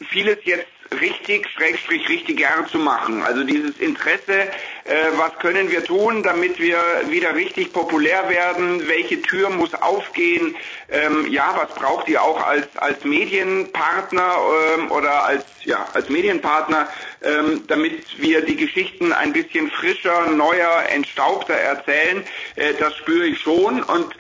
vieles 0.10 0.40
jetzt 0.44 0.75
richtig, 1.00 1.48
schrägstrich 1.50 2.08
richtiger 2.10 2.66
zu 2.72 2.78
machen. 2.80 3.22
Also 3.24 3.44
dieses 3.44 3.78
Interesse, 3.80 4.50
äh, 4.86 4.96
was 5.18 5.38
können 5.40 5.70
wir 5.70 5.84
tun, 5.84 6.24
damit 6.24 6.60
wir 6.60 6.78
wieder 7.10 7.36
richtig 7.36 7.74
populär 7.74 8.30
werden, 8.30 8.88
welche 8.88 9.22
Tür 9.22 9.50
muss 9.50 9.74
aufgehen, 9.74 10.56
ähm, 10.90 11.28
ja, 11.32 11.54
was 11.56 11.74
braucht 11.76 12.08
ihr 12.08 12.22
auch 12.22 12.46
als, 12.46 12.68
als 12.78 13.04
Medienpartner 13.04 14.36
ähm, 14.78 14.92
oder 14.92 15.24
als, 15.26 15.46
ja, 15.64 15.88
als 15.94 16.10
Medienpartner, 16.10 16.88
ähm, 17.24 17.64
damit 17.68 18.20
wir 18.20 18.42
die 18.42 18.56
Geschichten 18.56 19.12
ein 19.12 19.34
bisschen 19.34 19.72
frischer, 19.72 20.28
neuer, 20.32 20.84
entstaubter 20.90 21.56
erzählen, 21.56 22.24
äh, 22.56 22.74
das 22.80 22.96
spüre 22.98 23.26
ich 23.26 23.40
schon. 23.40 23.82
Und 23.84 24.14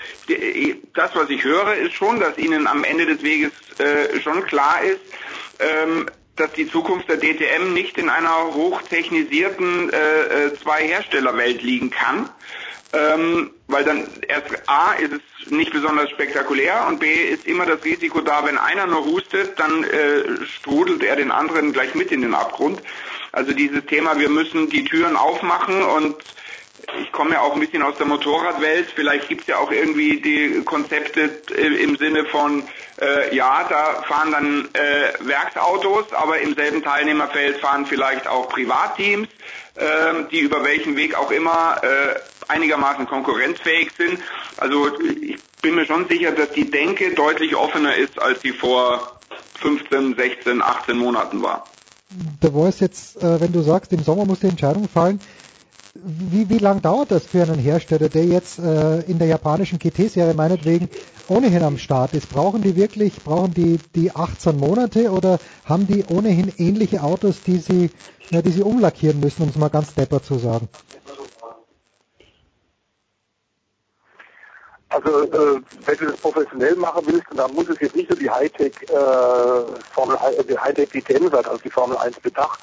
das, 0.93 1.15
was 1.15 1.29
ich 1.29 1.43
höre, 1.43 1.75
ist 1.75 1.93
schon, 1.93 2.19
dass 2.19 2.37
Ihnen 2.37 2.67
am 2.67 2.83
Ende 2.83 3.05
des 3.05 3.21
Weges 3.23 3.51
äh, 3.77 4.19
schon 4.21 4.43
klar 4.45 4.81
ist, 4.83 5.01
ähm, 5.59 6.07
dass 6.35 6.51
die 6.53 6.69
Zukunft 6.69 7.09
der 7.09 7.17
DTM 7.17 7.73
nicht 7.73 7.97
in 7.97 8.09
einer 8.09 8.53
hochtechnisierten 8.53 9.91
äh, 9.91 10.45
äh, 10.45 10.55
Zwei-Hersteller-Welt 10.61 11.61
liegen 11.61 11.91
kann. 11.91 12.29
Ähm, 12.93 13.51
weil 13.67 13.83
dann 13.83 14.07
erst 14.27 14.47
A 14.67 14.93
ist 14.93 15.11
es 15.13 15.51
nicht 15.51 15.73
besonders 15.73 16.09
spektakulär 16.11 16.85
und 16.87 16.99
B 16.99 17.13
ist 17.13 17.45
immer 17.45 17.65
das 17.65 17.83
Risiko 17.83 18.21
da, 18.21 18.45
wenn 18.45 18.57
einer 18.57 18.85
nur 18.85 19.05
hustet, 19.05 19.59
dann 19.59 19.83
äh, 19.83 20.45
strudelt 20.45 21.03
er 21.03 21.15
den 21.15 21.31
anderen 21.31 21.73
gleich 21.73 21.93
mit 21.95 22.11
in 22.11 22.21
den 22.21 22.33
Abgrund. 22.33 22.81
Also 23.31 23.53
dieses 23.53 23.85
Thema, 23.85 24.17
wir 24.17 24.29
müssen 24.29 24.69
die 24.69 24.85
Türen 24.85 25.17
aufmachen 25.17 25.81
und 25.81 26.15
ich 27.01 27.11
komme 27.11 27.31
ja 27.31 27.41
auch 27.41 27.53
ein 27.53 27.59
bisschen 27.59 27.81
aus 27.81 27.97
der 27.97 28.05
Motorradwelt. 28.05 28.91
Vielleicht 28.93 29.27
gibt 29.27 29.41
es 29.41 29.47
ja 29.47 29.57
auch 29.57 29.71
irgendwie 29.71 30.21
die 30.21 30.61
Konzepte 30.63 31.21
im 31.53 31.97
Sinne 31.97 32.25
von, 32.25 32.63
äh, 33.01 33.35
ja, 33.35 33.65
da 33.67 34.03
fahren 34.03 34.31
dann 34.31 34.69
äh, 34.73 35.27
Werksautos, 35.27 36.13
aber 36.13 36.39
im 36.39 36.55
selben 36.55 36.83
Teilnehmerfeld 36.83 37.57
fahren 37.57 37.85
vielleicht 37.85 38.27
auch 38.27 38.49
Privatteams, 38.49 39.27
äh, 39.75 39.83
die 40.31 40.39
über 40.39 40.63
welchen 40.63 40.95
Weg 40.95 41.15
auch 41.15 41.31
immer 41.31 41.81
äh, 41.83 42.19
einigermaßen 42.47 43.07
konkurrenzfähig 43.07 43.91
sind. 43.97 44.19
Also 44.57 44.99
ich 44.99 45.37
bin 45.61 45.75
mir 45.75 45.85
schon 45.85 46.07
sicher, 46.07 46.31
dass 46.31 46.51
die 46.51 46.69
Denke 46.69 47.13
deutlich 47.13 47.55
offener 47.55 47.95
ist, 47.95 48.21
als 48.21 48.41
sie 48.41 48.51
vor 48.51 49.19
15, 49.59 50.15
16, 50.15 50.61
18 50.61 50.97
Monaten 50.97 51.41
war. 51.41 51.65
Da 52.39 52.53
war 52.53 52.69
es 52.69 52.79
jetzt, 52.79 53.17
äh, 53.17 53.41
wenn 53.41 53.51
du 53.51 53.61
sagst, 53.61 53.91
im 53.91 54.03
Sommer 54.03 54.25
muss 54.25 54.39
die 54.39 54.47
Entscheidung 54.47 54.87
fallen, 54.87 55.19
wie, 56.03 56.49
wie 56.49 56.57
lang 56.57 56.81
dauert 56.81 57.11
das 57.11 57.25
für 57.25 57.43
einen 57.43 57.57
Hersteller, 57.57 58.09
der 58.09 58.25
jetzt 58.25 58.59
äh, 58.59 58.99
in 59.01 59.17
der 59.17 59.27
japanischen 59.27 59.79
GT-Serie 59.79 60.33
meinetwegen 60.33 60.89
ohnehin 61.29 61.63
am 61.63 61.77
Start 61.77 62.13
ist? 62.13 62.29
Brauchen 62.29 62.61
die 62.61 62.75
wirklich, 62.75 63.23
brauchen 63.23 63.53
die 63.53 63.79
die 63.95 64.11
18 64.11 64.57
Monate 64.57 65.09
oder 65.09 65.39
haben 65.63 65.87
die 65.87 66.03
ohnehin 66.05 66.51
ähnliche 66.57 67.01
Autos, 67.01 67.41
die 67.43 67.57
sie, 67.57 67.91
ja, 68.29 68.41
die 68.41 68.51
sie 68.51 68.63
umlackieren 68.63 69.19
müssen, 69.21 69.43
um 69.43 69.49
es 69.49 69.55
mal 69.55 69.69
ganz 69.69 69.93
depper 69.93 70.21
zu 70.21 70.37
sagen? 70.37 70.67
Also 74.89 75.23
äh, 75.23 75.61
wenn 75.85 75.97
du 75.97 76.05
das 76.05 76.17
professionell 76.17 76.75
machen 76.75 77.03
willst, 77.07 77.25
dann 77.35 77.53
muss 77.53 77.69
es 77.69 77.79
jetzt 77.79 77.95
nicht 77.95 78.09
so 78.09 78.15
die 78.15 78.29
Hightech 78.29 78.73
äh, 78.83 78.93
Formel 79.93 80.17
die 80.47 80.57
Hightech 80.57 80.89
DTM 80.89 81.29
sein, 81.29 81.45
also 81.45 81.57
die 81.57 81.69
Formel 81.69 81.97
1 81.97 82.17
mit 82.23 82.37
Dach, 82.37 82.57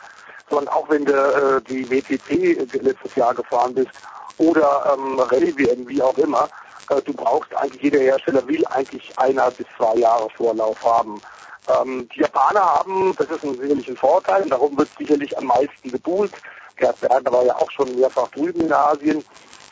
sondern 0.53 0.75
auch 0.75 0.89
wenn 0.91 1.05
du 1.05 1.13
äh, 1.13 1.63
die 1.63 1.89
WTC 1.89 2.69
letztes 2.83 3.15
Jahr 3.17 3.35
gefahren 3.35 3.75
bist 3.75 3.91
oder 4.37 4.95
ähm, 4.95 5.19
Rallye 5.19 5.57
WM, 5.57 5.89
wie 5.89 6.03
auch 6.03 6.17
immer, 6.19 6.49
äh, 6.91 7.01
du 7.03 7.13
brauchst 7.15 7.55
eigentlich, 7.57 7.83
jeder 7.83 8.01
Hersteller 8.01 8.47
will 8.47 8.65
eigentlich 8.67 9.13
eineinhalb 9.17 9.57
bis 9.57 9.67
zwei 9.79 9.97
Jahre 9.97 10.29
Vorlauf 10.37 10.77
haben. 10.83 11.23
Ähm, 11.69 12.09
die 12.15 12.21
Japaner 12.21 12.61
haben, 12.61 13.15
das 13.17 13.29
ist 13.31 13.43
ein 13.43 13.59
sicherlich 13.59 13.89
ein 13.89 13.97
Vorteil, 13.97 14.47
darum 14.49 14.77
wird 14.77 14.91
sicherlich 14.99 15.37
am 15.39 15.47
meisten 15.47 15.91
gebuhlt. 15.91 16.33
Gerd 16.77 17.01
Berger 17.01 17.33
war 17.33 17.45
ja 17.45 17.57
auch 17.57 17.71
schon 17.71 17.97
mehrfach 17.97 18.29
drüben 18.31 18.61
in 18.61 18.73
Asien. 18.73 19.25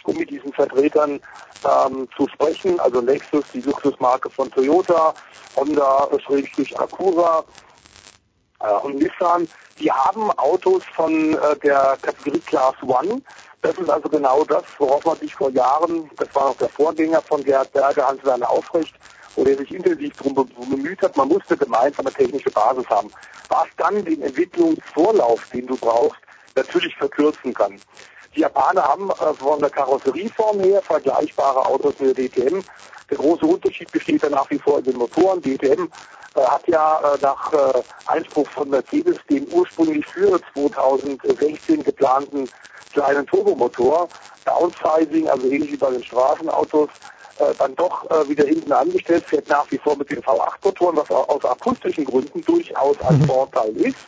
um 0.04 0.16
mit 0.16 0.30
diesen 0.30 0.52
Vertretern 0.54 1.20
ähm, 1.62 2.08
zu 2.16 2.26
sprechen. 2.28 2.80
Also 2.80 3.00
Lexus, 3.00 3.44
die 3.52 3.60
Luxusmarke 3.60 4.30
von 4.30 4.50
Toyota, 4.50 5.14
Honda, 5.56 6.08
Schrägstrich 6.24 6.78
Acura 6.78 7.44
und 8.82 8.96
Nissan, 8.96 9.48
die 9.78 9.90
haben 9.90 10.30
Autos 10.32 10.82
von 10.94 11.34
äh, 11.34 11.56
der 11.62 11.96
Kategorie 12.02 12.40
Class 12.40 12.74
One. 12.82 13.22
Das 13.62 13.76
ist 13.76 13.90
also 13.90 14.08
genau 14.08 14.44
das, 14.44 14.64
worauf 14.78 15.04
man 15.04 15.18
sich 15.18 15.34
vor 15.34 15.50
Jahren, 15.50 16.10
das 16.16 16.28
war 16.34 16.48
noch 16.48 16.56
der 16.56 16.68
Vorgänger 16.68 17.20
von 17.22 17.42
Gerhard 17.44 17.72
Berger, 17.72 18.06
Hans-Werner 18.06 18.48
Aufrecht, 18.48 18.94
wo 19.36 19.44
er 19.44 19.56
sich 19.56 19.72
intensiv 19.72 20.14
darum 20.16 20.48
bemüht 20.68 21.02
hat, 21.02 21.16
man 21.16 21.28
musste 21.28 21.56
gemeinsame 21.56 22.12
technische 22.12 22.50
Basis 22.50 22.88
haben, 22.88 23.10
was 23.48 23.66
dann 23.76 24.04
den 24.04 24.22
Entwicklungsvorlauf, 24.22 25.46
den 25.52 25.66
du 25.66 25.76
brauchst, 25.76 26.20
natürlich 26.54 26.94
verkürzen 26.96 27.54
kann. 27.54 27.80
Die 28.34 28.40
Japaner 28.40 28.82
haben 28.82 29.10
äh, 29.10 29.34
von 29.34 29.58
der 29.58 29.70
Karosserieform 29.70 30.60
her 30.60 30.80
vergleichbare 30.82 31.66
Autos 31.66 31.94
mit 31.98 32.16
der 32.16 32.28
DTM. 32.28 32.62
Der 33.10 33.18
große 33.18 33.44
Unterschied 33.44 33.90
besteht 33.90 34.22
dann 34.22 34.32
nach 34.32 34.48
wie 34.50 34.58
vor 34.58 34.78
in 34.78 34.84
den 34.84 34.96
Motoren. 34.96 35.42
DTM 35.42 35.88
äh, 36.36 36.40
hat 36.40 36.66
ja 36.68 37.00
äh, 37.00 37.18
nach 37.20 37.52
äh, 37.52 37.82
Einspruch 38.06 38.48
von 38.50 38.70
Mercedes 38.70 39.16
den 39.28 39.46
ursprünglich 39.52 40.06
für 40.06 40.40
2016 40.54 41.82
geplanten 41.82 42.48
kleinen 42.92 43.26
Turbomotor, 43.26 44.08
Downsizing, 44.44 45.28
also 45.28 45.46
ähnlich 45.48 45.72
wie 45.72 45.76
bei 45.76 45.90
den 45.90 46.04
Straßenautos, 46.04 46.88
äh, 47.38 47.54
dann 47.58 47.74
doch 47.76 48.08
äh, 48.10 48.28
wieder 48.28 48.44
hinten 48.44 48.72
angestellt, 48.72 49.24
fährt 49.26 49.48
nach 49.48 49.68
wie 49.70 49.78
vor 49.78 49.96
mit 49.96 50.10
den 50.10 50.20
V8-Motoren, 50.20 50.96
was 50.96 51.10
aus 51.10 51.44
akustischen 51.44 52.04
Gründen 52.04 52.44
durchaus 52.44 53.00
ein 53.02 53.24
Vorteil 53.26 53.76
ist. 53.76 53.98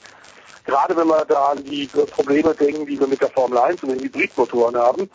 Gerade 0.64 0.96
wenn 0.96 1.08
wir 1.08 1.24
da 1.24 1.46
an 1.46 1.64
die 1.64 1.86
Probleme 1.86 2.54
denken, 2.54 2.86
die 2.86 2.98
wir 2.98 3.06
mit 3.08 3.20
der 3.20 3.30
Formel 3.30 3.58
1 3.58 3.82
und 3.82 3.90
den 3.90 4.00
Hybridmotoren 4.00 4.76
haben. 4.76 5.10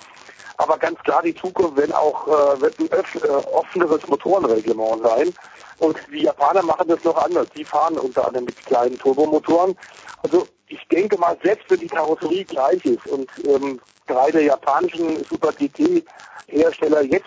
Aber 0.58 0.78
ganz 0.78 1.00
klar, 1.00 1.22
die 1.22 1.36
Zukunft 1.36 1.78
wird 1.78 1.94
auch 1.94 2.28
äh, 2.28 2.62
wird 2.62 2.80
ein 2.80 2.92
öff, 2.92 3.16
äh, 3.16 3.28
offeneres 3.28 4.08
Motorenreglement 4.08 5.04
sein. 5.04 5.34
Und 5.80 5.98
die 6.12 6.24
Japaner 6.24 6.64
machen 6.64 6.88
das 6.88 7.04
noch 7.04 7.18
anders. 7.24 7.48
Die 7.56 7.64
fahren 7.64 7.98
unter 7.98 8.26
anderem 8.26 8.46
mit 8.46 8.66
kleinen 8.66 8.98
Turbomotoren. 8.98 9.78
Also 10.24 10.48
ich 10.68 10.86
denke 10.88 11.18
mal, 11.18 11.38
selbst 11.44 11.70
wenn 11.70 11.80
die 11.80 11.88
Karosserie 11.88 12.44
gleich 12.46 12.84
ist 12.86 13.06
und 13.08 13.30
ähm, 13.46 13.80
drei 14.08 14.32
der 14.32 14.44
japanischen 14.44 15.24
Super 15.26 15.52
GT 15.54 16.04
Hersteller 16.48 17.04
jetzt 17.04 17.26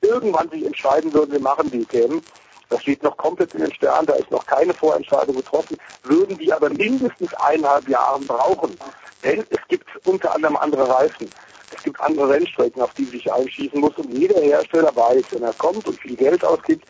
irgendwann 0.00 0.48
sich 0.50 0.64
entscheiden 0.64 1.12
würden, 1.12 1.32
wir 1.32 1.40
machen 1.40 1.70
die 1.70 1.84
DTM, 1.84 2.20
das 2.68 2.82
steht 2.82 3.02
noch 3.02 3.16
komplett 3.16 3.54
in 3.54 3.60
den 3.60 3.72
Sternen, 3.72 4.06
da 4.06 4.14
ist 4.14 4.30
noch 4.30 4.44
keine 4.46 4.74
Vorentscheidung 4.74 5.36
getroffen, 5.36 5.76
würden 6.02 6.36
die 6.38 6.52
aber 6.52 6.70
mindestens 6.70 7.32
eineinhalb 7.34 7.88
Jahre 7.88 8.20
brauchen. 8.20 8.76
Denn 9.24 9.44
es 9.50 9.58
gibt 9.68 9.88
unter 10.06 10.34
anderem 10.34 10.56
andere 10.56 10.88
Reifen. 10.88 11.28
Es 11.70 11.82
gibt 11.82 12.00
andere 12.00 12.30
Rennstrecken, 12.30 12.82
auf 12.82 12.92
die 12.94 13.06
sich 13.06 13.30
einschießen 13.32 13.80
muss. 13.80 13.96
Und 13.96 14.10
jeder 14.10 14.40
Hersteller 14.40 14.94
weiß, 14.94 15.24
wenn 15.30 15.42
er 15.42 15.52
kommt 15.54 15.86
und 15.86 16.00
viel 16.00 16.16
Geld 16.16 16.44
ausgibt, 16.44 16.86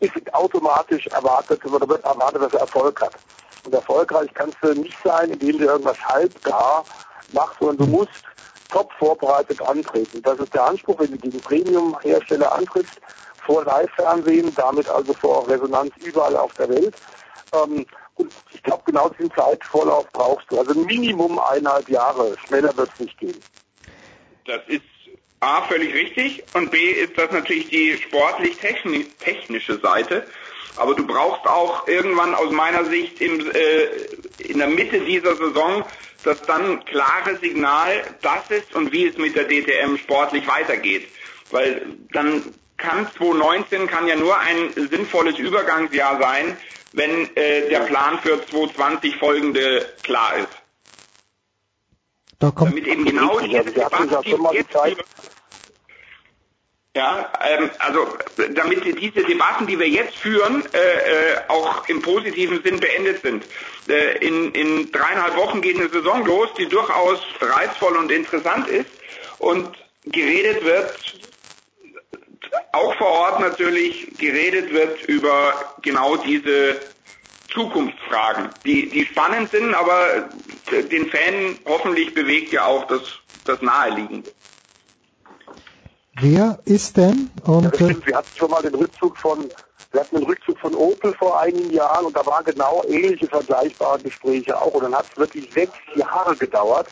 ist 0.00 0.34
automatisch 0.34 1.06
erwartet 1.08 1.64
oder 1.64 1.88
wird 1.88 2.04
erwartet, 2.04 2.42
dass 2.42 2.52
er 2.54 2.60
Erfolg 2.60 3.00
hat. 3.00 3.14
Und 3.64 3.74
erfolgreich 3.74 4.30
kannst 4.34 4.56
du 4.62 4.74
nicht 4.74 4.96
sein, 5.02 5.30
indem 5.30 5.58
du 5.58 5.64
irgendwas 5.64 5.98
halbgar 6.04 6.84
machst, 7.32 7.56
sondern 7.58 7.78
du 7.78 7.86
musst 7.86 8.10
top 8.70 8.92
vorbereitet 8.98 9.60
antreten. 9.62 10.22
Das 10.22 10.38
ist 10.38 10.52
der 10.54 10.66
Anspruch, 10.66 10.98
wenn 10.98 11.12
du 11.12 11.18
gegen 11.18 11.40
Premium-Hersteller 11.40 12.52
antrittst, 12.52 12.94
vor 13.44 13.64
Live-Fernsehen, 13.64 14.54
damit 14.56 14.88
also 14.88 15.14
vor 15.14 15.48
Resonanz 15.48 15.92
überall 16.04 16.36
auf 16.36 16.52
der 16.54 16.68
Welt. 16.68 16.94
Ähm, 17.54 17.86
und 18.16 18.32
ich 18.52 18.62
glaube, 18.62 18.82
genau 18.86 19.08
diesen 19.10 19.30
Zeitvorlauf 19.32 20.06
brauchst 20.12 20.50
du. 20.50 20.58
Also 20.58 20.74
Minimum 20.74 21.38
eineinhalb 21.38 21.88
Jahre. 21.88 22.36
Schneller 22.46 22.76
wird 22.76 22.90
es 22.94 23.00
nicht 23.00 23.18
gehen. 23.18 23.42
Das 24.46 24.62
ist 24.68 24.82
A, 25.40 25.62
völlig 25.62 25.92
richtig 25.94 26.44
und 26.54 26.70
B, 26.70 26.78
ist 26.78 27.18
das 27.18 27.30
natürlich 27.30 27.68
die 27.68 27.96
sportlich-technische 27.96 29.78
Seite. 29.80 30.26
Aber 30.76 30.94
du 30.94 31.06
brauchst 31.06 31.46
auch 31.46 31.88
irgendwann 31.88 32.34
aus 32.34 32.50
meiner 32.50 32.84
Sicht 32.84 33.20
im, 33.20 33.50
äh, 33.50 33.84
in 34.38 34.58
der 34.58 34.68
Mitte 34.68 35.00
dieser 35.00 35.36
Saison 35.36 35.84
das 36.22 36.38
dann 36.46 36.84
klare 36.84 37.38
Signal, 37.40 38.02
das 38.22 38.50
ist 38.50 38.74
und 38.74 38.92
wie 38.92 39.06
es 39.06 39.16
mit 39.16 39.36
der 39.36 39.44
DTM 39.44 39.96
sportlich 39.96 40.46
weitergeht. 40.48 41.08
Weil 41.50 41.82
dann 42.12 42.54
kann 42.76 43.08
2019 43.16 43.86
kann 43.86 44.08
ja 44.08 44.16
nur 44.16 44.38
ein 44.38 44.72
sinnvolles 44.74 45.38
Übergangsjahr 45.38 46.20
sein, 46.20 46.56
wenn 46.92 47.34
äh, 47.36 47.68
der 47.68 47.80
Plan 47.80 48.18
für 48.18 48.44
2020 48.46 49.16
folgende 49.16 49.88
klar 50.02 50.36
ist. 50.36 50.65
Da 52.38 52.50
kommt 52.50 52.72
Damit 52.72 52.86
eben 52.86 53.04
genau 53.04 53.40
diese 53.40 53.64
Debatte, 53.64 54.20
die 54.24 54.56
jetzt 54.56 54.76
ja, 56.96 57.30
ähm, 57.46 57.70
also 57.78 58.16
damit 58.54 58.84
diese 58.84 59.22
Debatten, 59.22 59.66
die 59.66 59.78
wir 59.78 59.86
jetzt 59.86 60.16
führen, 60.16 60.64
äh, 60.72 60.78
äh, 60.78 61.38
auch 61.48 61.86
im 61.88 62.00
positiven 62.00 62.62
Sinn 62.62 62.80
beendet 62.80 63.22
sind. 63.22 63.44
Äh, 63.86 64.16
in, 64.26 64.50
in 64.52 64.92
dreieinhalb 64.92 65.36
Wochen 65.36 65.60
geht 65.60 65.78
eine 65.78 65.90
Saison 65.90 66.24
los, 66.24 66.48
die 66.58 66.66
durchaus 66.66 67.20
reizvoll 67.38 67.98
und 67.98 68.10
interessant 68.10 68.66
ist 68.68 68.88
und 69.38 69.76
geredet 70.06 70.64
wird, 70.64 70.98
auch 72.72 72.94
vor 72.96 73.08
Ort 73.08 73.40
natürlich, 73.40 74.16
geredet 74.16 74.72
wird 74.72 75.02
über 75.02 75.74
genau 75.82 76.16
diese 76.16 76.80
Zukunftsfragen, 77.48 78.50
die, 78.64 78.90
die 78.90 79.04
spannend 79.06 79.50
sind, 79.50 79.74
aber 79.74 80.30
den 80.70 81.06
Fan 81.08 81.58
hoffentlich 81.64 82.14
bewegt 82.14 82.52
ja 82.52 82.66
auch 82.66 82.86
das, 82.86 83.02
das 83.44 83.60
Naheliegende. 83.62 84.32
Wer 86.18 86.58
ist 86.64 86.96
denn? 86.96 87.30
Und, 87.44 87.64
ja, 87.64 87.74
stimmt, 87.74 88.06
wir 88.06 88.16
hatten 88.16 88.36
schon 88.36 88.50
mal 88.50 88.62
den 88.62 88.74
Rückzug 88.74 89.18
von, 89.18 89.50
wir 89.92 90.00
hatten 90.00 90.16
den 90.16 90.24
Rückzug 90.24 90.58
von 90.58 90.74
Opel 90.74 91.14
vor 91.14 91.40
einigen 91.40 91.70
Jahren 91.70 92.06
und 92.06 92.16
da 92.16 92.24
waren 92.24 92.44
genau 92.44 92.82
ähnliche 92.88 93.26
vergleichbare 93.26 94.00
Gespräche 94.00 94.58
auch. 94.60 94.72
Und 94.72 94.84
dann 94.84 94.94
hat 94.94 95.06
es 95.12 95.18
wirklich 95.18 95.50
sechs 95.54 95.76
Jahre 95.94 96.34
gedauert, 96.36 96.88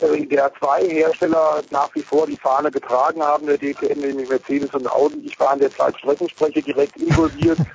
äh, 0.00 0.26
der 0.26 0.52
zwei 0.60 0.86
Hersteller 0.86 1.62
nach 1.70 1.88
wie 1.94 2.02
vor 2.02 2.26
die 2.26 2.36
Fahne 2.36 2.70
getragen 2.70 3.22
haben, 3.22 3.46
der 3.46 3.56
DTM, 3.56 4.00
nämlich 4.00 4.28
Mercedes 4.28 4.72
und 4.74 4.90
Audi. 4.90 5.18
Ich 5.24 5.40
war 5.40 5.50
an 5.50 5.60
der 5.60 5.74
Zeit 5.74 5.98
Streckensprecher 5.98 6.60
direkt 6.60 6.96
involviert. 6.98 7.58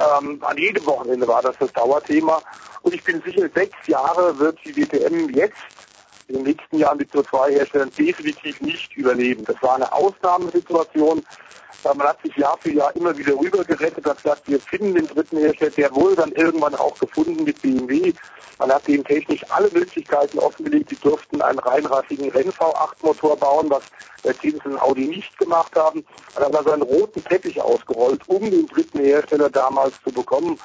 ähm, 0.00 0.42
an 0.42 0.56
jedem 0.56 0.84
Wochenende 0.86 1.28
war 1.28 1.42
das 1.42 1.56
das 1.58 1.72
Dauerthema. 1.72 2.40
Und 2.82 2.94
ich 2.94 3.04
bin 3.04 3.22
sicher, 3.22 3.48
sechs 3.54 3.76
Jahre 3.86 4.38
wird 4.38 4.58
die 4.64 4.72
DTM 4.72 5.28
jetzt 5.30 5.54
in 6.28 6.36
den 6.36 6.44
nächsten 6.44 6.78
Jahren 6.78 6.98
mit 6.98 7.12
so 7.12 7.22
zwei 7.24 7.52
Herstellern 7.52 7.90
definitiv 7.98 8.60
nicht 8.60 8.96
überleben. 8.96 9.44
Das 9.44 9.60
war 9.62 9.74
eine 9.74 9.92
Ausnahmesituation. 9.92 11.24
Man 11.84 12.02
hat 12.02 12.22
sich 12.22 12.36
Jahr 12.36 12.58
für 12.62 12.72
Jahr 12.72 12.94
immer 12.94 13.16
wieder 13.16 13.34
rüber 13.34 13.64
gerettet, 13.64 14.06
hat 14.06 14.22
gesagt, 14.22 14.42
wir 14.46 14.60
finden 14.60 14.94
den 14.94 15.06
dritten 15.06 15.38
Hersteller, 15.38 15.70
der 15.70 15.94
wurde 15.94 16.16
dann 16.16 16.32
irgendwann 16.32 16.74
auch 16.74 16.98
gefunden 16.98 17.44
mit 17.44 17.60
BMW. 17.62 18.12
Man 18.58 18.70
hat 18.70 18.86
denen 18.86 19.04
technisch 19.04 19.42
alle 19.48 19.70
Möglichkeiten 19.72 20.38
offengelegt. 20.38 20.90
Sie 20.90 20.96
durften 20.96 21.40
einen 21.40 21.58
reinrassigen 21.58 22.30
Renn-V8-Motor 22.30 23.36
bauen, 23.38 23.70
was 23.70 23.82
Mercedes 24.22 24.60
und 24.66 24.80
Audi 24.82 25.06
nicht 25.06 25.36
gemacht 25.38 25.74
haben. 25.74 26.04
Man 26.34 26.44
hat 26.44 26.56
also 26.56 26.72
einen 26.72 26.82
roten 26.82 27.24
Teppich 27.24 27.58
ausgerollt, 27.60 28.20
um 28.28 28.50
den 28.50 28.66
dritten 28.66 28.98
Hersteller 29.00 29.48
damals 29.48 29.94
zu 30.04 30.12
bekommen. 30.12 30.58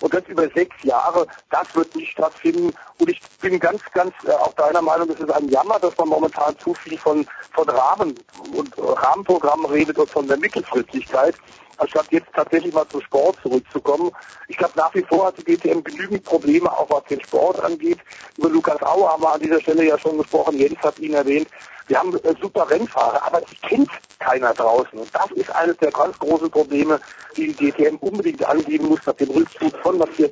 Und 0.00 0.14
das 0.14 0.22
über 0.28 0.48
sechs 0.54 0.74
Jahre, 0.82 1.26
das 1.50 1.66
wird 1.74 1.94
nicht 1.94 2.12
stattfinden. 2.12 2.72
Und 2.98 3.10
ich 3.10 3.20
bin 3.40 3.58
ganz, 3.58 3.80
ganz 3.92 4.14
äh, 4.26 4.32
auch 4.32 4.52
deiner 4.54 4.82
Meinung, 4.82 5.10
es 5.10 5.20
ist 5.20 5.30
ein 5.30 5.48
Jammer, 5.48 5.78
dass 5.78 5.96
man 5.98 6.08
momentan 6.08 6.56
zu 6.58 6.74
viel 6.74 6.98
von, 6.98 7.26
von 7.52 7.68
Rahmen 7.68 8.18
und 8.54 8.76
äh, 8.78 8.80
Rahmenprogrammen 8.80 9.66
redet 9.66 9.98
und 9.98 10.10
von 10.10 10.26
der 10.26 10.38
Mittelfristigkeit 10.38 11.34
anstatt 11.80 12.06
jetzt 12.10 12.28
tatsächlich 12.34 12.72
mal 12.72 12.86
zum 12.88 13.00
Sport 13.02 13.36
zurückzukommen. 13.42 14.10
Ich 14.48 14.56
glaube, 14.56 14.74
nach 14.76 14.94
wie 14.94 15.02
vor 15.02 15.26
hat 15.26 15.38
die 15.38 15.56
DTM 15.56 15.82
genügend 15.82 16.24
Probleme, 16.24 16.70
auch 16.70 16.88
was 16.90 17.04
den 17.04 17.20
Sport 17.22 17.60
angeht. 17.60 17.98
Über 18.36 18.50
Lukas 18.50 18.82
Auer 18.82 19.12
haben 19.12 19.22
wir 19.22 19.34
an 19.34 19.40
dieser 19.40 19.60
Stelle 19.60 19.84
ja 19.84 19.98
schon 19.98 20.18
gesprochen. 20.18 20.58
Jens 20.58 20.78
hat 20.80 20.98
ihn 20.98 21.14
erwähnt. 21.14 21.48
Wir 21.86 21.98
haben 21.98 22.14
äh, 22.18 22.34
super 22.40 22.70
Rennfahrer, 22.70 23.20
aber 23.24 23.40
die 23.40 23.56
kennt 23.56 23.90
keiner 24.20 24.52
draußen. 24.54 24.98
Und 24.98 25.12
das 25.12 25.30
ist 25.32 25.50
eines 25.50 25.76
der 25.78 25.90
ganz 25.90 26.16
großen 26.18 26.50
Probleme, 26.50 27.00
die 27.36 27.52
die 27.52 27.72
DTM 27.72 27.96
unbedingt 27.96 28.44
angehen 28.44 28.86
muss, 28.86 29.00
nach 29.06 29.14
dem 29.14 29.30
Rückzug 29.30 29.76
von 29.82 29.98
Matthias 29.98 30.30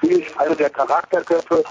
fehlt 0.00 0.40
einer 0.40 0.54
der 0.54 0.70
Charakterköpfe, 0.70 1.62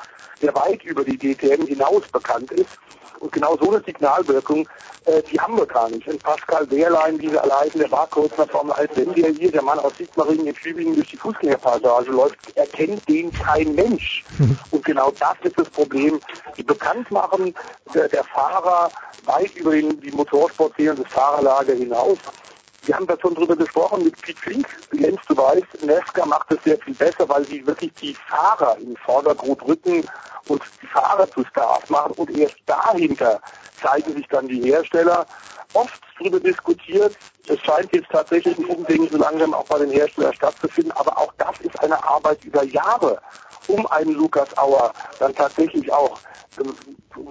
der 0.41 0.53
weit 0.55 0.83
über 0.83 1.03
die 1.03 1.17
DTM 1.17 1.65
hinaus 1.65 2.07
bekannt 2.11 2.51
ist. 2.51 2.77
Und 3.23 3.31
genau 3.31 3.55
so 3.55 3.71
eine 3.71 3.81
Signalwirkung, 3.85 4.67
äh, 5.05 5.21
die 5.31 5.39
haben 5.39 5.55
wir 5.57 5.65
gar 5.65 5.89
nicht. 5.89 6.05
Und 6.09 6.21
Pascal 6.21 6.69
Wehrlein, 6.69 7.17
dieser 7.17 7.41
allein, 7.41 7.69
der 7.73 7.89
war 7.89 8.05
kurz 8.07 8.37
nach 8.37 8.49
Formel 8.49 8.73
1, 8.73 8.89
wenn 8.95 9.13
der 9.13 9.29
hier, 9.29 9.49
der 9.49 9.61
Mann 9.61 9.79
aus 9.79 9.93
Sigmaringen 9.97 10.47
in 10.47 10.53
Tübingen 10.53 10.93
durch 10.95 11.09
die 11.09 11.17
Fußgängerpassage 11.17 12.11
läuft, 12.11 12.37
erkennt 12.55 13.07
den 13.07 13.31
kein 13.31 13.73
Mensch. 13.75 14.25
Und 14.71 14.83
genau 14.83 15.13
das 15.19 15.35
ist 15.43 15.57
das 15.57 15.69
Problem. 15.69 16.19
Die 16.57 16.63
Bekanntmachen 16.63 17.55
der, 17.93 18.09
der 18.09 18.25
Fahrer 18.25 18.91
weit 19.23 19.55
über 19.55 19.71
den, 19.71 20.01
die 20.01 20.11
Motorsportszene 20.11 20.91
und 20.91 20.99
das 20.99 21.11
Fahrerlager 21.13 21.75
hinaus 21.75 22.17
wir 22.85 22.95
haben 22.95 23.07
da 23.07 23.15
schon 23.21 23.35
drüber 23.35 23.55
gesprochen 23.55 24.03
mit 24.03 24.19
Pete 24.21 24.39
Fink. 24.39 24.67
Jens, 24.91 25.19
du 25.27 25.37
weißt, 25.37 25.83
Nesca 25.83 26.25
macht 26.25 26.51
es 26.51 26.63
sehr 26.63 26.77
viel 26.79 26.93
besser, 26.93 27.27
weil 27.29 27.45
sie 27.45 27.65
wirklich 27.65 27.93
die 28.01 28.15
Fahrer 28.27 28.77
in 28.77 28.87
den 28.87 28.97
Vordergrund 28.97 29.61
rücken 29.65 30.03
und 30.47 30.61
die 30.81 30.87
Fahrer 30.87 31.29
zu 31.31 31.43
Stars 31.45 31.89
machen 31.89 32.13
und 32.17 32.29
erst 32.37 32.57
dahinter 32.65 33.41
zeigen 33.81 34.13
sich 34.13 34.27
dann 34.27 34.47
die 34.47 34.61
Hersteller. 34.61 35.25
oft 35.73 35.99
darüber 36.19 36.39
diskutiert. 36.39 37.15
Es 37.47 37.59
scheint 37.61 37.91
jetzt 37.93 38.09
tatsächlich 38.11 38.57
ein 38.57 38.65
Umdenken 38.65 39.09
so 39.09 39.17
langsam 39.17 39.53
auch 39.53 39.65
bei 39.65 39.79
den 39.79 39.89
Herstellern 39.89 40.33
stattzufinden, 40.33 40.91
aber 40.93 41.17
auch 41.17 41.33
das 41.37 41.59
ist 41.61 41.77
eine 41.81 42.01
Arbeit 42.03 42.43
über 42.45 42.63
Jahre, 42.63 43.19
um 43.67 43.85
einen 43.87 44.13
Lukas 44.13 44.55
Auer 44.57 44.93
dann 45.19 45.33
tatsächlich 45.35 45.91
auch 45.91 46.19
ähm, 46.59 46.73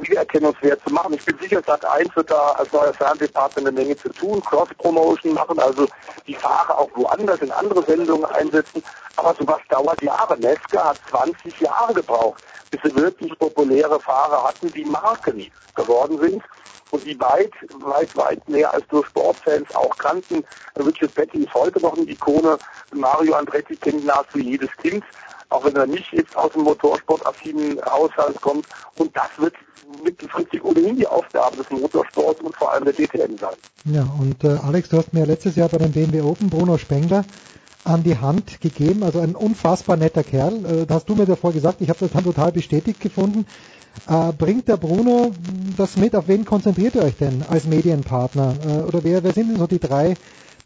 wiedererkennungswert 0.00 0.80
zu 0.86 0.92
machen. 0.92 1.14
Ich 1.14 1.24
bin 1.24 1.38
sicher, 1.38 1.62
Sat 1.66 1.84
1 1.84 2.14
wird 2.16 2.30
da 2.30 2.52
als 2.52 2.72
neuer 2.72 2.94
Fernsehpartner 2.94 3.62
eine 3.62 3.72
Menge 3.72 3.96
zu 3.96 4.08
tun, 4.10 4.42
Cross-Promotion 4.44 5.34
machen, 5.34 5.58
also 5.58 5.86
die 6.26 6.34
Fahrer 6.34 6.78
auch 6.78 6.90
woanders 6.94 7.40
in 7.40 7.50
andere 7.50 7.84
Sendungen 7.84 8.24
einsetzen. 8.26 8.82
Aber 9.16 9.34
sowas 9.34 9.60
dauert 9.68 10.00
Jahre. 10.02 10.38
Nesca 10.38 10.90
hat 10.90 10.98
20 11.10 11.60
Jahre 11.60 11.94
gebraucht, 11.94 12.42
bis 12.70 12.80
sie 12.82 12.94
wirklich 12.96 13.36
populäre 13.38 14.00
Fahrer 14.00 14.44
hatten, 14.44 14.72
die 14.72 14.84
Marken 14.84 15.50
geworden 15.74 16.18
sind 16.18 16.42
und 16.90 17.04
die 17.04 17.18
weit, 17.20 17.52
weit, 17.80 18.14
weit 18.16 18.48
mehr 18.48 18.72
als 18.72 18.84
nur 18.90 19.04
Sportfans 19.06 19.74
auch 19.74 19.96
kannten. 19.96 20.44
Richard 20.78 21.14
Petty 21.14 21.44
ist 21.44 21.54
heute 21.54 21.80
noch 21.80 21.96
eine 21.96 22.08
Ikone. 22.08 22.58
Mario 22.92 23.34
Andretti 23.34 23.76
kennt 23.76 24.04
nahezu 24.04 24.38
jedes 24.38 24.70
Kind, 24.76 25.02
auch 25.52 25.64
wenn 25.64 25.76
er 25.76 25.86
nicht 25.86 26.12
jetzt 26.12 26.34
aus 26.36 26.52
dem 26.52 26.62
motorsportaffinen 26.62 27.80
Haushalt 27.84 28.40
kommt. 28.40 28.66
Und 28.98 29.14
das 29.16 29.28
wird 29.38 29.54
mittelfristig 30.02 30.64
ohnehin 30.64 30.96
die 30.96 31.06
Aufgabe 31.06 31.56
des 31.56 31.70
Motorsports 31.70 32.40
und 32.40 32.56
vor 32.56 32.72
allem 32.72 32.84
der 32.84 32.94
DTM 32.94 33.36
sein. 33.38 33.54
Ja, 33.84 34.06
und 34.18 34.42
äh, 34.44 34.58
Alex, 34.64 34.88
du 34.88 34.98
hast 34.98 35.12
mir 35.12 35.26
letztes 35.26 35.56
Jahr 35.56 35.68
bei 35.68 35.78
dem 35.78 35.92
BMW 35.92 36.22
Open 36.22 36.48
Bruno 36.48 36.78
Spengler 36.78 37.24
an 37.84 38.02
die 38.04 38.18
Hand 38.18 38.60
gegeben, 38.60 39.02
also 39.02 39.20
ein 39.20 39.34
unfassbar 39.34 39.96
netter 39.96 40.22
Kerl. 40.22 40.64
Äh, 40.64 40.86
da 40.86 40.94
hast 40.94 41.08
du 41.08 41.14
mir 41.14 41.26
davor 41.26 41.52
gesagt, 41.52 41.80
ich 41.80 41.88
habe 41.88 41.98
das 41.98 42.12
dann 42.12 42.24
total 42.24 42.52
bestätigt 42.52 43.00
gefunden. 43.00 43.46
Äh, 44.08 44.32
bringt 44.32 44.68
der 44.68 44.76
Bruno 44.76 45.32
das 45.76 45.96
mit? 45.96 46.16
Auf 46.16 46.28
wen 46.28 46.44
konzentriert 46.44 46.94
ihr 46.94 47.02
euch 47.02 47.16
denn 47.16 47.44
als 47.48 47.66
Medienpartner? 47.66 48.54
Äh, 48.64 48.82
oder 48.82 49.04
wer, 49.04 49.22
wer 49.22 49.32
sind 49.32 49.50
denn 49.50 49.58
so 49.58 49.66
die 49.66 49.80
drei, 49.80 50.14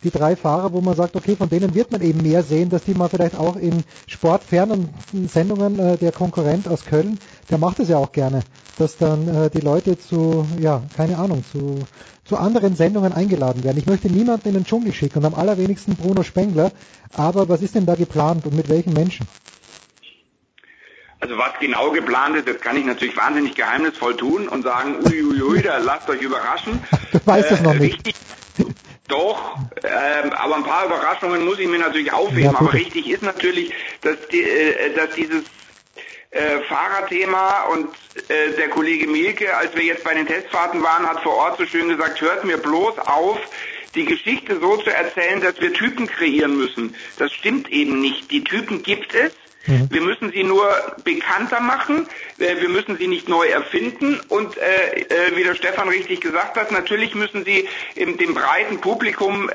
die 0.05 0.11
drei 0.11 0.37
Fahrer, 0.37 0.73
wo 0.73 0.81
man 0.81 0.95
sagt, 0.95 1.17
okay, 1.17 1.37
von 1.37 1.49
denen 1.49 1.75
wird 1.75 1.91
man 1.93 2.03
eben 2.03 2.23
mehr 2.23 2.43
sehen, 2.43 2.71
dass 2.71 2.85
die 2.85 2.95
mal 2.95 3.09
vielleicht 3.09 3.37
auch 3.39 3.57
in 3.57 3.83
sportfernen 4.07 4.89
Sendungen, 5.27 5.79
äh, 5.79 5.97
der 5.97 6.13
Konkurrent 6.13 6.69
aus 6.69 6.85
Köln, 6.85 7.19
der 7.51 7.59
macht 7.59 7.81
es 7.81 7.89
ja 7.89 7.97
auch 7.99 8.13
gerne, 8.13 8.41
dass 8.79 8.99
dann 8.99 9.27
äh, 9.29 9.51
die 9.51 9.61
Leute 9.61 9.99
zu, 9.99 10.47
ja, 10.61 10.83
keine 10.97 11.19
Ahnung, 11.19 11.45
zu, 11.51 11.87
zu 12.25 12.37
anderen 12.37 12.77
Sendungen 12.77 13.13
eingeladen 13.13 13.65
werden. 13.65 13.79
Ich 13.79 13.87
möchte 13.87 14.09
niemanden 14.11 14.49
in 14.49 14.55
den 14.55 14.65
Dschungel 14.65 14.93
schicken 14.93 15.19
und 15.19 15.25
am 15.25 15.35
allerwenigsten 15.35 15.97
Bruno 15.97 16.23
Spengler, 16.23 16.73
aber 17.13 17.49
was 17.49 17.63
ist 17.63 17.75
denn 17.75 17.87
da 17.87 17.95
geplant 17.95 18.47
und 18.47 18.55
mit 18.55 18.69
welchen 18.69 18.93
Menschen? 18.93 19.27
Also 21.27 21.39
was 21.39 21.59
genau 21.59 21.91
geplant 21.91 22.37
ist, 22.37 22.47
das 22.47 22.61
kann 22.61 22.77
ich 22.77 22.85
natürlich 22.85 23.17
wahnsinnig 23.17 23.57
geheimnisvoll 23.57 24.17
tun 24.17 24.47
und 24.47 24.63
sagen, 24.63 25.05
uiuiui, 25.05 25.61
da 25.61 25.79
lasst 25.79 26.09
euch 26.09 26.23
überraschen. 26.23 26.81
Du 27.11 27.19
weißt 27.25 27.51
es 27.51 27.59
äh, 27.59 27.63
noch 27.65 27.75
nicht. 27.75 28.07
Richtig, 28.07 28.15
doch, 29.09 29.57
ähm, 29.83 30.33
aber 30.35 30.55
ein 30.55 30.63
paar 30.63 30.87
Überraschungen 30.87 31.45
muss 31.45 31.59
ich 31.59 31.67
mir 31.67 31.81
natürlich 31.81 32.13
aufheben. 32.13 32.45
Ja, 32.45 32.51
aber 32.51 32.73
richtig 32.73 33.09
ist 33.09 33.25
natürlich, 33.25 33.73
dass, 34.03 34.17
die, 34.31 34.41
äh, 34.41 34.95
dass 34.95 35.17
dieses 35.17 35.43
äh, 36.31 36.61
Fahrerthema 36.69 37.63
und 37.73 37.89
äh, 38.29 38.53
der 38.57 38.69
Kollege 38.69 39.09
Mielke, 39.09 39.57
als 39.57 39.75
wir 39.75 39.83
jetzt 39.83 40.05
bei 40.05 40.15
den 40.15 40.29
Testfahrten 40.29 40.81
waren, 40.81 41.09
hat 41.09 41.25
vor 41.25 41.35
Ort 41.35 41.59
so 41.59 41.67
schön 41.67 41.89
gesagt, 41.89 42.21
hört 42.21 42.45
mir 42.45 42.59
bloß 42.59 43.01
auf, 43.01 43.41
die 43.97 44.05
Geschichte 44.05 44.61
so 44.61 44.77
zu 44.77 44.91
erzählen, 44.95 45.41
dass 45.41 45.61
wir 45.61 45.73
Typen 45.73 46.07
kreieren 46.07 46.57
müssen. 46.57 46.95
Das 47.19 47.33
stimmt 47.33 47.69
eben 47.73 48.01
nicht. 48.01 48.31
Die 48.31 48.45
Typen 48.45 48.85
gibt 48.85 49.13
es. 49.13 49.33
Mhm. 49.67 49.89
Wir 49.91 50.01
müssen 50.01 50.33
sie 50.33 50.45
nur 50.45 50.69
bekannter 51.05 51.61
machen, 51.61 52.09
äh, 52.39 52.61
wir 52.61 52.69
müssen 52.69 52.97
sie 52.97 53.09
nicht 53.09 53.29
neu 53.29 53.47
erfinden 53.47 54.21
und 54.29 54.57
äh, 54.57 55.01
äh, 55.01 55.37
wie 55.37 55.45
der 55.45 55.55
Stefan 55.55 55.89
richtig 55.89 56.21
gesagt 56.21 56.57
hat, 56.57 56.71
natürlich 56.71 57.15
müssen 57.15 57.45
sie 57.45 57.69
im, 57.95 58.19
dem 58.19 58.35
breiten 58.35 58.81
Publikum 58.81 59.49
äh, 59.51 59.53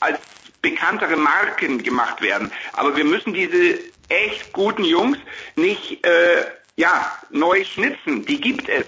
als 0.00 0.18
bekanntere 0.62 1.16
Marken 1.16 1.82
gemacht 1.82 2.22
werden. 2.22 2.50
Aber 2.72 2.96
wir 2.96 3.04
müssen 3.04 3.34
diese 3.34 3.78
echt 4.08 4.52
guten 4.52 4.84
Jungs 4.84 5.18
nicht 5.54 6.04
äh, 6.04 6.44
ja, 6.76 7.10
neu 7.30 7.64
schnitzen, 7.64 8.26
die 8.26 8.40
gibt 8.40 8.68
es. 8.68 8.84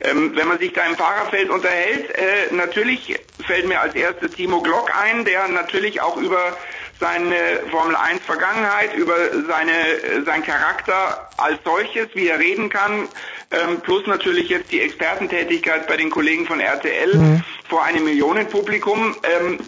Ähm, 0.00 0.32
wenn 0.34 0.48
man 0.48 0.58
sich 0.58 0.72
da 0.72 0.84
im 0.86 0.96
Fahrerfeld 0.96 1.50
unterhält, 1.50 2.10
äh, 2.10 2.52
natürlich 2.52 3.16
fällt 3.46 3.68
mir 3.68 3.80
als 3.80 3.94
erstes 3.94 4.32
Timo 4.32 4.60
Glock 4.60 4.90
ein, 4.96 5.24
der 5.24 5.46
natürlich 5.46 6.00
auch 6.00 6.16
über 6.16 6.56
seine 7.00 7.34
Formel 7.70 7.94
1 7.96 8.22
Vergangenheit, 8.24 8.94
über 8.94 9.14
seine, 9.46 10.24
sein 10.24 10.42
Charakter 10.42 11.28
als 11.36 11.58
solches, 11.64 12.08
wie 12.14 12.28
er 12.28 12.38
reden 12.38 12.68
kann, 12.68 13.08
ähm, 13.50 13.80
plus 13.80 14.06
natürlich 14.06 14.48
jetzt 14.48 14.72
die 14.72 14.80
Expertentätigkeit 14.80 15.86
bei 15.86 15.96
den 15.96 16.10
Kollegen 16.10 16.46
von 16.46 16.60
RTL 16.60 17.16
mhm. 17.16 17.44
vor 17.68 17.84
einem 17.84 18.04
Millionenpublikum, 18.04 19.16
ähm, 19.22 19.58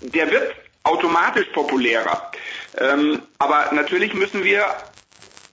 der 0.00 0.30
wird 0.30 0.54
automatisch 0.82 1.46
populärer. 1.54 2.30
Ähm, 2.78 3.22
aber 3.38 3.70
natürlich 3.72 4.14
müssen 4.14 4.44
wir 4.44 4.66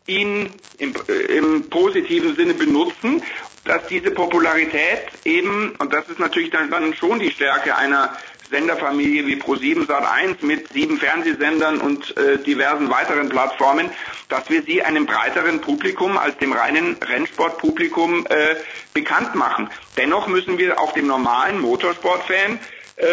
ihn 0.05 0.51
im, 0.77 0.93
äh, 1.07 1.37
im 1.37 1.69
positiven 1.69 2.35
Sinne 2.35 2.53
benutzen, 2.53 3.23
dass 3.63 3.85
diese 3.87 4.11
Popularität 4.11 5.03
eben, 5.23 5.75
und 5.77 5.93
das 5.93 6.09
ist 6.09 6.19
natürlich 6.19 6.49
dann, 6.49 6.69
dann 6.71 6.93
schon 6.95 7.19
die 7.19 7.31
Stärke 7.31 7.75
einer 7.75 8.17
Senderfamilie 8.51 9.25
wie 9.25 9.35
Pro7 9.35 9.87
Sat1 9.87 10.45
mit 10.45 10.71
sieben 10.73 10.97
Fernsehsendern 10.97 11.79
und 11.79 12.15
äh, 12.17 12.37
diversen 12.37 12.89
weiteren 12.89 13.29
Plattformen, 13.29 13.89
dass 14.29 14.49
wir 14.49 14.61
sie 14.63 14.83
einem 14.83 15.05
breiteren 15.05 15.61
Publikum 15.61 16.17
als 16.17 16.37
dem 16.37 16.53
reinen 16.53 16.97
Rennsportpublikum 17.01 18.25
äh, 18.27 18.55
bekannt 18.93 19.35
machen. 19.35 19.69
Dennoch 19.97 20.27
müssen 20.27 20.57
wir 20.57 20.79
auch 20.79 20.91
dem 20.93 21.07
normalen 21.07 21.59
Motorsportfan 21.59 22.59
äh, 22.97 23.05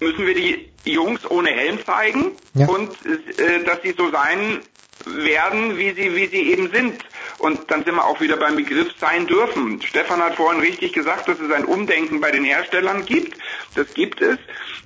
müssen 0.00 0.26
wir 0.26 0.34
die 0.34 0.70
Jungs 0.84 1.30
ohne 1.30 1.50
Helm 1.50 1.84
zeigen 1.84 2.32
ja. 2.54 2.66
und 2.66 2.90
äh, 3.04 3.62
dass 3.64 3.82
sie 3.82 3.94
so 3.96 4.10
sein 4.10 4.60
werden, 5.06 5.76
wie 5.76 5.92
sie, 5.92 6.14
wie 6.14 6.26
sie 6.26 6.50
eben 6.50 6.70
sind. 6.70 7.02
Und 7.38 7.70
dann 7.70 7.84
sind 7.84 7.94
wir 7.94 8.04
auch 8.04 8.20
wieder 8.20 8.36
beim 8.36 8.56
Begriff 8.56 8.92
sein 9.00 9.26
dürfen. 9.26 9.80
Stefan 9.82 10.22
hat 10.22 10.36
vorhin 10.36 10.60
richtig 10.60 10.92
gesagt, 10.92 11.28
dass 11.28 11.40
es 11.40 11.50
ein 11.52 11.64
Umdenken 11.64 12.20
bei 12.20 12.30
den 12.30 12.44
Herstellern 12.44 13.04
gibt. 13.06 13.38
Das 13.74 13.92
gibt 13.94 14.20
es. 14.20 14.38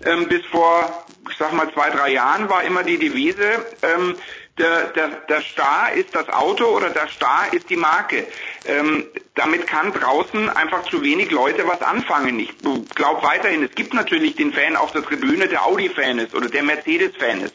Ähm, 0.04 0.28
bis 0.28 0.44
vor, 0.46 1.06
ich 1.30 1.36
sag 1.36 1.52
mal, 1.52 1.72
zwei, 1.72 1.90
drei 1.90 2.12
Jahren 2.12 2.48
war 2.48 2.62
immer 2.62 2.82
die 2.82 2.98
Devise, 2.98 3.64
ähm, 3.82 4.16
der, 4.58 4.84
der, 4.88 5.08
der 5.08 5.40
Star 5.40 5.92
ist 5.92 6.14
das 6.14 6.28
Auto 6.28 6.66
oder 6.66 6.90
der 6.90 7.08
Star 7.08 7.52
ist 7.52 7.70
die 7.70 7.76
Marke. 7.76 8.26
Ähm, 8.64 9.06
damit 9.34 9.66
kann 9.66 9.92
draußen 9.92 10.48
einfach 10.48 10.84
zu 10.84 11.02
wenig 11.02 11.32
Leute 11.32 11.66
was 11.66 11.82
anfangen. 11.82 12.38
Ich 12.38 12.52
glaube 12.94 13.22
weiterhin, 13.24 13.64
es 13.64 13.74
gibt 13.74 13.94
natürlich 13.94 14.36
den 14.36 14.52
Fan 14.52 14.76
auf 14.76 14.92
der 14.92 15.02
Tribüne, 15.02 15.48
der 15.48 15.66
Audi-Fan 15.66 16.20
ist 16.20 16.34
oder 16.34 16.48
der 16.48 16.62
Mercedes-Fan 16.62 17.40
ist. 17.40 17.54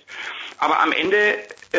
Aber 0.58 0.82
am 0.82 0.92
Ende 0.92 1.40
äh, 1.72 1.78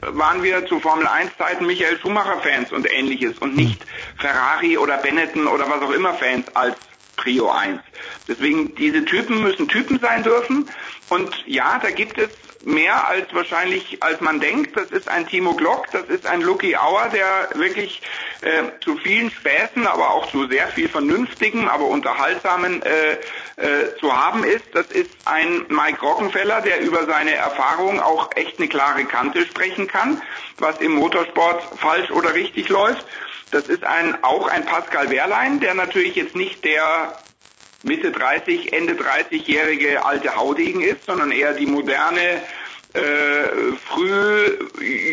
waren 0.00 0.42
wir 0.42 0.66
zu 0.66 0.80
Formel 0.80 1.06
1 1.06 1.32
Zeiten 1.38 1.66
Michael 1.66 1.98
Schumacher 1.98 2.40
Fans 2.40 2.72
und 2.72 2.90
ähnliches 2.92 3.38
und 3.38 3.56
nicht 3.56 3.84
Ferrari 4.18 4.76
oder 4.76 4.98
Benetton 4.98 5.46
oder 5.46 5.68
was 5.68 5.82
auch 5.82 5.92
immer 5.92 6.14
Fans 6.14 6.46
als 6.54 6.76
Trio 7.16 7.50
1. 7.50 7.80
Deswegen 8.28 8.74
diese 8.74 9.04
Typen 9.04 9.42
müssen 9.42 9.68
Typen 9.68 9.98
sein 10.00 10.22
dürfen 10.22 10.68
und 11.08 11.34
ja, 11.46 11.78
da 11.78 11.90
gibt 11.90 12.18
es 12.18 12.30
mehr 12.62 13.08
als 13.08 13.32
wahrscheinlich, 13.32 14.02
als 14.02 14.20
man 14.20 14.40
denkt. 14.40 14.76
Das 14.76 14.90
ist 14.90 15.08
ein 15.08 15.26
Timo 15.26 15.54
Glock, 15.54 15.86
das 15.92 16.04
ist 16.04 16.26
ein 16.26 16.40
Lucky 16.42 16.76
Auer, 16.76 17.08
der 17.08 17.50
wirklich 17.54 18.02
äh, 18.42 18.64
zu 18.82 18.96
vielen 18.98 19.30
Späßen, 19.30 19.86
aber 19.86 20.10
auch 20.10 20.30
zu 20.30 20.46
sehr 20.48 20.68
viel 20.68 20.88
vernünftigen, 20.88 21.68
aber 21.68 21.84
unterhaltsamen 21.84 22.82
äh, 22.82 23.12
äh, 23.56 23.96
zu 23.98 24.16
haben 24.16 24.44
ist. 24.44 24.64
Das 24.74 24.86
ist 24.86 25.10
ein 25.24 25.66
Mike 25.68 26.00
Rockenfeller, 26.00 26.60
der 26.60 26.80
über 26.80 27.06
seine 27.06 27.34
Erfahrung 27.34 28.00
auch 28.00 28.30
echt 28.36 28.58
eine 28.58 28.68
klare 28.68 29.04
Kante 29.04 29.46
sprechen 29.46 29.86
kann, 29.86 30.22
was 30.58 30.80
im 30.80 30.92
Motorsport 30.92 31.62
falsch 31.78 32.10
oder 32.10 32.34
richtig 32.34 32.68
läuft. 32.68 33.04
Das 33.50 33.68
ist 33.68 33.84
ein, 33.84 34.22
auch 34.22 34.46
ein 34.46 34.64
Pascal 34.64 35.10
Wehrlein, 35.10 35.60
der 35.60 35.74
natürlich 35.74 36.14
jetzt 36.14 36.36
nicht 36.36 36.64
der 36.64 37.12
Mitte 37.82 38.10
30, 38.10 38.72
Ende 38.72 38.94
30-jährige 38.94 40.04
alte 40.04 40.36
Haudegen 40.36 40.80
ist, 40.82 41.06
sondern 41.06 41.32
eher 41.32 41.54
die 41.54 41.66
moderne, 41.66 42.42
äh, 42.92 43.72
früh 43.86 44.58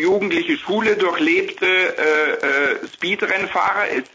jugendliche 0.00 0.56
Schule 0.58 0.96
durchlebte 0.96 1.66
äh, 1.66 2.82
äh, 2.82 2.88
Speedrennfahrer 2.94 3.88
ist, 3.88 4.08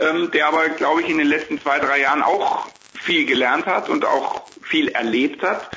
ähm, 0.00 0.30
der 0.32 0.48
aber, 0.48 0.68
glaube 0.70 1.02
ich, 1.02 1.08
in 1.08 1.18
den 1.18 1.28
letzten 1.28 1.60
zwei, 1.60 1.78
drei 1.78 2.00
Jahren 2.00 2.22
auch 2.22 2.66
viel 2.94 3.24
gelernt 3.24 3.66
hat 3.66 3.88
und 3.88 4.04
auch 4.04 4.42
viel 4.62 4.88
erlebt 4.88 5.42
hat. 5.42 5.70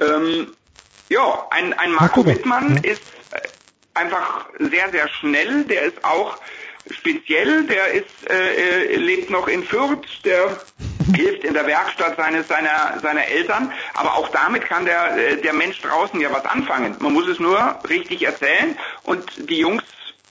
Ähm, 0.00 0.56
ja, 1.08 1.46
ein, 1.50 1.72
ein 1.74 1.92
Marco 1.92 2.26
Wittmann 2.26 2.78
ist 2.78 3.00
äh, 3.30 3.40
einfach 3.94 4.46
sehr, 4.58 4.90
sehr 4.90 5.08
schnell. 5.08 5.64
Der 5.64 5.82
ist 5.82 6.04
auch 6.04 6.38
speziell. 6.90 7.64
Der 7.64 7.92
ist, 7.92 8.30
äh, 8.30 8.96
lebt 8.96 9.30
noch 9.30 9.48
in 9.48 9.62
Fürth. 9.62 10.06
Der 10.24 10.60
hilft 11.14 11.44
in 11.44 11.54
der 11.54 11.66
Werkstatt 11.66 12.16
seines, 12.16 12.48
seiner, 12.48 12.98
seiner 13.00 13.26
Eltern. 13.26 13.72
Aber 13.94 14.16
auch 14.16 14.28
damit 14.30 14.64
kann 14.64 14.84
der, 14.84 15.16
äh, 15.16 15.40
der 15.40 15.52
Mensch 15.52 15.80
draußen 15.80 16.20
ja 16.20 16.32
was 16.32 16.44
anfangen. 16.44 16.96
Man 17.00 17.12
muss 17.12 17.28
es 17.28 17.38
nur 17.38 17.78
richtig 17.88 18.22
erzählen 18.22 18.76
und 19.04 19.24
die 19.50 19.58
Jungs 19.58 19.84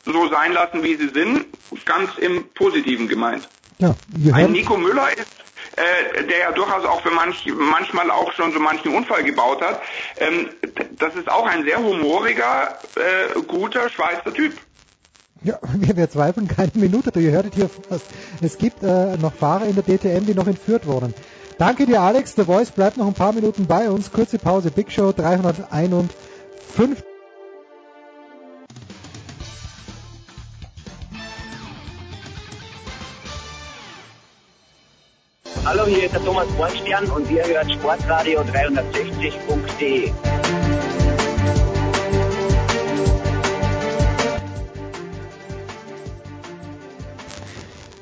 so 0.06 0.28
sein 0.30 0.54
lassen, 0.54 0.84
wie 0.84 0.96
sie 0.96 1.10
sind. 1.10 1.46
Ganz 1.86 2.18
im 2.18 2.50
Positiven 2.54 3.08
gemeint. 3.08 3.48
Ja, 3.80 3.96
Ein 4.34 4.52
Nico 4.52 4.78
Müller 4.78 5.10
ist 5.18 5.42
äh, 5.76 6.24
der 6.26 6.40
ja 6.40 6.52
durchaus 6.52 6.86
auch 6.86 7.02
für 7.02 7.12
manch, 7.12 7.46
manchmal 7.54 8.12
auch 8.12 8.32
schon 8.34 8.52
so 8.52 8.60
manchen 8.60 8.94
Unfall 8.94 9.24
gebaut 9.24 9.62
hat. 9.62 9.82
Ähm, 10.18 10.50
das 10.98 11.16
ist 11.16 11.30
auch 11.30 11.48
ein 11.48 11.64
sehr 11.64 11.78
humoriger, 11.78 12.78
äh, 12.96 13.40
guter 13.42 13.90
Schweizer 13.90 14.34
Typ. 14.34 14.54
Ja, 15.44 15.60
wir, 15.74 15.98
wir 15.98 16.10
zweifeln 16.10 16.48
keine 16.48 16.72
Minute. 16.76 17.20
Ihr 17.20 17.32
hörtet 17.32 17.56
hier 17.56 17.70
fast. 17.70 18.06
Es 18.42 18.58
gibt 18.58 18.84
äh, 18.84 19.18
noch 19.18 19.34
Fahrer 19.34 19.66
in 19.66 19.76
der 19.76 19.84
DTM, 19.84 20.26
die 20.26 20.34
noch 20.34 20.48
entführt 20.48 20.86
wurden. 20.86 21.14
Danke 21.58 21.86
dir, 21.86 22.02
Alex. 22.02 22.34
The 22.36 22.44
Voice 22.44 22.72
bleibt 22.72 22.98
noch 22.98 23.08
ein 23.08 23.14
paar 23.14 23.34
Minuten 23.34 23.66
bei 23.68 23.90
uns. 23.90 24.12
Kurze 24.12 24.38
Pause. 24.38 24.72
Big 24.72 24.92
Show 24.92 25.12
351. 25.12 26.10
Hallo, 35.64 35.86
hier 35.86 36.06
ist 36.06 36.14
der 36.14 36.24
Thomas 36.26 36.48
Bornstern 36.58 37.06
und 37.12 37.30
ihr 37.30 37.46
hört 37.46 37.72
Sportradio 37.72 38.42
360.de. 38.42 40.12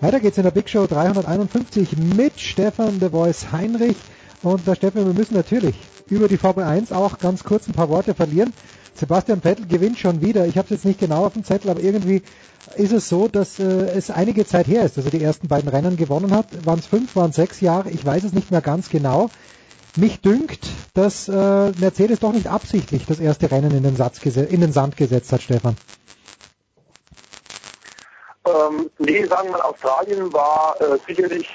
Weiter 0.02 0.22
geht's 0.22 0.38
in 0.38 0.44
der 0.44 0.52
Big 0.52 0.70
Show 0.70 0.88
351 0.88 1.98
mit 2.16 2.40
Stefan 2.40 3.02
The 3.02 3.10
Voice 3.10 3.52
Heinrich. 3.52 3.98
Und 4.42 4.66
da 4.66 4.74
Stefan, 4.74 5.06
wir 5.06 5.14
müssen 5.14 5.34
natürlich 5.34 5.76
über 6.10 6.30
die 6.30 6.38
Formel 6.38 6.64
1 6.64 6.94
auch 6.94 7.20
ganz 7.20 7.44
kurz 7.44 7.68
ein 7.68 7.74
paar 7.74 7.90
Worte 7.90 8.14
verlieren. 8.14 8.54
Sebastian 8.96 9.42
Vettel 9.42 9.68
gewinnt 9.68 10.00
schon 10.00 10.22
wieder. 10.22 10.46
Ich 10.46 10.58
habe 10.58 10.66
es 10.68 10.70
jetzt 10.70 10.86
nicht 10.86 11.02
genau 11.02 11.26
auf 11.26 11.34
dem 11.34 11.44
Zettel, 11.44 11.70
aber 11.70 11.82
irgendwie 11.82 12.22
ist 12.78 12.94
es 12.94 13.10
so, 13.10 13.28
dass 13.28 13.60
äh, 13.60 13.64
es 13.64 14.10
einige 14.10 14.46
Zeit 14.46 14.68
her 14.68 14.84
ist, 14.84 14.98
dass 14.98 15.04
er 15.04 15.12
die 15.12 15.22
ersten 15.22 15.50
beiden 15.50 15.70
Rennen 15.70 15.98
gewonnen 15.98 16.32
hat. 16.32 16.66
Waren 16.66 16.80
es 16.80 16.86
fünf, 16.86 17.18
waren 17.18 17.32
es 17.32 17.36
sechs 17.36 17.60
Jahre? 17.60 17.90
Ich 17.90 18.06
weiß 18.06 18.24
es 18.24 18.32
nicht 18.32 18.52
mehr 18.52 18.62
ganz 18.62 18.90
genau. 18.90 19.30
Mich 19.98 20.22
dünkt, 20.22 20.66
dass 20.94 21.28
äh, 21.28 21.72
Mercedes 21.78 22.20
doch 22.20 22.32
nicht 22.32 22.48
absichtlich 22.48 23.06
das 23.06 23.20
erste 23.20 23.52
Rennen 23.52 23.72
in 23.72 23.84
den, 23.84 23.98
Satz 23.98 24.24
in 24.24 24.62
den 24.62 24.72
Sand 24.72 24.96
gesetzt 24.96 25.34
hat, 25.34 25.42
Stefan. 25.42 25.76
Ähm, 28.46 28.90
nee, 29.00 29.26
sagen 29.26 29.50
wir 29.50 29.58
mal, 29.58 29.62
Australien 29.62 30.32
war 30.32 30.76
äh, 30.80 30.98
sicherlich 31.08 31.48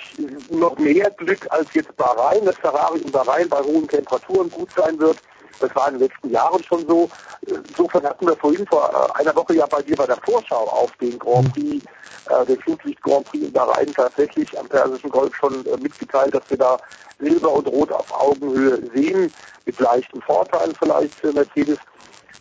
noch 0.50 0.76
mehr 0.78 1.10
Glück 1.10 1.46
als 1.50 1.66
jetzt 1.72 1.96
Bahrain, 1.96 2.44
dass 2.44 2.56
Ferrari 2.56 2.98
in 2.98 3.10
Bahrain 3.10 3.48
bei 3.48 3.60
hohen 3.60 3.88
Temperaturen 3.88 4.50
gut 4.50 4.68
sein 4.76 4.98
wird. 4.98 5.16
Das 5.60 5.74
war 5.74 5.88
in 5.88 5.94
den 5.98 6.08
letzten 6.08 6.30
Jahren 6.30 6.62
schon 6.64 6.86
so. 6.86 7.08
Insofern 7.46 8.04
hatten 8.04 8.26
wir 8.26 8.36
vorhin 8.36 8.66
vor 8.66 8.90
äh, 8.90 9.18
einer 9.20 9.34
Woche 9.34 9.54
ja 9.54 9.66
bei 9.66 9.80
dir 9.82 9.96
bei 9.96 10.06
der 10.06 10.18
Vorschau 10.18 10.64
auf 10.68 10.90
den 11.00 11.18
Grand 11.18 11.52
Prix, 11.54 11.84
äh, 12.28 12.44
den 12.46 12.60
Flutlicht 12.60 13.02
Grand 13.02 13.24
Prix 13.26 13.44
in 13.46 13.52
Bahrain 13.52 13.92
tatsächlich 13.94 14.58
am 14.58 14.68
Persischen 14.68 15.10
Golf 15.10 15.34
schon 15.36 15.64
äh, 15.66 15.76
mitgeteilt, 15.78 16.34
dass 16.34 16.42
wir 16.48 16.58
da 16.58 16.78
Silber 17.18 17.50
und 17.52 17.66
Rot 17.68 17.92
auf 17.92 18.10
Augenhöhe 18.12 18.82
sehen, 18.94 19.32
mit 19.64 19.80
leichten 19.80 20.20
Vorteilen 20.22 20.74
vielleicht 20.78 21.14
für 21.14 21.32
Mercedes. 21.32 21.78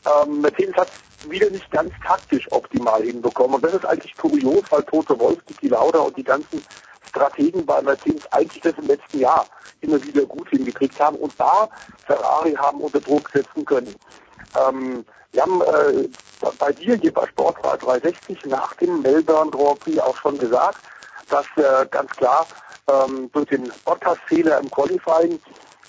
Ähm, 0.05 0.41
Mercedes 0.41 0.75
hat 0.75 0.89
wieder 1.29 1.49
nicht 1.49 1.69
ganz 1.71 1.91
taktisch 2.05 2.51
optimal 2.51 3.03
hinbekommen. 3.03 3.55
Und 3.55 3.63
das 3.63 3.73
ist 3.73 3.85
eigentlich 3.85 4.15
kurios, 4.17 4.63
weil 4.69 4.83
Toto 4.83 5.19
Wolf, 5.19 5.39
die 5.61 5.67
Lauda 5.67 5.99
und 5.99 6.17
die 6.17 6.23
ganzen 6.23 6.63
Strategen 7.09 7.65
bei 7.65 7.81
Mercedes 7.81 8.23
eigentlich 8.31 8.61
das 8.63 8.73
im 8.77 8.87
letzten 8.87 9.19
Jahr 9.19 9.45
immer 9.81 10.01
wieder 10.03 10.25
gut 10.25 10.49
hingekriegt 10.49 10.99
haben 10.99 11.17
und 11.17 11.33
da 11.37 11.69
Ferrari 12.05 12.53
haben 12.53 12.79
unter 12.81 12.99
Druck 12.99 13.29
setzen 13.33 13.65
können. 13.65 13.95
Ähm, 14.59 15.05
wir 15.31 15.41
haben 15.41 15.61
äh, 15.61 16.07
bei 16.59 16.71
dir 16.71 16.95
hier 16.95 17.13
bei 17.13 17.27
Sportwahl 17.27 17.77
360 17.77 18.45
nach 18.45 18.73
dem 18.75 19.01
Melbourne 19.01 19.51
Grand 19.51 19.79
Prix 19.79 19.99
auch 19.99 20.15
schon 20.17 20.37
gesagt, 20.37 20.79
dass 21.29 21.45
äh, 21.57 21.85
ganz 21.89 22.09
klar 22.11 22.45
ähm, 22.87 23.29
durch 23.33 23.47
den 23.47 23.71
Bottas-Fehler 23.85 24.59
im 24.59 24.69
Qualifying 24.69 25.39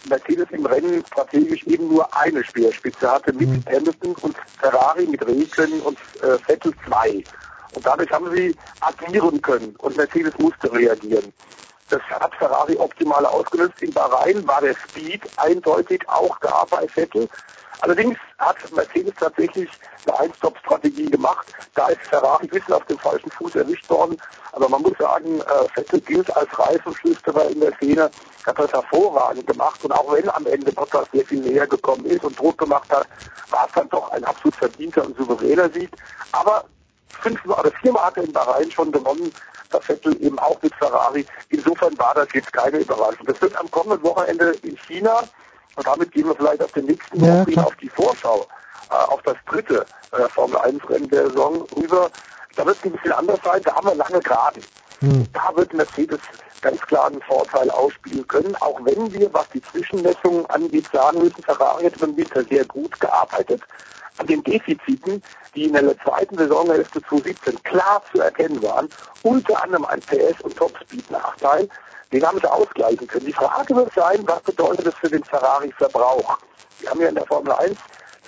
Mercedes 0.09 0.47
im 0.51 0.67
Rennen 0.67 1.05
strategisch 1.07 1.65
eben 1.65 1.89
nur 1.89 2.15
eine 2.15 2.45
Speerspitze 2.45 3.11
hatte 3.11 3.33
mit 3.33 3.49
mhm. 3.49 3.65
Hamilton 3.67 4.15
und 4.21 4.37
Ferrari 4.61 5.07
mit 5.07 5.27
Regen 5.27 5.81
und 5.83 5.99
äh, 6.23 6.39
Vettel 6.47 6.75
zwei. 6.87 7.25
Und 7.75 7.87
dadurch 7.87 8.11
haben 8.11 8.31
sie 8.35 8.55
agieren 8.81 9.41
können 9.41 9.75
und 9.79 9.97
Mercedes 9.97 10.33
musste 10.39 10.73
reagieren. 10.73 11.33
Das 11.91 12.03
hat 12.03 12.35
Ferrari 12.37 12.77
optimal 12.77 13.27
ausgelöst. 13.27 13.75
In 13.81 13.93
Bahrain 13.93 14.47
war 14.47 14.61
der 14.61 14.75
Speed 14.75 15.23
eindeutig 15.37 16.03
auch 16.09 16.39
da 16.41 16.65
bei 16.71 16.87
Vettel. 16.89 17.29
Allerdings 17.81 18.19
hat 18.39 18.57
Mercedes 18.73 19.15
tatsächlich 19.19 19.69
eine 20.07 20.19
Ein-Stop-Strategie 20.21 21.11
gemacht. 21.11 21.47
Da 21.75 21.89
ist 21.89 22.01
Ferrari 22.03 22.45
ein 22.45 22.49
bisschen 22.49 22.75
auf 22.75 22.85
dem 22.87 22.99
falschen 22.99 23.31
Fuß 23.31 23.57
erwischt 23.57 23.89
worden. 23.91 24.17
Aber 24.53 24.69
man 24.69 24.83
muss 24.83 24.97
sagen, 24.99 25.41
äh, 25.41 25.69
Vettel 25.75 26.01
gilt 26.01 26.35
als 26.37 26.59
Reifenschlüsterer 26.59 27.51
in 27.51 27.61
der 27.61 27.75
Szene, 27.77 28.11
hat 28.47 28.59
das 28.59 28.73
hervorragend 28.73 29.47
gemacht. 29.47 29.85
Und 29.85 29.93
auch 29.93 30.13
wenn 30.13 30.29
am 30.31 30.47
Ende 30.47 30.73
Bottas 30.73 31.09
sehr 31.13 31.25
viel 31.25 31.41
näher 31.41 31.67
gekommen 31.67 32.05
ist 32.07 32.25
und 32.25 32.39
Druck 32.39 32.59
gemacht 32.59 32.91
hat, 32.91 33.07
war 33.51 33.67
es 33.67 33.73
dann 33.73 33.89
doch 33.89 34.11
ein 34.13 34.25
absolut 34.25 34.57
verdienter 34.57 35.05
und 35.05 35.17
souveräner 35.17 35.69
Sieg. 35.71 35.91
Aber 36.33 36.65
fünfmal 37.09 37.61
oder 37.61 37.73
viermal 37.83 38.05
hat 38.05 38.17
er 38.17 38.25
in 38.25 38.33
Bahrain 38.33 38.71
schon 38.71 38.93
gewonnen. 38.93 39.33
Das 39.71 39.85
Vettel 39.85 40.17
eben 40.23 40.39
auch 40.39 40.61
mit 40.63 40.75
Ferrari. 40.77 41.27
Insofern 41.49 41.99
war 41.99 42.15
das 42.15 42.29
jetzt 42.33 42.53
keine 42.53 42.79
Überraschung. 42.79 43.27
Das 43.27 43.41
wird 43.43 43.57
am 43.57 43.71
kommenden 43.71 44.03
Wochenende 44.05 44.55
in 44.63 44.77
China 44.77 45.23
und 45.77 45.87
damit 45.87 46.13
gehen 46.13 46.27
wir 46.27 46.35
vielleicht 46.35 46.63
auf 46.63 46.73
den 46.73 46.87
nächsten 46.87 47.25
ja, 47.25 47.41
Wochen 47.41 47.59
auf 47.61 47.77
die 47.77 47.89
Vorschau, 47.89 48.47
äh, 48.91 48.95
auf 48.95 49.23
das 49.23 49.37
dritte 49.47 49.87
äh, 50.13 50.29
Formel 50.31 50.59
1 50.59 50.89
Rennen 50.89 51.09
der 51.09 51.29
Saison 51.29 51.67
rüber. 51.77 52.11
Da 52.57 52.65
wird 52.65 52.77
es 52.79 52.85
ein 52.85 52.93
bisschen 52.93 53.13
anders 53.13 53.41
sein. 53.45 53.63
Da 53.65 53.75
haben 53.75 53.89
wir 53.89 53.95
lange 53.95 54.21
Geraden. 54.21 54.63
Hm. 55.01 55.27
Da 55.33 55.51
wird 55.57 55.73
Mercedes 55.75 56.21
ganz 56.61 56.81
klar 56.83 57.09
einen 57.09 57.21
Vorteil 57.23 57.69
ausspielen 57.71 58.27
können, 58.27 58.57
auch 58.57 58.81
wenn 58.85 59.13
wir, 59.13 59.33
was 59.35 59.49
die 59.51 59.63
Zwischenmessungen 59.63 60.47
angeht, 60.47 60.87
sagen 60.93 61.19
müssen, 61.19 61.43
Ferrari 61.43 61.85
hat 61.85 62.01
im 62.01 62.17
Winter 62.17 62.43
sehr 62.45 62.65
gut 62.65 62.99
gearbeitet 63.01 63.61
an 64.17 64.27
den 64.27 64.43
Defiziten, 64.45 65.23
die 65.55 65.65
in 65.65 65.73
der 65.75 65.99
zweiten 65.99 66.39
Saisonhälfte 66.39 67.03
2017 67.03 67.63
klar 67.65 68.03
zu 68.13 68.21
erkennen 68.21 68.63
waren, 68.63 68.89
unter 69.23 69.63
anderem 69.63 69.85
ein 69.87 70.01
PS- 70.01 70.41
und 70.43 70.57
Topspeed-Nachteil, 70.57 71.69
den 72.15 72.27
haben 72.27 72.39
sie 72.39 72.51
ausgleichen 72.51 73.07
können. 73.07 73.27
Die 73.27 73.33
Frage 73.33 73.75
wird 73.75 73.93
sein, 73.95 74.21
was 74.27 74.41
bedeutet 74.43 74.87
das 74.87 74.95
für 74.95 75.09
den 75.09 75.25
Ferrari-Verbrauch? 75.25 76.39
Wir 76.79 76.91
haben 76.91 77.01
ja 77.01 77.09
in 77.09 77.17
der 77.17 77.27
Formel 77.27 77.53
1 77.53 77.77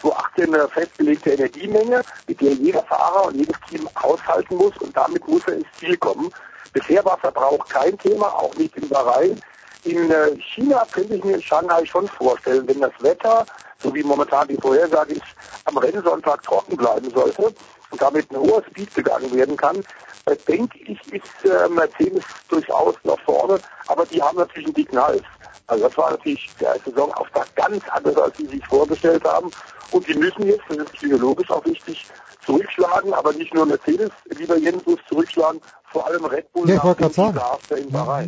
2018 0.01 0.55
eine 0.55 0.69
festgelegte 0.69 1.31
Energiemenge, 1.31 2.03
mit 2.27 2.41
der 2.41 2.53
jeder 2.53 2.83
Fahrer 2.83 3.27
und 3.27 3.37
jedes 3.37 3.57
Team 3.69 3.89
haushalten 4.03 4.57
muss 4.57 4.77
und 4.79 4.97
damit 4.97 5.27
muss 5.27 5.43
er 5.47 5.55
ins 5.55 5.67
Ziel 5.79 5.97
kommen. 5.97 6.31
Bisher 6.73 7.05
war 7.05 7.17
Verbrauch 7.19 7.67
kein 7.69 7.97
Thema, 7.99 8.27
auch 8.27 8.55
nicht 8.57 8.77
in 8.77 8.89
Bahrain. 8.89 9.41
In 9.85 10.11
äh, 10.11 10.37
China 10.55 10.85
könnte 10.93 11.15
ich 11.15 11.25
mir 11.25 11.37
in 11.37 11.43
Shanghai 11.43 11.85
schon 11.87 12.09
vorstellen, 12.09 12.67
wenn 12.69 12.81
das 12.81 12.93
Wetter, 13.01 13.47
so 13.79 13.95
wie 13.95 14.03
momentan 14.03 14.49
die 14.49 14.57
Vorhersage 14.57 15.15
ist, 15.15 15.23
am 15.65 15.79
Rennsonntag 15.79 16.43
trocken 16.43 16.77
bleiben 16.77 17.09
sollte 17.11 17.55
und 17.91 18.03
damit 18.03 18.31
ein 18.31 18.39
hoher 18.39 18.63
Speed 18.69 18.95
gegangen 18.95 19.33
werden 19.33 19.57
kann, 19.57 19.83
äh, 20.27 20.37
denke 20.49 20.79
ich, 20.79 20.99
ist 21.13 21.25
äh, 21.45 21.69
Mercedes 21.69 22.25
durchaus 22.49 22.95
noch 23.05 23.21
vorne, 23.21 23.59
aber 23.87 24.05
die 24.07 24.21
haben 24.21 24.39
natürlich 24.39 24.67
einen 24.67 24.75
dicken 24.75 25.01
Hals. 25.01 25.23
Also 25.69 25.89
das 25.89 25.97
war 25.97 26.11
natürlich 26.11 26.51
der 26.61 26.77
Saisonauftakt 26.85 27.55
ganz 27.57 27.83
anders, 27.91 28.17
als 28.17 28.37
sie 28.37 28.47
sich 28.47 28.65
vorgestellt 28.67 29.25
haben. 29.25 29.51
Und 29.93 30.07
die 30.09 30.15
müssen 30.15 30.47
jetzt, 30.47 30.63
das 30.69 30.79
ist 30.79 30.93
psychologisch 30.95 31.51
auch 31.51 31.65
wichtig, 31.65 32.07
zurückschlagen, 32.45 33.13
aber 33.15 33.33
nicht 33.33 33.55
nur 33.55 33.67
Mercedes, 33.67 34.11
lieber 34.37 34.57
Jens 34.57 34.85
muss 34.87 34.99
zurückschlagen, 35.09 35.61
vor 35.93 36.07
allem 36.07 36.25
Red 36.25 36.53
Bull 36.53 36.69
ja, 36.69 36.77
ich 36.77 36.85
wollte 36.85 37.03
gerade 37.03 37.15
sagen, 37.15 37.41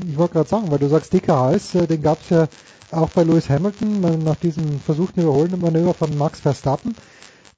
ich 0.09 0.19
wollte 0.19 0.33
gerade 0.35 0.49
sagen, 0.49 0.71
weil 0.71 0.79
du 0.79 0.89
sagst 0.89 1.13
dicker 1.13 1.39
Hals, 1.39 1.75
äh, 1.75 1.87
den 1.87 2.03
gab 2.03 2.21
es 2.23 2.31
ja 2.31 2.49
auch 2.93 3.11
bei 3.11 3.23
Lewis 3.23 3.49
Hamilton 3.49 4.23
nach 4.25 4.37
diesem 4.37 4.81
versuchten 4.81 5.23
überholenden 5.23 5.61
Manöver 5.61 5.95
von 5.95 6.17
Max 6.17 6.41
Verstappen 6.41 6.95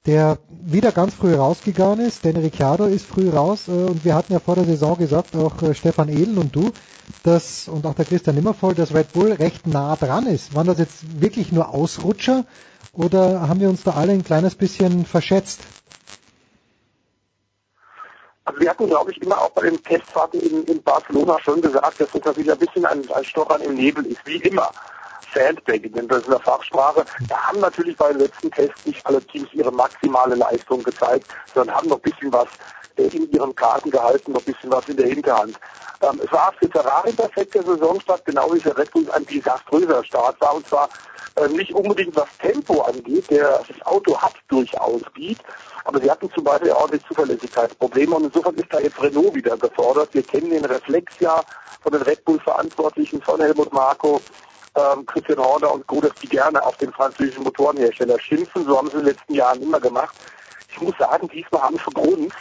der 0.05 0.39
wieder 0.49 0.91
ganz 0.91 1.13
früh 1.13 1.35
rausgegangen 1.35 2.05
ist. 2.05 2.23
Denn 2.23 2.35
Ricciardo 2.37 2.85
ist 2.85 3.05
früh 3.05 3.29
raus 3.29 3.67
äh, 3.67 3.71
und 3.71 4.03
wir 4.03 4.15
hatten 4.15 4.33
ja 4.33 4.39
vor 4.39 4.55
der 4.55 4.65
Saison 4.65 4.97
gesagt, 4.97 5.35
auch 5.35 5.61
äh, 5.61 5.73
Stefan 5.73 6.09
Ehlen 6.09 6.37
und 6.37 6.55
du, 6.55 6.71
dass, 7.23 7.67
und 7.67 7.85
auch 7.85 7.93
der 7.93 8.05
Christian 8.05 8.35
Nimmervoll, 8.35 8.73
dass 8.73 8.93
Red 8.93 9.13
Bull 9.13 9.31
recht 9.33 9.67
nah 9.67 9.95
dran 9.95 10.27
ist. 10.27 10.55
Waren 10.55 10.67
das 10.67 10.79
jetzt 10.79 11.21
wirklich 11.21 11.51
nur 11.51 11.69
Ausrutscher 11.69 12.45
oder 12.93 13.47
haben 13.47 13.59
wir 13.59 13.69
uns 13.69 13.83
da 13.83 13.91
alle 13.91 14.13
ein 14.13 14.23
kleines 14.23 14.55
bisschen 14.55 15.05
verschätzt? 15.05 15.61
Also 18.43 18.59
wir 18.59 18.69
hatten, 18.71 18.87
glaube 18.87 19.11
ich, 19.11 19.21
immer 19.21 19.39
auch 19.39 19.51
bei 19.51 19.69
den 19.69 19.81
Testfahrten 19.83 20.39
in, 20.41 20.63
in 20.63 20.81
Barcelona 20.81 21.39
schon 21.39 21.61
gesagt, 21.61 22.01
dass 22.01 22.11
das 22.11 22.23
natürlich 22.25 22.51
ein 22.51 22.57
bisschen 22.57 22.85
ein, 22.85 23.09
ein 23.11 23.23
Stochern 23.23 23.61
im 23.61 23.75
Nebel 23.75 24.05
ist, 24.07 24.25
wie 24.25 24.37
immer. 24.37 24.71
Sandbagging, 25.33 25.93
nennt 25.93 26.11
das 26.11 26.23
in 26.23 26.31
der 26.31 26.39
Fachsprache. 26.39 27.05
Da 27.27 27.37
haben 27.47 27.59
natürlich 27.59 27.97
bei 27.97 28.09
den 28.09 28.19
letzten 28.19 28.51
Tests 28.51 28.75
nicht 28.85 29.05
alle 29.05 29.21
Teams 29.27 29.49
ihre 29.53 29.71
maximale 29.71 30.35
Leistung 30.35 30.83
gezeigt, 30.83 31.25
sondern 31.53 31.75
haben 31.75 31.89
noch 31.89 31.97
ein 31.97 32.11
bisschen 32.11 32.31
was 32.31 32.47
äh, 32.97 33.03
in 33.03 33.29
ihren 33.31 33.55
Karten 33.55 33.91
gehalten, 33.91 34.31
noch 34.33 34.41
ein 34.41 34.53
bisschen 34.53 34.71
was 34.71 34.87
in 34.87 34.97
der 34.97 35.07
Hinterhand. 35.07 35.57
Ähm, 36.01 36.19
es 36.23 36.31
war 36.31 36.51
für 36.59 36.67
Ferrari 36.69 37.13
perfekt 37.13 37.55
der 37.55 37.63
Saisonstart, 37.63 38.25
genau 38.25 38.53
wie 38.53 38.61
für 38.61 38.75
Red 38.77 38.91
Bull 38.91 39.09
ein 39.11 39.25
desaströser 39.25 40.03
Start 40.03 40.39
war, 40.41 40.55
und 40.55 40.67
zwar 40.67 40.89
äh, 41.35 41.47
nicht 41.47 41.73
unbedingt 41.73 42.15
was 42.15 42.27
Tempo 42.41 42.81
angeht, 42.81 43.29
der, 43.29 43.63
das 43.67 43.85
Auto 43.85 44.19
hat 44.19 44.33
durchaus 44.49 45.01
Speed, 45.09 45.39
aber 45.85 45.99
sie 46.01 46.09
hatten 46.09 46.29
zum 46.31 46.43
Beispiel 46.43 46.71
auch 46.71 46.89
die 46.89 47.01
Zuverlässigkeitsprobleme 47.03 48.15
und 48.15 48.25
insofern 48.25 48.55
ist 48.55 48.71
da 48.71 48.79
jetzt 48.79 48.99
Renault 49.01 49.35
wieder 49.35 49.57
gefordert. 49.57 50.09
Wir 50.13 50.23
kennen 50.23 50.49
den 50.49 50.65
Reflex 50.65 51.11
ja 51.19 51.41
von 51.83 51.91
den 51.91 52.01
Red 52.01 52.23
Bull-Verantwortlichen, 52.25 53.21
von 53.21 53.39
Helmut 53.39 53.71
Marko, 53.73 54.21
ähm, 54.75 55.05
Christian 55.05 55.39
Horner 55.39 55.73
und 55.73 55.85
dass 56.03 56.11
die 56.21 56.27
gerne 56.27 56.63
auf 56.63 56.77
den 56.77 56.91
französischen 56.91 57.43
Motorenhersteller 57.43 58.19
schimpfen. 58.19 58.65
So 58.65 58.77
haben 58.77 58.89
sie 58.89 58.97
in 58.97 59.05
den 59.05 59.13
letzten 59.13 59.33
Jahren 59.33 59.61
immer 59.61 59.79
gemacht. 59.79 60.15
Ich 60.69 60.81
muss 60.81 60.97
sagen, 60.97 61.27
diesmal 61.29 61.63
haben 61.63 61.77
sie 61.77 61.93
Grund. 61.93 62.33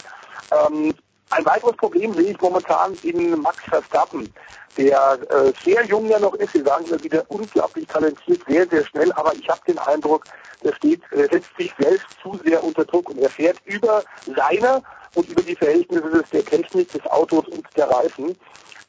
Ähm, 0.53 0.95
ein 1.31 1.45
weiteres 1.45 1.77
Problem 1.77 2.13
sehe 2.13 2.33
ich 2.33 2.41
momentan 2.41 2.95
in 3.03 3.41
Max 3.41 3.59
Verstappen, 3.65 4.33
der 4.77 5.19
äh, 5.31 5.53
sehr 5.65 5.85
jung 5.87 6.09
ja 6.09 6.19
noch 6.19 6.35
ist. 6.35 6.53
Sie 6.53 6.63
sagen 6.63 6.85
immer 6.87 7.03
wieder 7.03 7.25
unglaublich 7.29 7.87
talentiert, 7.87 8.41
sehr, 8.49 8.67
sehr 8.69 8.85
schnell, 8.87 9.13
aber 9.13 9.33
ich 9.35 9.49
habe 9.49 9.61
den 9.67 9.79
Eindruck, 9.79 10.25
der 10.65 10.75
steht, 10.75 11.03
er 11.13 11.29
setzt 11.29 11.57
sich 11.57 11.73
selbst 11.79 12.07
zu 12.21 12.39
sehr 12.45 12.63
unter 12.63 12.85
Druck 12.85 13.11
und 13.11 13.19
er 13.19 13.31
fährt 13.31 13.59
über 13.65 14.03
seine 14.27 14.83
und 15.15 15.29
über 15.29 15.43
die 15.43 15.55
Verhältnisse 15.55 16.25
der 16.33 16.45
Technik 16.45 16.91
des 16.93 17.07
Autos 17.07 17.47
und 17.49 17.65
der 17.77 17.89
Reifen. 17.89 18.37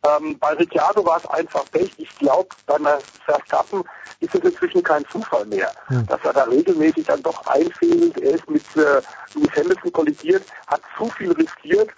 Ähm, 0.04 0.38
bei 0.40 0.54
Ricciardo 0.54 1.06
war 1.06 1.18
es 1.18 1.26
einfach 1.28 1.64
Pech. 1.72 1.92
Ich 1.98 2.18
glaube, 2.18 2.50
beim 2.66 2.88
Verstappen 3.26 3.84
ist 4.20 4.34
es 4.34 4.42
inzwischen 4.42 4.82
kein 4.82 5.06
Zufall 5.06 5.46
mehr, 5.46 5.72
hm. 5.88 6.08
dass 6.08 6.20
er 6.24 6.34
da 6.34 6.44
regelmäßig 6.44 7.06
dann 7.06 7.22
doch 7.22 7.46
einfällt. 7.46 8.18
Er 8.20 8.32
ist 8.32 8.50
mit 8.50 8.64
äh, 8.76 9.02
Lewis 9.36 9.56
Hamilton 9.56 9.92
kollidiert, 9.92 10.44
hat 10.68 10.82
zu 10.98 11.08
viel 11.10 11.32
riskiert. 11.34 11.90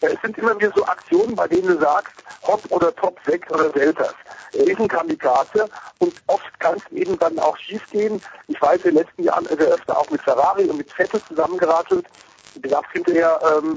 Äh, 0.00 0.14
es 0.14 0.20
sind 0.22 0.36
immer 0.36 0.58
wieder 0.58 0.72
so 0.74 0.84
Aktionen, 0.84 1.36
bei 1.36 1.46
denen 1.46 1.68
du 1.68 1.78
sagst, 1.78 2.14
Hop 2.42 2.60
oder 2.70 2.94
Top 2.96 3.24
weg 3.26 3.46
oder 3.50 3.70
Selters. 3.70 4.14
Er 4.52 4.66
ist 4.66 4.80
ein 4.80 4.88
Kamikaze 4.88 5.68
und 6.00 6.12
oft 6.26 6.60
kann 6.60 6.76
es 6.76 6.92
eben 6.92 7.16
dann 7.20 7.38
auch 7.38 7.56
schiefgehen. 7.56 8.20
Ich 8.48 8.60
weiß, 8.60 8.78
in 8.78 8.94
den 8.94 9.04
letzten 9.04 9.22
Jahren 9.22 9.46
ist 9.46 9.60
er 9.60 9.74
öfter 9.74 9.96
auch 9.96 10.10
mit 10.10 10.22
Ferrari 10.22 10.64
und 10.64 10.78
mit 10.78 10.90
Vettel 10.90 11.22
zusammengeratelt 11.28 12.06
gab 12.62 12.90
hinterher 12.92 13.38
ähm, 13.56 13.76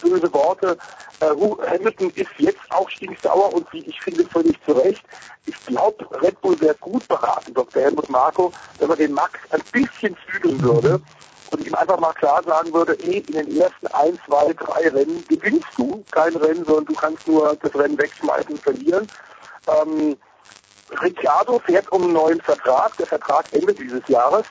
böse 0.00 0.32
Worte. 0.32 0.76
Äh, 1.20 1.26
Hamilton 1.68 2.10
ist 2.14 2.30
jetzt 2.38 2.60
auch 2.70 2.88
stinksauer 2.88 3.52
und 3.52 3.72
wie 3.72 3.80
ich 3.80 4.00
finde 4.00 4.24
völlig 4.26 4.56
zu 4.64 4.72
Recht. 4.72 5.02
Ich 5.46 5.64
glaube, 5.66 6.06
Red 6.22 6.40
Bull 6.40 6.60
wäre 6.60 6.76
gut 6.76 7.06
beraten, 7.08 7.52
Dr. 7.54 7.82
Helmut 7.82 8.08
Marko, 8.08 8.52
wenn 8.78 8.88
man 8.88 8.98
den 8.98 9.12
Max 9.12 9.38
ein 9.50 9.62
bisschen 9.72 10.16
zügeln 10.30 10.62
würde 10.62 11.00
und 11.50 11.66
ihm 11.66 11.74
einfach 11.74 11.98
mal 11.98 12.12
klar 12.14 12.42
sagen 12.44 12.72
würde, 12.72 12.98
ey, 13.00 13.18
in 13.18 13.34
den 13.34 13.60
ersten 13.60 13.86
ein, 13.88 14.18
zwei, 14.26 14.52
drei 14.54 14.88
Rennen 14.88 15.24
gewinnst 15.28 15.68
du 15.76 16.04
kein 16.10 16.34
Rennen, 16.36 16.64
sondern 16.64 16.86
du 16.86 16.94
kannst 16.94 17.26
nur 17.26 17.56
das 17.56 17.74
Rennen 17.74 17.98
wegschmeißen 17.98 18.52
und 18.52 18.62
verlieren. 18.62 19.08
Ähm, 19.68 20.16
Ricciardo 21.00 21.58
fährt 21.60 21.90
um 21.92 22.02
einen 22.02 22.12
neuen 22.12 22.40
Vertrag. 22.40 22.96
Der 22.96 23.06
Vertrag 23.06 23.46
endet 23.52 23.78
dieses 23.78 24.06
Jahres. 24.08 24.44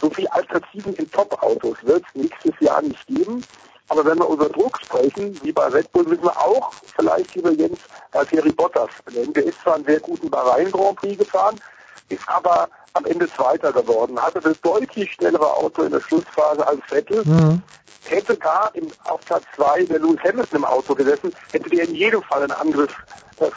So 0.00 0.10
viele 0.10 0.32
Alternativen 0.32 0.94
in 0.94 1.10
Top-Autos 1.10 1.76
wird 1.82 2.04
es 2.08 2.22
nächstes 2.22 2.54
Jahr 2.60 2.82
nicht 2.82 3.06
geben. 3.06 3.42
Aber 3.88 4.04
wenn 4.04 4.18
wir 4.18 4.28
über 4.28 4.48
Druck 4.48 4.78
sprechen, 4.82 5.38
wie 5.42 5.52
bei 5.52 5.66
Red 5.66 5.90
Bull, 5.92 6.04
müssen 6.04 6.24
wir 6.24 6.36
auch 6.40 6.72
vielleicht 6.96 7.34
über 7.36 7.52
Jens 7.52 7.78
Valtteri 8.12 8.50
Bottas 8.52 8.90
nennen. 9.12 9.32
Der 9.32 9.44
ist 9.44 9.60
zwar 9.62 9.76
einen 9.76 9.84
sehr 9.84 10.00
guten 10.00 10.28
Bahrain 10.28 10.70
Grand 10.70 10.96
Prix 10.96 11.18
gefahren, 11.18 11.60
ist 12.08 12.28
aber 12.28 12.68
am 12.94 13.04
Ende 13.04 13.28
Zweiter 13.32 13.72
geworden, 13.72 14.20
hatte 14.20 14.40
das 14.40 14.58
deutlich 14.62 15.12
schnellere 15.12 15.52
Auto 15.54 15.82
in 15.82 15.92
der 15.92 16.00
Schlussphase 16.00 16.66
als 16.66 16.80
Vettel. 16.88 17.24
Mhm. 17.24 17.62
Hätte 18.04 18.36
da 18.36 18.70
im, 18.74 18.88
auf 19.04 19.20
Platz 19.24 19.44
2 19.56 19.84
der 19.84 19.98
Lewis 19.98 20.20
Hamilton 20.22 20.58
im 20.58 20.64
Auto 20.64 20.94
gesessen, 20.94 21.32
hätte 21.50 21.68
der 21.68 21.84
in 21.84 21.94
jedem 21.94 22.22
Fall 22.22 22.42
einen 22.42 22.52
Angriff 22.52 22.94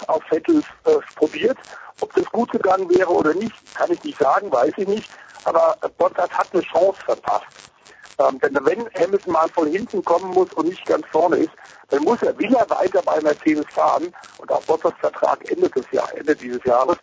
auf 0.08 0.24
Vettel 0.30 0.62
äh, 0.86 0.92
probiert. 1.16 1.58
Ob 2.02 2.14
das 2.16 2.26
gut 2.26 2.52
gegangen 2.52 2.90
wäre 2.90 3.10
oder 3.10 3.34
nicht, 3.34 3.54
kann 3.76 3.92
ich 3.92 4.04
nicht 4.04 4.18
sagen, 4.18 4.52
weiß 4.52 4.74
ich 4.78 4.88
nicht 4.88 5.10
aber 5.44 5.78
Bottas 5.98 6.30
hat 6.32 6.48
eine 6.54 6.62
Chance 6.64 6.98
verpasst. 7.06 7.48
Ähm, 8.20 8.40
denn 8.40 8.58
wenn 8.66 8.90
Hamilton 8.94 9.34
mal 9.34 9.50
von 9.50 9.68
hinten 9.68 10.04
kommen 10.04 10.32
muss 10.34 10.52
und 10.54 10.68
nicht 10.68 10.86
ganz 10.86 11.06
vorne 11.08 11.38
ist, 11.38 11.52
dann 11.90 12.04
muss 12.04 12.22
er, 12.22 12.38
will 12.38 12.54
er 12.54 12.70
weiter 12.70 13.02
bei 13.04 13.20
Mercedes 13.22 13.66
fahren 13.74 14.14
und 14.38 14.52
auch 14.52 14.62
Bottas 14.64 14.94
Vertrag 15.00 15.50
endet, 15.50 15.74
Jahr, 15.92 16.10
Ende 16.16 16.36
dieses 16.36 16.64
Jahres. 16.64 16.98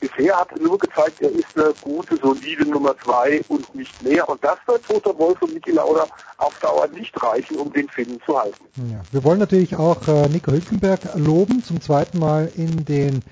Bisher 0.00 0.36
hat 0.36 0.52
er 0.52 0.58
nur 0.60 0.78
gezeigt, 0.78 1.20
er 1.20 1.30
ist 1.30 1.46
eine 1.56 1.74
gute, 1.80 2.16
solide 2.22 2.68
Nummer 2.68 2.94
zwei 3.04 3.42
und 3.48 3.74
nicht 3.74 4.00
mehr. 4.02 4.28
Und 4.28 4.42
das 4.44 4.56
wird 4.66 4.84
Toto 4.84 5.18
Wolf 5.18 5.42
und 5.42 5.54
Niki 5.54 5.72
Lauda 5.72 6.06
auf 6.36 6.56
Dauer 6.60 6.86
nicht 6.88 7.20
reichen, 7.20 7.56
um 7.56 7.72
den 7.72 7.88
Finnen 7.88 8.20
zu 8.24 8.38
halten. 8.38 8.64
Ja. 8.92 9.00
Wir 9.10 9.24
wollen 9.24 9.40
natürlich 9.40 9.76
auch 9.76 10.06
äh, 10.06 10.28
Nico 10.28 10.52
Hülkenberg 10.52 11.00
loben, 11.16 11.64
zum 11.64 11.80
zweiten 11.80 12.18
Mal 12.18 12.50
in 12.56 12.84
den 12.84 13.22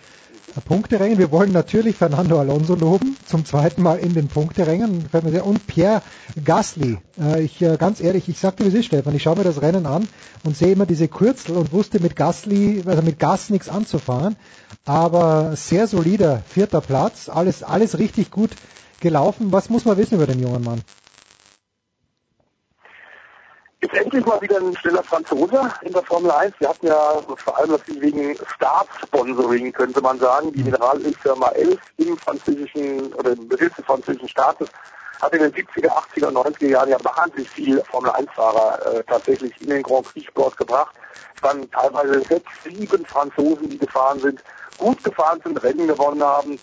Punkterängen. 0.65 1.19
Wir 1.19 1.31
wollen 1.31 1.53
natürlich 1.53 1.97
Fernando 1.97 2.39
Alonso 2.39 2.75
loben, 2.75 3.17
zum 3.27 3.45
zweiten 3.45 3.83
Mal 3.83 3.99
in 3.99 4.15
den 4.15 4.29
Punkterängen. 4.29 5.09
Und 5.45 5.67
Pierre 5.67 6.03
Gasly. 6.45 6.99
Äh, 7.21 7.43
ich, 7.43 7.61
äh, 7.63 7.77
ganz 7.77 8.01
ehrlich, 8.01 8.29
ich 8.29 8.39
sagte, 8.39 8.65
wie 8.65 8.69
es 8.69 8.75
ist, 8.75 8.87
Stefan, 8.87 9.15
ich 9.15 9.23
schaue 9.23 9.37
mir 9.37 9.45
das 9.45 9.63
Rennen 9.63 9.87
an 9.87 10.09
und 10.45 10.57
sehe 10.57 10.73
immer 10.73 10.87
diese 10.87 11.09
Kürzel 11.09 11.57
und 11.57 11.73
wusste 11.73 12.01
mit 12.01 12.17
Gasly, 12.17 12.83
also 12.87 13.03
mit 13.03 13.19
Gas 13.19 13.51
nichts 13.51 13.69
anzufahren. 13.69 14.37
Aber 14.85 15.57
sehr 15.57 15.87
solider 15.87 16.43
vierter 16.49 16.81
Platz, 16.81 17.29
alles, 17.29 17.63
alles 17.63 17.99
richtig 17.99 18.31
gut 18.31 18.51
gelaufen. 19.01 19.53
Was 19.53 19.69
muss 19.69 19.85
man 19.85 19.97
wissen 19.97 20.15
über 20.15 20.27
den 20.27 20.41
jungen 20.41 20.63
Mann? 20.63 20.81
Jetzt 23.87 24.03
endlich 24.03 24.27
mal 24.27 24.41
wieder 24.41 24.57
ein 24.57 24.77
schneller 24.79 25.03
Franzose 25.05 25.71
in 25.83 25.93
der 25.93 26.03
Formel 26.03 26.29
1. 26.33 26.55
Wir 26.59 26.71
hatten 26.71 26.89
ja 26.89 27.23
vor 27.37 27.57
allem 27.57 27.71
natürlich 27.71 28.03
wegen 28.03 28.37
Staatssponsoring, 28.57 29.73
könnte 29.73 30.01
man 30.01 30.19
sagen, 30.19 30.53
die 30.53 30.65
Mineralölfirma 30.65 31.51
Elf 31.51 31.79
im 31.99 32.19
französischen 32.19 33.13
oder 33.15 33.31
im 33.31 33.47
Besitz 33.47 33.77
des 33.77 33.85
französischen 33.85 34.29
Staates 34.29 34.69
hat 35.23 35.33
in 35.35 35.39
den 35.39 35.53
70er, 35.53 35.87
80er, 35.87 36.33
90er 36.33 36.67
Jahren 36.67 36.89
ja 36.89 36.97
wahnsinnig 37.01 37.49
viel 37.49 37.81
Formel 37.89 38.11
1-Fahrer 38.11 38.87
äh, 38.87 39.05
tatsächlich 39.05 39.53
in 39.61 39.71
den 39.71 39.85
Grand 39.85 40.05
Prix 40.07 40.27
Sport 40.27 40.57
gebracht. 40.57 40.97
Es 41.37 41.43
waren 41.45 41.71
teilweise 41.71 42.23
sechs, 42.23 42.51
sieben 42.65 43.07
Franzosen, 43.07 43.71
die 43.71 43.79
gefahren 43.79 44.19
sind, 44.19 44.43
gut 44.79 45.05
gefahren 45.05 45.41
sind, 45.45 45.63
Rennen 45.63 45.87
gewonnen 45.87 46.25
haben. 46.25 46.59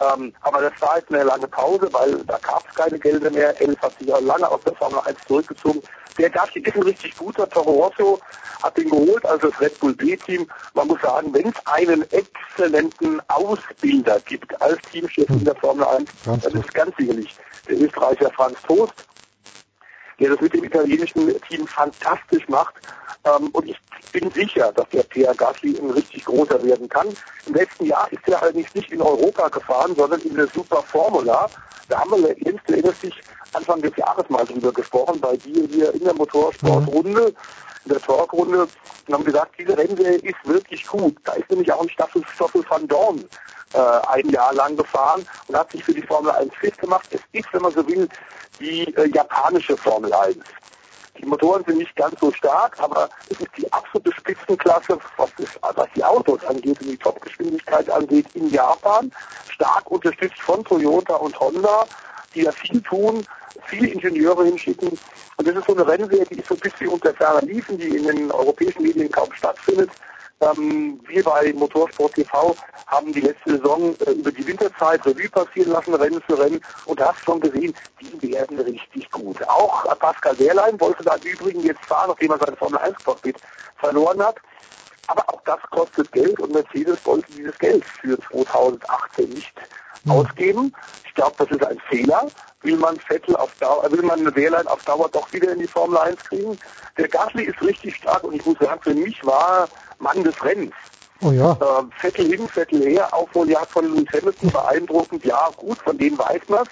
Ähm, 0.00 0.32
aber 0.42 0.60
das 0.62 0.72
war 0.80 0.98
jetzt 0.98 1.12
eine 1.12 1.24
lange 1.24 1.46
Pause, 1.46 1.88
weil 1.92 2.24
da 2.24 2.38
gab 2.38 2.66
es 2.68 2.74
keine 2.74 2.98
Gelder 2.98 3.30
mehr. 3.30 3.60
Elf 3.60 3.80
hat 3.80 3.96
sich 3.98 4.08
ja 4.08 4.18
lange 4.18 4.50
aus 4.50 4.60
der 4.66 4.74
Formel 4.74 5.00
1 5.00 5.18
zurückgezogen. 5.26 5.82
Der 6.18 6.30
Gasly 6.30 6.62
ist 6.62 6.74
ein 6.74 6.82
richtig 6.82 7.16
guter. 7.16 7.48
Toro 7.50 7.70
Rosso 7.70 8.20
hat 8.62 8.78
ihn 8.78 8.90
geholt, 8.90 9.24
also 9.26 9.50
das 9.50 9.60
Red 9.60 9.78
Bull 9.78 9.94
B-Team. 9.94 10.46
Man 10.74 10.88
muss 10.88 11.00
sagen, 11.00 11.32
wenn 11.34 11.48
es 11.48 11.66
einen 11.66 12.04
exzellenten 12.12 13.20
Ausbilder 13.28 14.20
gibt 14.20 14.60
als 14.62 14.78
Teamchef 14.90 15.28
in 15.28 15.44
der 15.44 15.54
Formel 15.56 15.84
1, 15.84 16.08
dann 16.24 16.40
ist 16.40 16.66
es 16.66 16.72
ganz 16.72 16.96
sicherlich 16.96 17.34
der 17.68 17.80
Österreicher 17.80 18.30
Franz 18.30 18.58
Toast, 18.66 18.94
der 20.20 20.30
das 20.30 20.40
mit 20.40 20.54
dem 20.54 20.64
italienischen 20.64 21.40
Team 21.42 21.66
fantastisch 21.68 22.46
macht. 22.48 22.74
Ähm, 23.24 23.48
und 23.52 23.68
ich 23.68 23.78
bin 24.12 24.30
sicher, 24.32 24.72
dass 24.72 24.88
der 24.90 25.02
Pierre 25.04 25.34
Gasly 25.34 25.78
ein 25.78 25.90
richtig 25.90 26.24
großer 26.24 26.62
werden 26.62 26.88
kann. 26.88 27.16
Im 27.46 27.54
letzten 27.54 27.86
Jahr 27.86 28.10
ist 28.12 28.26
er 28.26 28.42
allerdings 28.42 28.68
nicht 28.74 28.92
in 28.92 29.00
Europa 29.00 29.48
gefahren, 29.48 29.94
sondern 29.96 30.20
in 30.22 30.34
der 30.34 30.48
Super 30.54 30.82
Formula. 30.90 31.50
Da 31.88 32.00
haben 32.00 32.10
wir, 32.10 32.36
Jens, 32.38 32.60
du 32.66 32.74
erinnerst 32.74 33.02
dich, 33.02 33.24
Anfang 33.52 33.80
des 33.82 33.96
Jahres 33.96 34.28
mal 34.28 34.44
drüber 34.44 34.72
gesprochen, 34.72 35.20
bei 35.20 35.36
dir 35.36 35.66
hier 35.68 35.94
in 35.94 36.04
der 36.04 36.14
Motorsportrunde, 36.14 37.32
in 37.84 37.92
der 37.92 38.00
Talkrunde, 38.00 38.66
und 39.06 39.14
haben 39.14 39.24
gesagt, 39.24 39.52
diese 39.58 39.76
Rennserie 39.76 40.18
ist 40.18 40.36
wirklich 40.44 40.86
gut. 40.86 41.16
Da 41.24 41.32
ist 41.32 41.50
nämlich 41.50 41.72
auch 41.72 41.82
ein 41.82 41.90
Staffel 41.90 42.22
Stoffel 42.34 42.64
van 42.68 42.88
Dorn 42.88 43.24
äh, 43.74 43.78
ein 43.78 44.28
Jahr 44.30 44.54
lang 44.54 44.76
gefahren 44.76 45.26
und 45.48 45.56
hat 45.56 45.70
sich 45.72 45.84
für 45.84 45.92
die 45.92 46.02
Formel 46.02 46.30
1 46.30 46.54
fit 46.54 46.78
gemacht. 46.78 47.06
Es 47.10 47.20
ist, 47.32 47.52
wenn 47.52 47.62
man 47.62 47.72
so 47.72 47.86
will, 47.86 48.08
die 48.60 48.94
äh, 48.96 49.08
japanische 49.08 49.76
Formel 49.76 50.12
1. 50.12 50.38
Die 51.18 51.26
Motoren 51.26 51.64
sind 51.64 51.78
nicht 51.78 51.94
ganz 51.94 52.18
so 52.20 52.32
stark, 52.32 52.78
aber 52.80 53.08
es 53.30 53.40
ist 53.40 53.50
die 53.56 53.72
absolute 53.72 54.12
Spitzenklasse, 54.12 54.98
was, 55.16 55.30
ist, 55.38 55.58
was 55.62 55.88
die 55.94 56.02
Autos 56.02 56.44
angeht 56.44 56.80
und 56.80 56.90
die 56.90 56.96
Topgeschwindigkeit 56.96 57.88
angeht 57.90 58.26
in 58.34 58.50
Japan. 58.50 59.12
Stark 59.48 59.90
unterstützt 59.90 60.40
von 60.40 60.64
Toyota 60.64 61.14
und 61.16 61.38
Honda, 61.38 61.84
die 62.34 62.42
da 62.42 62.52
viel 62.52 62.80
tun, 62.82 63.26
viele 63.66 63.88
Ingenieure 63.88 64.44
hinschicken. 64.44 64.98
Und 65.36 65.48
das 65.48 65.56
ist 65.56 65.66
so 65.66 65.74
eine 65.74 65.86
Rennserie, 65.86 66.24
die 66.30 66.38
ist 66.38 66.48
so 66.48 66.54
ein 66.54 66.60
bisschen 66.60 66.88
unter 66.88 67.14
ferner 67.14 67.42
Liefen, 67.42 67.78
die 67.78 67.96
in 67.96 68.04
den 68.04 68.30
europäischen 68.30 68.82
Medien 68.82 69.10
kaum 69.10 69.32
stattfindet. 69.32 69.90
Ähm, 70.40 71.00
wir 71.06 71.22
bei 71.22 71.52
Motorsport 71.52 72.14
TV 72.14 72.56
haben 72.86 73.12
die 73.12 73.20
letzte 73.20 73.56
Saison 73.56 73.94
äh, 74.06 74.10
über 74.12 74.32
die 74.32 74.46
Winterzeit 74.46 75.04
Revue 75.06 75.28
passieren 75.28 75.72
lassen, 75.72 75.94
Rennen 75.94 76.20
für 76.26 76.38
Rennen, 76.38 76.60
und 76.86 77.00
hast 77.00 77.20
schon 77.20 77.40
gesehen, 77.40 77.74
die 78.00 78.32
werden 78.32 78.58
richtig 78.60 79.10
gut. 79.10 79.42
Auch 79.48 79.84
Pascal 79.98 80.38
Wehrlein 80.38 80.78
wollte 80.80 81.04
da 81.04 81.14
im 81.14 81.22
Übrigen 81.22 81.60
jetzt 81.60 81.84
fahren, 81.84 82.10
nachdem 82.10 82.32
er 82.32 82.38
seine 82.38 82.56
Formel 82.56 82.78
1 82.78 82.96
Cockpit 83.04 83.36
verloren 83.76 84.20
hat. 84.22 84.36
Aber 85.06 85.22
auch 85.28 85.40
das 85.44 85.60
kostet 85.70 86.10
Geld 86.12 86.38
und 86.40 86.52
Mercedes 86.52 86.98
wollte 87.04 87.30
dieses 87.32 87.58
Geld 87.58 87.84
für 87.84 88.18
2018 88.30 89.28
nicht. 89.30 89.54
Ausgeben. 90.08 90.72
Ich 91.06 91.14
glaube, 91.14 91.34
das 91.38 91.50
ist 91.50 91.64
ein 91.64 91.78
Fehler. 91.88 92.30
Will 92.62 92.76
man 92.76 92.98
Vettel 92.98 93.36
auf 93.36 93.54
Dauer, 93.60 93.90
will 93.92 94.02
man 94.02 94.20
eine 94.20 94.34
Wehrlein 94.34 94.66
auf 94.66 94.82
Dauer 94.84 95.08
doch 95.10 95.30
wieder 95.32 95.52
in 95.52 95.58
die 95.58 95.66
Formel 95.66 95.98
1 95.98 96.18
kriegen? 96.24 96.58
Der 96.96 97.08
Gasly 97.08 97.44
ist 97.44 97.60
richtig 97.60 97.96
stark 97.96 98.24
und 98.24 98.34
ich 98.34 98.46
muss 98.46 98.58
sagen, 98.58 98.80
für 98.82 98.94
mich 98.94 99.24
war 99.24 99.68
Mann 99.98 100.24
des 100.24 100.42
Rennens. 100.42 100.72
Oh 101.20 101.30
ja. 101.30 101.52
Äh, 101.52 102.00
Vettel 102.00 102.26
hin, 102.26 102.48
Vettel 102.48 102.82
her, 102.82 103.12
Aufholjagd 103.12 103.70
von 103.70 103.84
Lewis 103.94 104.08
Hamilton 104.12 104.50
beeindruckend, 104.50 105.24
ja 105.24 105.50
gut, 105.56 105.78
von 105.78 105.96
denen 105.98 106.18
weiß 106.18 106.42
man 106.48 106.66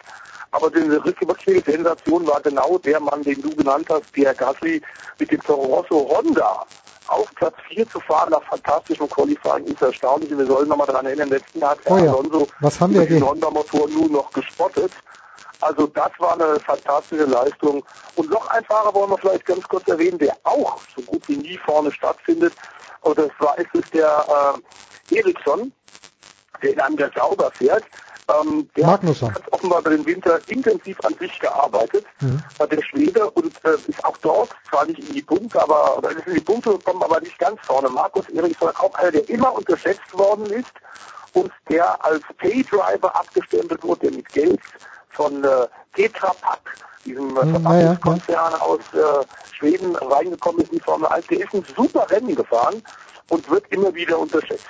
Aber 0.50 0.70
die 0.70 0.90
wirkliche 0.90 1.62
Sensation 1.70 2.26
war 2.26 2.40
genau 2.40 2.78
der 2.78 3.00
Mann, 3.00 3.22
den 3.22 3.40
du 3.42 3.54
genannt 3.54 3.86
hast, 3.90 4.10
Pierre 4.12 4.34
Gasly, 4.34 4.80
mit 5.18 5.30
dem 5.30 5.42
Toro 5.42 5.76
Rosso 5.76 6.08
Honda 6.10 6.66
auf 7.08 7.28
Platz 7.34 7.54
4 7.68 7.88
zu 7.90 8.00
fahren 8.00 8.30
nach 8.30 8.42
fantastischem 8.44 9.08
Qualifying 9.10 9.64
ist 9.66 9.82
erstaunlich. 9.82 10.30
Und 10.30 10.38
wir 10.38 10.46
sollen 10.46 10.68
nochmal 10.68 10.86
daran 10.86 11.06
erinnern, 11.06 11.28
letzten 11.30 11.58
Jahr 11.60 11.72
hat 11.72 11.78
Oh 11.86 11.96
ja. 11.96 12.12
Alonso 12.12 12.48
Was 12.60 12.80
haben 12.80 12.94
wir 12.94 13.06
ge- 13.06 13.20
Honda-Motor 13.20 13.88
nur 13.88 14.08
noch 14.08 14.32
gespottet. 14.32 14.92
Also 15.60 15.86
das 15.88 16.10
war 16.18 16.32
eine 16.34 16.58
fantastische 16.60 17.24
Leistung. 17.24 17.84
Und 18.16 18.30
noch 18.30 18.46
ein 18.48 18.64
Fahrer 18.64 18.92
wollen 18.94 19.10
wir 19.10 19.18
vielleicht 19.18 19.46
ganz 19.46 19.62
kurz 19.68 19.86
erwähnen, 19.88 20.18
der 20.18 20.36
auch 20.44 20.80
so 20.96 21.02
gut 21.02 21.22
wie 21.28 21.36
nie 21.36 21.58
vorne 21.64 21.92
stattfindet. 21.92 22.52
Und 23.02 23.18
das 23.18 23.30
war 23.38 23.56
ist 23.58 23.74
es 23.74 23.82
der 23.92 24.54
äh, 25.10 25.16
Eriksson, 25.18 25.72
der 26.62 26.72
in 26.72 26.80
einem 26.80 26.96
der 26.96 27.10
Sauber 27.16 27.50
fährt. 27.52 27.84
Ähm, 28.28 28.68
der 28.76 28.86
Magnusson. 28.86 29.34
hat 29.34 29.52
offenbar 29.52 29.80
über 29.80 29.90
den 29.90 30.06
Winter 30.06 30.38
intensiv 30.46 30.98
an 31.04 31.14
sich 31.18 31.38
gearbeitet, 31.40 32.04
war 32.58 32.66
der 32.68 32.82
Schwede 32.82 33.28
und 33.30 33.52
äh, 33.64 33.74
ist 33.88 34.04
auch 34.04 34.16
dort 34.18 34.50
zwar 34.70 34.86
nicht 34.86 35.00
in 35.00 35.14
die 35.14 35.22
Punkte, 35.22 35.60
aber 35.60 35.98
oder 35.98 36.10
ist 36.10 36.26
in 36.26 36.34
die 36.34 36.40
Punkte 36.40 36.70
gekommen, 36.70 37.02
aber 37.02 37.20
nicht 37.20 37.38
ganz 37.38 37.58
vorne. 37.62 37.88
Markus 37.88 38.28
Eriksson 38.28 38.70
auch 38.76 38.94
einer, 38.94 39.10
der 39.10 39.28
immer 39.28 39.52
unterschätzt 39.52 40.12
worden 40.12 40.46
ist 40.46 40.72
und 41.32 41.50
der 41.68 42.04
als 42.04 42.22
Paydriver 42.38 43.14
abgestempelt 43.14 43.82
wurde, 43.82 44.02
der 44.02 44.12
mit 44.12 44.28
Geld 44.28 44.60
von 45.10 45.42
äh, 45.44 45.66
Tetra 45.94 46.32
Pak, 46.40 46.60
diesem 47.04 47.36
äh, 47.36 47.46
Verpackungskonzern 47.46 48.54
aus 48.54 48.80
äh, 48.92 49.24
Schweden 49.52 49.96
reingekommen 49.96 50.62
ist 50.62 50.72
in 50.72 50.78
die 50.78 50.84
Formel 50.84 51.08
1. 51.08 51.26
Der 51.26 51.40
ist 51.40 51.54
ein 51.54 51.64
super 51.76 52.08
Rennen 52.10 52.34
gefahren 52.34 52.82
und 53.30 53.48
wird 53.50 53.66
immer 53.70 53.94
wieder 53.94 54.18
unterschätzt. 54.18 54.66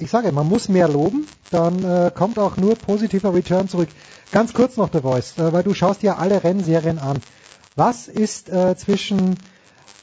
Ich 0.00 0.10
sage, 0.10 0.30
man 0.30 0.48
muss 0.48 0.68
mehr 0.68 0.86
loben, 0.86 1.26
dann 1.50 1.82
äh, 1.82 2.12
kommt 2.14 2.38
auch 2.38 2.56
nur 2.56 2.76
positiver 2.76 3.34
Return 3.34 3.68
zurück. 3.68 3.88
Ganz 4.30 4.54
kurz 4.54 4.76
noch, 4.76 4.90
The 4.92 5.00
Voice, 5.00 5.36
äh, 5.38 5.52
weil 5.52 5.64
du 5.64 5.74
schaust 5.74 6.02
dir 6.02 6.18
alle 6.18 6.44
Rennserien 6.44 7.00
an. 7.00 7.20
Was 7.74 8.06
ist 8.06 8.48
äh, 8.48 8.76
zwischen, 8.76 9.32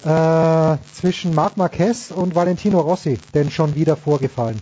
äh, 0.03 0.77
zwischen 0.93 1.33
Marc 1.33 1.55
Marquez 1.55 2.11
und 2.11 2.35
Valentino 2.35 2.81
Rossi 2.81 3.17
denn 3.33 3.49
schon 3.49 3.75
wieder 3.75 3.95
vorgefallen? 3.95 4.61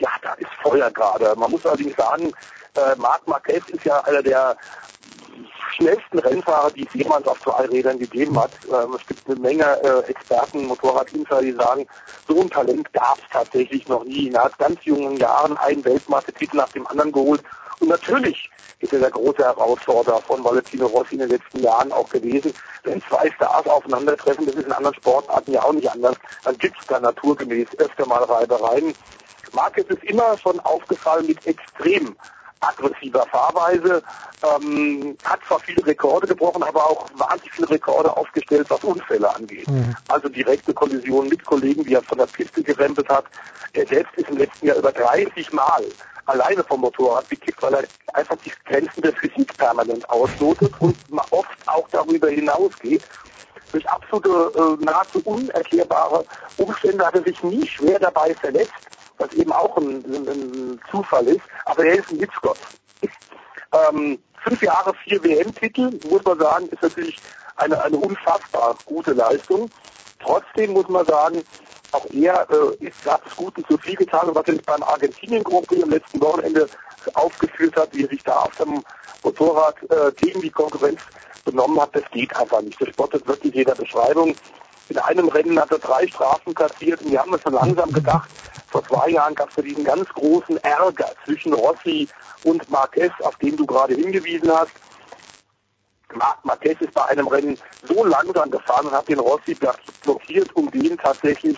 Ja, 0.00 0.10
da 0.20 0.32
ist 0.34 0.50
Feuer 0.60 0.90
gerade. 0.90 1.36
Man 1.36 1.52
muss 1.52 1.64
allerdings 1.64 1.94
sagen, 1.96 2.32
äh, 2.74 2.96
Marc 2.96 3.28
Marquez 3.28 3.62
ist 3.68 3.84
ja 3.84 4.00
einer 4.00 4.24
der 4.24 4.56
schnellsten 5.76 6.18
Rennfahrer, 6.18 6.70
die 6.70 6.86
es 6.86 6.94
jemals 6.94 7.26
auf 7.26 7.40
zwei 7.42 7.64
Rädern 7.66 7.98
gegeben 7.98 8.38
hat. 8.38 8.52
Ähm, 8.68 8.96
es 8.98 9.06
gibt 9.06 9.26
eine 9.26 9.36
Menge 9.36 9.64
äh, 9.82 10.10
Experten, 10.10 10.66
Motorradinsider, 10.66 11.40
die 11.42 11.52
sagen, 11.52 11.86
so 12.28 12.40
ein 12.40 12.50
Talent 12.50 12.92
gab 12.92 13.18
es 13.18 13.24
tatsächlich 13.30 13.86
noch 13.88 14.04
nie. 14.04 14.30
Er 14.32 14.44
hat 14.44 14.58
ganz 14.58 14.78
jungen 14.84 15.16
Jahren 15.16 15.56
einen 15.58 15.84
Weltmeistertitel 15.84 16.56
nach 16.56 16.70
dem 16.70 16.86
anderen 16.86 17.12
geholt. 17.12 17.42
Und 17.80 17.88
natürlich 17.88 18.50
ist 18.80 18.92
er 18.92 19.00
der 19.00 19.10
große 19.10 19.42
Herausforderer 19.42 20.20
von 20.22 20.44
Valentino 20.44 20.86
Rossi 20.86 21.14
in 21.14 21.20
den 21.20 21.30
letzten 21.30 21.62
Jahren 21.62 21.90
auch 21.92 22.08
gewesen. 22.08 22.52
Wenn 22.82 23.02
zwei 23.02 23.30
Stars 23.32 23.66
aufeinandertreffen, 23.66 24.46
das 24.46 24.56
ist 24.56 24.66
in 24.66 24.72
anderen 24.72 24.94
Sportarten 24.96 25.52
ja 25.52 25.62
auch 25.62 25.72
nicht 25.72 25.90
anders, 25.90 26.16
dann 26.44 26.56
gibt 26.58 26.76
es 26.78 26.86
da 26.86 27.00
naturgemäß 27.00 27.68
öfter 27.78 28.06
mal 28.06 28.22
Reibereien. 28.24 28.94
Marquez 29.52 29.86
ist 29.88 30.04
immer 30.04 30.36
schon 30.38 30.60
aufgefallen 30.60 31.26
mit 31.26 31.46
extrem 31.46 32.16
aggressiver 32.68 33.26
Fahrweise, 33.26 34.02
ähm, 34.42 35.16
hat 35.24 35.40
zwar 35.46 35.60
viele 35.60 35.84
Rekorde 35.86 36.26
gebrochen, 36.26 36.62
aber 36.62 36.84
auch 36.84 37.08
wahnsinnig 37.14 37.52
viele 37.52 37.70
Rekorde 37.70 38.14
aufgestellt, 38.16 38.66
was 38.68 38.82
Unfälle 38.84 39.34
angeht. 39.34 39.66
Also 40.08 40.28
direkte 40.28 40.74
Kollisionen 40.74 41.28
mit 41.28 41.44
Kollegen, 41.44 41.84
die 41.84 41.94
er 41.94 42.02
von 42.02 42.18
der 42.18 42.26
Piste 42.26 42.62
gerempelt 42.62 43.08
hat. 43.08 43.24
Er 43.72 43.86
selbst 43.86 44.14
ist 44.16 44.28
im 44.28 44.36
letzten 44.36 44.66
Jahr 44.66 44.76
über 44.76 44.92
30 44.92 45.52
Mal 45.52 45.84
alleine 46.26 46.64
vom 46.64 46.80
Motorrad 46.80 47.28
gekippt, 47.28 47.62
weil 47.62 47.74
er 47.74 47.84
einfach 48.14 48.36
die 48.44 48.52
Grenzen 48.66 49.02
der 49.02 49.12
Physik 49.14 49.56
permanent 49.56 50.08
auslotet 50.10 50.72
und 50.80 50.96
oft 51.30 51.56
auch 51.66 51.88
darüber 51.90 52.28
hinausgeht. 52.28 53.02
Durch 53.72 53.88
absolute, 53.88 54.52
äh, 54.54 54.84
nahezu 54.84 55.20
unerklärbare 55.24 56.24
Umstände 56.58 57.04
hat 57.04 57.16
er 57.16 57.24
sich 57.24 57.42
nie 57.42 57.66
schwer 57.66 57.98
dabei 57.98 58.34
verletzt, 58.36 58.72
was 59.18 59.32
eben 59.32 59.52
auch 59.52 59.76
ein, 59.76 60.04
ein, 60.04 60.28
ein 60.28 60.80
Zufall 60.90 61.26
ist. 61.28 61.42
Aber 61.66 61.84
er 61.84 61.98
ist 61.98 62.10
ein 62.10 62.18
Hitzgott. 62.18 62.58
Ähm, 63.72 64.18
fünf 64.42 64.62
Jahre, 64.62 64.94
vier 65.04 65.22
WM-Titel, 65.22 66.00
muss 66.02 66.24
man 66.24 66.38
sagen, 66.38 66.68
ist 66.68 66.82
natürlich 66.82 67.20
eine, 67.56 67.82
eine 67.82 67.96
unfassbar 67.96 68.78
gute 68.84 69.12
Leistung. 69.12 69.70
Trotzdem 70.20 70.72
muss 70.72 70.88
man 70.88 71.06
sagen, 71.06 71.44
auch 71.92 72.06
er 72.10 72.46
äh, 72.50 72.84
ist, 72.84 72.96
hat 73.04 73.22
es 73.26 73.36
Guten 73.36 73.64
zu 73.66 73.78
viel 73.78 73.94
getan 73.94 74.30
was 74.32 74.46
er 74.48 74.60
beim 74.66 74.82
Argentinien 74.82 75.44
Grand 75.44 75.70
am 75.70 75.90
letzten 75.90 76.20
Wochenende 76.20 76.68
aufgeführt 77.14 77.76
hat, 77.76 77.92
wie 77.92 78.02
er 78.02 78.08
sich 78.08 78.22
da 78.24 78.32
auf 78.40 78.54
dem 78.56 78.82
Motorrad 79.22 79.76
äh, 79.90 80.12
gegen 80.16 80.40
die 80.40 80.50
Konkurrenz 80.50 81.00
benommen 81.44 81.80
hat, 81.80 81.94
das 81.94 82.04
geht 82.10 82.34
einfach 82.36 82.62
nicht. 82.62 82.80
Das 82.80 82.88
spottet 82.88 83.26
wirklich 83.26 83.54
jeder 83.54 83.74
Beschreibung. 83.74 84.34
In 84.88 84.98
einem 84.98 85.28
Rennen 85.28 85.58
hat 85.58 85.70
er 85.70 85.78
drei 85.78 86.06
Strafen 86.08 86.54
kassiert 86.54 87.00
und 87.02 87.10
wir 87.10 87.20
haben 87.20 87.34
es 87.34 87.42
schon 87.42 87.54
langsam 87.54 87.92
gedacht. 87.92 88.28
Vor 88.68 88.84
zwei 88.86 89.10
Jahren 89.10 89.34
gab 89.34 89.48
es 89.50 89.56
ja 89.56 89.62
diesen 89.62 89.84
ganz 89.84 90.08
großen 90.10 90.56
Ärger 90.58 91.12
zwischen 91.24 91.52
Rossi 91.54 92.08
und 92.42 92.68
Marquez, 92.70 93.12
auf 93.22 93.36
den 93.36 93.56
du 93.56 93.64
gerade 93.66 93.94
hingewiesen 93.94 94.50
hast. 94.52 94.72
Marquez 96.42 96.80
ist 96.80 96.92
bei 96.92 97.04
einem 97.06 97.26
Rennen 97.26 97.58
so 97.88 98.04
langsam 98.04 98.50
gefahren 98.50 98.86
und 98.86 98.92
hat 98.92 99.08
den 99.08 99.18
Rossi 99.18 99.56
blockiert, 100.02 100.54
um 100.54 100.70
den 100.70 100.96
tatsächlich 100.98 101.56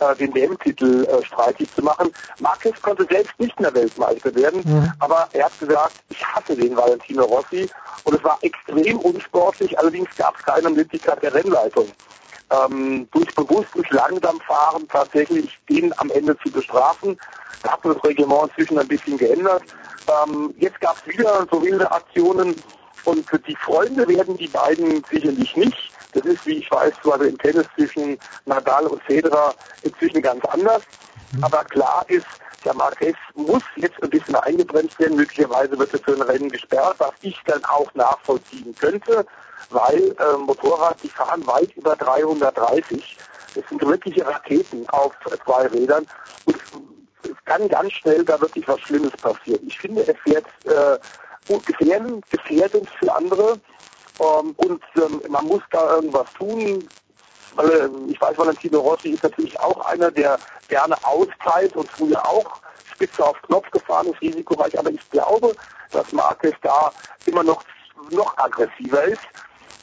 äh, 0.00 0.14
den 0.16 0.34
WM-Titel 0.34 1.04
äh, 1.04 1.24
streitig 1.24 1.68
zu 1.74 1.82
machen. 1.82 2.12
Marquez 2.38 2.80
konnte 2.80 3.06
selbst 3.10 3.38
nicht 3.38 3.58
mehr 3.60 3.74
Weltmeister 3.74 4.34
werden, 4.34 4.62
aber 5.00 5.28
er 5.32 5.46
hat 5.46 5.58
gesagt, 5.58 5.94
ich 6.10 6.24
hasse 6.24 6.54
den 6.54 6.76
Valentino 6.76 7.24
Rossi 7.24 7.68
und 8.04 8.14
es 8.14 8.22
war 8.22 8.38
extrem 8.42 8.98
unsportlich, 9.00 9.76
allerdings 9.78 10.08
gab 10.16 10.38
es 10.38 10.44
keine 10.44 10.70
Möglichkeit 10.70 11.22
der 11.22 11.34
Rennleitung. 11.34 11.90
Ähm, 12.50 13.06
durch 13.12 13.34
bewusstes 13.34 13.90
Langsamfahren 13.90 14.88
tatsächlich 14.88 15.58
den 15.68 15.92
am 15.98 16.10
Ende 16.10 16.36
zu 16.38 16.50
bestrafen. 16.50 17.18
Da 17.62 17.72
hat 17.72 17.84
man 17.84 17.94
das 17.94 18.04
Reglement 18.04 18.50
inzwischen 18.50 18.78
ein 18.78 18.88
bisschen 18.88 19.18
geändert. 19.18 19.62
Ähm, 20.08 20.54
jetzt 20.58 20.80
gab 20.80 20.96
es 21.00 21.12
wieder 21.12 21.46
so 21.50 21.62
wilde 21.62 21.90
Aktionen 21.90 22.62
und 23.04 23.26
die 23.46 23.56
Freunde 23.56 24.08
werden 24.08 24.36
die 24.36 24.48
beiden 24.48 25.04
sicherlich 25.10 25.54
nicht. 25.56 25.92
Das 26.12 26.24
ist, 26.24 26.44
wie 26.46 26.58
ich 26.58 26.70
weiß, 26.70 26.92
also 27.04 27.24
im 27.24 27.36
Tennis 27.38 27.66
zwischen 27.74 28.18
Nadal 28.46 28.86
und 28.86 29.02
Federer 29.02 29.54
inzwischen 29.82 30.22
ganz 30.22 30.44
anders. 30.46 30.82
Aber 31.42 31.64
klar 31.64 32.04
ist, 32.08 32.26
der 32.64 32.74
Marquez 32.74 33.16
muss 33.34 33.62
jetzt 33.76 34.02
ein 34.02 34.10
bisschen 34.10 34.34
eingebremst 34.36 34.98
werden. 34.98 35.16
Möglicherweise 35.16 35.78
wird 35.78 35.92
er 35.92 36.00
für 36.00 36.14
ein 36.14 36.22
Rennen 36.22 36.50
gesperrt, 36.50 36.96
was 36.98 37.12
ich 37.20 37.38
dann 37.46 37.64
auch 37.66 37.92
nachvollziehen 37.94 38.74
könnte, 38.78 39.26
weil 39.70 40.14
äh, 40.18 40.36
Motorrad, 40.38 40.96
die 41.02 41.08
fahren 41.08 41.46
weit 41.46 41.74
über 41.76 41.96
330. 41.96 43.18
Das 43.54 43.64
sind 43.68 43.84
wirkliche 43.84 44.26
Raketen 44.26 44.88
auf 44.90 45.12
zwei 45.44 45.66
Rädern. 45.66 46.06
Und 46.44 46.56
es 47.24 47.44
kann 47.44 47.68
ganz 47.68 47.92
schnell 47.92 48.24
da 48.24 48.40
wirklich 48.40 48.66
was 48.68 48.80
Schlimmes 48.80 49.12
passieren. 49.16 49.60
Ich 49.66 49.78
finde, 49.78 50.06
er 50.06 50.14
fährt 50.16 50.46
äh, 50.64 50.98
gefährdend, 51.66 52.28
gefährdend 52.30 52.88
für 52.98 53.14
andere. 53.14 53.60
Ähm, 54.20 54.54
und 54.56 54.82
ähm, 54.96 55.22
man 55.28 55.44
muss 55.46 55.62
da 55.70 55.96
irgendwas 55.96 56.26
tun. 56.38 56.88
Weil, 57.54 57.70
äh, 57.70 57.88
ich 58.08 58.20
weiß, 58.20 58.36
Valentino 58.38 58.80
Rossi 58.80 59.10
ist 59.10 59.22
natürlich 59.22 59.58
auch 59.60 59.84
einer, 59.86 60.10
der 60.10 60.38
gerne 60.68 60.96
austeilt 61.04 61.74
und 61.76 61.90
früher 61.90 62.24
auch 62.26 62.60
spitze 62.92 63.24
auf 63.24 63.40
Knopf 63.42 63.70
gefahren 63.70 64.08
ist, 64.08 64.20
risikoreich. 64.20 64.78
Aber 64.78 64.90
ich 64.90 65.10
glaube, 65.10 65.54
dass 65.90 66.12
Marquez 66.12 66.54
da 66.62 66.92
immer 67.26 67.42
noch, 67.42 67.62
noch 68.10 68.36
aggressiver 68.38 69.04
ist. 69.04 69.22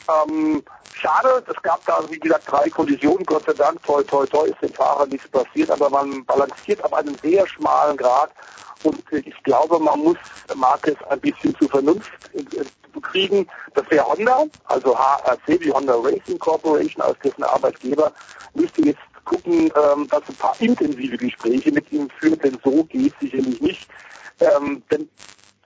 Ähm, 0.07 0.63
schade, 0.91 1.43
es 1.47 1.61
gab 1.61 1.85
da, 1.85 2.03
wie 2.09 2.19
gesagt, 2.19 2.51
drei 2.51 2.69
Kollisionen. 2.69 3.25
Gott 3.25 3.45
sei 3.45 3.53
Dank, 3.53 3.81
toi, 3.83 4.03
toi, 4.03 4.25
toi, 4.27 4.47
ist 4.47 4.61
dem 4.61 4.73
Fahrer 4.73 5.05
nichts 5.07 5.27
passiert. 5.29 5.69
Aber 5.71 5.89
man 5.89 6.25
balanciert 6.25 6.83
auf 6.83 6.93
einem 6.93 7.17
sehr 7.23 7.47
schmalen 7.47 7.97
Grad. 7.97 8.31
Und 8.83 9.01
äh, 9.11 9.19
ich 9.19 9.43
glaube, 9.43 9.79
man 9.79 9.99
muss 9.99 10.17
Marquez 10.55 10.97
ein 11.09 11.19
bisschen 11.19 11.55
zur 11.55 11.69
Vernunft 11.69 12.09
äh, 12.33 12.65
kriegen. 13.01 13.47
Das 13.73 13.89
wäre 13.89 14.05
Honda, 14.05 14.45
also 14.65 14.97
HRC, 14.97 15.59
die 15.59 15.71
Honda 15.71 15.95
Racing 15.95 16.39
Corporation 16.39 17.01
als 17.01 17.17
dessen 17.19 17.43
Arbeitgeber, 17.43 18.11
müsste 18.53 18.81
jetzt 18.81 18.99
gucken, 19.25 19.71
ähm, 19.75 20.07
dass 20.09 20.21
ein 20.27 20.35
paar 20.35 20.55
intensive 20.59 21.17
Gespräche 21.17 21.71
mit 21.71 21.91
ihm 21.91 22.09
führt, 22.19 22.43
denn 22.43 22.59
so 22.63 22.83
geht 22.85 23.13
sicherlich 23.19 23.59
nicht. 23.59 23.87
Ähm, 24.39 24.83
denn 24.91 25.09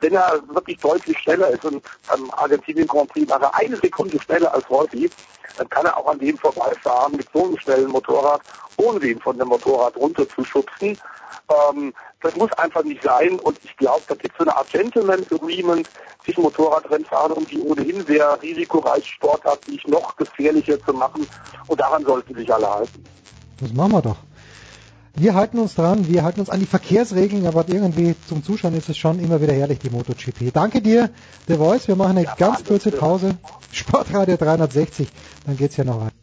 wenn 0.02 0.14
er 0.14 0.42
wirklich 0.48 0.80
deutlich 0.80 1.18
schneller 1.20 1.50
ist 1.50 1.64
und 1.66 1.84
am 2.08 2.32
Argentinien 2.32 2.88
Grand 2.88 3.10
Prix 3.10 3.30
war 3.30 3.42
er 3.42 3.56
eine 3.56 3.78
Sekunde 3.78 4.20
schneller 4.22 4.54
als 4.54 4.70
Rossi, 4.70 5.10
dann 5.58 5.70
kann 5.70 5.86
er 5.86 5.98
auch 5.98 6.08
an 6.08 6.20
dem 6.20 6.38
vorbeifahren 6.38 7.16
mit 7.16 7.28
so 7.34 7.46
einem 7.46 7.58
schnellen 7.58 7.90
Motorrad, 7.90 8.42
ohne 8.78 9.00
den 9.00 9.20
von 9.20 9.38
dem 9.38 9.50
Motorrad 9.50 9.96
runterzuschubsen. 9.98 10.98
Ähm, 11.50 11.94
das 12.22 12.36
muss 12.36 12.52
einfach 12.54 12.84
nicht 12.84 13.04
sein 13.04 13.40
und 13.40 13.58
ich 13.64 13.76
glaube, 13.78 14.04
da 14.08 14.16
gibt 14.16 14.34
es 14.34 14.38
so 14.38 14.44
eine 14.44 14.56
Art 14.56 14.70
Gentleman 14.70 15.26
Agreement 15.32 15.88
zwischen 16.24 16.44
Motorradrennfahrern, 16.44 17.32
um 17.34 17.46
die 17.48 17.60
ohnehin 17.62 18.06
sehr 18.06 18.42
risikoreiche 18.42 19.08
Sportart 19.08 19.68
nicht 19.68 19.88
noch 19.88 20.16
gefährlicher 20.16 20.82
zu 20.86 20.94
machen 20.94 21.28
und 21.68 21.80
daran 21.80 22.06
sollten 22.06 22.36
sich 22.36 22.54
alle 22.54 22.70
halten. 22.70 23.06
Das 23.60 23.74
machen 23.74 23.92
wir 23.92 24.02
doch. 24.02 24.18
Wir 25.16 25.34
halten 25.34 25.60
uns 25.60 25.76
dran, 25.76 26.08
wir 26.08 26.24
halten 26.24 26.40
uns 26.40 26.50
an 26.50 26.60
die 26.60 26.66
Verkehrsregeln, 26.66 27.46
aber 27.46 27.66
irgendwie 27.68 28.16
zum 28.28 28.44
Zuschauen 28.44 28.76
ist 28.76 28.90
es 28.90 28.98
schon 28.98 29.20
immer 29.20 29.42
wieder 29.42 29.54
herrlich, 29.54 29.80
die 29.80 29.90
MotoGP. 29.90 30.54
Danke 30.54 30.82
dir, 30.82 31.10
The 31.48 31.56
Voice. 31.56 31.88
Wir 31.88 31.96
machen 31.96 32.18
eine 32.18 32.26
ja, 32.26 32.36
ganz 32.36 32.64
kurze 32.64 32.92
Pause. 32.92 33.36
Sportradio 33.72 34.38
360, 34.38 35.10
dann 35.46 35.58
geht's 35.58 35.78
ja 35.78 35.84
noch 35.84 36.00
weiter. 36.02 36.14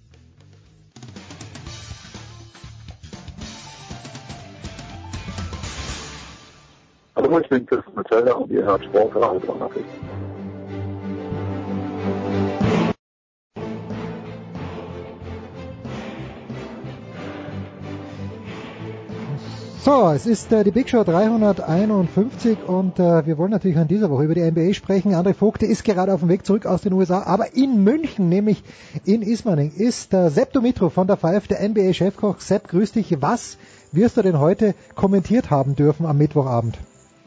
Hallo, 7.17 7.41
ich 7.41 7.49
bin 7.49 7.67
Chris 7.67 7.83
Metzelder 7.95 8.39
und 8.41 8.51
ihr 8.51 8.65
hört 8.65 8.85
Sportradio 8.85 9.41
360. 9.41 9.85
So, 19.87 20.11
es 20.11 20.27
ist 20.27 20.51
äh, 20.51 20.65
die 20.65 20.73
Big 20.73 20.89
Show 20.89 21.05
351 21.05 22.59
und 22.67 22.99
äh, 22.99 23.25
wir 23.25 23.39
wollen 23.39 23.53
natürlich 23.53 23.77
an 23.77 23.87
dieser 23.87 24.11
Woche 24.11 24.25
über 24.25 24.35
die 24.35 24.41
NBA 24.41 24.75
sprechen. 24.75 25.15
André 25.15 25.33
Vogte 25.33 25.65
ist 25.65 25.85
gerade 25.85 26.13
auf 26.13 26.19
dem 26.19 26.29
Weg 26.29 26.45
zurück 26.45 26.67
aus 26.67 26.83
den 26.83 26.93
USA, 26.93 27.23
aber 27.23 27.55
in 27.55 27.85
München, 27.85 28.29
nämlich 28.29 28.65
in 29.05 29.23
Ismaning, 29.23 29.71
ist 29.71 30.13
äh, 30.13 30.29
Sepp 30.29 30.53
Dumitro 30.53 30.91
von 30.91 31.07
der 31.07 31.17
Five, 31.17 31.47
der 31.47 31.61
NBA-Chefkoch. 31.61 32.41
Sepp, 32.41 32.67
grüß 32.67 32.91
dich. 32.95 33.23
Was 33.23 33.59
wirst 33.93 34.17
du 34.17 34.23
denn 34.23 34.41
heute 34.41 34.75
kommentiert 34.97 35.53
haben 35.53 35.77
dürfen 35.77 36.05
am 36.05 36.19
Mittwochabend? 36.19 36.77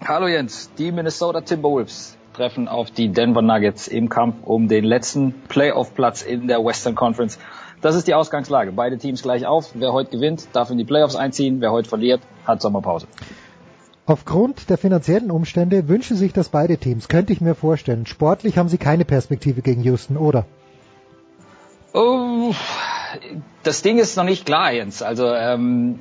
Hallo 0.05 0.27
Jens, 0.27 0.69
die 0.77 0.91
Minnesota 0.91 1.39
Timberwolves 1.39 2.17
treffen 2.33 2.67
auf 2.67 2.91
die 2.91 3.07
Denver 3.07 3.41
Nuggets 3.41 3.87
im 3.87 4.09
Kampf 4.09 4.35
um 4.43 4.67
den 4.67 4.83
letzten 4.83 5.33
Playoff-Platz 5.47 6.23
in 6.23 6.49
der 6.49 6.63
Western 6.63 6.95
Conference. 6.95 7.39
Das 7.81 7.95
ist 7.95 8.07
die 8.07 8.13
Ausgangslage. 8.13 8.71
Beide 8.73 8.97
Teams 8.97 9.21
gleich 9.21 9.45
auf. 9.45 9.71
Wer 9.73 9.93
heute 9.93 10.11
gewinnt, 10.11 10.47
darf 10.53 10.69
in 10.69 10.77
die 10.77 10.83
Playoffs 10.83 11.15
einziehen. 11.15 11.61
Wer 11.61 11.71
heute 11.71 11.87
verliert, 11.87 12.21
hat 12.45 12.61
Sommerpause. 12.61 13.07
Aufgrund 14.05 14.69
der 14.69 14.77
finanziellen 14.77 15.31
Umstände 15.31 15.87
wünschen 15.87 16.17
sich 16.17 16.33
das 16.33 16.49
beide 16.49 16.77
Teams, 16.77 17.07
könnte 17.07 17.31
ich 17.31 17.41
mir 17.41 17.55
vorstellen. 17.55 18.05
Sportlich 18.05 18.57
haben 18.57 18.67
sie 18.67 18.79
keine 18.79 19.05
Perspektive 19.05 19.61
gegen 19.61 19.83
Houston, 19.83 20.17
oder? 20.17 20.45
Oh, 21.93 22.53
das 23.63 23.81
Ding 23.81 23.99
ist 23.99 24.17
noch 24.17 24.23
nicht 24.23 24.45
klar, 24.45 24.73
Jens. 24.73 25.01
Also 25.03 25.27
ähm, 25.27 25.99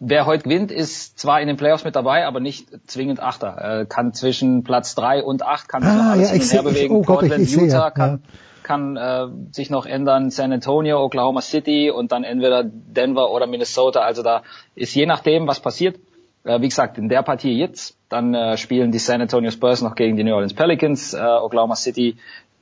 wer 0.00 0.26
heute 0.26 0.42
gewinnt, 0.42 0.72
ist 0.72 1.18
zwar 1.18 1.40
in 1.40 1.46
den 1.46 1.56
Playoffs 1.56 1.84
mit 1.84 1.94
dabei, 1.94 2.26
aber 2.26 2.40
nicht 2.40 2.68
zwingend 2.86 3.20
Achter. 3.20 3.82
Äh, 3.82 3.86
kann 3.86 4.12
zwischen 4.14 4.64
Platz 4.64 4.96
drei 4.96 5.22
und 5.22 5.46
acht 5.46 5.68
kann 5.68 5.82
sich 5.82 5.92
ah, 5.92 5.96
noch 5.96 6.10
alles 6.10 6.28
ja, 6.28 6.34
hin 6.34 6.42
und 6.42 6.52
her 6.52 6.62
bewegen. 6.64 6.94
Oh 6.96 7.02
Portland, 7.02 7.34
Gott, 7.34 7.40
ich, 7.40 7.52
Utah 7.52 7.82
sehe, 7.82 7.90
kann, 7.92 8.22
ja 8.24 8.30
kann 8.62 8.96
äh, 8.96 9.26
sich 9.50 9.70
noch 9.70 9.86
ändern. 9.86 10.30
San 10.30 10.52
Antonio, 10.52 11.02
Oklahoma 11.02 11.40
City 11.40 11.90
und 11.90 12.12
dann 12.12 12.24
entweder 12.24 12.64
Denver 12.64 13.30
oder 13.30 13.46
Minnesota. 13.46 14.00
Also 14.00 14.22
da 14.22 14.42
ist 14.74 14.94
je 14.94 15.06
nachdem, 15.06 15.46
was 15.46 15.60
passiert. 15.60 15.98
Äh, 16.44 16.60
wie 16.60 16.68
gesagt, 16.68 16.98
in 16.98 17.08
der 17.08 17.22
Partie 17.22 17.56
jetzt, 17.58 17.96
dann 18.08 18.34
äh, 18.34 18.56
spielen 18.56 18.92
die 18.92 18.98
San 18.98 19.20
Antonio 19.20 19.50
Spurs 19.50 19.82
noch 19.82 19.94
gegen 19.94 20.16
die 20.16 20.24
New 20.24 20.34
Orleans 20.34 20.54
Pelicans. 20.54 21.14
Äh, 21.14 21.20
Oklahoma 21.20 21.76
City 21.76 22.16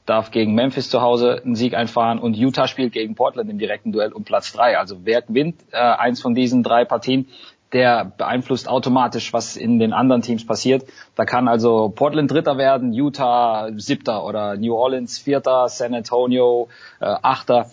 darf 0.07 0.31
gegen 0.31 0.55
Memphis 0.55 0.91
zu 0.91 1.01
Hause 1.01 1.41
einen 1.45 1.55
Sieg 1.55 1.75
einfahren 1.75 2.19
und 2.19 2.37
Utah 2.37 2.67
spielt 2.67 2.93
gegen 2.93 3.15
Portland 3.15 3.49
im 3.49 3.59
direkten 3.59 3.93
Duell 3.93 4.13
um 4.13 4.25
Platz 4.25 4.53
drei. 4.53 4.77
Also 4.79 5.05
wer 5.05 5.23
gewinnt 5.23 5.63
äh, 5.71 5.77
eins 5.77 6.21
von 6.21 6.35
diesen 6.35 6.63
drei 6.63 6.85
Partien, 6.85 7.29
der 7.73 8.05
beeinflusst 8.17 8.69
automatisch, 8.69 9.33
was 9.33 9.57
in 9.57 9.79
den 9.79 9.93
anderen 9.93 10.23
Teams 10.23 10.45
passiert. 10.47 10.85
Da 11.15 11.25
kann 11.25 11.49
also 11.49 11.89
Portland 11.89 12.31
Dritter 12.31 12.59
werden, 12.59 12.93
Utah 12.93 13.71
Siebter 13.77 14.25
oder 14.25 14.57
New 14.57 14.75
Orleans 14.75 15.19
Vierter, 15.19 15.69
San 15.69 15.95
Antonio 15.95 16.69
äh, 17.01 17.05
Achter. 17.05 17.71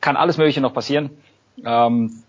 Kann 0.00 0.16
alles 0.16 0.36
Mögliche 0.36 0.60
noch 0.60 0.74
passieren. 0.74 1.10
Ähm, 1.64 2.22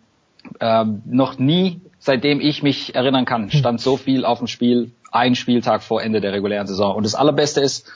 ähm, 0.59 1.01
noch 1.05 1.37
nie, 1.37 1.81
seitdem 1.99 2.39
ich 2.39 2.63
mich 2.63 2.95
erinnern 2.95 3.25
kann, 3.25 3.51
stand 3.51 3.81
so 3.81 3.97
viel 3.97 4.25
auf 4.25 4.39
dem 4.39 4.47
Spiel, 4.47 4.91
ein 5.11 5.35
Spieltag 5.35 5.83
vor 5.83 6.01
Ende 6.01 6.21
der 6.21 6.31
regulären 6.31 6.67
Saison. 6.67 6.95
Und 6.95 7.05
das 7.05 7.15
Allerbeste 7.15 7.61
ist, 7.61 7.91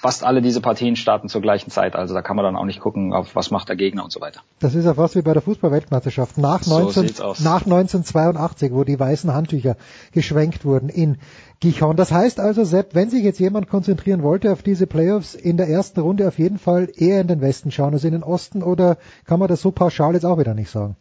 fast 0.00 0.22
alle 0.22 0.42
diese 0.42 0.60
Partien 0.60 0.94
starten 0.94 1.28
zur 1.28 1.40
gleichen 1.40 1.70
Zeit. 1.70 1.96
Also 1.96 2.14
da 2.14 2.22
kann 2.22 2.36
man 2.36 2.44
dann 2.44 2.56
auch 2.56 2.64
nicht 2.64 2.80
gucken, 2.80 3.12
auf 3.12 3.34
was 3.34 3.50
macht 3.50 3.68
der 3.68 3.74
Gegner 3.74 4.04
und 4.04 4.12
so 4.12 4.20
weiter. 4.20 4.42
Das 4.60 4.74
ist 4.76 4.84
ja 4.84 4.94
fast 4.94 5.16
wie 5.16 5.22
bei 5.22 5.32
der 5.32 5.42
Fußballweltmeisterschaft 5.42 6.38
nach, 6.38 6.62
so 6.62 6.78
19, 6.78 7.06
nach 7.40 7.64
1982, 7.64 8.72
wo 8.72 8.84
die 8.84 8.98
weißen 8.98 9.34
Handtücher 9.34 9.76
geschwenkt 10.12 10.64
wurden 10.64 10.88
in 10.88 11.18
Gichon. 11.58 11.96
Das 11.96 12.12
heißt 12.12 12.38
also, 12.38 12.62
Sepp, 12.62 12.94
wenn 12.94 13.10
sich 13.10 13.24
jetzt 13.24 13.40
jemand 13.40 13.68
konzentrieren 13.68 14.22
wollte 14.22 14.52
auf 14.52 14.62
diese 14.62 14.86
Playoffs, 14.86 15.34
in 15.34 15.56
der 15.56 15.68
ersten 15.68 16.00
Runde 16.00 16.28
auf 16.28 16.38
jeden 16.38 16.58
Fall 16.58 16.88
eher 16.94 17.20
in 17.20 17.26
den 17.26 17.40
Westen 17.40 17.72
schauen 17.72 17.92
als 17.92 18.04
in 18.04 18.12
den 18.12 18.22
Osten 18.22 18.62
oder 18.62 18.98
kann 19.24 19.40
man 19.40 19.48
das 19.48 19.60
so 19.60 19.72
pauschal 19.72 20.14
jetzt 20.14 20.24
auch 20.24 20.38
wieder 20.38 20.54
nicht 20.54 20.70
sagen? 20.70 20.96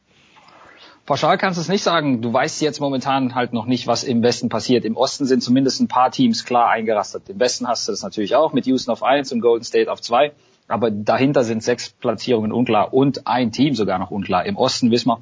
Pauschal 1.07 1.37
kannst 1.37 1.57
du 1.57 1.61
es 1.61 1.69
nicht 1.69 1.83
sagen. 1.83 2.21
Du 2.21 2.33
weißt 2.33 2.61
jetzt 2.61 2.81
momentan 2.81 3.33
halt 3.33 3.53
noch 3.53 3.65
nicht, 3.65 3.87
was 3.87 4.03
im 4.03 4.21
Westen 4.21 4.49
passiert. 4.49 4.83
Im 4.83 4.97
Osten 4.97 5.25
sind 5.25 5.41
zumindest 5.41 5.79
ein 5.79 5.87
paar 5.87 6.11
Teams 6.11 6.43
klar 6.43 6.67
eingerastet. 6.67 7.29
Im 7.29 7.39
Westen 7.39 7.65
hast 7.65 7.87
du 7.87 7.93
das 7.93 8.03
natürlich 8.03 8.35
auch 8.35 8.51
mit 8.51 8.67
Houston 8.67 8.91
auf 8.91 9.03
eins 9.03 9.31
und 9.31 9.39
Golden 9.39 9.63
State 9.63 9.89
auf 9.89 10.01
zwei. 10.01 10.33
Aber 10.67 10.91
dahinter 10.91 11.45
sind 11.45 11.63
sechs 11.63 11.91
Platzierungen 11.91 12.51
unklar 12.51 12.93
und 12.93 13.25
ein 13.25 13.53
Team 13.53 13.73
sogar 13.73 13.99
noch 13.99 14.11
unklar. 14.11 14.45
Im 14.45 14.57
Osten 14.57 14.91
wissen 14.91 15.07
wir, 15.07 15.21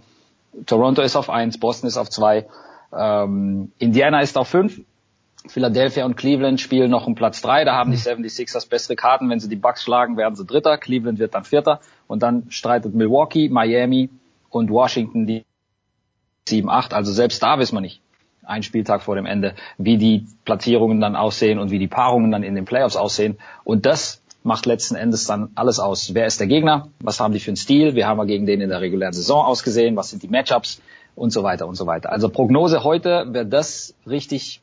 Toronto 0.65 1.03
ist 1.03 1.15
auf 1.15 1.29
eins, 1.29 1.59
Boston 1.59 1.87
ist 1.87 1.97
auf 1.97 2.09
zwei, 2.09 2.47
ähm, 2.91 3.71
Indiana 3.77 4.21
ist 4.21 4.39
auf 4.39 4.47
fünf, 4.47 4.81
Philadelphia 5.47 6.03
und 6.05 6.17
Cleveland 6.17 6.59
spielen 6.59 6.89
noch 6.89 7.05
um 7.05 7.13
Platz 7.13 7.43
drei. 7.43 7.63
Da 7.63 7.75
haben 7.75 7.91
die 7.91 7.97
76ers 7.97 8.67
bessere 8.67 8.95
Karten. 8.95 9.29
Wenn 9.29 9.39
sie 9.39 9.49
die 9.49 9.55
Bucks 9.55 9.83
schlagen, 9.83 10.17
werden 10.17 10.33
sie 10.33 10.47
Dritter. 10.47 10.79
Cleveland 10.79 11.19
wird 11.19 11.35
dann 11.35 11.43
Vierter. 11.43 11.79
Und 12.07 12.23
dann 12.23 12.47
streitet 12.49 12.95
Milwaukee, 12.95 13.49
Miami 13.49 14.09
und 14.49 14.71
Washington 14.71 15.27
die 15.27 15.45
7, 16.47 16.69
8. 16.69 16.93
Also 16.93 17.11
selbst 17.11 17.41
da 17.41 17.57
wissen 17.57 17.75
wir 17.75 17.81
nicht, 17.81 18.01
ein 18.43 18.61
Spieltag 18.61 19.01
vor 19.01 19.15
dem 19.15 19.25
Ende, 19.25 19.55
wie 19.77 19.97
die 19.97 20.27
Platzierungen 20.45 21.01
dann 21.01 21.15
aussehen 21.15 21.57
und 21.57 21.71
wie 21.71 21.79
die 21.79 21.87
Paarungen 21.87 22.31
dann 22.31 22.43
in 22.43 22.53
den 22.53 22.65
Playoffs 22.65 22.95
aussehen. 22.95 23.39
Und 23.63 23.85
das 23.85 24.21
macht 24.43 24.67
letzten 24.67 24.95
Endes 24.95 25.25
dann 25.25 25.49
alles 25.55 25.79
aus. 25.79 26.13
Wer 26.13 26.27
ist 26.27 26.39
der 26.39 26.45
Gegner? 26.45 26.89
Was 26.99 27.19
haben 27.19 27.33
die 27.33 27.39
für 27.39 27.49
einen 27.49 27.57
Stil? 27.57 27.95
Wie 27.95 28.05
haben 28.05 28.17
wir 28.17 28.27
gegen 28.27 28.45
den 28.45 28.61
in 28.61 28.69
der 28.69 28.79
regulären 28.79 29.13
Saison 29.13 29.43
ausgesehen? 29.43 29.95
Was 29.95 30.11
sind 30.11 30.21
die 30.21 30.27
Matchups? 30.27 30.81
Und 31.15 31.31
so 31.31 31.43
weiter 31.43 31.65
und 31.65 31.75
so 31.75 31.87
weiter. 31.87 32.11
Also 32.11 32.27
Prognose 32.27 32.83
heute, 32.83 33.27
wer 33.29 33.45
das 33.45 33.95
richtig 34.05 34.61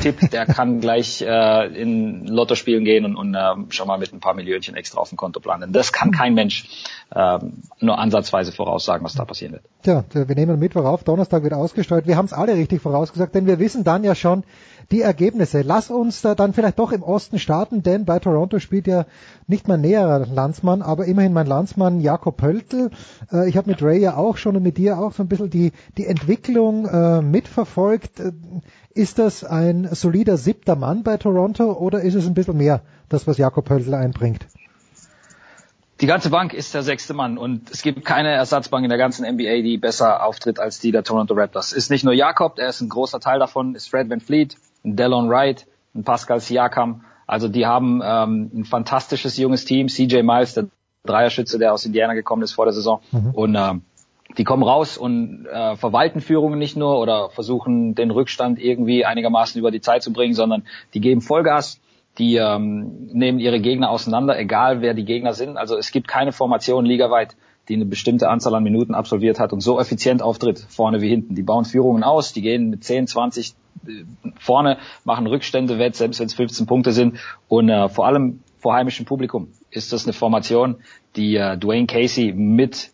Tipp, 0.00 0.30
der 0.30 0.46
kann 0.46 0.80
gleich 0.80 1.22
äh, 1.22 1.66
in 1.80 2.26
Lotto 2.26 2.54
spielen 2.54 2.84
gehen 2.84 3.04
und, 3.04 3.16
und 3.16 3.34
äh, 3.34 3.54
schon 3.70 3.88
mal 3.88 3.98
mit 3.98 4.12
ein 4.12 4.20
paar 4.20 4.34
Millionchen 4.34 4.76
extra 4.76 5.00
auf 5.00 5.08
dem 5.08 5.16
Konto 5.16 5.40
planen. 5.40 5.72
Das 5.72 5.92
kann 5.92 6.10
kein 6.10 6.34
Mensch 6.34 6.64
äh, 7.10 7.38
nur 7.80 7.98
ansatzweise 7.98 8.52
voraussagen, 8.52 9.04
was 9.04 9.14
da 9.14 9.24
passieren 9.24 9.54
wird. 9.54 9.64
Tja, 9.82 10.04
wir 10.12 10.36
nehmen 10.36 10.58
Mittwoch 10.58 10.84
auf, 10.84 11.04
Donnerstag 11.04 11.42
wird 11.42 11.54
ausgesteuert. 11.54 12.06
Wir 12.06 12.16
haben 12.16 12.26
es 12.26 12.32
alle 12.32 12.54
richtig 12.54 12.82
vorausgesagt, 12.82 13.34
denn 13.34 13.46
wir 13.46 13.58
wissen 13.58 13.84
dann 13.84 14.04
ja 14.04 14.14
schon 14.14 14.44
die 14.90 15.02
Ergebnisse. 15.02 15.62
Lass 15.62 15.90
uns 15.90 16.22
da 16.22 16.34
dann 16.34 16.52
vielleicht 16.52 16.78
doch 16.78 16.92
im 16.92 17.02
Osten 17.02 17.38
starten, 17.38 17.82
denn 17.82 18.04
bei 18.04 18.18
Toronto 18.18 18.58
spielt 18.58 18.86
ja 18.86 19.06
nicht 19.46 19.68
mein 19.68 19.80
näherer 19.80 20.26
Landsmann, 20.26 20.82
aber 20.82 21.06
immerhin 21.06 21.32
mein 21.32 21.46
Landsmann 21.46 22.00
Jakob 22.00 22.36
Pöltl. 22.36 22.90
Äh, 23.32 23.48
ich 23.48 23.56
habe 23.56 23.70
mit 23.70 23.82
Ray 23.82 24.00
ja 24.00 24.16
auch 24.16 24.36
schon 24.36 24.56
und 24.56 24.62
mit 24.62 24.78
dir 24.78 24.98
auch 24.98 25.12
so 25.12 25.22
ein 25.22 25.28
bisschen 25.28 25.50
die, 25.50 25.72
die 25.96 26.06
Entwicklung 26.06 26.86
äh, 26.86 27.22
mitverfolgt. 27.22 28.20
Ist 28.92 29.18
das 29.18 29.44
ein 29.44 29.88
solider 29.94 30.36
siebter 30.36 30.74
Mann 30.74 31.04
bei 31.04 31.16
Toronto 31.16 31.72
oder 31.72 32.00
ist 32.00 32.14
es 32.14 32.26
ein 32.26 32.34
bisschen 32.34 32.56
mehr, 32.56 32.82
das 33.08 33.26
was 33.26 33.38
Jakob 33.38 33.70
Höldl 33.70 33.94
einbringt? 33.94 34.46
Die 36.00 36.06
ganze 36.06 36.30
Bank 36.30 36.54
ist 36.54 36.74
der 36.74 36.82
sechste 36.82 37.12
Mann 37.12 37.36
und 37.36 37.70
es 37.70 37.82
gibt 37.82 38.04
keine 38.04 38.30
Ersatzbank 38.30 38.84
in 38.84 38.88
der 38.88 38.98
ganzen 38.98 39.24
NBA, 39.30 39.62
die 39.62 39.76
besser 39.76 40.24
auftritt 40.24 40.58
als 40.58 40.78
die 40.78 40.92
der 40.92 41.04
Toronto 41.04 41.34
Raptors. 41.34 41.72
Ist 41.72 41.90
nicht 41.90 42.04
nur 42.04 42.14
Jakob, 42.14 42.58
er 42.58 42.70
ist 42.70 42.80
ein 42.80 42.88
großer 42.88 43.20
Teil 43.20 43.38
davon, 43.38 43.74
ist 43.74 43.90
Fred 43.90 44.08
Van 44.08 44.20
Fleet, 44.20 44.56
ein 44.82 44.96
Delon 44.96 45.28
Wright, 45.28 45.66
ein 45.94 46.02
Pascal 46.02 46.40
Siakam. 46.40 47.04
Also 47.26 47.48
die 47.48 47.66
haben 47.66 48.00
ähm, 48.02 48.50
ein 48.54 48.64
fantastisches 48.64 49.36
junges 49.36 49.66
Team. 49.66 49.88
CJ 49.88 50.22
Miles, 50.22 50.54
der 50.54 50.66
Dreierschütze, 51.04 51.58
der 51.58 51.74
aus 51.74 51.84
Indiana 51.84 52.14
gekommen 52.14 52.42
ist 52.42 52.52
vor 52.52 52.64
der 52.64 52.72
Saison. 52.72 53.00
Mhm. 53.12 53.30
Und 53.32 53.54
ähm, 53.54 53.82
die 54.38 54.44
kommen 54.44 54.62
raus 54.62 54.96
und 54.96 55.46
äh, 55.46 55.76
verwalten 55.76 56.20
Führungen 56.20 56.58
nicht 56.58 56.76
nur 56.76 56.98
oder 57.00 57.30
versuchen 57.30 57.94
den 57.94 58.10
Rückstand 58.10 58.58
irgendwie 58.58 59.04
einigermaßen 59.04 59.58
über 59.58 59.70
die 59.70 59.80
Zeit 59.80 60.02
zu 60.02 60.12
bringen, 60.12 60.34
sondern 60.34 60.64
die 60.94 61.00
geben 61.00 61.20
Vollgas, 61.20 61.80
die 62.18 62.36
ähm, 62.36 63.08
nehmen 63.12 63.38
ihre 63.38 63.60
Gegner 63.60 63.90
auseinander, 63.90 64.38
egal 64.38 64.82
wer 64.82 64.94
die 64.94 65.04
Gegner 65.04 65.32
sind. 65.32 65.56
Also 65.56 65.76
es 65.76 65.90
gibt 65.90 66.08
keine 66.08 66.32
Formation 66.32 66.84
ligaweit, 66.84 67.36
die 67.68 67.74
eine 67.74 67.86
bestimmte 67.86 68.28
Anzahl 68.28 68.54
an 68.54 68.62
Minuten 68.62 68.94
absolviert 68.94 69.38
hat 69.38 69.52
und 69.52 69.60
so 69.60 69.78
effizient 69.78 70.22
auftritt, 70.22 70.58
vorne 70.58 71.00
wie 71.00 71.08
hinten. 71.08 71.34
Die 71.34 71.42
bauen 71.42 71.64
Führungen 71.64 72.02
aus, 72.02 72.32
die 72.32 72.42
gehen 72.42 72.70
mit 72.70 72.84
10, 72.84 73.06
20 73.06 73.54
äh, 73.86 74.04
vorne, 74.38 74.78
machen 75.04 75.26
Rückstände 75.26 75.78
wett, 75.78 75.96
selbst 75.96 76.20
wenn 76.20 76.26
es 76.26 76.34
15 76.34 76.66
Punkte 76.66 76.92
sind 76.92 77.18
und 77.48 77.68
äh, 77.68 77.88
vor 77.88 78.06
allem 78.06 78.40
vor 78.58 78.74
heimischem 78.74 79.06
Publikum 79.06 79.48
ist 79.70 79.92
das 79.92 80.04
eine 80.04 80.12
Formation, 80.12 80.76
die 81.16 81.36
äh, 81.36 81.56
Dwayne 81.56 81.86
Casey 81.86 82.32
mit 82.32 82.90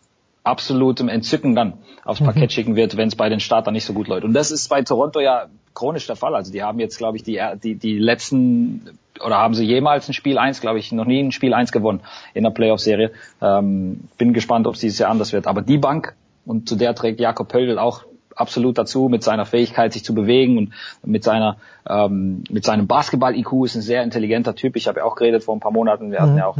absolutem 0.47 1.09
Entzücken 1.09 1.55
dann 1.55 1.73
aufs 2.03 2.21
Parkett 2.21 2.43
mhm. 2.43 2.49
schicken 2.49 2.75
wird, 2.75 2.97
wenn 2.97 3.09
es 3.09 3.15
bei 3.15 3.29
den 3.29 3.39
Startern 3.39 3.73
nicht 3.73 3.85
so 3.85 3.93
gut 3.93 4.07
läuft. 4.07 4.23
Und 4.23 4.33
das 4.33 4.51
ist 4.51 4.69
bei 4.69 4.81
Toronto 4.81 5.19
ja 5.19 5.47
chronisch 5.73 6.07
der 6.07 6.15
Fall. 6.15 6.35
Also 6.35 6.51
die 6.51 6.63
haben 6.63 6.79
jetzt, 6.79 6.97
glaube 6.97 7.17
ich, 7.17 7.23
die, 7.23 7.39
die, 7.61 7.75
die 7.75 7.99
letzten 7.99 8.97
oder 9.23 9.37
haben 9.37 9.53
sie 9.53 9.65
jemals 9.65 10.07
ein 10.07 10.13
Spiel 10.13 10.37
eins, 10.37 10.61
glaube 10.61 10.79
ich, 10.79 10.91
noch 10.91 11.05
nie 11.05 11.19
ein 11.19 11.31
Spiel 11.31 11.53
eins 11.53 11.71
gewonnen 11.71 12.01
in 12.33 12.43
der 12.43 12.51
Playoff-Serie. 12.51 13.11
Ähm, 13.41 14.01
bin 14.17 14.33
gespannt, 14.33 14.67
ob 14.67 14.75
es 14.75 14.81
dieses 14.81 14.99
Jahr 14.99 15.09
anders 15.09 15.33
wird. 15.33 15.47
Aber 15.47 15.61
die 15.61 15.77
Bank, 15.77 16.15
und 16.45 16.69
zu 16.69 16.75
der 16.75 16.95
trägt 16.95 17.19
Jakob 17.19 17.49
Pöldl 17.49 17.77
auch 17.77 18.03
absolut 18.35 18.77
dazu 18.77 19.09
mit 19.09 19.23
seiner 19.23 19.45
Fähigkeit, 19.45 19.93
sich 19.93 20.05
zu 20.05 20.13
bewegen 20.13 20.57
und 20.57 20.73
mit 21.03 21.23
seiner 21.23 21.57
ähm, 21.89 22.43
mit 22.49 22.63
seinem 22.63 22.87
Basketball-IQ 22.87 23.65
ist 23.65 23.75
ein 23.75 23.81
sehr 23.81 24.03
intelligenter 24.03 24.55
Typ. 24.55 24.75
Ich 24.75 24.87
habe 24.87 24.99
ja 24.99 25.05
auch 25.05 25.15
geredet 25.15 25.43
vor 25.43 25.55
ein 25.55 25.59
paar 25.59 25.71
Monaten. 25.71 26.11
Wir 26.11 26.19
hatten 26.19 26.37
ja 26.37 26.47
auch 26.47 26.57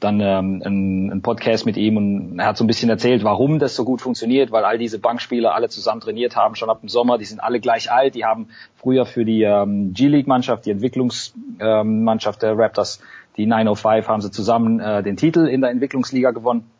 dann 0.00 0.20
ähm, 0.20 0.62
einen, 0.64 1.10
einen 1.10 1.22
Podcast 1.22 1.66
mit 1.66 1.76
ihm 1.76 1.96
und 1.96 2.38
er 2.38 2.46
hat 2.46 2.56
so 2.56 2.64
ein 2.64 2.68
bisschen 2.68 2.88
erzählt, 2.88 3.24
warum 3.24 3.58
das 3.58 3.74
so 3.74 3.84
gut 3.84 4.00
funktioniert, 4.00 4.52
weil 4.52 4.64
all 4.64 4.78
diese 4.78 4.98
Bankspieler 4.98 5.54
alle 5.54 5.68
zusammen 5.68 6.00
trainiert 6.00 6.36
haben, 6.36 6.54
schon 6.54 6.70
ab 6.70 6.80
dem 6.80 6.88
Sommer, 6.88 7.18
die 7.18 7.24
sind 7.24 7.40
alle 7.40 7.58
gleich 7.58 7.90
alt, 7.90 8.14
die 8.14 8.24
haben 8.24 8.48
früher 8.76 9.06
für 9.06 9.24
die 9.24 9.42
ähm, 9.42 9.92
G-League-Mannschaft, 9.94 10.66
die 10.66 10.70
Entwicklungsmannschaft 10.70 12.42
ähm, 12.42 12.48
der 12.48 12.58
Raptors, 12.58 13.00
die 13.36 13.46
905, 13.46 14.08
haben 14.08 14.20
sie 14.20 14.30
zusammen 14.30 14.78
äh, 14.78 15.02
den 15.02 15.16
Titel 15.16 15.46
in 15.46 15.60
der 15.60 15.70
Entwicklungsliga 15.70 16.30
gewonnen. 16.30 16.70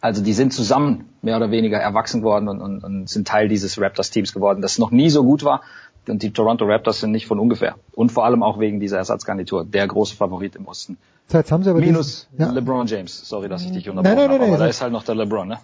Also 0.00 0.22
die 0.22 0.32
sind 0.32 0.52
zusammen 0.52 1.08
mehr 1.22 1.36
oder 1.36 1.50
weniger 1.50 1.78
erwachsen 1.78 2.22
worden 2.22 2.48
und, 2.48 2.60
und, 2.60 2.84
und 2.84 3.08
sind 3.08 3.28
Teil 3.28 3.48
dieses 3.48 3.80
Raptors-Teams 3.80 4.32
geworden, 4.32 4.60
das 4.60 4.78
noch 4.78 4.90
nie 4.90 5.08
so 5.08 5.22
gut 5.22 5.44
war. 5.44 5.62
Und 6.08 6.22
die 6.22 6.32
Toronto 6.32 6.64
Raptors 6.64 7.00
sind 7.00 7.12
nicht 7.12 7.26
von 7.26 7.40
ungefähr. 7.40 7.76
Und 7.92 8.12
vor 8.12 8.24
allem 8.24 8.42
auch 8.42 8.60
wegen 8.60 8.78
dieser 8.78 8.98
Ersatzgarnitur, 8.98 9.64
der 9.64 9.86
große 9.88 10.14
Favorit 10.14 10.54
im 10.54 10.66
Osten. 10.66 10.98
Jetzt 11.32 11.50
haben 11.50 11.64
sie 11.64 11.70
aber 11.70 11.80
Minus 11.80 12.28
diesen, 12.30 12.44
ja. 12.44 12.52
LeBron 12.52 12.86
James. 12.86 13.28
Sorry, 13.28 13.48
dass 13.48 13.64
ich 13.64 13.72
dich 13.72 13.88
unterbrochen 13.88 14.16
nein, 14.16 14.28
nein, 14.28 14.34
habe, 14.34 14.38
nein, 14.38 14.48
aber 14.48 14.58
nein, 14.58 14.60
da 14.60 14.66
ist 14.66 14.80
halt 14.80 14.92
noch 14.92 15.02
der 15.02 15.16
LeBron, 15.16 15.48
ne? 15.48 15.58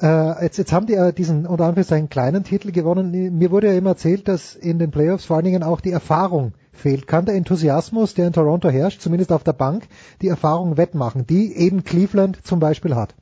Äh, 0.00 0.44
jetzt, 0.44 0.58
jetzt 0.58 0.72
haben 0.72 0.86
die 0.86 0.94
äh, 0.94 1.12
diesen 1.12 1.46
unter 1.46 1.64
Anführungszeichen 1.64 2.08
kleinen 2.08 2.44
Titel 2.44 2.70
gewonnen. 2.70 3.10
Mir 3.10 3.50
wurde 3.50 3.68
ja 3.68 3.72
immer 3.72 3.90
erzählt, 3.90 4.28
dass 4.28 4.54
in 4.54 4.78
den 4.78 4.90
Playoffs 4.90 5.24
vor 5.24 5.36
allen 5.36 5.44
Dingen 5.44 5.62
auch 5.62 5.80
die 5.80 5.90
Erfahrung 5.90 6.52
fehlt. 6.72 7.06
Kann 7.06 7.24
der 7.24 7.34
Enthusiasmus, 7.34 8.14
der 8.14 8.28
in 8.28 8.32
Toronto 8.32 8.68
herrscht, 8.68 9.00
zumindest 9.00 9.32
auf 9.32 9.42
der 9.42 9.54
Bank, 9.54 9.88
die 10.22 10.28
Erfahrung 10.28 10.76
wettmachen, 10.76 11.26
die 11.26 11.56
eben 11.56 11.84
Cleveland 11.84 12.46
zum 12.46 12.60
Beispiel 12.60 12.94
hat? 12.94 13.14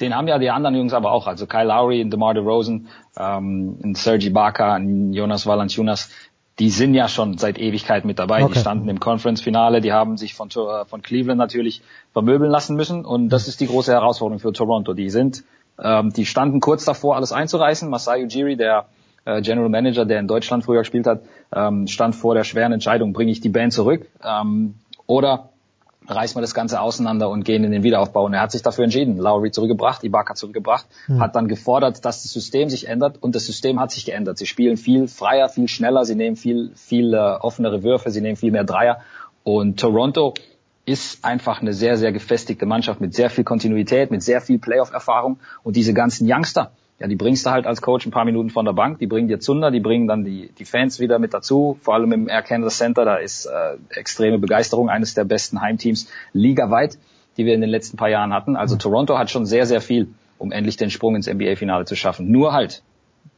Den 0.00 0.14
haben 0.14 0.28
ja 0.28 0.38
die 0.38 0.50
anderen 0.50 0.74
Jungs 0.74 0.92
aber 0.92 1.10
auch. 1.10 1.26
Also 1.26 1.46
Kyle 1.46 1.64
Lowry, 1.64 2.06
DeMar 2.06 2.34
DeRozan, 2.34 2.88
ähm, 3.18 3.94
Sergi 3.94 4.28
Barker, 4.28 4.78
Jonas 4.78 5.46
Valanciunas, 5.46 6.10
die 6.58 6.70
sind 6.70 6.94
ja 6.94 7.08
schon 7.08 7.36
seit 7.36 7.58
Ewigkeit 7.58 8.04
mit 8.04 8.18
dabei. 8.18 8.42
Okay. 8.42 8.54
Die 8.54 8.60
standen 8.60 8.88
im 8.88 8.98
Conference-Finale, 8.98 9.80
die 9.80 9.92
haben 9.92 10.16
sich 10.16 10.34
von, 10.34 10.50
von 10.50 11.02
Cleveland 11.02 11.38
natürlich 11.38 11.82
vermöbeln 12.12 12.50
lassen 12.50 12.76
müssen 12.76 13.04
und 13.04 13.28
das 13.28 13.46
ist 13.48 13.60
die 13.60 13.66
große 13.66 13.92
Herausforderung 13.92 14.40
für 14.40 14.52
Toronto. 14.52 14.94
Die 14.94 15.10
sind, 15.10 15.44
ähm, 15.82 16.12
die 16.12 16.24
standen 16.24 16.60
kurz 16.60 16.84
davor, 16.84 17.16
alles 17.16 17.32
einzureißen. 17.32 17.90
Masai 17.90 18.24
Ujiri, 18.24 18.56
der 18.56 18.86
äh, 19.26 19.42
General 19.42 19.68
Manager, 19.68 20.06
der 20.06 20.18
in 20.18 20.28
Deutschland 20.28 20.64
früher 20.64 20.80
gespielt 20.80 21.06
hat, 21.06 21.22
ähm, 21.54 21.86
stand 21.88 22.14
vor 22.14 22.34
der 22.34 22.44
schweren 22.44 22.72
Entscheidung, 22.72 23.12
bringe 23.12 23.32
ich 23.32 23.40
die 23.40 23.50
Band 23.50 23.74
zurück 23.74 24.08
ähm, 24.24 24.76
oder 25.06 25.50
reißen 26.08 26.36
wir 26.36 26.40
das 26.40 26.54
Ganze 26.54 26.80
auseinander 26.80 27.28
und 27.30 27.44
gehen 27.44 27.64
in 27.64 27.70
den 27.70 27.82
Wiederaufbau. 27.82 28.24
Und 28.24 28.34
er 28.34 28.40
hat 28.40 28.52
sich 28.52 28.62
dafür 28.62 28.84
entschieden. 28.84 29.16
Lowry 29.16 29.50
zurückgebracht, 29.50 30.04
Ibaka 30.04 30.34
zurückgebracht, 30.34 30.86
mhm. 31.08 31.20
hat 31.20 31.36
dann 31.36 31.48
gefordert, 31.48 32.04
dass 32.04 32.22
das 32.22 32.32
System 32.32 32.68
sich 32.68 32.88
ändert 32.88 33.22
und 33.22 33.34
das 33.34 33.46
System 33.46 33.80
hat 33.80 33.90
sich 33.90 34.04
geändert. 34.04 34.38
Sie 34.38 34.46
spielen 34.46 34.76
viel 34.76 35.08
freier, 35.08 35.48
viel 35.48 35.68
schneller, 35.68 36.04
sie 36.04 36.14
nehmen 36.14 36.36
viel, 36.36 36.72
viel 36.74 37.14
äh, 37.14 37.18
offenere 37.18 37.82
Würfe, 37.82 38.10
sie 38.10 38.20
nehmen 38.20 38.36
viel 38.36 38.52
mehr 38.52 38.64
Dreier. 38.64 39.00
Und 39.42 39.78
Toronto 39.78 40.34
ist 40.86 41.24
einfach 41.24 41.60
eine 41.60 41.72
sehr, 41.72 41.96
sehr 41.96 42.12
gefestigte 42.12 42.64
Mannschaft 42.64 43.00
mit 43.00 43.14
sehr 43.14 43.28
viel 43.28 43.44
Kontinuität, 43.44 44.10
mit 44.10 44.22
sehr 44.22 44.40
viel 44.40 44.58
Playoff-Erfahrung 44.58 45.40
und 45.64 45.76
diese 45.76 45.92
ganzen 45.92 46.30
Youngster, 46.30 46.70
ja, 46.98 47.06
die 47.06 47.16
bringst 47.16 47.44
du 47.44 47.50
halt 47.50 47.66
als 47.66 47.82
Coach 47.82 48.06
ein 48.06 48.10
paar 48.10 48.24
Minuten 48.24 48.50
von 48.50 48.64
der 48.64 48.72
Bank, 48.72 48.98
die 48.98 49.06
bringen 49.06 49.28
dir 49.28 49.38
Zunder, 49.38 49.70
die 49.70 49.80
bringen 49.80 50.06
dann 50.06 50.24
die, 50.24 50.50
die 50.58 50.64
Fans 50.64 50.98
wieder 50.98 51.18
mit 51.18 51.34
dazu, 51.34 51.78
vor 51.82 51.94
allem 51.94 52.12
im 52.12 52.28
Air 52.28 52.42
Canada 52.42 52.70
Center, 52.70 53.04
da 53.04 53.16
ist 53.16 53.46
äh, 53.46 53.76
extreme 53.90 54.38
Begeisterung, 54.38 54.88
eines 54.88 55.14
der 55.14 55.24
besten 55.24 55.60
Heimteams 55.60 56.08
ligaweit, 56.32 56.98
die 57.36 57.44
wir 57.44 57.54
in 57.54 57.60
den 57.60 57.70
letzten 57.70 57.98
paar 57.98 58.08
Jahren 58.08 58.32
hatten. 58.32 58.56
Also 58.56 58.76
Toronto 58.76 59.18
hat 59.18 59.30
schon 59.30 59.44
sehr, 59.44 59.66
sehr 59.66 59.82
viel, 59.82 60.08
um 60.38 60.52
endlich 60.52 60.78
den 60.78 60.90
Sprung 60.90 61.16
ins 61.16 61.26
NBA-Finale 61.26 61.84
zu 61.84 61.96
schaffen. 61.96 62.30
Nur 62.30 62.54
halt, 62.54 62.82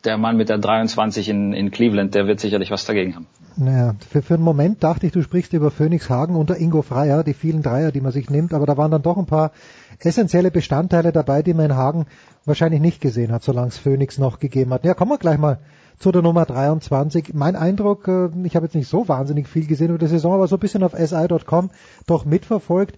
der 0.04 0.18
Mann 0.18 0.36
mit 0.36 0.48
der 0.48 0.58
23 0.58 1.28
in, 1.28 1.52
in 1.52 1.70
Cleveland, 1.70 2.14
der 2.14 2.26
wird 2.26 2.40
sicherlich 2.40 2.70
was 2.70 2.84
dagegen 2.84 3.14
haben. 3.14 3.26
Naja, 3.56 3.94
für, 4.08 4.22
für 4.22 4.34
einen 4.34 4.44
Moment 4.44 4.84
dachte 4.84 5.06
ich, 5.06 5.12
du 5.12 5.22
sprichst 5.22 5.52
über 5.52 5.70
Phoenix 5.70 6.08
Hagen 6.08 6.36
unter 6.36 6.58
Ingo 6.58 6.82
Freier, 6.82 7.24
die 7.24 7.34
vielen 7.34 7.62
Dreier, 7.62 7.90
die 7.90 8.00
man 8.00 8.12
sich 8.12 8.30
nimmt, 8.30 8.54
aber 8.54 8.66
da 8.66 8.76
waren 8.76 8.90
dann 8.90 9.02
doch 9.02 9.16
ein 9.16 9.26
paar 9.26 9.50
essentielle 9.98 10.50
Bestandteile 10.50 11.10
dabei, 11.10 11.42
die 11.42 11.54
man 11.54 11.66
in 11.66 11.76
Hagen 11.76 12.06
wahrscheinlich 12.44 12.80
nicht 12.80 13.00
gesehen 13.00 13.32
hat, 13.32 13.42
solange 13.42 13.68
es 13.68 13.78
Phoenix 13.78 14.18
noch 14.18 14.38
gegeben 14.38 14.72
hat. 14.72 14.84
Ja, 14.84 14.94
kommen 14.94 15.10
wir 15.10 15.18
gleich 15.18 15.38
mal 15.38 15.58
zu 15.98 16.12
der 16.12 16.22
Nummer 16.22 16.44
23. 16.44 17.34
Mein 17.34 17.56
Eindruck, 17.56 18.06
äh, 18.06 18.28
ich 18.44 18.54
habe 18.54 18.66
jetzt 18.66 18.74
nicht 18.74 18.88
so 18.88 19.08
wahnsinnig 19.08 19.48
viel 19.48 19.66
gesehen 19.66 19.88
über 19.88 19.98
die 19.98 20.06
Saison, 20.06 20.34
aber 20.34 20.46
so 20.46 20.56
ein 20.56 20.60
bisschen 20.60 20.84
auf 20.84 20.92
SI.com 20.92 21.70
doch 22.06 22.24
mitverfolgt, 22.24 22.96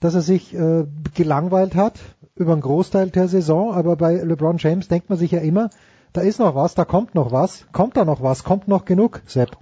dass 0.00 0.14
er 0.14 0.20
sich 0.20 0.54
äh, 0.54 0.84
gelangweilt 1.14 1.74
hat 1.74 1.98
über 2.34 2.52
einen 2.52 2.62
Großteil 2.62 3.10
der 3.10 3.28
Saison, 3.28 3.72
aber 3.72 3.96
bei 3.96 4.16
LeBron 4.16 4.58
James 4.58 4.88
denkt 4.88 5.08
man 5.08 5.18
sich 5.18 5.30
ja 5.30 5.40
immer, 5.40 5.70
da 6.12 6.20
ist 6.20 6.38
noch 6.38 6.54
was, 6.54 6.74
da 6.74 6.84
kommt 6.84 7.14
noch 7.14 7.32
was, 7.32 7.66
kommt 7.72 7.96
da 7.96 8.04
noch 8.04 8.22
was, 8.22 8.44
kommt 8.44 8.68
noch 8.68 8.84
genug, 8.84 9.22
Sepp. 9.26 9.56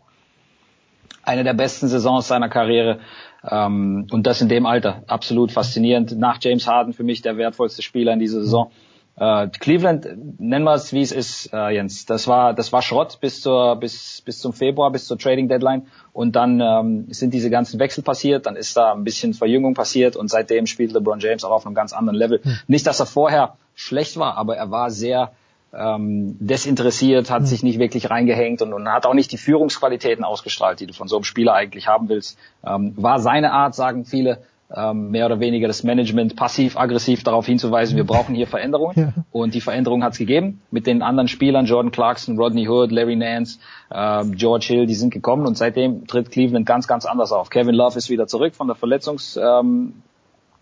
Eine 1.22 1.44
der 1.44 1.54
besten 1.54 1.88
Saisons 1.88 2.28
seiner 2.28 2.48
Karriere 2.48 3.00
ähm, 3.48 4.06
und 4.10 4.26
das 4.26 4.40
in 4.40 4.48
dem 4.48 4.66
Alter. 4.66 5.02
Absolut 5.06 5.52
faszinierend. 5.52 6.18
Nach 6.18 6.38
James 6.40 6.66
Harden 6.66 6.92
für 6.92 7.04
mich 7.04 7.22
der 7.22 7.36
wertvollste 7.36 7.82
Spieler 7.82 8.12
in 8.14 8.18
dieser 8.18 8.40
Saison. 8.40 8.70
Äh, 9.16 9.48
Cleveland, 9.48 10.08
nennen 10.40 10.64
wir 10.64 10.74
es 10.74 10.92
wie 10.94 11.02
es 11.02 11.12
ist, 11.12 11.52
äh, 11.52 11.74
Jens. 11.74 12.06
Das 12.06 12.26
war 12.26 12.54
das 12.54 12.72
war 12.72 12.80
Schrott 12.80 13.18
bis 13.20 13.42
zur 13.42 13.76
bis 13.76 14.22
bis 14.22 14.38
zum 14.38 14.54
Februar, 14.54 14.90
bis 14.90 15.06
zur 15.06 15.18
Trading 15.18 15.46
Deadline 15.46 15.88
und 16.12 16.36
dann 16.36 16.60
ähm, 16.60 17.06
sind 17.10 17.34
diese 17.34 17.50
ganzen 17.50 17.78
Wechsel 17.78 18.02
passiert, 18.02 18.46
dann 18.46 18.56
ist 18.56 18.76
da 18.76 18.92
ein 18.94 19.04
bisschen 19.04 19.34
Verjüngung 19.34 19.74
passiert 19.74 20.16
und 20.16 20.30
seitdem 20.30 20.66
spielt 20.66 20.92
LeBron 20.92 21.20
James 21.20 21.44
auch 21.44 21.50
auf 21.50 21.66
einem 21.66 21.74
ganz 21.74 21.92
anderen 21.92 22.18
Level. 22.18 22.40
Hm. 22.42 22.58
Nicht, 22.66 22.86
dass 22.86 22.98
er 22.98 23.06
vorher 23.06 23.56
schlecht 23.74 24.16
war, 24.16 24.38
aber 24.38 24.56
er 24.56 24.70
war 24.70 24.90
sehr 24.90 25.32
ähm, 25.76 26.36
desinteressiert, 26.40 27.31
hat 27.31 27.40
hm. 27.40 27.47
sich 27.47 27.62
nicht 27.62 27.78
wirklich 27.78 28.10
reingehängt 28.10 28.62
und, 28.62 28.73
und 28.73 28.89
hat 28.89 29.07
auch 29.07 29.15
nicht 29.15 29.32
die 29.32 29.39
Führungsqualitäten 29.39 30.24
ausgestrahlt, 30.24 30.81
die 30.81 30.86
du 30.86 30.92
von 30.92 31.08
so 31.08 31.16
einem 31.16 31.24
Spieler 31.24 31.55
eigentlich 31.55 31.86
haben 31.86 32.08
willst. 32.08 32.39
Ähm, 32.65 32.94
war 32.97 33.20
seine 33.20 33.52
Art, 33.52 33.74
sagen 33.74 34.05
viele, 34.05 34.39
ähm, 34.74 35.10
mehr 35.10 35.26
oder 35.26 35.40
weniger 35.40 35.66
das 35.66 35.82
Management 35.82 36.36
passiv-aggressiv 36.36 37.24
darauf 37.24 37.44
hinzuweisen, 37.47 37.97
wir 37.97 38.05
brauchen 38.05 38.34
hier 38.34 38.47
Veränderungen. 38.47 38.94
Ja. 39.00 39.12
Und 39.32 39.55
die 39.55 39.60
Veränderung 39.60 40.02
hat 40.05 40.12
es 40.12 40.18
gegeben. 40.18 40.60
Mit 40.70 40.86
den 40.86 41.00
anderen 41.00 41.28
Spielern, 41.28 41.65
Jordan 41.65 41.90
Clarkson, 41.90 42.36
Rodney 42.36 42.68
Hood, 42.68 42.90
Larry 42.90 43.16
Nance, 43.16 43.58
ähm, 43.90 44.34
George 44.34 44.66
Hill, 44.68 44.86
die 44.86 44.94
sind 44.94 45.12
gekommen 45.12 45.47
und 45.47 45.57
seitdem 45.57 46.07
tritt 46.07 46.31
Cleveland 46.31 46.66
ganz, 46.66 46.86
ganz 46.86 47.07
anders 47.07 47.32
auf. 47.32 47.49
Kevin 47.49 47.74
Love 47.74 47.97
ist 47.97 48.10
wieder 48.10 48.26
zurück 48.26 48.55
von 48.55 48.66
der 48.66 48.76
Verletzungsgeschichte, 48.76 49.94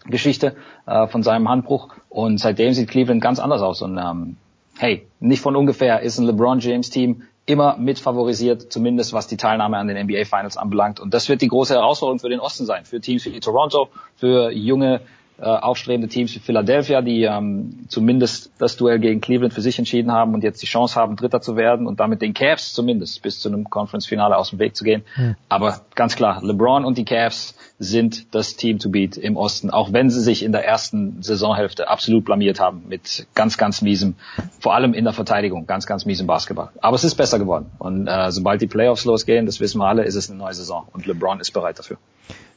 ähm, 0.07 0.55
äh, 0.87 1.09
von 1.09 1.23
seinem 1.23 1.49
Handbruch 1.49 1.89
und 2.11 2.39
seitdem 2.39 2.75
sieht 2.75 2.91
Cleveland 2.91 3.23
ganz 3.23 3.41
anders 3.41 3.63
aus. 3.63 3.83
Und 3.83 3.99
ähm, 3.99 4.37
hey, 4.79 5.07
nicht 5.21 5.43
von 5.43 5.57
ungefähr 5.57 6.01
ist 6.01 6.19
ein 6.19 6.25
LeBron 6.25 6.61
James 6.61 6.91
Team 6.91 7.23
immer 7.47 7.77
mit 7.79 7.99
favorisiert, 7.99 8.73
zumindest 8.73 9.13
was 9.13 9.27
die 9.27 9.37
Teilnahme 9.37 9.79
an 9.79 9.89
den 9.89 10.05
NBA 10.05 10.25
Finals 10.25 10.57
anbelangt. 10.57 11.01
Und 11.01 11.15
das 11.15 11.29
wird 11.29 11.43
die 11.43 11.49
große 11.49 11.75
Herausforderung 11.75 12.19
für 12.19 12.29
den 12.29 12.41
Osten 12.41 12.67
sein, 12.67 12.85
für 12.85 13.01
Teams 13.01 13.25
wie 13.25 13.41
Toronto, 13.41 13.89
für 14.17 14.51
junge 14.51 15.01
äh, 15.41 15.45
aufstrebende 15.45 16.09
Teams 16.09 16.35
wie 16.35 16.41
Philadelphia, 16.41 17.01
die 17.01 17.23
ähm, 17.23 17.85
zumindest 17.89 18.51
das 18.59 18.77
Duell 18.77 18.99
gegen 18.99 19.21
Cleveland 19.21 19.55
für 19.55 19.61
sich 19.61 19.79
entschieden 19.79 20.11
haben 20.11 20.35
und 20.35 20.43
jetzt 20.43 20.61
die 20.63 20.67
Chance 20.67 20.97
haben, 20.97 21.15
Dritter 21.15 21.41
zu 21.41 21.57
werden 21.57 21.87
und 21.87 22.01
damit 22.01 22.23
den 22.23 22.35
Cavs 22.35 22.73
zumindest 22.73 23.23
bis 23.23 23.39
zu 23.39 23.49
einem 23.49 23.71
Conference-Finale 23.71 24.37
aus 24.37 24.51
dem 24.51 24.59
Weg 24.59 24.75
zu 24.75 24.83
gehen. 24.83 25.05
Mhm. 25.17 25.37
Aber 25.49 25.83
ganz 25.95 26.17
klar, 26.17 26.43
LeBron 26.43 26.85
und 26.85 26.99
die 26.99 27.05
Cavs 27.05 27.57
sind 27.79 28.35
das 28.35 28.57
Team 28.57 28.81
to 28.81 28.89
beat 28.89 29.17
im 29.17 29.37
Osten, 29.37 29.71
auch 29.71 29.93
wenn 29.93 30.11
sie 30.11 30.21
sich 30.21 30.43
in 30.43 30.51
der 30.51 30.65
ersten 30.65 31.23
Saisonhälfte 31.23 31.89
absolut 31.89 32.25
blamiert 32.25 32.59
haben 32.59 32.83
mit 32.89 33.29
ganz, 33.35 33.57
ganz 33.57 33.81
miesem, 33.81 34.17
vor 34.59 34.75
allem 34.75 34.93
in 34.93 35.05
der 35.05 35.13
Verteidigung, 35.13 35.67
ganz, 35.67 35.87
ganz 35.87 36.05
miesem 36.05 36.27
Basketball. 36.27 36.71
Aber 36.81 36.97
es 36.97 37.05
ist 37.05 37.15
besser 37.15 37.39
geworden. 37.39 37.67
Und 37.79 38.09
äh, 38.09 38.33
sobald 38.33 38.61
die 38.61 38.67
Playoffs 38.67 39.05
losgehen, 39.05 39.47
das 39.47 39.61
wissen 39.61 39.79
wir 39.79 39.87
alle, 39.87 40.03
ist 40.03 40.17
es 40.17 40.29
eine 40.29 40.39
neue 40.39 40.55
Saison 40.55 40.89
und 40.93 41.07
LeBron 41.07 41.39
ist 41.39 41.53
bereit 41.53 41.79
dafür. 41.79 41.99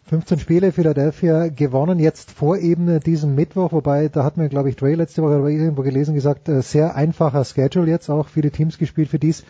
15 0.03 0.39
Spiele 0.39 0.71
Philadelphia 0.71 1.47
gewonnen, 1.47 1.99
jetzt 1.99 2.31
vor 2.31 2.57
eben 2.57 2.99
diesem 2.99 3.35
Mittwoch, 3.35 3.71
wobei 3.71 4.09
da 4.09 4.23
hat 4.23 4.37
mir, 4.37 4.49
glaube 4.49 4.69
ich, 4.69 4.75
Dre 4.75 4.95
letzte 4.95 5.21
Woche 5.21 5.49
irgendwo 5.49 5.83
gelesen 5.83 6.15
gesagt, 6.15 6.49
äh, 6.49 6.61
sehr 6.61 6.95
einfacher 6.95 7.45
Schedule 7.45 7.89
jetzt 7.89 8.09
auch, 8.09 8.27
viele 8.27 8.51
Teams 8.51 8.77
gespielt, 8.77 9.09
für 9.09 9.19
die 9.19 9.29
es 9.29 9.43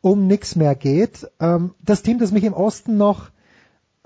um 0.00 0.26
nichts 0.26 0.56
mehr 0.56 0.74
geht. 0.74 1.28
Ähm, 1.40 1.74
das 1.82 2.02
Team, 2.02 2.18
das 2.18 2.32
mich 2.32 2.44
im 2.44 2.52
Osten 2.54 2.96
noch 2.96 3.30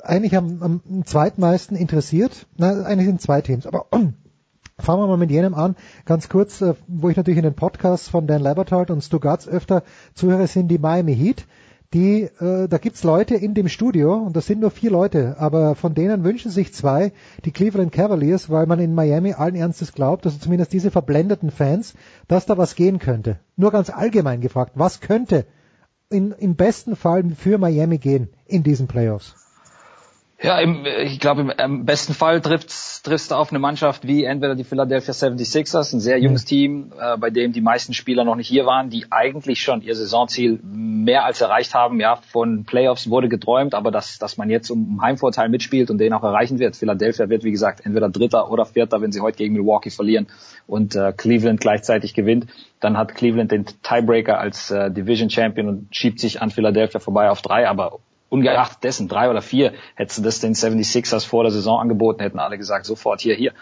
eigentlich 0.03 0.37
am, 0.37 0.63
am 0.63 1.07
zweitmeisten 1.07 1.77
interessiert, 1.77 2.47
na, 2.57 2.83
eigentlich 2.83 3.07
sind 3.07 3.21
zwei 3.21 3.41
Teams, 3.41 3.67
aber 3.67 3.87
fangen 4.79 5.01
wir 5.01 5.07
mal 5.07 5.17
mit 5.17 5.31
jenem 5.31 5.55
an, 5.55 5.77
ganz 6.05 6.29
kurz, 6.29 6.61
äh, 6.61 6.75
wo 6.89 7.09
ich 7.09 7.17
natürlich 7.17 7.39
in 7.39 7.45
den 7.45 7.55
Podcasts 7.55 8.09
von 8.09 8.27
Dan 8.27 8.43
Labertard 8.43 8.91
und 8.91 9.03
Stu 9.03 9.21
Gatz 9.21 9.47
öfter 9.47 9.85
zuhöre, 10.15 10.47
sind 10.47 10.69
die 10.69 10.79
Miami 10.79 11.15
Heat 11.15 11.47
die, 11.93 12.23
äh, 12.23 12.69
da 12.69 12.79
gibt's 12.79 13.05
Leute 13.05 13.35
in 13.35 13.55
dem 13.55 13.69
Studio, 13.69 14.15
und 14.15 14.35
das 14.35 14.47
sind 14.47 14.61
nur 14.61 14.71
vier 14.71 14.91
Leute, 14.91 15.37
aber 15.39 15.75
von 15.75 15.95
denen 15.95 16.25
wünschen 16.25 16.51
sich 16.51 16.73
zwei 16.73 17.13
die 17.45 17.51
Cleveland 17.51 17.93
Cavaliers, 17.93 18.49
weil 18.49 18.67
man 18.67 18.81
in 18.81 18.95
Miami 18.95 19.35
allen 19.35 19.55
Ernstes 19.55 19.93
glaubt, 19.93 20.25
also 20.25 20.39
zumindest 20.39 20.73
diese 20.73 20.91
verblendeten 20.91 21.51
Fans, 21.51 21.95
dass 22.29 22.47
da 22.47 22.57
was 22.57 22.75
gehen 22.75 22.99
könnte. 22.99 23.39
Nur 23.57 23.73
ganz 23.73 23.91
allgemein 23.91 24.41
gefragt, 24.41 24.73
was 24.75 25.01
könnte 25.01 25.45
in, 26.09 26.33
im 26.33 26.57
besten 26.57 26.97
Fall 26.97 27.25
für 27.37 27.59
Miami 27.59 27.99
gehen 27.99 28.29
in 28.47 28.63
diesen 28.63 28.87
Playoffs? 28.87 29.35
Ja, 30.43 30.59
im, 30.59 30.85
ich 30.85 31.21
glaube, 31.21 31.55
im, 31.57 31.85
besten 31.85 32.15
Fall 32.15 32.41
triffst, 32.41 33.07
triffst 33.07 33.31
du 33.31 33.37
auf 33.37 33.51
eine 33.51 33.61
Mannschaft 33.61 34.09
wie 34.09 34.25
entweder 34.25 34.57
die 34.57 34.65
Philadelphia 34.65 35.15
76ers, 35.15 35.95
ein 35.95 36.01
sehr 36.01 36.19
junges 36.19 36.45
Team, 36.45 36.93
äh, 37.01 37.17
bei 37.17 37.31
dem 37.31 37.53
die 37.53 37.61
meisten 37.61 37.95
Spieler 37.95 38.25
noch 38.25 38.35
nicht 38.35 38.49
hier 38.49 38.67
waren, 38.67 38.91
die 38.91 39.07
eigentlich 39.11 39.63
schon 39.63 39.83
ihr 39.83 39.95
Saisonziel 39.95 40.59
mehr 40.65 41.25
als 41.25 41.41
erreicht 41.41 41.75
haben. 41.75 42.01
Ja, 42.01 42.17
von 42.17 42.65
Playoffs 42.65 43.09
wurde 43.09 43.29
geträumt, 43.29 43.73
aber 43.73 43.93
dass, 43.93 44.19
dass 44.19 44.37
man 44.37 44.51
jetzt 44.51 44.69
um 44.71 45.01
Heimvorteil 45.01 45.49
mitspielt 45.49 45.93
und 45.93 45.99
den 45.99 46.13
auch 46.13 46.25
erreichen 46.25 46.59
wird. 46.59 46.75
Philadelphia 46.75 47.29
wird, 47.29 47.45
wie 47.45 47.53
gesagt, 47.53 47.87
entweder 47.87 48.09
Dritter 48.09 48.51
oder 48.51 48.67
Vierter, 48.67 49.01
wenn 49.01 49.13
sie 49.13 49.21
heute 49.21 49.39
gegen 49.39 49.55
Milwaukee 49.55 49.91
verlieren 49.91 50.27
und 50.67 50.97
äh, 50.97 51.13
Cleveland 51.17 51.61
gleichzeitig 51.61 52.15
gewinnt. 52.15 52.47
Dann 52.81 52.99
hat 52.99 53.15
Cleveland 53.15 53.53
den 53.53 53.65
Tiebreaker 53.65 54.41
als 54.41 54.73
äh, 54.73 54.91
Division 54.91 55.31
Champion 55.31 55.69
und 55.69 55.95
schiebt 55.95 56.19
sich 56.19 56.43
an 56.43 56.51
Philadelphia 56.51 56.99
vorbei 56.99 57.31
auf 57.31 57.43
drei, 57.43 57.69
aber 57.69 58.01
ungeachtet 58.33 58.83
dessen, 58.83 59.09
drei 59.09 59.29
oder 59.29 59.43
vier, 59.43 59.75
hättest 59.95 60.19
du 60.19 60.23
das 60.23 60.41
den 60.41 60.55
76ers 60.55 61.27
vor 61.27 61.45
der 61.45 61.53
Saison 61.53 61.79
angeboten, 61.79 62.23
hätten 62.23 62.39
alle 62.39 62.57
gesagt, 62.57 62.87
sofort 62.87 63.21
hier, 63.21 63.35
hier. 63.35 63.53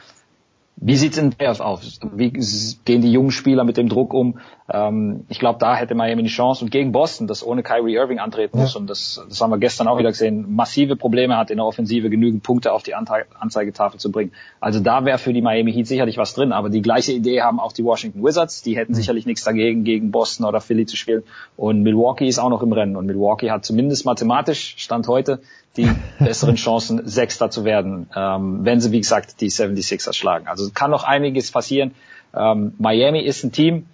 Wie 0.82 0.96
sieht's 0.96 1.18
in 1.18 1.30
Playoffs 1.30 1.60
aus? 1.60 2.00
Wie 2.14 2.30
gehen 2.30 3.02
die 3.02 3.12
jungen 3.12 3.30
Spieler 3.30 3.64
mit 3.64 3.76
dem 3.76 3.90
Druck 3.90 4.14
um? 4.14 4.38
Ähm, 4.72 5.26
ich 5.28 5.38
glaube, 5.38 5.58
da 5.58 5.76
hätte 5.76 5.94
Miami 5.94 6.22
die 6.22 6.30
Chance. 6.30 6.64
Und 6.64 6.70
gegen 6.70 6.90
Boston, 6.90 7.26
das 7.26 7.46
ohne 7.46 7.62
Kyrie 7.62 7.96
Irving 7.96 8.18
antreten 8.18 8.58
muss, 8.58 8.74
ja. 8.74 8.80
und 8.80 8.88
das, 8.88 9.22
das 9.28 9.40
haben 9.42 9.50
wir 9.50 9.58
gestern 9.58 9.88
auch 9.88 9.98
wieder 9.98 10.08
gesehen, 10.08 10.54
massive 10.54 10.96
Probleme 10.96 11.36
hat 11.36 11.50
in 11.50 11.58
der 11.58 11.66
Offensive, 11.66 12.08
genügend 12.08 12.42
Punkte 12.42 12.72
auf 12.72 12.82
die 12.82 12.94
Anzeigetafel 12.94 14.00
zu 14.00 14.10
bringen. 14.10 14.32
Also 14.58 14.80
da 14.80 15.04
wäre 15.04 15.18
für 15.18 15.34
die 15.34 15.42
Miami 15.42 15.72
Heat 15.72 15.86
sicherlich 15.86 16.16
was 16.16 16.32
drin. 16.32 16.52
Aber 16.52 16.70
die 16.70 16.80
gleiche 16.80 17.12
Idee 17.12 17.42
haben 17.42 17.60
auch 17.60 17.72
die 17.72 17.84
Washington 17.84 18.24
Wizards. 18.24 18.62
Die 18.62 18.76
hätten 18.76 18.92
mhm. 18.92 18.96
sicherlich 18.96 19.26
nichts 19.26 19.44
dagegen, 19.44 19.84
gegen 19.84 20.10
Boston 20.10 20.46
oder 20.46 20.62
Philly 20.62 20.86
zu 20.86 20.96
spielen. 20.96 21.24
Und 21.58 21.82
Milwaukee 21.82 22.26
ist 22.26 22.38
auch 22.38 22.50
noch 22.50 22.62
im 22.62 22.72
Rennen. 22.72 22.96
Und 22.96 23.04
Milwaukee 23.04 23.50
hat 23.50 23.66
zumindest 23.66 24.06
mathematisch, 24.06 24.76
Stand 24.78 25.08
heute, 25.08 25.40
die 25.76 25.88
besseren 26.18 26.56
Chancen, 26.56 27.06
Sechster 27.06 27.50
zu 27.50 27.64
werden, 27.64 28.08
ähm, 28.14 28.64
wenn 28.64 28.80
sie, 28.80 28.92
wie 28.92 29.00
gesagt, 29.00 29.40
die 29.40 29.50
76ers 29.50 30.14
schlagen. 30.14 30.48
Also 30.48 30.70
kann 30.72 30.90
noch 30.90 31.04
einiges 31.04 31.50
passieren. 31.50 31.92
Ähm, 32.34 32.74
Miami 32.78 33.20
ist 33.20 33.44
ein 33.44 33.52
Team. 33.52 33.86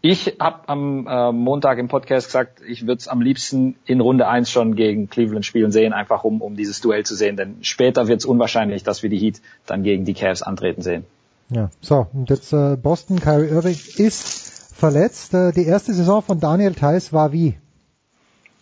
Ich 0.00 0.36
habe 0.38 0.68
am 0.68 1.06
äh, 1.08 1.32
Montag 1.32 1.78
im 1.78 1.88
Podcast 1.88 2.28
gesagt, 2.28 2.60
ich 2.66 2.82
würde 2.86 3.00
es 3.00 3.08
am 3.08 3.20
liebsten 3.20 3.74
in 3.84 4.00
Runde 4.00 4.28
eins 4.28 4.48
schon 4.50 4.76
gegen 4.76 5.10
Cleveland 5.10 5.44
spielen 5.44 5.72
sehen, 5.72 5.92
einfach 5.92 6.22
um, 6.22 6.40
um 6.40 6.56
dieses 6.56 6.80
Duell 6.80 7.04
zu 7.04 7.16
sehen. 7.16 7.36
Denn 7.36 7.56
später 7.62 8.06
wird 8.06 8.20
es 8.20 8.26
unwahrscheinlich, 8.26 8.84
dass 8.84 9.02
wir 9.02 9.10
die 9.10 9.18
Heat 9.18 9.40
dann 9.66 9.82
gegen 9.82 10.04
die 10.04 10.14
Cavs 10.14 10.42
antreten 10.42 10.82
sehen. 10.82 11.04
Ja, 11.50 11.70
so, 11.80 12.06
und 12.12 12.30
jetzt 12.30 12.52
äh, 12.52 12.76
Boston, 12.76 13.18
Kyrie 13.20 13.48
Irving 13.48 13.76
ist 13.96 14.74
verletzt. 14.74 15.34
Äh, 15.34 15.52
die 15.52 15.64
erste 15.64 15.92
Saison 15.92 16.22
von 16.22 16.38
Daniel 16.38 16.74
Theiss 16.74 17.12
war 17.12 17.32
wie? 17.32 17.58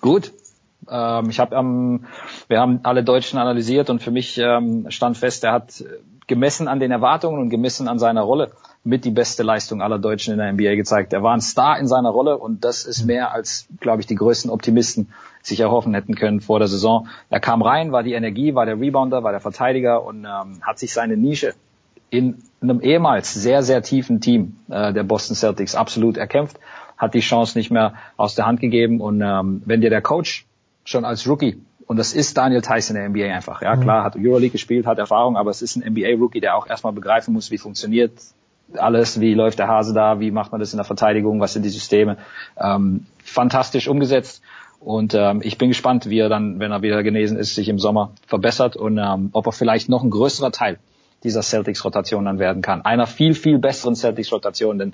Gut, 0.01 0.33
ähm, 0.91 1.31
ich 1.31 1.41
habe 1.41 1.55
ähm, 1.57 2.07
wir 2.49 2.61
haben 2.61 2.81
alle 2.83 3.05
Deutschen 3.05 3.39
analysiert 3.39 3.91
und 3.91 4.03
für 4.03 4.11
mich 4.11 4.39
ähm, 4.39 4.87
stand 4.91 5.17
fest, 5.17 5.45
er 5.45 5.53
hat 5.53 5.85
gemessen 6.27 6.69
an 6.69 6.81
den 6.81 6.91
Erwartungen 6.91 7.41
und 7.41 7.51
gemessen 7.51 7.89
an 7.89 7.99
seiner 7.99 8.23
Rolle 8.23 8.51
mit 8.83 9.05
die 9.05 9.11
beste 9.11 9.43
Leistung 9.43 9.83
aller 9.83 9.99
Deutschen 9.99 10.33
in 10.33 10.39
der 10.39 10.53
NBA 10.53 10.75
gezeigt. 10.77 11.13
Er 11.13 11.23
war 11.23 11.35
ein 11.35 11.41
Star 11.41 11.79
in 11.79 11.87
seiner 11.87 12.11
Rolle 12.11 12.39
und 12.39 12.65
das 12.65 12.85
ist 12.85 13.05
mehr 13.05 13.33
als, 13.33 13.69
glaube 13.81 14.01
ich, 14.01 14.07
die 14.07 14.15
größten 14.15 14.51
Optimisten 14.51 15.13
sich 15.43 15.61
erhoffen 15.61 15.95
hätten 15.95 16.15
können 16.15 16.41
vor 16.41 16.59
der 16.59 16.69
Saison. 16.69 17.09
Er 17.31 17.41
kam 17.41 17.63
rein, 17.63 17.93
war 17.93 18.03
die 18.03 18.15
Energie, 18.15 18.55
war 18.55 18.67
der 18.67 18.81
Rebounder, 18.81 19.23
war 19.23 19.33
der 19.33 19.41
Verteidiger 19.41 20.05
und 20.05 20.25
ähm, 20.25 20.61
hat 20.63 20.79
sich 20.79 20.93
seine 20.93 21.17
Nische 21.17 21.55
in 22.11 22.43
einem 22.61 22.81
ehemals 22.81 23.35
sehr, 23.35 23.63
sehr 23.63 23.83
tiefen 23.83 24.21
Team 24.21 24.57
äh, 24.69 24.93
der 24.93 25.03
Boston 25.03 25.37
Celtics 25.37 25.75
absolut 25.75 26.17
erkämpft, 26.17 26.59
hat 26.97 27.15
die 27.15 27.21
Chance 27.21 27.59
nicht 27.59 27.71
mehr 27.71 27.95
aus 28.17 28.35
der 28.35 28.47
Hand 28.47 28.61
gegeben 28.61 29.01
und 29.01 29.21
ähm, 29.21 29.63
wenn 29.67 29.81
dir 29.81 29.91
der 29.91 30.03
Coach 30.03 30.46
schon 30.87 31.05
als 31.05 31.29
Rookie. 31.29 31.61
Und 31.87 31.99
das 31.99 32.15
ist 32.15 32.37
Daniel 32.37 32.63
Tyson 32.63 32.97
in 32.97 33.03
der 33.03 33.27
NBA 33.29 33.35
einfach. 33.35 33.63
Ja, 33.63 33.77
klar, 33.77 34.03
hat 34.03 34.17
Euroleague 34.17 34.51
gespielt, 34.51 34.87
hat 34.87 34.99
Erfahrung, 34.99 35.37
aber 35.37 35.51
es 35.51 35.63
ist 35.63 35.77
ein 35.77 35.93
NBA-Rookie, 35.93 36.41
der 36.41 36.57
auch 36.57 36.67
erstmal 36.67 36.93
begreifen 36.93 37.33
muss, 37.33 37.51
wie 37.51 37.59
funktioniert 37.59 38.13
alles, 38.77 39.21
wie 39.21 39.35
läuft 39.35 39.59
der 39.59 39.69
Hase 39.69 39.95
da, 39.95 40.21
wie 40.21 40.31
macht 40.31 40.53
man 40.53 40.61
das 40.61 40.73
in 40.73 40.79
der 40.79 40.85
Verteidigung, 40.85 41.41
was 41.41 41.53
sind 41.53 41.65
die 41.65 41.71
Systeme. 41.71 42.17
Ähm, 42.59 43.07
fantastisch 43.23 43.89
umgesetzt. 43.89 44.43
Und 44.81 45.15
ähm, 45.15 45.41
ich 45.43 45.59
bin 45.59 45.69
gespannt, 45.69 46.09
wie 46.11 46.19
er 46.19 46.29
dann, 46.29 46.61
wenn 46.61 46.71
er 46.71 46.83
wieder 46.83 47.03
genesen 47.03 47.39
ist, 47.39 47.55
sich 47.55 47.69
im 47.69 47.79
Sommer 47.79 48.13
verbessert 48.27 48.77
und 48.77 48.99
ähm, 48.99 49.31
ob 49.33 49.47
er 49.47 49.53
vielleicht 49.53 49.89
noch 49.89 50.03
ein 50.03 50.11
größerer 50.11 50.53
Teil 50.53 50.79
dieser 51.25 51.43
Celtics-Rotation 51.43 52.25
dann 52.25 52.39
werden 52.39 52.63
kann. 52.63 52.85
Einer 52.85 53.07
viel, 53.07 53.35
viel 53.35 53.59
besseren 53.59 53.95
Celtics-Rotation, 53.95 54.79
denn 54.79 54.93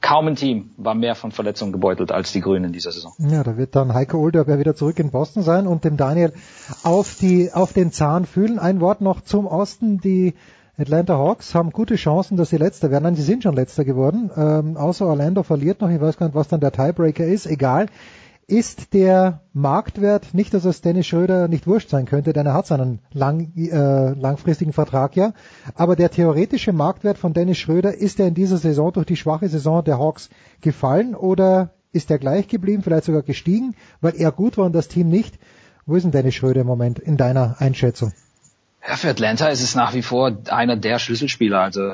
kaum 0.00 0.28
ein 0.28 0.36
Team 0.36 0.70
war 0.76 0.94
mehr 0.94 1.14
von 1.14 1.32
Verletzungen 1.32 1.72
gebeutelt 1.72 2.12
als 2.12 2.32
die 2.32 2.40
Grünen 2.40 2.66
in 2.66 2.72
dieser 2.72 2.92
Saison. 2.92 3.12
Ja, 3.18 3.42
da 3.42 3.56
wird 3.56 3.74
dann 3.74 3.94
Heiko 3.94 4.18
Olderb 4.18 4.48
ja 4.48 4.58
wieder 4.58 4.74
zurück 4.74 4.98
in 4.98 5.10
Boston 5.10 5.42
sein 5.42 5.66
und 5.66 5.84
dem 5.84 5.96
Daniel 5.96 6.32
auf 6.82 7.16
die, 7.20 7.52
auf 7.52 7.72
den 7.72 7.92
Zahn 7.92 8.26
fühlen. 8.26 8.58
Ein 8.58 8.80
Wort 8.80 9.00
noch 9.00 9.20
zum 9.22 9.46
Osten. 9.46 9.98
Die 9.98 10.34
Atlanta 10.78 11.16
Hawks 11.16 11.54
haben 11.54 11.70
gute 11.70 11.96
Chancen, 11.96 12.36
dass 12.36 12.50
sie 12.50 12.58
Letzter 12.58 12.90
werden. 12.90 13.04
Nein, 13.04 13.16
sie 13.16 13.22
sind 13.22 13.42
schon 13.42 13.54
Letzter 13.54 13.84
geworden. 13.84 14.30
Ähm, 14.36 14.76
außer 14.76 15.06
Orlando 15.06 15.42
verliert 15.42 15.80
noch. 15.80 15.90
Ich 15.90 16.00
weiß 16.00 16.18
gar 16.18 16.26
nicht, 16.26 16.36
was 16.36 16.48
dann 16.48 16.60
der 16.60 16.72
Tiebreaker 16.72 17.24
ist. 17.24 17.46
Egal 17.46 17.86
ist 18.48 18.94
der 18.94 19.40
Marktwert, 19.52 20.32
nicht 20.32 20.54
dass 20.54 20.64
es 20.64 20.80
Dennis 20.80 21.06
Schröder 21.06 21.48
nicht 21.48 21.66
wurscht 21.66 21.88
sein 21.88 22.06
könnte, 22.06 22.32
denn 22.32 22.46
er 22.46 22.54
hat 22.54 22.66
seinen 22.66 23.00
lang, 23.12 23.52
äh, 23.56 24.12
langfristigen 24.12 24.72
Vertrag 24.72 25.16
ja, 25.16 25.32
aber 25.74 25.96
der 25.96 26.10
theoretische 26.10 26.72
Marktwert 26.72 27.18
von 27.18 27.32
Dennis 27.32 27.58
Schröder, 27.58 27.94
ist 27.94 28.20
er 28.20 28.28
in 28.28 28.34
dieser 28.34 28.58
Saison 28.58 28.92
durch 28.92 29.06
die 29.06 29.16
schwache 29.16 29.48
Saison 29.48 29.82
der 29.82 29.98
Hawks 29.98 30.30
gefallen 30.60 31.16
oder 31.16 31.70
ist 31.92 32.10
er 32.10 32.18
gleich 32.18 32.46
geblieben, 32.46 32.82
vielleicht 32.82 33.04
sogar 33.04 33.22
gestiegen, 33.22 33.74
weil 34.00 34.14
er 34.14 34.30
gut 34.30 34.58
war 34.58 34.66
und 34.66 34.74
das 34.74 34.86
Team 34.86 35.08
nicht? 35.08 35.38
Wo 35.84 35.96
ist 35.96 36.04
denn 36.04 36.12
Dennis 36.12 36.34
Schröder 36.34 36.60
im 36.60 36.66
Moment 36.66 36.98
in 36.98 37.16
deiner 37.16 37.56
Einschätzung? 37.58 38.12
Ja, 38.86 38.94
für 38.96 39.08
Atlanta 39.08 39.48
ist 39.48 39.62
es 39.62 39.74
nach 39.74 39.94
wie 39.94 40.02
vor 40.02 40.36
einer 40.50 40.76
der 40.76 40.98
Schlüsselspieler. 41.00 41.60
Also 41.60 41.92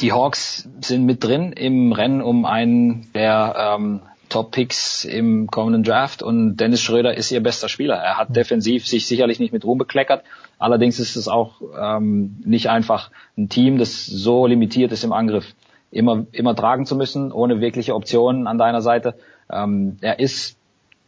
die 0.00 0.12
Hawks 0.12 0.68
sind 0.80 1.04
mit 1.04 1.22
drin 1.22 1.52
im 1.52 1.92
Rennen 1.92 2.22
um 2.22 2.44
einen 2.44 3.12
der 3.12 3.76
ähm, 3.78 4.00
Top-Picks 4.28 5.04
im 5.04 5.46
kommenden 5.46 5.82
Draft 5.82 6.22
und 6.22 6.56
Dennis 6.56 6.80
Schröder 6.80 7.16
ist 7.16 7.30
ihr 7.30 7.42
bester 7.42 7.68
Spieler. 7.68 7.96
Er 7.96 8.18
hat 8.18 8.34
defensiv 8.34 8.86
sich 8.86 9.06
sicherlich 9.06 9.38
nicht 9.38 9.52
mit 9.52 9.64
Ruhm 9.64 9.78
bekleckert. 9.78 10.24
Allerdings 10.58 10.98
ist 10.98 11.16
es 11.16 11.28
auch 11.28 11.60
ähm, 11.78 12.36
nicht 12.44 12.68
einfach 12.68 13.10
ein 13.36 13.48
Team, 13.48 13.78
das 13.78 14.06
so 14.06 14.46
limitiert 14.46 14.92
ist 14.92 15.04
im 15.04 15.12
Angriff, 15.12 15.54
immer, 15.90 16.26
immer 16.32 16.54
tragen 16.54 16.86
zu 16.86 16.96
müssen, 16.96 17.32
ohne 17.32 17.60
wirkliche 17.60 17.94
Optionen 17.94 18.46
an 18.46 18.58
deiner 18.58 18.82
Seite. 18.82 19.14
Ähm, 19.50 19.96
er 20.00 20.18
ist, 20.18 20.56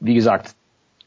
wie 0.00 0.14
gesagt, 0.14 0.54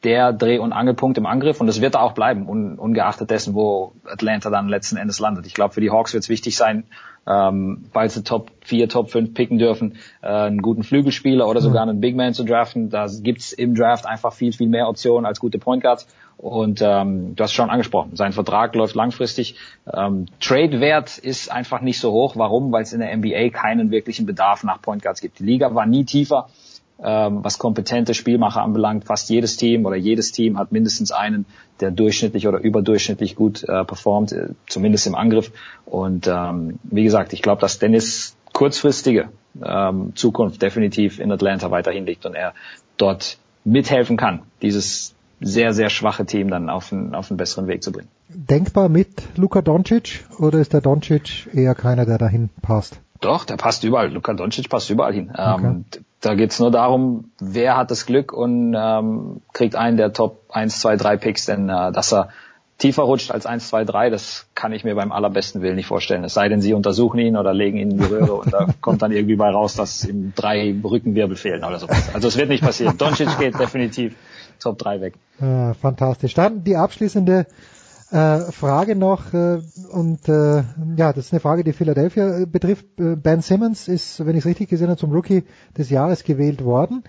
der 0.04 0.34
Dreh- 0.34 0.60
und 0.60 0.74
Angelpunkt 0.74 1.18
im 1.18 1.26
Angriff 1.26 1.62
und 1.62 1.68
das 1.68 1.82
wird 1.82 1.96
er 1.96 2.04
auch 2.04 2.12
bleiben, 2.12 2.48
un, 2.48 2.78
ungeachtet 2.78 3.30
dessen, 3.30 3.54
wo 3.54 3.94
Atlanta 4.06 4.50
dann 4.50 4.68
letzten 4.68 4.98
Endes 4.98 5.20
landet. 5.20 5.46
Ich 5.46 5.54
glaube, 5.54 5.74
für 5.74 5.82
die 5.82 5.92
Hawks 5.92 6.14
wird 6.14 6.24
es 6.24 6.30
wichtig 6.30 6.58
sein, 6.58 6.84
ähm, 7.28 7.86
weil 7.94 8.10
sie 8.10 8.24
Top 8.24 8.52
4, 8.62 8.90
Top 8.90 9.10
5 9.10 9.34
picken 9.34 9.58
dürfen, 9.58 9.98
äh, 10.22 10.28
einen 10.28 10.62
guten 10.62 10.84
Flügelspieler 10.84 11.48
oder 11.48 11.62
sogar 11.62 11.84
einen 11.84 12.02
Big 12.02 12.16
Man 12.16 12.34
zu 12.34 12.44
draften. 12.44 12.90
Da 12.90 13.08
gibt's 13.22 13.54
im 13.54 13.76
Draft 13.76 14.06
einfach 14.06 14.34
viel, 14.34 14.54
viel 14.54 14.68
mehr 14.68 14.88
Optionen 14.90 15.26
als 15.26 15.40
gute 15.40 15.60
Point 15.60 15.84
Guards. 15.84 16.08
Und 16.38 16.82
ähm, 16.82 17.36
du 17.36 17.44
hast 17.44 17.54
schon 17.54 17.70
angesprochen, 17.70 18.16
sein 18.16 18.34
Vertrag 18.34 18.76
läuft 18.76 18.96
langfristig. 18.96 19.56
Ähm, 19.92 20.26
Trade-Wert 20.42 21.18
ist 21.18 21.52
einfach 21.52 21.82
nicht 21.82 22.00
so 22.00 22.12
hoch. 22.12 22.36
Warum? 22.36 22.72
Weil 22.72 22.84
es 22.84 22.92
in 22.92 23.00
der 23.00 23.16
NBA 23.16 23.50
keinen 23.50 23.92
wirklichen 23.92 24.26
Bedarf 24.26 24.64
nach 24.64 24.82
Point 24.82 25.04
Guards 25.04 25.22
gibt. 25.22 25.40
Die 25.40 25.44
Liga 25.44 25.74
war 25.74 25.86
nie 25.86 26.04
tiefer 26.04 26.50
ähm, 27.02 27.44
was 27.44 27.58
kompetente 27.58 28.14
Spielmacher 28.14 28.62
anbelangt. 28.62 29.06
Fast 29.06 29.30
jedes 29.30 29.58
Team 29.58 29.86
oder 29.86 29.96
jedes 29.96 30.32
Team 30.32 30.58
hat 30.58 30.72
mindestens 30.72 31.12
einen, 31.12 31.46
der 31.80 31.92
durchschnittlich 31.92 32.48
oder 32.48 32.60
überdurchschnittlich 32.60 33.36
gut 33.36 33.64
äh, 33.64 33.84
performt, 33.84 34.32
äh, 34.32 34.50
zumindest 34.68 35.08
im 35.08 35.16
Angriff. 35.16 35.52
Und 35.86 36.28
ähm, 36.28 36.80
wie 36.84 37.04
gesagt, 37.04 37.34
ich 37.34 37.42
glaube, 37.42 37.62
dass 37.62 37.80
Dennis 37.80 38.36
kurzfristige 38.54 39.30
ähm, 39.64 40.14
Zukunft 40.16 40.62
definitiv 40.62 41.20
in 41.20 41.32
Atlanta 41.32 41.72
weiterhin 41.72 42.06
liegt 42.06 42.26
und 42.26 42.36
er 42.36 42.54
dort 42.98 43.38
mithelfen 43.66 44.18
kann, 44.18 44.42
dieses 44.62 45.16
sehr, 45.42 45.74
sehr 45.74 45.90
schwache 45.90 46.26
Team 46.26 46.50
dann 46.50 46.70
auf 46.70 46.94
einen, 46.94 47.16
auf 47.16 47.30
einen 47.30 47.38
besseren 47.38 47.68
Weg 47.68 47.84
zu 47.84 47.92
bringen. 47.92 48.08
Denkbar 48.30 48.90
mit 48.90 49.10
Luka 49.36 49.62
Doncic 49.62 50.26
oder 50.40 50.60
ist 50.60 50.74
der 50.74 50.82
Doncic 50.82 51.50
eher 51.54 51.76
keiner, 51.76 52.06
der 52.06 52.18
dahin 52.18 52.50
passt? 52.62 53.00
Doch, 53.24 53.46
der 53.46 53.56
passt 53.56 53.84
überall. 53.84 54.12
Luka 54.12 54.34
Doncic 54.34 54.70
passt 54.70 54.90
überall 54.90 55.14
hin. 55.14 55.32
Okay. 55.32 55.66
Ähm, 55.66 55.86
da 56.20 56.36
geht's 56.36 56.60
nur 56.60 56.72
darum, 56.72 57.32
wer 57.40 57.78
hat 57.78 57.90
das 57.92 58.06
Glück 58.06 58.34
und 58.34 58.76
ähm, 58.78 59.42
kriegt 59.54 59.76
einen 59.76 59.98
der 59.98 60.14
Top 60.14 60.42
1, 60.50 60.80
2, 60.80 60.98
3 60.98 61.18
Picks, 61.18 61.46
denn 61.46 61.70
äh, 61.70 61.92
dass 61.92 62.14
er 62.14 62.30
tiefer 62.78 63.04
rutscht 63.04 63.32
als 63.32 63.46
1, 63.46 63.70
2, 63.70 63.86
3, 63.86 64.10
das 64.10 64.48
kann 64.56 64.74
ich 64.74 64.84
mir 64.84 64.96
beim 64.96 65.12
allerbesten 65.12 65.62
Willen 65.62 65.76
nicht 65.76 65.86
vorstellen. 65.88 66.24
Es 66.24 66.34
sei 66.34 66.50
denn, 66.50 66.60
sie 66.60 66.74
untersuchen 66.74 67.20
ihn 67.20 67.38
oder 67.38 67.54
legen 67.54 67.78
ihn 67.78 67.92
in 67.92 67.98
die 67.98 68.06
Röhre 68.06 68.34
und 68.34 68.52
da 68.54 68.68
kommt 68.82 69.02
dann 69.02 69.12
irgendwie 69.12 69.36
bei 69.36 69.50
raus, 69.50 69.76
dass 69.76 70.04
ihm 70.06 70.34
drei 70.36 70.76
Rückenwirbel 70.84 71.38
fehlen 71.38 71.64
oder 71.64 71.80
sowas. 71.80 72.14
Also 72.14 72.28
es 72.28 72.38
wird 72.38 72.50
nicht 72.50 72.64
passieren. 72.64 72.98
Doncic 72.98 73.38
geht 73.40 73.58
definitiv 73.60 74.16
Top 74.60 74.78
3 74.80 75.02
weg. 75.02 75.14
Ja, 75.40 75.74
fantastisch. 75.74 76.34
Dann 76.34 76.64
die 76.64 76.76
abschließende 76.76 77.46
äh, 78.14 78.52
Frage 78.52 78.96
noch, 78.96 79.34
äh, 79.34 79.60
und 79.92 80.30
äh, 80.30 80.64
ja, 80.98 81.14
das 81.14 81.26
ist 81.26 81.34
eine 81.34 81.40
Frage, 81.40 81.64
die 81.64 81.74
Philadelphia 81.74 82.42
äh, 82.42 82.46
betrifft. 82.46 82.86
Äh, 83.00 83.16
ben 83.16 83.42
Simmons 83.42 83.88
ist, 83.88 84.24
wenn 84.24 84.36
ich 84.36 84.42
es 84.42 84.46
richtig 84.46 84.70
gesehen 84.70 84.90
habe, 84.90 85.00
zum 85.00 85.12
Rookie 85.12 85.46
des 85.76 85.90
Jahres 85.90 86.24
gewählt 86.24 86.64
worden. 86.64 87.04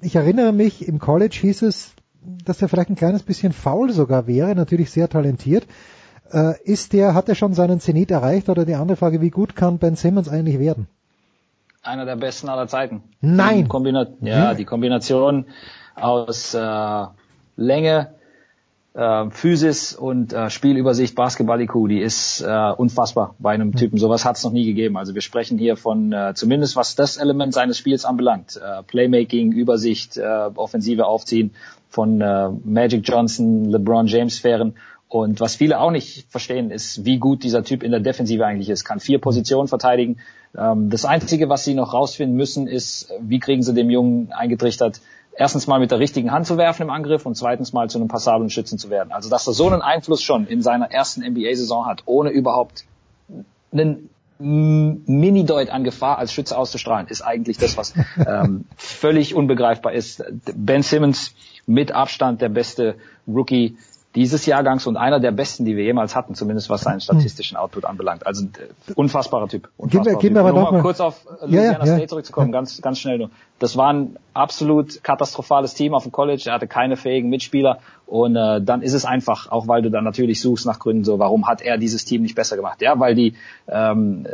Ich 0.00 0.14
erinnere 0.14 0.52
mich, 0.52 0.86
im 0.86 1.00
College 1.00 1.36
hieß 1.40 1.62
es, 1.62 1.94
dass 2.44 2.62
er 2.62 2.68
vielleicht 2.68 2.90
ein 2.90 2.96
kleines 2.96 3.24
bisschen 3.24 3.52
faul 3.52 3.90
sogar 3.90 4.28
wäre, 4.28 4.54
natürlich 4.54 4.90
sehr 4.90 5.08
talentiert. 5.08 5.66
Ist 6.64 6.92
der, 6.92 7.14
hat 7.14 7.28
er 7.28 7.34
schon 7.34 7.54
seinen 7.54 7.80
Zenit 7.80 8.10
erreicht 8.10 8.48
oder 8.48 8.64
die 8.64 8.74
andere 8.74 8.96
Frage, 8.96 9.20
wie 9.20 9.30
gut 9.30 9.56
kann 9.56 9.78
Ben 9.78 9.96
Simmons 9.96 10.28
eigentlich 10.28 10.58
werden? 10.58 10.88
Einer 11.82 12.04
der 12.04 12.16
besten 12.16 12.48
aller 12.48 12.66
Zeiten. 12.66 13.02
Nein. 13.20 13.62
Die 13.62 13.68
Kombina 13.68 14.06
ja, 14.20 14.54
die 14.54 14.64
Kombination 14.64 15.46
aus 15.94 16.56
Länge, 17.56 18.08
äh, 18.94 19.30
Physis 19.30 19.94
und 19.94 20.32
äh, 20.32 20.50
Spielübersicht 20.50 21.14
Basketball-IQ, 21.14 21.88
die 21.88 22.00
ist 22.00 22.40
äh, 22.40 22.72
unfassbar 22.76 23.34
bei 23.38 23.52
einem 23.52 23.74
Typen. 23.74 23.98
Sowas 23.98 24.24
hat 24.24 24.36
es 24.36 24.44
noch 24.44 24.52
nie 24.52 24.64
gegeben. 24.64 24.96
Also 24.96 25.14
wir 25.14 25.22
sprechen 25.22 25.58
hier 25.58 25.76
von, 25.76 26.12
äh, 26.12 26.32
zumindest 26.34 26.76
was 26.76 26.96
das 26.96 27.16
Element 27.16 27.54
seines 27.54 27.78
Spiels 27.78 28.04
anbelangt, 28.04 28.56
äh, 28.56 28.82
Playmaking, 28.82 29.52
Übersicht, 29.52 30.16
äh, 30.16 30.22
Offensive 30.54 31.06
aufziehen 31.06 31.52
von 31.88 32.20
äh, 32.20 32.50
Magic 32.64 33.06
Johnson, 33.08 33.64
LeBron 33.66 34.06
James 34.06 34.36
Sphären 34.36 34.74
und 35.10 35.40
was 35.40 35.56
viele 35.56 35.80
auch 35.80 35.90
nicht 35.90 36.30
verstehen, 36.30 36.70
ist, 36.70 37.04
wie 37.04 37.18
gut 37.18 37.42
dieser 37.42 37.64
Typ 37.64 37.82
in 37.82 37.90
der 37.90 37.98
Defensive 37.98 38.46
eigentlich 38.46 38.70
ist. 38.70 38.84
Kann 38.84 39.00
vier 39.00 39.18
Positionen 39.18 39.66
verteidigen. 39.66 40.18
Ähm, 40.56 40.88
das 40.88 41.04
Einzige, 41.04 41.48
was 41.48 41.64
sie 41.64 41.74
noch 41.74 41.94
rausfinden 41.94 42.36
müssen, 42.36 42.68
ist, 42.68 43.12
wie 43.20 43.40
kriegen 43.40 43.62
sie 43.62 43.74
dem 43.74 43.90
Jungen 43.90 44.30
eingetrichtert, 44.30 45.00
erstens 45.40 45.66
mal 45.66 45.80
mit 45.80 45.90
der 45.90 45.98
richtigen 45.98 46.30
Hand 46.32 46.46
zu 46.46 46.58
werfen 46.58 46.82
im 46.82 46.90
Angriff 46.90 47.24
und 47.24 47.34
zweitens 47.34 47.72
mal 47.72 47.88
zu 47.88 47.96
einem 47.96 48.08
passablen 48.08 48.50
Schützen 48.50 48.78
zu 48.78 48.90
werden. 48.90 49.10
Also, 49.10 49.30
dass 49.30 49.46
er 49.46 49.54
so 49.54 49.66
einen 49.68 49.80
Einfluss 49.80 50.22
schon 50.22 50.46
in 50.46 50.60
seiner 50.60 50.92
ersten 50.92 51.22
NBA-Saison 51.22 51.86
hat, 51.86 52.02
ohne 52.04 52.28
überhaupt 52.28 52.84
einen 53.72 54.10
Mini-Deut 54.38 55.70
an 55.70 55.82
Gefahr 55.82 56.18
als 56.18 56.34
Schütze 56.34 56.58
auszustrahlen, 56.58 57.08
ist 57.08 57.22
eigentlich 57.22 57.56
das, 57.56 57.78
was 57.78 57.94
ähm, 58.26 58.66
völlig 58.76 59.34
unbegreifbar 59.34 59.94
ist. 59.94 60.22
Ben 60.54 60.82
Simmons 60.82 61.34
mit 61.66 61.92
Abstand 61.92 62.42
der 62.42 62.50
beste 62.50 62.96
Rookie 63.26 63.78
dieses 64.14 64.44
Jahrgangs 64.44 64.86
und 64.86 64.96
einer 64.96 65.20
der 65.20 65.30
besten, 65.30 65.64
die 65.64 65.76
wir 65.76 65.84
jemals 65.84 66.16
hatten, 66.16 66.34
zumindest 66.34 66.68
was 66.68 66.82
seinen 66.82 67.00
statistischen 67.00 67.56
Output 67.56 67.84
anbelangt. 67.84 68.26
Also 68.26 68.44
äh, 68.44 68.92
unfassbarer 68.94 69.48
Typ. 69.48 69.70
Unfassbarer 69.76 70.04
gib 70.04 70.12
mir, 70.12 70.20
gib 70.20 70.32
mir 70.34 70.40
aber 70.40 70.52
noch 70.52 70.72
mal 70.72 70.82
kurz 70.82 71.00
auf 71.00 71.24
Louisiana 71.42 71.72
ja, 71.72 71.78
ja, 71.78 71.86
State 71.86 72.02
ja. 72.02 72.08
zurückzukommen, 72.08 72.52
ganz, 72.52 72.82
ganz 72.82 72.98
schnell 72.98 73.18
nur. 73.18 73.30
Das 73.60 73.76
war 73.76 73.92
ein 73.92 74.18
absolut 74.34 75.04
katastrophales 75.04 75.74
Team 75.74 75.94
auf 75.94 76.02
dem 76.04 76.12
College. 76.12 76.44
Er 76.46 76.54
hatte 76.54 76.66
keine 76.66 76.96
fähigen 76.96 77.28
Mitspieler 77.28 77.78
und 78.06 78.34
äh, 78.34 78.60
dann 78.60 78.82
ist 78.82 78.94
es 78.94 79.04
einfach, 79.04 79.52
auch 79.52 79.68
weil 79.68 79.82
du 79.82 79.90
dann 79.90 80.02
natürlich 80.02 80.40
suchst 80.40 80.66
nach 80.66 80.80
Gründen, 80.80 81.04
so 81.04 81.20
warum 81.20 81.46
hat 81.46 81.62
er 81.62 81.78
dieses 81.78 82.04
Team 82.04 82.22
nicht 82.22 82.34
besser 82.34 82.56
gemacht? 82.56 82.82
Ja, 82.82 82.98
weil 82.98 83.14
die 83.14 83.34
ähm, 83.68 84.26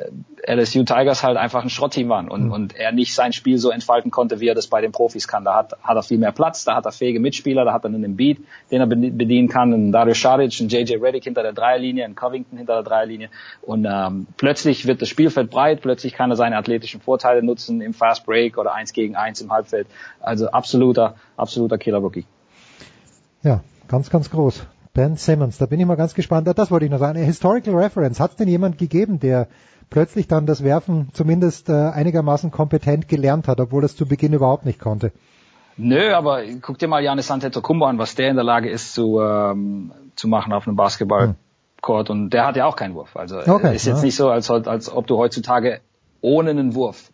LSU 0.47 0.85
Tigers 0.85 1.23
halt 1.23 1.37
einfach 1.37 1.63
ein 1.63 1.69
Schrottteam 1.69 2.09
waren 2.09 2.31
und, 2.31 2.45
mhm. 2.45 2.53
und 2.53 2.75
er 2.75 2.93
nicht 2.93 3.15
sein 3.15 3.35
Spiel 3.35 3.59
so 3.59 3.71
entfalten 3.71 4.11
konnte, 4.11 4.41
wie 4.41 4.49
er 4.49 4.55
das 4.55 4.67
bei 4.67 4.81
den 4.81 4.93
Profis 4.93 5.29
kann. 5.29 5.45
Da 5.45 5.57
hat, 5.57 5.77
hat 5.83 5.95
er 5.95 6.03
viel 6.03 6.17
mehr 6.17 6.33
Platz, 6.33 6.65
da 6.65 6.77
hat 6.77 6.87
er 6.87 6.93
fähige 6.93 7.21
Mitspieler, 7.21 7.67
da 7.67 7.75
hat 7.75 7.85
er 7.85 7.89
einen 7.89 8.17
Beat, 8.17 8.39
den 8.71 8.81
er 8.81 8.87
bedienen 8.87 9.49
kann, 9.49 9.75
einen 9.75 9.93
Dario 9.93 10.15
Saric, 10.15 10.59
einen 10.59 10.71
JJ 10.71 10.95
Reddick 10.95 11.25
hinter 11.25 11.43
der 11.43 11.53
Dreierlinie, 11.53 12.07
einen 12.07 12.15
Covington 12.15 12.57
hinter 12.57 12.83
der 12.83 12.83
Dreierlinie 12.83 13.29
und 13.61 13.87
ähm, 13.91 14.27
plötzlich 14.39 14.87
wird 14.87 15.03
das 15.03 15.11
Spielfeld 15.11 15.51
breit, 15.51 15.83
plötzlich 15.83 16.15
kann 16.15 16.31
er 16.31 16.37
seine 16.37 16.57
athletischen 16.57 17.03
Vorteile 17.03 17.43
nutzen 17.43 17.83
im 17.83 17.93
Fast 17.93 18.25
Break 18.25 18.57
oder 18.57 18.73
eins 18.73 18.95
gegen 18.95 19.16
eins 19.17 19.41
im 19.41 19.51
Halbfeld. 19.51 19.87
Also 20.21 20.49
absoluter, 20.51 21.17
absoluter 21.37 21.79
Killer 21.79 21.99
Rookie. 21.99 22.27
Ja, 23.43 23.63
ganz, 23.89 24.11
ganz 24.11 24.31
groß. 24.31 24.67
Ben 24.95 25.17
Simmons, 25.17 25.59
da 25.59 25.67
bin 25.67 25.79
ich 25.79 25.87
mal 25.87 25.97
ganz 25.97 26.15
gespannt. 26.15 26.49
Das 26.49 26.71
wollte 26.71 26.87
ich 26.87 26.91
noch 26.91 26.99
sagen. 26.99 27.19
Eine 27.19 27.27
Historical 27.27 27.75
Reference. 27.75 28.19
Hat 28.19 28.31
es 28.31 28.37
denn 28.37 28.49
jemand 28.49 28.79
gegeben, 28.79 29.21
der 29.21 29.47
plötzlich 29.91 30.27
dann 30.27 30.47
das 30.47 30.65
Werfen 30.65 31.11
zumindest 31.13 31.69
äh, 31.69 31.73
einigermaßen 31.73 32.51
kompetent 32.51 33.09
gelernt 33.09 33.47
hat, 33.47 33.61
obwohl 33.61 33.85
es 33.85 33.95
zu 33.95 34.07
Beginn 34.07 34.33
überhaupt 34.33 34.65
nicht 34.65 34.79
konnte? 34.79 35.13
Nö, 35.77 36.15
aber 36.15 36.41
guck 36.63 36.79
dir 36.79 36.89
mal 36.89 37.03
Janis 37.03 37.31
Antetokounmpo 37.31 37.85
an, 37.85 37.99
was 37.99 38.15
der 38.15 38.31
in 38.31 38.37
der 38.37 38.45
Lage 38.45 38.71
ist 38.71 38.95
zu, 38.95 39.21
ähm, 39.21 39.93
zu 40.15 40.29
machen 40.29 40.53
auf 40.53 40.67
einem 40.67 40.77
Basketballcourt. 40.77 42.09
Und 42.09 42.31
der 42.31 42.47
hat 42.47 42.57
ja 42.57 42.65
auch 42.65 42.77
keinen 42.77 42.95
Wurf. 42.95 43.15
Also 43.17 43.41
okay, 43.41 43.77
ist 43.77 43.87
jetzt 43.87 43.99
ja. 43.99 44.05
nicht 44.05 44.17
so, 44.17 44.31
als, 44.31 44.51
als 44.51 44.91
ob 44.91 45.07
du 45.07 45.19
heutzutage 45.19 45.81
ohne 46.23 46.51
einen 46.51 46.75
Wurf 46.75 47.13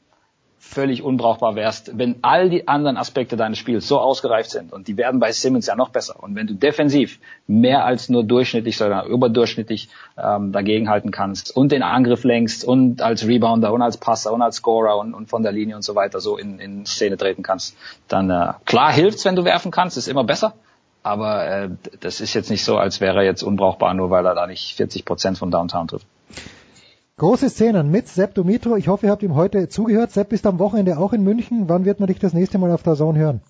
völlig 0.64 1.02
unbrauchbar 1.02 1.56
wärst, 1.56 1.98
wenn 1.98 2.20
all 2.22 2.48
die 2.48 2.68
anderen 2.68 2.96
Aspekte 2.96 3.36
deines 3.36 3.58
Spiels 3.58 3.88
so 3.88 3.98
ausgereift 3.98 4.50
sind. 4.50 4.72
Und 4.72 4.86
die 4.86 4.96
werden 4.96 5.18
bei 5.18 5.32
Simmons 5.32 5.66
ja 5.66 5.74
noch 5.74 5.90
besser. 5.90 6.22
Und 6.22 6.36
wenn 6.36 6.46
du 6.46 6.54
defensiv 6.54 7.18
mehr 7.48 7.84
als 7.84 8.08
nur 8.08 8.22
durchschnittlich, 8.22 8.76
sondern 8.76 9.06
überdurchschnittlich 9.06 9.88
ähm, 10.16 10.52
dagegenhalten 10.52 11.10
kannst 11.10 11.54
und 11.54 11.72
den 11.72 11.82
Angriff 11.82 12.22
lenkst 12.22 12.64
und 12.64 13.02
als 13.02 13.26
Rebounder 13.26 13.72
und 13.72 13.82
als 13.82 13.96
Passer 13.96 14.32
und 14.32 14.40
als 14.40 14.56
Scorer 14.56 14.98
und, 14.98 15.14
und 15.14 15.28
von 15.28 15.42
der 15.42 15.50
Linie 15.50 15.74
und 15.74 15.82
so 15.82 15.96
weiter 15.96 16.20
so 16.20 16.38
in, 16.38 16.60
in 16.60 16.86
Szene 16.86 17.16
treten 17.16 17.42
kannst, 17.42 17.76
dann 18.06 18.30
äh, 18.30 18.52
klar 18.64 18.92
hilft's, 18.92 19.24
wenn 19.24 19.34
du 19.34 19.44
werfen 19.44 19.72
kannst, 19.72 19.98
ist 19.98 20.06
immer 20.06 20.24
besser, 20.24 20.54
aber 21.02 21.44
äh, 21.44 21.70
das 22.00 22.20
ist 22.20 22.34
jetzt 22.34 22.50
nicht 22.50 22.64
so, 22.64 22.78
als 22.78 23.00
wäre 23.00 23.18
er 23.18 23.24
jetzt 23.24 23.42
unbrauchbar, 23.42 23.94
nur 23.94 24.10
weil 24.10 24.24
er 24.24 24.36
da 24.36 24.46
nicht 24.46 24.76
40 24.76 25.04
Prozent 25.04 25.38
von 25.38 25.50
Downtown 25.50 25.88
trifft. 25.88 26.06
Große 27.18 27.50
Szenen 27.50 27.90
mit 27.90 28.08
Sepp 28.08 28.34
Dumitro. 28.34 28.76
Ich 28.76 28.88
hoffe, 28.88 29.06
ihr 29.06 29.12
habt 29.12 29.22
ihm 29.22 29.34
heute 29.34 29.68
zugehört. 29.68 30.12
Sepp 30.12 30.30
bist 30.30 30.46
am 30.46 30.58
Wochenende 30.58 30.98
auch 30.98 31.12
in 31.12 31.22
München. 31.22 31.68
Wann 31.68 31.84
wird 31.84 32.00
man 32.00 32.06
dich 32.06 32.18
das 32.18 32.32
nächste 32.32 32.58
Mal 32.58 32.70
auf 32.72 32.82
der 32.82 32.94
Zone 32.94 33.18
hören? 33.18 33.40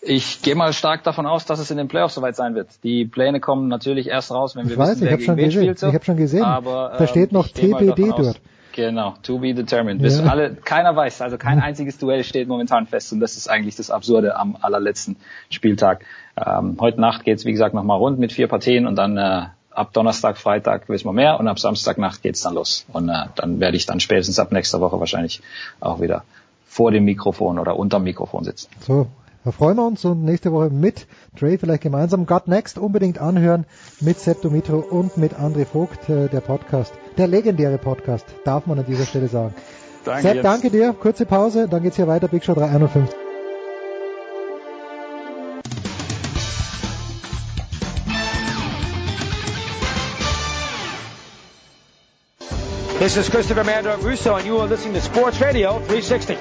Ich 0.00 0.42
gehe 0.42 0.54
mal 0.54 0.72
stark 0.72 1.02
davon 1.04 1.26
aus, 1.26 1.44
dass 1.46 1.58
es 1.58 1.70
in 1.70 1.76
den 1.76 1.88
Playoffs 1.88 2.14
soweit 2.14 2.34
sein 2.36 2.54
wird. 2.54 2.68
Die 2.82 3.04
Pläne 3.06 3.40
kommen 3.40 3.68
natürlich 3.68 4.08
erst 4.08 4.32
raus, 4.32 4.56
wenn 4.56 4.66
wir 4.66 4.72
ich 4.72 4.78
weiß, 4.78 4.88
wissen, 4.90 5.00
wer 5.02 5.06
ich 5.08 5.12
habe 5.12 5.18
gegen 5.18 5.26
schon 5.26 5.36
wen 5.36 5.44
gesehen. 5.46 5.62
spielt. 5.62 5.78
So. 5.78 5.88
Ich 5.88 5.94
habe 5.94 6.04
schon 6.04 6.16
gesehen. 6.16 6.44
Aber, 6.44 6.92
da 6.96 7.00
ähm, 7.00 7.06
steht 7.06 7.32
noch 7.32 7.48
TBD 7.48 8.10
aus- 8.12 8.16
dort. 8.16 8.40
Genau, 8.72 9.14
to 9.22 9.38
be 9.38 9.54
determined. 9.54 10.02
Bis 10.02 10.18
Ja. 10.18 10.24
alle, 10.26 10.54
keiner 10.56 10.96
weiß, 10.96 11.20
also 11.22 11.38
kein 11.38 11.60
einziges 11.60 11.96
Duell 11.98 12.24
steht 12.24 12.48
momentan 12.48 12.86
fest 12.88 13.12
und 13.12 13.20
das 13.20 13.36
ist 13.36 13.48
eigentlich 13.48 13.76
das 13.76 13.88
Absurde 13.90 14.34
am 14.36 14.56
allerletzten 14.60 15.14
Spieltag. 15.48 16.04
Ähm, 16.36 16.76
heute 16.80 17.00
Nacht 17.00 17.24
geht's 17.24 17.44
wie 17.44 17.52
gesagt 17.52 17.72
nochmal 17.74 17.98
rund 17.98 18.18
mit 18.18 18.32
vier 18.32 18.48
Partien 18.48 18.88
und 18.88 18.96
dann 18.96 19.16
äh, 19.16 19.42
ab 19.74 19.92
Donnerstag, 19.92 20.38
Freitag 20.38 20.88
wissen 20.88 21.06
wir 21.06 21.12
mehr 21.12 21.38
und 21.38 21.48
ab 21.48 21.58
Samstagnacht 21.58 22.22
geht's 22.22 22.42
dann 22.42 22.54
los. 22.54 22.86
Und 22.92 23.08
äh, 23.08 23.26
dann 23.36 23.60
werde 23.60 23.76
ich 23.76 23.86
dann 23.86 24.00
spätestens 24.00 24.38
ab 24.38 24.52
nächster 24.52 24.80
Woche 24.80 24.98
wahrscheinlich 25.00 25.42
auch 25.80 26.00
wieder 26.00 26.24
vor 26.66 26.90
dem 26.90 27.04
Mikrofon 27.04 27.58
oder 27.58 27.76
unterm 27.76 28.04
Mikrofon 28.04 28.44
sitzen. 28.44 28.68
So, 28.86 29.06
da 29.44 29.50
freuen 29.50 29.76
wir 29.76 29.86
uns 29.86 30.04
und 30.04 30.24
nächste 30.24 30.52
Woche 30.52 30.70
mit 30.70 31.06
Dre 31.38 31.58
vielleicht 31.58 31.82
gemeinsam. 31.82 32.26
God 32.26 32.48
Next 32.48 32.78
unbedingt 32.78 33.18
anhören 33.18 33.66
mit 34.00 34.18
Sepp 34.18 34.42
Dumitro 34.42 34.78
und 34.78 35.16
mit 35.16 35.34
André 35.34 35.66
Vogt, 35.66 36.08
äh, 36.08 36.28
der 36.28 36.40
Podcast, 36.40 36.94
der 37.18 37.26
legendäre 37.26 37.78
Podcast, 37.78 38.26
darf 38.44 38.66
man 38.66 38.78
an 38.78 38.86
dieser 38.86 39.04
Stelle 39.04 39.28
sagen. 39.28 39.54
Danke, 40.04 40.22
Sepp, 40.22 40.42
danke 40.42 40.70
dir. 40.70 40.92
Kurze 40.92 41.26
Pause, 41.26 41.68
dann 41.68 41.82
geht's 41.82 41.96
hier 41.96 42.08
weiter. 42.08 42.28
Big 42.28 42.44
Show 42.44 42.54
351. 42.54 43.23
This 52.98 53.16
is 53.16 53.28
Christopher 53.28 53.64
Mando 53.64 53.96
Russo, 53.98 54.36
and 54.36 54.46
you 54.46 54.56
are 54.58 54.68
listening 54.68 54.94
to 54.94 55.00
Sports 55.00 55.40
Radio 55.40 55.80
360. 55.80 56.38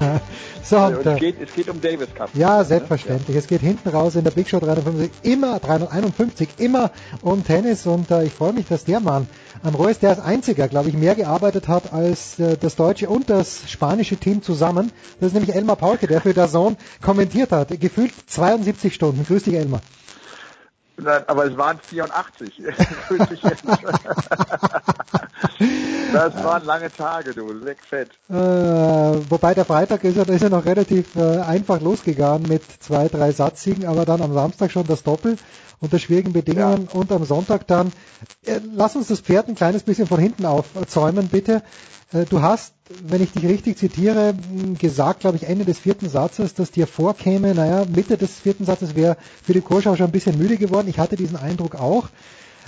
So, 0.66 0.78
Also, 0.78 0.98
und, 0.98 1.06
es, 1.06 1.20
geht, 1.20 1.40
es 1.40 1.54
geht 1.54 1.68
um 1.68 1.80
Davis 1.80 2.12
Cup. 2.12 2.30
Ja, 2.34 2.64
selbstverständlich. 2.64 3.36
Es 3.36 3.46
geht 3.46 3.60
hinten 3.60 3.88
raus 3.88 4.16
in 4.16 4.24
der 4.24 4.32
Big 4.32 4.48
Show 4.48 4.58
351, 4.58 5.12
immer 5.22 5.60
351, 5.60 6.48
immer 6.58 6.90
um 7.22 7.44
Tennis 7.44 7.86
und 7.86 8.10
äh, 8.10 8.24
ich 8.24 8.32
freue 8.32 8.52
mich, 8.52 8.66
dass 8.66 8.84
der 8.84 8.98
Mann 8.98 9.28
am 9.62 9.76
Rohr 9.76 9.90
ist, 9.90 10.02
der 10.02 10.10
als 10.10 10.18
einziger, 10.18 10.66
glaube 10.66 10.88
ich, 10.88 10.96
mehr 10.96 11.14
gearbeitet 11.14 11.68
hat 11.68 11.92
als 11.92 12.40
äh, 12.40 12.56
das 12.56 12.74
deutsche 12.74 13.08
und 13.08 13.30
das 13.30 13.70
spanische 13.70 14.16
Team 14.16 14.42
zusammen. 14.42 14.90
Das 15.20 15.28
ist 15.28 15.34
nämlich 15.34 15.54
Elmar 15.54 15.76
Paulke, 15.76 16.08
der 16.08 16.20
für 16.20 16.34
Dazon 16.34 16.76
kommentiert 17.00 17.52
hat. 17.52 17.68
Gefühlt 17.80 18.12
72 18.26 18.92
Stunden. 18.92 19.24
Grüß 19.24 19.44
dich, 19.44 19.54
Elmar. 19.54 19.82
Nein, 20.98 21.24
aber 21.26 21.44
es 21.44 21.56
waren 21.56 21.78
84. 21.78 22.62
Grüß 23.08 23.28
dich 23.28 23.42
jetzt. 23.42 23.64
das 26.12 26.34
waren 26.42 26.64
lange 26.64 26.90
Tage, 26.90 27.34
du. 27.34 27.52
Leck 27.52 27.78
fett. 27.88 28.10
Äh, 28.30 28.34
wobei 28.34 29.52
der 29.54 29.66
Freitag 29.66 30.04
ist 30.04 30.16
ja, 30.16 30.22
ist 30.22 30.42
ja 30.42 30.48
noch 30.48 30.64
relativ 30.64 31.14
äh, 31.16 31.40
einfach 31.40 31.80
losgegangen 31.80 32.48
mit 32.48 32.62
zwei, 32.80 33.08
drei 33.08 33.32
Satzsiegen, 33.32 33.84
aber 33.86 34.06
dann 34.06 34.22
am 34.22 34.32
Samstag 34.32 34.70
schon 34.70 34.86
das 34.86 35.02
Doppel 35.02 35.36
unter 35.80 35.98
schwierigen 35.98 36.32
Bedingungen 36.32 36.88
und 36.92 37.12
am 37.12 37.24
Sonntag 37.24 37.66
dann. 37.66 37.92
Äh, 38.44 38.60
lass 38.74 38.96
uns 38.96 39.08
das 39.08 39.20
Pferd 39.20 39.48
ein 39.48 39.54
kleines 39.54 39.82
bisschen 39.82 40.06
von 40.06 40.18
hinten 40.18 40.46
aufzäumen, 40.46 41.28
bitte. 41.28 41.62
Äh, 42.12 42.24
du 42.26 42.42
hast, 42.42 42.74
wenn 42.88 43.22
ich 43.22 43.32
dich 43.32 43.44
richtig 43.44 43.78
zitiere, 43.78 44.34
gesagt, 44.78 45.20
glaube 45.20 45.36
ich, 45.36 45.48
Ende 45.48 45.64
des 45.64 45.78
vierten 45.78 46.08
Satzes, 46.08 46.54
dass 46.54 46.70
dir 46.70 46.86
vorkäme, 46.86 47.54
naja, 47.54 47.84
Mitte 47.84 48.16
des 48.16 48.38
vierten 48.38 48.64
Satzes 48.64 48.94
wäre 48.94 49.16
die 49.48 49.60
Kurschau 49.60 49.96
schon 49.96 50.06
ein 50.06 50.12
bisschen 50.12 50.38
müde 50.38 50.56
geworden. 50.56 50.88
Ich 50.88 50.98
hatte 50.98 51.16
diesen 51.16 51.36
Eindruck 51.36 51.74
auch. 51.74 52.08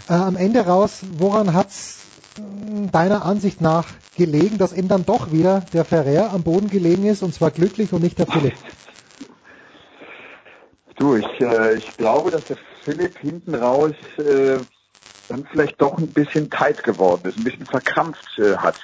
Äh, 0.08 0.14
am 0.14 0.36
Ende 0.36 0.66
raus, 0.66 1.00
woran 1.18 1.54
hat's 1.54 1.98
mh, 2.36 2.90
deiner 2.90 3.24
Ansicht 3.24 3.60
nach 3.60 3.86
gelegen, 4.16 4.58
dass 4.58 4.72
eben 4.72 4.88
dann 4.88 5.06
doch 5.06 5.30
wieder 5.32 5.62
der 5.72 5.84
Ferrer 5.84 6.32
am 6.32 6.42
Boden 6.42 6.68
gelegen 6.68 7.06
ist 7.06 7.22
und 7.22 7.32
zwar 7.32 7.50
glücklich 7.52 7.92
und 7.92 8.02
nicht 8.02 8.18
der 8.18 8.26
Philipp? 8.26 8.54
Du, 10.96 11.14
ich, 11.14 11.40
äh, 11.40 11.76
ich 11.76 11.96
glaube, 11.96 12.32
dass 12.32 12.44
der 12.46 12.56
Philipp 12.84 13.16
hinten 13.18 13.54
raus 13.54 13.94
äh, 14.16 14.58
dann 15.28 15.46
vielleicht 15.52 15.80
doch 15.80 15.96
ein 15.96 16.08
bisschen 16.08 16.50
tight 16.50 16.82
geworden 16.82 17.28
ist, 17.28 17.36
ein 17.36 17.44
bisschen 17.44 17.66
verkrampft 17.66 18.38
äh, 18.38 18.56
hat. 18.56 18.76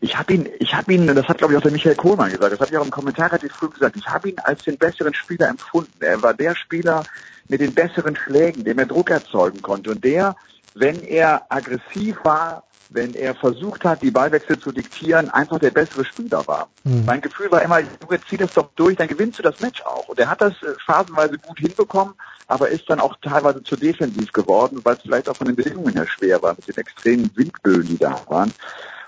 Ich 0.00 0.18
habe 0.18 0.34
ihn, 0.34 0.48
ich 0.58 0.74
habe 0.74 0.92
ihn, 0.92 1.06
das 1.06 1.26
hat 1.26 1.38
glaube 1.38 1.52
ich 1.52 1.58
auch 1.58 1.62
der 1.62 1.72
Michael 1.72 1.94
Kohlmann 1.94 2.30
gesagt, 2.30 2.52
das 2.52 2.60
habe 2.60 2.70
ich 2.70 2.76
auch 2.76 2.84
im 2.84 2.90
Kommentar 2.90 3.28
relativ 3.30 3.52
früh 3.52 3.68
gesagt, 3.68 3.96
ich 3.96 4.06
habe 4.06 4.28
ihn 4.28 4.38
als 4.38 4.62
den 4.64 4.76
besseren 4.76 5.14
Spieler 5.14 5.48
empfunden. 5.48 5.92
Er 6.00 6.22
war 6.22 6.34
der 6.34 6.54
Spieler 6.54 7.04
mit 7.48 7.60
den 7.60 7.74
besseren 7.74 8.16
Schlägen, 8.16 8.64
dem 8.64 8.78
er 8.78 8.86
Druck 8.86 9.10
erzeugen 9.10 9.62
konnte 9.62 9.90
und 9.90 10.04
der, 10.04 10.36
wenn 10.74 11.02
er 11.02 11.46
aggressiv 11.48 12.16
war, 12.24 12.64
wenn 12.90 13.14
er 13.14 13.34
versucht 13.34 13.84
hat, 13.84 14.02
die 14.02 14.10
Ballwechsel 14.10 14.58
zu 14.58 14.70
diktieren, 14.70 15.30
einfach 15.30 15.58
der 15.58 15.70
bessere 15.70 16.04
Spieler 16.04 16.46
war. 16.46 16.68
Mhm. 16.84 17.04
Mein 17.06 17.20
Gefühl 17.20 17.50
war 17.50 17.62
immer, 17.62 17.80
Junge, 17.80 18.20
zieh 18.28 18.36
das 18.36 18.52
doch 18.52 18.70
durch, 18.76 18.96
dann 18.96 19.08
gewinnst 19.08 19.38
du 19.38 19.42
das 19.42 19.58
Match 19.60 19.82
auch. 19.82 20.08
Und 20.08 20.18
er 20.18 20.30
hat 20.30 20.40
das 20.40 20.52
äh, 20.62 20.74
phasenweise 20.84 21.38
gut 21.38 21.58
hinbekommen, 21.58 22.14
aber 22.46 22.68
ist 22.68 22.88
dann 22.88 23.00
auch 23.00 23.16
teilweise 23.22 23.62
zu 23.62 23.76
defensiv 23.76 24.32
geworden, 24.32 24.80
weil 24.84 24.96
es 24.96 25.02
vielleicht 25.02 25.28
auch 25.28 25.36
von 25.36 25.46
den 25.46 25.56
Bedingungen 25.56 25.94
her 25.94 26.06
schwer 26.06 26.40
war, 26.42 26.54
mit 26.54 26.68
den 26.68 26.76
extremen 26.76 27.30
Windböen, 27.34 27.86
die 27.86 27.98
da 27.98 28.20
waren. 28.28 28.52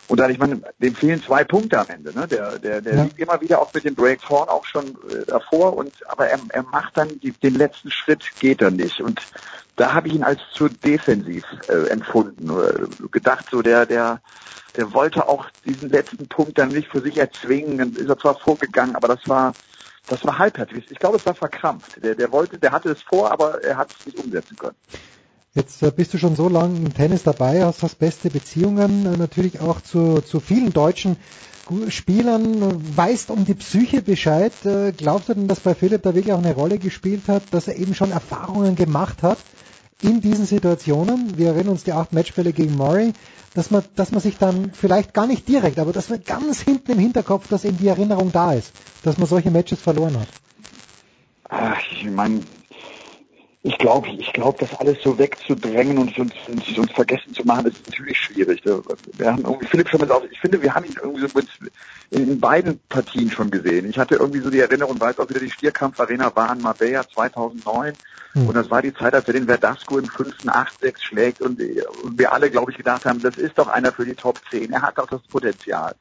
Und 0.08 0.20
dann, 0.20 0.30
ich 0.30 0.38
meine, 0.38 0.60
dem 0.78 0.94
fehlen 0.94 1.22
zwei 1.22 1.42
Punkte 1.42 1.80
am 1.80 1.88
Ende. 1.88 2.16
Ne? 2.16 2.28
Der, 2.28 2.58
der, 2.58 2.80
der 2.80 2.94
ja. 2.94 3.02
liegt 3.04 3.18
immer 3.18 3.40
wieder 3.40 3.60
auch 3.60 3.72
mit 3.74 3.84
dem 3.84 3.94
Break 3.94 4.22
vorn 4.22 4.48
auch 4.48 4.64
schon 4.64 4.86
äh, 4.86 5.24
davor 5.26 5.76
und 5.76 5.92
aber 6.08 6.28
er, 6.28 6.38
er 6.50 6.62
macht 6.62 6.96
dann 6.96 7.18
die, 7.20 7.32
den 7.32 7.54
letzten 7.54 7.90
Schritt, 7.90 8.24
geht 8.38 8.62
er 8.62 8.70
nicht. 8.70 9.00
Und 9.00 9.20
da 9.74 9.94
habe 9.94 10.08
ich 10.08 10.14
ihn 10.14 10.22
als 10.22 10.40
zu 10.52 10.68
defensiv 10.68 11.44
äh, 11.68 11.88
empfunden. 11.88 12.48
Äh, 12.50 13.08
gedacht, 13.08 13.46
so 13.50 13.62
der, 13.62 13.84
der, 13.84 14.20
der 14.76 14.92
wollte 14.92 15.28
auch 15.28 15.46
diesen 15.64 15.90
letzten 15.90 16.28
Punkt 16.28 16.58
dann 16.58 16.68
nicht 16.68 16.88
für 16.88 17.00
sich 17.00 17.16
erzwingen. 17.16 17.78
Dann 17.78 17.92
ist 17.94 18.08
er 18.08 18.18
zwar 18.18 18.38
vorgegangen, 18.38 18.94
aber 18.94 19.08
das 19.08 19.28
war 19.28 19.52
das 20.08 20.24
war 20.24 20.38
halbherzig. 20.38 20.86
Ich 20.90 20.98
glaube, 20.98 21.16
es 21.16 21.26
war 21.26 21.34
verkrampft. 21.34 22.02
Der, 22.02 22.14
der 22.14 22.30
wollte, 22.30 22.58
der 22.58 22.70
hatte 22.70 22.90
es 22.90 23.02
vor, 23.02 23.30
aber 23.32 23.62
er 23.64 23.76
hat 23.76 23.92
es 23.92 24.06
nicht 24.06 24.18
umsetzen 24.18 24.56
können. 24.56 24.76
Jetzt 25.56 25.82
äh, 25.82 25.90
bist 25.90 26.12
du 26.12 26.18
schon 26.18 26.36
so 26.36 26.50
lange 26.50 26.76
im 26.76 26.92
Tennis 26.92 27.22
dabei, 27.22 27.64
hast 27.64 27.82
das 27.82 27.94
beste 27.94 28.28
Beziehungen, 28.28 29.06
äh, 29.06 29.16
natürlich 29.16 29.58
auch 29.60 29.80
zu, 29.80 30.20
zu 30.20 30.38
vielen 30.38 30.72
deutschen 30.72 31.16
Spielern, 31.88 32.96
weißt 32.96 33.30
um 33.30 33.46
die 33.46 33.54
Psyche 33.54 34.02
Bescheid. 34.02 34.52
Äh, 34.66 34.92
glaubst 34.92 35.30
du 35.30 35.34
denn, 35.34 35.48
dass 35.48 35.60
bei 35.60 35.74
Philipp 35.74 36.02
da 36.02 36.14
wirklich 36.14 36.34
auch 36.34 36.44
eine 36.44 36.54
Rolle 36.54 36.78
gespielt 36.78 37.22
hat, 37.26 37.42
dass 37.52 37.68
er 37.68 37.76
eben 37.76 37.94
schon 37.94 38.12
Erfahrungen 38.12 38.76
gemacht 38.76 39.22
hat 39.22 39.38
in 40.02 40.20
diesen 40.20 40.44
Situationen? 40.44 41.38
Wir 41.38 41.48
erinnern 41.48 41.70
uns 41.70 41.84
die 41.84 41.92
acht 41.92 42.12
Matchfälle 42.12 42.52
gegen 42.52 42.76
Murray, 42.76 43.14
dass 43.54 43.70
man, 43.70 43.82
dass 43.96 44.12
man 44.12 44.20
sich 44.20 44.36
dann 44.36 44.72
vielleicht 44.74 45.14
gar 45.14 45.26
nicht 45.26 45.48
direkt, 45.48 45.78
aber 45.78 45.94
dass 45.94 46.10
man 46.10 46.22
ganz 46.22 46.60
hinten 46.60 46.92
im 46.92 46.98
Hinterkopf, 46.98 47.48
dass 47.48 47.64
eben 47.64 47.78
die 47.78 47.88
Erinnerung 47.88 48.30
da 48.30 48.52
ist, 48.52 48.72
dass 49.04 49.16
man 49.16 49.26
solche 49.26 49.50
Matches 49.50 49.80
verloren 49.80 50.20
hat. 50.20 50.28
Ach, 51.48 51.80
ich 51.90 52.04
meine, 52.10 52.42
ich 53.66 53.78
glaube, 53.78 54.08
ich 54.10 54.32
glaube, 54.32 54.58
das 54.60 54.78
alles 54.78 55.02
so 55.02 55.18
wegzudrängen 55.18 55.98
und 55.98 56.16
uns, 56.16 56.32
uns, 56.46 56.78
uns 56.78 56.92
vergessen 56.92 57.34
zu 57.34 57.44
machen, 57.44 57.66
ist 57.66 57.84
natürlich 57.88 58.16
schwierig. 58.16 58.62
Wir 58.64 59.32
haben 59.32 59.42
irgendwie 59.42 59.66
Philipp 59.66 59.88
schon 59.88 60.06
mal 60.06 60.22
ich 60.30 60.38
finde, 60.38 60.62
wir 60.62 60.72
haben 60.72 60.84
ihn 60.84 60.94
irgendwie 61.02 61.26
so 61.26 61.28
mit, 61.34 61.48
in, 62.10 62.38
beiden 62.38 62.78
Partien 62.88 63.28
schon 63.28 63.50
gesehen. 63.50 63.90
Ich 63.90 63.98
hatte 63.98 64.14
irgendwie 64.14 64.38
so 64.38 64.50
die 64.50 64.60
Erinnerung, 64.60 65.00
weil 65.00 65.10
es 65.10 65.18
auch 65.18 65.28
wieder 65.28 65.40
die 65.40 65.50
Stierkampf-Arena 65.50 66.30
war 66.36 66.54
in 66.54 66.62
Marbella 66.62 67.08
2009 67.08 67.94
mhm. 68.34 68.46
und 68.46 68.54
das 68.54 68.70
war 68.70 68.82
die 68.82 68.94
Zeit, 68.94 69.14
als 69.14 69.26
er 69.26 69.34
den 69.34 69.46
Verdasco 69.46 69.98
im 69.98 70.06
fünften 70.06 70.48
8-6 70.48 71.02
schlägt 71.02 71.40
und, 71.40 71.60
und 72.04 72.16
wir 72.16 72.32
alle, 72.32 72.48
glaube 72.52 72.70
ich, 72.70 72.76
gedacht 72.76 73.04
haben, 73.04 73.20
das 73.20 73.36
ist 73.36 73.58
doch 73.58 73.66
einer 73.66 73.90
für 73.90 74.04
die 74.04 74.14
Top 74.14 74.40
10. 74.48 74.72
Er 74.74 74.82
hat 74.82 74.96
auch 75.00 75.08
das 75.08 75.22
Potenzial. 75.22 75.96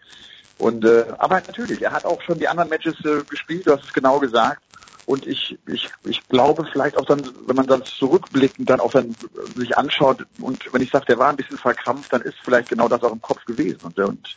Und 0.60 0.86
äh, 0.86 1.06
aber 1.18 1.42
natürlich, 1.48 1.82
er 1.82 1.94
hat 1.94 2.06
auch 2.06 2.22
schon 2.22 2.38
die 2.38 2.48
anderen 2.48 2.70
Matches 2.70 2.94
äh, 3.06 3.24
gespielt, 3.28 3.66
du 3.66 3.72
hast 3.72 3.86
es 3.86 3.94
genau 3.94 4.20
gesagt. 4.20 4.62
Und 5.06 5.28
ich, 5.28 5.58
ich, 5.68 5.90
ich 6.04 6.28
glaube 6.30 6.68
vielleicht 6.72 6.98
auch 6.98 7.06
dann, 7.06 7.24
wenn 7.46 7.56
man 7.56 7.68
dann 7.68 7.84
zurückblickend 7.84 8.70
dann 8.70 8.80
auch 8.80 8.92
dann 8.92 9.16
sich 9.56 9.78
anschaut 9.78 10.26
und 10.40 10.64
wenn 10.74 10.82
ich 10.82 10.90
sage, 10.90 11.06
der 11.06 11.20
war 11.20 11.30
ein 11.30 11.36
bisschen 11.36 11.60
verkrampft, 11.60 12.12
dann 12.12 12.24
ist 12.24 12.36
vielleicht 12.44 12.70
genau 12.70 12.88
das 12.88 13.04
auch 13.04 13.12
im 13.12 13.22
Kopf 13.22 13.46
gewesen. 13.46 13.82
Und, 13.84 14.00
und 14.00 14.36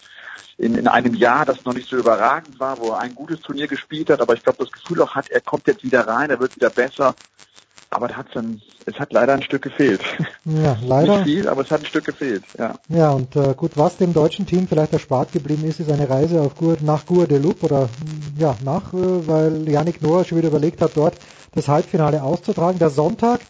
in, 0.59 0.75
in 0.75 0.87
einem 0.87 1.15
Jahr, 1.15 1.47
das 1.47 1.65
noch 1.65 1.73
nicht 1.73 1.89
so 1.89 1.97
überragend 1.97 2.61
war, 2.61 2.79
wo 2.79 2.91
er 2.91 2.99
ein 2.99 3.15
gutes 3.15 3.41
Turnier 3.41 3.67
gespielt 3.67 4.11
hat, 4.11 4.21
aber 4.21 4.35
ich 4.35 4.43
glaube, 4.43 4.63
das 4.63 4.73
Gefühl 4.73 5.01
auch 5.01 5.15
hat, 5.15 5.31
er 5.31 5.41
kommt 5.41 5.67
jetzt 5.67 5.85
wieder 5.85 6.07
rein, 6.07 6.31
er 6.31 6.41
wird 6.41 6.55
wieder 6.57 6.71
besser. 6.71 7.15
Aber 7.91 8.09
hat 8.15 8.27
dann, 8.35 8.61
es 8.85 8.99
hat 8.99 9.13
leider 9.13 9.33
ein 9.33 9.43
Stück 9.43 9.63
gefehlt. 9.63 10.01
Ja, 10.45 10.79
leider. 10.83 11.19
Nicht 11.19 11.25
viel, 11.25 11.49
aber 11.49 11.61
es 11.61 11.71
hat 11.71 11.81
ein 11.81 11.87
Stück 11.87 12.07
gefehlt, 12.07 12.43
ja. 12.59 12.75
Ja, 12.89 13.11
und 13.11 13.37
äh, 13.37 13.53
gut, 13.55 13.73
was 13.75 13.99
dem 13.99 14.15
deutschen 14.15 14.47
Team 14.47 14.67
vielleicht 14.67 14.95
erspart 14.95 15.31
geblieben 15.31 15.65
ist, 15.65 15.79
ist 15.79 15.91
eine 15.91 16.09
Reise 16.09 16.41
auf 16.41 16.57
Gur, 16.57 16.79
nach 16.81 17.05
Guadeloupe 17.05 17.67
oder 17.67 17.91
ja, 18.39 18.57
nach, 18.65 18.95
äh, 18.95 19.29
weil 19.29 19.69
Yannick 19.69 20.01
Noah 20.01 20.25
schon 20.25 20.39
wieder 20.39 20.49
überlegt 20.49 20.81
hat, 20.81 20.93
dort 20.95 21.17
das 21.55 21.69
Halbfinale 21.69 22.23
auszutragen. 22.23 22.79
Der 22.79 22.89
Sonntag, 22.89 23.41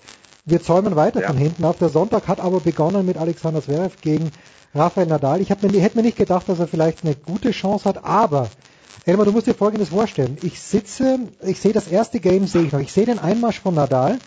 wir 0.44 0.60
zäumen 0.60 0.96
weiter 0.96 1.20
ja. 1.20 1.28
von 1.28 1.36
hinten 1.36 1.64
auf. 1.64 1.78
Der 1.78 1.88
Sonntag 1.88 2.26
hat 2.26 2.40
aber 2.40 2.58
begonnen 2.58 3.06
mit 3.06 3.16
Alexander 3.16 3.62
Zverev 3.62 3.96
gegen 4.00 4.32
Rafael 4.74 5.06
Nadal. 5.06 5.40
Ich 5.40 5.50
mir, 5.50 5.80
hätte 5.80 5.96
mir 5.96 6.02
nicht 6.02 6.18
gedacht, 6.18 6.48
dass 6.48 6.58
er 6.58 6.66
vielleicht 6.66 7.04
eine 7.04 7.14
gute 7.14 7.52
Chance 7.52 7.84
hat, 7.84 8.04
aber 8.04 8.48
Elmar, 9.08 9.24
du 9.24 9.32
musst 9.32 9.46
dir 9.46 9.54
Folgendes 9.54 9.88
vorstellen. 9.88 10.36
Ich 10.42 10.60
sitze, 10.60 11.20
ich 11.40 11.58
sehe 11.62 11.72
das 11.72 11.88
erste 11.88 12.20
Game, 12.20 12.46
sehe 12.46 12.64
ich 12.64 12.72
noch. 12.72 12.80
Ich 12.80 12.92
sehe 12.92 13.06
den 13.06 13.18
Einmarsch 13.18 13.58
von 13.58 13.74
Nadal. 13.74 14.18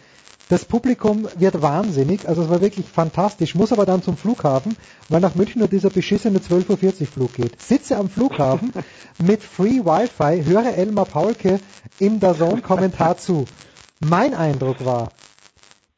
Das 0.50 0.66
Publikum 0.66 1.28
wird 1.38 1.62
wahnsinnig, 1.62 2.28
also 2.28 2.42
es 2.42 2.50
war 2.50 2.62
wirklich 2.62 2.88
fantastisch, 2.88 3.54
muss 3.54 3.72
aber 3.72 3.86
dann 3.86 4.02
zum 4.02 4.18
Flughafen, 4.18 4.76
weil 5.08 5.22
nach 5.22 5.36
München 5.36 5.60
nur 5.60 5.68
dieser 5.68 5.92
beschissene 5.92 6.40
12.40 6.40 7.02
Uhr 7.02 7.08
Flug 7.08 7.34
geht. 7.36 7.62
Sitze 7.62 7.96
am 7.96 8.10
Flughafen 8.10 8.74
mit 9.20 9.44
Free 9.44 9.86
Wi-Fi, 9.86 10.46
höre 10.46 10.76
Elmar 10.76 11.06
Paulke 11.06 11.60
im 12.00 12.20
Dazone-Kommentar 12.20 13.18
zu. 13.18 13.46
Mein 14.00 14.34
Eindruck 14.34 14.84
war, 14.84 15.12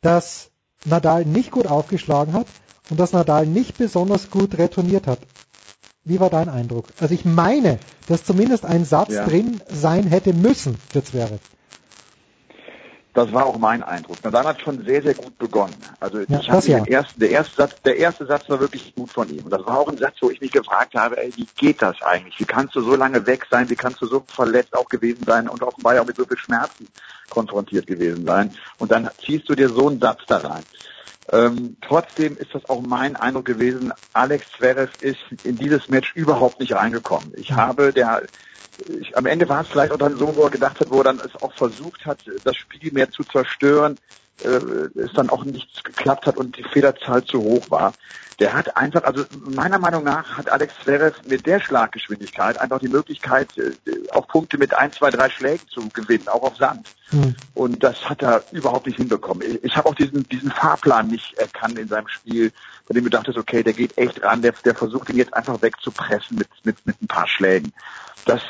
dass 0.01 0.49
Nadal 0.83 1.23
nicht 1.23 1.51
gut 1.51 1.67
aufgeschlagen 1.67 2.33
hat 2.33 2.47
und 2.89 2.99
dass 2.99 3.13
Nadal 3.13 3.45
nicht 3.45 3.77
besonders 3.77 4.29
gut 4.29 4.57
retourniert 4.57 5.07
hat. 5.07 5.19
Wie 6.05 6.19
war 6.19 6.29
dein 6.29 6.49
Eindruck? 6.49 6.85
Also 6.99 7.13
ich 7.13 7.23
meine, 7.23 7.79
dass 8.07 8.25
zumindest 8.25 8.65
ein 8.65 8.83
Satz 8.83 9.13
ja. 9.13 9.25
drin 9.25 9.61
sein 9.69 10.03
hätte 10.03 10.33
müssen 10.33 10.77
für 10.91 11.03
Zverev. 11.03 11.39
Das 13.13 13.31
war 13.31 13.45
auch 13.45 13.59
mein 13.59 13.83
Eindruck. 13.83 14.17
Nadal 14.23 14.45
hat 14.45 14.61
schon 14.61 14.83
sehr, 14.83 15.03
sehr 15.03 15.13
gut 15.13 15.37
begonnen. 15.37 15.75
Also 15.99 16.19
ja, 16.19 16.39
ich 16.39 16.49
habe 16.49 16.67
ja. 16.67 16.79
den 16.79 16.91
ersten, 16.91 17.19
der 17.19 17.29
erste 17.29 17.55
Satz, 17.55 17.75
der 17.85 17.97
erste 17.97 18.25
Satz 18.25 18.49
war 18.49 18.59
wirklich 18.59 18.93
gut 18.95 19.11
von 19.11 19.29
ihm. 19.29 19.43
Und 19.45 19.51
das 19.51 19.63
war 19.65 19.77
auch 19.77 19.87
ein 19.87 19.97
Satz, 19.97 20.15
wo 20.19 20.31
ich 20.31 20.41
mich 20.41 20.51
gefragt 20.51 20.95
habe, 20.95 21.23
ey, 21.23 21.31
wie 21.35 21.47
geht 21.55 21.81
das 21.81 22.01
eigentlich? 22.01 22.39
Wie 22.39 22.45
kannst 22.45 22.75
du 22.75 22.81
so 22.81 22.95
lange 22.95 23.25
weg 23.27 23.45
sein? 23.49 23.69
Wie 23.69 23.75
kannst 23.75 24.01
du 24.01 24.07
so 24.07 24.25
verletzt 24.35 24.75
auch 24.75 24.89
gewesen 24.89 25.23
sein 25.25 25.47
und 25.47 25.61
offenbar 25.61 26.01
auch 26.01 26.07
mit 26.07 26.17
so 26.17 26.25
viel 26.25 26.37
Schmerzen 26.37 26.87
konfrontiert 27.29 27.85
gewesen 27.85 28.25
sein? 28.25 28.51
Und 28.79 28.91
dann 28.91 29.09
ziehst 29.23 29.47
du 29.47 29.53
dir 29.53 29.69
so 29.69 29.87
einen 29.87 30.01
Satz 30.01 30.21
da 30.27 30.37
rein. 30.37 30.63
Ähm, 31.31 31.77
trotzdem 31.81 32.37
ist 32.37 32.53
das 32.53 32.65
auch 32.65 32.81
mein 32.81 33.15
Eindruck 33.15 33.45
gewesen, 33.45 33.93
Alex 34.11 34.45
Zverev 34.57 34.91
ist 34.99 35.19
in 35.41 35.57
dieses 35.57 35.87
Match 35.87 36.13
überhaupt 36.15 36.59
nicht 36.59 36.73
reingekommen. 36.73 37.33
Ich 37.37 37.51
habe 37.51 37.93
der 37.93 38.23
ich, 38.77 39.15
am 39.15 39.25
Ende 39.25 39.47
war 39.49 39.61
es 39.61 39.67
vielleicht 39.67 39.91
auch 39.91 39.97
dann 39.97 40.17
so, 40.17 40.35
wo 40.35 40.43
er 40.43 40.49
gedacht 40.49 40.79
hat, 40.79 40.89
wo 40.89 40.99
er 40.99 41.03
dann 41.03 41.19
es 41.19 41.35
auch 41.35 41.53
versucht 41.53 42.05
hat, 42.05 42.19
das 42.43 42.55
Spiel 42.55 42.91
mehr 42.91 43.11
zu 43.11 43.23
zerstören, 43.23 43.99
äh, 44.41 44.99
es 44.99 45.13
dann 45.13 45.29
auch 45.29 45.45
nichts 45.45 45.83
geklappt 45.83 46.25
hat 46.25 46.37
und 46.37 46.57
die 46.57 46.63
Fehlerzahl 46.63 47.23
zu 47.23 47.41
hoch 47.41 47.69
war. 47.69 47.93
Der 48.39 48.53
hat 48.53 48.75
einfach, 48.75 49.03
also 49.03 49.25
meiner 49.45 49.77
Meinung 49.77 50.03
nach 50.03 50.37
hat 50.37 50.49
Alex 50.49 50.73
Zverev 50.83 51.15
mit 51.27 51.45
der 51.45 51.59
Schlaggeschwindigkeit 51.59 52.59
einfach 52.59 52.79
die 52.79 52.87
Möglichkeit, 52.87 53.49
äh, 53.57 53.71
auch 54.11 54.27
Punkte 54.27 54.57
mit 54.57 54.73
ein, 54.73 54.91
zwei, 54.91 55.11
drei 55.11 55.29
Schlägen 55.29 55.67
zu 55.69 55.87
gewinnen, 55.89 56.27
auch 56.27 56.41
auf 56.41 56.57
Sand. 56.57 56.87
Mhm. 57.11 57.35
Und 57.53 57.83
das 57.83 58.09
hat 58.09 58.23
er 58.23 58.43
überhaupt 58.51 58.87
nicht 58.87 58.97
hinbekommen. 58.97 59.47
Ich, 59.47 59.63
ich 59.63 59.77
habe 59.77 59.87
auch 59.87 59.95
diesen, 59.95 60.27
diesen 60.29 60.51
Fahrplan 60.51 61.07
nicht 61.07 61.35
erkannt 61.35 61.77
in 61.77 61.87
seinem 61.87 62.07
Spiel, 62.07 62.51
bei 62.87 62.95
dem 62.95 63.03
du 63.03 63.11
dachtest, 63.11 63.37
okay, 63.37 63.63
der 63.63 63.73
geht 63.73 63.97
echt 63.97 64.21
ran, 64.23 64.41
der, 64.41 64.53
der 64.65 64.75
versucht 64.75 65.09
ihn 65.09 65.17
jetzt 65.17 65.33
einfach 65.33 65.61
wegzupressen 65.61 66.37
mit, 66.37 66.49
mit, 66.63 66.85
mit 66.85 67.01
ein 67.01 67.07
paar 67.07 67.27
Schlägen 67.27 67.71
das, 68.25 68.41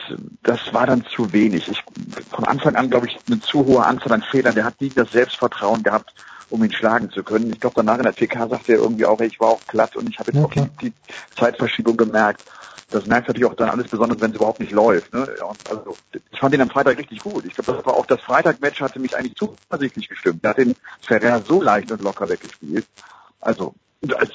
das 0.43 0.73
war 0.73 0.85
dann 0.85 1.05
zu 1.05 1.31
wenig. 1.33 1.67
Ich, 1.67 1.83
von 2.29 2.45
Anfang 2.45 2.75
an, 2.75 2.89
glaube 2.89 3.07
ich, 3.07 3.19
eine 3.27 3.39
zu 3.39 3.65
hohe 3.65 3.85
Anzahl 3.85 4.13
an 4.13 4.21
Fehlern. 4.21 4.55
Der 4.55 4.65
hat 4.65 4.79
nie 4.81 4.89
das 4.89 5.11
Selbstvertrauen 5.11 5.83
gehabt, 5.83 6.13
um 6.49 6.63
ihn 6.63 6.71
schlagen 6.71 7.09
zu 7.09 7.23
können. 7.23 7.51
Ich 7.51 7.59
glaube, 7.59 7.75
danach 7.77 7.97
in 7.97 8.03
der 8.03 8.15
TK 8.15 8.49
sagte 8.49 8.73
er 8.73 8.79
irgendwie 8.79 9.05
auch, 9.05 9.19
ich 9.21 9.39
war 9.39 9.49
auch 9.49 9.61
platt 9.67 9.95
und 9.95 10.09
ich 10.09 10.19
habe 10.19 10.31
jetzt 10.31 10.43
okay. 10.43 10.61
auch 10.61 10.77
die, 10.79 10.89
die 10.89 10.93
Zeitverschiebung 11.35 11.97
gemerkt. 11.97 12.43
Das 12.91 13.07
merkt 13.07 13.27
natürlich 13.27 13.49
auch 13.49 13.55
dann 13.55 13.69
alles 13.69 13.87
besonders, 13.87 14.21
wenn 14.21 14.29
es 14.29 14.35
überhaupt 14.35 14.59
nicht 14.59 14.71
läuft. 14.71 15.11
Ne? 15.13 15.27
Also 15.67 15.97
ich 16.31 16.39
fand 16.39 16.53
ihn 16.53 16.61
am 16.61 16.69
Freitag 16.69 16.97
richtig 16.99 17.19
gut. 17.19 17.43
Ich 17.45 17.55
glaube, 17.55 17.73
das 17.73 17.85
war 17.85 17.95
auch 17.95 18.05
das 18.05 18.21
Freitag-Match 18.21 18.81
hatte 18.81 18.99
mich 18.99 19.17
eigentlich 19.17 19.35
zuversichtlich 19.35 20.09
gestimmt. 20.09 20.43
Er 20.43 20.51
hat 20.51 20.57
den 20.59 20.75
Ferrer 21.01 21.41
so 21.41 21.59
leicht 21.59 21.91
und 21.91 22.03
locker 22.03 22.29
weggespielt. 22.29 22.85
Also 23.41 23.73
als, 24.11 24.31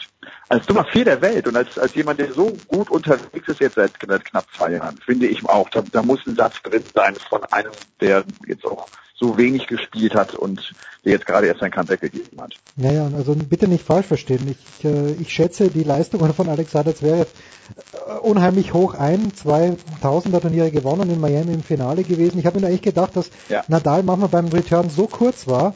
als 0.49 0.69
Nummer 0.69 0.85
vier 0.85 1.05
der 1.05 1.21
Welt 1.21 1.47
und 1.47 1.57
als, 1.57 1.79
als 1.79 1.95
jemand, 1.95 2.19
der 2.19 2.33
so 2.33 2.57
gut 2.69 2.91
unterwegs 2.91 3.49
ist 3.49 3.61
jetzt 3.61 3.75
seit, 3.75 3.93
seit 4.07 4.25
knapp 4.25 4.47
zwei 4.57 4.73
Jahren, 4.73 4.97
finde 4.99 5.27
ich 5.27 5.45
auch, 5.47 5.69
da, 5.69 5.83
da 5.93 6.03
muss 6.03 6.27
ein 6.27 6.37
Satz 6.37 6.63
drin 6.63 6.85
sein 6.95 7.17
von 7.29 7.45
einem, 7.45 7.73
der 8.01 8.25
jetzt 8.47 8.65
auch 8.65 8.87
so 9.19 9.37
wenig 9.37 9.67
gespielt 9.67 10.15
hat 10.15 10.35
und 10.35 10.75
der 11.05 11.13
jetzt 11.13 11.27
gerade 11.27 11.49
erst 11.49 11.61
sein 11.61 11.71
Comeback 11.71 12.01
gegeben 12.01 12.41
hat. 12.41 12.55
Naja, 12.77 13.11
also 13.17 13.35
bitte 13.35 13.67
nicht 13.67 13.85
falsch 13.85 14.07
verstehen. 14.07 14.57
Ich, 14.57 14.85
äh, 14.85 15.13
ich 15.13 15.33
schätze 15.33 15.71
die 15.71 15.83
Leistungen 15.83 16.33
von 16.33 16.49
Alexander 16.49 16.95
Zverev 16.95 17.27
äh, 17.27 18.13
unheimlich 18.21 18.75
hoch 18.75 18.95
ein. 18.95 19.33
2000er 19.33 20.41
Turniere 20.41 20.71
gewonnen 20.71 21.11
in 21.11 21.21
Miami 21.21 21.53
im 21.53 21.63
Finale 21.63 22.05
gewesen. 22.05 22.39
Ich 22.39 22.47
habe 22.47 22.61
mir 22.61 22.69
eigentlich 22.69 22.83
gedacht, 22.83 23.17
dass 23.17 23.31
ja. 23.49 23.65
Nadal 23.67 24.05
manchmal 24.05 24.29
beim 24.29 24.47
Return 24.49 24.89
so 24.89 25.09
kurz 25.09 25.49
war, 25.49 25.75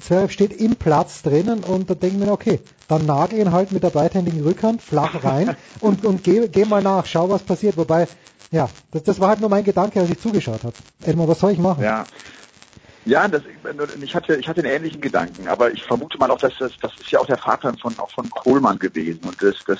Zverev 0.00 0.32
steht 0.32 0.52
im 0.60 0.76
Platz 0.76 1.22
drinnen 1.22 1.64
und 1.64 1.90
da 1.90 1.94
denken 1.94 2.20
wir, 2.20 2.32
okay, 2.32 2.60
dann 2.88 3.06
nagel 3.06 3.38
ihn 3.38 3.52
halt 3.52 3.72
mit 3.72 3.82
der 3.82 3.90
beidhändigen 3.90 4.42
Rückhand 4.42 4.82
flach 4.82 5.22
rein 5.24 5.56
und, 5.80 6.04
und 6.04 6.24
geh, 6.24 6.48
geh 6.48 6.64
mal 6.64 6.82
nach, 6.82 7.06
schau, 7.06 7.28
was 7.28 7.42
passiert. 7.42 7.76
Wobei, 7.76 8.08
ja, 8.50 8.68
das, 8.92 9.02
das 9.02 9.20
war 9.20 9.28
halt 9.28 9.40
nur 9.40 9.50
mein 9.50 9.64
Gedanke, 9.64 10.00
als 10.00 10.10
ich 10.10 10.20
zugeschaut 10.20 10.64
habe. 10.64 10.74
Edmund, 11.02 11.28
was 11.28 11.40
soll 11.40 11.52
ich 11.52 11.58
machen? 11.58 11.82
Ja. 11.82 12.06
Ja, 13.04 13.26
das, 13.26 13.42
ich 14.02 14.14
hatte, 14.14 14.36
ich 14.36 14.46
hatte 14.46 14.60
einen 14.60 14.70
ähnlichen 14.70 15.00
Gedanken, 15.00 15.48
aber 15.48 15.72
ich 15.72 15.82
vermute 15.82 16.18
mal 16.18 16.30
auch, 16.30 16.38
dass 16.38 16.52
das, 16.58 16.72
das 16.82 16.92
ist 17.00 17.10
ja 17.10 17.20
auch 17.20 17.26
der 17.26 17.38
Vater 17.38 17.74
von, 17.80 17.98
auch 17.98 18.10
von 18.10 18.28
Kohlmann 18.28 18.78
gewesen 18.78 19.20
und 19.22 19.42
das, 19.42 19.54
das, 19.66 19.78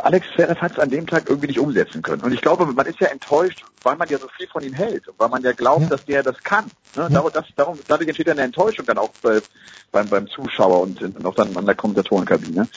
Alex 0.00 0.26
Zverev 0.34 0.60
hat 0.60 0.72
es 0.72 0.78
an 0.78 0.90
dem 0.90 1.06
Tag 1.06 1.28
irgendwie 1.28 1.48
nicht 1.48 1.58
umsetzen 1.58 2.02
können. 2.02 2.22
Und 2.22 2.32
ich 2.32 2.40
glaube, 2.40 2.66
man 2.66 2.86
ist 2.86 3.00
ja 3.00 3.08
enttäuscht, 3.08 3.64
weil 3.82 3.96
man 3.96 4.08
ja 4.08 4.18
so 4.18 4.28
viel 4.36 4.46
von 4.48 4.62
ihm 4.62 4.72
hält, 4.72 5.04
weil 5.18 5.28
man 5.28 5.42
ja 5.42 5.52
glaubt, 5.52 5.82
ja. 5.82 5.88
dass 5.88 6.04
der 6.04 6.22
das 6.22 6.38
kann. 6.42 6.66
Ne? 6.96 7.08
Ja. 7.10 7.24
Das, 7.32 7.44
darum, 7.56 7.78
dadurch 7.88 8.08
entsteht 8.08 8.26
ja 8.26 8.32
eine 8.32 8.42
Enttäuschung 8.42 8.86
dann 8.86 8.98
auch 8.98 9.10
bei, 9.22 9.40
beim, 9.90 10.08
beim 10.08 10.28
Zuschauer 10.28 10.80
und, 10.80 11.02
und 11.02 11.24
auch 11.24 11.34
dann 11.34 11.56
an 11.56 11.66
der 11.66 11.74
Kommentatorenkabine. 11.74 12.68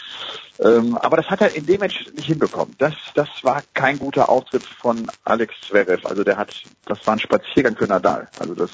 Ähm, 0.59 0.97
aber 0.97 1.17
das 1.17 1.27
hat 1.27 1.41
er 1.41 1.55
in 1.55 1.65
dem 1.65 1.79
Match 1.79 2.07
nicht 2.15 2.27
hinbekommen. 2.27 2.75
Das, 2.77 2.93
das 3.13 3.27
war 3.43 3.61
kein 3.73 3.99
guter 3.99 4.29
Auftritt 4.29 4.63
von 4.63 5.07
Alex 5.23 5.53
Zverev. 5.67 6.05
Also 6.07 6.23
der 6.23 6.37
hat, 6.37 6.53
das 6.85 7.05
war 7.05 7.15
ein 7.15 7.19
Spaziergang 7.19 7.75
für 7.75 7.87
Nadal. 7.87 8.27
Also 8.39 8.55
das 8.55 8.71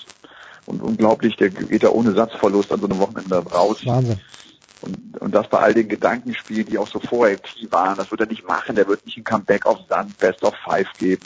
und 0.65 0.81
unglaublich, 0.81 1.35
der 1.37 1.49
geht 1.49 1.83
da 1.83 1.89
ohne 1.89 2.13
Satzverlust 2.13 2.71
an 2.71 2.79
so 2.79 2.87
einem 2.87 2.99
Wochenende 2.99 3.37
raus. 3.37 3.85
Wahnsinn. 3.85 4.19
Und, 4.81 5.17
und 5.19 5.33
das 5.33 5.47
bei 5.47 5.59
all 5.59 5.73
den 5.73 5.87
Gedankenspielen, 5.87 6.67
die 6.67 6.77
auch 6.77 6.87
so 6.87 6.99
vorher 6.99 7.39
waren, 7.69 7.97
das 7.97 8.09
wird 8.11 8.21
er 8.21 8.27
nicht 8.27 8.47
machen, 8.47 8.75
der 8.75 8.87
wird 8.87 9.05
nicht 9.05 9.17
ein 9.17 9.23
Comeback 9.23 9.65
auf 9.65 9.79
Sand, 9.87 10.17
Best 10.19 10.43
of 10.43 10.55
Five 10.63 10.89
geben. 10.97 11.23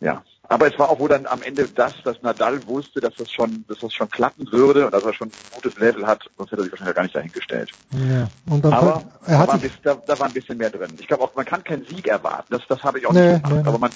Ja, 0.00 0.22
aber 0.50 0.66
es 0.66 0.76
war 0.80 0.90
auch 0.90 0.98
wohl 0.98 1.08
dann 1.08 1.26
am 1.26 1.42
Ende 1.42 1.68
das, 1.68 1.92
dass 2.02 2.20
Nadal 2.22 2.66
wusste, 2.66 3.00
dass 3.00 3.14
das 3.14 3.30
schon, 3.30 3.64
dass 3.68 3.78
das 3.78 3.94
schon 3.94 4.10
klappen 4.10 4.50
würde 4.50 4.84
und 4.84 4.92
dass 4.92 5.04
er 5.04 5.14
schon 5.14 5.28
ein 5.28 5.32
gutes 5.54 5.78
Level 5.78 6.04
hat, 6.04 6.28
sonst 6.36 6.50
hätte 6.50 6.62
er 6.62 6.64
sich 6.64 6.72
wahrscheinlich 6.72 6.96
gar 6.96 7.02
nicht 7.04 7.14
dahingestellt. 7.14 7.70
Ja. 7.92 8.28
Und 8.52 8.64
dann 8.64 8.72
aber 8.72 9.04
er 9.26 9.38
hat 9.38 9.46
da, 9.46 9.52
war 9.52 9.58
bisschen, 9.60 9.78
da, 9.84 9.94
da, 10.04 10.18
war 10.18 10.26
ein 10.26 10.32
bisschen 10.32 10.58
mehr 10.58 10.70
drin. 10.70 10.90
Ich 10.98 11.06
glaube 11.06 11.22
auch, 11.22 11.36
man 11.36 11.44
kann 11.44 11.62
keinen 11.62 11.86
Sieg 11.86 12.08
erwarten. 12.08 12.48
Das, 12.50 12.62
das 12.68 12.82
habe 12.82 12.98
ich 12.98 13.06
auch 13.06 13.12
nee, 13.12 13.34
nicht 13.34 13.44
gemacht. 13.44 13.62
Nee. 13.62 13.68
Aber 13.68 13.78
man, 13.78 13.92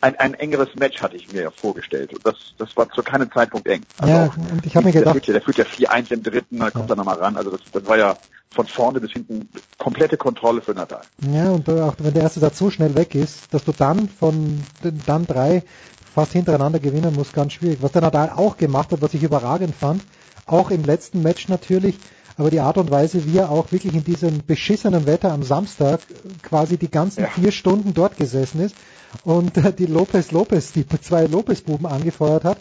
ein, 0.00 0.18
ein 0.18 0.34
engeres 0.34 0.74
Match 0.74 1.00
hatte 1.00 1.16
ich 1.16 1.32
mir 1.32 1.52
vorgestellt. 1.52 2.12
Und 2.12 2.26
das, 2.26 2.34
das 2.58 2.76
war 2.76 2.90
zu 2.90 3.04
keinem 3.04 3.30
Zeitpunkt 3.30 3.68
eng. 3.68 3.82
Also 3.98 4.12
ja, 4.12 4.24
und 4.50 4.66
ich 4.66 4.74
habe 4.74 4.86
mir 4.86 4.92
gedacht. 4.92 5.28
Der 5.28 5.42
führt 5.42 5.58
ja, 5.58 5.64
ja 5.78 5.90
4-1 5.90 6.12
im 6.12 6.22
dritten, 6.24 6.58
da 6.58 6.72
kommt 6.72 6.88
ja. 6.88 6.94
er 6.94 6.96
nochmal 6.96 7.18
ran. 7.18 7.36
Also 7.36 7.50
das, 7.50 7.60
das 7.72 7.86
war 7.86 7.96
ja 7.96 8.16
von 8.50 8.66
vorne 8.66 9.00
bis 9.00 9.12
hinten 9.12 9.48
komplette 9.78 10.16
Kontrolle 10.16 10.60
für 10.60 10.72
Nadal. 10.72 11.02
Ja, 11.32 11.50
und 11.50 11.68
auch 11.68 11.94
wenn 11.98 12.14
der 12.14 12.22
erste 12.22 12.40
Satz 12.40 12.58
so 12.58 12.70
schnell 12.70 12.94
weg 12.94 13.14
ist, 13.14 13.52
dass 13.52 13.64
du 13.64 13.72
dann 13.72 14.08
von 14.08 14.62
dann 15.06 15.26
drei 15.26 15.64
fast 16.14 16.32
hintereinander 16.32 16.78
gewinnen 16.78 17.14
muss, 17.14 17.32
ganz 17.32 17.54
schwierig. 17.54 17.78
Was 17.82 17.92
der 17.92 18.02
Nadal 18.02 18.30
auch 18.30 18.56
gemacht 18.56 18.92
hat, 18.92 19.02
was 19.02 19.14
ich 19.14 19.22
überragend 19.22 19.74
fand, 19.74 20.02
auch 20.46 20.70
im 20.70 20.84
letzten 20.84 21.22
Match 21.22 21.48
natürlich, 21.48 21.98
aber 22.36 22.50
die 22.50 22.60
Art 22.60 22.78
und 22.78 22.90
Weise, 22.90 23.26
wie 23.26 23.38
er 23.38 23.50
auch 23.50 23.72
wirklich 23.72 23.94
in 23.94 24.04
diesem 24.04 24.44
beschissenen 24.44 25.06
Wetter 25.06 25.32
am 25.32 25.42
Samstag 25.42 26.00
quasi 26.42 26.76
die 26.76 26.90
ganzen 26.90 27.22
ja. 27.22 27.28
vier 27.28 27.52
Stunden 27.52 27.94
dort 27.94 28.16
gesessen 28.16 28.60
ist 28.60 28.76
und 29.24 29.52
die 29.78 29.86
Lopez 29.86 30.30
Lopez, 30.30 30.72
die 30.72 30.86
zwei 31.00 31.26
Lopez-Buben 31.26 31.86
angefeuert 31.86 32.44
hat. 32.44 32.58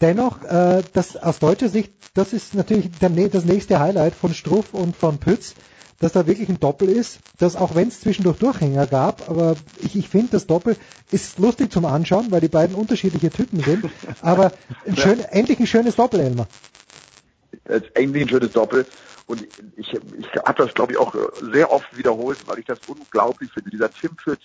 Dennoch, 0.00 0.42
äh, 0.44 0.82
das 0.92 1.16
aus 1.16 1.38
deutscher 1.38 1.68
Sicht, 1.68 1.92
das 2.14 2.32
ist 2.32 2.54
natürlich 2.54 2.90
der, 3.00 3.10
das 3.28 3.44
nächste 3.44 3.78
Highlight 3.78 4.14
von 4.14 4.34
Struff 4.34 4.72
und 4.72 4.96
von 4.96 5.18
Pütz 5.18 5.54
dass 6.00 6.12
da 6.12 6.26
wirklich 6.26 6.48
ein 6.48 6.58
Doppel 6.58 6.88
ist, 6.88 7.20
dass 7.38 7.56
auch 7.56 7.74
wenn 7.74 7.88
es 7.88 8.00
zwischendurch 8.00 8.38
Durchhänger 8.38 8.86
gab, 8.86 9.28
aber 9.28 9.54
ich, 9.80 9.96
ich 9.96 10.08
finde, 10.08 10.32
das 10.32 10.46
Doppel 10.46 10.76
ist 11.10 11.38
lustig 11.38 11.70
zum 11.70 11.84
Anschauen, 11.84 12.30
weil 12.30 12.40
die 12.40 12.48
beiden 12.48 12.74
unterschiedliche 12.74 13.30
Typen 13.30 13.60
sind, 13.60 13.84
aber 14.22 14.52
ein 14.86 14.96
schön, 14.96 15.18
ja. 15.20 15.26
endlich 15.26 15.60
ein 15.60 15.66
schönes 15.66 15.96
Doppel, 15.96 16.20
Elmar. 16.20 16.48
Endlich 17.94 18.22
ein 18.22 18.28
schönes 18.30 18.52
Doppel. 18.52 18.86
Und 19.26 19.46
ich, 19.76 19.92
ich 19.92 20.26
habe 20.44 20.64
das, 20.64 20.74
glaube 20.74 20.92
ich, 20.92 20.98
auch 20.98 21.14
sehr 21.52 21.70
oft 21.70 21.96
wiederholt, 21.96 22.38
weil 22.46 22.58
ich 22.58 22.64
das 22.64 22.78
unglaublich 22.86 23.52
finde. 23.52 23.70
Dieser 23.70 23.92
Tim 23.92 24.16
Pütz, 24.16 24.40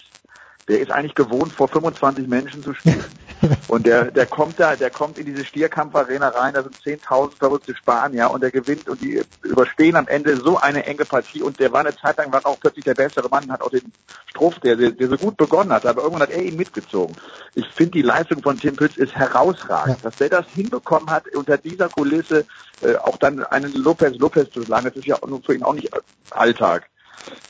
der 0.67 0.79
ist 0.81 0.91
eigentlich 0.91 1.15
gewohnt, 1.15 1.53
vor 1.53 1.69
25 1.69 2.27
Menschen 2.27 2.61
zu 2.63 2.73
spielen. 2.73 3.03
Und 3.67 3.85
der, 3.85 4.11
der 4.11 4.25
kommt 4.25 4.59
da, 4.59 4.75
der 4.75 4.89
kommt 4.89 5.17
in 5.17 5.25
diese 5.25 5.45
Stierkampfarena 5.45 6.29
rein, 6.29 6.53
da 6.53 6.63
sind 6.63 6.75
10.000 6.75 7.37
verrückte 7.37 7.75
Spanier 7.75 8.31
und 8.31 8.41
der 8.41 8.51
gewinnt 8.51 8.87
und 8.87 9.01
die 9.01 9.21
überstehen 9.43 9.95
am 9.95 10.07
Ende 10.07 10.37
so 10.37 10.57
eine 10.57 10.85
enge 10.85 11.05
Partie 11.05 11.41
und 11.41 11.59
der 11.59 11.71
war 11.71 11.81
eine 11.81 11.95
Zeit 11.95 12.17
lang, 12.17 12.31
war 12.31 12.45
auch 12.45 12.59
plötzlich 12.59 12.85
der 12.85 12.93
bessere 12.93 13.29
Mann, 13.29 13.51
hat 13.51 13.61
auch 13.61 13.69
den 13.69 13.91
Struff, 14.29 14.59
der, 14.59 14.75
der, 14.75 15.07
so 15.07 15.17
gut 15.17 15.37
begonnen 15.37 15.71
hat, 15.71 15.85
aber 15.85 16.03
irgendwann 16.03 16.23
hat 16.23 16.31
er 16.31 16.43
ihn 16.43 16.55
mitgezogen. 16.55 17.15
Ich 17.55 17.67
finde, 17.69 17.91
die 17.91 18.01
Leistung 18.01 18.41
von 18.41 18.59
Tim 18.59 18.75
Pütz 18.75 18.97
ist 18.97 19.15
herausragend, 19.15 20.03
dass 20.03 20.15
der 20.17 20.29
das 20.29 20.45
hinbekommen 20.53 21.09
hat, 21.09 21.27
unter 21.35 21.57
dieser 21.57 21.89
Kulisse 21.89 22.45
äh, 22.81 22.95
auch 22.95 23.17
dann 23.17 23.43
einen 23.45 23.73
Lopez 23.73 24.17
Lopez 24.17 24.51
zu 24.51 24.63
schlagen, 24.63 24.85
das 24.85 24.95
ist 24.95 25.05
ja 25.05 25.17
für 25.45 25.53
ihn 25.53 25.63
auch 25.63 25.73
nicht 25.73 25.89
Alltag. 26.31 26.89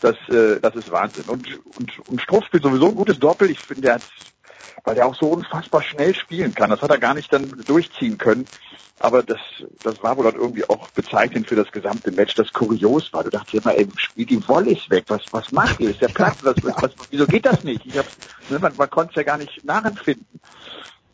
Das, 0.02 0.16
äh, 0.30 0.60
das 0.62 0.76
ist 0.76 0.92
Wahnsinn. 0.92 1.26
Und, 1.28 1.48
und, 1.78 2.00
und 2.08 2.22
Struff 2.22 2.46
spielt 2.46 2.64
sowieso 2.64 2.90
ein 2.90 2.96
gutes 2.96 3.20
Doppel. 3.20 3.50
Ich 3.50 3.60
finde, 3.60 3.82
der 3.82 3.94
hat, 3.96 4.04
weil 4.84 4.96
der 4.96 5.06
auch 5.06 5.16
so 5.16 5.28
unfassbar 5.28 5.82
schnell 5.82 6.14
spielen 6.14 6.54
kann. 6.54 6.70
Das 6.70 6.82
hat 6.82 6.92
er 6.92 6.98
gar 6.98 7.14
nicht 7.14 7.32
dann 7.32 7.64
durchziehen 7.66 8.18
können. 8.18 8.46
Aber 9.00 9.24
das, 9.24 9.40
das 9.84 10.02
war 10.02 10.16
wohl 10.16 10.24
dann 10.24 10.36
irgendwie 10.36 10.68
auch 10.70 10.88
bezeichnend 10.90 11.48
für 11.48 11.56
das 11.56 11.72
gesamte 11.72 12.12
Match, 12.12 12.34
das 12.36 12.54
kurios 12.54 13.12
war. 13.12 13.24
Du 13.26 13.30
dachtest 13.30 13.54
immer, 13.56 13.76
ey, 13.78 13.88
spiel 13.98 14.26
die 14.26 14.42
Volleys 14.48 14.90
weg. 14.90 15.06
Was, 15.08 15.22
was 15.32 15.52
macht 15.52 15.80
ihr? 15.82 15.90
Ist 15.90 16.02
der 16.02 16.08
Platz? 16.08 16.38
Was, 16.44 16.56
was, 16.64 16.92
wieso 17.10 17.26
geht 17.28 17.46
das 17.46 17.64
nicht? 17.64 17.86
Ich 17.86 17.98
hab, 17.98 18.06
ne, 18.50 18.58
man, 18.60 18.74
man 18.78 18.90
konnte 18.90 19.12
es 19.12 19.16
ja 19.18 19.24
gar 19.24 19.38
nicht 19.38 19.64
nachempfinden. 19.66 20.26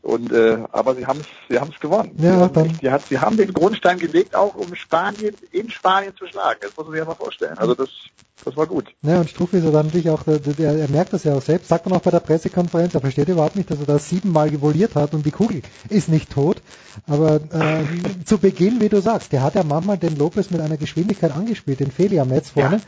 Und 0.01 0.31
äh, 0.31 0.57
aber 0.71 0.95
sie 0.95 1.05
haben 1.05 1.19
es, 1.19 1.27
sie 1.47 1.59
haben 1.59 1.71
es 1.71 1.79
gewonnen. 1.79 2.11
Ja, 2.17 2.49
sie, 2.49 2.59
haben, 2.59 2.91
hat, 2.91 3.05
sie 3.07 3.19
haben 3.19 3.37
den 3.37 3.53
Grundstein 3.53 3.99
gelegt, 3.99 4.35
auch 4.35 4.55
um 4.55 4.73
Spanien 4.73 5.35
in 5.51 5.69
Spanien 5.69 6.15
zu 6.17 6.25
schlagen. 6.25 6.59
Das 6.61 6.75
muss 6.75 6.87
man 6.87 6.93
sich 6.93 6.99
ja 6.99 7.05
mal 7.05 7.13
vorstellen. 7.13 7.57
Also 7.59 7.75
das, 7.75 7.89
das 8.43 8.57
war 8.57 8.65
gut. 8.65 8.87
Ja, 9.03 9.19
und 9.19 9.29
Struff 9.29 9.53
ist 9.53 9.63
er 9.63 9.71
dann 9.71 9.85
natürlich 9.85 10.09
auch, 10.09 10.23
der, 10.23 10.39
der, 10.39 10.73
er 10.73 10.89
merkt 10.89 11.13
das 11.13 11.23
ja 11.23 11.35
auch 11.35 11.41
selbst, 11.41 11.67
sagt 11.67 11.85
man 11.85 11.99
auch 11.99 12.01
bei 12.01 12.09
der 12.09 12.19
Pressekonferenz, 12.19 12.95
er 12.95 13.01
versteht 13.01 13.29
überhaupt 13.29 13.55
nicht, 13.55 13.69
dass 13.69 13.79
er 13.79 13.85
da 13.85 13.99
siebenmal 13.99 14.49
gewoliert 14.49 14.95
hat 14.95 15.13
und 15.13 15.23
die 15.23 15.31
Kugel 15.31 15.61
ist 15.89 16.09
nicht 16.09 16.31
tot. 16.31 16.63
Aber 17.07 17.35
äh, 17.35 17.83
zu 18.25 18.39
Beginn, 18.39 18.81
wie 18.81 18.89
du 18.89 19.01
sagst, 19.01 19.31
der 19.31 19.43
hat 19.43 19.53
ja 19.53 19.63
manchmal 19.63 19.99
den 19.99 20.17
Lopez 20.17 20.49
mit 20.49 20.61
einer 20.61 20.77
Geschwindigkeit 20.77 21.31
angespielt, 21.35 21.79
den 21.79 21.91
Felia 21.91 22.25
Metz 22.25 22.49
vorne. 22.49 22.77
Ja. 22.77 22.81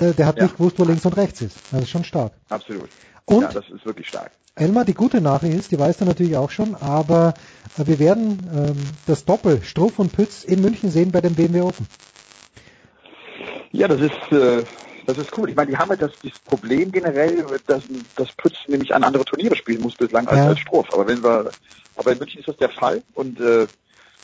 Der, 0.00 0.12
der, 0.12 0.26
hat 0.26 0.38
ja. 0.38 0.44
nicht 0.44 0.56
gewusst, 0.56 0.78
wo 0.78 0.84
links 0.84 1.04
und 1.04 1.16
rechts 1.16 1.42
ist. 1.42 1.56
Das 1.70 1.82
ist 1.82 1.90
schon 1.90 2.04
stark. 2.04 2.32
Absolut. 2.48 2.88
Und 3.26 3.42
ja, 3.42 3.52
das 3.52 3.68
ist 3.68 3.86
wirklich 3.86 4.08
stark. 4.08 4.32
Elmar, 4.56 4.84
die 4.84 4.94
gute 4.94 5.20
Nachricht 5.20 5.58
ist, 5.58 5.72
die 5.72 5.78
weißt 5.78 6.00
du 6.00 6.04
natürlich 6.04 6.36
auch 6.36 6.50
schon, 6.50 6.76
aber 6.76 7.34
äh, 7.76 7.86
wir 7.86 7.98
werden 7.98 8.38
ähm, 8.54 8.76
das 9.06 9.24
Doppel 9.24 9.62
Struff 9.62 9.98
und 9.98 10.12
Pütz 10.12 10.44
in 10.44 10.62
München 10.62 10.90
sehen 10.90 11.10
bei 11.10 11.20
dem 11.20 11.34
BMW 11.34 11.62
Open. 11.62 11.86
Ja, 13.72 13.88
das 13.88 14.00
ist 14.00 14.32
äh, 14.32 14.62
das 15.06 15.18
ist 15.18 15.36
cool. 15.36 15.50
Ich 15.50 15.56
meine, 15.56 15.70
die 15.70 15.76
haben 15.76 15.90
halt 15.90 16.00
das, 16.00 16.12
das 16.22 16.32
Problem 16.46 16.90
generell, 16.92 17.44
dass, 17.66 17.82
dass 18.16 18.32
Pütz 18.32 18.54
nämlich 18.68 18.94
an 18.94 19.04
andere 19.04 19.24
Turniere 19.24 19.56
spielen 19.56 19.82
muss 19.82 19.96
bislang 19.96 20.26
als, 20.28 20.38
ja. 20.38 20.48
als 20.48 20.60
Struff. 20.60 20.92
Aber 20.92 21.06
wenn 21.06 21.22
wir, 21.22 21.50
aber 21.96 22.12
in 22.12 22.18
München 22.18 22.40
ist 22.40 22.48
das 22.48 22.56
der 22.56 22.70
Fall 22.70 23.02
und 23.14 23.40
äh, 23.40 23.66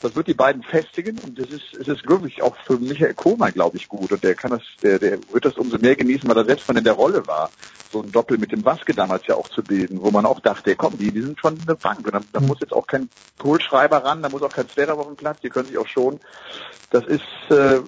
das 0.01 0.15
wird 0.15 0.27
die 0.27 0.33
beiden 0.33 0.63
festigen 0.63 1.17
und 1.19 1.37
das 1.37 1.49
ist, 1.49 1.73
es 1.79 1.87
ist 1.87 2.07
wirklich 2.07 2.41
auch 2.41 2.55
für 2.65 2.77
Michael 2.77 3.13
Kohlmann, 3.13 3.53
glaube 3.53 3.77
ich, 3.77 3.87
gut 3.87 4.11
und 4.11 4.23
der 4.23 4.35
kann 4.35 4.51
das, 4.51 4.63
der, 4.81 4.99
der 4.99 5.19
wird 5.31 5.45
das 5.45 5.57
umso 5.57 5.77
mehr 5.77 5.95
genießen, 5.95 6.27
weil 6.27 6.37
er 6.37 6.45
selbst 6.45 6.65
von 6.65 6.77
in 6.77 6.83
der 6.83 6.93
Rolle 6.93 7.25
war 7.27 7.49
so 7.91 8.01
ein 8.01 8.11
Doppel 8.11 8.37
mit 8.37 8.51
dem 8.51 8.63
Waske 8.63 8.93
damals 8.93 9.27
ja 9.27 9.35
auch 9.35 9.49
zu 9.49 9.61
bilden, 9.61 10.01
wo 10.01 10.11
man 10.11 10.25
auch 10.25 10.39
dachte, 10.39 10.75
komm, 10.75 10.97
die, 10.97 11.11
die 11.11 11.21
sind 11.21 11.39
schon 11.39 11.59
eine 11.61 11.75
Bank. 11.75 12.05
Und 12.05 12.13
da, 12.13 12.21
da 12.31 12.39
mhm. 12.39 12.47
muss 12.47 12.59
jetzt 12.61 12.73
auch 12.73 12.87
kein 12.87 13.09
Kohlschreiber 13.37 14.03
ran, 14.03 14.21
da 14.21 14.29
muss 14.29 14.41
auch 14.41 14.51
kein 14.51 14.69
Zverev 14.69 14.99
auf 14.99 15.07
dem 15.07 15.15
Platz, 15.15 15.39
die 15.43 15.49
können 15.49 15.67
sich 15.67 15.77
auch 15.77 15.87
schon. 15.87 16.19
Das 16.89 17.05
ist 17.05 17.21
äh, 17.49 17.79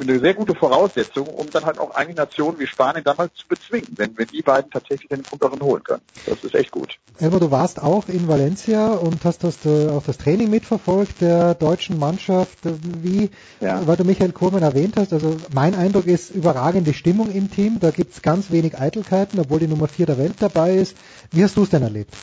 eine 0.00 0.18
sehr 0.18 0.34
gute 0.34 0.54
Voraussetzung, 0.54 1.26
um 1.28 1.50
dann 1.50 1.64
halt 1.64 1.78
auch 1.78 1.94
einige 1.94 2.16
Nationen 2.16 2.58
wie 2.58 2.66
Spanien 2.66 3.04
damals 3.04 3.34
zu 3.34 3.46
bezwingen, 3.48 3.88
wenn, 3.96 4.16
wenn 4.18 4.26
die 4.26 4.42
beiden 4.42 4.70
tatsächlich 4.70 5.08
den 5.08 5.22
Punkt 5.22 5.44
darin 5.44 5.60
holen 5.60 5.82
können. 5.82 6.02
Das 6.26 6.42
ist 6.44 6.54
echt 6.54 6.70
gut. 6.70 6.98
Elmar, 7.18 7.40
du 7.40 7.50
warst 7.50 7.82
auch 7.82 8.08
in 8.08 8.28
Valencia 8.28 8.92
und 8.92 9.24
hast 9.24 9.44
das, 9.44 9.64
äh, 9.64 9.88
auch 9.88 10.02
das 10.04 10.18
Training 10.18 10.50
mitverfolgt 10.50 11.20
der 11.20 11.43
deutschen 11.52 11.98
Mannschaft. 11.98 12.58
Wie, 13.02 13.28
ja. 13.60 13.86
weil 13.86 13.96
du 13.96 14.04
Michael 14.04 14.32
Kohlmann 14.32 14.62
erwähnt 14.62 14.94
hast, 14.96 15.12
also 15.12 15.36
mein 15.52 15.74
Eindruck 15.74 16.06
ist 16.06 16.30
überragende 16.30 16.94
Stimmung 16.94 17.30
im 17.30 17.50
Team, 17.50 17.78
da 17.80 17.90
gibt's 17.90 18.22
ganz 18.22 18.50
wenig 18.50 18.78
Eitelkeiten 18.78 19.38
obwohl 19.38 19.58
die 19.58 19.68
Nummer 19.68 19.88
4 19.88 20.06
der 20.06 20.18
Welt 20.18 20.36
dabei 20.38 20.74
ist. 20.74 20.96
Wie 21.32 21.44
hast 21.44 21.56
du 21.56 21.64
es 21.64 21.70
denn 21.70 21.82
erlebt? 21.82 22.14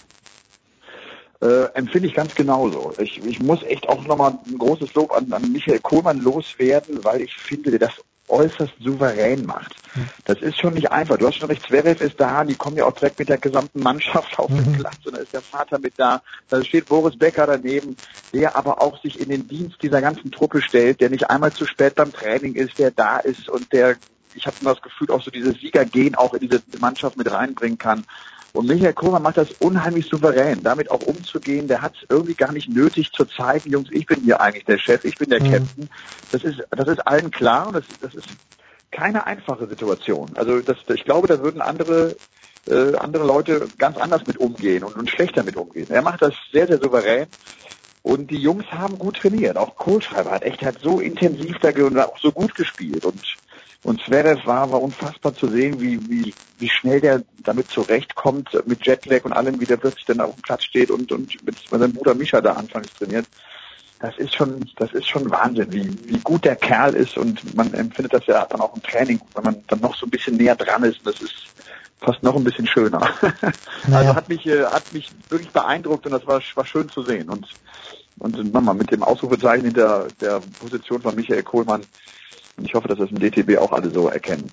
Äh, 1.42 1.66
empfinde 1.74 2.08
ich 2.08 2.14
ganz 2.14 2.36
genauso. 2.36 2.94
Ich, 3.00 3.24
ich 3.26 3.40
muss 3.40 3.64
echt 3.64 3.90
auch 3.90 4.06
nochmal 4.06 4.38
ein 4.48 4.58
großes 4.58 4.94
Lob 4.94 5.12
an, 5.12 5.32
an 5.34 5.52
Michael 5.52 5.80
Kohlmann 5.80 6.20
loswerden, 6.20 7.04
weil 7.04 7.22
ich 7.22 7.34
finde, 7.36 7.72
der 7.72 7.80
das 7.80 7.94
äußerst 8.32 8.74
souverän 8.80 9.46
macht. 9.46 9.76
Hm. 9.94 10.08
Das 10.26 10.40
ist 10.40 10.60
schon 10.60 10.74
nicht 10.74 10.92
einfach. 10.92 11.18
Du 11.18 11.28
hast 11.28 11.36
schon 11.36 11.50
recht, 11.50 11.64
Zverev 11.68 12.04
ist 12.04 12.20
da, 12.20 12.44
die 12.44 12.56
kommen 12.56 12.78
ja 12.78 12.86
auch 12.86 12.94
direkt 12.94 13.20
mit 13.20 13.30
der 13.30 13.38
gesamten 13.38 13.82
Mannschaft 13.82 14.40
auf 14.40 14.48
den 14.48 14.72
mhm. 14.72 14.80
Platz 14.80 14.98
und 15.06 15.16
da 15.16 15.20
ist 15.20 15.34
der 15.34 15.42
Vater 15.42 15.80
mit 15.80 15.94
da. 15.98 16.22
Da 16.50 16.64
steht 16.64 16.88
Boris 16.88 17.18
Becker 17.18 17.46
daneben, 17.46 17.96
der 18.34 18.56
aber 18.56 18.82
auch 18.82 19.02
sich 19.02 19.20
in 19.20 19.30
den 19.30 19.48
Dienst 19.48 19.82
dieser 19.82 20.02
ganzen 20.02 20.32
Truppe 20.32 20.62
stellt, 20.62 21.02
der 21.02 21.10
nicht 21.10 21.30
einmal 21.30 21.52
zu 21.52 21.66
spät 21.66 21.96
beim 21.96 22.14
Training 22.14 22.56
ist, 22.56 22.80
der 22.80 22.92
da 22.92 23.18
ist 23.18 23.50
und 23.50 23.72
der 23.74 23.98
ich 24.34 24.46
habe 24.46 24.56
immer 24.62 24.74
das 24.74 24.82
Gefühl, 24.82 25.12
auch 25.12 25.22
so 25.22 25.30
dieses 25.30 25.60
Siegergehen 25.60 26.16
auch 26.16 26.34
in 26.34 26.40
diese 26.40 26.62
Mannschaft 26.80 27.18
mit 27.18 27.30
reinbringen 27.30 27.78
kann. 27.78 28.06
Und 28.54 28.68
Michael 28.68 28.94
Kohlmann 28.94 29.24
macht 29.24 29.38
das 29.38 29.52
unheimlich 29.60 30.08
souverän, 30.08 30.62
damit 30.62 30.92
auch 30.92 31.02
umzugehen. 31.02 31.68
Der 31.68 31.82
hat 31.82 31.94
es 31.96 32.06
irgendwie 32.10 32.34
gar 32.34 32.52
nicht 32.52 32.70
nötig 32.70 33.12
zu 33.12 33.26
zeigen, 33.26 33.72
Jungs, 33.72 33.90
ich 33.92 34.06
bin 34.06 34.22
hier 34.22 34.42
eigentlich 34.42 34.66
der 34.66 34.78
Chef, 34.78 35.06
ich 35.06 35.16
bin 35.16 35.30
der 35.30 35.42
mhm. 35.42 35.52
Captain. 35.52 35.90
Das 36.32 36.44
ist, 36.44 36.62
das 36.70 36.88
ist 36.88 37.08
allen 37.08 37.32
klar 37.32 37.68
und 37.68 37.76
das, 37.76 37.86
das 38.02 38.14
ist 38.14 38.28
keine 38.92 39.26
einfache 39.26 39.68
Situation. 39.68 40.32
Also 40.36 40.60
das, 40.60 40.78
ich 40.94 41.06
glaube, 41.06 41.28
da 41.28 41.42
würden 41.42 41.62
andere 41.62 42.16
äh, 42.70 42.96
andere 42.96 43.26
Leute 43.26 43.68
ganz 43.78 43.98
anders 43.98 44.26
mit 44.28 44.38
umgehen 44.38 44.84
und, 44.84 44.96
und 44.96 45.10
schlechter 45.10 45.44
mit 45.44 45.56
umgehen. 45.56 45.88
Er 45.90 46.02
macht 46.02 46.22
das 46.22 46.34
sehr, 46.52 46.68
sehr 46.68 46.80
souverän. 46.80 47.28
Und 48.04 48.32
die 48.32 48.38
Jungs 48.38 48.66
haben 48.72 48.98
gut 48.98 49.18
trainiert. 49.18 49.58
Auch 49.58 49.76
Kohlschreiber 49.76 50.32
hat 50.32 50.44
echt 50.44 50.64
hat 50.64 50.80
so 50.82 51.00
intensiv 51.00 51.58
da 51.60 51.70
und 51.84 52.00
auch 52.00 52.18
so 52.18 52.32
gut 52.32 52.56
gespielt. 52.56 53.06
Und 53.06 53.22
und 53.84 54.00
Zverev 54.02 54.46
war, 54.46 54.72
war 54.72 54.82
unfassbar 54.82 55.34
zu 55.34 55.48
sehen, 55.48 55.80
wie, 55.82 56.00
wie, 56.08 56.34
wie 56.60 56.70
schnell 56.70 57.02
der 57.02 57.24
damit 57.44 57.72
zurechtkommt, 57.72 58.50
mit 58.68 58.86
Jetlag 58.86 59.26
und 59.26 59.34
allem, 59.34 59.60
wie 59.60 59.66
der 59.66 59.78
plötzlich 59.78 60.06
dann 60.06 60.22
auf 60.22 60.36
dem 60.36 60.42
Platz 60.44 60.66
steht 60.66 60.92
und, 60.92 61.12
und 61.12 61.44
mit, 61.44 61.56
seinem 61.70 61.92
Bruder 61.92 62.14
Micha 62.14 62.42
da 62.42 62.54
anfangs 62.54 62.94
trainiert. 62.94 63.26
Das 64.00 64.18
ist 64.18 64.36
schon, 64.36 64.70
das 64.78 64.94
ist 64.94 65.08
schon 65.08 65.30
Wahnsinn, 65.30 65.72
wie, 65.72 65.98
wie 66.06 66.20
gut 66.20 66.46
der 66.46 66.56
Kerl 66.56 66.96
ist 66.96 67.18
und 67.18 67.56
man 67.56 67.74
empfindet 67.74 68.14
das 68.14 68.26
ja 68.28 68.46
dann 68.46 68.62
auch 68.62 68.76
im 68.76 68.84
Training, 68.84 69.20
wenn 69.36 69.44
man 69.44 69.64
dann 69.68 69.80
noch 69.80 69.96
so 69.96 70.06
ein 70.06 70.12
bisschen 70.12 70.38
näher 70.38 70.56
dran 70.56 70.84
ist. 70.84 71.00
Das 71.04 71.20
ist 71.22 71.48
fast 72.00 72.22
noch 72.22 72.36
ein 72.36 72.44
bisschen 72.44 72.68
schöner. 72.68 73.10
Naja. 73.88 74.10
Also 74.10 74.16
hat 74.16 74.30
mich, 74.30 74.46
äh, 74.46 74.64
hat 74.64 74.94
mich 74.94 75.10
wirklich 75.30 75.50
beeindruckt 75.50 76.06
und 76.06 76.12
das 76.12 76.28
war, 76.28 76.40
war 76.54 76.66
schön 76.66 76.88
zu 76.90 77.02
sehen. 77.02 77.30
Und, 77.30 77.48
und 78.20 78.54
Mama, 78.54 78.76
mit 78.76 78.92
dem 78.92 79.02
Ausrufezeichen 79.02 79.66
hinter 79.66 80.08
der 80.20 80.40
Position 80.60 81.02
von 81.02 81.16
Michael 81.16 81.42
Kohlmann, 81.42 81.82
und 81.82 81.88
ich 82.62 82.74
hoffe, 82.74 82.88
dass 82.88 82.98
das 82.98 83.12
im 83.12 83.20
DTB 83.20 83.58
auch 83.58 83.72
alle 83.72 83.92
so 83.92 84.08
erkennen. 84.08 84.52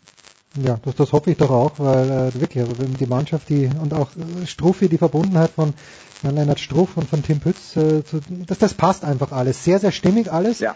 Ja, 0.57 0.79
das, 0.85 0.97
das 0.97 1.13
hoffe 1.13 1.31
ich 1.31 1.37
doch 1.37 1.51
auch, 1.51 1.73
weil 1.79 2.11
äh, 2.11 2.41
wirklich, 2.41 2.65
also 2.65 2.75
die 2.83 3.07
Mannschaft, 3.07 3.49
die 3.49 3.69
und 3.81 3.93
auch 3.93 4.09
äh, 4.17 4.47
Struffi, 4.47 4.89
die 4.89 4.99
Verbundenheit 4.99 5.51
von 5.51 5.75
Jan 6.23 6.35
Lennart 6.35 6.59
Struff 6.59 6.97
und 6.97 7.09
von 7.09 7.23
Tim 7.23 7.41
Pütz, 7.41 7.77
äh, 7.77 8.05
zu, 8.05 8.21
das, 8.47 8.59
das 8.59 8.75
passt 8.75 9.05
einfach 9.05 9.31
alles. 9.31 9.65
Sehr, 9.65 9.79
sehr 9.79 9.93
stimmig 9.93 10.33
alles. 10.33 10.59
Ja. 10.59 10.75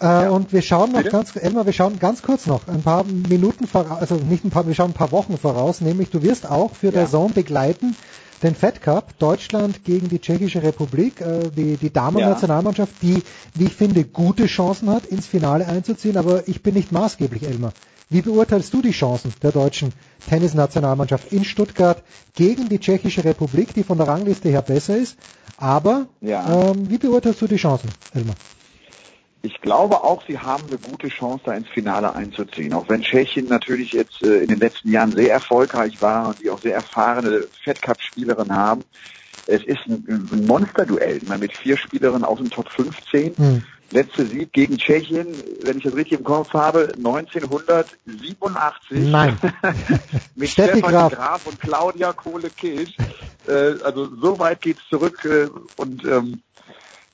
Äh, 0.00 0.04
ja. 0.04 0.28
Und 0.30 0.52
wir 0.52 0.62
schauen 0.62 0.92
noch 0.92 0.98
Bitte? 0.98 1.10
ganz, 1.10 1.34
Elmar, 1.34 1.66
wir 1.66 1.72
schauen 1.72 1.98
ganz 1.98 2.22
kurz 2.22 2.46
noch 2.46 2.68
ein 2.68 2.82
paar 2.82 3.04
Minuten 3.04 3.66
voraus, 3.66 3.98
also 4.00 4.16
nicht 4.16 4.44
ein 4.44 4.50
paar, 4.50 4.66
wir 4.66 4.74
schauen 4.74 4.90
ein 4.90 4.94
paar 4.94 5.12
Wochen 5.12 5.38
voraus, 5.38 5.80
nämlich 5.80 6.10
du 6.10 6.22
wirst 6.22 6.48
auch 6.48 6.74
für 6.74 6.88
ja. 6.88 6.92
der 6.92 7.06
Zone 7.08 7.32
begleiten 7.32 7.96
den 8.42 8.54
Fed 8.54 8.82
Cup, 8.82 9.18
Deutschland 9.18 9.84
gegen 9.84 10.08
die 10.08 10.20
Tschechische 10.20 10.62
Republik, 10.62 11.20
äh, 11.20 11.50
die, 11.56 11.76
die 11.76 11.92
Damen-Nationalmannschaft, 11.92 12.92
die, 13.02 13.22
wie 13.54 13.64
ich 13.64 13.74
finde, 13.74 14.04
gute 14.04 14.46
Chancen 14.46 14.90
hat, 14.90 15.06
ins 15.06 15.26
Finale 15.26 15.66
einzuziehen, 15.66 16.16
aber 16.16 16.48
ich 16.48 16.62
bin 16.62 16.74
nicht 16.74 16.92
maßgeblich, 16.92 17.44
Elmar. 17.44 17.72
Wie 18.10 18.22
beurteilst 18.22 18.72
du 18.74 18.82
die 18.82 18.90
Chancen 18.90 19.32
der 19.42 19.50
deutschen 19.52 19.92
Tennisnationalmannschaft 20.28 21.32
in 21.32 21.44
Stuttgart 21.44 22.02
gegen 22.34 22.68
die 22.68 22.78
Tschechische 22.78 23.24
Republik, 23.24 23.72
die 23.74 23.82
von 23.82 23.98
der 23.98 24.08
Rangliste 24.08 24.50
her 24.50 24.62
besser 24.62 24.96
ist? 24.96 25.16
Aber 25.56 26.06
ja. 26.20 26.70
ähm, 26.70 26.90
wie 26.90 26.98
beurteilst 26.98 27.40
du 27.40 27.46
die 27.46 27.56
Chancen, 27.56 27.88
Elmar? 28.12 28.34
Ich 29.44 29.60
glaube 29.60 30.02
auch, 30.02 30.22
sie 30.26 30.38
haben 30.38 30.64
eine 30.68 30.78
gute 30.78 31.08
Chance, 31.08 31.42
da 31.44 31.52
ins 31.52 31.68
Finale 31.68 32.14
einzuziehen. 32.14 32.72
Auch 32.72 32.88
wenn 32.88 33.02
Tschechien 33.02 33.46
natürlich 33.46 33.92
jetzt 33.92 34.22
äh, 34.22 34.38
in 34.38 34.48
den 34.48 34.58
letzten 34.58 34.90
Jahren 34.90 35.14
sehr 35.14 35.32
erfolgreich 35.32 36.00
war 36.00 36.28
und 36.28 36.40
die 36.40 36.50
auch 36.50 36.62
sehr 36.62 36.74
erfahrene 36.74 37.48
Fed 37.62 37.82
Cup 37.82 38.00
Spielerinnen 38.00 38.56
haben. 38.56 38.84
Es 39.46 39.62
ist 39.62 39.86
ein, 39.86 40.30
ein 40.32 40.46
Monsterduell, 40.46 41.20
meine, 41.26 41.40
mit 41.40 41.52
vier 41.52 41.76
Spielerinnen 41.76 42.24
aus 42.24 42.38
dem 42.38 42.48
Top 42.48 42.70
15. 42.70 43.36
Hm. 43.36 43.62
Letzte 43.90 44.26
Sieg 44.26 44.50
gegen 44.54 44.78
Tschechien, 44.78 45.26
wenn 45.62 45.76
ich 45.76 45.84
das 45.84 45.94
richtig 45.94 46.20
im 46.20 46.24
Kopf 46.24 46.54
habe, 46.54 46.94
1987. 46.96 47.98
Nein. 48.92 49.36
mit 50.36 50.48
Stefan 50.48 50.80
Graf. 50.80 51.12
Graf 51.12 51.46
und 51.46 51.60
Claudia 51.60 52.14
Kohle-Kilsch. 52.14 52.96
Äh, 53.46 53.74
also 53.84 54.08
so 54.16 54.38
weit 54.38 54.62
geht's 54.62 54.80
zurück 54.88 55.22
äh, 55.26 55.48
und 55.76 56.02
ähm, 56.06 56.40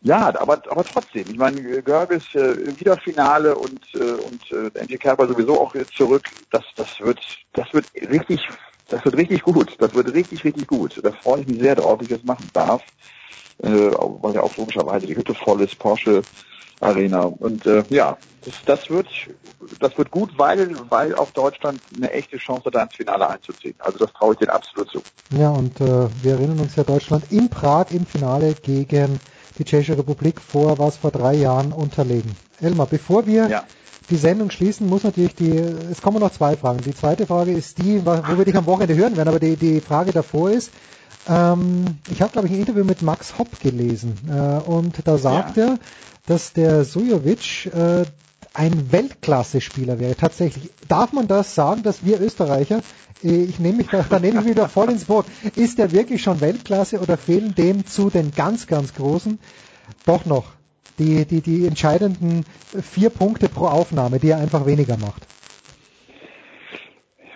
ja, 0.02 0.34
aber, 0.40 0.62
aber 0.70 0.84
trotzdem. 0.84 1.30
Ich 1.30 1.36
meine, 1.36 1.82
Görges 1.82 2.24
äh, 2.34 2.78
wieder 2.78 2.96
Finale 2.96 3.54
und, 3.54 3.84
äh, 3.94 3.98
und 3.98 4.42
äh, 4.50 4.80
Angie 4.80 4.96
Kerber 4.96 5.28
sowieso 5.28 5.60
auch 5.60 5.74
jetzt 5.74 5.92
zurück. 5.92 6.24
Das, 6.50 6.64
das 6.76 6.88
wird, 7.00 7.20
das 7.52 7.72
wird 7.74 7.86
richtig, 7.94 8.40
das 8.88 9.04
wird 9.04 9.16
richtig 9.16 9.42
gut. 9.42 9.76
Das 9.78 9.92
wird 9.94 10.12
richtig, 10.14 10.42
richtig 10.42 10.66
gut. 10.66 10.98
Da 11.02 11.12
freue 11.12 11.42
ich 11.42 11.46
mich 11.46 11.60
sehr 11.60 11.74
drauf, 11.74 11.98
dass 11.98 12.08
ich 12.08 12.16
das 12.16 12.24
machen 12.24 12.50
darf. 12.54 12.82
Äh, 13.62 13.68
weil 13.68 14.34
ja 14.34 14.42
auch 14.42 14.56
logischerweise 14.56 15.06
die 15.06 15.16
Hütte 15.16 15.34
voll 15.34 15.60
ist, 15.60 15.78
Porsche 15.78 16.24
Arena. 16.80 17.24
Und 17.24 17.66
äh, 17.66 17.84
ja, 17.90 18.16
das, 18.44 18.54
das 18.64 18.90
wird 18.90 19.08
das 19.78 19.96
wird 19.98 20.10
gut, 20.10 20.30
weil 20.38 20.76
weil 20.88 21.14
auch 21.14 21.30
Deutschland 21.32 21.80
eine 21.94 22.10
echte 22.10 22.38
Chance 22.38 22.66
hat, 22.66 22.74
da 22.74 22.82
ins 22.84 22.96
Finale 22.96 23.28
einzuziehen. 23.28 23.74
Also 23.78 23.98
das 23.98 24.12
traue 24.14 24.32
ich 24.32 24.38
denen 24.38 24.50
absolut 24.50 24.88
zu. 24.88 25.02
Ja, 25.38 25.50
und 25.50 25.78
äh, 25.80 26.08
wir 26.22 26.32
erinnern 26.32 26.60
uns 26.60 26.76
ja 26.76 26.82
Deutschland 26.82 27.24
in 27.30 27.48
Prag 27.48 27.86
im 27.90 28.06
Finale 28.06 28.54
gegen 28.54 29.20
die 29.60 29.64
Tschechische 29.64 29.98
Republik 29.98 30.40
vor, 30.40 30.78
was 30.78 30.96
vor 30.96 31.10
drei 31.10 31.34
Jahren 31.34 31.72
unterlegen. 31.72 32.32
Elmar, 32.60 32.86
bevor 32.86 33.26
wir 33.26 33.48
ja. 33.48 33.64
die 34.08 34.16
Sendung 34.16 34.50
schließen, 34.50 34.88
muss 34.88 35.04
natürlich 35.04 35.34
die, 35.34 35.50
es 35.50 36.00
kommen 36.00 36.18
noch 36.18 36.32
zwei 36.32 36.56
Fragen. 36.56 36.80
Die 36.80 36.94
zweite 36.94 37.26
Frage 37.26 37.52
ist 37.52 37.78
die, 37.78 38.04
wo 38.04 38.38
wir 38.38 38.44
dich 38.44 38.56
am 38.56 38.66
Wochenende 38.66 38.96
hören 38.96 39.16
werden, 39.16 39.28
aber 39.28 39.38
die, 39.38 39.56
die 39.56 39.80
Frage 39.80 40.12
davor 40.12 40.50
ist, 40.50 40.70
ähm, 41.28 41.84
ich 42.10 42.22
habe, 42.22 42.32
glaube 42.32 42.48
ich, 42.48 42.54
ein 42.54 42.60
Interview 42.60 42.84
mit 42.84 43.02
Max 43.02 43.38
Hopp 43.38 43.60
gelesen 43.60 44.16
äh, 44.28 44.68
und 44.68 44.96
da 45.04 45.18
sagt 45.18 45.58
ja. 45.58 45.64
er, 45.66 45.78
dass 46.26 46.54
der 46.54 46.84
Sujovic 46.84 47.66
äh, 47.66 48.04
ein 48.54 48.90
Weltklasse-Spieler 48.90 50.00
wäre. 50.00 50.16
Tatsächlich. 50.16 50.70
Darf 50.88 51.12
man 51.12 51.28
das 51.28 51.54
sagen, 51.54 51.82
dass 51.82 52.04
wir 52.04 52.20
Österreicher 52.20 52.80
ich 53.22 53.58
nehme 53.58 53.78
mich 53.78 53.86
da, 53.90 54.04
da 54.08 54.18
nehme 54.18 54.40
ich 54.40 54.46
wieder 54.46 54.68
voll 54.68 54.90
ins 54.90 55.04
Boot. 55.04 55.26
Ist 55.56 55.78
der 55.78 55.92
wirklich 55.92 56.22
schon 56.22 56.40
Weltklasse 56.40 57.00
oder 57.00 57.16
fehlen 57.16 57.54
dem 57.54 57.86
zu 57.86 58.10
den 58.10 58.32
ganz, 58.32 58.66
ganz 58.66 58.94
Großen 58.94 59.38
doch 60.06 60.24
noch 60.24 60.52
die, 60.98 61.24
die, 61.24 61.40
die 61.40 61.66
entscheidenden 61.66 62.44
vier 62.80 63.10
Punkte 63.10 63.48
pro 63.48 63.66
Aufnahme, 63.66 64.18
die 64.18 64.30
er 64.30 64.38
einfach 64.38 64.66
weniger 64.66 64.96
macht? 64.96 65.22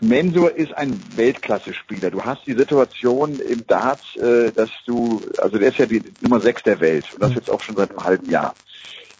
Mensur 0.00 0.54
ist 0.54 0.76
ein 0.76 1.00
Weltklasse-Spieler. 1.16 2.10
Du 2.10 2.22
hast 2.22 2.46
die 2.46 2.54
Situation 2.54 3.40
im 3.40 3.66
Darts, 3.66 4.16
äh, 4.16 4.52
dass 4.52 4.70
du, 4.86 5.22
also 5.38 5.58
der 5.58 5.68
ist 5.68 5.78
ja 5.78 5.86
die 5.86 6.02
Nummer 6.20 6.40
sechs 6.40 6.62
der 6.62 6.80
Welt 6.80 7.06
und 7.14 7.22
das 7.22 7.34
jetzt 7.34 7.50
auch 7.50 7.62
schon 7.62 7.76
seit 7.76 7.90
einem 7.90 8.04
halben 8.04 8.30
Jahr. 8.30 8.54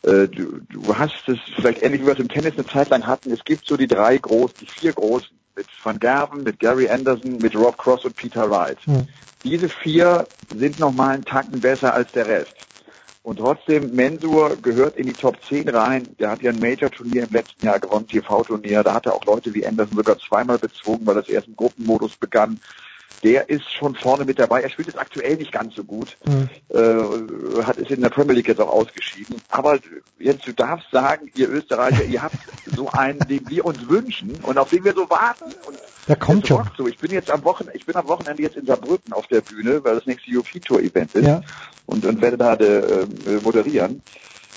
Äh, 0.02 0.28
du, 0.28 0.60
du 0.68 0.98
hast 0.98 1.26
es 1.28 1.38
vielleicht 1.56 1.82
ähnlich 1.82 2.02
wie 2.02 2.06
wir 2.06 2.12
es 2.12 2.18
im 2.18 2.28
Tennis 2.28 2.54
eine 2.54 2.66
Zeit 2.66 2.90
lang 2.90 3.06
hatten. 3.06 3.32
Es 3.32 3.44
gibt 3.44 3.66
so 3.66 3.76
die 3.76 3.86
drei 3.86 4.18
großen, 4.18 4.56
die 4.60 4.66
vier 4.66 4.92
großen 4.92 5.30
mit 5.56 5.66
Van 5.82 5.98
Gerven, 5.98 6.42
mit 6.42 6.58
Gary 6.58 6.88
Anderson, 6.88 7.38
mit 7.38 7.54
Rob 7.54 7.76
Cross 7.78 8.04
und 8.04 8.16
Peter 8.16 8.50
Wright. 8.50 8.78
Mhm. 8.86 9.08
Diese 9.44 9.68
vier 9.68 10.26
sind 10.50 10.78
nochmal 10.78 11.14
einen 11.14 11.24
Tacken 11.24 11.60
besser 11.60 11.94
als 11.94 12.10
der 12.12 12.26
Rest. 12.26 12.54
Und 13.22 13.38
trotzdem, 13.38 13.94
Mensur 13.94 14.56
gehört 14.56 14.96
in 14.96 15.06
die 15.06 15.14
Top 15.14 15.36
10 15.48 15.70
rein. 15.70 16.14
Der 16.18 16.30
hat 16.30 16.42
ja 16.42 16.50
ein 16.50 16.60
Major-Turnier 16.60 17.24
im 17.24 17.30
letzten 17.30 17.64
Jahr 17.64 17.80
gewonnen, 17.80 18.06
TV-Turnier. 18.06 18.82
Da 18.82 18.92
hat 18.92 19.06
er 19.06 19.14
auch 19.14 19.24
Leute 19.24 19.54
wie 19.54 19.66
Anderson 19.66 19.96
sogar 19.96 20.18
zweimal 20.18 20.58
bezwungen, 20.58 21.06
weil 21.06 21.14
das 21.14 21.28
erst 21.28 21.48
im 21.48 21.56
Gruppenmodus 21.56 22.16
begann 22.16 22.60
der 23.22 23.48
ist 23.48 23.70
schon 23.72 23.94
vorne 23.94 24.24
mit 24.24 24.38
dabei. 24.38 24.62
Er 24.62 24.70
spielt 24.70 24.88
jetzt 24.88 24.98
aktuell 24.98 25.36
nicht 25.36 25.52
ganz 25.52 25.74
so 25.74 25.84
gut, 25.84 26.16
mhm. 26.26 26.48
äh, 26.68 27.62
hat 27.62 27.76
ist 27.76 27.90
in 27.90 28.00
der 28.00 28.10
Premier 28.10 28.34
League 28.34 28.48
jetzt 28.48 28.60
auch 28.60 28.70
ausgeschieden. 28.70 29.36
Aber 29.48 29.78
jetzt 30.18 30.46
du 30.46 30.52
darfst 30.52 30.90
sagen, 30.90 31.30
ihr 31.34 31.48
Österreicher, 31.48 32.04
ihr 32.04 32.22
habt 32.22 32.36
so 32.74 32.90
einen, 32.90 33.20
den 33.20 33.48
wir 33.48 33.64
uns 33.64 33.88
wünschen 33.88 34.32
und 34.42 34.58
auf 34.58 34.70
den 34.70 34.84
wir 34.84 34.94
so 34.94 35.08
warten. 35.08 35.44
Und 35.66 35.78
der 36.08 36.16
kommt 36.16 36.46
schon. 36.46 36.68
So. 36.76 36.86
Ich 36.86 36.98
bin 36.98 37.12
jetzt 37.12 37.30
am 37.30 37.44
Wochenende, 37.44 37.76
ich 37.76 37.86
bin 37.86 37.96
am 37.96 38.08
Wochenende 38.08 38.42
jetzt 38.42 38.56
in 38.56 38.66
Saarbrücken 38.66 39.12
auf 39.12 39.26
der 39.28 39.40
Bühne, 39.40 39.82
weil 39.84 39.94
das 39.94 40.06
nächste 40.06 40.30
European 40.30 40.62
Tour 40.62 40.80
Event 40.80 41.14
ist 41.14 41.26
ja. 41.26 41.42
und, 41.86 42.04
und 42.04 42.20
werde 42.20 42.36
da 42.36 42.54
äh, 42.54 43.06
moderieren. 43.42 44.02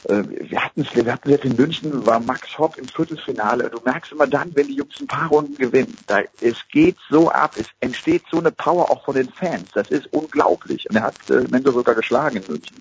Äh, 0.06 0.24
wir 0.50 0.64
hatten 0.64 0.82
es, 0.82 0.96
wir 0.96 1.12
hatten 1.12 1.30
jetzt 1.30 1.46
in 1.46 1.56
München, 1.56 2.06
war 2.06 2.20
Max 2.20 2.58
Hopp 2.58 2.78
im 2.78 2.88
Viertelfinale. 2.88 3.70
Du 3.70 3.80
merkst 3.84 4.12
immer 4.12 4.28
dann, 4.28 4.56
wenn 4.56 4.68
die 4.68 4.76
Jungs 4.76 5.00
ein 5.00 5.08
paar 5.08 5.30
Runden 5.30 5.56
gewinnen, 5.56 5.96
da, 6.08 6.22
es 6.42 6.58
geht 6.72 6.98
so 7.10 7.30
ab, 7.30 7.56
es 7.58 7.68
entsteht 7.80 8.24
so 8.32 8.38
eine 8.38 8.52
Power 8.52 8.90
auch 8.92 9.04
von 9.06 9.16
den 9.16 9.30
Fans. 9.30 9.70
Das 9.74 9.90
ist 9.92 10.08
unglaublich. 10.14 10.90
Und 10.90 10.96
er 10.96 11.04
hat 11.04 11.16
äh, 11.30 11.46
Mensur 11.50 11.74
sogar 11.74 11.96
geschlagen 11.96 12.38
in 12.38 12.44
München, 12.48 12.78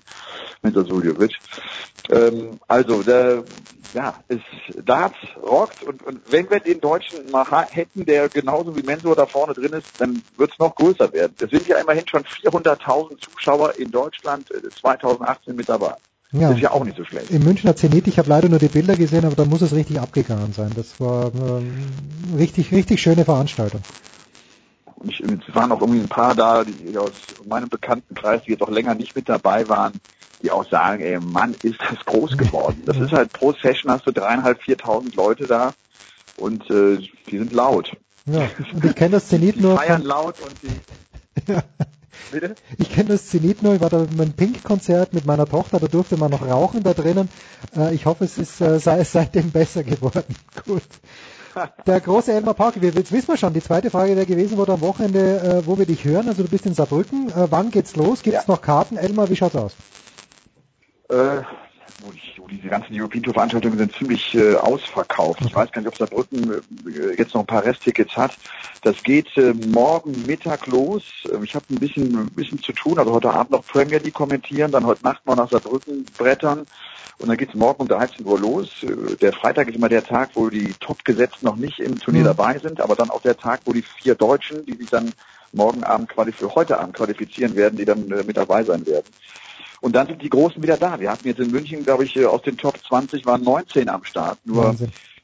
Mensur 0.61 0.85
Suljovic. 0.85 1.37
Ähm, 2.09 2.59
also, 2.67 3.03
der, 3.03 3.43
ja, 3.93 4.13
es, 4.27 4.39
Darts 4.85 5.17
rockt 5.41 5.83
und, 5.83 6.03
und 6.03 6.21
wenn 6.29 6.49
wir 6.49 6.59
den 6.59 6.79
Deutschen 6.79 7.29
mal 7.31 7.45
hätten, 7.69 8.05
der 8.05 8.29
genauso 8.29 8.75
wie 8.75 8.83
Mensur 8.83 9.15
da 9.15 9.25
vorne 9.25 9.53
drin 9.53 9.73
ist, 9.73 9.87
dann 9.97 10.21
wird 10.37 10.51
es 10.51 10.59
noch 10.59 10.75
größer 10.75 11.11
werden. 11.13 11.33
Es 11.39 11.49
sind 11.49 11.67
ja 11.67 11.77
immerhin 11.77 12.07
schon 12.07 12.23
400.000 12.23 13.19
Zuschauer 13.19 13.75
in 13.77 13.91
Deutschland 13.91 14.47
2018 14.79 15.53
äh, 15.53 15.57
mit 15.57 15.69
dabei. 15.69 15.95
Ja. 16.33 16.49
Das 16.49 16.57
ist 16.57 16.63
ja 16.63 16.71
auch 16.71 16.83
nicht 16.83 16.97
so 16.97 17.05
schlecht. 17.05 17.31
Im 17.31 17.43
Münchner 17.43 17.75
Zenit, 17.75 18.07
ich 18.07 18.19
habe 18.19 18.29
leider 18.29 18.49
nur 18.49 18.59
die 18.59 18.67
Bilder 18.67 18.95
gesehen, 18.95 19.25
aber 19.25 19.35
da 19.35 19.45
muss 19.45 19.61
es 19.61 19.73
richtig 19.73 19.99
abgegangen 19.99 20.51
sein. 20.51 20.71
Das 20.75 20.99
war 20.99 21.31
ähm, 21.33 21.71
richtig, 22.37 22.71
richtig 22.73 23.01
schöne 23.01 23.23
Veranstaltung. 23.23 23.81
Und 24.95 25.11
ich, 25.11 25.21
es 25.21 25.55
waren 25.55 25.71
auch 25.71 25.79
irgendwie 25.79 26.01
ein 26.01 26.09
paar 26.09 26.35
da, 26.35 26.65
die 26.65 26.97
aus 26.97 27.13
meinem 27.47 27.69
Bekanntenkreis, 27.69 28.41
die 28.45 28.51
jetzt 28.51 28.61
auch 28.61 28.69
länger 28.69 28.95
nicht 28.95 29.15
mit 29.15 29.29
dabei 29.29 29.69
waren, 29.69 29.93
die 30.41 30.51
auch 30.51 30.67
sagen, 30.69 31.01
ey, 31.01 31.17
Mann, 31.19 31.55
ist 31.61 31.79
das 31.79 32.03
groß 32.05 32.37
geworden. 32.37 32.83
Das 32.85 32.97
ist 32.97 33.13
halt 33.13 33.31
pro 33.31 33.53
Session 33.53 33.91
hast 33.91 34.05
du 34.05 34.11
dreieinhalb, 34.11 34.61
viertausend 34.61 35.15
Leute 35.15 35.47
da. 35.47 35.73
und 36.35 36.69
äh, 36.69 36.97
die 37.29 37.37
sind 37.37 37.53
laut. 37.53 37.95
Ja, 38.25 38.49
und 38.73 38.83
ich 38.83 38.95
kenne 38.95 39.11
das 39.11 39.29
Zenit 39.29 39.61
nur. 39.61 39.71
Die 39.71 39.77
feiern 39.77 40.01
von, 40.01 40.07
laut 40.09 40.35
und 40.41 40.55
die. 40.61 41.51
ja. 41.53 41.63
Bitte? 42.31 42.55
Ich 42.77 42.91
kenne 42.91 43.09
das 43.09 43.27
Zenit 43.27 43.63
nur, 43.63 43.75
ich 43.75 43.81
war 43.81 43.89
da 43.89 44.05
beim 44.09 44.33
Pink-Konzert 44.33 45.13
mit 45.13 45.25
meiner 45.25 45.45
Tochter, 45.45 45.79
da 45.79 45.87
durfte 45.87 46.17
man 46.17 46.31
noch 46.31 46.47
rauchen 46.47 46.83
da 46.83 46.93
drinnen. 46.93 47.29
Äh, 47.75 47.93
ich 47.93 48.05
hoffe, 48.05 48.25
es 48.25 48.37
ist 48.37 48.61
äh, 48.61 48.79
sei, 48.79 49.03
seitdem 49.03 49.51
besser 49.51 49.83
geworden. 49.83 50.23
Gut. 50.65 50.83
Der 51.87 51.99
große 51.99 52.33
Elmar 52.33 52.53
Park, 52.53 52.81
wir, 52.81 52.91
jetzt 52.91 53.11
wissen 53.11 53.29
wir 53.29 53.37
schon, 53.37 53.53
die 53.53 53.63
zweite 53.63 53.89
Frage 53.89 54.15
wäre 54.15 54.27
gewesen, 54.27 54.57
wo 54.57 54.65
du 54.65 54.73
am 54.73 54.81
Wochenende, 54.81 55.39
äh, 55.39 55.65
wo 55.65 55.77
wir 55.77 55.85
dich 55.85 56.05
hören. 56.05 56.27
Also 56.27 56.43
du 56.43 56.49
bist 56.49 56.65
in 56.67 56.75
Saarbrücken. 56.75 57.31
Wann 57.33 57.71
geht's 57.71 57.95
los? 57.95 58.21
Gibt 58.21 58.37
es 58.37 58.45
ja. 58.45 58.53
noch 58.53 58.61
Karten? 58.61 58.97
Elmar, 58.97 59.29
wie 59.29 59.35
schaut's 59.35 59.55
aus? 59.55 59.71
Äh, 61.09 61.41
wo, 62.01 62.11
ich, 62.13 62.33
wo 62.37 62.47
diese 62.47 62.67
ganzen 62.67 62.99
European 62.99 63.23
Tour 63.23 63.33
Veranstaltungen 63.33 63.77
sind 63.77 63.95
ziemlich 63.95 64.35
äh, 64.35 64.55
ausverkauft. 64.55 65.41
Ich 65.45 65.55
weiß 65.55 65.71
gar 65.71 65.81
nicht, 65.81 65.89
ob 65.89 65.97
Saarbrücken 65.97 66.51
äh, 66.51 67.17
jetzt 67.17 67.33
noch 67.33 67.41
ein 67.41 67.47
paar 67.47 67.63
Resttickets 67.63 68.15
hat. 68.15 68.37
Das 68.83 69.01
geht 69.03 69.35
äh, 69.37 69.53
morgen 69.53 70.25
Mittag 70.25 70.67
los. 70.67 71.03
Ähm, 71.31 71.43
ich 71.43 71.55
habe 71.55 71.65
ein 71.69 71.79
bisschen, 71.79 72.15
ein 72.15 72.31
bisschen 72.31 72.61
zu 72.61 72.73
tun, 72.73 72.99
also 72.99 73.13
heute 73.13 73.31
Abend 73.31 73.51
noch 73.51 73.65
Premier 73.65 73.99
League 73.99 74.13
kommentieren, 74.13 74.71
dann 74.71 74.85
heute 74.85 75.03
Nacht 75.03 75.25
mal 75.25 75.35
nach 75.35 75.49
Saarbrücken 75.49 76.05
brettern. 76.17 76.67
Und 77.19 77.29
dann 77.29 77.37
geht's 77.37 77.55
morgen 77.55 77.81
um 77.81 77.87
13 77.87 78.25
Uhr 78.25 78.39
los. 78.39 78.69
Äh, 78.83 79.15
der 79.15 79.33
Freitag 79.33 79.67
ist 79.67 79.75
immer 79.75 79.89
der 79.89 80.03
Tag, 80.03 80.29
wo 80.35 80.49
die 80.49 80.73
Top-Gesetzten 80.79 81.45
noch 81.45 81.55
nicht 81.55 81.79
im 81.79 81.99
Turnier 81.99 82.21
mhm. 82.21 82.37
dabei 82.37 82.59
sind, 82.59 82.79
aber 82.79 82.95
dann 82.95 83.09
auch 83.09 83.21
der 83.21 83.37
Tag, 83.37 83.61
wo 83.65 83.73
die 83.73 83.83
vier 84.01 84.15
Deutschen, 84.15 84.65
die 84.65 84.75
sich 84.75 84.89
dann 84.89 85.11
morgen 85.51 85.83
Abend 85.83 86.09
qualifizieren, 86.09 86.55
heute 86.55 86.79
Abend 86.79 86.95
qualifizieren 86.95 87.55
werden, 87.55 87.77
die 87.77 87.85
dann 87.85 88.11
äh, 88.11 88.23
mit 88.23 88.37
dabei 88.37 88.63
sein 88.63 88.85
werden. 88.85 89.05
Und 89.81 89.95
dann 89.95 90.07
sind 90.07 90.21
die 90.21 90.29
Großen 90.29 90.61
wieder 90.61 90.77
da. 90.77 90.99
Wir 90.99 91.11
hatten 91.11 91.27
jetzt 91.27 91.39
in 91.39 91.51
München, 91.51 91.83
glaube 91.83 92.05
ich, 92.05 92.15
äh, 92.15 92.25
aus 92.25 92.41
den 92.41 92.57
Top 92.57 92.77
20 92.87 93.25
waren 93.25 93.43
19 93.43 93.89
am 93.89 94.03
Start. 94.03 94.39
Nur, 94.45 94.75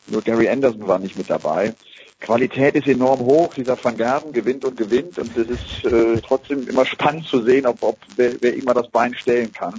nur 0.08 0.22
Gary 0.22 0.50
Anderson 0.50 0.88
war 0.88 1.00
nicht 1.00 1.18
mit 1.18 1.30
dabei. 1.30 1.74
Qualität 2.20 2.76
ist 2.76 2.88
enorm 2.88 3.20
hoch. 3.20 3.54
Dieser 3.54 3.82
Van 3.84 3.98
Gerben 3.98 4.32
gewinnt 4.32 4.64
und 4.64 4.78
gewinnt. 4.78 5.18
Und 5.18 5.36
es 5.36 5.50
ist 5.50 5.86
äh, 5.86 6.22
trotzdem 6.22 6.68
immer 6.68 6.86
spannend 6.86 7.28
zu 7.28 7.42
sehen, 7.44 7.66
ob, 7.66 7.82
ob 7.84 7.98
wer, 8.16 8.34
wer 8.42 8.54
immer 8.56 8.74
das 8.74 8.90
Bein 8.90 9.14
stellen 9.16 9.52
kann. 9.52 9.76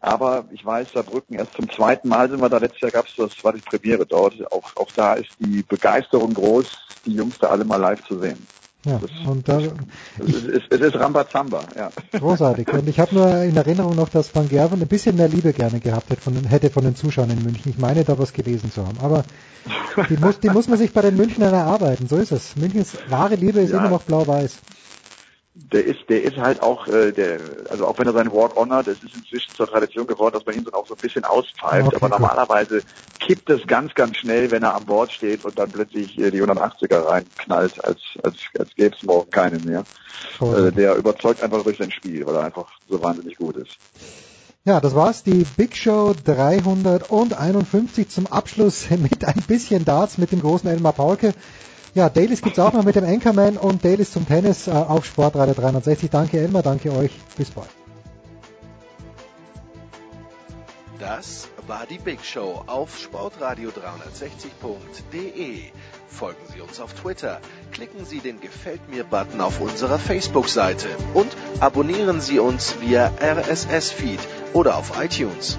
Aber 0.00 0.46
ich 0.50 0.64
weiß, 0.66 0.88
Saarbrücken 0.92 1.38
erst 1.38 1.54
zum 1.54 1.70
zweiten 1.70 2.08
Mal 2.08 2.28
sind 2.28 2.40
wir 2.40 2.48
da. 2.48 2.58
Letztes 2.58 2.80
Jahr 2.80 2.90
gab 2.90 3.06
es 3.06 3.14
das, 3.16 3.44
war 3.44 3.52
die 3.52 3.60
Premiere 3.60 4.04
dort. 4.04 4.34
Auch, 4.50 4.74
auch 4.76 4.90
da 4.96 5.14
ist 5.14 5.30
die 5.38 5.62
Begeisterung 5.62 6.34
groß, 6.34 6.66
die 7.06 7.14
Jungs 7.14 7.38
da 7.38 7.48
alle 7.48 7.64
mal 7.64 7.76
live 7.76 8.02
zu 8.04 8.18
sehen. 8.18 8.44
Ja, 8.84 8.98
das, 8.98 9.10
und 9.28 9.48
da, 9.48 9.60
es, 10.18 10.44
ist, 10.44 10.64
es 10.70 10.80
ist 10.80 10.96
Rambazamba, 10.96 11.60
ja. 11.76 11.90
Großartig. 12.18 12.68
Und 12.72 12.88
ich 12.88 12.98
habe 12.98 13.14
nur 13.14 13.42
in 13.42 13.56
Erinnerung 13.56 13.94
noch, 13.94 14.08
dass 14.08 14.34
Van 14.34 14.48
Gerven 14.48 14.82
ein 14.82 14.88
bisschen 14.88 15.16
mehr 15.16 15.28
Liebe 15.28 15.52
gerne 15.52 15.78
gehabt 15.78 16.10
hätte 16.10 16.20
von, 16.20 16.34
hätte 16.44 16.68
von 16.68 16.82
den 16.82 16.96
Zuschauern 16.96 17.30
in 17.30 17.44
München. 17.44 17.70
Ich 17.70 17.78
meine, 17.78 18.02
da 18.02 18.18
was 18.18 18.32
gelesen 18.32 18.72
zu 18.72 18.84
haben. 18.84 18.98
Aber 19.00 19.22
die 20.10 20.16
muss, 20.16 20.40
die 20.40 20.50
muss 20.50 20.66
man 20.66 20.78
sich 20.78 20.92
bei 20.92 21.02
den 21.02 21.16
Münchnern 21.16 21.54
erarbeiten. 21.54 22.08
So 22.08 22.16
ist 22.16 22.32
es. 22.32 22.56
Münchens 22.56 22.96
wahre 23.08 23.36
Liebe 23.36 23.60
ist 23.60 23.70
ja. 23.70 23.78
immer 23.78 23.88
noch 23.88 24.02
blau-weiß 24.02 24.58
der 25.54 25.84
ist, 25.84 26.08
der 26.08 26.22
ist 26.22 26.38
halt 26.38 26.62
auch, 26.62 26.86
äh, 26.88 27.12
der, 27.12 27.40
also 27.68 27.86
auch 27.86 27.98
wenn 27.98 28.06
er 28.06 28.14
seinen 28.14 28.32
Walk 28.32 28.56
on 28.56 28.72
hat, 28.72 28.88
es 28.88 29.02
ist 29.02 29.14
inzwischen 29.14 29.54
zur 29.54 29.66
Tradition 29.66 30.06
geworden, 30.06 30.32
dass 30.34 30.46
man 30.46 30.54
ihn 30.54 30.64
so 30.64 30.72
auch 30.72 30.86
so 30.86 30.94
ein 30.94 31.00
bisschen 31.00 31.24
auspfeift, 31.24 31.88
okay, 31.88 31.96
aber 31.96 32.08
normalerweise 32.08 32.84
kippt 33.20 33.50
es 33.50 33.66
ganz, 33.66 33.94
ganz 33.94 34.16
schnell, 34.16 34.50
wenn 34.50 34.62
er 34.62 34.74
an 34.74 34.86
Bord 34.86 35.12
steht 35.12 35.44
und 35.44 35.58
dann 35.58 35.70
plötzlich 35.70 36.18
äh, 36.18 36.30
die 36.30 36.42
180er 36.42 37.04
reinknallt, 37.04 37.84
als, 37.84 38.00
als, 38.22 38.36
als 38.58 38.74
gäbe 38.74 38.96
es 38.96 39.02
morgen 39.02 39.30
keinen 39.30 39.64
mehr. 39.64 39.84
Äh, 40.40 40.72
der 40.72 40.96
überzeugt 40.96 41.42
einfach 41.42 41.62
durch 41.64 41.76
sein 41.76 41.90
Spiel, 41.90 42.24
weil 42.26 42.36
er 42.36 42.44
einfach 42.44 42.70
so 42.88 43.02
wahnsinnig 43.02 43.36
gut 43.36 43.56
ist. 43.56 43.76
Ja, 44.64 44.80
das 44.80 44.94
war's, 44.94 45.22
die 45.24 45.44
Big 45.56 45.76
Show 45.76 46.14
351 46.24 48.08
zum 48.08 48.26
Abschluss 48.26 48.88
mit 48.96 49.24
ein 49.24 49.42
bisschen 49.46 49.84
Darts 49.84 50.16
mit 50.16 50.32
dem 50.32 50.40
großen 50.40 50.70
Elmar 50.70 50.94
Paulke. 50.94 51.34
Ja, 51.94 52.08
Dailies 52.08 52.40
gibt's 52.40 52.58
auch 52.58 52.72
noch 52.72 52.84
mit 52.84 52.96
dem 52.96 53.04
Anchorman 53.04 53.58
und 53.58 53.84
Dailies 53.84 54.12
zum 54.12 54.26
Tennis 54.26 54.66
äh, 54.66 54.70
auf 54.70 55.04
Sportradio 55.04 55.52
360. 55.54 56.08
Danke 56.10 56.38
Elmar, 56.38 56.62
danke 56.62 56.90
euch. 56.92 57.12
Bis 57.36 57.50
bald. 57.50 57.68
Das 60.98 61.48
war 61.66 61.84
die 61.86 61.98
Big 61.98 62.24
Show 62.24 62.62
auf 62.66 62.96
sportradio360.de. 62.96 65.64
Folgen 66.08 66.40
Sie 66.54 66.60
uns 66.60 66.80
auf 66.80 66.94
Twitter, 66.94 67.40
klicken 67.72 68.06
Sie 68.06 68.20
den 68.20 68.40
Gefällt 68.40 68.88
mir-Button 68.88 69.40
auf 69.40 69.60
unserer 69.60 69.98
Facebook-Seite 69.98 70.86
und 71.14 71.36
abonnieren 71.60 72.20
Sie 72.20 72.38
uns 72.38 72.76
via 72.80 73.10
RSS-Feed 73.20 74.20
oder 74.52 74.76
auf 74.76 75.02
iTunes. 75.02 75.58